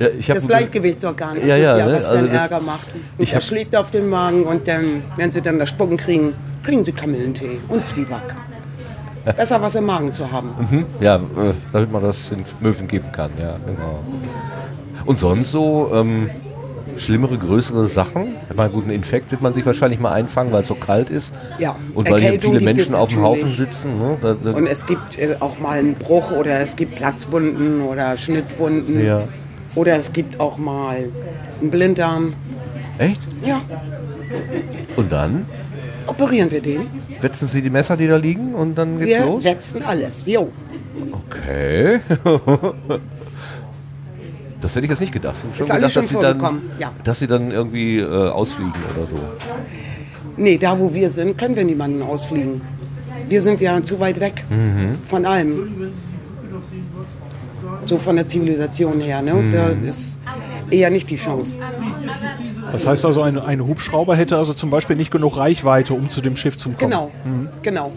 Ja, 0.00 0.34
das 0.34 0.48
Gleichgewichtsorgan 0.48 1.36
ist 1.36 1.46
Ja, 1.46 1.56
ja, 1.56 1.76
ja, 1.76 1.86
ne? 1.86 1.96
was 1.96 2.06
Also 2.08 2.26
dann 2.26 2.34
Ärger 2.34 2.60
macht. 2.60 2.86
Und 2.94 3.22
ich 3.22 3.34
er 3.34 3.42
schlägt 3.42 3.76
auf 3.76 3.90
den 3.90 4.08
Magen 4.08 4.44
und 4.44 4.66
dann, 4.66 5.02
wenn 5.16 5.30
sie 5.30 5.42
dann 5.42 5.58
das 5.58 5.68
Spucken 5.68 5.98
kriegen, 5.98 6.32
kriegen 6.62 6.82
sie 6.86 6.92
Kamillentee 6.92 7.60
und 7.68 7.86
Zwieback. 7.86 8.34
Besser 9.36 9.60
was 9.60 9.74
im 9.74 9.84
Magen 9.84 10.10
zu 10.10 10.32
haben. 10.32 10.48
Mhm. 10.70 10.86
Ja, 11.00 11.16
äh, 11.16 11.52
damit 11.70 11.92
man 11.92 12.02
das 12.02 12.32
in 12.32 12.46
Möwen 12.60 12.88
geben 12.88 13.12
kann, 13.12 13.30
ja, 13.38 13.56
genau. 13.66 14.02
Und 15.04 15.18
sonst 15.18 15.50
so 15.50 15.90
ähm, 15.92 16.30
schlimmere, 16.96 17.36
größere 17.36 17.86
Sachen? 17.88 18.28
Ich 18.48 18.56
meine, 18.56 18.70
gut, 18.70 18.84
einen 18.84 18.94
Infekt 18.94 19.30
wird 19.30 19.42
man 19.42 19.52
sich 19.52 19.66
wahrscheinlich 19.66 20.00
mal 20.00 20.12
einfangen, 20.12 20.50
weil 20.50 20.62
es 20.62 20.68
so 20.68 20.74
kalt 20.74 21.10
ist. 21.10 21.34
Ja, 21.58 21.76
Und 21.94 22.10
weil 22.10 22.20
hier 22.20 22.40
viele 22.40 22.60
Menschen 22.60 22.94
auf 22.94 23.10
dem. 23.10 23.20
Haufen 23.22 23.48
sitzen. 23.48 23.98
Ne? 23.98 24.16
Da, 24.22 24.34
da, 24.42 24.52
Und 24.52 24.66
es 24.66 24.86
gibt 24.86 25.18
äh, 25.18 25.36
auch 25.40 25.58
mal 25.58 25.78
einen 25.78 25.94
Bruch 25.94 26.32
oder 26.32 26.60
es 26.60 26.76
gibt 26.76 26.96
Platzwunden 26.96 27.82
oder 27.82 28.16
Schnittwunden. 28.16 29.04
Ja. 29.04 29.24
Oder 29.74 29.96
es 29.96 30.12
gibt 30.12 30.40
auch 30.40 30.58
mal 30.58 31.08
einen 31.60 31.70
Blinddarm. 31.70 32.34
Echt? 32.98 33.20
Ja, 33.44 33.60
Und 34.96 35.10
dann 35.12 35.46
operieren 36.06 36.50
wir 36.50 36.60
den. 36.60 36.86
wetzen 37.20 37.48
Sie 37.48 37.62
die 37.62 37.70
Messer, 37.70 37.96
die 37.96 38.06
da 38.06 38.16
liegen, 38.16 38.54
und 38.54 38.76
dann 38.76 38.98
geht's 38.98 39.10
Wir 39.18 39.24
los? 39.26 39.44
wetzen 39.44 39.82
alles. 39.82 40.26
Jo. 40.26 40.50
Okay. 41.12 42.00
das 44.60 44.74
hätte 44.74 44.84
ich 44.84 44.90
jetzt 44.90 45.00
nicht 45.00 45.12
gedacht. 45.12 45.36
Ich 45.58 45.70
alles 45.70 45.94
gedacht, 45.94 46.10
schon 46.10 46.22
dass 46.22 46.34
Sie 46.36 46.38
dann, 46.40 46.62
ja. 46.78 46.92
dass 47.04 47.18
Sie 47.20 47.26
dann 47.26 47.50
irgendwie 47.50 47.98
äh, 48.00 48.04
ausfliegen 48.28 48.72
oder 48.96 49.06
so. 49.06 49.16
Nee, 50.36 50.58
da 50.58 50.78
wo 50.78 50.92
wir 50.92 51.08
sind, 51.10 51.38
können 51.38 51.56
wir 51.56 51.64
niemanden 51.64 52.02
ausfliegen. 52.02 52.60
Wir 53.28 53.40
sind 53.42 53.60
ja 53.60 53.80
zu 53.82 53.98
weit 54.00 54.20
weg 54.20 54.44
Mhm. 54.50 54.98
von 55.06 55.24
allem. 55.24 55.92
So 57.84 57.98
von 57.98 58.16
der 58.16 58.26
Zivilisation 58.26 59.00
her. 59.00 59.22
Ne? 59.22 59.34
Mhm. 59.34 59.52
Da 59.52 59.68
ist 59.88 60.18
eher 60.70 60.90
nicht 60.90 61.08
die 61.10 61.16
Chance. 61.16 61.58
Das 62.72 62.86
heißt 62.86 63.04
also, 63.04 63.22
ein, 63.22 63.38
ein 63.38 63.66
Hubschrauber 63.66 64.14
hätte 64.16 64.36
also 64.36 64.54
zum 64.54 64.70
Beispiel 64.70 64.96
nicht 64.96 65.10
genug 65.10 65.36
Reichweite, 65.36 65.94
um 65.94 66.08
zu 66.08 66.20
dem 66.20 66.36
Schiff 66.36 66.56
zu 66.56 66.68
kommen. 66.70 66.78
Genau, 66.90 67.10
Mhm. 67.24 67.48
genau. 67.62 67.90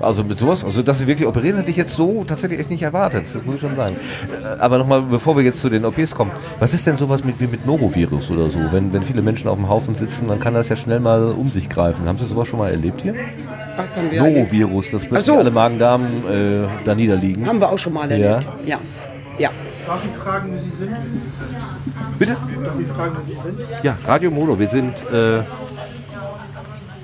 Also 0.00 0.24
mit 0.24 0.38
sowas, 0.38 0.64
also 0.64 0.82
dass 0.82 0.98
sie 0.98 1.06
wirklich 1.06 1.28
operieren, 1.28 1.58
hätte 1.58 1.70
ich 1.70 1.76
jetzt 1.76 1.94
so 1.94 2.24
tatsächlich 2.24 2.58
echt 2.60 2.70
nicht 2.70 2.82
erwartet. 2.82 3.26
Das 3.32 3.44
muss 3.44 3.56
ich 3.56 3.60
schon 3.60 3.76
sagen. 3.76 3.96
Äh, 4.32 4.58
Aber 4.58 4.78
nochmal, 4.78 5.02
bevor 5.02 5.36
wir 5.36 5.44
jetzt 5.44 5.60
zu 5.60 5.68
den 5.68 5.84
OPs 5.84 6.14
kommen, 6.14 6.30
was 6.58 6.72
ist 6.72 6.86
denn 6.86 6.96
sowas 6.96 7.22
mit, 7.22 7.38
wie 7.38 7.46
mit 7.46 7.66
Norovirus 7.66 8.30
oder 8.30 8.48
so? 8.48 8.58
Wenn, 8.72 8.92
wenn 8.94 9.02
viele 9.02 9.20
Menschen 9.20 9.48
auf 9.48 9.56
dem 9.56 9.68
Haufen 9.68 9.94
sitzen, 9.94 10.28
dann 10.28 10.40
kann 10.40 10.54
das 10.54 10.70
ja 10.70 10.76
schnell 10.76 11.00
mal 11.00 11.24
um 11.24 11.50
sich 11.50 11.68
greifen. 11.68 12.06
Haben 12.06 12.18
Sie 12.18 12.26
sowas 12.26 12.48
schon 12.48 12.58
mal 12.58 12.70
erlebt 12.70 13.02
hier? 13.02 13.14
Was 13.76 13.98
haben 13.98 14.10
wir 14.10 14.22
erlebt? 14.22 14.52
Norovirus, 14.52 14.90
dass 14.90 15.04
plötzlich 15.04 15.34
so. 15.34 15.38
alle 15.38 15.50
Magen-Darm 15.50 16.06
äh, 16.28 16.84
da 16.84 16.94
niederliegen. 16.94 17.46
Haben 17.46 17.60
wir 17.60 17.68
auch 17.68 17.78
schon 17.78 17.92
mal 17.92 18.10
erlebt. 18.10 18.46
Ja. 18.64 18.78
ja. 19.38 19.50
Darf 19.86 20.00
ich 20.04 20.16
fragen, 20.18 20.54
wie 20.54 20.70
Sie 20.70 20.76
sind? 20.78 20.96
Bitte? 22.18 22.32
Darf 22.32 22.80
ich 22.80 22.86
fragen, 22.86 23.16
wie 23.26 23.32
Sie 23.32 23.56
sind? 23.56 23.68
Ja, 23.82 23.98
Radio 24.06 24.30
Mono, 24.30 24.58
wir 24.58 24.68
sind, 24.68 25.04
äh, 25.12 25.42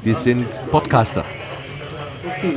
wir 0.02 0.14
sind 0.14 0.46
Podcaster. 0.70 1.24
Okay. 2.26 2.56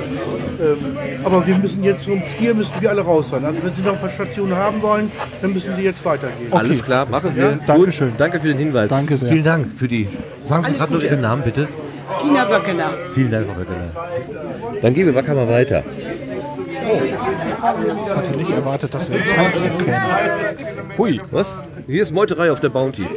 Ähm, 0.61 0.97
aber 1.23 1.45
wir 1.45 1.57
müssen 1.57 1.83
jetzt 1.83 2.07
um 2.07 2.23
vier 2.23 2.53
müssen 2.53 2.73
wir 2.79 2.89
alle 2.89 3.01
raus 3.01 3.29
sein. 3.29 3.45
Also 3.45 3.63
wenn 3.63 3.75
Sie 3.75 3.81
noch 3.81 3.93
ein 3.93 3.99
paar 3.99 4.09
Stationen 4.09 4.55
haben 4.55 4.81
wollen, 4.81 5.11
dann 5.41 5.53
müssen 5.53 5.75
Sie 5.75 5.83
jetzt 5.83 6.03
weitergehen. 6.03 6.51
Alles 6.51 6.83
klar, 6.83 7.05
machen 7.07 7.35
wir. 7.35 7.51
Ja? 7.51 7.59
Dankeschön. 7.67 8.13
Danke 8.17 8.39
für 8.39 8.47
den 8.47 8.57
Hinweis. 8.57 8.89
Danke 8.89 9.17
sehr. 9.17 9.29
Vielen 9.29 9.43
Dank 9.43 9.67
für 9.77 9.87
die. 9.87 10.07
Sagen 10.43 10.63
Sie 10.65 10.73
gerade 10.73 10.93
noch. 10.93 11.03
Ihren 11.03 11.21
Namen, 11.21 11.43
bitte. 11.43 11.67
Tina 12.19 12.49
Wöckener. 12.49 12.93
Vielen 13.13 13.31
Dank, 13.31 13.45
Frau 13.47 13.59
Wöckener. 13.59 13.91
Dann 14.81 14.93
gehen 14.93 15.05
wir 15.05 15.15
wacker 15.15 15.35
mal 15.35 15.47
weiter. 15.47 15.83
Hast 18.15 18.33
du 18.33 18.39
nicht 18.39 18.51
erwartet, 18.51 18.93
dass 18.93 19.09
wir 19.09 19.17
jetzt 19.17 19.29
Soundtrack 19.29 19.77
kennen? 19.85 20.97
Hui, 20.97 21.21
was? 21.31 21.55
Hier 21.87 22.01
ist 22.01 22.11
Meuterei 22.11 22.51
auf 22.51 22.59
der 22.59 22.69
Bounty. 22.69 23.05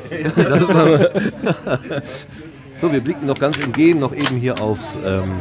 So, 2.83 2.93
wir 2.93 3.01
blicken 3.01 3.27
noch 3.27 3.39
ganz 3.39 3.59
im 3.59 3.73
Gehen 3.73 4.01
noch 4.01 4.12
eben 4.12 4.39
hier 4.39 4.61
aufs. 4.61 4.99
Ähm, 5.07 5.41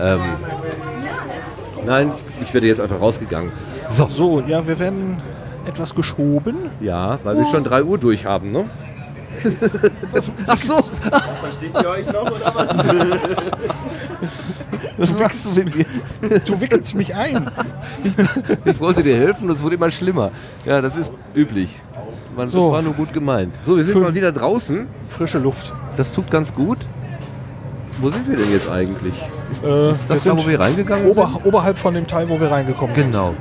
ähm, 0.00 0.20
nein, 1.84 2.12
ich 2.42 2.52
werde 2.54 2.66
jetzt 2.66 2.80
einfach 2.80 3.00
rausgegangen. 3.00 3.52
So. 3.90 4.08
so, 4.08 4.40
ja, 4.40 4.66
wir 4.66 4.78
werden 4.78 5.18
etwas 5.66 5.94
geschoben. 5.94 6.70
Ja, 6.80 7.18
weil 7.24 7.36
wir 7.36 7.46
schon 7.46 7.64
3 7.64 7.84
Uhr 7.84 7.98
durch 7.98 8.24
haben, 8.24 8.52
ne? 8.52 8.68
Ach 10.46 10.56
so. 10.56 10.76
Versteht 11.40 11.74
ihr 11.74 11.88
euch 11.88 12.06
noch 12.12 12.30
oder 12.30 12.54
was? 12.54 12.82
Du 14.96 15.04
mir? 15.64 16.40
Du 16.46 16.58
wickelst 16.60 16.94
mich 16.94 17.14
ein. 17.14 17.50
Ich 18.64 18.80
wollte 18.80 19.02
dir 19.02 19.16
helfen 19.16 19.48
und 19.48 19.56
es 19.56 19.62
wurde 19.62 19.74
immer 19.74 19.90
schlimmer. 19.90 20.30
Ja, 20.64 20.80
das 20.80 20.96
ist 20.96 21.12
üblich. 21.34 21.68
Man, 22.34 22.48
So. 22.48 22.64
Das 22.64 22.72
war 22.72 22.82
nur 22.82 22.94
gut 22.94 23.12
gemeint. 23.12 23.54
So, 23.64 23.76
wir 23.76 23.84
sind 23.84 23.92
Fünf. 23.92 24.06
mal 24.06 24.14
wieder 24.14 24.32
draußen. 24.32 24.86
Frische 25.10 25.38
Luft. 25.38 25.74
Das 25.96 26.12
tut 26.12 26.30
ganz 26.30 26.54
gut. 26.54 26.78
Wo 27.98 28.10
sind 28.10 28.28
wir 28.28 28.36
denn 28.36 28.52
jetzt 28.52 28.68
eigentlich? 28.70 29.14
Ist, 29.50 29.64
Äh, 29.64 29.92
ist 29.92 30.04
das 30.08 30.24
da, 30.24 30.36
wo 30.36 30.46
wir 30.46 30.60
reingegangen 30.60 31.06
ober, 31.06 31.30
sind? 31.32 31.46
Oberhalb 31.46 31.78
von 31.78 31.94
dem 31.94 32.06
Teil, 32.06 32.28
wo 32.28 32.38
wir 32.38 32.50
reingekommen 32.50 32.94
sind. 32.94 33.06
Genau. 33.12 33.34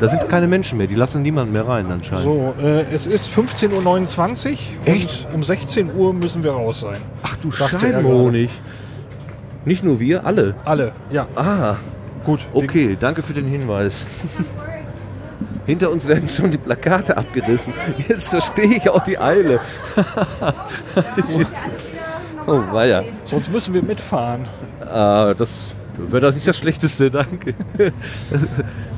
Da 0.00 0.08
sind 0.08 0.28
keine 0.28 0.46
Menschen 0.46 0.78
mehr, 0.78 0.86
die 0.86 0.94
lassen 0.94 1.22
niemanden 1.22 1.52
mehr 1.52 1.66
rein 1.66 1.90
anscheinend. 1.90 2.24
So, 2.24 2.54
äh, 2.62 2.84
es 2.92 3.06
ist 3.06 3.28
15.29 3.32 4.50
Uhr. 4.50 4.56
Echt? 4.84 5.26
Um 5.32 5.42
16 5.42 5.94
Uhr 5.94 6.12
müssen 6.14 6.44
wir 6.44 6.52
raus 6.52 6.82
sein. 6.82 6.98
Ach 7.22 7.36
du 7.36 7.50
Scheibenhonig. 7.50 8.50
Nicht 9.64 9.82
nur 9.82 9.98
wir, 9.98 10.24
alle. 10.24 10.54
Alle, 10.64 10.92
ja. 11.10 11.26
Ah, 11.34 11.76
Gut. 12.24 12.40
okay, 12.52 12.96
danke 12.98 13.22
für 13.22 13.32
den 13.32 13.46
Hinweis. 13.46 14.04
Hinter 15.66 15.90
uns 15.90 16.06
werden 16.06 16.28
schon 16.28 16.50
die 16.50 16.58
Plakate 16.58 17.16
abgerissen. 17.16 17.72
Jetzt 18.08 18.28
verstehe 18.28 18.76
ich 18.76 18.88
auch 18.88 19.02
die 19.04 19.18
Eile. 19.18 19.60
Oh, 22.48 22.62
weia. 22.72 23.04
Sonst 23.26 23.50
müssen 23.50 23.74
wir 23.74 23.82
mitfahren. 23.82 24.46
Ah, 24.80 25.34
das 25.36 25.66
wäre 25.98 26.20
das 26.22 26.34
nicht 26.34 26.48
das 26.48 26.56
Schlechteste, 26.56 27.10
danke. 27.10 27.54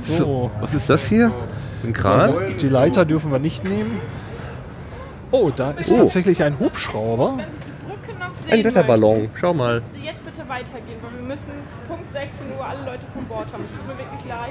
So. 0.02 0.51
Was 0.60 0.72
ist 0.72 0.89
das 0.89 1.05
hier? 1.05 1.32
Ein 1.85 1.93
Kran? 1.93 2.32
Die 2.60 2.68
Leiter 2.68 3.05
dürfen 3.05 3.32
wir 3.32 3.40
nicht 3.40 3.64
nehmen. 3.64 4.01
Oh, 5.32 5.51
da 5.55 5.72
ist 5.72 5.90
Oh. 5.90 5.97
tatsächlich 5.97 6.43
ein 6.43 6.59
Hubschrauber. 6.60 7.39
Ein 8.51 8.64
Wetterballon, 8.64 9.31
schau 9.35 9.52
mal. 9.55 9.82
Sie 9.94 10.01
jetzt 10.05 10.24
bitte 10.24 10.48
weitergehen, 10.48 10.98
weil 11.02 11.20
wir 11.20 11.28
müssen 11.28 11.51
Punkt 11.89 12.12
16 12.12 12.47
Uhr 12.56 12.64
alle 12.64 12.85
Leute 12.85 13.05
von 13.14 13.24
Bord 13.24 13.47
haben. 13.52 13.64
Es 13.64 13.70
tut 13.70 13.86
mir 13.86 13.98
wirklich 13.98 14.28
leid. 14.28 14.51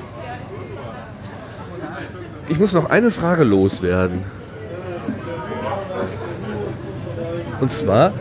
Ich 2.49 2.59
muss 2.59 2.73
noch 2.73 2.89
eine 2.89 3.11
Frage 3.11 3.43
loswerden. 3.43 4.23
Und 7.59 7.71
zwar 7.71 8.13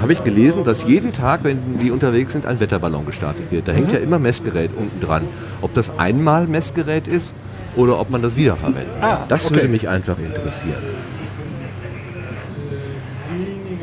habe 0.00 0.12
ich 0.12 0.24
gelesen, 0.24 0.64
dass 0.64 0.84
jeden 0.84 1.12
Tag, 1.12 1.44
wenn 1.44 1.78
die 1.78 1.90
unterwegs 1.90 2.32
sind, 2.32 2.46
ein 2.46 2.60
Wetterballon 2.60 3.06
gestartet 3.06 3.50
wird. 3.50 3.68
Da 3.68 3.72
hängt 3.72 3.92
ja 3.92 3.98
immer 3.98 4.18
Messgerät 4.18 4.70
unten 4.76 5.00
dran. 5.00 5.22
Ob 5.60 5.74
das 5.74 5.98
einmal 5.98 6.46
Messgerät 6.46 7.06
ist 7.08 7.34
oder 7.76 7.98
ob 7.98 8.10
man 8.10 8.22
das 8.22 8.36
wiederverwendet. 8.36 8.86
Ah, 9.00 9.24
das 9.28 9.46
okay. 9.46 9.56
würde 9.56 9.68
mich 9.68 9.88
einfach 9.88 10.18
interessieren. 10.18 10.82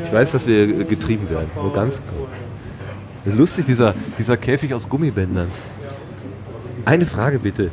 Ich 0.04 0.12
weiß, 0.12 0.32
dass 0.32 0.46
wir 0.46 0.84
getrieben 0.84 1.28
werden, 1.30 1.50
nur 1.56 1.72
ganz 1.72 1.96
kurz. 1.96 3.36
Lustig, 3.36 3.66
dieser, 3.66 3.94
dieser 4.18 4.36
Käfig 4.36 4.74
aus 4.74 4.88
Gummibändern. 4.88 5.48
Eine 6.84 7.06
Frage 7.06 7.38
bitte. 7.38 7.70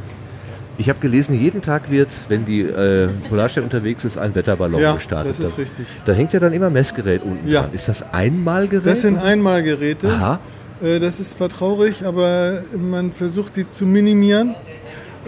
Ich 0.80 0.88
habe 0.90 1.00
gelesen, 1.02 1.36
jeden 1.36 1.62
Tag 1.62 1.92
wird, 1.92 2.08
wenn 2.30 2.46
die 2.46 2.62
äh, 2.62 3.10
Polarstern 3.28 3.66
unterwegs 3.66 4.06
ist, 4.06 4.18
ein 4.18 4.34
Wetterballon 4.34 4.80
Ja, 4.82 4.96
gestartet. 4.96 5.32
das 5.32 5.40
ist 5.42 5.52
da, 5.52 5.62
richtig. 5.62 5.86
Da 6.06 6.14
hängt 6.14 6.32
ja 6.32 6.40
dann 6.40 6.54
immer 6.54 6.70
Messgerät 6.70 7.22
unten 7.24 7.48
Ja. 7.48 7.64
dran. 7.64 7.74
Ist 7.74 7.90
das 7.90 8.02
Einmalgerät? 8.14 8.86
Das 8.88 9.02
sind 9.02 9.18
Einmalgeräte. 9.18 10.08
Aha. 10.08 10.40
Äh, 10.82 11.00
Das 11.00 11.20
ist 11.20 11.38
zwar 11.38 11.50
traurig, 11.50 12.06
aber 12.06 12.64
man 12.78 13.12
versucht 13.12 13.58
die 13.58 13.70
zu 13.70 13.86
minimieren. 13.86 14.56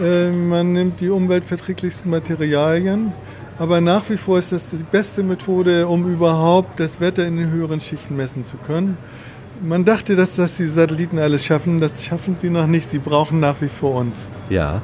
Äh, 0.00 0.30
Man 0.30 0.72
nimmt 0.72 1.00
die 1.02 1.10
umweltverträglichsten 1.10 2.10
Materialien. 2.10 3.12
Aber 3.58 3.82
nach 3.82 4.08
wie 4.08 4.16
vor 4.16 4.38
ist 4.38 4.52
das 4.52 4.70
die 4.70 4.82
beste 4.90 5.22
Methode, 5.22 5.86
um 5.86 6.10
überhaupt 6.10 6.80
das 6.80 6.98
Wetter 6.98 7.26
in 7.26 7.36
den 7.36 7.50
höheren 7.50 7.80
Schichten 7.82 8.16
messen 8.16 8.42
zu 8.42 8.56
können. 8.56 8.96
Man 9.62 9.84
dachte, 9.84 10.16
dass 10.16 10.34
das 10.34 10.56
die 10.56 10.64
Satelliten 10.64 11.18
alles 11.18 11.44
schaffen. 11.44 11.78
Das 11.78 12.02
schaffen 12.02 12.34
sie 12.36 12.48
noch 12.48 12.66
nicht. 12.66 12.86
Sie 12.88 12.98
brauchen 12.98 13.38
nach 13.38 13.60
wie 13.60 13.68
vor 13.68 13.96
uns. 13.96 14.28
Ja. 14.48 14.80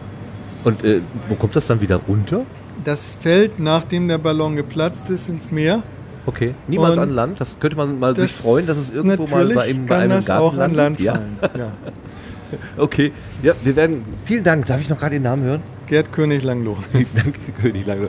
Und 0.65 0.85
äh, 0.85 1.01
wo 1.29 1.35
kommt 1.35 1.55
das 1.57 1.67
dann 1.67 1.81
wieder 1.81 1.97
runter? 1.97 2.43
Das 2.85 3.17
fällt, 3.21 3.59
nachdem 3.59 4.09
der 4.09 4.19
Ballon 4.19 4.57
geplatzt 4.57 5.11
ist, 5.11 5.29
ins 5.29 5.51
Meer. 5.51 5.83
Okay. 6.27 6.55
Niemals 6.67 6.97
Und 6.97 7.05
an 7.05 7.11
Land? 7.11 7.41
Das 7.41 7.57
könnte 7.59 7.77
man 7.77 7.99
mal 7.99 8.15
sich 8.15 8.33
freuen, 8.33 8.67
dass 8.67 8.77
es 8.77 8.93
irgendwo 8.93 9.27
mal 9.27 9.47
bei, 9.55 9.63
einem- 9.65 9.87
bei 9.87 9.97
einem 9.99 10.11
das 10.11 10.27
Garten 10.27 10.45
auch 10.45 10.53
an 10.59 10.75
landet. 10.75 10.77
Land 10.77 11.01
ja. 11.01 11.13
fallen, 11.15 11.59
ja. 11.59 11.73
Okay. 12.79 13.13
Ja, 13.43 13.53
wir 13.63 13.77
werden. 13.77 14.05
Vielen 14.25 14.43
Dank. 14.45 14.67
Darf 14.67 14.81
ich 14.81 14.89
noch 14.89 14.99
gerade 14.99 15.17
den 15.17 15.23
Namen 15.23 15.43
hören? 15.45 15.63
Gerd 15.87 16.13
König 16.13 16.43
Langloh. 16.43 16.77
Vielen 16.93 17.07
Dank, 17.15 17.35
König 17.61 17.87
Langloh. 17.87 18.09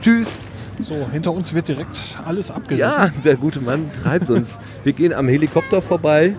Tschüss. 0.00 0.38
So, 0.80 0.94
hinter 1.12 1.32
uns 1.32 1.54
wird 1.54 1.68
direkt 1.68 1.96
alles 2.24 2.50
abgerissen. 2.50 2.78
Ja, 2.80 3.10
der 3.24 3.36
gute 3.36 3.60
Mann 3.60 3.90
treibt 4.02 4.30
uns. 4.30 4.58
Wir 4.82 4.92
gehen 4.92 5.12
am 5.12 5.28
Helikopter 5.28 5.80
vorbei. 5.82 6.34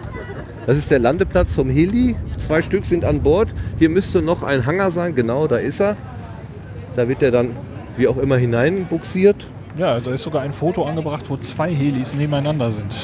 Das 0.65 0.77
ist 0.77 0.89
der 0.89 0.99
Landeplatz 0.99 1.53
vom 1.53 1.69
Heli. 1.69 2.15
Zwei 2.37 2.61
Stück 2.61 2.85
sind 2.85 3.05
an 3.05 3.21
Bord. 3.21 3.49
Hier 3.77 3.89
müsste 3.89 4.21
noch 4.21 4.41
ein 4.43 4.65
Hangar 4.65 4.91
sein. 4.91 5.13
Genau, 5.15 5.47
da 5.47 5.57
ist 5.57 5.79
er. 5.79 5.95
Da 6.95 7.07
wird 7.07 7.21
er 7.21 7.31
dann 7.31 7.49
wie 7.97 8.07
auch 8.07 8.17
immer 8.17 8.37
hineinbuxiert. 8.37 9.47
Ja, 9.77 9.99
da 9.99 10.11
ist 10.11 10.23
sogar 10.23 10.41
ein 10.41 10.53
Foto 10.53 10.83
angebracht, 10.85 11.25
wo 11.29 11.37
zwei 11.37 11.69
Helis 11.69 12.15
nebeneinander 12.15 12.71
sind. 12.71 12.95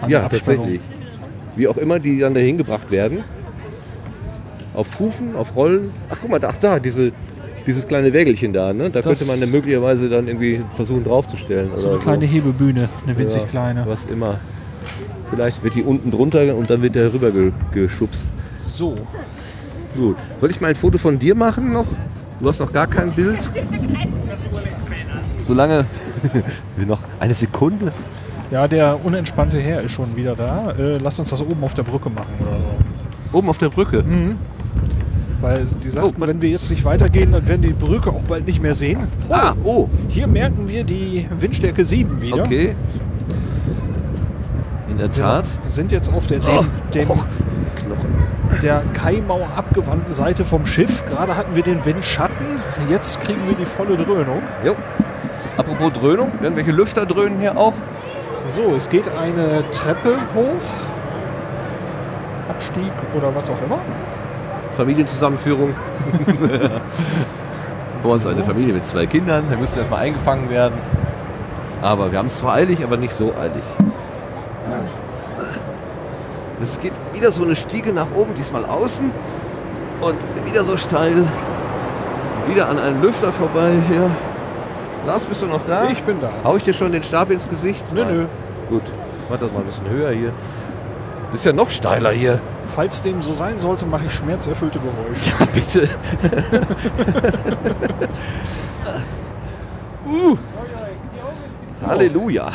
An 0.00 0.10
ja, 0.10 0.28
tatsächlich. 0.28 0.80
Wie 1.56 1.66
auch 1.66 1.76
immer 1.76 1.98
die 1.98 2.18
dann 2.20 2.34
dahin 2.34 2.56
gebracht 2.58 2.90
werden. 2.90 3.24
Auf 4.74 4.96
Kufen, 4.96 5.34
auf 5.34 5.56
Rollen. 5.56 5.90
Ach 6.10 6.18
guck 6.20 6.30
mal, 6.30 6.40
ach 6.44 6.56
da, 6.58 6.78
diese, 6.78 7.10
dieses 7.66 7.88
kleine 7.88 8.12
Wägelchen 8.12 8.52
da. 8.52 8.72
Ne? 8.72 8.90
Da 8.90 9.00
Das- 9.00 9.06
könnte 9.18 9.24
man 9.24 9.40
dann 9.40 9.50
möglicherweise 9.50 10.08
dann 10.08 10.28
irgendwie 10.28 10.60
versuchen 10.76 11.02
draufzustellen. 11.04 11.70
So 11.78 11.90
eine 11.90 11.98
kleine 11.98 12.26
Hebebühne, 12.26 12.88
eine 13.06 13.18
winzig 13.18 13.42
Ja, 13.42 13.48
kleine. 13.48 13.84
Was 13.86 14.04
immer. 14.04 14.38
Vielleicht 15.30 15.62
wird 15.62 15.74
die 15.74 15.82
unten 15.82 16.10
drunter 16.10 16.54
und 16.54 16.70
dann 16.70 16.82
wird 16.82 16.94
der 16.94 17.12
rüber 17.12 17.30
ge 17.30 17.52
geschubst. 17.72 18.22
So. 18.74 18.96
Gut. 19.96 20.16
Soll 20.40 20.50
ich 20.50 20.60
mal 20.60 20.68
ein 20.68 20.74
Foto 20.74 20.98
von 20.98 21.18
dir 21.18 21.34
machen 21.34 21.72
noch? 21.72 21.86
Du 22.40 22.48
hast 22.48 22.60
noch 22.60 22.72
gar 22.72 22.86
kein 22.86 23.10
Bild. 23.12 23.38
Solange 25.46 25.84
noch 26.86 27.00
eine 27.18 27.34
Sekunde. 27.34 27.92
Ja, 28.50 28.66
der 28.66 29.04
unentspannte 29.04 29.58
Herr 29.58 29.82
ist 29.82 29.92
schon 29.92 30.16
wieder 30.16 30.34
da. 30.34 30.72
Äh, 30.78 30.98
lass 30.98 31.18
uns 31.18 31.30
das 31.30 31.40
oben 31.40 31.62
auf 31.64 31.74
der 31.74 31.82
Brücke 31.82 32.08
machen 32.08 32.32
oder 32.40 32.56
so. 32.56 33.38
Oben 33.38 33.48
auf 33.50 33.58
der 33.58 33.68
Brücke? 33.68 34.02
Mhm. 34.02 34.36
Weil 35.40 35.64
die 35.82 35.90
sagten, 35.90 36.20
wenn 36.20 36.40
wir 36.40 36.48
jetzt 36.48 36.70
nicht 36.70 36.84
weitergehen, 36.84 37.32
dann 37.32 37.46
werden 37.46 37.62
die 37.62 37.72
Brücke 37.72 38.10
auch 38.10 38.22
bald 38.22 38.46
nicht 38.46 38.60
mehr 38.60 38.74
sehen. 38.74 39.06
Ah, 39.28 39.54
oh. 39.62 39.88
Hier 40.08 40.26
merken 40.26 40.66
wir 40.66 40.82
die 40.82 41.26
Windstärke 41.38 41.84
7 41.84 42.20
wieder. 42.20 42.42
Okay. 42.42 42.74
In 44.98 45.04
der 45.04 45.12
Tat. 45.12 45.44
Wir 45.62 45.70
sind 45.70 45.92
jetzt 45.92 46.12
auf 46.12 46.26
der, 46.26 46.40
Oh, 46.40 46.64
dem, 46.92 47.06
dem, 47.06 47.08
der 48.62 48.82
Kaimauer 48.94 49.46
abgewandten 49.54 50.12
Seite 50.12 50.44
vom 50.44 50.66
Schiff. 50.66 51.06
Gerade 51.06 51.36
hatten 51.36 51.54
wir 51.54 51.62
den 51.62 51.84
Windschatten. 51.84 52.46
Jetzt 52.90 53.20
kriegen 53.20 53.46
wir 53.46 53.54
die 53.54 53.64
volle 53.64 53.96
Dröhnung. 53.96 54.42
Jo. 54.64 54.74
Apropos 55.56 55.92
Dröhnung, 55.92 56.32
irgendwelche 56.42 56.72
Lüfter 56.72 57.06
dröhnen 57.06 57.38
hier 57.38 57.56
auch. 57.56 57.74
So, 58.46 58.74
es 58.74 58.90
geht 58.90 59.08
eine 59.16 59.70
Treppe 59.70 60.16
hoch. 60.34 60.66
Abstieg 62.48 62.92
oder 63.16 63.32
was 63.36 63.48
auch 63.50 63.62
immer. 63.64 63.78
Familienzusammenführung. 64.76 65.74
Vor 68.02 68.14
uns 68.14 68.26
eine 68.26 68.42
Familie 68.42 68.74
mit 68.74 68.84
zwei 68.84 69.06
Kindern. 69.06 69.48
Wir 69.48 69.58
müssen 69.58 69.78
erstmal 69.78 70.00
eingefangen 70.00 70.50
werden. 70.50 70.74
Aber 71.82 72.10
wir 72.10 72.18
haben 72.18 72.26
es 72.26 72.38
zwar 72.38 72.54
eilig, 72.54 72.82
aber 72.82 72.96
nicht 72.96 73.12
so 73.12 73.32
eilig. 73.40 73.62
Es 76.62 76.80
geht 76.80 76.92
wieder 77.12 77.30
so 77.30 77.44
eine 77.44 77.56
Stiege 77.56 77.92
nach 77.92 78.08
oben, 78.14 78.34
diesmal 78.34 78.64
außen. 78.64 79.10
Und 80.00 80.16
wieder 80.44 80.64
so 80.64 80.76
steil. 80.76 81.24
Wieder 82.48 82.68
an 82.68 82.78
einem 82.78 83.02
Lüfter 83.02 83.32
vorbei 83.32 83.72
hier. 83.88 84.10
Lars, 85.06 85.24
bist 85.24 85.42
du 85.42 85.46
noch 85.46 85.64
da? 85.66 85.88
Ich 85.88 86.02
bin 86.02 86.20
da. 86.20 86.30
Hau 86.44 86.56
ich 86.56 86.62
dir 86.62 86.74
schon 86.74 86.92
den 86.92 87.02
Stab 87.02 87.30
ins 87.30 87.48
Gesicht? 87.48 87.84
Nö, 87.92 88.04
nö. 88.04 88.26
Gut, 88.68 88.82
mach 89.28 89.38
das 89.38 89.52
mal 89.52 89.60
ein 89.60 89.66
bisschen 89.66 89.88
höher 89.88 90.10
hier. 90.10 90.32
Ist 91.32 91.44
ja 91.44 91.52
noch 91.52 91.70
steiler 91.70 92.10
hier. 92.10 92.40
Falls 92.74 93.02
dem 93.02 93.22
so 93.22 93.34
sein 93.34 93.58
sollte, 93.58 93.86
mache 93.86 94.04
ich 94.06 94.14
schmerzerfüllte 94.14 94.78
Geräusche. 94.78 95.30
Ja, 95.38 95.46
bitte. 95.52 95.88
uh. 100.06 100.36
Halleluja. 101.86 102.52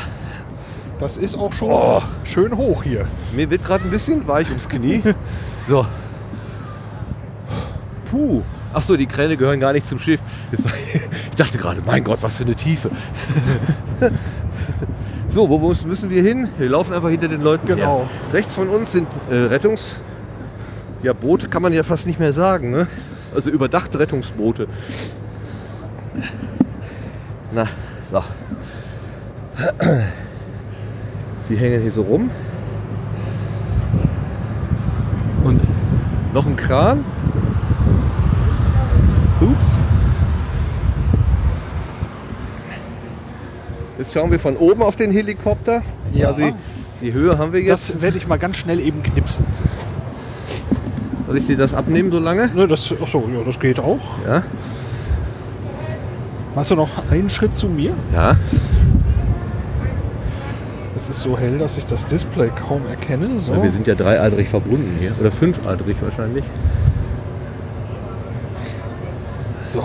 Das 1.03 1.17
ist 1.17 1.35
auch 1.37 1.51
schon 1.51 1.69
Oh. 1.69 2.01
schön 2.23 2.55
hoch 2.55 2.81
hier. 2.81 3.05
Mir 3.33 3.49
wird 3.49 3.65
gerade 3.65 3.83
ein 3.83 3.89
bisschen 3.91 4.25
weich 4.25 4.47
ums 4.47 4.69
Knie. 4.69 5.01
So. 5.67 5.85
Puh. 8.09 8.41
Ach 8.73 8.81
so, 8.81 8.95
die 8.95 9.05
Kräne 9.05 9.35
gehören 9.35 9.59
gar 9.59 9.73
nicht 9.73 9.85
zum 9.85 9.99
Schiff. 9.99 10.21
Ich 10.53 11.35
dachte 11.35 11.57
gerade, 11.57 11.81
mein 11.85 12.05
Gott, 12.05 12.19
was 12.21 12.37
für 12.37 12.45
eine 12.45 12.55
Tiefe. 12.55 12.89
So, 15.27 15.49
wo 15.49 15.57
müssen 15.57 16.09
wir 16.09 16.21
hin? 16.21 16.47
Wir 16.57 16.69
laufen 16.69 16.93
einfach 16.93 17.09
hinter 17.09 17.27
den 17.27 17.41
Leuten 17.41 17.67
Genau. 17.67 18.01
her. 18.01 18.09
Rechts 18.31 18.55
von 18.55 18.69
uns 18.69 18.93
sind 18.93 19.07
äh, 19.29 19.35
Rettungs... 19.35 19.95
Ja, 21.01 21.11
Boote 21.11 21.49
kann 21.49 21.61
man 21.63 21.73
ja 21.73 21.83
fast 21.83 22.07
nicht 22.07 22.19
mehr 22.19 22.31
sagen, 22.31 22.71
ne? 22.71 22.87
Also 23.35 23.49
überdachte 23.49 23.99
Rettungsboote. 23.99 24.67
Na, 27.51 27.67
so. 28.09 28.23
Die 31.49 31.55
hängen 31.55 31.81
hier 31.81 31.91
so 31.91 32.03
rum. 32.03 32.29
Und 35.43 35.61
noch 36.33 36.45
ein 36.45 36.55
Kran. 36.55 37.03
Ups. 39.41 39.77
Jetzt 43.97 44.13
schauen 44.13 44.31
wir 44.31 44.39
von 44.39 44.57
oben 44.57 44.81
auf 44.81 44.95
den 44.95 45.11
Helikopter. 45.11 45.81
Ja. 46.13 46.29
Also 46.29 46.53
die 47.01 47.13
Höhe 47.13 47.37
haben 47.37 47.53
wir 47.53 47.61
jetzt. 47.61 47.89
Das 47.89 48.01
werde 48.01 48.17
ich 48.17 48.27
mal 48.27 48.37
ganz 48.37 48.57
schnell 48.57 48.79
eben 48.79 49.03
knipsen. 49.03 49.45
Soll 51.27 51.37
ich 51.37 51.47
dir 51.47 51.57
das 51.57 51.73
abnehmen 51.73 52.11
so 52.11 52.19
lange? 52.19 52.49
Ne, 52.53 52.67
das, 52.67 52.93
ach 53.01 53.07
so, 53.07 53.29
ja, 53.33 53.43
das 53.45 53.59
geht 53.59 53.79
auch. 53.79 53.99
Ja. 54.27 54.43
Machst 56.55 56.71
du 56.71 56.75
noch 56.75 57.09
einen 57.09 57.29
Schritt 57.29 57.55
zu 57.55 57.67
mir? 57.67 57.93
Ja. 58.13 58.37
Es 61.03 61.09
ist 61.09 61.23
so 61.23 61.37
hell, 61.37 61.57
dass 61.57 61.75
ich 61.75 61.85
das 61.85 62.05
Display 62.05 62.49
kaum 62.65 62.87
erkenne. 62.87 63.37
So. 63.37 63.51
Ja, 63.55 63.63
wir 63.63 63.71
sind 63.71 63.87
ja 63.87 63.93
dreiadrig 63.93 64.47
verbunden 64.47 64.95
hier. 65.01 65.11
Oder 65.19 65.33
fünfadrig 65.33 65.97
wahrscheinlich. 66.01 66.45
So. 69.63 69.83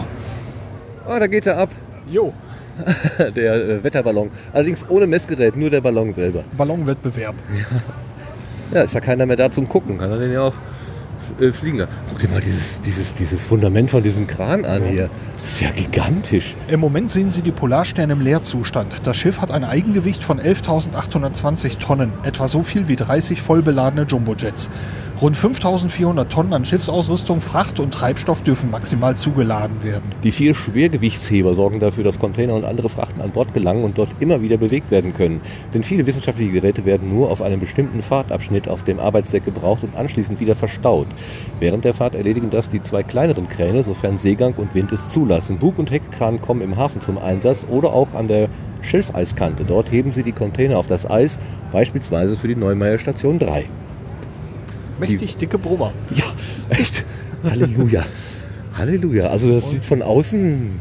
Oh, 1.09 1.19
da 1.19 1.27
geht 1.27 1.45
er 1.47 1.59
ab. 1.59 1.71
Jo. 2.09 2.33
der 3.35 3.55
äh, 3.55 3.83
Wetterballon. 3.83 4.31
Allerdings 4.53 4.89
ohne 4.89 5.09
Messgerät, 5.09 5.57
nur 5.57 5.71
der 5.71 5.81
Ballon 5.81 6.13
selber. 6.13 6.45
Ballonwettbewerb. 6.57 7.35
Ja, 8.73 8.83
ist 8.83 8.95
ja 8.95 9.01
keiner 9.01 9.27
mehr 9.27 9.37
da 9.37 9.51
zum 9.51 9.69
Gucken. 9.69 9.99
Kann 9.99 10.13
er 10.13 10.21
den 10.21 10.31
ja 10.31 10.43
auch 10.43 10.55
äh, 11.41 11.51
fliegen. 11.51 11.85
Guck 12.11 12.21
dir 12.21 12.29
mal 12.29 12.41
dieses, 12.41 12.81
dieses, 12.83 13.15
dieses 13.15 13.43
Fundament 13.43 13.91
von 13.91 14.05
diesem 14.05 14.29
Kran 14.29 14.65
an 14.65 14.85
hier. 14.85 15.11
Das 15.43 15.53
ist 15.53 15.61
ja 15.61 15.71
gigantisch. 15.71 16.55
Im 16.69 16.81
Moment 16.81 17.11
sehen 17.11 17.31
Sie 17.31 17.43
die 17.43 17.53
Polarstern 17.53 18.11
im 18.11 18.21
Leerzustand. 18.21 19.07
Das 19.07 19.17
Schiff 19.17 19.41
hat 19.41 19.51
ein 19.51 19.65
Eigengewicht 19.65 20.23
von 20.23 20.41
11.820 20.41 21.79
Tonnen, 21.79 22.13
etwa 22.23 22.49
so 22.49 22.63
viel 22.63 22.89
wie 22.89 22.97
30 22.97 23.41
vollbeladene 23.41 24.03
Jumbojets. 24.03 24.69
Rund 25.21 25.37
5.400 25.37 26.29
Tonnen 26.29 26.53
an 26.53 26.65
Schiffsausrüstung, 26.65 27.41
Fracht 27.41 27.81
und 27.81 27.93
Treibstoff 27.93 28.43
dürfen 28.43 28.71
maximal 28.71 29.17
zugeladen 29.17 29.83
werden. 29.83 30.05
Die 30.23 30.31
vier 30.31 30.55
Schwergewichtsheber 30.55 31.57
sorgen 31.57 31.81
dafür, 31.81 32.05
dass 32.05 32.21
Container 32.21 32.55
und 32.55 32.65
andere 32.65 32.89
Frachten 32.89 33.21
an 33.21 33.31
Bord 33.31 33.53
gelangen 33.53 33.83
und 33.83 33.99
dort 33.99 34.11
immer 34.21 34.43
wieder 34.43 34.59
bewegt 34.59 34.93
werden 34.93 35.15
können. 35.15 35.41
Denn 35.75 35.83
viele 35.83 36.07
wissenschaftliche 36.07 36.53
Geräte 36.53 36.85
werden 36.85 37.13
nur 37.13 37.33
auf 37.33 37.43
einem 37.43 37.59
bestimmten 37.59 38.01
Fahrtabschnitt 38.01 38.69
auf 38.69 38.85
dem 38.85 39.01
Arbeitsdeck 39.01 39.45
gebraucht 39.45 39.83
und 39.83 39.97
anschließend 39.97 40.39
wieder 40.39 40.55
verstaut. 40.55 41.09
Während 41.59 41.85
der 41.85 41.95
Fahrt 41.95 42.15
erledigen 42.15 42.51
das 42.51 42.69
die 42.69 42.83
zwei 42.83 43.03
kleineren 43.03 43.49
Kräne, 43.49 43.83
sofern 43.83 44.19
Seegang 44.19 44.55
und 44.55 44.73
Wind 44.75 44.93
es 44.93 45.09
zulassen. 45.09 45.28
Bug- 45.59 45.79
und 45.79 45.91
Heckkran 45.91 46.41
kommen 46.41 46.63
im 46.63 46.77
Hafen 46.77 47.01
zum 47.01 47.19
Einsatz 47.19 47.67
oder 47.69 47.93
auch 47.93 48.15
an 48.15 48.29
der 48.29 48.49
Schilfeiskante. 48.83 49.65
Dort 49.65 49.91
heben 49.91 50.13
sie 50.13 50.23
die 50.23 50.33
Container 50.33 50.79
auf 50.79 50.87
das 50.87 51.09
Eis, 51.09 51.39
beispielsweise 51.73 52.37
für 52.37 52.49
die 52.49 52.57
Neumeier 52.57 52.99
Station 52.99 53.39
3. 53.39 53.67
Mächtig 54.99 55.37
dicke 55.37 55.59
Brummer. 55.59 55.93
Ja, 56.15 56.25
echt. 56.71 57.05
Halleluja. 57.45 58.05
Halleluja. 58.77 59.29
Also 59.29 59.53
das 59.53 59.71
sieht 59.71 59.85
von 59.85 60.03
außen... 60.03 60.81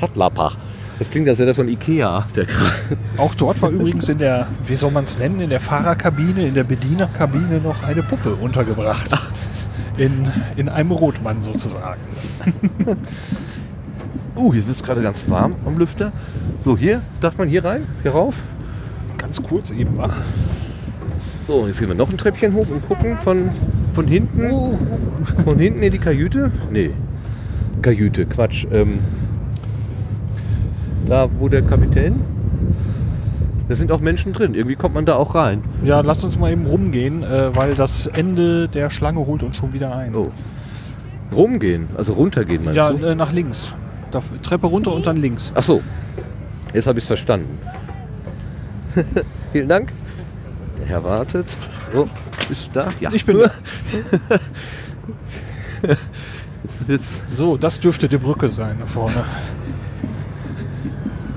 Hat 0.00 0.16
Lappa. 0.16 0.52
Das 0.98 1.10
klingt, 1.10 1.28
als 1.28 1.38
wäre 1.38 1.48
das 1.48 1.56
von 1.56 1.68
Ikea, 1.68 2.26
der 2.34 2.46
Kran. 2.46 2.72
Auch 3.18 3.34
dort 3.34 3.62
war 3.62 3.70
übrigens 3.70 4.08
in 4.08 4.18
der, 4.18 4.48
wie 4.66 4.74
soll 4.74 4.90
man 4.90 5.04
es 5.04 5.16
nennen, 5.18 5.40
in 5.40 5.50
der 5.50 5.60
Fahrerkabine, 5.60 6.46
in 6.46 6.54
der 6.54 6.64
Bedienerkabine 6.64 7.60
noch 7.60 7.84
eine 7.84 8.02
Puppe 8.02 8.34
untergebracht. 8.34 9.10
In, 9.98 10.30
in 10.56 10.68
einem 10.68 10.92
Rotmann 10.92 11.42
sozusagen. 11.42 12.00
Uh, 14.38 14.52
hier 14.52 14.64
wird 14.68 14.76
es 14.76 14.84
gerade 14.84 15.02
ganz 15.02 15.28
warm 15.28 15.56
am 15.66 15.78
Lüfter. 15.78 16.12
So, 16.60 16.78
hier, 16.78 17.02
darf 17.20 17.36
man 17.38 17.48
hier 17.48 17.64
rein? 17.64 17.88
Hier 18.02 18.12
rauf? 18.12 18.36
Ganz 19.16 19.42
kurz 19.42 19.72
eben 19.72 19.96
mal. 19.96 20.10
So, 21.48 21.66
jetzt 21.66 21.80
gehen 21.80 21.88
wir 21.88 21.96
noch 21.96 22.08
ein 22.08 22.16
Treppchen 22.16 22.54
hoch 22.54 22.68
und 22.70 22.86
gucken 22.86 23.18
von, 23.18 23.50
von 23.94 24.06
hinten. 24.06 24.78
Von 25.44 25.58
hinten 25.58 25.82
in 25.82 25.90
die 25.90 25.98
Kajüte? 25.98 26.52
Nee. 26.70 26.90
Kajüte, 27.82 28.26
Quatsch. 28.26 28.64
Ähm, 28.70 29.00
da, 31.08 31.28
wo 31.40 31.48
der 31.48 31.62
Kapitän. 31.62 32.20
Da 33.68 33.74
sind 33.74 33.92
auch 33.92 34.00
Menschen 34.00 34.32
drin. 34.32 34.54
Irgendwie 34.54 34.76
kommt 34.76 34.94
man 34.94 35.04
da 35.04 35.16
auch 35.16 35.34
rein. 35.34 35.62
Ja, 35.84 36.00
lasst 36.00 36.24
uns 36.24 36.38
mal 36.38 36.50
eben 36.50 36.64
rumgehen, 36.66 37.22
äh, 37.22 37.54
weil 37.54 37.74
das 37.74 38.06
Ende 38.06 38.66
der 38.68 38.88
Schlange 38.90 39.26
holt 39.26 39.42
uns 39.42 39.56
schon 39.56 39.72
wieder 39.74 39.94
ein. 39.94 40.14
Oh. 40.14 40.30
Rumgehen, 41.34 41.88
also 41.96 42.14
runtergehen 42.14 42.64
meinst 42.64 42.76
Ja, 42.78 42.90
du? 42.90 43.04
äh, 43.04 43.14
nach 43.14 43.32
links. 43.32 43.70
Da, 44.10 44.22
Treppe 44.42 44.66
runter 44.68 44.92
und 44.94 45.06
dann 45.06 45.18
links. 45.18 45.52
Ach 45.54 45.62
so. 45.62 45.82
Jetzt 46.72 46.86
habe 46.86 46.98
ich 46.98 47.04
es 47.04 47.08
verstanden. 47.08 47.58
Vielen 49.52 49.68
Dank. 49.68 49.92
Der 50.78 50.86
Herr 50.86 51.04
wartet. 51.04 51.54
So, 51.92 52.08
bist 52.48 52.68
du 52.68 52.80
da? 52.80 52.88
Ja. 53.00 53.10
Ich 53.12 53.26
bin 53.26 53.38
da. 53.40 53.50
Jetzt 56.88 57.28
So, 57.28 57.56
das 57.56 57.80
dürfte 57.80 58.08
die 58.08 58.16
Brücke 58.18 58.48
sein 58.48 58.76
da 58.80 58.86
vorne. 58.86 59.24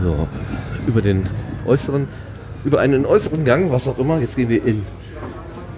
So, 0.02 0.28
über 0.88 1.02
den 1.02 1.28
äußeren, 1.66 2.08
über 2.64 2.80
einen 2.80 3.06
äußeren 3.06 3.46
Gang, 3.46 3.72
was 3.72 3.88
auch 3.88 3.98
immer. 3.98 4.20
Jetzt 4.20 4.36
gehen 4.36 4.50
wir 4.50 4.64
in 4.66 4.86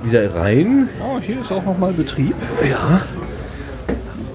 wieder 0.03 0.35
rein. 0.35 0.89
Oh, 1.01 1.19
hier 1.19 1.41
ist 1.41 1.51
auch 1.51 1.63
nochmal 1.63 1.93
Betrieb. 1.93 2.35
Ja. 2.69 3.01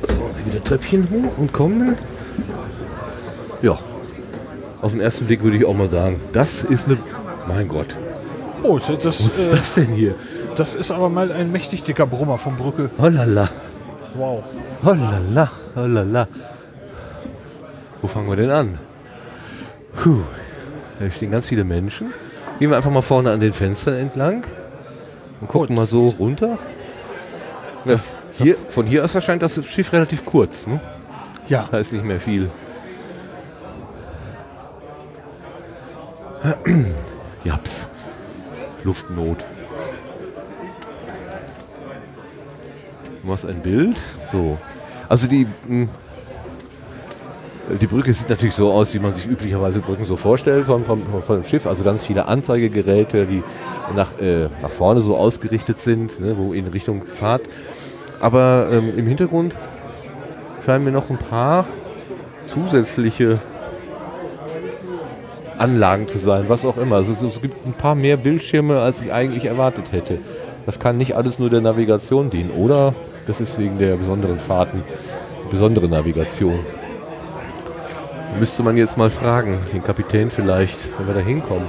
So, 0.08 0.30
wieder 0.44 0.64
Treppchen 0.64 1.08
hoch 1.10 1.36
und 1.38 1.52
kommen. 1.52 1.96
Ja. 3.62 3.78
Auf 4.80 4.92
den 4.92 5.00
ersten 5.00 5.26
Blick 5.26 5.42
würde 5.42 5.56
ich 5.56 5.64
auch 5.64 5.74
mal 5.74 5.88
sagen, 5.88 6.20
das 6.32 6.62
ist 6.62 6.86
eine. 6.86 6.98
Mein 7.46 7.68
Gott. 7.68 7.96
Oh, 8.62 8.78
das, 8.78 9.04
Was 9.04 9.20
ist 9.20 9.38
äh, 9.38 9.50
das 9.50 9.74
denn 9.74 9.88
hier? 9.88 10.14
Das 10.54 10.74
ist 10.74 10.90
aber 10.90 11.08
mal 11.08 11.32
ein 11.32 11.52
mächtig 11.52 11.82
dicker 11.84 12.06
Brummer 12.06 12.38
von 12.38 12.56
Brücke. 12.56 12.90
Holala. 12.98 13.48
Wow. 14.14 14.42
Holala. 14.84 15.50
Holala. 15.74 16.28
Wo 18.02 18.08
fangen 18.08 18.28
wir 18.28 18.36
denn 18.36 18.50
an? 18.50 18.78
Puh. 19.96 20.20
Da 20.98 21.10
stehen 21.10 21.30
ganz 21.30 21.48
viele 21.48 21.64
Menschen. 21.64 22.12
Gehen 22.58 22.70
wir 22.70 22.76
einfach 22.76 22.90
mal 22.90 23.02
vorne 23.02 23.30
an 23.30 23.40
den 23.40 23.52
Fenstern 23.52 23.94
entlang 23.94 24.44
und 25.40 25.48
gucken 25.48 25.76
mal 25.76 25.86
so 25.86 26.08
runter. 26.08 26.58
Ja, 27.84 28.00
hier, 28.36 28.56
von 28.70 28.86
hier 28.86 29.04
aus 29.04 29.14
erscheint 29.14 29.42
das 29.42 29.64
Schiff 29.66 29.92
relativ 29.92 30.24
kurz. 30.24 30.66
Ne? 30.66 30.80
Ja. 31.48 31.68
Da 31.70 31.78
ist 31.78 31.92
nicht 31.92 32.04
mehr 32.04 32.20
viel. 32.20 32.50
Japs. 37.44 37.88
Luftnot. 38.84 39.38
Du 43.22 43.28
machst 43.28 43.46
ein 43.46 43.60
Bild. 43.60 43.96
So. 44.32 44.58
Also 45.08 45.26
die, 45.26 45.46
mh, 45.66 45.88
die 47.80 47.86
Brücke 47.86 48.12
sieht 48.12 48.28
natürlich 48.28 48.54
so 48.54 48.72
aus, 48.72 48.94
wie 48.94 48.98
man 48.98 49.14
sich 49.14 49.26
üblicherweise 49.26 49.80
Brücken 49.80 50.04
so 50.04 50.16
vorstellt 50.16 50.66
von, 50.66 50.84
von, 50.84 51.02
von 51.22 51.40
dem 51.40 51.44
Schiff. 51.44 51.66
Also 51.66 51.84
ganz 51.84 52.06
viele 52.06 52.26
Anzeigegeräte, 52.26 53.26
die 53.26 53.42
nach, 53.94 54.18
äh, 54.20 54.48
nach 54.62 54.70
vorne 54.70 55.00
so 55.00 55.16
ausgerichtet 55.16 55.80
sind, 55.80 56.20
ne, 56.20 56.34
wo 56.36 56.52
in 56.52 56.66
Richtung 56.68 57.04
Fahrt. 57.04 57.42
Aber 58.20 58.68
ähm, 58.72 58.92
im 58.96 59.06
Hintergrund 59.06 59.54
scheinen 60.64 60.84
mir 60.84 60.92
noch 60.92 61.10
ein 61.10 61.18
paar 61.18 61.66
zusätzliche 62.46 63.38
Anlagen 65.58 66.08
zu 66.08 66.18
sein, 66.18 66.44
was 66.48 66.64
auch 66.64 66.76
immer. 66.76 66.96
Also 66.96 67.12
es, 67.12 67.22
es 67.22 67.42
gibt 67.42 67.66
ein 67.66 67.72
paar 67.74 67.94
mehr 67.94 68.16
Bildschirme, 68.16 68.80
als 68.80 69.02
ich 69.02 69.12
eigentlich 69.12 69.44
erwartet 69.44 69.92
hätte. 69.92 70.18
Das 70.66 70.78
kann 70.78 70.96
nicht 70.96 71.16
alles 71.16 71.38
nur 71.38 71.50
der 71.50 71.60
Navigation 71.60 72.30
dienen, 72.30 72.50
oder? 72.50 72.94
Das 73.26 73.40
ist 73.40 73.58
wegen 73.58 73.78
der 73.78 73.96
besonderen 73.96 74.38
Fahrten, 74.38 74.82
besondere 75.50 75.88
Navigation. 75.88 76.60
Müsste 78.38 78.62
man 78.62 78.76
jetzt 78.76 78.96
mal 78.96 79.10
fragen, 79.10 79.58
den 79.72 79.82
Kapitän 79.82 80.30
vielleicht, 80.30 80.90
wenn 80.96 81.06
wir 81.08 81.14
da 81.14 81.20
hinkommen. 81.20 81.66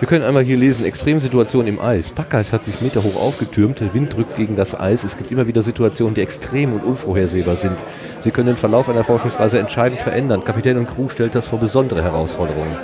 Wir 0.00 0.08
können 0.08 0.24
einmal 0.24 0.42
hier 0.42 0.58
lesen, 0.58 0.84
Extremsituation 0.84 1.66
im 1.66 1.80
Eis. 1.80 2.10
Packeis 2.10 2.52
hat 2.52 2.66
sich 2.66 2.82
meterhoch 2.82 3.16
aufgetürmt, 3.16 3.80
der 3.80 3.94
Wind 3.94 4.14
drückt 4.14 4.36
gegen 4.36 4.54
das 4.54 4.78
Eis. 4.78 5.02
Es 5.02 5.16
gibt 5.16 5.32
immer 5.32 5.46
wieder 5.46 5.62
Situationen, 5.62 6.14
die 6.14 6.20
extrem 6.20 6.74
und 6.74 6.84
unvorhersehbar 6.84 7.56
sind. 7.56 7.82
Sie 8.20 8.30
können 8.30 8.48
den 8.48 8.56
Verlauf 8.58 8.90
einer 8.90 9.02
Forschungsreise 9.02 9.58
entscheidend 9.58 10.02
verändern. 10.02 10.44
Kapitän 10.44 10.76
und 10.76 10.86
Crew 10.86 11.08
stellt 11.08 11.34
das 11.34 11.48
vor 11.48 11.58
besondere 11.58 12.02
Herausforderungen. 12.02 12.76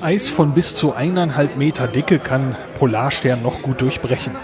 Eis 0.00 0.28
von 0.28 0.52
bis 0.52 0.76
zu 0.76 0.94
eineinhalb 0.94 1.56
Meter 1.56 1.88
Dicke 1.88 2.20
kann 2.20 2.54
Polarstern 2.78 3.42
noch 3.42 3.62
gut 3.62 3.80
durchbrechen. 3.80 4.36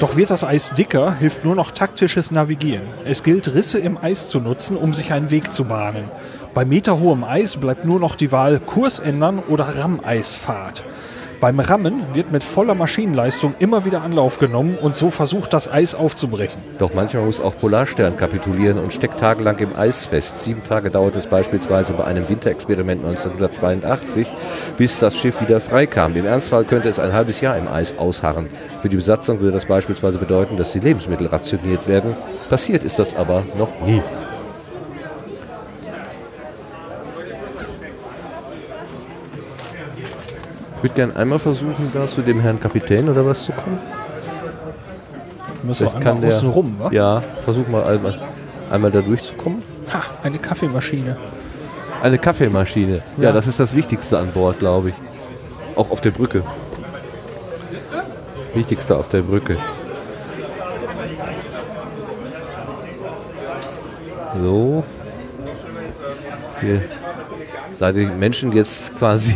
Doch 0.00 0.16
wird 0.16 0.30
das 0.30 0.44
Eis 0.44 0.70
dicker, 0.70 1.14
hilft 1.14 1.44
nur 1.44 1.54
noch 1.54 1.72
taktisches 1.72 2.30
Navigieren. 2.30 2.86
Es 3.04 3.22
gilt, 3.22 3.52
Risse 3.52 3.78
im 3.78 3.98
Eis 3.98 4.30
zu 4.30 4.40
nutzen, 4.40 4.78
um 4.78 4.94
sich 4.94 5.12
einen 5.12 5.30
Weg 5.30 5.52
zu 5.52 5.66
bahnen. 5.66 6.10
Bei 6.54 6.64
meterhohem 6.64 7.22
Eis 7.22 7.58
bleibt 7.58 7.84
nur 7.84 8.00
noch 8.00 8.16
die 8.16 8.32
Wahl 8.32 8.60
Kurs 8.60 8.98
ändern 8.98 9.40
oder 9.46 9.76
Rammeisfahrt. 9.76 10.84
Beim 11.40 11.58
Rammen 11.58 12.02
wird 12.12 12.32
mit 12.32 12.44
voller 12.44 12.74
Maschinenleistung 12.74 13.54
immer 13.60 13.86
wieder 13.86 14.02
Anlauf 14.02 14.38
genommen 14.38 14.76
und 14.78 14.94
so 14.94 15.08
versucht, 15.08 15.54
das 15.54 15.72
Eis 15.72 15.94
aufzubrechen. 15.94 16.60
Doch 16.76 16.92
manchmal 16.92 17.24
muss 17.24 17.40
auch 17.40 17.58
Polarstern 17.58 18.18
kapitulieren 18.18 18.78
und 18.78 18.92
steckt 18.92 19.18
tagelang 19.18 19.58
im 19.58 19.74
Eis 19.74 20.04
fest. 20.04 20.38
Sieben 20.40 20.62
Tage 20.62 20.90
dauert 20.90 21.16
es 21.16 21.26
beispielsweise 21.26 21.94
bei 21.94 22.04
einem 22.04 22.28
Winterexperiment 22.28 23.02
1982, 23.06 24.26
bis 24.76 24.98
das 24.98 25.16
Schiff 25.16 25.40
wieder 25.40 25.62
freikam. 25.62 26.14
Im 26.14 26.26
Ernstfall 26.26 26.64
könnte 26.64 26.90
es 26.90 26.98
ein 26.98 27.14
halbes 27.14 27.40
Jahr 27.40 27.56
im 27.56 27.68
Eis 27.68 27.96
ausharren. 27.96 28.50
Für 28.82 28.90
die 28.90 28.96
Besatzung 28.96 29.40
würde 29.40 29.52
das 29.52 29.64
beispielsweise 29.64 30.18
bedeuten, 30.18 30.58
dass 30.58 30.72
die 30.72 30.80
Lebensmittel 30.80 31.28
rationiert 31.28 31.88
werden. 31.88 32.14
Passiert 32.50 32.84
ist 32.84 32.98
das 32.98 33.16
aber 33.16 33.44
noch 33.56 33.70
nie. 33.86 34.02
Ich 40.80 40.84
würde 40.84 40.94
gerne 40.94 41.14
einmal 41.14 41.38
versuchen, 41.38 41.90
da 41.92 42.06
zu 42.06 42.22
dem 42.22 42.40
Herrn 42.40 42.58
Kapitän 42.58 43.06
oder 43.10 43.26
was 43.26 43.44
zu 43.44 43.52
kommen. 43.52 43.78
Müssen 45.62 45.84
wir 45.84 45.90
Vielleicht 45.90 46.06
einmal 46.06 46.32
außen 46.32 46.48
rum, 46.48 46.76
wa? 46.78 46.90
Ja, 46.90 47.22
versuch 47.44 47.68
mal 47.68 47.84
einmal, 47.84 48.18
einmal 48.70 48.90
da 48.90 49.02
durchzukommen. 49.02 49.62
Ha, 49.92 50.02
eine 50.22 50.38
Kaffeemaschine. 50.38 51.18
Eine 52.02 52.16
Kaffeemaschine. 52.16 53.02
Ja. 53.18 53.24
Ja. 53.24 53.32
das 53.32 53.46
ist 53.46 53.60
das 53.60 53.76
Wichtigste 53.76 54.18
an 54.18 54.28
Bord, 54.32 54.58
glaube 54.58 54.88
ich. 54.88 54.94
Auch 55.76 55.90
auf 55.90 56.00
der 56.00 56.12
Brücke. 56.12 56.42
Wichtigste 58.54 58.96
auf 58.96 59.10
der 59.10 59.20
Brücke. 59.20 59.58
So. 64.40 64.82
Hier. 66.62 66.80
Da 67.80 67.92
die 67.92 68.04
Menschen 68.04 68.52
jetzt 68.52 68.96
quasi 68.98 69.34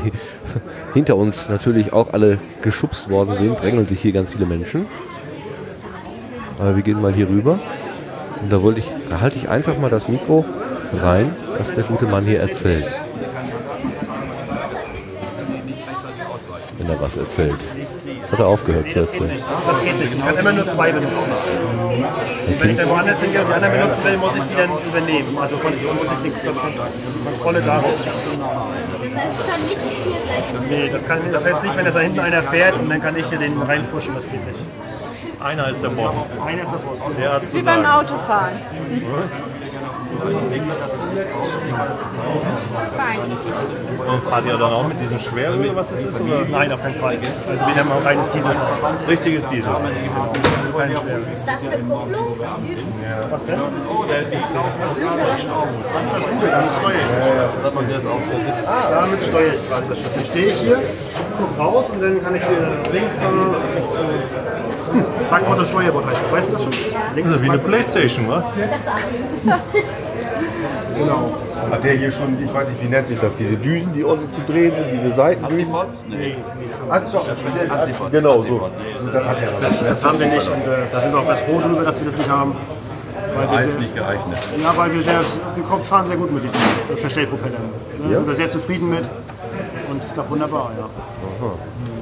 hinter 0.92 1.16
uns 1.16 1.48
natürlich 1.48 1.94
auch 1.94 2.12
alle 2.12 2.38
geschubst 2.60 3.08
worden 3.08 3.36
sind, 3.36 3.58
drängeln 3.58 3.86
sich 3.86 4.00
hier 4.02 4.12
ganz 4.12 4.34
viele 4.34 4.44
Menschen. 4.44 4.84
Aber 6.58 6.76
wir 6.76 6.82
gehen 6.82 7.00
mal 7.00 7.14
hier 7.14 7.26
rüber. 7.26 7.58
Und 8.42 8.52
da 8.52 8.62
wollte 8.62 8.80
ich, 8.80 8.86
da 9.08 9.22
halte 9.22 9.38
ich 9.38 9.48
einfach 9.48 9.78
mal 9.78 9.88
das 9.88 10.08
Mikro 10.08 10.44
rein, 11.02 11.34
was 11.58 11.72
der 11.72 11.84
gute 11.84 12.04
Mann 12.04 12.26
hier 12.26 12.40
erzählt. 12.40 12.86
Wenn 16.76 16.88
er 16.90 17.00
was 17.00 17.16
erzählt. 17.16 17.56
Hat 18.30 18.38
er 18.38 18.46
aufgehört 18.46 18.88
zu 18.90 18.98
erzählen. 18.98 19.38
Das 19.66 19.80
geht 19.80 19.98
nicht. 19.98 20.14
Ich 20.14 20.20
kann 20.20 20.36
immer 20.36 20.52
nur 20.52 20.68
zwei 20.68 20.92
benutzen. 20.92 21.24
Wenn 22.58 22.70
ich 22.70 22.76
dann 22.76 22.88
woanders 22.90 23.20
hingehe 23.20 23.40
und 23.42 23.48
die 23.48 23.54
anderen 23.54 23.74
benutzen 23.74 24.04
will, 24.04 24.16
muss 24.16 24.34
ich 24.36 24.42
die 24.44 24.54
dann 24.56 24.70
übernehmen. 24.70 25.38
Also 25.38 25.56
muss 25.56 25.72
ich 26.24 26.32
die 26.32 26.46
das 26.46 26.58
Kon- 26.60 26.74
Kontrolle 27.24 27.62
darauf. 27.62 27.92
Nee, 30.68 30.88
das, 30.90 31.06
kann, 31.06 31.20
das 31.32 31.44
heißt 31.44 31.62
nicht, 31.62 31.76
wenn 31.76 31.84
da 31.84 31.98
hinten 32.00 32.20
einer 32.20 32.42
fährt 32.42 32.78
und 32.78 32.88
dann 32.90 33.00
kann 33.00 33.16
ich 33.16 33.26
hier 33.26 33.38
den 33.38 33.60
reinfuschen, 33.60 34.14
das 34.14 34.24
geht 34.30 34.44
nicht. 34.46 34.58
Einer 35.40 35.68
ist 35.68 35.82
der 35.82 35.88
Boss. 35.90 36.14
Einer 36.46 36.62
ist 36.62 36.72
der 36.72 36.78
Boss. 36.78 37.00
Der 37.18 37.32
hat 37.34 37.46
zu 37.46 37.58
Wie 37.58 37.62
beim. 37.62 37.84
Autofahren. 37.84 38.52
Und 44.06 44.22
fahrt 44.24 44.46
ihr 44.46 44.56
dann 44.56 44.72
auch 44.72 44.86
mit 44.86 45.00
diesem 45.00 45.18
Schweren 45.18 45.60
oder 45.60 45.76
was 45.76 45.90
ist 45.92 46.06
das? 46.06 46.20
Oder? 46.20 46.44
Nein, 46.50 46.72
auf 46.72 46.82
keinen 46.82 46.94
Fall. 46.96 47.16
Also 47.16 47.66
wir 47.66 47.76
haben 47.76 47.92
auch 47.92 48.04
reines 48.04 48.30
Diesel. 48.30 48.50
Richtiges 49.08 49.42
Diesel. 49.48 49.70
Keine 50.76 50.96
Schwere. 50.96 51.20
Ist 51.34 51.46
das 51.46 51.72
eine 51.72 51.82
Kupplung? 51.82 52.36
Was 53.30 53.46
denn? 53.46 53.58
Das 53.58 54.22
ist 54.22 56.12
das 56.12 56.24
Gute, 56.28 56.48
damit 56.50 56.72
steuere 56.72 56.98
ich. 57.14 57.26
Damit 58.90 59.22
steuere 59.22 59.54
ich 59.54 59.68
gerade 59.68 59.86
das 59.88 59.98
Schiff. 59.98 60.14
Dann 60.14 60.24
stehe 60.24 60.46
ich 60.46 60.56
hier, 60.56 60.78
gucke 61.38 61.60
raus 61.60 61.86
und 61.92 62.02
dann 62.02 62.22
kann 62.22 62.34
ich 62.34 62.42
hier 62.42 62.92
links 62.92 63.16
äh, 63.16 63.24
Backbord 65.34 65.58
und 65.58 65.66
Steuerbord 65.68 66.06
heißt 66.06 66.22
das. 66.22 66.32
Weißt 66.32 66.48
du 66.48 66.52
das 66.52 66.62
schon? 66.64 66.72
Links 67.14 67.30
Das 67.30 67.40
ist 67.40 67.44
wie 67.46 67.50
eine. 67.50 67.58
Playstation, 67.58 68.28
wa? 68.28 68.44
Genau. 70.96 71.30
Hat 71.72 71.82
der 71.82 71.94
hier 71.94 72.12
schon, 72.12 72.38
ich 72.44 72.52
weiß 72.54 72.68
nicht, 72.68 72.82
wie 72.84 72.88
nennt 72.88 73.06
sich 73.08 73.18
das, 73.18 73.34
diese 73.36 73.56
Düsen, 73.56 73.92
die 73.94 74.04
unten 74.04 74.30
zu 74.32 74.40
drehen 74.42 74.72
sind, 74.76 74.92
diese 74.92 75.12
Seitendüsen? 75.12 75.74
Nee, 76.08 76.36
Also 76.88 77.08
doch, 77.12 77.26
der- 77.26 78.10
genau 78.10 78.40
so. 78.42 78.70
so. 79.02 79.06
Das 79.12 79.26
hat 79.26 79.38
er 79.42 79.50
noch. 79.50 79.60
Das, 79.60 79.80
das 79.80 80.04
haben 80.04 80.20
wir 80.20 80.26
nicht 80.28 80.46
und 80.48 80.60
äh, 80.60 80.86
da 80.92 81.00
sind 81.00 81.12
wir 81.12 81.18
auch 81.20 81.26
ganz 81.26 81.40
froh 81.40 81.60
drüber, 81.60 81.82
dass 81.82 81.98
wir 81.98 82.06
das 82.06 82.16
nicht 82.16 82.28
haben. 82.30 82.54
Weil 83.36 83.50
wir 83.50 83.58
Eis 83.58 83.72
sehr- 83.72 83.80
nicht 83.80 83.94
geeignet. 83.96 84.38
Ja, 84.62 84.76
weil 84.76 84.92
wir 84.94 85.02
sehr, 85.02 85.20
wir 85.56 85.64
kommen- 85.64 85.82
fahren 85.82 86.06
sehr 86.06 86.16
gut 86.16 86.30
mit 86.32 86.44
diesen 86.44 86.56
Verstellpropellern. 86.98 87.62
Da 87.98 88.08
Ja? 88.10 88.16
sind 88.18 88.26
wir 88.28 88.34
sehr 88.36 88.50
zufrieden 88.50 88.90
mit 88.90 89.04
und 89.90 90.04
es 90.04 90.12
klappt 90.12 90.30
wunderbar, 90.30 90.70
ja. 90.78 90.84
Aha. 90.84 91.52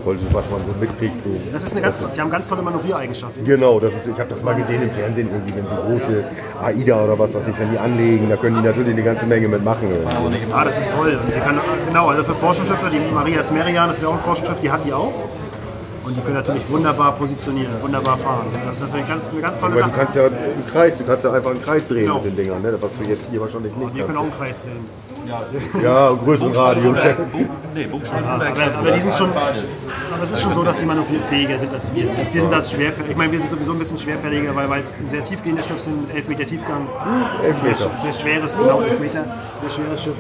Was 0.04 0.50
man 0.50 0.60
so 0.64 0.72
mitkriegt. 0.80 1.22
So. 1.22 1.28
Das 1.52 1.62
ist 1.62 1.72
eine 1.72 1.80
ganz, 1.82 2.02
die 2.14 2.20
haben 2.20 2.30
ganz 2.30 2.48
tolle 2.48 2.62
Manövriereigenschaften. 2.62 3.44
Genau, 3.44 3.78
das 3.80 3.94
ist, 3.94 4.06
ich 4.08 4.18
habe 4.18 4.28
das 4.30 4.42
mal 4.42 4.54
gesehen 4.54 4.82
im 4.82 4.90
Fernsehen, 4.90 5.28
irgendwie, 5.32 5.54
wenn 5.56 5.68
so 5.68 5.74
große 5.76 6.24
AIDA 6.62 7.04
oder 7.04 7.18
was 7.18 7.34
weiß 7.34 7.46
ich, 7.48 7.58
wenn 7.58 7.70
die 7.70 7.78
anlegen, 7.78 8.28
da 8.28 8.36
können 8.36 8.56
die 8.56 8.66
natürlich 8.66 8.92
eine 8.92 9.02
ganze 9.02 9.26
Menge 9.26 9.48
mitmachen. 9.48 9.88
irgendwie. 9.90 10.50
Ja, 10.50 10.64
das 10.64 10.78
ist 10.78 10.90
toll. 10.90 11.18
Und 11.24 11.34
die 11.34 11.38
kann, 11.40 11.60
genau, 11.86 12.08
also 12.08 12.24
für 12.24 12.34
Forschungsschiffe, 12.34 12.86
die 12.90 12.98
Maria 13.12 13.42
Smerian, 13.42 13.88
das 13.88 13.98
ist 13.98 14.02
ja 14.02 14.08
auch 14.08 14.14
ein 14.14 14.20
Forschungsschiff, 14.20 14.58
die 14.60 14.70
hat 14.70 14.84
die 14.84 14.92
auch. 14.92 15.12
Und 16.04 16.16
die 16.16 16.20
können 16.20 16.34
natürlich 16.34 16.68
wunderbar 16.68 17.12
positionieren, 17.12 17.70
wunderbar 17.80 18.18
fahren. 18.18 18.46
Das 18.66 18.74
ist 18.74 18.80
natürlich 18.80 19.06
ganz, 19.08 19.22
eine 19.30 19.40
ganz 19.40 19.58
tolle 19.60 19.78
Sache. 19.78 19.90
du 19.90 19.96
kannst 19.96 20.16
ja 20.16 20.24
einen 20.26 20.66
Kreis, 20.72 20.98
du 20.98 21.04
kannst 21.04 21.24
ja 21.24 21.32
einfach 21.32 21.50
einen 21.52 21.62
Kreis 21.62 21.86
drehen 21.86 22.02
Genau. 22.06 22.14
mit 22.16 22.24
den 22.24 22.36
Dingern, 22.36 22.60
ne? 22.60 22.76
was 22.80 22.96
du 22.98 23.04
jetzt 23.04 23.28
hier 23.30 23.40
wahrscheinlich 23.40 23.72
nicht 23.76 23.94
Wir 23.94 24.04
können 24.04 24.18
auch 24.18 24.22
einen 24.22 24.36
Kreis 24.36 24.58
drehen. 24.62 24.84
Ja, 25.82 26.10
größeren 26.10 26.52
Radius. 26.52 26.98
Nee, 27.74 27.84
Buchstaben 27.86 28.24
Ja, 28.24 28.30
aber, 28.34 28.78
aber 28.78 28.90
die 28.90 29.00
sind 29.00 29.14
schon, 29.14 29.30
aber 29.30 30.22
es 30.24 30.30
ist 30.32 30.42
schon 30.42 30.54
so, 30.54 30.62
dass 30.62 30.76
die 30.78 30.84
manövrierfähiger 30.84 31.58
sind 31.58 31.72
als 31.72 31.94
wir. 31.94 32.04
Wir 32.32 32.40
sind 32.40 32.52
das 32.52 32.70
schwerfällig. 32.70 33.10
Ich 33.10 33.16
meine, 33.16 33.32
wir 33.32 33.40
sind 33.40 33.50
sowieso 33.50 33.72
ein 33.72 33.78
bisschen 33.78 33.98
schwerfälliger, 33.98 34.54
weil 34.54 34.68
wir 34.68 34.76
ein 34.76 34.84
sehr 35.08 35.24
tiefgehendes 35.24 35.66
Schiff 35.66 35.80
sind 35.80 36.08
mit 36.08 36.16
11 36.16 36.28
Meter 36.28 36.46
Tiefgang. 36.46 36.86
Elf 37.42 37.56
Sehr, 37.62 37.72
Meter. 37.72 37.98
sehr 38.00 38.12
schweres, 38.12 38.56
genau 38.56 38.80
11 38.80 39.00
Meter. 39.00 39.24
Sehr 39.60 39.70
schweres 39.70 40.02
Schiff. 40.02 40.14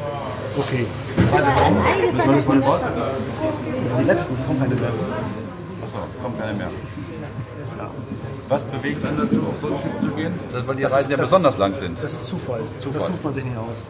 Okay. 0.56 0.86
Wir 1.16 2.32
müssen 2.32 2.54
jetzt, 2.54 2.68
das 2.68 3.88
sind 3.88 3.98
die 4.00 4.04
letzten, 4.04 4.34
es 4.34 4.46
kommt 4.46 4.60
keine 4.60 4.74
mehr. 4.74 4.90
Achso, 5.84 5.98
kommt 6.22 6.38
keiner 6.38 6.54
mehr. 6.54 6.70
Was 8.48 8.64
bewegt 8.66 9.04
einen 9.04 9.16
dazu, 9.16 9.40
auf 9.48 9.56
so 9.60 9.66
ein 9.68 9.72
Schiff 9.82 9.98
zu 10.00 10.14
gehen? 10.14 10.38
Das, 10.52 10.66
weil 10.66 10.76
die 10.76 10.84
Reisen 10.84 11.10
ja 11.10 11.16
das 11.16 11.30
besonders 11.30 11.56
lang 11.56 11.74
sind. 11.74 11.96
Das 12.02 12.12
ist 12.12 12.26
Zufall. 12.26 12.60
Zufall. 12.80 12.98
Das 13.00 13.08
sucht 13.08 13.24
man 13.24 13.32
sich 13.32 13.44
nicht 13.44 13.56
aus. 13.56 13.88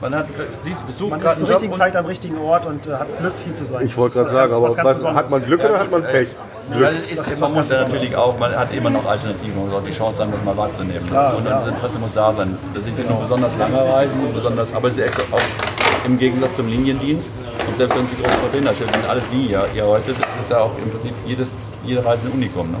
Man 0.00 0.14
hat, 0.14 0.26
sieht, 0.62 0.76
sucht 0.96 1.10
Man 1.10 1.20
gerade 1.20 1.34
ist 1.34 1.40
zur 1.40 1.48
richtigen 1.48 1.74
Zeit 1.74 1.96
am 1.96 2.06
richtigen 2.06 2.38
Ort 2.38 2.66
und 2.66 2.86
äh, 2.86 2.92
hat 2.92 3.18
Glück, 3.18 3.32
hier 3.44 3.54
zu 3.54 3.64
sein. 3.64 3.84
Ich 3.84 3.96
wollte 3.96 4.14
gerade 4.18 4.30
sagen, 4.30 4.52
aber 4.52 4.68
was 4.68 4.76
hat 4.76 5.30
man. 5.30 5.42
Glück 5.42 5.64
oder 5.64 5.78
hat 5.80 5.90
man 5.90 6.02
Pech? 6.04 6.28
Ja, 6.70 6.76
Glück. 6.76 6.88
das 6.90 6.98
ist, 6.98 7.10
ist 7.12 7.40
was 7.40 7.50
man 7.50 7.54
muss 7.54 7.68
ja 7.68 7.82
natürlich 7.82 8.14
auch, 8.14 8.38
man 8.38 8.54
hat 8.54 8.72
immer 8.72 8.90
noch 8.90 9.04
Alternativen 9.04 9.58
und 9.58 9.86
die 9.86 9.90
Chance 9.92 10.22
haben, 10.22 10.30
das 10.30 10.44
mal 10.44 10.56
wahrzunehmen. 10.56 11.04
Klar, 11.08 11.36
und 11.36 11.46
ja. 11.46 11.58
das 11.58 11.68
Interesse 11.68 11.98
muss 11.98 12.14
da 12.14 12.32
sein. 12.32 12.56
Das 12.74 12.84
sind 12.84 12.96
ja 12.96 13.04
nur 13.10 13.20
besonders 13.22 13.56
lange 13.58 13.76
Reisen, 13.76 14.20
besonders, 14.32 14.72
aber 14.72 14.88
es 14.88 14.98
ist 14.98 15.18
auch 15.32 16.06
im 16.06 16.18
Gegensatz 16.18 16.54
zum 16.54 16.68
Liniendienst. 16.68 17.28
Und 17.66 17.76
selbst 17.76 17.98
wenn 17.98 18.06
Sie 18.08 18.16
große 18.22 18.36
Containerschiffe 18.40 18.92
sind, 18.92 19.08
alles 19.08 19.24
wie 19.32 19.48
hier, 19.48 19.66
hier 19.72 19.84
heute, 19.86 20.12
das 20.12 20.20
ist 20.44 20.50
ja 20.50 20.60
auch 20.60 20.70
im 20.82 20.90
Prinzip 20.90 21.12
jedes, 21.26 21.48
jede 21.84 22.04
Reise 22.04 22.28
ein 22.28 22.32
Unikum. 22.34 22.70
Ne? 22.70 22.78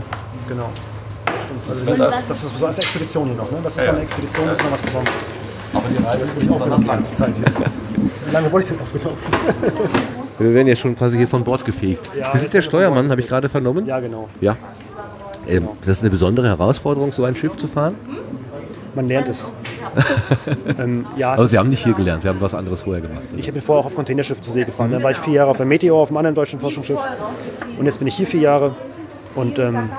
Genau. 0.48 0.70
Das 1.26 1.34
stimmt. 1.44 1.62
Also 1.68 2.04
Das- 2.04 2.14
das, 2.14 2.28
das 2.28 2.44
ist 2.44 2.58
so 2.58 2.66
als 2.66 2.78
Expedition 2.78 3.26
hier 3.26 3.36
noch. 3.36 3.50
Ne? 3.50 3.58
Das 3.64 3.72
ist 3.72 3.78
Ja, 3.78 3.84
ja. 3.86 3.90
eine 3.90 4.02
Expedition, 4.02 4.46
das 4.46 4.58
ist 4.58 4.64
noch 4.64 4.72
was 4.72 4.82
Besonderes. 4.82 5.24
Aber 5.72 5.88
die 5.88 6.02
Reise 6.02 6.24
ist 6.24 6.34
wirklich 6.34 6.50
besonders 6.50 6.84
lang. 6.84 7.04
Zeit 7.14 7.36
hier. 7.36 7.46
Wie 8.26 8.32
lange 8.32 8.48
bräuchte 8.48 8.74
ich 8.74 8.80
aufgenommen? 8.80 9.16
Wir 10.38 10.54
werden 10.54 10.68
ja 10.68 10.76
schon 10.76 10.96
quasi 10.96 11.16
hier 11.16 11.28
von 11.28 11.42
Bord 11.42 11.64
gefegt. 11.64 12.10
Ja, 12.16 12.30
Sie 12.32 12.38
sind 12.38 12.54
der 12.54 12.62
Steuermann, 12.62 13.10
habe 13.10 13.20
ich 13.20 13.26
gerade 13.26 13.48
vernommen? 13.48 13.86
Ja, 13.86 13.98
genau. 13.98 14.28
Ja. 14.40 14.56
Ähm, 15.48 15.68
das 15.80 15.98
ist 15.98 16.02
eine 16.02 16.10
besondere 16.10 16.46
Herausforderung, 16.48 17.12
so 17.12 17.24
ein 17.24 17.34
Schiff 17.34 17.56
zu 17.56 17.66
fahren? 17.66 17.94
Man 18.94 19.08
lernt 19.08 19.28
es. 19.28 19.52
ähm, 20.78 21.06
ja, 21.16 21.34
es 21.34 21.40
Aber 21.40 21.48
Sie 21.48 21.58
haben 21.58 21.70
nicht 21.70 21.84
hier 21.84 21.94
gelernt, 21.94 22.22
Sie 22.22 22.28
haben 22.28 22.40
was 22.40 22.54
anderes 22.54 22.82
vorher 22.82 23.02
gemacht. 23.02 23.22
ich 23.36 23.48
habe 23.48 23.60
vorher 23.60 23.82
auch 23.82 23.86
auf 23.86 23.94
Containerschiff 23.94 24.40
zur 24.40 24.52
See 24.52 24.64
gefahren. 24.64 24.92
Dann 24.92 25.02
war 25.02 25.10
ich 25.10 25.18
vier 25.18 25.34
Jahre 25.34 25.50
auf 25.50 25.56
der 25.56 25.66
Meteor, 25.66 25.98
auf 25.98 26.08
einem 26.08 26.18
anderen 26.18 26.34
deutschen 26.34 26.60
Forschungsschiff. 26.60 26.98
Und 27.78 27.86
jetzt 27.86 27.98
bin 27.98 28.08
ich 28.08 28.16
hier 28.16 28.26
vier 28.26 28.40
Jahre. 28.40 28.74
Und 29.34 29.58
ähm, 29.58 29.90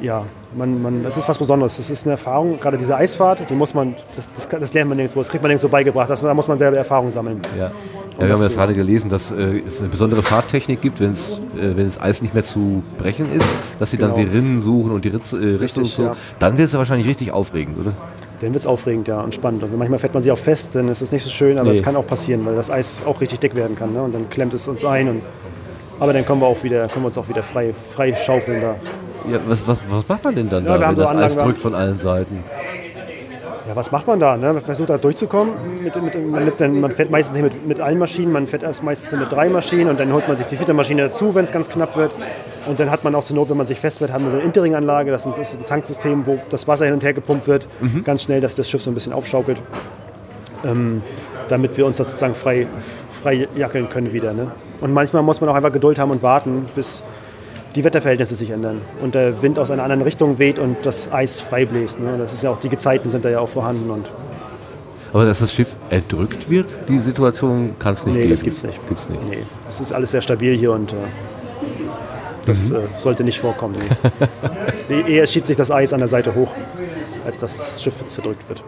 ja, 0.00 0.24
man, 0.56 0.82
man, 0.82 1.02
das 1.02 1.16
ist 1.16 1.28
was 1.28 1.38
Besonderes. 1.38 1.76
Das 1.76 1.90
ist 1.90 2.04
eine 2.04 2.12
Erfahrung. 2.12 2.58
Gerade 2.60 2.76
diese 2.76 2.96
Eisfahrt, 2.96 3.48
die 3.48 3.54
muss 3.54 3.74
man, 3.74 3.94
das, 4.16 4.28
das, 4.34 4.48
das 4.48 4.72
lernt 4.74 4.88
man 4.88 4.96
nirgendwo. 4.96 5.20
Das 5.20 5.28
kriegt 5.28 5.42
man 5.42 5.50
nirgendwo 5.50 5.68
beigebracht. 5.68 6.08
Das, 6.10 6.20
da 6.20 6.34
muss 6.34 6.48
man 6.48 6.58
selber 6.58 6.76
Erfahrung 6.76 7.10
sammeln. 7.10 7.40
Ja. 7.58 7.70
Ja, 8.18 8.26
wir 8.26 8.34
haben 8.34 8.42
das 8.42 8.50
jetzt 8.50 8.56
gerade 8.56 8.74
gelesen, 8.74 9.08
dass 9.08 9.30
äh, 9.30 9.62
es 9.66 9.80
eine 9.80 9.88
besondere 9.88 10.22
Fahrtechnik 10.22 10.82
gibt, 10.82 11.00
wenn 11.00 11.12
es, 11.14 11.40
äh, 11.56 11.74
wenn 11.76 11.86
das 11.86 11.98
Eis 12.00 12.20
nicht 12.20 12.34
mehr 12.34 12.44
zu 12.44 12.82
brechen 12.98 13.26
ist, 13.34 13.46
dass 13.78 13.90
sie 13.90 13.96
dann 13.96 14.12
Genau. 14.12 14.28
die 14.28 14.36
Rinnen 14.36 14.60
suchen 14.60 14.92
und 14.92 15.04
die 15.06 15.08
Ritz, 15.08 15.32
äh, 15.32 15.36
Richtung 15.36 15.58
Richtig, 15.84 15.94
so. 15.94 16.02
ja. 16.02 16.16
Dann 16.38 16.58
wird 16.58 16.66
es 16.66 16.72
ja 16.74 16.78
wahrscheinlich 16.78 17.08
richtig 17.08 17.32
aufregend, 17.32 17.78
oder? 17.80 17.92
Dann 18.42 18.52
wird 18.52 18.60
es 18.62 18.66
aufregend, 18.66 19.08
ja, 19.08 19.22
und 19.22 19.34
spannend. 19.34 19.62
Und 19.62 19.76
manchmal 19.78 19.98
fährt 19.98 20.12
man 20.12 20.22
sich 20.22 20.30
auch 20.30 20.36
fest, 20.38 20.70
dann 20.74 20.88
ist 20.88 21.00
es 21.00 21.10
nicht 21.10 21.22
so 21.24 21.30
schön, 21.30 21.58
aber 21.58 21.70
es 21.70 21.78
Nee. 21.78 21.84
kann 21.84 21.96
auch 21.96 22.06
passieren, 22.06 22.44
weil 22.44 22.54
das 22.54 22.70
Eis 22.70 23.00
auch 23.06 23.18
richtig 23.22 23.40
dick 23.40 23.54
werden 23.54 23.76
kann. 23.76 23.94
Ne? 23.94 24.02
Und 24.02 24.14
dann 24.14 24.28
klemmt 24.28 24.52
es 24.52 24.68
uns 24.68 24.84
ein. 24.84 25.08
Und, 25.08 25.22
aber 25.98 26.12
dann 26.12 26.26
kommen 26.26 26.42
wir 26.42 26.48
auch 26.48 26.62
wieder, 26.62 26.88
können 26.88 27.04
wir 27.04 27.08
uns 27.08 27.16
auch 27.18 27.28
wieder 27.30 27.42
frei, 27.42 27.72
frei 27.94 28.14
schaufeln 28.14 28.60
da. 28.60 28.74
Ja, 29.30 29.38
was, 29.46 29.66
was, 29.66 29.80
was 29.90 30.08
macht 30.08 30.24
man 30.24 30.34
denn 30.34 30.48
dann 30.48 30.64
Ja, 30.64 30.78
da, 30.78 30.88
wenn 30.88 30.96
so 30.96 31.02
das 31.02 31.10
Eis 31.10 31.16
Anlagen, 31.32 31.48
drückt 31.48 31.60
von 31.60 31.74
allen 31.74 31.96
Seiten? 31.96 32.44
Ja, 33.68 33.76
was 33.76 33.92
macht 33.92 34.06
man 34.08 34.18
da? 34.18 34.36
Ne? 34.36 34.52
Man 34.52 34.62
versucht 34.62 34.90
da 34.90 34.98
durchzukommen. 34.98 35.54
Mit, 35.84 35.94
mit, 36.02 36.26
man, 36.30 36.44
nimmt 36.44 36.60
dann, 36.60 36.80
man 36.80 36.90
fährt 36.90 37.10
meistens 37.10 37.36
nicht 37.36 37.44
mit, 37.54 37.66
mit 37.68 37.80
allen 37.80 37.98
Maschinen, 37.98 38.32
man 38.32 38.46
fährt 38.46 38.62
erst 38.64 38.82
meistens 38.82 39.12
mit 39.18 39.30
drei 39.30 39.48
Maschinen 39.48 39.88
und 39.90 40.00
dann 40.00 40.12
holt 40.12 40.26
man 40.26 40.36
sich 40.36 40.46
die 40.46 40.56
vierte 40.56 40.74
Maschine 40.74 41.02
dazu, 41.02 41.34
wenn 41.34 41.44
es 41.44 41.52
ganz 41.52 41.68
knapp 41.68 41.96
wird. 41.96 42.10
Und 42.66 42.80
dann 42.80 42.90
hat 42.90 43.04
man 43.04 43.14
auch 43.14 43.24
zur 43.24 43.36
Not, 43.36 43.50
wenn 43.50 43.56
man 43.56 43.66
sich 43.66 43.78
fest 43.78 44.00
wird, 44.00 44.12
haben 44.12 44.24
wir 44.24 44.30
so 44.32 44.36
eine 44.36 44.44
Intering-Anlage, 44.46 45.10
das 45.10 45.22
ist 45.22 45.26
ein- 45.28 45.34
das 45.38 45.52
ist 45.52 45.58
ein 45.60 45.66
Tanksystem, 45.66 46.26
wo 46.26 46.38
das 46.48 46.66
Wasser 46.68 46.84
hin 46.84 46.94
und 46.94 47.02
her 47.04 47.12
gepumpt 47.12 47.46
wird, 47.48 47.68
Mhm. 47.80 48.02
ganz 48.04 48.22
schnell, 48.22 48.40
dass 48.40 48.54
das 48.54 48.68
Schiff 48.68 48.82
so 48.82 48.90
ein 48.90 48.94
bisschen 48.94 49.12
aufschaukelt, 49.12 49.58
ähm, 50.64 51.02
damit 51.48 51.76
wir 51.76 51.86
uns 51.86 51.96
da 51.96 52.04
sozusagen 52.04 52.34
frei, 52.34 52.66
frei 53.22 53.48
jackeln 53.56 53.88
können 53.88 54.12
wieder. 54.12 54.32
Ne? 54.32 54.50
Und 54.80 54.92
manchmal 54.92 55.22
muss 55.22 55.40
man 55.40 55.50
auch 55.50 55.54
einfach 55.54 55.72
Geduld 55.72 55.98
haben 55.98 56.10
und 56.10 56.22
warten, 56.22 56.66
bis 56.74 57.02
die 57.74 57.84
Wetterverhältnisse 57.84 58.34
sich 58.34 58.50
ändern 58.50 58.80
und 59.00 59.14
der 59.14 59.42
Wind 59.42 59.58
aus 59.58 59.70
einer 59.70 59.82
anderen 59.82 60.02
Richtung 60.02 60.38
weht 60.38 60.58
und 60.58 60.76
das 60.84 61.10
Eis 61.12 61.40
frei 61.40 61.64
bläst. 61.64 62.00
Ne? 62.00 62.14
Das 62.18 62.32
ist 62.32 62.42
ja 62.42 62.50
auch, 62.50 62.58
die 62.60 62.68
Gezeiten 62.68 63.10
sind 63.10 63.24
da 63.24 63.30
ja 63.30 63.40
auch 63.40 63.48
vorhanden. 63.48 63.90
Und 63.90 64.10
Aber 65.12 65.24
dass 65.24 65.38
das 65.40 65.52
Schiff 65.52 65.74
erdrückt 65.90 66.50
wird, 66.50 66.66
die 66.88 66.98
Situation 66.98 67.74
kann 67.78 67.94
es 67.94 68.04
nicht 68.04 68.14
nee, 68.14 68.20
geben. 68.22 68.30
das 68.32 68.42
gibt's 68.42 68.62
nicht. 68.62 68.78
Gibt's 68.88 69.08
nicht. 69.08 69.22
Nee, 69.28 69.38
das 69.66 69.80
ist 69.80 69.92
alles 69.92 70.10
sehr 70.10 70.22
stabil 70.22 70.54
hier 70.56 70.72
und 70.72 70.92
äh, 70.92 70.96
das 72.46 72.70
Mhm. 72.70 72.76
äh, 72.76 72.78
sollte 72.98 73.24
nicht 73.24 73.38
vorkommen. 73.40 73.76
Nee. 73.78 74.26
Nee, 75.04 75.14
Eher 75.16 75.26
schiebt 75.26 75.46
sich 75.46 75.56
das 75.56 75.70
Eis 75.70 75.92
an 75.92 76.00
der 76.00 76.08
Seite 76.08 76.34
hoch, 76.34 76.52
als 77.24 77.38
dass 77.38 77.56
das 77.56 77.82
Schiff 77.82 77.94
zerdrückt 78.08 78.46
wird. 78.48 78.62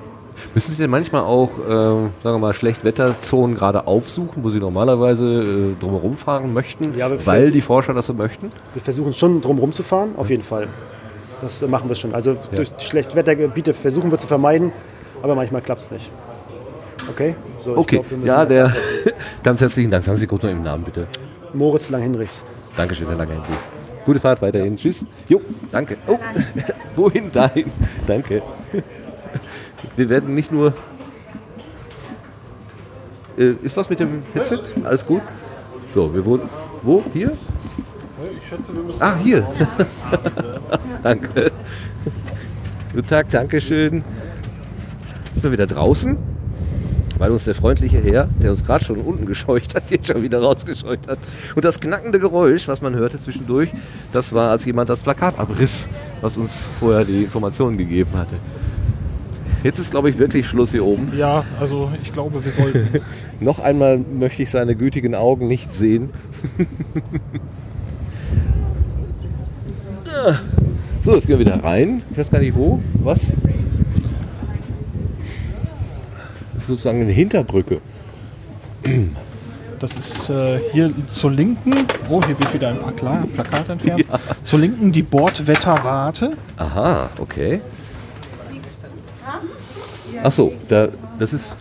Müssen 0.54 0.70
Sie 0.70 0.76
denn 0.76 0.90
manchmal 0.90 1.22
auch, 1.22 1.58
äh, 1.58 1.68
sagen 1.68 2.10
wir 2.22 2.38
mal, 2.38 2.54
Schlechtwetterzonen 2.54 3.56
gerade 3.56 3.88
aufsuchen, 3.88 4.44
wo 4.44 4.50
Sie 4.50 4.60
normalerweise 4.60 5.24
äh, 5.24 5.80
drumherum 5.80 6.16
fahren 6.16 6.52
möchten, 6.52 6.96
Ja, 6.96 7.10
weil 7.26 7.50
die 7.50 7.60
Forscher 7.60 7.92
das 7.92 8.06
so 8.06 8.14
möchten? 8.14 8.52
Wir 8.72 8.82
versuchen 8.82 9.12
schon 9.14 9.40
drum 9.42 9.72
zu 9.72 9.82
fahren, 9.82 10.10
auf 10.16 10.30
jeden 10.30 10.44
Fall. 10.44 10.68
Das 11.42 11.60
äh, 11.60 11.66
machen 11.66 11.88
wir 11.88 11.96
schon. 11.96 12.14
Also 12.14 12.36
durch 12.54 12.70
die 12.72 12.84
Schlechtwettergebiete 12.84 13.74
versuchen 13.74 14.10
wir 14.12 14.18
zu 14.18 14.28
vermeiden, 14.28 14.70
aber 15.22 15.34
manchmal 15.34 15.60
klappt 15.60 15.82
es 15.82 15.90
nicht. 15.90 16.10
Okay? 17.10 17.34
So, 17.62 17.76
Okay, 17.76 18.00
glaub, 18.08 18.24
ja, 18.24 18.44
der, 18.44 18.72
ganz 19.42 19.60
herzlichen 19.60 19.90
Dank. 19.90 20.04
Sagen 20.04 20.18
Sie 20.18 20.26
kurz 20.26 20.44
noch 20.44 20.50
Ihren 20.50 20.62
Namen, 20.62 20.84
bitte. 20.84 21.08
Moritz 21.52 21.90
Langhinrichs. 21.90 22.44
Dankeschön, 22.76 23.08
Herr 23.08 23.16
Lange-Hendricks. 23.16 23.70
Gute 24.04 24.20
Fahrt 24.20 24.40
weiterhin. 24.42 24.76
Tschüss. 24.76 25.04
Jo, 25.28 25.40
danke. 25.72 25.96
Oh, 26.06 26.18
wohin 26.96 27.32
dahin? 27.32 27.72
Danke. 28.06 28.42
Wir 29.96 30.08
werden 30.08 30.34
nicht 30.34 30.50
nur. 30.50 30.72
Äh, 33.36 33.54
ist 33.62 33.76
was 33.76 33.90
mit 33.90 34.00
dem 34.00 34.22
Headset? 34.32 34.60
Alles 34.84 35.06
gut? 35.06 35.22
So, 35.92 36.12
wir 36.14 36.24
wohnen. 36.24 36.48
Wo? 36.82 37.04
Hier? 37.12 37.32
Ich 38.40 38.48
schätze, 38.48 38.74
wir 38.74 38.82
müssen. 38.82 39.02
Ah, 39.02 39.16
hier. 39.16 39.46
danke. 41.02 41.50
Guten 42.94 43.08
Tag, 43.08 43.30
Dankeschön. 43.30 44.04
Jetzt 45.26 45.34
sind 45.34 45.42
wir 45.42 45.52
wieder 45.52 45.66
draußen, 45.66 46.16
weil 47.18 47.30
uns 47.32 47.44
der 47.44 47.56
freundliche 47.56 47.98
Herr, 47.98 48.28
der 48.40 48.52
uns 48.52 48.64
gerade 48.64 48.84
schon 48.84 49.00
unten 49.00 49.26
gescheucht 49.26 49.74
hat, 49.74 49.84
jetzt 49.90 50.06
schon 50.06 50.22
wieder 50.22 50.40
rausgescheucht 50.40 51.08
hat. 51.08 51.18
Und 51.56 51.64
das 51.64 51.80
knackende 51.80 52.20
Geräusch, 52.20 52.68
was 52.68 52.80
man 52.82 52.94
hörte 52.94 53.18
zwischendurch, 53.18 53.70
das 54.12 54.32
war, 54.32 54.50
als 54.50 54.64
jemand 54.64 54.88
das 54.88 55.00
Plakat 55.00 55.38
abriss, 55.38 55.88
was 56.20 56.38
uns 56.38 56.66
vorher 56.78 57.04
die 57.04 57.24
Informationen 57.24 57.76
gegeben 57.76 58.10
hatte. 58.14 58.36
Jetzt 59.64 59.78
ist, 59.78 59.90
glaube 59.90 60.10
ich, 60.10 60.18
wirklich 60.18 60.46
Schluss 60.46 60.72
hier 60.72 60.84
oben. 60.84 61.10
Ja, 61.16 61.42
also 61.58 61.90
ich 62.02 62.12
glaube, 62.12 62.44
wir 62.44 62.52
sollten. 62.52 63.00
Noch 63.40 63.58
einmal 63.58 63.96
möchte 63.98 64.42
ich 64.42 64.50
seine 64.50 64.76
gütigen 64.76 65.14
Augen 65.14 65.48
nicht 65.48 65.72
sehen. 65.72 66.10
So, 71.02 71.14
jetzt 71.14 71.26
gehen 71.26 71.38
wir 71.38 71.44
wieder 71.44 71.62
rein. 71.62 72.00
Ich 72.10 72.16
weiß 72.16 72.30
gar 72.30 72.38
nicht 72.38 72.54
wo. 72.54 72.80
Was? 73.02 73.30
Das 76.54 76.62
ist 76.62 76.66
sozusagen 76.66 77.02
eine 77.02 77.10
Hinterbrücke. 77.10 77.82
Das 79.80 79.92
ist 79.96 80.30
äh, 80.30 80.60
hier 80.72 80.90
zur 81.12 81.30
Linken. 81.30 81.74
Oh, 82.08 82.22
hier 82.24 82.38
wird 82.38 82.54
wieder 82.54 82.68
ein 82.70 82.78
Plaka 82.96 83.26
Plakat 83.34 83.68
entfernt. 83.68 84.04
Ja. 84.10 84.18
Zur 84.44 84.60
Linken 84.60 84.92
die 84.92 85.02
Bordwetterwarte. 85.02 86.38
Aha, 86.56 87.10
okay. 87.18 87.60
Ach 90.22 90.32
so, 90.32 90.52
da, 90.68 90.88
das 91.18 91.32
ist 91.32 91.56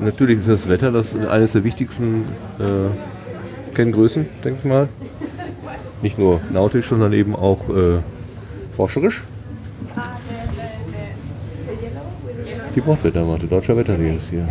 natürlich 0.00 0.38
ist 0.38 0.48
das 0.48 0.68
Wetter 0.68 0.90
das 0.92 1.14
eines 1.14 1.52
der 1.52 1.64
wichtigsten 1.64 2.24
äh, 2.58 3.74
Kenngrößen, 3.74 4.26
denke 4.44 4.58
ich 4.60 4.64
mal. 4.64 4.88
Nicht 6.02 6.18
nur 6.18 6.40
nautisch, 6.52 6.88
sondern 6.88 7.12
eben 7.12 7.34
auch 7.34 7.68
äh, 7.68 7.98
forscherisch. 8.76 9.22
Die 12.74 12.80
Bordwetterwarte, 12.80 13.46
deutscher 13.46 13.76
Wetterdienst 13.76 14.28
hier. 14.28 14.46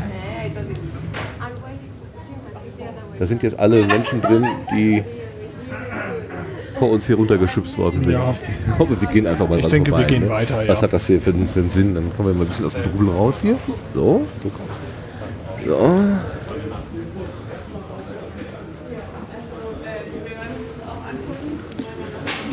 Da 3.20 3.26
sind 3.26 3.44
jetzt 3.44 3.58
alle 3.58 3.86
Menschen 3.86 4.22
drin, 4.22 4.46
die 4.72 5.04
vor 6.80 6.92
uns 6.92 7.08
hier 7.08 7.16
runtergeschubst 7.16 7.78
worden 7.78 8.02
sind. 8.04 8.12
Ja. 8.14 8.36
Ich 8.70 8.76
glaube, 8.76 9.00
wir 9.00 9.08
gehen 9.08 9.28
einfach 9.28 9.48
mal 9.48 9.60
Ich 9.60 9.66
denke, 9.68 9.92
wir 9.92 9.98
vorbei, 9.98 10.10
gehen 10.10 10.24
ne? 10.24 10.30
weiter, 10.30 10.64
ja. 10.64 10.70
Was 10.72 10.82
hat 10.82 10.94
das 10.94 11.08
hier 11.08 11.22
für, 11.22 11.32
einen- 11.32 11.48
für 11.48 11.60
einen 11.60 11.70
Sinn? 11.70 11.96
Dann 11.96 12.12
kommen 12.16 12.30
wir 12.30 12.36
mal 12.36 12.42
ein 12.44 12.48
bisschen 12.48 12.66
aus 12.66 12.74
dem 12.74 12.84
Trubel 12.84 13.10
raus 13.10 13.40
hier. 13.42 13.56
So. 13.94 14.26
So. 15.66 15.90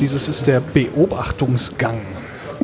Dieses 0.01 0.28
ist 0.28 0.47
der 0.47 0.61
Beobachtungsgang. 0.61 2.01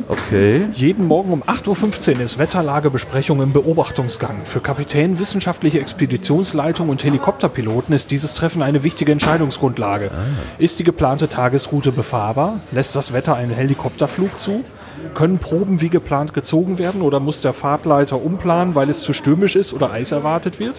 Okay. 0.09 0.67
Jeden 0.73 1.05
Morgen 1.05 1.31
um 1.31 1.43
8.15 1.43 2.15
Uhr 2.15 2.21
ist 2.21 2.39
Wetterlagebesprechung 2.39 3.43
im 3.43 3.53
Beobachtungsgang. 3.53 4.41
Für 4.43 4.59
Kapitän, 4.59 5.19
wissenschaftliche 5.19 5.79
Expeditionsleitung 5.79 6.89
und 6.89 7.03
Helikopterpiloten 7.03 7.93
ist 7.93 8.09
dieses 8.09 8.33
Treffen 8.33 8.63
eine 8.63 8.83
wichtige 8.83 9.11
Entscheidungsgrundlage. 9.11 10.09
Ist 10.57 10.79
die 10.79 10.83
geplante 10.83 11.29
Tagesroute 11.29 11.91
befahrbar? 11.91 12.59
Lässt 12.71 12.95
das 12.95 13.13
Wetter 13.13 13.35
einen 13.35 13.51
Helikopterflug 13.51 14.39
zu? 14.39 14.65
Können 15.13 15.37
Proben 15.37 15.79
wie 15.79 15.89
geplant 15.89 16.33
gezogen 16.33 16.79
werden 16.79 17.03
oder 17.03 17.19
muss 17.19 17.41
der 17.41 17.53
Fahrtleiter 17.53 18.19
umplanen, 18.19 18.73
weil 18.73 18.89
es 18.89 19.01
zu 19.01 19.13
stürmisch 19.13 19.55
ist 19.55 19.73
oder 19.73 19.91
Eis 19.91 20.11
erwartet 20.11 20.59
wird? 20.59 20.77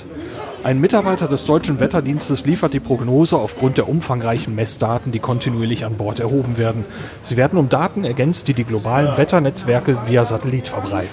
Ein 0.62 0.78
Mitarbeiter 0.78 1.27
des 1.27 1.47
Deutschen 1.47 1.81
Wetterdienstes 1.81 2.45
liefert 2.45 2.74
die 2.74 2.81
Prognose 2.81 3.37
aufgrund 3.37 3.78
der 3.78 3.89
umfangreichen 3.89 4.55
Messdaten, 4.55 5.11
die 5.11 5.19
kontinuierlich 5.19 5.87
an 5.87 5.95
Bord 5.95 6.20
erhoben 6.20 6.59
werden. 6.59 6.85
Sie 7.23 7.37
werden 7.39 7.59
um 7.59 7.69
Daten 7.70 8.05
ergänzt, 8.05 8.47
die 8.47 8.53
die 8.55 8.65
globalen 8.65 9.16
Wetternetzwerke 9.16 9.97
via 10.07 10.24
Satellit 10.27 10.69
verbreiten. 10.69 11.09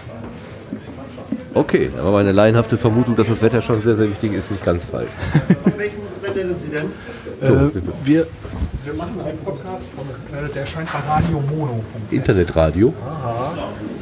Okay, 1.53 1.89
aber 1.97 2.11
meine 2.11 2.33
laienhafte 2.33 2.77
Vermutung, 2.77 3.15
dass 3.15 3.27
das 3.27 3.41
Wetter 3.41 3.61
schon 3.61 3.81
sehr, 3.81 3.95
sehr 3.95 4.09
wichtig 4.09 4.33
ist, 4.33 4.51
nicht 4.51 4.63
ganz 4.65 4.85
falsch. 4.85 5.07
Von 5.63 5.77
welchem 5.77 6.01
Sender 6.21 6.45
sind 6.45 6.61
Sie 6.61 6.67
denn? 6.67 6.85
So, 7.41 7.53
Äh, 7.53 7.71
sind 7.71 7.87
wir. 7.87 7.93
wir, 8.03 8.27
wir 8.83 8.93
machen 8.93 9.15
einen 9.25 9.37
Podcast 9.39 9.85
von, 9.95 10.05
äh, 10.37 10.49
der 10.53 10.65
scheint 10.65 10.89
bei 10.91 10.99
Radio 10.99 11.41
Mono. 11.49 11.83
Internetradio. 12.11 12.93
Aha, 13.07 13.53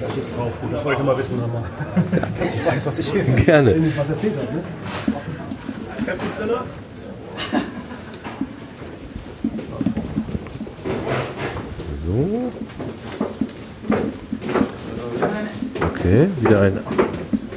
da 0.02 0.10
steht's 0.10 0.36
drauf. 0.36 0.52
Gut, 0.60 0.74
das 0.74 0.84
wollte 0.84 1.02
ich 1.02 1.08
mal 1.08 1.18
wissen. 1.18 1.40
Aber 1.42 1.64
dass 2.40 2.54
ich 2.54 2.66
weiß, 2.66 2.86
was 2.88 3.00
ich 3.00 3.12
hier 3.12 3.24
Gerne. 3.24 3.76
was 3.96 4.10
erzählt 4.10 4.34
habe. 4.38 4.58
Ne? 4.58 4.64
So. 6.46 6.52
Okay, 15.82 16.28
wieder 16.40 16.62
ein 16.62 16.80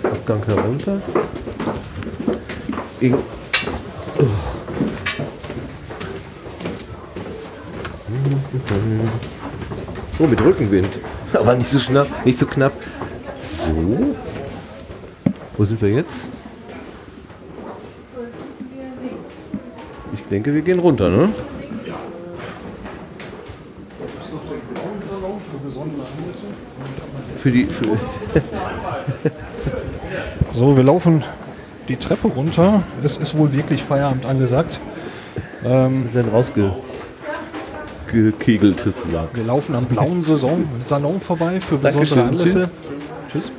Abgang 0.03 0.43
herunter. 0.47 1.03
In 3.01 3.15
Oh, 10.19 10.27
mit 10.27 10.41
Rückenwind. 10.41 10.89
Aber 11.35 11.55
nicht 11.57 11.69
so 11.69 11.79
schnapp, 11.79 12.09
nicht 12.25 12.39
so 12.39 12.47
knapp. 12.47 12.73
So. 13.39 14.17
Wo 15.59 15.65
sind 15.65 15.83
wir 15.83 15.91
jetzt? 15.91 16.29
Ich 20.29 20.31
denke, 20.31 20.53
wir 20.53 20.61
gehen 20.61 20.79
runter, 20.79 21.09
ne? 21.09 21.31
Für 27.39 27.51
die. 27.51 27.65
Für 27.65 27.87
So, 30.53 30.77
wir 30.77 30.85
laufen 30.85 31.25
die 31.89 31.97
Treppe 31.97 32.29
runter. 32.29 32.83
Es 33.03 33.17
ist 33.17 33.39
wohl 33.39 33.55
wirklich 33.55 33.83
Feierabend 33.83 34.27
angesagt. 34.27 34.81
Ähm, 35.65 36.11
wir 36.13 36.17
werden 36.17 36.31
rausgekegelt. 36.31 38.85
Wir 39.33 39.45
laufen 39.45 39.75
am 39.77 39.87
blauen 39.87 40.23
Saison 40.23 40.63
Salon 40.85 41.23
vorbei 41.23 41.59
für 41.59 41.79
besondere. 41.79 42.25
Anlässe. 42.25 42.69
Tschüss. 43.33 43.51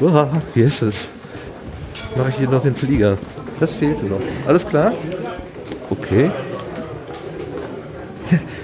Uah, 0.00 0.40
hier 0.54 0.64
ist 0.64 0.80
es. 0.80 1.10
Mache 2.16 2.30
ich 2.30 2.36
hier 2.36 2.48
noch 2.48 2.62
den 2.62 2.74
Flieger. 2.74 3.18
Das 3.60 3.72
fehlte 3.74 4.04
noch. 4.06 4.20
Alles 4.46 4.66
klar? 4.66 4.92
Okay. 5.90 6.30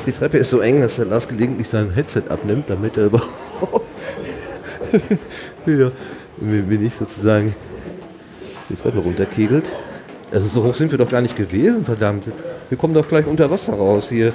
Die 0.07 0.13
Treppe 0.13 0.37
ist 0.39 0.51
so 0.51 0.61
eng, 0.61 0.81
dass 0.81 0.97
der 0.97 1.07
Lars 1.07 1.27
gelegentlich 1.27 1.69
sein 1.69 1.91
Headset 1.95 2.25
abnimmt, 2.29 2.69
damit 2.69 2.97
er 2.97 3.07
überhaupt 3.07 3.87
ja, 5.67 5.91
mir 6.39 6.79
nicht 6.79 6.97
sozusagen 6.99 7.55
die 8.69 8.77
Treppe 8.77 8.99
runterkegelt. 8.99 9.65
Also 10.31 10.49
so 10.49 10.65
hoch 10.65 10.75
sind 10.75 10.91
wir 10.91 10.99
doch 10.99 11.09
gar 11.09 11.21
nicht 11.21 11.37
gewesen, 11.37 11.85
verdammt. 11.85 12.27
Wir 12.69 12.79
kommen 12.79 12.95
doch 12.95 13.09
gleich 13.09 13.27
unter 13.27 13.51
Wasser 13.51 13.75
raus 13.75 14.09
hier. 14.09 14.33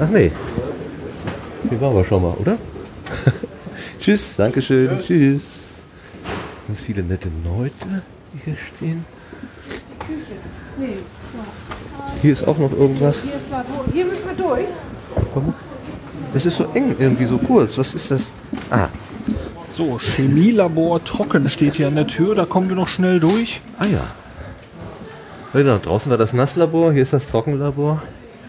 Ach 0.00 0.08
nee. 0.10 0.30
Hier 1.68 1.80
waren 1.80 1.94
wir 1.94 2.04
schon 2.04 2.22
mal, 2.22 2.34
oder? 2.34 2.56
Tschüss, 4.08 4.36
Dankeschön, 4.36 4.88
tschüss. 5.06 5.42
Ganz 6.66 6.80
viele 6.80 7.02
nette 7.02 7.28
Leute, 7.44 8.02
die 8.32 8.40
hier 8.42 8.56
stehen. 8.56 9.04
Hier 12.22 12.32
ist 12.32 12.48
auch 12.48 12.56
noch 12.56 12.72
irgendwas. 12.72 13.20
Hier, 13.20 13.34
ist 13.34 13.50
Labor. 13.50 13.84
Hier 13.92 14.06
müssen 14.06 14.28
wir 14.28 14.46
durch. 14.46 14.66
Warum? 15.34 15.52
Das 16.32 16.46
ist 16.46 16.56
so 16.56 16.64
eng, 16.72 16.96
irgendwie 16.98 17.26
so 17.26 17.36
kurz. 17.36 17.76
Was 17.76 17.92
ist 17.92 18.10
das? 18.10 18.32
Ah, 18.70 18.88
So, 19.76 19.98
Chemielabor 19.98 21.04
trocken 21.04 21.50
steht 21.50 21.74
hier 21.74 21.88
an 21.88 21.96
der 21.96 22.06
Tür. 22.06 22.34
Da 22.34 22.46
kommen 22.46 22.70
wir 22.70 22.76
noch 22.76 22.88
schnell 22.88 23.20
durch. 23.20 23.60
ah 23.78 23.84
ja. 23.84 24.06
Genau, 25.52 25.76
draußen 25.76 26.08
war 26.08 26.16
das 26.16 26.32
Nasslabor, 26.32 26.94
hier 26.94 27.02
ist 27.02 27.12
das 27.12 27.26
Trockenlabor. 27.26 28.02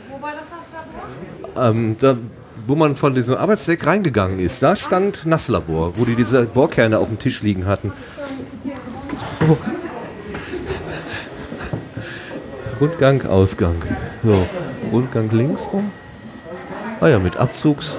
Wo 0.10 0.22
war 0.22 0.31
das 0.31 0.44
das 0.49 1.52
Labor? 1.53 1.69
Ähm, 1.69 1.98
da, 1.99 2.15
wo 2.70 2.76
man 2.76 2.96
von 2.96 3.16
diesem 3.16 3.36
Arbeitsdeck 3.36 3.86
reingegangen 3.88 4.40
ist, 4.40 4.62
da 4.62 4.76
stand 4.76 5.26
Nasslabor, 5.26 5.94
wo 5.96 6.06
die 6.06 6.14
diese 6.16 6.44
Bohrkerne 6.44 7.00
auf 7.00 7.08
dem 7.08 7.18
Tisch 7.18 7.41
liegen 7.41 7.66
hatten. 7.66 7.91
Oh. 9.41 9.58
Rundgang, 12.80 13.26
Ausgang. 13.26 13.76
So, 14.24 14.46
Rundgang 14.94 15.30
links 15.32 15.64
rum. 15.74 15.90
Ah 17.02 17.08
ja, 17.08 17.18
mit 17.18 17.38
Abzugs. 17.38 17.96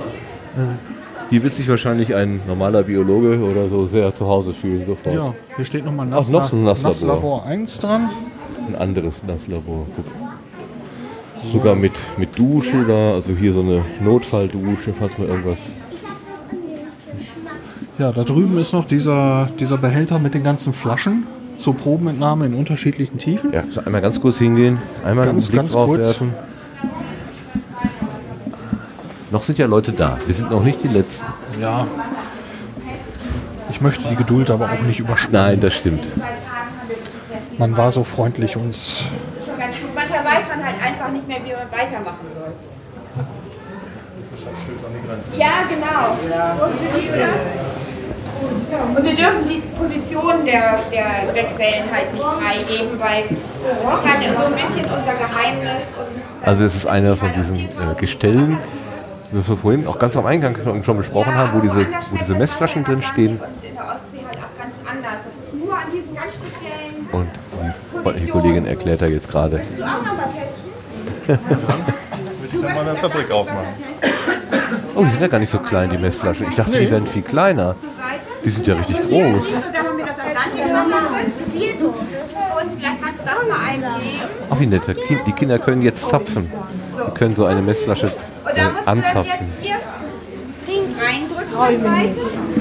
Äh, 0.57 1.31
Hier 1.31 1.43
wird 1.43 1.53
sich 1.53 1.69
wahrscheinlich 1.69 2.15
ein 2.15 2.41
normaler 2.47 2.85
Biologe 2.85 3.41
oder 3.41 3.69
so 3.69 3.87
sehr 3.87 4.15
zu 4.15 4.29
Hause 4.29 4.53
fühlen 4.55 4.87
sofort. 4.87 5.17
Ja, 5.17 5.35
hier 5.57 5.65
steht 5.65 5.85
nochmal 5.85 6.07
Ach, 6.13 6.29
noch 6.29 6.53
ein 6.53 6.63
Nasslabor. 6.63 6.91
Nasslabor 6.91 7.47
1 7.47 7.79
dran. 7.81 8.09
Ein 8.69 8.77
anderes 8.77 9.25
Nasslabor. 9.25 9.87
Guck. 9.97 10.30
Sogar 11.49 11.75
mit, 11.75 11.93
mit 12.17 12.39
Dusche 12.39 12.85
da, 12.87 13.15
also 13.15 13.33
hier 13.33 13.53
so 13.53 13.61
eine 13.61 13.83
Notfalldusche, 14.01 14.93
falls 14.93 15.19
mal 15.19 15.29
irgendwas. 15.29 15.59
Ja, 17.99 18.13
da 18.13 18.25
drüben 18.25 18.59
ist 18.59 18.73
noch 18.73 18.85
dieser, 18.85 19.49
dieser 19.59 19.79
Behälter 19.79 20.19
mit 20.19 20.35
den 20.35 20.45
ganzen 20.45 20.73
Flaschen 20.73 21.27
zur 21.57 21.77
Probenentnahme 21.77 22.47
in 22.47 22.55
unterschiedlichen 22.55 23.19
Tiefen. 23.19 23.53
Ja, 23.53 23.65
so 23.71 23.83
einmal 23.83 24.01
ganz 24.01 24.21
kurz 24.21 24.39
hingehen, 24.39 24.79
einmal 25.05 25.27
Ganz, 25.27 25.45
einen 25.45 25.51
Blick 25.51 25.61
ganz 25.61 25.73
drauf 25.73 25.87
kurz. 25.87 26.07
werfen. 26.07 26.35
Noch 29.31 29.45
sind 29.45 29.59
ja 29.59 29.67
Leute 29.67 29.93
da. 29.93 30.19
Wir 30.27 30.35
sind 30.35 30.51
noch 30.51 30.65
nicht 30.65 30.83
die 30.83 30.89
Letzten. 30.89 31.27
Ja. 31.61 31.87
Ich 33.71 33.81
möchte 33.81 34.09
die 34.09 34.17
Geduld 34.17 34.51
aber 34.51 34.67
auch 34.67 34.83
nicht 34.83 34.99
überspannen. 34.99 35.33
Nein, 35.33 35.61
das 35.61 35.75
stimmt. 35.75 36.03
Man 37.59 37.77
war 37.77 37.93
so 37.93 38.03
freundlich, 38.05 38.57
uns 38.57 39.05
Manchmal 39.95 40.25
weiß 40.25 40.49
man 40.49 40.65
halt 40.65 40.77
einfach 40.83 41.13
nicht 41.13 41.20
mehr, 41.31 41.41
wie 41.45 41.53
man 41.53 41.71
weitermachen 41.71 42.27
soll. 42.35 42.53
Ja, 45.39 45.63
genau. 45.69 46.17
Und 48.97 49.05
wir 49.05 49.15
dürfen 49.15 49.49
die 49.49 49.61
Position 49.77 50.45
der, 50.45 50.81
der 50.91 51.35
Wegwellen 51.35 51.85
halt 51.93 52.13
nicht 52.13 52.25
freigeben, 52.25 52.99
weil 53.01 53.25
das 53.29 54.01
ist 54.01 54.09
halt 54.09 54.39
so 54.39 54.45
ein 54.45 54.55
bisschen 54.55 54.85
unser 54.85 55.15
Geheimnis. 55.15 55.83
Und 55.99 56.49
Also 56.49 56.65
es 56.65 56.75
ist 56.75 56.87
einer 56.87 57.17
von 57.17 57.33
diesen 57.35 57.59
äh, 57.59 57.95
Gestellen, 57.99 58.59
die 59.31 59.47
wir 59.47 59.57
vorhin 59.57 59.87
auch 59.87 59.99
ganz 59.99 60.17
am 60.17 60.27
Eingang 60.27 60.57
schon 60.85 60.97
besprochen 60.97 61.35
haben, 61.35 61.51
wo 61.55 61.61
diese, 61.61 61.87
wo 62.11 62.17
diese 62.19 62.35
Messflaschen 62.35 62.83
drin 62.85 63.03
stehen. 63.03 63.39
in 63.63 63.75
der 63.75 63.85
Ostsee 63.85 64.25
halt 64.27 64.39
auch 64.39 64.59
ganz 64.59 64.75
anders. 64.89 65.19
Das 65.25 65.35
ist 65.55 65.65
nur 65.65 65.75
an 65.75 65.85
diesen 65.93 66.15
ganz 66.15 66.33
speziellen. 66.35 67.09
Und 67.13 67.29
die 68.19 68.27
Kollegin 68.31 68.67
erklärt 68.67 69.03
da 69.03 69.07
jetzt 69.07 69.29
gerade. 69.29 69.61
Testen? 71.27 71.49
Würde 71.49 72.57
ich 72.57 72.61
dann 72.61 72.75
mal 72.75 72.89
eine 72.89 72.97
Fabrik 72.97 73.31
aufmachen. 73.31 73.69
Oh, 74.95 75.05
die 75.05 75.11
sind 75.11 75.21
ja 75.21 75.29
gar 75.29 75.39
nicht 75.39 75.51
so 75.51 75.59
klein, 75.59 75.91
die 75.91 75.99
Messflaschen. 75.99 76.47
Ich 76.49 76.57
dachte, 76.57 76.79
die 76.79 76.91
wären 76.91 77.07
viel 77.07 77.23
kleiner. 77.23 77.77
Die 78.45 78.51
sind 78.51 78.67
ja 78.67 78.75
richtig 78.75 78.97
groß. 78.97 79.45
Da 79.73 79.79
haben 79.79 79.99
wir 79.99 80.07
das 80.07 80.19
Atlantikwasser 80.19 81.01
drin. 81.09 81.33
Und 82.61 82.79
vielleicht 82.79 83.03
kannst 83.03 83.21
du 83.21 83.25
das 83.25 83.49
mal 83.49 83.69
einlegen. 83.69 84.21
Ach, 84.51 84.61
wie 84.61 84.67
nett. 84.67 84.83
Die 85.27 85.33
Kinder 85.33 85.59
können 85.59 85.83
jetzt 85.83 86.09
zapfen. 86.09 86.51
Die 87.07 87.19
können 87.19 87.35
so 87.35 87.45
eine 87.47 87.63
Messflasche 87.63 88.07
Und 88.07 88.15
da 88.47 88.51
äh, 88.51 88.65
musst 88.65 88.81
du 88.81 88.85
das 88.85 88.87
anzapfen. 88.87 89.47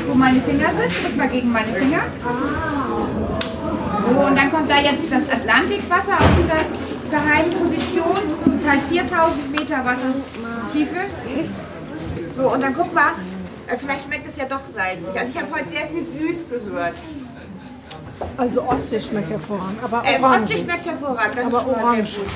wo 0.07 0.13
meine 0.15 0.41
Finger 0.41 0.69
sind. 0.69 1.03
Drück 1.03 1.17
mal 1.17 1.27
gegen 1.29 1.51
meine 1.51 1.67
Finger. 1.67 2.01
So, 4.01 4.19
und 4.25 4.35
dann 4.35 4.51
kommt 4.51 4.69
da 4.69 4.77
jetzt 4.79 5.03
das 5.09 5.29
Atlantikwasser 5.29 6.13
aus 6.13 6.31
dieser 6.41 7.17
geheimen 7.17 7.51
Position. 7.51 8.48
Halt 8.69 8.81
4000 8.89 9.51
Meter 9.51 9.77
Wassertiefe. 9.83 10.95
So, 12.37 12.53
und 12.53 12.61
dann 12.61 12.75
guck 12.75 12.93
mal, 12.93 13.13
äh, 13.67 13.75
vielleicht 13.77 14.05
schmeckt 14.05 14.27
es 14.27 14.37
ja 14.37 14.45
doch 14.45 14.59
salzig. 14.73 15.09
Also 15.19 15.31
ich 15.33 15.41
habe 15.41 15.51
heute 15.55 15.69
sehr 15.69 15.87
viel 15.87 16.05
süß 16.05 16.45
gehört. 16.49 16.93
Also 18.37 18.61
Ostsee 18.63 18.99
schmeckt 18.99 19.29
hervorragend, 19.31 19.83
aber 19.83 20.03
Ähm, 20.05 20.23
orange. 20.23 20.43
Ostsee 20.43 20.57
schmeckt 20.63 20.85
hervorragend, 20.85 21.35
das 21.35 21.45
Aber 21.45 21.57
ist 21.57 21.63
schon 21.63 21.73
orange. 21.83 22.09
sehr 22.11 22.23
gut. 22.23 22.31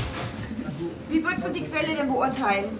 Wie 1.10 1.24
würdest 1.24 1.46
du 1.46 1.50
die 1.52 1.66
Quelle 1.66 1.96
denn 1.96 2.08
beurteilen? 2.12 2.80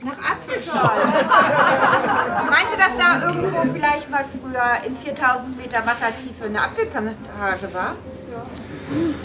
Nach 0.00 0.30
Apfelschorle. 0.30 1.04
Meinst 2.50 2.72
du, 2.72 2.78
dass 2.78 2.96
da 2.96 3.26
irgendwo 3.26 3.72
vielleicht 3.74 4.08
mal 4.08 4.24
früher 4.40 4.86
in 4.86 4.96
4000 4.96 5.56
Meter 5.56 5.84
Wassertiefe 5.84 6.44
eine 6.44 6.60
Apfelplantage 6.60 7.74
war? 7.74 7.96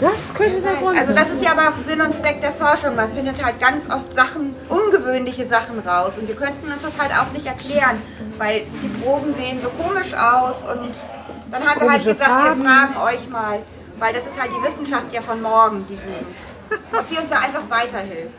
Das 0.00 0.34
könnte 0.34 0.60
der 0.60 0.74
Grund 0.74 0.98
Also 0.98 1.14
das 1.14 1.30
ist 1.30 1.42
ja 1.42 1.52
aber 1.52 1.68
auch 1.68 1.86
Sinn 1.86 2.00
und 2.00 2.14
Zweck 2.18 2.40
der 2.40 2.52
Forschung. 2.52 2.96
Man 2.96 3.10
findet 3.12 3.42
halt 3.42 3.58
ganz 3.60 3.88
oft 3.88 4.12
Sachen, 4.12 4.54
ungewöhnliche 4.68 5.46
Sachen 5.48 5.78
raus. 5.78 6.14
Und 6.18 6.28
wir 6.28 6.34
könnten 6.34 6.70
uns 6.70 6.82
das 6.82 6.98
halt 6.98 7.12
auch 7.12 7.32
nicht 7.32 7.46
erklären, 7.46 8.02
weil 8.38 8.62
die 8.82 8.88
Proben 9.02 9.32
sehen 9.32 9.58
so 9.62 9.70
komisch 9.70 10.12
aus. 10.14 10.62
Und 10.62 10.90
dann 11.50 11.66
haben 11.66 11.80
wir 11.80 11.90
halt 11.90 12.04
gesagt, 12.04 12.22
Farben. 12.22 12.62
wir 12.62 12.68
fragen 12.68 12.96
euch 12.98 13.28
mal, 13.30 13.58
weil 13.98 14.12
das 14.12 14.24
ist 14.24 14.38
halt 14.38 14.50
die 14.50 14.68
Wissenschaft 14.68 15.12
ja 15.12 15.22
von 15.22 15.40
morgen, 15.40 15.86
die 15.88 15.94
Jugend. 15.94 16.36
Ob 16.92 17.08
sie 17.08 17.16
uns 17.16 17.30
da 17.30 17.36
einfach 17.36 17.62
weiterhilft. 17.68 18.34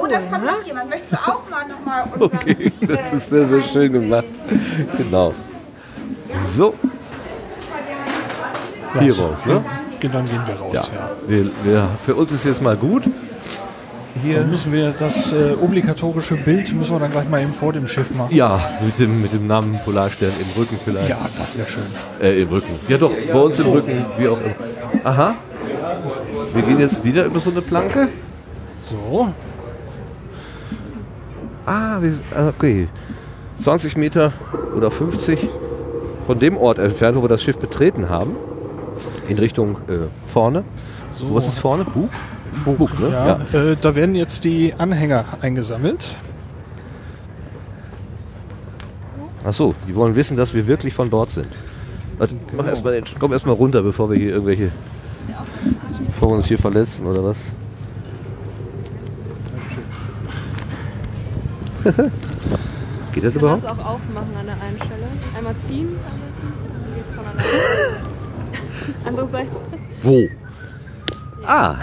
oh, 0.00 0.06
das 0.06 0.28
kommt 0.30 0.44
noch 0.44 0.62
jemand. 0.64 0.90
Möchtest 0.90 1.12
du 1.12 1.16
auch 1.16 1.48
mal 1.48 1.66
nochmal 1.66 2.04
Okay, 2.20 2.72
das 2.80 3.12
ist 3.12 3.30
sehr, 3.30 3.46
sehr 3.46 3.62
schön 3.62 3.92
gemacht. 3.92 4.24
Genau. 4.96 5.32
So. 6.46 6.74
Hier 9.00 9.18
raus, 9.18 9.38
ne? 9.44 9.64
Dann 10.00 10.24
gehen 10.24 10.40
wir 10.46 10.54
raus, 10.54 10.72
Ja. 10.72 10.80
ja. 10.80 11.10
Wir, 11.26 11.50
wir, 11.64 11.88
für 12.04 12.14
uns 12.14 12.32
ist 12.32 12.44
jetzt 12.44 12.62
mal 12.62 12.76
gut. 12.76 13.04
Hier. 14.22 14.40
Dann 14.40 14.50
müssen 14.50 14.72
wir 14.72 14.92
das 14.98 15.32
äh, 15.32 15.54
obligatorische 15.60 16.36
Bild 16.36 16.72
müssen 16.72 16.92
wir 16.92 16.98
dann 16.98 17.12
gleich 17.12 17.28
mal 17.28 17.40
eben 17.40 17.52
vor 17.52 17.72
dem 17.72 17.86
Schiff 17.86 18.10
machen. 18.14 18.34
Ja, 18.34 18.60
mit 18.84 18.98
dem, 18.98 19.22
mit 19.22 19.32
dem 19.32 19.46
Namen 19.46 19.78
Polarstern 19.84 20.32
im 20.40 20.50
Rücken 20.60 20.78
vielleicht. 20.84 21.08
Ja, 21.08 21.28
das 21.36 21.56
wäre 21.56 21.68
schön. 21.68 21.86
Äh, 22.20 22.42
im 22.42 22.48
Rücken. 22.48 22.80
Ja 22.88 22.98
doch, 22.98 23.12
bei 23.32 23.38
uns 23.38 23.58
im 23.58 23.66
Rücken, 23.66 24.04
wie 24.18 24.28
auch 24.28 24.38
immer. 24.38 24.54
Aha. 25.04 25.34
Wir 26.54 26.62
gehen 26.62 26.80
jetzt 26.80 27.04
wieder 27.04 27.24
über 27.26 27.40
so 27.40 27.50
eine 27.50 27.62
Planke. 27.62 28.08
So. 28.90 29.28
Ah, 31.66 31.98
ah, 32.34 32.48
okay. 32.48 32.88
20 33.62 33.96
Meter 33.96 34.32
oder 34.76 34.90
50 34.90 35.48
von 36.26 36.38
dem 36.38 36.56
Ort 36.56 36.78
entfernt, 36.78 37.16
wo 37.16 37.22
wir 37.22 37.28
das 37.28 37.42
Schiff 37.42 37.58
betreten 37.58 38.08
haben. 38.08 38.36
In 39.28 39.38
Richtung 39.38 39.76
äh, 39.88 40.08
vorne. 40.32 40.64
So. 41.10 41.34
Was 41.34 41.46
ist 41.48 41.58
vorne? 41.58 41.84
Bug? 41.84 42.08
Bug, 42.64 42.98
ne? 42.98 43.10
Ja, 43.10 43.38
Äh, 43.58 43.76
da 43.80 43.94
werden 43.94 44.14
jetzt 44.14 44.42
die 44.44 44.74
Anhänger 44.76 45.24
eingesammelt. 45.40 46.06
Ach 49.44 49.52
so, 49.52 49.74
die 49.86 49.94
wollen 49.94 50.16
wissen, 50.16 50.36
dass 50.36 50.54
wir 50.54 50.66
wirklich 50.66 50.94
von 50.94 51.10
dort 51.10 51.30
sind. 51.30 51.48
Warte, 52.18 52.34
mach 52.56 52.66
erst 52.66 52.82
mal 52.84 52.92
den, 52.94 53.04
komm 53.18 53.32
erstmal 53.32 53.54
runter, 53.54 53.82
bevor 53.82 54.10
wir 54.10 54.16
hier 54.18 54.30
irgendwelche. 54.32 54.70
Bevor 56.06 56.30
wir 56.30 56.36
uns 56.36 56.46
hier 56.46 56.58
verletzen 56.58 57.06
oder 57.06 57.22
was? 57.24 57.36
Geht 61.84 61.94
das 61.94 62.04
Ich 63.14 63.22
kann 63.22 63.32
überhaupt? 63.32 63.64
das 63.64 63.70
auch 63.70 63.78
aufmachen 63.78 64.34
an 64.38 64.46
der 64.46 64.54
einen 64.54 64.76
Stelle. 64.76 65.06
Einmal 65.36 65.54
ziehen 65.56 65.88
am 65.88 66.28
besten, 66.28 66.52
dann 66.84 66.94
geht's 66.94 67.12
von 67.12 67.24
alleine. 67.24 67.42
Andere 69.04 69.28
Seite. 69.28 69.48
Wo? 70.02 70.26
Ah! 71.46 71.76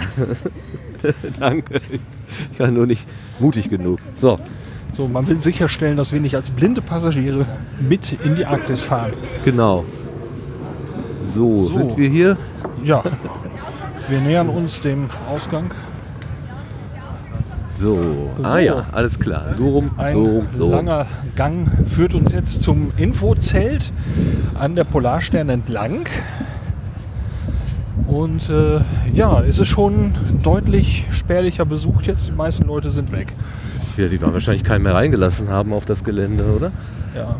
Danke. 1.40 1.80
Ich 2.52 2.60
war 2.60 2.68
nur 2.70 2.86
nicht 2.86 3.06
mutig 3.38 3.68
genug. 3.70 3.98
So. 4.14 4.38
So, 4.96 5.08
man 5.08 5.26
will 5.28 5.42
sicherstellen, 5.42 5.96
dass 5.96 6.12
wir 6.12 6.20
nicht 6.20 6.36
als 6.36 6.50
blinde 6.50 6.80
Passagiere 6.80 7.44
mit 7.80 8.12
in 8.24 8.34
die 8.36 8.46
Arktis 8.46 8.82
fahren. 8.82 9.12
Genau. 9.44 9.84
So, 11.24 11.66
So. 11.68 11.72
sind 11.78 11.96
wir 11.98 12.08
hier? 12.08 12.36
Ja. 12.84 13.02
Wir 14.08 14.20
nähern 14.20 14.48
uns 14.48 14.80
dem 14.80 15.06
Ausgang. 15.28 15.70
So. 17.78 18.30
Ah 18.42 18.58
ja, 18.58 18.86
alles 18.92 19.18
klar. 19.18 19.52
So 19.52 19.68
rum, 19.68 19.90
Ein 19.98 20.14
so 20.14 20.24
rum, 20.24 20.46
so 20.52 20.64
rum. 20.64 20.72
langer 20.72 21.06
Gang 21.34 21.68
führt 21.94 22.14
uns 22.14 22.32
jetzt 22.32 22.62
zum 22.62 22.92
Infozelt 22.96 23.92
an 24.54 24.76
der 24.76 24.84
Polarstern 24.84 25.50
entlang. 25.50 26.06
Und 28.06 28.48
äh, 28.50 28.80
ja, 29.14 29.40
es 29.42 29.58
ist 29.58 29.68
schon 29.68 30.14
deutlich 30.42 31.04
spärlicher 31.10 31.64
besucht 31.64 32.06
jetzt. 32.06 32.28
Die 32.28 32.32
meisten 32.32 32.66
Leute 32.66 32.90
sind 32.90 33.10
weg. 33.12 33.32
Ja, 33.96 34.06
die 34.08 34.20
waren 34.22 34.32
wahrscheinlich 34.32 34.62
keinen 34.64 34.82
mehr 34.82 34.94
reingelassen 34.94 35.48
haben 35.48 35.72
auf 35.72 35.84
das 35.86 36.04
Gelände, 36.04 36.44
oder? 36.44 36.70
Ja. 37.14 37.36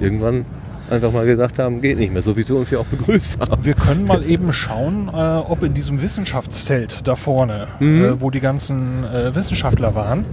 Irgendwann 0.00 0.44
einfach 0.90 1.12
mal 1.12 1.24
gesagt 1.26 1.58
haben, 1.58 1.80
geht 1.80 1.98
nicht 1.98 2.12
mehr, 2.12 2.22
so 2.22 2.36
wie 2.36 2.42
sie 2.42 2.54
uns 2.54 2.70
ja 2.70 2.78
auch 2.78 2.86
begrüßt 2.86 3.40
haben. 3.40 3.64
Wir 3.64 3.74
können 3.74 4.04
mal 4.06 4.22
eben 4.24 4.52
schauen, 4.52 5.08
äh, 5.12 5.16
ob 5.16 5.62
in 5.62 5.74
diesem 5.74 6.00
Wissenschaftszelt 6.02 7.00
da 7.06 7.14
vorne, 7.16 7.66
Mhm. 7.78 8.04
äh, 8.04 8.20
wo 8.20 8.30
die 8.30 8.40
ganzen 8.40 9.04
äh, 9.04 9.34
Wissenschaftler 9.34 9.94
waren, 9.94 10.24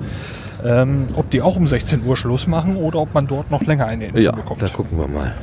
ähm, 0.66 1.08
ob 1.16 1.30
die 1.30 1.42
auch 1.42 1.58
um 1.58 1.68
16 1.68 2.06
Uhr 2.06 2.16
Schluss 2.18 2.48
machen 2.48 2.76
oder 2.78 3.00
ob 3.00 3.14
man 3.14 3.28
dort 3.28 3.52
noch 3.52 3.64
länger 3.64 3.86
eine 3.88 4.06
Info 4.08 4.18
Ja, 4.20 4.32
bekommt. 4.32 4.62
da 4.62 4.68
gucken 4.68 4.98
wir 4.98 5.08
mal. 5.08 5.34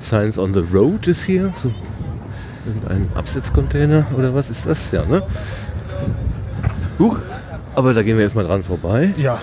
Science 0.00 0.38
on 0.38 0.52
the 0.52 0.64
Road 0.72 1.06
ist 1.06 1.24
hier. 1.24 1.52
So 1.62 1.70
irgendein 2.66 3.08
Absetzcontainer 3.16 4.06
oder 4.16 4.34
was 4.34 4.50
ist 4.50 4.66
das? 4.66 4.90
Ja, 4.90 5.04
ne? 5.04 5.22
Huch, 6.98 7.16
aber 7.74 7.94
da 7.94 8.02
gehen 8.02 8.16
wir 8.16 8.24
erstmal 8.24 8.44
dran 8.44 8.62
vorbei. 8.62 9.14
Ja. 9.16 9.40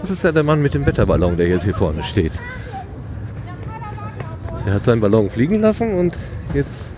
Das 0.00 0.10
ist 0.10 0.24
ja 0.24 0.32
der 0.32 0.42
Mann 0.42 0.62
mit 0.62 0.74
dem 0.74 0.84
Wetterballon, 0.86 1.36
der 1.36 1.48
jetzt 1.48 1.64
hier 1.64 1.74
vorne 1.74 2.02
steht. 2.02 2.32
Er 4.66 4.74
hat 4.74 4.84
seinen 4.84 5.00
Ballon 5.00 5.30
fliegen 5.30 5.60
lassen 5.60 5.92
und 5.94 6.16
jetzt. 6.54 6.86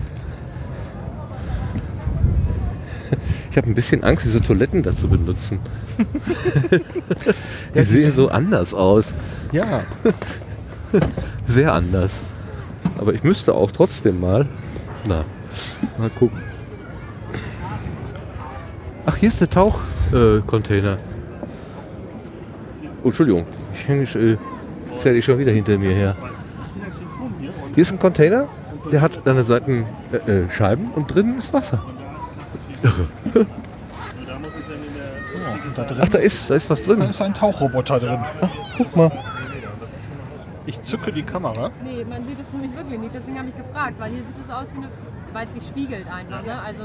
Ich 3.51 3.57
habe 3.57 3.69
ein 3.69 3.73
bisschen 3.73 4.03
Angst, 4.03 4.25
diese 4.25 4.41
Toiletten 4.41 4.83
da 4.83 4.93
zu 4.93 5.07
benutzen. 5.07 5.59
die 7.73 7.83
sehen 7.83 8.11
so 8.11 8.27
anders 8.27 8.73
aus. 8.73 9.13
Ja. 9.53 9.83
Sehr 11.47 11.73
anders. 11.73 12.23
Aber 12.97 13.13
ich 13.13 13.23
müsste 13.23 13.53
auch 13.53 13.71
trotzdem 13.71 14.19
mal. 14.19 14.45
Na, 15.05 15.25
mal 15.97 16.09
gucken. 16.09 16.39
Ach, 19.05 19.15
hier 19.17 19.29
ist 19.29 19.41
der 19.41 19.49
Tauchcontainer. 19.49 20.37
Äh, 20.37 20.41
Container. 20.41 20.97
oh, 23.03 23.07
Entschuldigung. 23.07 23.45
Ich 23.73 23.87
hänge 23.87 24.03
äh, 24.03 24.37
zähle 24.99 25.17
ich 25.17 25.25
schon 25.25 25.37
wieder 25.37 25.51
hinter 25.51 25.77
mir 25.77 25.93
her. 25.93 26.15
Hier 27.73 27.81
ist 27.81 27.91
ein 27.91 27.99
Container, 27.99 28.47
der 28.91 29.01
hat 29.01 29.27
an 29.27 29.35
den 29.35 29.45
Seiten 29.45 29.85
äh, 30.11 30.31
äh, 30.31 30.51
Scheiben 30.51 30.91
und 30.93 31.13
drinnen 31.13 31.37
ist 31.37 31.53
Wasser. 31.53 31.83
Irre. 32.81 33.45
Ach, 35.99 36.09
da 36.09 36.19
ist, 36.19 36.49
da 36.49 36.55
ist 36.55 36.69
was 36.69 36.83
drin. 36.83 36.99
Da 36.99 37.05
ist 37.05 37.21
ein 37.21 37.33
Tauchroboter 37.33 37.99
drin. 37.99 38.19
Ach, 38.41 38.49
guck 38.77 38.95
mal. 38.95 39.11
Ich 40.65 40.81
zücke 40.81 41.11
die 41.11 41.23
Kamera. 41.23 41.69
Nee, 41.83 42.03
man 42.05 42.25
sieht 42.25 42.39
es 42.39 42.51
nämlich 42.53 42.75
wirklich 42.75 42.99
nicht, 42.99 43.13
deswegen 43.13 43.37
habe 43.37 43.49
ich 43.49 43.57
gefragt, 43.57 43.95
weil 43.99 44.11
hier 44.11 44.23
sieht 44.23 44.35
es 44.43 44.51
aus 44.51 44.65
wie 44.73 44.77
eine, 44.77 44.87
weil 45.33 45.45
es 45.45 45.53
sich 45.53 45.67
spiegelt 45.67 46.07
einfach, 46.11 46.43
ne? 46.43 46.59
Also 46.59 46.83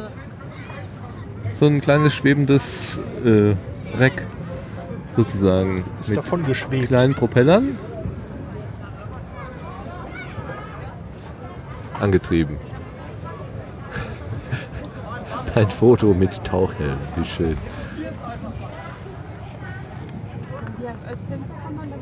So 1.55 1.67
ein 1.67 1.81
kleines 1.81 2.15
schwebendes 2.15 2.99
äh, 3.25 3.55
Reck 3.97 4.27
sozusagen. 5.17 5.85
Ist 6.01 6.17
davon 6.17 6.45
geschwebt. 6.45 6.89
kleinen 6.89 7.15
Propellern. 7.15 7.79
Angetrieben. 12.01 12.57
Ein 15.55 15.69
Foto 15.69 16.15
mit 16.15 16.43
Tauchhelm, 16.45 16.97
wie 17.17 17.25
schön. 17.25 17.59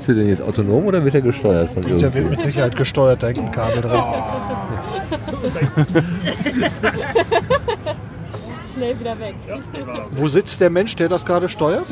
Ist 0.09 0.13
er 0.17 0.21
denn 0.23 0.29
jetzt 0.31 0.41
autonom 0.41 0.87
oder 0.87 1.05
wird 1.05 1.15
er 1.17 1.21
gesteuert 1.21 1.69
von 1.69 1.83
Der 1.83 2.15
wird 2.15 2.31
mit 2.31 2.41
Sicherheit 2.41 2.75
gesteuert, 2.75 3.23
da 3.23 3.27
hängt 3.27 3.41
ein 3.41 3.51
Kabel 3.51 3.83
drin. 3.83 3.91
schnell 8.75 8.99
wieder 8.99 9.19
weg. 9.21 9.35
Wo 10.13 10.29
sitzt 10.29 10.63
der 10.63 10.71
Mensch, 10.71 10.97
der 10.97 11.11
das 11.11 11.27
gerade 11.27 11.47
steuert? 11.51 11.85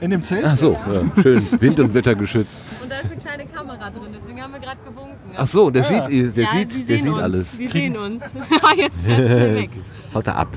In 0.00 0.10
dem 0.10 0.24
Zelt? 0.24 0.44
Ach 0.44 0.56
so, 0.56 0.72
ja, 0.72 1.22
schön. 1.22 1.46
Wind- 1.60 1.78
und 1.78 1.94
Wettergeschützt. 1.94 2.60
Und 2.82 2.90
da 2.90 2.96
ist 2.98 3.12
eine 3.12 3.20
kleine 3.20 3.46
Kamera 3.46 3.90
drin, 3.90 4.08
deswegen 4.12 4.42
haben 4.42 4.54
wir 4.54 4.58
gerade 4.60 4.78
gewunken. 4.84 5.14
Ach 5.36 5.46
so, 5.46 5.70
der 5.70 5.84
sieht- 5.84 6.08
der 6.36 6.42
ja, 6.44 6.50
sieht- 6.50 6.88
der 6.88 6.98
sieht 6.98 7.06
uns. 7.12 7.22
alles. 7.22 7.58
Die 7.58 7.68
Kriegen- 7.68 7.94
sehen 7.94 8.02
uns. 8.02 8.24
Ah, 8.60 8.72
jetzt 8.76 9.04
schnell 9.04 9.54
weg. 9.54 9.70
Haut 10.14 10.26
er 10.26 10.34
ab. 10.36 10.48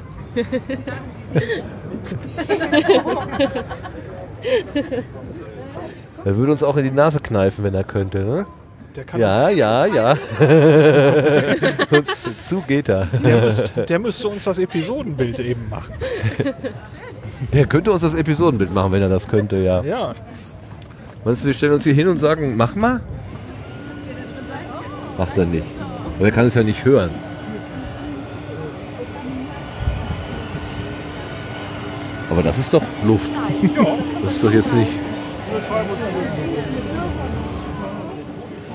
Er 6.25 6.35
würde 6.37 6.51
uns 6.51 6.63
auch 6.63 6.75
in 6.75 6.83
die 6.83 6.91
Nase 6.91 7.19
kneifen, 7.19 7.63
wenn 7.63 7.75
er 7.75 7.83
könnte, 7.83 8.19
ne? 8.19 8.47
Der 8.95 9.03
kann 9.03 9.19
ja, 9.19 9.49
ja, 9.49 9.85
ja. 9.85 10.11
Und 11.91 12.07
zu 12.41 12.61
geht 12.61 12.89
er. 12.89 13.05
Der, 13.05 13.41
müsste, 13.41 13.85
der 13.85 13.99
müsste 13.99 14.27
uns 14.29 14.43
das 14.45 14.57
Episodenbild 14.57 15.39
eben 15.39 15.69
machen. 15.69 15.93
Der 17.53 17.65
könnte 17.65 17.91
uns 17.91 18.01
das 18.01 18.13
Episodenbild 18.13 18.73
machen, 18.73 18.93
wenn 18.93 19.01
er 19.01 19.09
das 19.09 19.27
könnte, 19.27 19.57
ja. 19.57 19.83
Ja. 19.83 20.13
Meinst 21.25 21.43
du, 21.43 21.47
wir 21.47 21.53
stellen 21.53 21.73
uns 21.73 21.83
hier 21.83 21.93
hin 21.93 22.07
und 22.07 22.19
sagen, 22.19 22.55
mach 22.55 22.75
mal? 22.75 23.01
Macht 25.17 25.37
er 25.37 25.45
nicht. 25.45 25.65
Aber 26.17 26.25
er 26.25 26.31
kann 26.31 26.45
es 26.45 26.55
ja 26.55 26.63
nicht 26.63 26.85
hören. 26.85 27.09
Aber 32.29 32.41
das 32.41 32.57
ist 32.57 32.73
doch 32.73 32.83
Luft. 33.05 33.29
Das 34.23 34.31
ist 34.31 34.43
doch 34.43 34.51
jetzt 34.51 34.73
nicht. 34.73 34.91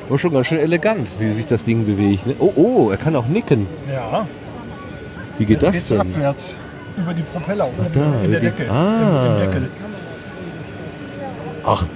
Oh, 0.08 0.18
schon 0.18 0.32
ganz 0.32 0.48
schön 0.48 0.58
elegant, 0.58 1.08
wie 1.20 1.32
sich 1.32 1.46
das 1.46 1.62
Ding 1.64 1.86
bewegt. 1.86 2.26
Ne? 2.26 2.34
Oh, 2.40 2.52
oh, 2.56 2.90
er 2.90 2.96
kann 2.96 3.14
auch 3.14 3.26
nicken. 3.26 3.66
Ja. 3.92 4.26
Wie 5.38 5.44
geht 5.44 5.62
Jetzt 5.62 5.66
das 5.66 5.74
geht's 5.74 5.88
denn? 5.88 6.00
abwärts. 6.00 6.54
Über 6.96 7.14
die 7.14 7.22
Propeller 7.22 7.66
oben 7.68 7.86
da, 7.94 8.24
in 8.24 8.32
der 8.32 8.40
Decke. 8.40 8.70
Ah. 8.70 9.26
Im, 9.26 9.32
im 9.32 9.38
Deckel. 9.38 9.70
Ach. 11.64 11.86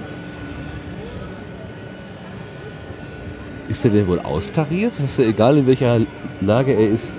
Ist 3.67 3.83
er 3.83 3.91
denn 3.91 4.07
wohl 4.07 4.19
austariert? 4.19 4.93
Ist 5.03 5.19
ja 5.19 5.25
egal, 5.25 5.57
in 5.57 5.67
welcher 5.67 5.99
Lage 6.39 6.71
er 6.73 6.87
ist. 6.89 7.11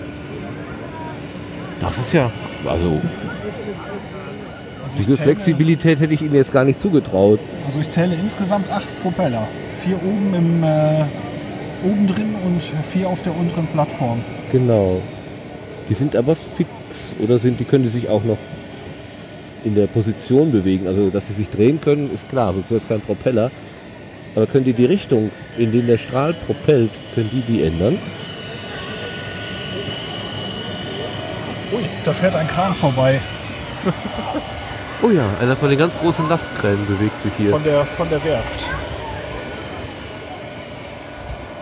Das 1.80 1.98
ist 1.98 2.12
ja. 2.12 2.30
Also. 2.64 3.00
Also 4.96 5.02
Diese 5.10 5.16
zähle- 5.18 5.24
Flexibilität 5.24 6.00
hätte 6.00 6.14
ich 6.14 6.22
ihm 6.22 6.34
jetzt 6.34 6.52
gar 6.52 6.64
nicht 6.64 6.80
zugetraut. 6.80 7.38
Also 7.66 7.80
ich 7.80 7.88
zähle 7.90 8.14
insgesamt 8.14 8.70
acht 8.70 8.88
Propeller. 9.02 9.46
Vier 9.82 9.96
oben 9.96 10.34
im 10.34 10.62
äh, 10.64 11.04
oben 11.84 12.06
drin 12.08 12.34
und 12.44 12.62
vier 12.92 13.08
auf 13.08 13.22
der 13.22 13.36
unteren 13.36 13.66
Plattform. 13.66 14.20
Genau. 14.50 15.00
Die 15.88 15.94
sind 15.94 16.16
aber 16.16 16.34
fix 16.34 16.68
oder 17.22 17.38
sind 17.38 17.60
die 17.60 17.64
können 17.64 17.84
die 17.84 17.90
sich 17.90 18.08
auch 18.08 18.24
noch 18.24 18.38
in 19.64 19.74
der 19.74 19.86
Position 19.86 20.50
bewegen. 20.50 20.86
Also 20.86 21.10
dass 21.10 21.26
sie 21.28 21.34
sich 21.34 21.48
drehen 21.50 21.80
können, 21.80 22.10
ist 22.12 22.28
klar, 22.30 22.54
sonst 22.54 22.70
wäre 22.70 22.80
es 22.80 22.88
kein 22.88 23.00
Propeller. 23.00 23.50
Aber 24.34 24.46
können 24.46 24.64
die 24.64 24.72
die 24.72 24.84
Richtung, 24.86 25.30
in 25.58 25.72
die 25.72 25.82
der 25.82 25.98
Strahl 25.98 26.34
propellt, 26.46 26.90
können 27.14 27.30
die 27.32 27.40
die 27.40 27.62
ändern? 27.62 27.98
Ui, 31.72 31.82
da 32.04 32.12
fährt 32.12 32.34
ein 32.34 32.46
Kran 32.48 32.74
vorbei. 32.74 33.20
Oh 35.02 35.10
ja, 35.10 35.24
einer 35.40 35.56
von 35.56 35.68
den 35.68 35.78
ganz 35.78 35.96
großen 35.98 36.28
Lastkränen 36.28 36.86
bewegt 36.86 37.20
sich 37.20 37.32
hier. 37.36 37.50
Von 37.50 37.62
der, 37.64 37.84
von 37.84 38.08
der 38.08 38.22
Werft. 38.24 38.60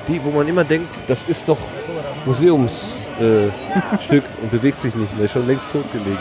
Die, 0.07 0.23
wo 0.23 0.31
man 0.31 0.47
immer 0.47 0.65
denkt, 0.65 0.95
das 1.09 1.25
ist 1.25 1.49
doch 1.49 1.59
Museumsstück 2.27 2.93
äh, 3.21 3.51
und 4.43 4.51
bewegt 4.51 4.81
sich 4.81 4.95
nicht 4.95 5.19
mehr, 5.19 5.29
schon 5.29 5.47
längst 5.47 5.67
totgelegt. 5.73 6.21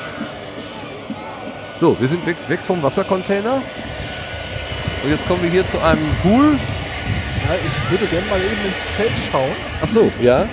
So, 1.79 1.95
wir 1.99 2.07
sind 2.07 2.25
weg, 2.25 2.37
weg 2.47 2.59
vom 2.65 2.81
Wassercontainer. 2.81 3.61
Und 5.03 5.09
jetzt 5.09 5.27
kommen 5.27 5.43
wir 5.43 5.49
hier 5.49 5.67
zu 5.67 5.79
einem 5.79 6.07
Pool. 6.21 6.53
Ja, 7.45 7.55
ich 7.55 7.91
würde 7.91 8.05
gerne 8.05 8.25
mal 8.27 8.39
eben 8.39 8.65
ins 8.65 8.95
Zelt 8.95 9.11
schauen. 9.31 9.51
Ach 9.81 9.87
so, 9.87 10.09
ja. 10.21 10.45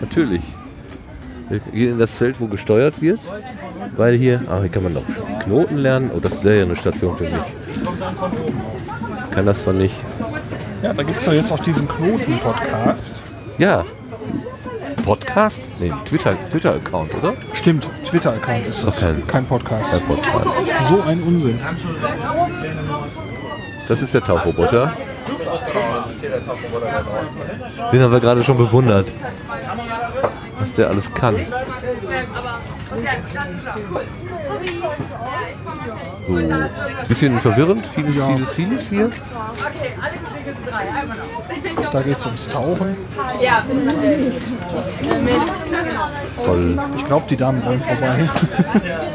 Natürlich. 0.00 0.42
Wir 1.48 1.60
gehen 1.60 1.92
in 1.92 1.98
das 1.98 2.16
Zelt, 2.16 2.40
wo 2.40 2.46
gesteuert 2.46 3.00
wird. 3.00 3.20
Weil 3.96 4.14
hier, 4.14 4.40
ah, 4.48 4.60
hier 4.60 4.68
kann 4.70 4.82
man 4.84 4.92
noch 4.94 5.02
Knoten 5.44 5.78
lernen. 5.78 6.10
Oh, 6.14 6.20
das 6.20 6.42
wäre 6.44 6.58
ja 6.58 6.64
eine 6.64 6.76
Station 6.76 7.16
für 7.16 7.24
mich. 7.24 7.32
Ich 9.24 9.30
kann 9.34 9.46
das 9.46 9.62
zwar 9.62 9.74
nicht. 9.74 9.94
Ja, 10.82 10.92
da 10.92 11.02
gibt 11.02 11.18
es 11.18 11.26
ja 11.26 11.32
jetzt 11.32 11.52
auch 11.52 11.60
diesen 11.60 11.86
Knoten-Podcast. 11.88 13.22
Ja. 13.58 13.84
Podcast? 15.04 15.60
Nee, 15.80 15.92
Twitter- 16.04 16.36
Twitter-Account, 16.50 17.14
oder? 17.14 17.34
Stimmt, 17.54 17.86
Twitter-Account 18.04 18.66
ist 18.66 18.80
Doch 18.82 18.86
das. 18.90 19.00
kein, 19.00 19.26
Kein 19.26 19.44
Podcast. 19.46 19.90
kein 19.90 20.00
Podcast. 20.02 20.48
So 20.88 21.02
ein 21.02 21.22
Unsinn. 21.22 21.58
Das 23.88 24.00
ist 24.02 24.14
der 24.14 24.20
Tauchroboter. 24.22 24.92
Den 27.92 28.00
haben 28.02 28.12
wir 28.12 28.20
gerade 28.20 28.42
schon 28.44 28.56
bewundert. 28.56 29.12
Was 30.58 30.74
der 30.74 30.88
alles 30.88 31.12
kann. 31.12 31.36
So, 36.26 36.34
bisschen 37.08 37.40
verwirrend, 37.40 37.86
vieles, 37.86 38.16
Ja. 38.16 38.26
vieles, 38.26 38.52
vieles 38.52 38.88
hier. 38.88 39.10
Da 41.92 42.02
geht 42.02 42.18
es 42.18 42.26
ums 42.26 42.48
Tauchen. 42.48 42.96
Ja, 43.40 43.62
Toll. 46.44 46.78
Ich 46.96 47.06
glaube, 47.06 47.26
die 47.28 47.36
Damen 47.36 47.64
wollen 47.64 47.80
vorbei. 47.80 48.28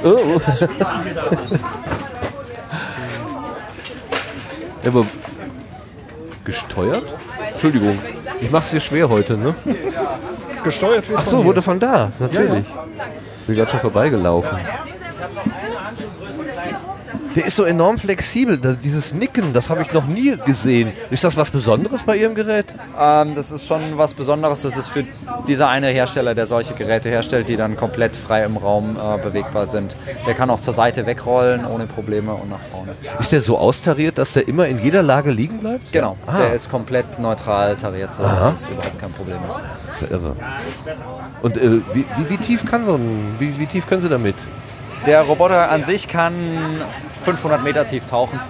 Oh. 0.03 0.41
Ja, 4.83 4.91
aber 4.93 5.05
gesteuert? 6.45 7.03
Entschuldigung, 7.51 7.99
ich 8.39 8.49
mache 8.51 8.63
es 8.65 8.71
dir 8.71 8.79
schwer 8.79 9.09
heute, 9.09 9.35
ne? 9.37 9.53
Gesteuert 10.63 11.09
wird 11.09 11.19
Ach 11.19 11.25
so, 11.25 11.43
wurde 11.43 11.61
von 11.61 11.77
da, 11.77 12.11
natürlich. 12.19 12.65
Bin 13.47 13.55
gerade 13.55 13.71
schon 13.71 13.79
vorbeigelaufen. 13.79 14.57
Der 17.37 17.45
ist 17.45 17.55
so 17.55 17.65
enorm 17.65 17.99
flexibel. 17.99 18.57
Das, 18.57 18.79
dieses 18.79 19.13
Nicken, 19.13 19.53
das 19.53 19.69
habe 19.69 19.83
ich 19.83 19.93
noch 19.93 20.07
nie 20.07 20.35
gesehen. 20.43 20.91
Ist 21.11 21.23
das 21.23 21.37
was 21.37 21.51
Besonderes 21.51 22.01
bei 22.03 22.17
Ihrem 22.17 22.33
Gerät? 22.33 22.65
Ähm, 22.99 23.35
das 23.35 23.51
ist 23.51 23.67
schon 23.67 23.95
was 23.95 24.15
Besonderes. 24.15 24.63
Das 24.63 24.75
ist 24.75 24.87
für 24.87 25.05
dieser 25.47 25.69
eine 25.69 25.89
Hersteller, 25.89 26.33
der 26.33 26.47
solche 26.47 26.73
Geräte 26.73 27.09
herstellt, 27.09 27.47
die 27.47 27.55
dann 27.55 27.77
komplett 27.77 28.15
frei 28.15 28.43
im 28.43 28.57
Raum 28.57 28.97
äh, 28.97 29.21
bewegbar 29.21 29.67
sind. 29.67 29.95
Der 30.25 30.33
kann 30.33 30.49
auch 30.49 30.61
zur 30.61 30.73
Seite 30.73 31.05
wegrollen 31.05 31.63
ohne 31.63 31.85
Probleme 31.85 32.33
und 32.33 32.49
nach 32.49 32.59
vorne. 32.71 32.95
Ist 33.19 33.31
der 33.31 33.41
so 33.43 33.59
austariert, 33.59 34.17
dass 34.17 34.33
der 34.33 34.47
immer 34.47 34.65
in 34.65 34.81
jeder 34.83 35.03
Lage 35.03 35.29
liegen 35.29 35.59
bleibt? 35.59 35.91
Genau, 35.91 36.17
Ah. 36.25 36.39
der 36.39 36.53
ist 36.55 36.71
komplett 36.71 37.19
neutral 37.19 37.75
tariert, 37.75 38.15
so 38.15 38.23
Aha. 38.23 38.49
dass 38.49 38.61
es 38.61 38.67
überhaupt 38.67 38.99
kein 38.99 39.11
Problem 39.11 39.37
ist. 39.47 39.59
Das 39.89 40.01
ist 40.01 40.09
ja 40.09 40.17
irre. 40.17 40.35
Und 41.43 41.55
äh, 41.57 41.81
wie, 41.93 42.03
wie, 42.17 42.29
wie 42.31 42.37
tief 42.37 42.65
kann 42.65 42.83
so 42.83 42.95
ein, 42.95 43.35
wie, 43.37 43.59
wie 43.59 43.67
tief 43.67 43.85
können 43.87 44.01
Sie 44.01 44.09
damit? 44.09 44.35
Der 45.07 45.21
Roboter 45.21 45.71
an 45.71 45.85
sich 45.85 46.09
kann 46.09 46.33
500 47.23 47.63
Meter 47.63 47.85
tief 47.85 48.05
tauchen. 48.07 48.41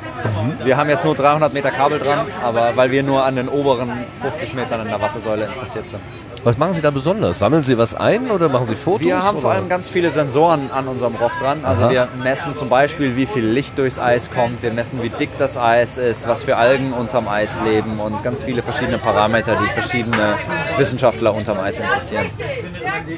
Wir 0.64 0.76
haben 0.76 0.90
jetzt 0.90 1.06
nur 1.06 1.14
300 1.14 1.54
Meter 1.54 1.70
Kabel 1.70 2.00
dran, 2.00 2.26
aber 2.44 2.76
weil 2.76 2.90
wir 2.90 3.04
nur 3.04 3.24
an 3.24 3.36
den 3.36 3.48
oberen 3.48 3.92
50 4.24 4.56
Metern 4.56 4.82
in 4.82 4.88
der 4.88 5.00
Wassersäule 5.00 5.46
interessiert 5.46 5.88
sind. 5.88 6.02
Was 6.48 6.58
machen 6.58 6.76
Sie 6.76 6.82
da 6.82 6.92
besonders? 6.92 7.40
Sammeln 7.40 7.62
Sie 7.64 7.78
was 7.78 7.94
ein 7.94 8.32
oder 8.32 8.48
machen 8.48 8.68
Sie 8.68 8.76
Fotos? 8.76 9.06
Wir 9.06 9.22
haben 9.22 9.40
vor 9.40 9.50
oder? 9.50 9.60
allem 9.60 9.68
ganz 9.68 9.90
viele 9.90 10.10
Sensoren 10.12 10.72
an 10.72 10.88
unserem 10.88 11.16
Roff 11.16 11.34
dran. 11.42 11.66
Also 11.66 11.84
Aha. 11.84 11.92
wir 11.92 12.08
messen 12.24 12.56
zum 12.56 12.70
Beispiel, 12.70 13.18
wie 13.18 13.26
viel 13.26 13.44
Licht 13.46 13.78
durchs 13.78 14.00
Eis 14.00 14.32
kommt. 14.32 14.64
Wir 14.64 14.72
messen, 14.72 15.04
wie 15.04 15.10
dick 15.10 15.30
das 15.40 15.58
Eis 15.58 15.98
ist, 15.98 16.26
was 16.26 16.44
für 16.44 16.56
Algen 16.56 16.94
unterm 16.94 17.28
Eis 17.28 17.60
leben 17.66 18.00
und 18.00 18.24
ganz 18.24 18.44
viele 18.44 18.62
verschiedene 18.62 18.98
Parameter, 18.98 19.58
die 19.62 19.70
verschiedene 19.74 20.36
Wissenschaftler 20.78 21.34
unterm 21.36 21.60
Eis 21.60 21.80
interessieren. 21.80 22.28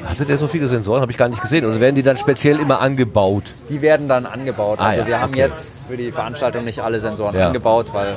Hast 0.06 0.18
du 0.18 0.24
denn 0.24 0.38
so 0.38 0.48
viele 0.48 0.66
Sensoren? 0.66 1.00
Habe 1.00 1.12
ich 1.12 1.18
gar 1.18 1.28
nicht 1.28 1.40
gesehen. 1.40 1.64
Oder 1.64 1.78
werden 1.78 1.94
die 1.94 2.02
dann 2.02 2.16
speziell 2.16 2.58
immer 2.58 2.80
angebaut? 2.80 3.44
Die 3.68 3.80
werden 3.80 4.08
dann 4.08 4.26
angebaut. 4.26 4.80
Ah, 4.80 4.88
Also 4.88 5.02
ja, 5.02 5.06
wir 5.06 5.20
haben 5.20 5.30
okay. 5.30 5.38
jetzt 5.38 5.82
für 5.88 5.96
die 5.96 6.10
Veranstaltung 6.10 6.64
nicht 6.64 6.80
alle 6.80 6.98
Sensoren 6.98 7.36
Ja. 7.36 7.46
angebaut, 7.46 7.90
weil 7.92 8.16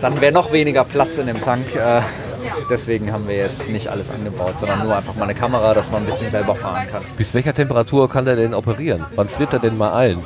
dann 0.00 0.20
wäre 0.20 0.32
noch 0.32 0.50
weniger 0.50 0.82
Platz 0.82 1.18
in 1.18 1.28
dem 1.28 1.40
Tank. 1.40 1.64
Äh, 1.76 2.00
Deswegen 2.68 3.12
haben 3.12 3.26
wir 3.28 3.36
jetzt 3.36 3.68
nicht 3.68 3.88
alles 3.88 4.10
angebaut, 4.10 4.58
sondern 4.58 4.84
nur 4.84 4.96
einfach 4.96 5.14
mal 5.14 5.24
eine 5.24 5.34
Kamera, 5.34 5.74
dass 5.74 5.90
man 5.90 6.02
ein 6.02 6.06
bisschen 6.06 6.30
selber 6.30 6.54
fahren 6.54 6.86
kann. 6.86 7.02
Bis 7.16 7.34
welcher 7.34 7.54
Temperatur 7.54 8.08
kann 8.08 8.24
der 8.24 8.36
denn 8.36 8.54
operieren? 8.54 9.04
Wann 9.14 9.28
friert 9.28 9.52
er 9.52 9.58
denn 9.58 9.76
mal 9.76 9.92
ein? 9.92 10.22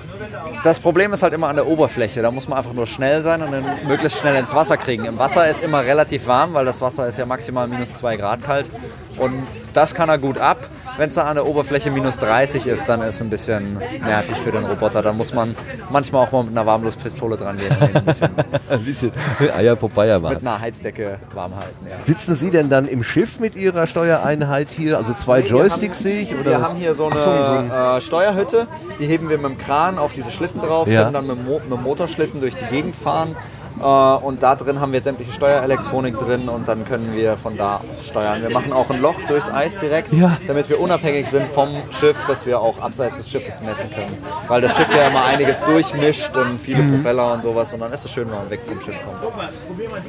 Das 0.63 0.79
Problem 0.79 1.13
ist 1.13 1.23
halt 1.23 1.35
immer 1.35 1.49
an 1.49 1.57
der 1.57 1.67
Oberfläche. 1.67 2.23
Da 2.23 2.31
muss 2.31 2.49
man 2.49 2.57
einfach 2.59 2.73
nur 2.73 2.87
schnell 2.87 3.23
sein 3.23 3.43
und 3.43 3.53
dann 3.53 3.65
möglichst 3.87 4.19
schnell 4.19 4.37
ins 4.37 4.55
Wasser 4.55 4.77
kriegen. 4.77 5.05
Im 5.05 5.19
Wasser 5.19 5.49
ist 5.49 5.63
immer 5.63 5.85
relativ 5.85 6.27
warm, 6.27 6.55
weil 6.55 6.65
das 6.65 6.81
Wasser 6.81 7.07
ist 7.07 7.19
ja 7.19 7.27
maximal 7.27 7.69
minus 7.69 7.95
2 7.95 8.17
Grad 8.17 8.43
kalt. 8.43 8.71
Und 9.19 9.43
das 9.75 9.95
kann 9.95 10.09
er 10.09 10.19
gut 10.19 10.39
ab. 10.39 10.59
Wenn 10.97 11.09
es 11.09 11.15
dann 11.17 11.27
an 11.27 11.35
der 11.37 11.47
Oberfläche 11.47 11.91
minus 11.91 12.19
30 12.19 12.67
ist, 12.67 12.89
dann 12.89 13.03
ist 13.03 13.17
es 13.17 13.21
ein 13.21 13.31
bisschen 13.31 13.79
nervig 14.05 14.37
für 14.37 14.53
den 14.53 14.65
Roboter. 14.65 15.03
Dann 15.03 15.17
muss 15.17 15.35
man 15.35 15.55
manchmal 15.91 16.27
auch 16.27 16.33
mal 16.33 16.45
mit 16.45 16.53
einer 16.53 16.67
Warmluftpistole 16.67 17.37
dran 17.37 17.59
gehen 17.59 17.75
ein 17.95 18.05
bisschen 18.05 18.31
ein 18.71 18.81
bisschen 18.85 19.13
Eier 19.57 19.77
vorbei 19.77 20.19
machen. 20.19 20.35
mit 20.35 20.43
einer 20.47 20.61
Heizdecke 20.61 21.19
warm 21.35 21.55
halten. 21.57 21.87
Ja. 21.89 21.97
Sitzen 22.05 22.35
Sie 22.37 22.51
denn 22.51 22.69
dann 22.71 22.87
im 22.87 23.03
Schiff 23.03 23.41
mit 23.41 23.57
Ihrer 23.57 23.87
Steuereinheit 23.87 24.71
hier? 24.71 24.99
Also 24.99 25.15
zwei 25.15 25.41
Joysticks 25.41 25.99
sehe 26.01 26.21
ich? 26.21 26.35
Oder? 26.35 26.45
Wir 26.51 26.61
haben 26.63 26.77
hier 26.77 26.95
so 26.95 27.07
eine 27.07 27.19
so, 27.19 27.31
äh, 27.31 28.01
Steuerhütte, 28.01 28.67
die 28.99 29.07
heben 29.07 29.29
wir 29.29 29.39
mit 29.39 29.51
dem 29.51 29.59
Kran 29.59 29.99
auf 29.99 30.13
diese 30.13 30.31
Schlitten 30.31 30.61
drauf, 30.61 30.87
Ja. 30.89 31.03
können 31.03 31.15
dann 31.15 31.27
mit, 31.27 31.45
Mo 31.45 31.61
mit 31.69 31.71
dem 31.79 31.83
Motorschlitten 31.83 32.41
durch 32.41 32.55
die 32.57 32.67
Gegend 32.67 32.95
fahren. 32.97 33.35
Äh, 33.81 33.83
und 33.85 34.43
da 34.43 34.55
drin 34.55 34.81
haben 34.81 34.93
wir 34.93 35.01
sämtliche 35.03 35.33
Steuerelektronik 35.33 36.19
drin 36.19 36.49
und 36.49 36.69
dann 36.69 36.85
können 36.85 37.13
wir 37.15 37.37
von 37.37 37.57
da 37.57 37.77
aus 37.77 38.07
steuern. 38.07 38.43
Wir 38.43 38.51
machen 38.51 38.73
auch 38.73 38.89
ein 38.91 39.01
Loch 39.01 39.17
durchs 39.29 39.51
Eis 39.51 39.79
direkt, 39.79 40.13
Ja. 40.13 40.39
damit 40.47 40.69
wir 40.69 40.79
unabhängig 40.81 41.29
sind 41.29 41.49
vom 41.49 41.69
Schiff, 41.91 42.17
dass 42.27 42.47
wir 42.47 42.61
auch 42.61 42.81
abseits 42.81 43.17
des 43.17 43.29
Schiffes 43.29 43.61
messen 43.63 43.91
können. 43.91 44.17
Weil 44.49 44.61
das 44.61 44.77
Schiff 44.77 44.89
ja 44.95 45.09
immer 45.09 45.25
einiges 45.25 45.61
durchmischt 45.65 46.37
und 46.37 46.59
viele 46.61 46.83
Mhm. 46.83 47.03
Propeller 47.03 47.33
und 47.35 47.43
sowas 47.43 47.73
und 47.75 47.81
dann 47.81 47.93
ist 47.93 48.05
es 48.05 48.13
schön, 48.13 48.29
wenn 48.31 48.37
man 48.37 48.51
weg 48.51 48.61
vom 48.67 48.81
Schiff 48.81 48.95
kommt. 49.05 49.33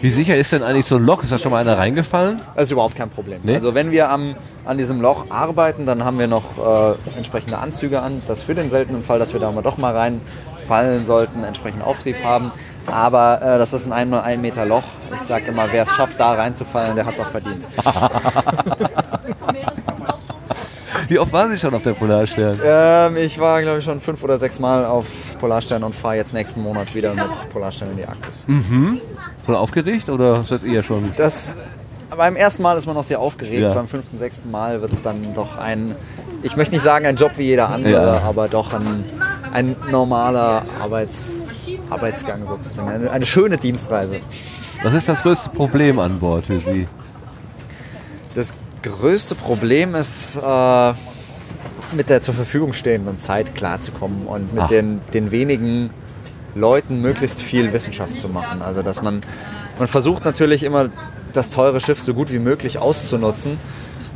Wie 0.02 0.11
sicher 0.11 0.35
ist 0.35 0.52
denn 0.52 0.64
eigentlich 0.64 0.85
so 0.85 0.95
ein 0.98 1.03
Loch? 1.06 1.24
Ist 1.24 1.32
da 1.32 1.40
schon 1.40 1.52
mal 1.52 1.60
einer 1.61 1.77
reingefallen? 1.77 2.40
Das 2.56 2.66
ist 2.66 2.72
überhaupt 2.72 2.95
kein 2.95 3.10
Problem. 3.10 3.40
Nee? 3.44 3.56
Also 3.56 3.74
wenn 3.74 3.92
wir 3.92 4.10
am, 4.10 4.35
an 4.66 4.77
diesem 4.77 5.02
Loch 5.02 5.26
arbeiten, 5.30 5.85
dann 5.85 6.03
haben 6.06 6.19
wir 6.19 6.27
noch 6.27 6.44
äh, 6.58 7.18
entsprechende 7.18 7.58
Anzüge 7.58 8.02
an, 8.02 8.22
dass 8.27 8.44
für 8.44 8.53
den 8.56 8.69
seltenen 8.69 9.03
Fall, 9.03 9.18
dass 9.19 9.34
wir 9.34 9.40
da 9.40 9.52
mal 9.52 9.61
doch 9.64 9.77
mal 9.77 9.95
reinfallen 9.95 11.06
sollten, 11.06 11.44
entsprechend 11.44 11.84
Auftrieb 11.84 12.18
haben. 12.24 12.52
Aber 12.88 13.42
äh, 13.42 13.58
das 13.58 13.74
ist 13.74 13.88
ein 13.88 13.94
1 13.94 14.14
1 14.14 14.42
Meter 14.42 14.66
Loch. 14.66 14.84
Ich 15.16 15.22
sage 15.22 15.48
immer, 15.48 15.72
wer 15.72 15.84
es 15.84 15.90
schafft, 15.92 16.20
da 16.20 16.34
reinzufallen, 16.34 16.96
der 16.96 17.06
hat 17.06 17.16
es 17.16 17.20
auch 17.20 17.30
verdient. 17.30 17.68
Wie 21.08 21.20
oft 21.20 21.32
waren 21.34 21.52
Sie 21.52 21.60
schon 21.60 21.74
auf 21.76 21.84
der 21.84 21.94
Polarstern? 21.94 22.60
ähm, 22.66 23.18
ich 23.18 23.38
war, 23.40 23.62
glaube 23.62 23.78
ich, 23.80 23.86
schon 23.86 24.00
fünf 24.02 24.24
oder 24.24 24.38
sechs 24.40 24.60
Mal 24.60 24.86
auf 24.86 25.06
Polarstern 25.40 25.84
und 25.84 25.96
fahre 25.96 26.16
jetzt 26.16 26.34
nächsten 26.34 26.62
Monat 26.64 26.96
wieder 26.96 27.14
mit 27.14 27.26
Polarstern 27.54 27.92
in 27.92 27.98
die 27.98 28.06
Arktis. 28.08 28.46
Mhm. 28.48 29.00
Schon 29.46 29.56
aufgeregt 29.56 30.10
oder 30.10 30.42
seid 30.44 30.64
ihr 30.64 30.82
schon? 30.82 31.14
Das, 31.16 31.54
beim 32.16 32.36
ersten 32.36 32.64
Mal 32.64 32.76
ist 32.78 32.88
man 32.88 32.96
noch 32.96 33.04
sehr 33.04 33.20
aufgeregt, 33.20 33.62
Ja. 33.62 33.74
beim 33.74 33.88
fünften, 33.88 34.18
sechsten 34.18 34.50
Mal 34.50 34.82
wird 34.82 34.94
es 34.94 35.04
dann 35.04 35.34
doch 35.36 35.58
ein, 35.58 35.96
ich 36.42 36.56
möchte 36.58 36.74
nicht 36.74 36.84
sagen 36.84 37.06
ein 37.06 37.18
Job 37.18 37.34
wie 37.38 37.44
jeder 37.44 37.70
andere, 37.70 37.92
Ja. 38.16 38.22
aber 38.28 38.48
doch 38.48 38.74
ein, 38.74 39.04
ein 39.54 39.76
normaler 39.92 40.64
Arbeits, 40.82 41.34
Arbeitsgang 41.90 42.46
sozusagen, 42.46 42.90
eine, 42.90 43.12
eine 43.12 43.26
schöne 43.26 43.58
Dienstreise. 43.58 44.20
Was 44.84 44.94
ist 44.94 45.10
das 45.10 45.22
größte 45.24 45.50
Problem 45.50 46.00
an 46.00 46.20
Bord 46.20 46.46
für 46.46 46.58
Sie? 46.58 46.88
Das 48.36 48.54
größte 48.84 49.36
Problem 49.36 49.96
ist, 49.96 50.38
äh, 50.38 50.94
mit 51.94 52.10
der 52.10 52.22
zur 52.22 52.34
Verfügung 52.34 52.74
stehenden 52.74 53.20
Zeit 53.20 53.56
klarzukommen 53.56 54.28
und 54.28 54.54
mit 54.54 54.64
Ach. 54.64 54.68
den, 54.68 55.02
den 55.14 55.32
wenigen 55.32 55.90
Leuten 56.56 57.02
möglichst 57.02 57.42
viel 57.42 57.74
Wissenschaft 57.74 58.20
zu 58.20 58.30
machen. 58.30 58.62
Also 58.62 58.82
dass 58.82 59.02
man, 59.02 59.22
man 59.78 59.88
versucht 59.88 60.26
natürlich 60.26 60.64
immer 60.64 60.90
das 61.34 61.52
teure 61.52 61.82
Schiff 61.82 62.02
so 62.02 62.14
gut 62.14 62.32
wie 62.32 62.40
möglich 62.40 62.78
auszunutzen. 62.78 63.58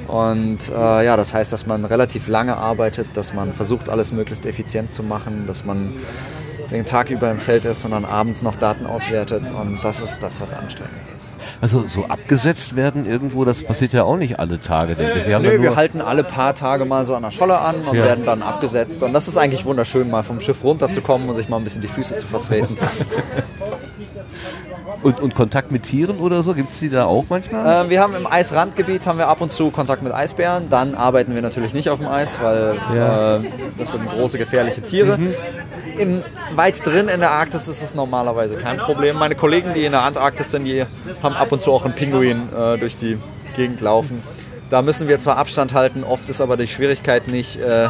Und 0.07 0.69
äh, 0.69 1.05
ja, 1.05 1.17
das 1.17 1.33
heißt, 1.33 1.53
dass 1.53 1.67
man 1.67 1.85
relativ 1.85 2.27
lange 2.27 2.57
arbeitet, 2.57 3.07
dass 3.13 3.33
man 3.33 3.53
versucht, 3.53 3.89
alles 3.89 4.11
möglichst 4.11 4.45
effizient 4.45 4.93
zu 4.93 5.03
machen, 5.03 5.45
dass 5.45 5.65
man 5.65 5.93
den 6.71 6.85
Tag 6.85 7.09
über 7.09 7.31
im 7.31 7.39
Feld 7.39 7.65
ist 7.65 7.83
und 7.85 7.91
dann 7.91 8.05
abends 8.05 8.41
noch 8.41 8.55
Daten 8.55 8.85
auswertet. 8.85 9.51
Und 9.51 9.79
das 9.83 10.01
ist 10.01 10.21
das, 10.21 10.39
was 10.41 10.53
anstrengend 10.53 10.93
ist. 11.13 11.33
Also 11.61 11.85
so 11.87 12.05
abgesetzt 12.05 12.75
werden 12.75 13.05
irgendwo, 13.05 13.43
das 13.43 13.63
passiert 13.63 13.91
ja 13.91 14.03
auch 14.03 14.15
nicht 14.17 14.39
alle 14.39 14.61
Tage, 14.61 14.95
denke 14.95 15.17
ich. 15.19 15.25
Sie 15.25 15.35
Nö, 15.37 15.61
wir 15.61 15.75
halten 15.75 15.99
alle 16.01 16.23
paar 16.23 16.55
Tage 16.55 16.85
mal 16.85 17.05
so 17.05 17.15
an 17.15 17.23
der 17.23 17.31
Scholle 17.31 17.59
an 17.59 17.75
und 17.81 17.95
Ja. 17.95 18.05
werden 18.05 18.25
dann 18.25 18.41
abgesetzt. 18.41 19.03
Und 19.03 19.13
das 19.13 19.27
ist 19.27 19.37
eigentlich 19.37 19.65
wunderschön, 19.65 20.09
mal 20.09 20.23
vom 20.23 20.39
Schiff 20.39 20.63
runterzukommen 20.63 21.27
und 21.29 21.35
sich 21.35 21.49
mal 21.49 21.57
ein 21.57 21.63
bisschen 21.63 21.81
die 21.81 21.87
Füße 21.87 22.15
zu 22.17 22.27
vertreten. 22.27 22.77
und, 25.03 25.19
und 25.19 25.35
Kontakt 25.35 25.71
mit 25.71 25.83
Tieren 25.83 26.17
oder 26.19 26.43
so, 26.43 26.53
gibt 26.53 26.69
es 26.69 26.79
die 26.79 26.89
da 26.89 27.05
auch 27.05 27.25
manchmal? 27.29 27.85
äh, 27.85 27.89
wir 27.89 28.01
haben 28.01 28.15
im 28.15 28.27
Eisrandgebiet 28.27 29.07
haben 29.07 29.17
wir 29.17 29.27
ab 29.27 29.41
und 29.41 29.51
zu 29.51 29.71
Kontakt 29.71 30.01
mit 30.03 30.13
Eisbären. 30.13 30.69
Dann 30.69 30.95
arbeiten 30.95 31.33
wir 31.35 31.41
natürlich 31.41 31.73
nicht 31.73 31.89
auf 31.89 31.99
dem 31.99 32.07
Eis, 32.07 32.37
weil 32.41 32.75
Ja. 32.95 33.37
äh, 33.37 33.41
das 33.77 33.91
sind 33.93 34.07
große 34.09 34.37
gefährliche 34.37 34.81
Tiere. 34.81 35.17
Im, 35.97 36.21
weit 36.55 36.85
drin 36.85 37.07
in 37.07 37.19
der 37.19 37.31
Arktis 37.31 37.67
ist 37.67 37.81
es 37.81 37.93
normalerweise 37.95 38.55
kein 38.55 38.77
Problem. 38.77 39.17
Meine 39.17 39.35
Kollegen, 39.35 39.73
die 39.73 39.85
in 39.85 39.91
der 39.91 40.03
Antarktis 40.03 40.51
sind, 40.51 40.65
die 40.65 40.85
haben 41.23 41.35
ab 41.35 41.51
und 41.51 41.61
zu 41.61 41.71
auch 41.71 41.85
einen 41.85 41.93
Pinguin 41.95 42.49
äh, 42.57 42.77
durch 42.77 42.97
die 42.97 43.17
Gegend 43.55 43.81
laufen. 43.81 44.21
Da 44.69 44.81
müssen 44.83 45.07
wir 45.07 45.19
zwar 45.19 45.37
Abstand 45.37 45.73
halten, 45.73 46.03
oft 46.03 46.29
ist 46.29 46.41
aber 46.41 46.55
die 46.55 46.67
Schwierigkeit 46.67 47.27
nicht, 47.27 47.59
äh, 47.59 47.89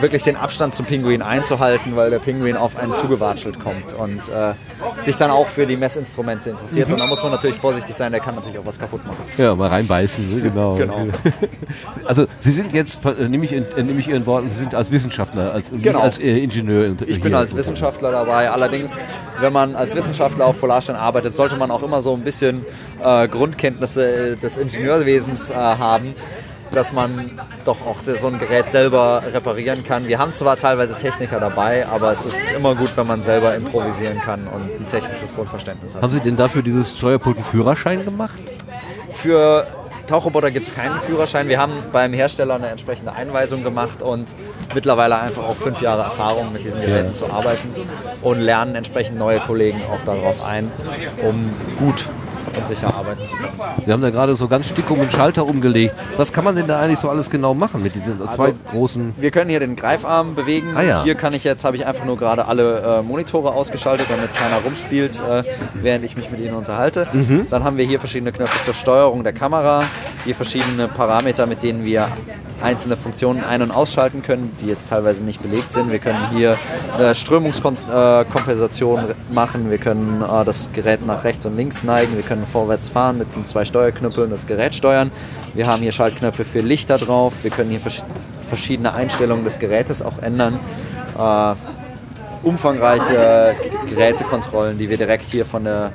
wirklich 0.00 0.22
den 0.22 0.36
Abstand 0.36 0.74
zum 0.74 0.84
Pinguin 0.84 1.22
einzuhalten, 1.22 1.96
weil 1.96 2.10
der 2.10 2.18
Pinguin 2.18 2.56
auf 2.58 2.76
einen 2.78 2.92
zugewatschelt 2.92 3.58
kommt 3.58 3.94
und 3.94 4.18
äh, 4.28 4.52
sich 5.02 5.16
dann 5.16 5.30
auch 5.30 5.46
für 5.48 5.66
die 5.66 5.76
Messinstrumente 5.76 6.50
interessiert. 6.50 6.88
Mhm. 6.88 6.94
Und 6.94 7.00
da 7.00 7.06
muss 7.06 7.22
man 7.22 7.32
natürlich 7.32 7.56
vorsichtig 7.56 7.96
sein, 7.96 8.12
der 8.12 8.20
kann 8.20 8.34
natürlich 8.34 8.58
auch 8.58 8.66
was 8.66 8.78
kaputt 8.78 9.04
machen. 9.06 9.16
Ja, 9.38 9.54
mal 9.54 9.68
reinbeißen, 9.68 10.34
ne? 10.36 10.40
genau. 10.42 10.74
Genau. 10.76 11.06
Also 12.04 12.26
Sie 12.40 12.50
sind 12.50 12.72
jetzt, 12.72 13.04
äh, 13.04 13.28
nehme 13.28 13.44
ich, 13.44 13.52
äh, 13.52 13.62
nehme 13.76 14.00
ich 14.00 14.08
Ihren 14.08 14.26
Worten, 14.26 14.48
Sie 14.48 14.56
sind 14.56 14.74
als 14.74 14.90
Wissenschaftler, 14.90 15.52
als, 15.52 15.70
Genau. 15.70 16.00
als 16.00 16.18
äh, 16.18 16.38
Ingenieur. 16.42 16.86
in- 16.86 16.96
Ich 17.06 17.20
bin 17.20 17.32
als 17.34 17.54
Wissenschaftler 17.54 18.10
dabei. 18.10 18.50
Allerdings, 18.50 18.90
wenn 19.38 19.52
man 19.52 19.76
als 19.76 19.94
Wissenschaftler 19.94 20.46
auf 20.46 20.58
Polarstern 20.58 20.96
arbeitet, 20.96 21.32
sollte 21.34 21.56
man 21.56 21.70
auch 21.70 21.82
immer 21.84 22.02
so 22.02 22.12
ein 22.14 22.22
bisschen 22.22 22.64
äh, 23.02 23.28
Grundkenntnisse 23.28 24.36
des 24.42 24.56
Ingenieurwesens 24.58 25.50
äh, 25.50 25.54
dass 26.72 26.92
man 26.92 27.32
doch 27.64 27.84
auch 27.84 27.96
so 28.20 28.28
ein 28.28 28.38
Gerät 28.38 28.70
selber 28.70 29.22
reparieren 29.32 29.84
kann. 29.84 30.06
Wir 30.06 30.18
haben 30.18 30.32
zwar 30.32 30.56
teilweise 30.56 30.96
Techniker 30.96 31.40
dabei, 31.40 31.86
aber 31.86 32.12
es 32.12 32.24
ist 32.24 32.50
immer 32.50 32.74
gut, 32.74 32.96
wenn 32.96 33.06
man 33.06 33.22
selber 33.22 33.54
improvisieren 33.54 34.20
kann 34.20 34.46
und 34.46 34.62
ein 34.62 34.86
technisches 34.86 35.34
Grundverständnis 35.34 35.94
hat. 35.94 36.02
Haben 36.02 36.12
Sie 36.12 36.20
denn 36.20 36.36
dafür 36.36 36.62
dieses 36.62 36.96
Steuerpult 36.96 37.36
einen 37.36 37.44
Führerschein 37.44 38.04
gemacht? 38.04 38.40
Für 39.14 39.66
Tauchroboter 40.06 40.50
gibt 40.50 40.66
es 40.66 40.74
keinen 40.74 41.00
Führerschein. 41.00 41.48
Wir 41.48 41.60
haben 41.60 41.72
beim 41.92 42.12
Hersteller 42.12 42.54
eine 42.54 42.68
entsprechende 42.68 43.12
Einweisung 43.12 43.62
gemacht 43.62 44.02
und 44.02 44.28
mittlerweile 44.74 45.18
einfach 45.20 45.44
auch 45.44 45.56
fünf 45.56 45.80
Jahre 45.80 46.02
Erfahrung 46.02 46.52
mit 46.52 46.64
diesen 46.64 46.80
Geräten 46.80 47.10
Ja. 47.10 47.14
zu 47.14 47.30
arbeiten 47.30 47.68
und 48.22 48.40
lernen 48.40 48.74
entsprechend 48.74 49.18
neue 49.18 49.40
Kollegen 49.40 49.80
auch 49.92 50.02
darauf 50.04 50.42
ein, 50.42 50.70
um 51.22 51.50
gut 51.78 52.06
und 52.56 52.66
sicher 52.66 52.94
arbeiten 52.94 53.22
zu 53.28 53.36
können. 53.36 53.52
Sie 53.84 53.92
haben 53.92 54.02
da 54.02 54.10
gerade 54.10 54.36
so 54.36 54.48
ganz 54.48 54.66
stick 54.68 54.90
um 54.90 54.98
den 54.98 55.10
Schalter 55.10 55.46
umgelegt. 55.46 55.94
Was 56.16 56.32
kann 56.32 56.44
man 56.44 56.56
denn 56.56 56.66
da 56.66 56.80
eigentlich 56.80 56.98
so 56.98 57.08
alles 57.08 57.30
genau 57.30 57.54
machen 57.54 57.82
mit 57.82 57.94
diesen 57.94 58.18
zwei 58.18 58.46
Also, 58.46 58.54
großen... 58.70 59.14
Wir 59.18 59.30
können 59.30 59.50
hier 59.50 59.60
den 59.60 59.76
Greifarm 59.76 60.34
bewegen. 60.34 60.68
Ah 60.76 60.82
ja. 60.82 61.02
Hier 61.04 61.14
kann 61.14 61.32
ich 61.32 61.44
jetzt, 61.44 61.64
habe 61.64 61.76
ich 61.76 61.86
einfach 61.86 62.04
nur 62.04 62.16
gerade 62.16 62.46
alle 62.46 63.00
äh, 63.00 63.02
Monitore 63.02 63.52
ausgeschaltet, 63.52 64.06
damit 64.10 64.34
keiner 64.34 64.56
rumspielt, 64.64 65.20
äh, 65.20 65.44
während 65.74 66.04
ich 66.04 66.16
mich 66.16 66.30
mit 66.30 66.40
ihnen 66.40 66.54
unterhalte. 66.54 67.08
Mhm. 67.12 67.46
Dann 67.50 67.64
haben 67.64 67.76
wir 67.76 67.84
hier 67.84 68.00
verschiedene 68.00 68.32
Knöpfe 68.32 68.64
zur 68.64 68.74
Steuerung 68.74 69.22
der 69.22 69.32
Kamera, 69.32 69.82
hier 70.24 70.34
verschiedene 70.34 70.88
Parameter, 70.88 71.46
mit 71.46 71.62
denen 71.62 71.84
wir 71.84 72.08
einzelne 72.62 72.96
Funktionen 72.96 73.44
ein- 73.44 73.62
und 73.62 73.70
ausschalten 73.70 74.22
können, 74.22 74.56
die 74.60 74.66
jetzt 74.66 74.88
teilweise 74.88 75.22
nicht 75.22 75.42
belegt 75.42 75.72
sind. 75.72 75.90
Wir 75.90 75.98
können 75.98 76.30
hier 76.30 76.56
eine 76.96 77.14
Strömungskompensation 77.14 79.00
machen, 79.30 79.70
wir 79.70 79.78
können 79.78 80.22
äh, 80.22 80.44
das 80.44 80.70
Gerät 80.72 81.06
nach 81.06 81.24
rechts 81.24 81.46
und 81.46 81.56
links 81.56 81.82
neigen, 81.82 82.16
wir 82.16 82.22
können 82.22 82.44
vorwärts 82.44 82.88
fahren 82.88 83.18
mit 83.18 83.34
den 83.34 83.46
zwei 83.46 83.64
Steuerknüppeln 83.64 84.30
das 84.30 84.46
Gerät 84.46 84.74
steuern. 84.74 85.10
Wir 85.54 85.66
haben 85.66 85.82
hier 85.82 85.92
Schaltknöpfe 85.92 86.44
für 86.44 86.60
Lichter 86.60 86.98
drauf, 86.98 87.32
wir 87.42 87.50
können 87.50 87.70
hier 87.70 87.80
versch 87.80 88.02
verschiedene 88.48 88.92
Einstellungen 88.94 89.44
des 89.44 89.60
Gerätes 89.60 90.02
auch 90.02 90.18
ändern. 90.20 90.58
äh, 91.16 91.54
umfangreiche 92.42 93.54
Gerätekontrollen, 93.88 94.78
die 94.78 94.88
wir 94.88 94.96
direkt 94.96 95.26
hier 95.26 95.44
von 95.44 95.64
der 95.64 95.92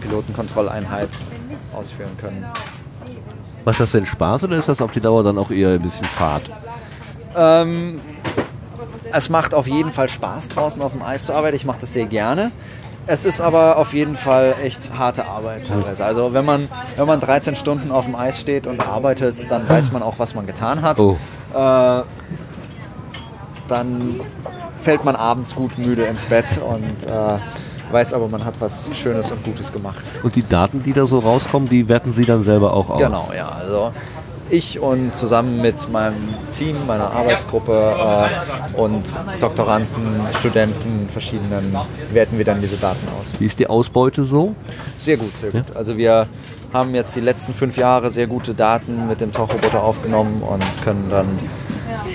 Pilotenkontrolleinheit 0.00 1.08
ausführen 1.74 2.16
können. 2.20 2.46
Macht 3.64 3.80
das 3.80 3.92
denn 3.92 4.06
Spaß 4.06 4.44
oder 4.44 4.56
ist 4.56 4.68
das 4.68 4.80
auf 4.80 4.90
die 4.90 5.00
Dauer 5.00 5.22
dann 5.22 5.38
auch 5.38 5.50
eher 5.50 5.70
ein 5.70 5.82
bisschen 5.82 6.04
Fahrt? 6.04 6.42
Ähm, 7.36 8.00
es 9.12 9.28
macht 9.28 9.54
auf 9.54 9.66
jeden 9.66 9.92
Fall 9.92 10.08
Spaß, 10.08 10.48
draußen 10.48 10.80
auf 10.82 10.92
dem 10.92 11.02
Eis 11.02 11.26
zu 11.26 11.34
arbeiten. 11.34 11.56
Ich 11.56 11.64
mache 11.64 11.80
das 11.80 11.92
sehr 11.92 12.06
gerne. 12.06 12.52
Es 13.06 13.24
ist 13.24 13.40
aber 13.40 13.76
auf 13.76 13.92
jeden 13.92 14.14
Fall 14.14 14.54
echt 14.62 14.92
harte 14.96 15.26
Arbeit 15.26 15.66
teilweise. 15.66 16.04
Also 16.04 16.32
wenn 16.32 16.44
man, 16.44 16.68
wenn 16.96 17.06
man 17.06 17.18
13 17.18 17.56
Stunden 17.56 17.90
auf 17.90 18.04
dem 18.04 18.14
Eis 18.14 18.40
steht 18.40 18.66
und 18.66 18.86
arbeitet, 18.86 19.50
dann 19.50 19.68
weiß 19.68 19.90
man 19.90 20.02
auch, 20.02 20.18
was 20.18 20.34
man 20.34 20.46
getan 20.46 20.82
hat. 20.82 20.98
Oh. 20.98 21.16
Äh, 21.54 22.02
dann 23.68 24.20
fällt 24.82 25.04
man 25.04 25.16
abends 25.16 25.54
gut 25.54 25.78
müde 25.78 26.04
ins 26.04 26.24
Bett 26.26 26.58
und 26.58 27.06
äh, 27.06 27.38
weiß 27.92 28.14
aber, 28.14 28.28
man 28.28 28.44
hat 28.44 28.54
was 28.60 28.88
Schönes 28.94 29.30
und 29.30 29.42
Gutes 29.44 29.72
gemacht. 29.72 30.04
Und 30.22 30.34
die 30.36 30.46
Daten, 30.46 30.82
die 30.82 30.92
da 30.92 31.06
so 31.06 31.18
rauskommen, 31.18 31.68
die 31.68 31.88
werten 31.88 32.12
Sie 32.12 32.24
dann 32.24 32.42
selber 32.42 32.74
auch 32.74 32.90
aus? 32.90 32.98
Genau, 32.98 33.30
ja. 33.34 33.48
Also 33.48 33.92
ich 34.50 34.80
und 34.80 35.14
zusammen 35.14 35.60
mit 35.60 35.90
meinem 35.90 36.16
Team, 36.52 36.76
meiner 36.86 37.10
Arbeitsgruppe 37.12 38.28
äh, 38.74 38.78
und 38.78 39.04
Doktoranden, 39.38 40.20
Studenten, 40.38 41.08
verschiedenen, 41.10 41.76
werten 42.12 42.36
wir 42.36 42.44
dann 42.44 42.60
diese 42.60 42.76
Daten 42.76 43.06
aus. 43.20 43.38
Wie 43.38 43.46
ist 43.46 43.58
die 43.58 43.68
Ausbeute 43.68 44.24
so? 44.24 44.54
Sehr 44.98 45.16
gut, 45.16 45.36
sehr 45.38 45.50
gut. 45.50 45.76
Also 45.76 45.96
wir 45.96 46.26
haben 46.72 46.94
jetzt 46.94 47.14
die 47.16 47.20
letzten 47.20 47.54
fünf 47.54 47.76
Jahre 47.76 48.10
sehr 48.10 48.26
gute 48.26 48.54
Daten 48.54 49.08
mit 49.08 49.20
dem 49.20 49.32
Tauchroboter 49.32 49.82
aufgenommen 49.82 50.42
und 50.42 50.64
können 50.82 51.08
dann 51.10 51.28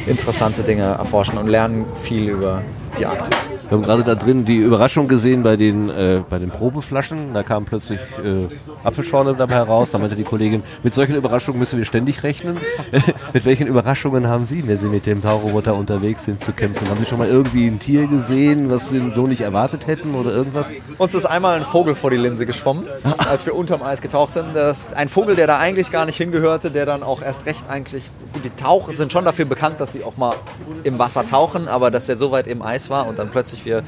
interessante 0.05 0.63
Dinge 0.63 0.83
erforschen 0.83 1.37
und 1.37 1.47
lernen 1.47 1.85
viel 2.03 2.29
über 2.29 2.61
die 2.97 3.05
Arktis. 3.05 3.54
Wir 3.67 3.77
haben 3.77 3.81
gerade 3.81 4.03
da 4.03 4.13
drin 4.13 4.45
die 4.45 4.57
Überraschung 4.57 5.07
gesehen 5.07 5.41
bei 5.41 5.55
den, 5.57 5.89
äh, 5.89 6.21
bei 6.29 6.37
den 6.37 6.51
Probeflaschen. 6.51 7.33
Da 7.33 7.41
kam 7.41 7.65
plötzlich 7.65 7.99
äh, 8.23 8.47
Apfelschorle 8.83 9.33
dabei 9.33 9.55
heraus. 9.55 9.89
Da 9.89 9.97
meinte 9.97 10.15
die 10.15 10.23
Kollegin, 10.23 10.61
mit 10.83 10.93
solchen 10.93 11.15
Überraschungen 11.15 11.59
müssen 11.59 11.79
wir 11.79 11.85
ständig 11.85 12.21
rechnen. 12.21 12.57
mit 13.33 13.43
welchen 13.45 13.65
Überraschungen 13.65 14.27
haben 14.27 14.45
Sie, 14.45 14.67
wenn 14.67 14.79
Sie 14.79 14.87
mit 14.87 15.07
dem 15.07 15.23
Tauchroboter 15.23 15.73
unterwegs 15.73 16.25
sind, 16.25 16.41
zu 16.41 16.51
kämpfen? 16.51 16.87
Haben 16.87 16.99
Sie 16.99 17.07
schon 17.07 17.17
mal 17.17 17.27
irgendwie 17.27 17.65
ein 17.65 17.79
Tier 17.79 18.05
gesehen, 18.05 18.69
was 18.69 18.89
Sie 18.89 19.11
so 19.15 19.25
nicht 19.25 19.41
erwartet 19.41 19.87
hätten 19.87 20.13
oder 20.13 20.31
irgendwas? 20.31 20.71
Uns 20.99 21.15
ist 21.15 21.25
einmal 21.25 21.57
ein 21.57 21.65
Vogel 21.65 21.95
vor 21.95 22.11
die 22.11 22.17
Linse 22.17 22.45
geschwommen, 22.45 22.85
als 23.17 23.47
wir 23.47 23.55
unterm 23.55 23.81
Eis 23.81 23.99
getaucht 23.99 24.33
sind. 24.33 24.55
Das 24.55 24.87
ist 24.87 24.93
ein 24.93 25.09
Vogel, 25.09 25.35
der 25.35 25.47
da 25.47 25.57
eigentlich 25.57 25.91
gar 25.91 26.05
nicht 26.05 26.17
hingehörte, 26.17 26.69
der 26.69 26.85
dann 26.85 27.01
auch 27.01 27.23
erst 27.23 27.47
recht 27.47 27.67
eigentlich. 27.67 28.11
Gut, 28.31 28.45
die 28.45 28.51
Taucher 28.51 28.95
sind 28.95 29.11
schon 29.11 29.25
dafür 29.25 29.45
bekannt, 29.45 29.79
dass 29.79 29.91
sie 29.93 30.03
auch 30.03 30.17
mal 30.17 30.35
im 30.83 30.99
Wasser 30.99 31.25
tauchen, 31.25 31.67
aber 31.67 31.89
dass 31.89 32.05
der 32.05 32.15
so 32.15 32.31
weit 32.31 32.45
im 32.45 32.61
Eis 32.61 32.91
war 32.91 33.07
und 33.07 33.17
dann 33.17 33.29
plötzlich 33.31 33.54
wir, 33.63 33.83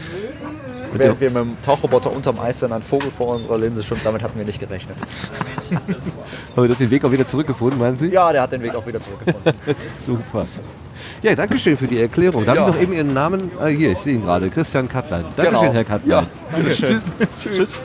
während 0.94 1.20
wir 1.20 1.30
mit 1.32 1.42
dem 1.44 1.58
Tauchroboter 1.64 2.12
unterm 2.12 2.40
Eis 2.40 2.60
sind, 2.60 2.72
ein 2.72 2.82
Vogel 2.82 3.10
vor 3.12 3.36
unserer 3.36 3.58
Linse 3.58 3.84
schwimmt, 3.84 4.02
damit 4.06 4.24
hatten 4.24 4.38
wir 4.38 4.46
nicht 4.46 4.60
gerechnet. 4.60 4.96
Aber 6.56 6.68
der 6.68 6.76
hat 6.76 6.80
den 6.80 6.92
Weg 6.92 7.04
auch 7.04 7.12
wieder 7.12 7.28
zurückgefunden, 7.28 7.80
meinen 7.80 7.98
Sie? 7.98 8.08
Ja, 8.10 8.32
der 8.32 8.44
hat 8.44 8.52
den 8.52 8.62
Weg 8.64 8.76
auch 8.76 8.86
wieder 8.86 9.02
zurückgefunden. 9.02 9.54
Super. 10.00 10.46
Ja, 11.24 11.36
danke 11.36 11.58
schön 11.58 11.76
für 11.76 11.88
die 11.88 12.00
Erklärung. 12.00 12.46
Darf 12.46 12.56
Ja. 12.56 12.68
ich 12.70 12.76
noch 12.76 12.82
eben 12.82 12.94
Ihren 12.94 13.14
Namen? 13.14 13.52
Ah, 13.60 13.66
hier, 13.68 13.92
ich 13.94 13.98
sehe 14.00 14.14
ihn 14.16 14.22
gerade. 14.24 14.50
Christian 14.50 14.88
Kattlein. 14.88 15.26
Dankeschön, 15.36 15.62
Genau. 15.62 15.74
Herr 15.74 15.84
Kattlein. 15.84 16.26
Ja. 16.54 16.64
Tschüss. 16.74 17.04
Tschüss. 17.42 17.80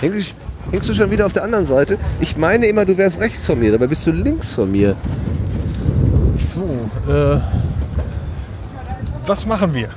Hängst, 0.00 0.34
hängst 0.70 0.88
du 0.88 0.94
schon 0.94 1.10
wieder 1.10 1.26
auf 1.26 1.32
der 1.32 1.44
anderen 1.44 1.66
Seite? 1.66 1.98
Ich 2.20 2.36
meine 2.36 2.66
immer, 2.66 2.84
du 2.84 2.96
wärst 2.96 3.20
rechts 3.20 3.44
von 3.46 3.58
mir, 3.58 3.72
dabei 3.72 3.86
bist 3.86 4.06
du 4.06 4.10
links 4.12 4.54
von 4.54 4.70
mir. 4.72 4.96
So, 6.54 6.62
äh, 7.12 7.38
was 9.30 9.46
machen 9.46 9.74
wir? 9.74 9.90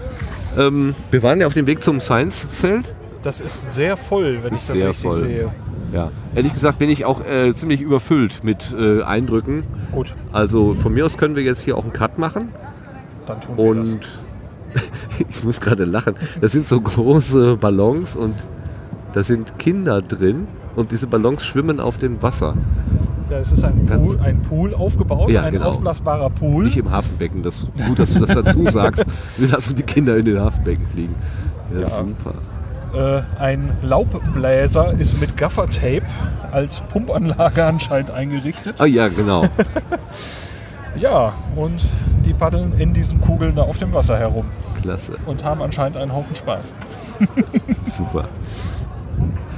Ähm, 0.57 0.93
wir 1.09 1.23
waren 1.23 1.41
ja 1.41 1.47
auf 1.47 1.55
dem 1.55 1.65
Weg 1.65 1.81
zum 1.81 1.99
Science-Zelt. 1.99 2.93
Das 3.23 3.41
ist 3.41 3.73
sehr 3.73 3.97
voll, 3.97 4.39
wenn 4.43 4.51
Das 4.51 4.61
ich 4.61 4.67
das 4.67 4.77
sehr 4.77 4.89
richtig 4.89 5.09
voll. 5.09 5.19
sehe. 5.21 5.51
Ja. 5.91 6.11
Ehrlich 6.35 6.53
gesagt 6.53 6.77
bin 6.77 6.91
ich 6.91 7.03
auch 7.05 7.25
äh, 7.25 7.51
ziemlich 7.55 7.81
überfüllt 7.81 8.43
mit 8.43 8.71
äh, 8.77 9.01
Eindrücken. 9.01 9.63
Gut. 9.91 10.13
Also 10.31 10.75
von 10.75 10.93
mir 10.93 11.03
aus 11.05 11.17
können 11.17 11.35
wir 11.35 11.41
jetzt 11.41 11.61
hier 11.61 11.75
auch 11.77 11.83
einen 11.83 11.93
Cut 11.93 12.19
machen. 12.19 12.49
Dann 13.25 13.41
tun 13.41 13.57
wir 13.57 13.63
Und 13.63 14.07
ich 15.29 15.43
muss 15.43 15.59
gerade 15.59 15.85
lachen. 15.85 16.15
Das 16.39 16.51
sind 16.51 16.67
so 16.67 16.79
große 16.79 17.57
Ballons 17.57 18.15
und 18.15 18.35
da 19.13 19.23
sind 19.23 19.57
Kinder 19.57 20.01
drin 20.03 20.47
und 20.75 20.91
diese 20.91 21.07
Ballons 21.07 21.45
schwimmen 21.45 21.79
auf 21.79 21.97
dem 21.97 22.21
Wasser. 22.21 22.55
Ja, 23.29 23.37
es 23.39 23.51
ist 23.51 23.63
ein 23.63 23.85
Pool, 23.85 24.19
ein 24.21 24.41
Pool 24.41 24.73
aufgebaut, 24.73 25.29
Ja, 25.31 25.43
ein 25.43 25.53
genau. 25.53 25.69
aufblasbarer 25.69 26.29
Pool. 26.29 26.65
Nicht 26.65 26.77
im 26.77 26.91
Hafenbecken. 26.91 27.41
Das, 27.41 27.65
gut, 27.87 27.97
dass 27.99 28.13
du 28.13 28.19
das 28.19 28.35
dazu 28.35 28.65
sagst. 28.71 29.05
Wir 29.37 29.47
lassen 29.49 29.75
die 29.75 29.83
Kinder 29.83 30.17
in 30.17 30.25
den 30.25 30.39
Hafenbecken 30.39 30.85
fliegen. 30.87 31.15
Ja, 31.73 31.81
Ja. 31.81 31.87
super. 31.89 32.33
Äh, 32.93 33.41
ein 33.41 33.71
Laubbläser 33.81 34.93
ist 34.99 35.19
mit 35.19 35.35
Gaffertape 35.35 36.03
als 36.51 36.81
Pumpanlage 36.81 37.65
anscheinend 37.65 38.11
eingerichtet. 38.11 38.79
Ah 38.79 38.85
ja, 38.85 39.07
genau. 39.07 39.45
Ja, 40.95 41.33
und 41.55 41.83
die 42.23 42.33
paddeln 42.35 42.73
in 42.77 42.93
diesen 42.93 43.19
Kugeln 43.19 43.55
da 43.55 43.63
auf 43.63 43.79
dem 43.79 43.91
Wasser 43.93 44.15
herum 44.19 44.45
Klasse. 44.79 45.13
und 45.25 45.43
haben 45.43 45.59
anscheinend 45.63 45.97
einen 45.97 46.13
Haufen 46.13 46.35
Spaß. 46.35 46.71
Super. 47.89 48.25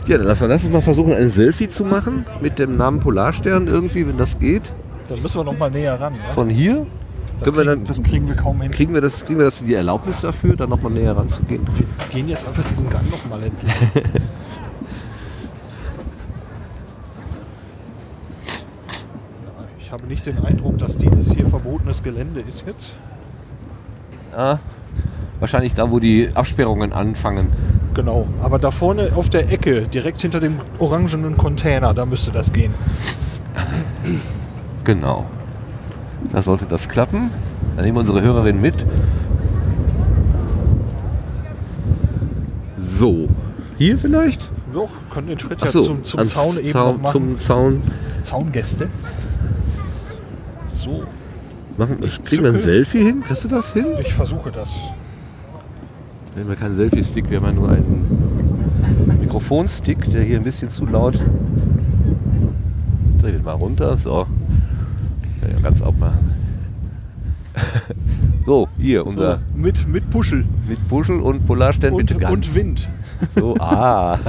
Ja, 0.08 0.18
dann 0.18 0.28
lass 0.28 0.42
uns 0.42 0.50
lass 0.50 0.64
uns 0.64 0.74
mal 0.74 0.82
versuchen, 0.82 1.14
ein 1.14 1.30
Selfie 1.32 1.68
zu 1.68 1.84
machen 1.84 2.26
mit 2.42 2.60
dem 2.60 2.78
Namen 2.78 3.00
Polarstern 3.00 3.68
irgendwie, 3.68 4.08
wenn 4.08 4.18
das 4.18 4.38
geht. 4.40 4.72
Dann 5.10 5.22
müssen 5.22 5.38
wir 5.40 5.44
noch 5.44 5.58
mal 5.58 5.72
näher 5.72 6.00
ran. 6.00 6.14
Ne? 6.14 6.20
Von 6.34 6.50
hier. 6.50 6.86
Das 7.40 7.52
kriegen- 7.52 7.84
das 7.86 8.02
kriegen 8.04 8.28
wir 8.28 8.36
kaum 8.36 8.62
hin. 8.62 8.72
Kriegen 8.72 8.94
wir 8.94 9.02
das, 9.02 9.26
kriegen 9.26 9.40
wir 9.40 9.46
das 9.46 9.60
die 9.64 9.74
Erlaubnis 9.74 10.22
dafür, 10.22 10.56
dann 10.56 10.70
nochmal 10.70 10.92
näher 10.92 11.18
ranzugehen? 11.18 11.68
Wir 11.76 11.86
gehen 12.14 12.30
jetzt 12.30 12.48
einfach 12.48 12.64
diesen 12.70 12.90
Gang 12.90 13.04
noch 13.12 13.30
mal 13.30 13.44
entlang. 13.44 13.74
Ich 19.80 19.92
habe 19.92 20.06
nicht 20.08 20.26
den 20.26 20.44
Eindruck, 20.44 20.78
dass 20.78 20.98
dieses 20.98 21.32
hier 21.32 21.48
verbotenes 21.48 22.04
Gelände 22.04 22.42
ist 22.42 22.66
jetzt. 22.68 22.96
Ah, 24.36 24.58
wahrscheinlich 25.40 25.74
da, 25.74 25.90
wo 25.92 26.00
die 26.00 26.30
Absperrungen 26.34 26.92
anfangen. 26.92 27.48
Genau, 27.96 28.28
aber 28.44 28.60
da 28.60 28.72
vorne 28.72 29.12
auf 29.16 29.30
der 29.30 29.50
Ecke, 29.52 29.84
direkt 29.88 30.22
hinter 30.22 30.40
dem 30.42 30.60
orangenen 30.80 31.38
Container, 31.38 31.94
da 31.94 32.06
müsste 32.06 32.30
das 32.32 32.52
gehen. 32.54 32.74
Genau. 34.84 35.26
Da 36.32 36.42
sollte 36.42 36.66
das 36.66 36.90
klappen. 36.90 37.32
Dann 37.76 37.86
nehmen 37.86 37.96
wir 37.96 38.02
unsere 38.02 38.22
Hörerin 38.22 38.60
mit. 38.62 38.76
So. 42.78 43.28
Hier 43.78 43.98
vielleicht? 43.98 44.50
Doch, 44.74 44.90
können 45.10 45.28
den 45.28 45.40
Schritt 45.40 45.58
Ach 45.62 45.66
ja 45.66 45.72
so, 45.72 45.84
zum, 45.86 46.04
zum 46.04 46.26
Zaun 46.28 46.58
eben 46.60 46.68
Zaun- 46.68 47.02
machen. 47.02 47.12
zum 47.12 47.42
Zaun. 47.42 47.82
Zaungäste. 48.22 48.90
So. 50.74 51.04
Machen, 51.78 51.98
Ich 52.02 52.22
kriegen 52.24 52.44
wir 52.44 52.52
ein 52.52 52.60
Selfie 52.60 53.04
hin? 53.04 53.24
Kriegst 53.26 53.44
du 53.44 53.48
das 53.48 53.74
hin? 53.74 53.86
Ich 54.02 54.14
versuche 54.14 54.52
das. 54.52 54.70
Wir 56.36 56.44
haben 56.44 56.50
ja 56.50 56.56
keinen 56.56 56.76
Selfie-Stick, 56.76 57.30
wir 57.30 57.38
haben 57.38 57.46
ja 57.46 57.52
nur 57.54 57.70
einen 57.70 59.18
Mikrofonstick, 59.22 60.12
der 60.12 60.22
hier 60.22 60.38
ein 60.38 60.44
bisschen 60.44 60.70
zu 60.70 60.86
laut. 60.86 61.18
Dreh 63.22 63.32
den 63.32 63.42
mal 63.44 63.54
runter, 63.54 63.96
so. 63.96 64.28
Ja, 65.42 65.60
ganz 65.62 65.82
abmachen. 65.82 66.32
so, 68.46 68.68
hier, 68.78 69.08
unser. 69.08 69.38
So, 69.38 69.42
mit, 69.58 69.88
mit 69.88 70.10
Puschel. 70.10 70.46
Mit 70.68 70.86
Puschel 70.90 71.22
und 71.22 71.46
Polarstern 71.48 71.94
Und- 71.94 72.08
bitte 72.08 72.20
ganz. 72.20 72.34
und 72.34 72.56
Wind. 72.56 72.90
So, 73.34 73.56
ah. 73.60 74.20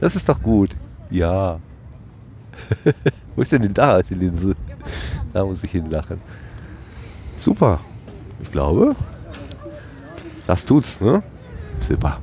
Das 0.00 0.16
ist 0.16 0.28
doch 0.28 0.42
gut. 0.42 0.70
Ja. 1.08 1.60
Wo 3.36 3.42
ist 3.42 3.52
denn 3.52 3.62
denn 3.62 3.74
da 3.74 4.02
die 4.02 4.14
Linse? 4.14 4.56
Da 5.32 5.44
muss 5.44 5.62
ich 5.62 5.70
hinlachen. 5.70 6.18
Super. 7.38 7.78
Ich 8.42 8.50
glaube, 8.50 8.96
das 10.46 10.64
tut's, 10.64 11.00
ne? 11.00 11.22
Super. 11.80 12.18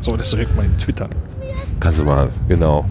So, 0.00 0.16
das 0.16 0.30
direkt 0.30 0.56
mal 0.56 0.64
in 0.64 0.76
Twitter. 0.78 1.08
Kannst 1.78 2.00
du 2.00 2.04
mal, 2.04 2.30
genau. 2.48 2.84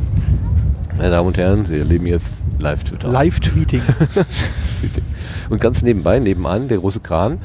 Meine 0.98 1.12
Damen 1.12 1.28
und 1.28 1.38
Herren, 1.38 1.66
Sie 1.66 1.78
erleben 1.78 2.06
jetzt 2.08 2.34
Live-Twitter. 2.60 3.08
Live-Tweeting. 3.08 3.82
Tweeting. 4.80 5.04
Und 5.50 5.62
ganz 5.62 5.82
nebenbei, 5.82 6.20
nebenan, 6.20 6.68
der 6.68 6.78
große 6.80 7.00
Kran, 7.00 7.40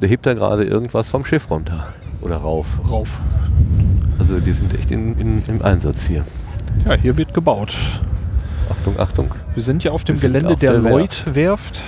der 0.00 0.08
hebt 0.08 0.26
da 0.26 0.34
gerade 0.34 0.64
irgendwas 0.64 1.10
vom 1.10 1.24
Schiff 1.24 1.50
runter. 1.50 1.92
Oder 2.22 2.36
rauf. 2.36 2.66
Rauf. 2.90 3.20
Also 4.18 4.40
die 4.40 4.52
sind 4.52 4.74
echt 4.74 4.90
in, 4.90 5.18
in, 5.18 5.42
im 5.46 5.62
Einsatz 5.62 6.06
hier. 6.06 6.24
Ja, 6.84 6.94
hier 6.94 7.16
wird 7.16 7.34
gebaut. 7.34 7.76
Achtung, 8.70 8.98
Achtung. 8.98 9.30
Wir 9.54 9.62
sind 9.62 9.84
ja 9.84 9.92
auf 9.92 10.04
dem 10.04 10.16
Wir 10.16 10.28
Gelände 10.28 10.54
auf 10.54 10.58
der, 10.58 10.72
der 10.72 10.80
Lloyd-Werft. 10.80 11.82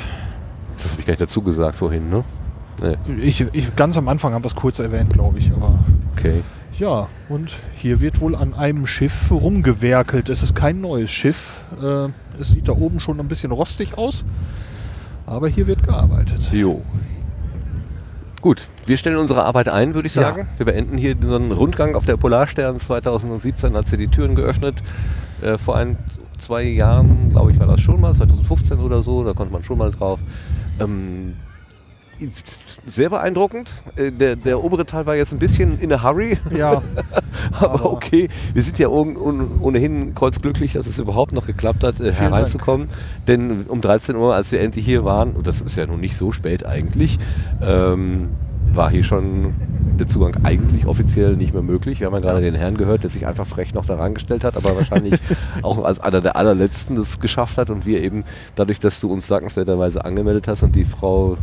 Das 0.77 0.93
habe 0.93 1.01
ich 1.01 1.07
gar 1.07 1.13
nicht 1.13 1.23
dazu 1.23 1.41
gesagt 1.43 1.79
vorhin, 1.79 2.11
ne? 2.11 2.25
Nee. 2.83 2.97
Ich, 3.23 3.41
ich, 3.53 3.75
ganz 3.77 3.97
am 3.97 4.09
Anfang 4.09 4.35
haben 4.35 4.45
wir 4.45 4.49
es 4.49 4.55
kurz 4.55 4.79
erwähnt, 4.79 5.13
glaube 5.13 5.39
ich. 5.39 5.51
Aber 5.53 5.79
Okay. 6.17 6.43
ja, 6.79 7.09
und 7.29 7.53
hier 7.75 8.01
wird 8.01 8.21
wohl 8.21 8.35
an 8.35 8.53
einem 8.55 8.87
Schiff 8.87 9.31
rumgewerkelt. 9.31 10.29
Es 10.29 10.43
ist 10.43 10.55
kein 10.55 10.81
neues 10.81 11.11
Schiff. 11.11 11.61
Äh, 11.83 12.09
es 12.41 12.49
sieht 12.49 12.69
da 12.69 12.73
oben 12.73 13.01
schon 13.01 13.19
ein 13.21 13.29
bisschen 13.29 13.53
rostig 13.53 13.97
aus. 13.97 14.25
Aber 15.27 15.49
hier 15.49 15.67
wird 15.67 15.83
gearbeitet. 15.83 16.51
Jo. 16.53 16.83
Gut, 18.43 18.69
wir 18.87 18.97
stellen 18.97 19.17
unsere 19.17 19.45
Arbeit 19.45 19.69
ein, 19.69 19.95
würde 19.95 20.07
ich 20.07 20.15
Ja. 20.15 20.23
sagen. 20.23 20.47
Wir 20.57 20.67
beenden 20.67 20.99
hier 20.99 21.17
unseren 21.21 21.51
Rundgang 21.53 21.95
auf 21.97 22.05
der 22.05 22.17
Polarstern 22.17 22.79
2017, 22.79 23.75
hat 23.75 23.89
sie 23.89 23.97
die 23.97 24.09
Türen 24.09 24.35
geöffnet. 24.35 24.77
Äh, 25.43 25.59
vor 25.59 25.77
ein, 25.77 25.97
zwei 26.39 26.63
Jahren, 26.63 27.31
glaube 27.31 27.51
ich, 27.53 27.59
war 27.59 27.67
das 27.67 27.81
schon 27.81 28.01
mal, 28.01 28.15
2015 28.15 28.79
oder 28.79 29.03
so, 29.03 29.25
da 29.25 29.33
konnte 29.33 29.53
man 29.53 29.65
schon 29.65 29.79
mal 29.79 29.91
drauf. 29.91 30.21
Ähm, 30.79 31.35
sehr 32.87 33.11
beeindruckend. 33.11 33.73
Äh, 33.97 34.11
Der, 34.13 34.37
der 34.37 34.63
obere 34.63 34.87
Teil 34.87 35.07
war 35.07 35.17
jetzt 35.17 35.33
ein 35.33 35.39
bisschen 35.39 35.79
in 35.81 35.93
a 35.93 36.03
hurry. 36.03 36.39
Ja. 36.57 36.83
Aber 37.53 37.93
okay, 37.93 38.29
wir 38.55 38.63
sind 38.63 38.79
ja 38.79 38.89
ohn- 38.89 39.17
ohn- 39.17 39.61
ohnehin 39.61 40.15
kreuzglücklich, 40.15 40.73
dass 40.73 40.87
es 40.87 40.99
überhaupt 40.99 41.33
noch 41.33 41.47
geklappt 41.47 41.85
hat, 41.85 42.01
äh, 42.01 42.13
hereinzukommen. 42.13 42.89
Denn 43.27 43.65
um 43.69 43.81
13 43.81 44.17
Uhr, 44.17 44.35
als 44.35 44.53
wir 44.53 44.61
endlich 44.61 44.85
hier 44.85 45.05
waren, 45.05 45.33
und 45.33 45.47
das 45.47 45.61
ist 45.61 45.77
ja 45.77 45.87
nun 45.87 46.01
nicht 46.01 46.17
so 46.17 46.33
spät 46.33 46.65
eigentlich, 46.65 47.19
ähm, 47.63 48.29
war 48.77 48.91
hier 48.91 49.03
schon 49.03 49.55
der 49.99 50.07
Zugang 50.07 50.37
eigentlich 50.45 50.87
offiziell 50.87 51.37
nicht 51.37 51.55
mehr 51.55 51.63
möglich. 51.63 52.01
Wir 52.01 52.07
haben 52.07 52.15
ja 52.15 52.21
gerade 52.21 52.41
den 52.41 52.55
Herrn 52.55 52.77
gehört, 52.77 53.03
der 53.03 53.11
sich 53.11 53.27
einfach 53.27 53.47
frech 53.47 53.73
noch 53.75 53.87
daran 53.87 54.15
gestellt 54.15 54.45
hat, 54.45 54.57
aber 54.57 54.77
wahrscheinlich 54.77 55.15
auch 55.63 55.83
als 55.85 56.01
einer 56.01 56.21
der 56.21 56.37
allerletzten 56.37 56.97
das 56.97 57.19
geschafft 57.19 57.59
hat 57.59 57.71
und 57.71 57.87
wir 57.87 58.03
eben 58.03 58.25
dadurch, 58.55 58.79
dass 58.79 59.01
du 59.01 59.13
uns 59.13 59.27
dankenswerterweise 59.27 60.05
angemeldet 60.05 60.49
hast 60.49 60.63
und 60.63 60.77
die 60.77 60.85
Frau, 60.85 61.39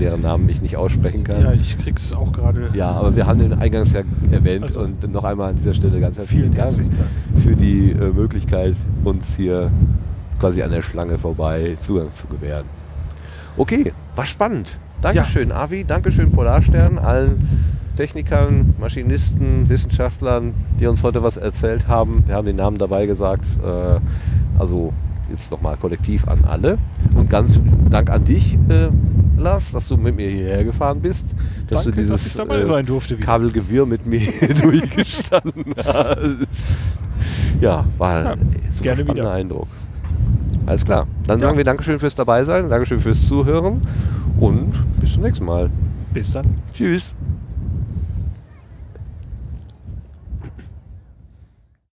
deren 0.00 0.22
Namen 0.22 0.48
ich 0.48 0.62
nicht 0.62 0.76
aussprechen 0.76 1.24
kann. 1.24 1.42
Ja, 1.42 1.52
ich 1.52 1.78
krieg's 1.78 2.12
auch 2.12 2.32
gerade. 2.32 2.70
Ja, 2.74 2.90
aber 2.90 3.14
wir 3.14 3.26
haben 3.26 3.38
den 3.38 3.52
eingangs 3.60 3.92
ja 3.92 4.00
erwähnt 4.30 4.64
Also, 4.64 4.80
und 4.80 5.10
noch 5.12 5.24
einmal 5.24 5.50
an 5.50 5.56
dieser 5.56 5.74
Stelle 5.74 6.00
ganz 6.00 6.16
herzlichen 6.16 6.40
vielen 6.40 6.54
Dank 6.54 6.64
herzlichen 6.64 6.96
für 7.42 7.54
die 7.54 7.90
äh, 7.90 8.12
Möglichkeit, 8.12 8.74
uns 9.04 9.36
hier 9.36 9.70
quasi 10.40 10.62
an 10.62 10.70
der 10.70 10.82
Schlange 10.82 11.18
vorbei 11.18 11.76
Zugang 11.80 12.12
zu 12.12 12.26
gewähren. 12.26 12.64
Okay, 13.56 13.92
war 14.16 14.26
spannend. 14.26 14.78
Dankeschön, 15.02 15.52
Avi, 15.52 15.84
Dankeschön, 15.84 16.30
Polarstern, 16.30 16.98
allen 16.98 17.48
Technikern, 17.96 18.74
Maschinisten, 18.80 19.68
Wissenschaftlern, 19.68 20.54
die 20.80 20.86
uns 20.86 21.02
heute 21.02 21.22
was 21.22 21.36
erzählt 21.36 21.88
haben. 21.88 22.22
Wir 22.26 22.36
haben 22.36 22.46
den 22.46 22.56
Namen 22.56 22.78
dabei 22.78 23.06
gesagt. 23.06 23.44
Äh, 23.62 24.00
also 24.58 24.92
jetzt 25.30 25.50
nochmal 25.50 25.76
kollektiv 25.76 26.26
an 26.28 26.44
alle. 26.44 26.78
Und 27.14 27.28
ganz 27.28 27.58
Dank 27.90 28.10
an 28.10 28.24
dich, 28.24 28.54
äh, 28.68 28.88
Lars, 29.38 29.72
dass 29.72 29.88
du 29.88 29.96
mit 29.96 30.16
mir 30.16 30.30
hierher 30.30 30.64
gefahren 30.64 31.00
bist. 31.00 31.26
Dass 31.68 31.84
Danke, 31.84 31.90
du 31.90 31.96
dieses 31.96 32.10
dass 32.22 32.24
wieder. 33.18 33.26
Kabelgewirr 33.26 33.86
mit 33.86 34.06
mir 34.06 34.20
durchgestanden 34.62 35.74
hast. 35.84 36.64
Ja, 37.60 37.84
war 37.98 38.24
Ja, 38.24 38.30
ein 38.32 38.38
super 38.70 38.92
spannender 38.96 39.14
wieder. 39.14 39.32
Eindruck. 39.32 39.68
Alles 40.66 40.84
klar. 40.84 41.06
Dann 41.26 41.40
sagen 41.40 41.56
wir 41.56 41.64
Dankeschön 41.64 41.98
fürs 41.98 42.14
Dabeisein, 42.14 42.68
Dankeschön 42.68 43.00
fürs 43.00 43.26
Zuhören 43.26 43.82
und 44.38 44.72
bis 45.00 45.14
zum 45.14 45.22
nächsten 45.22 45.44
Mal. 45.44 45.70
Bis 46.12 46.32
dann. 46.32 46.46
Tschüss. 46.72 47.14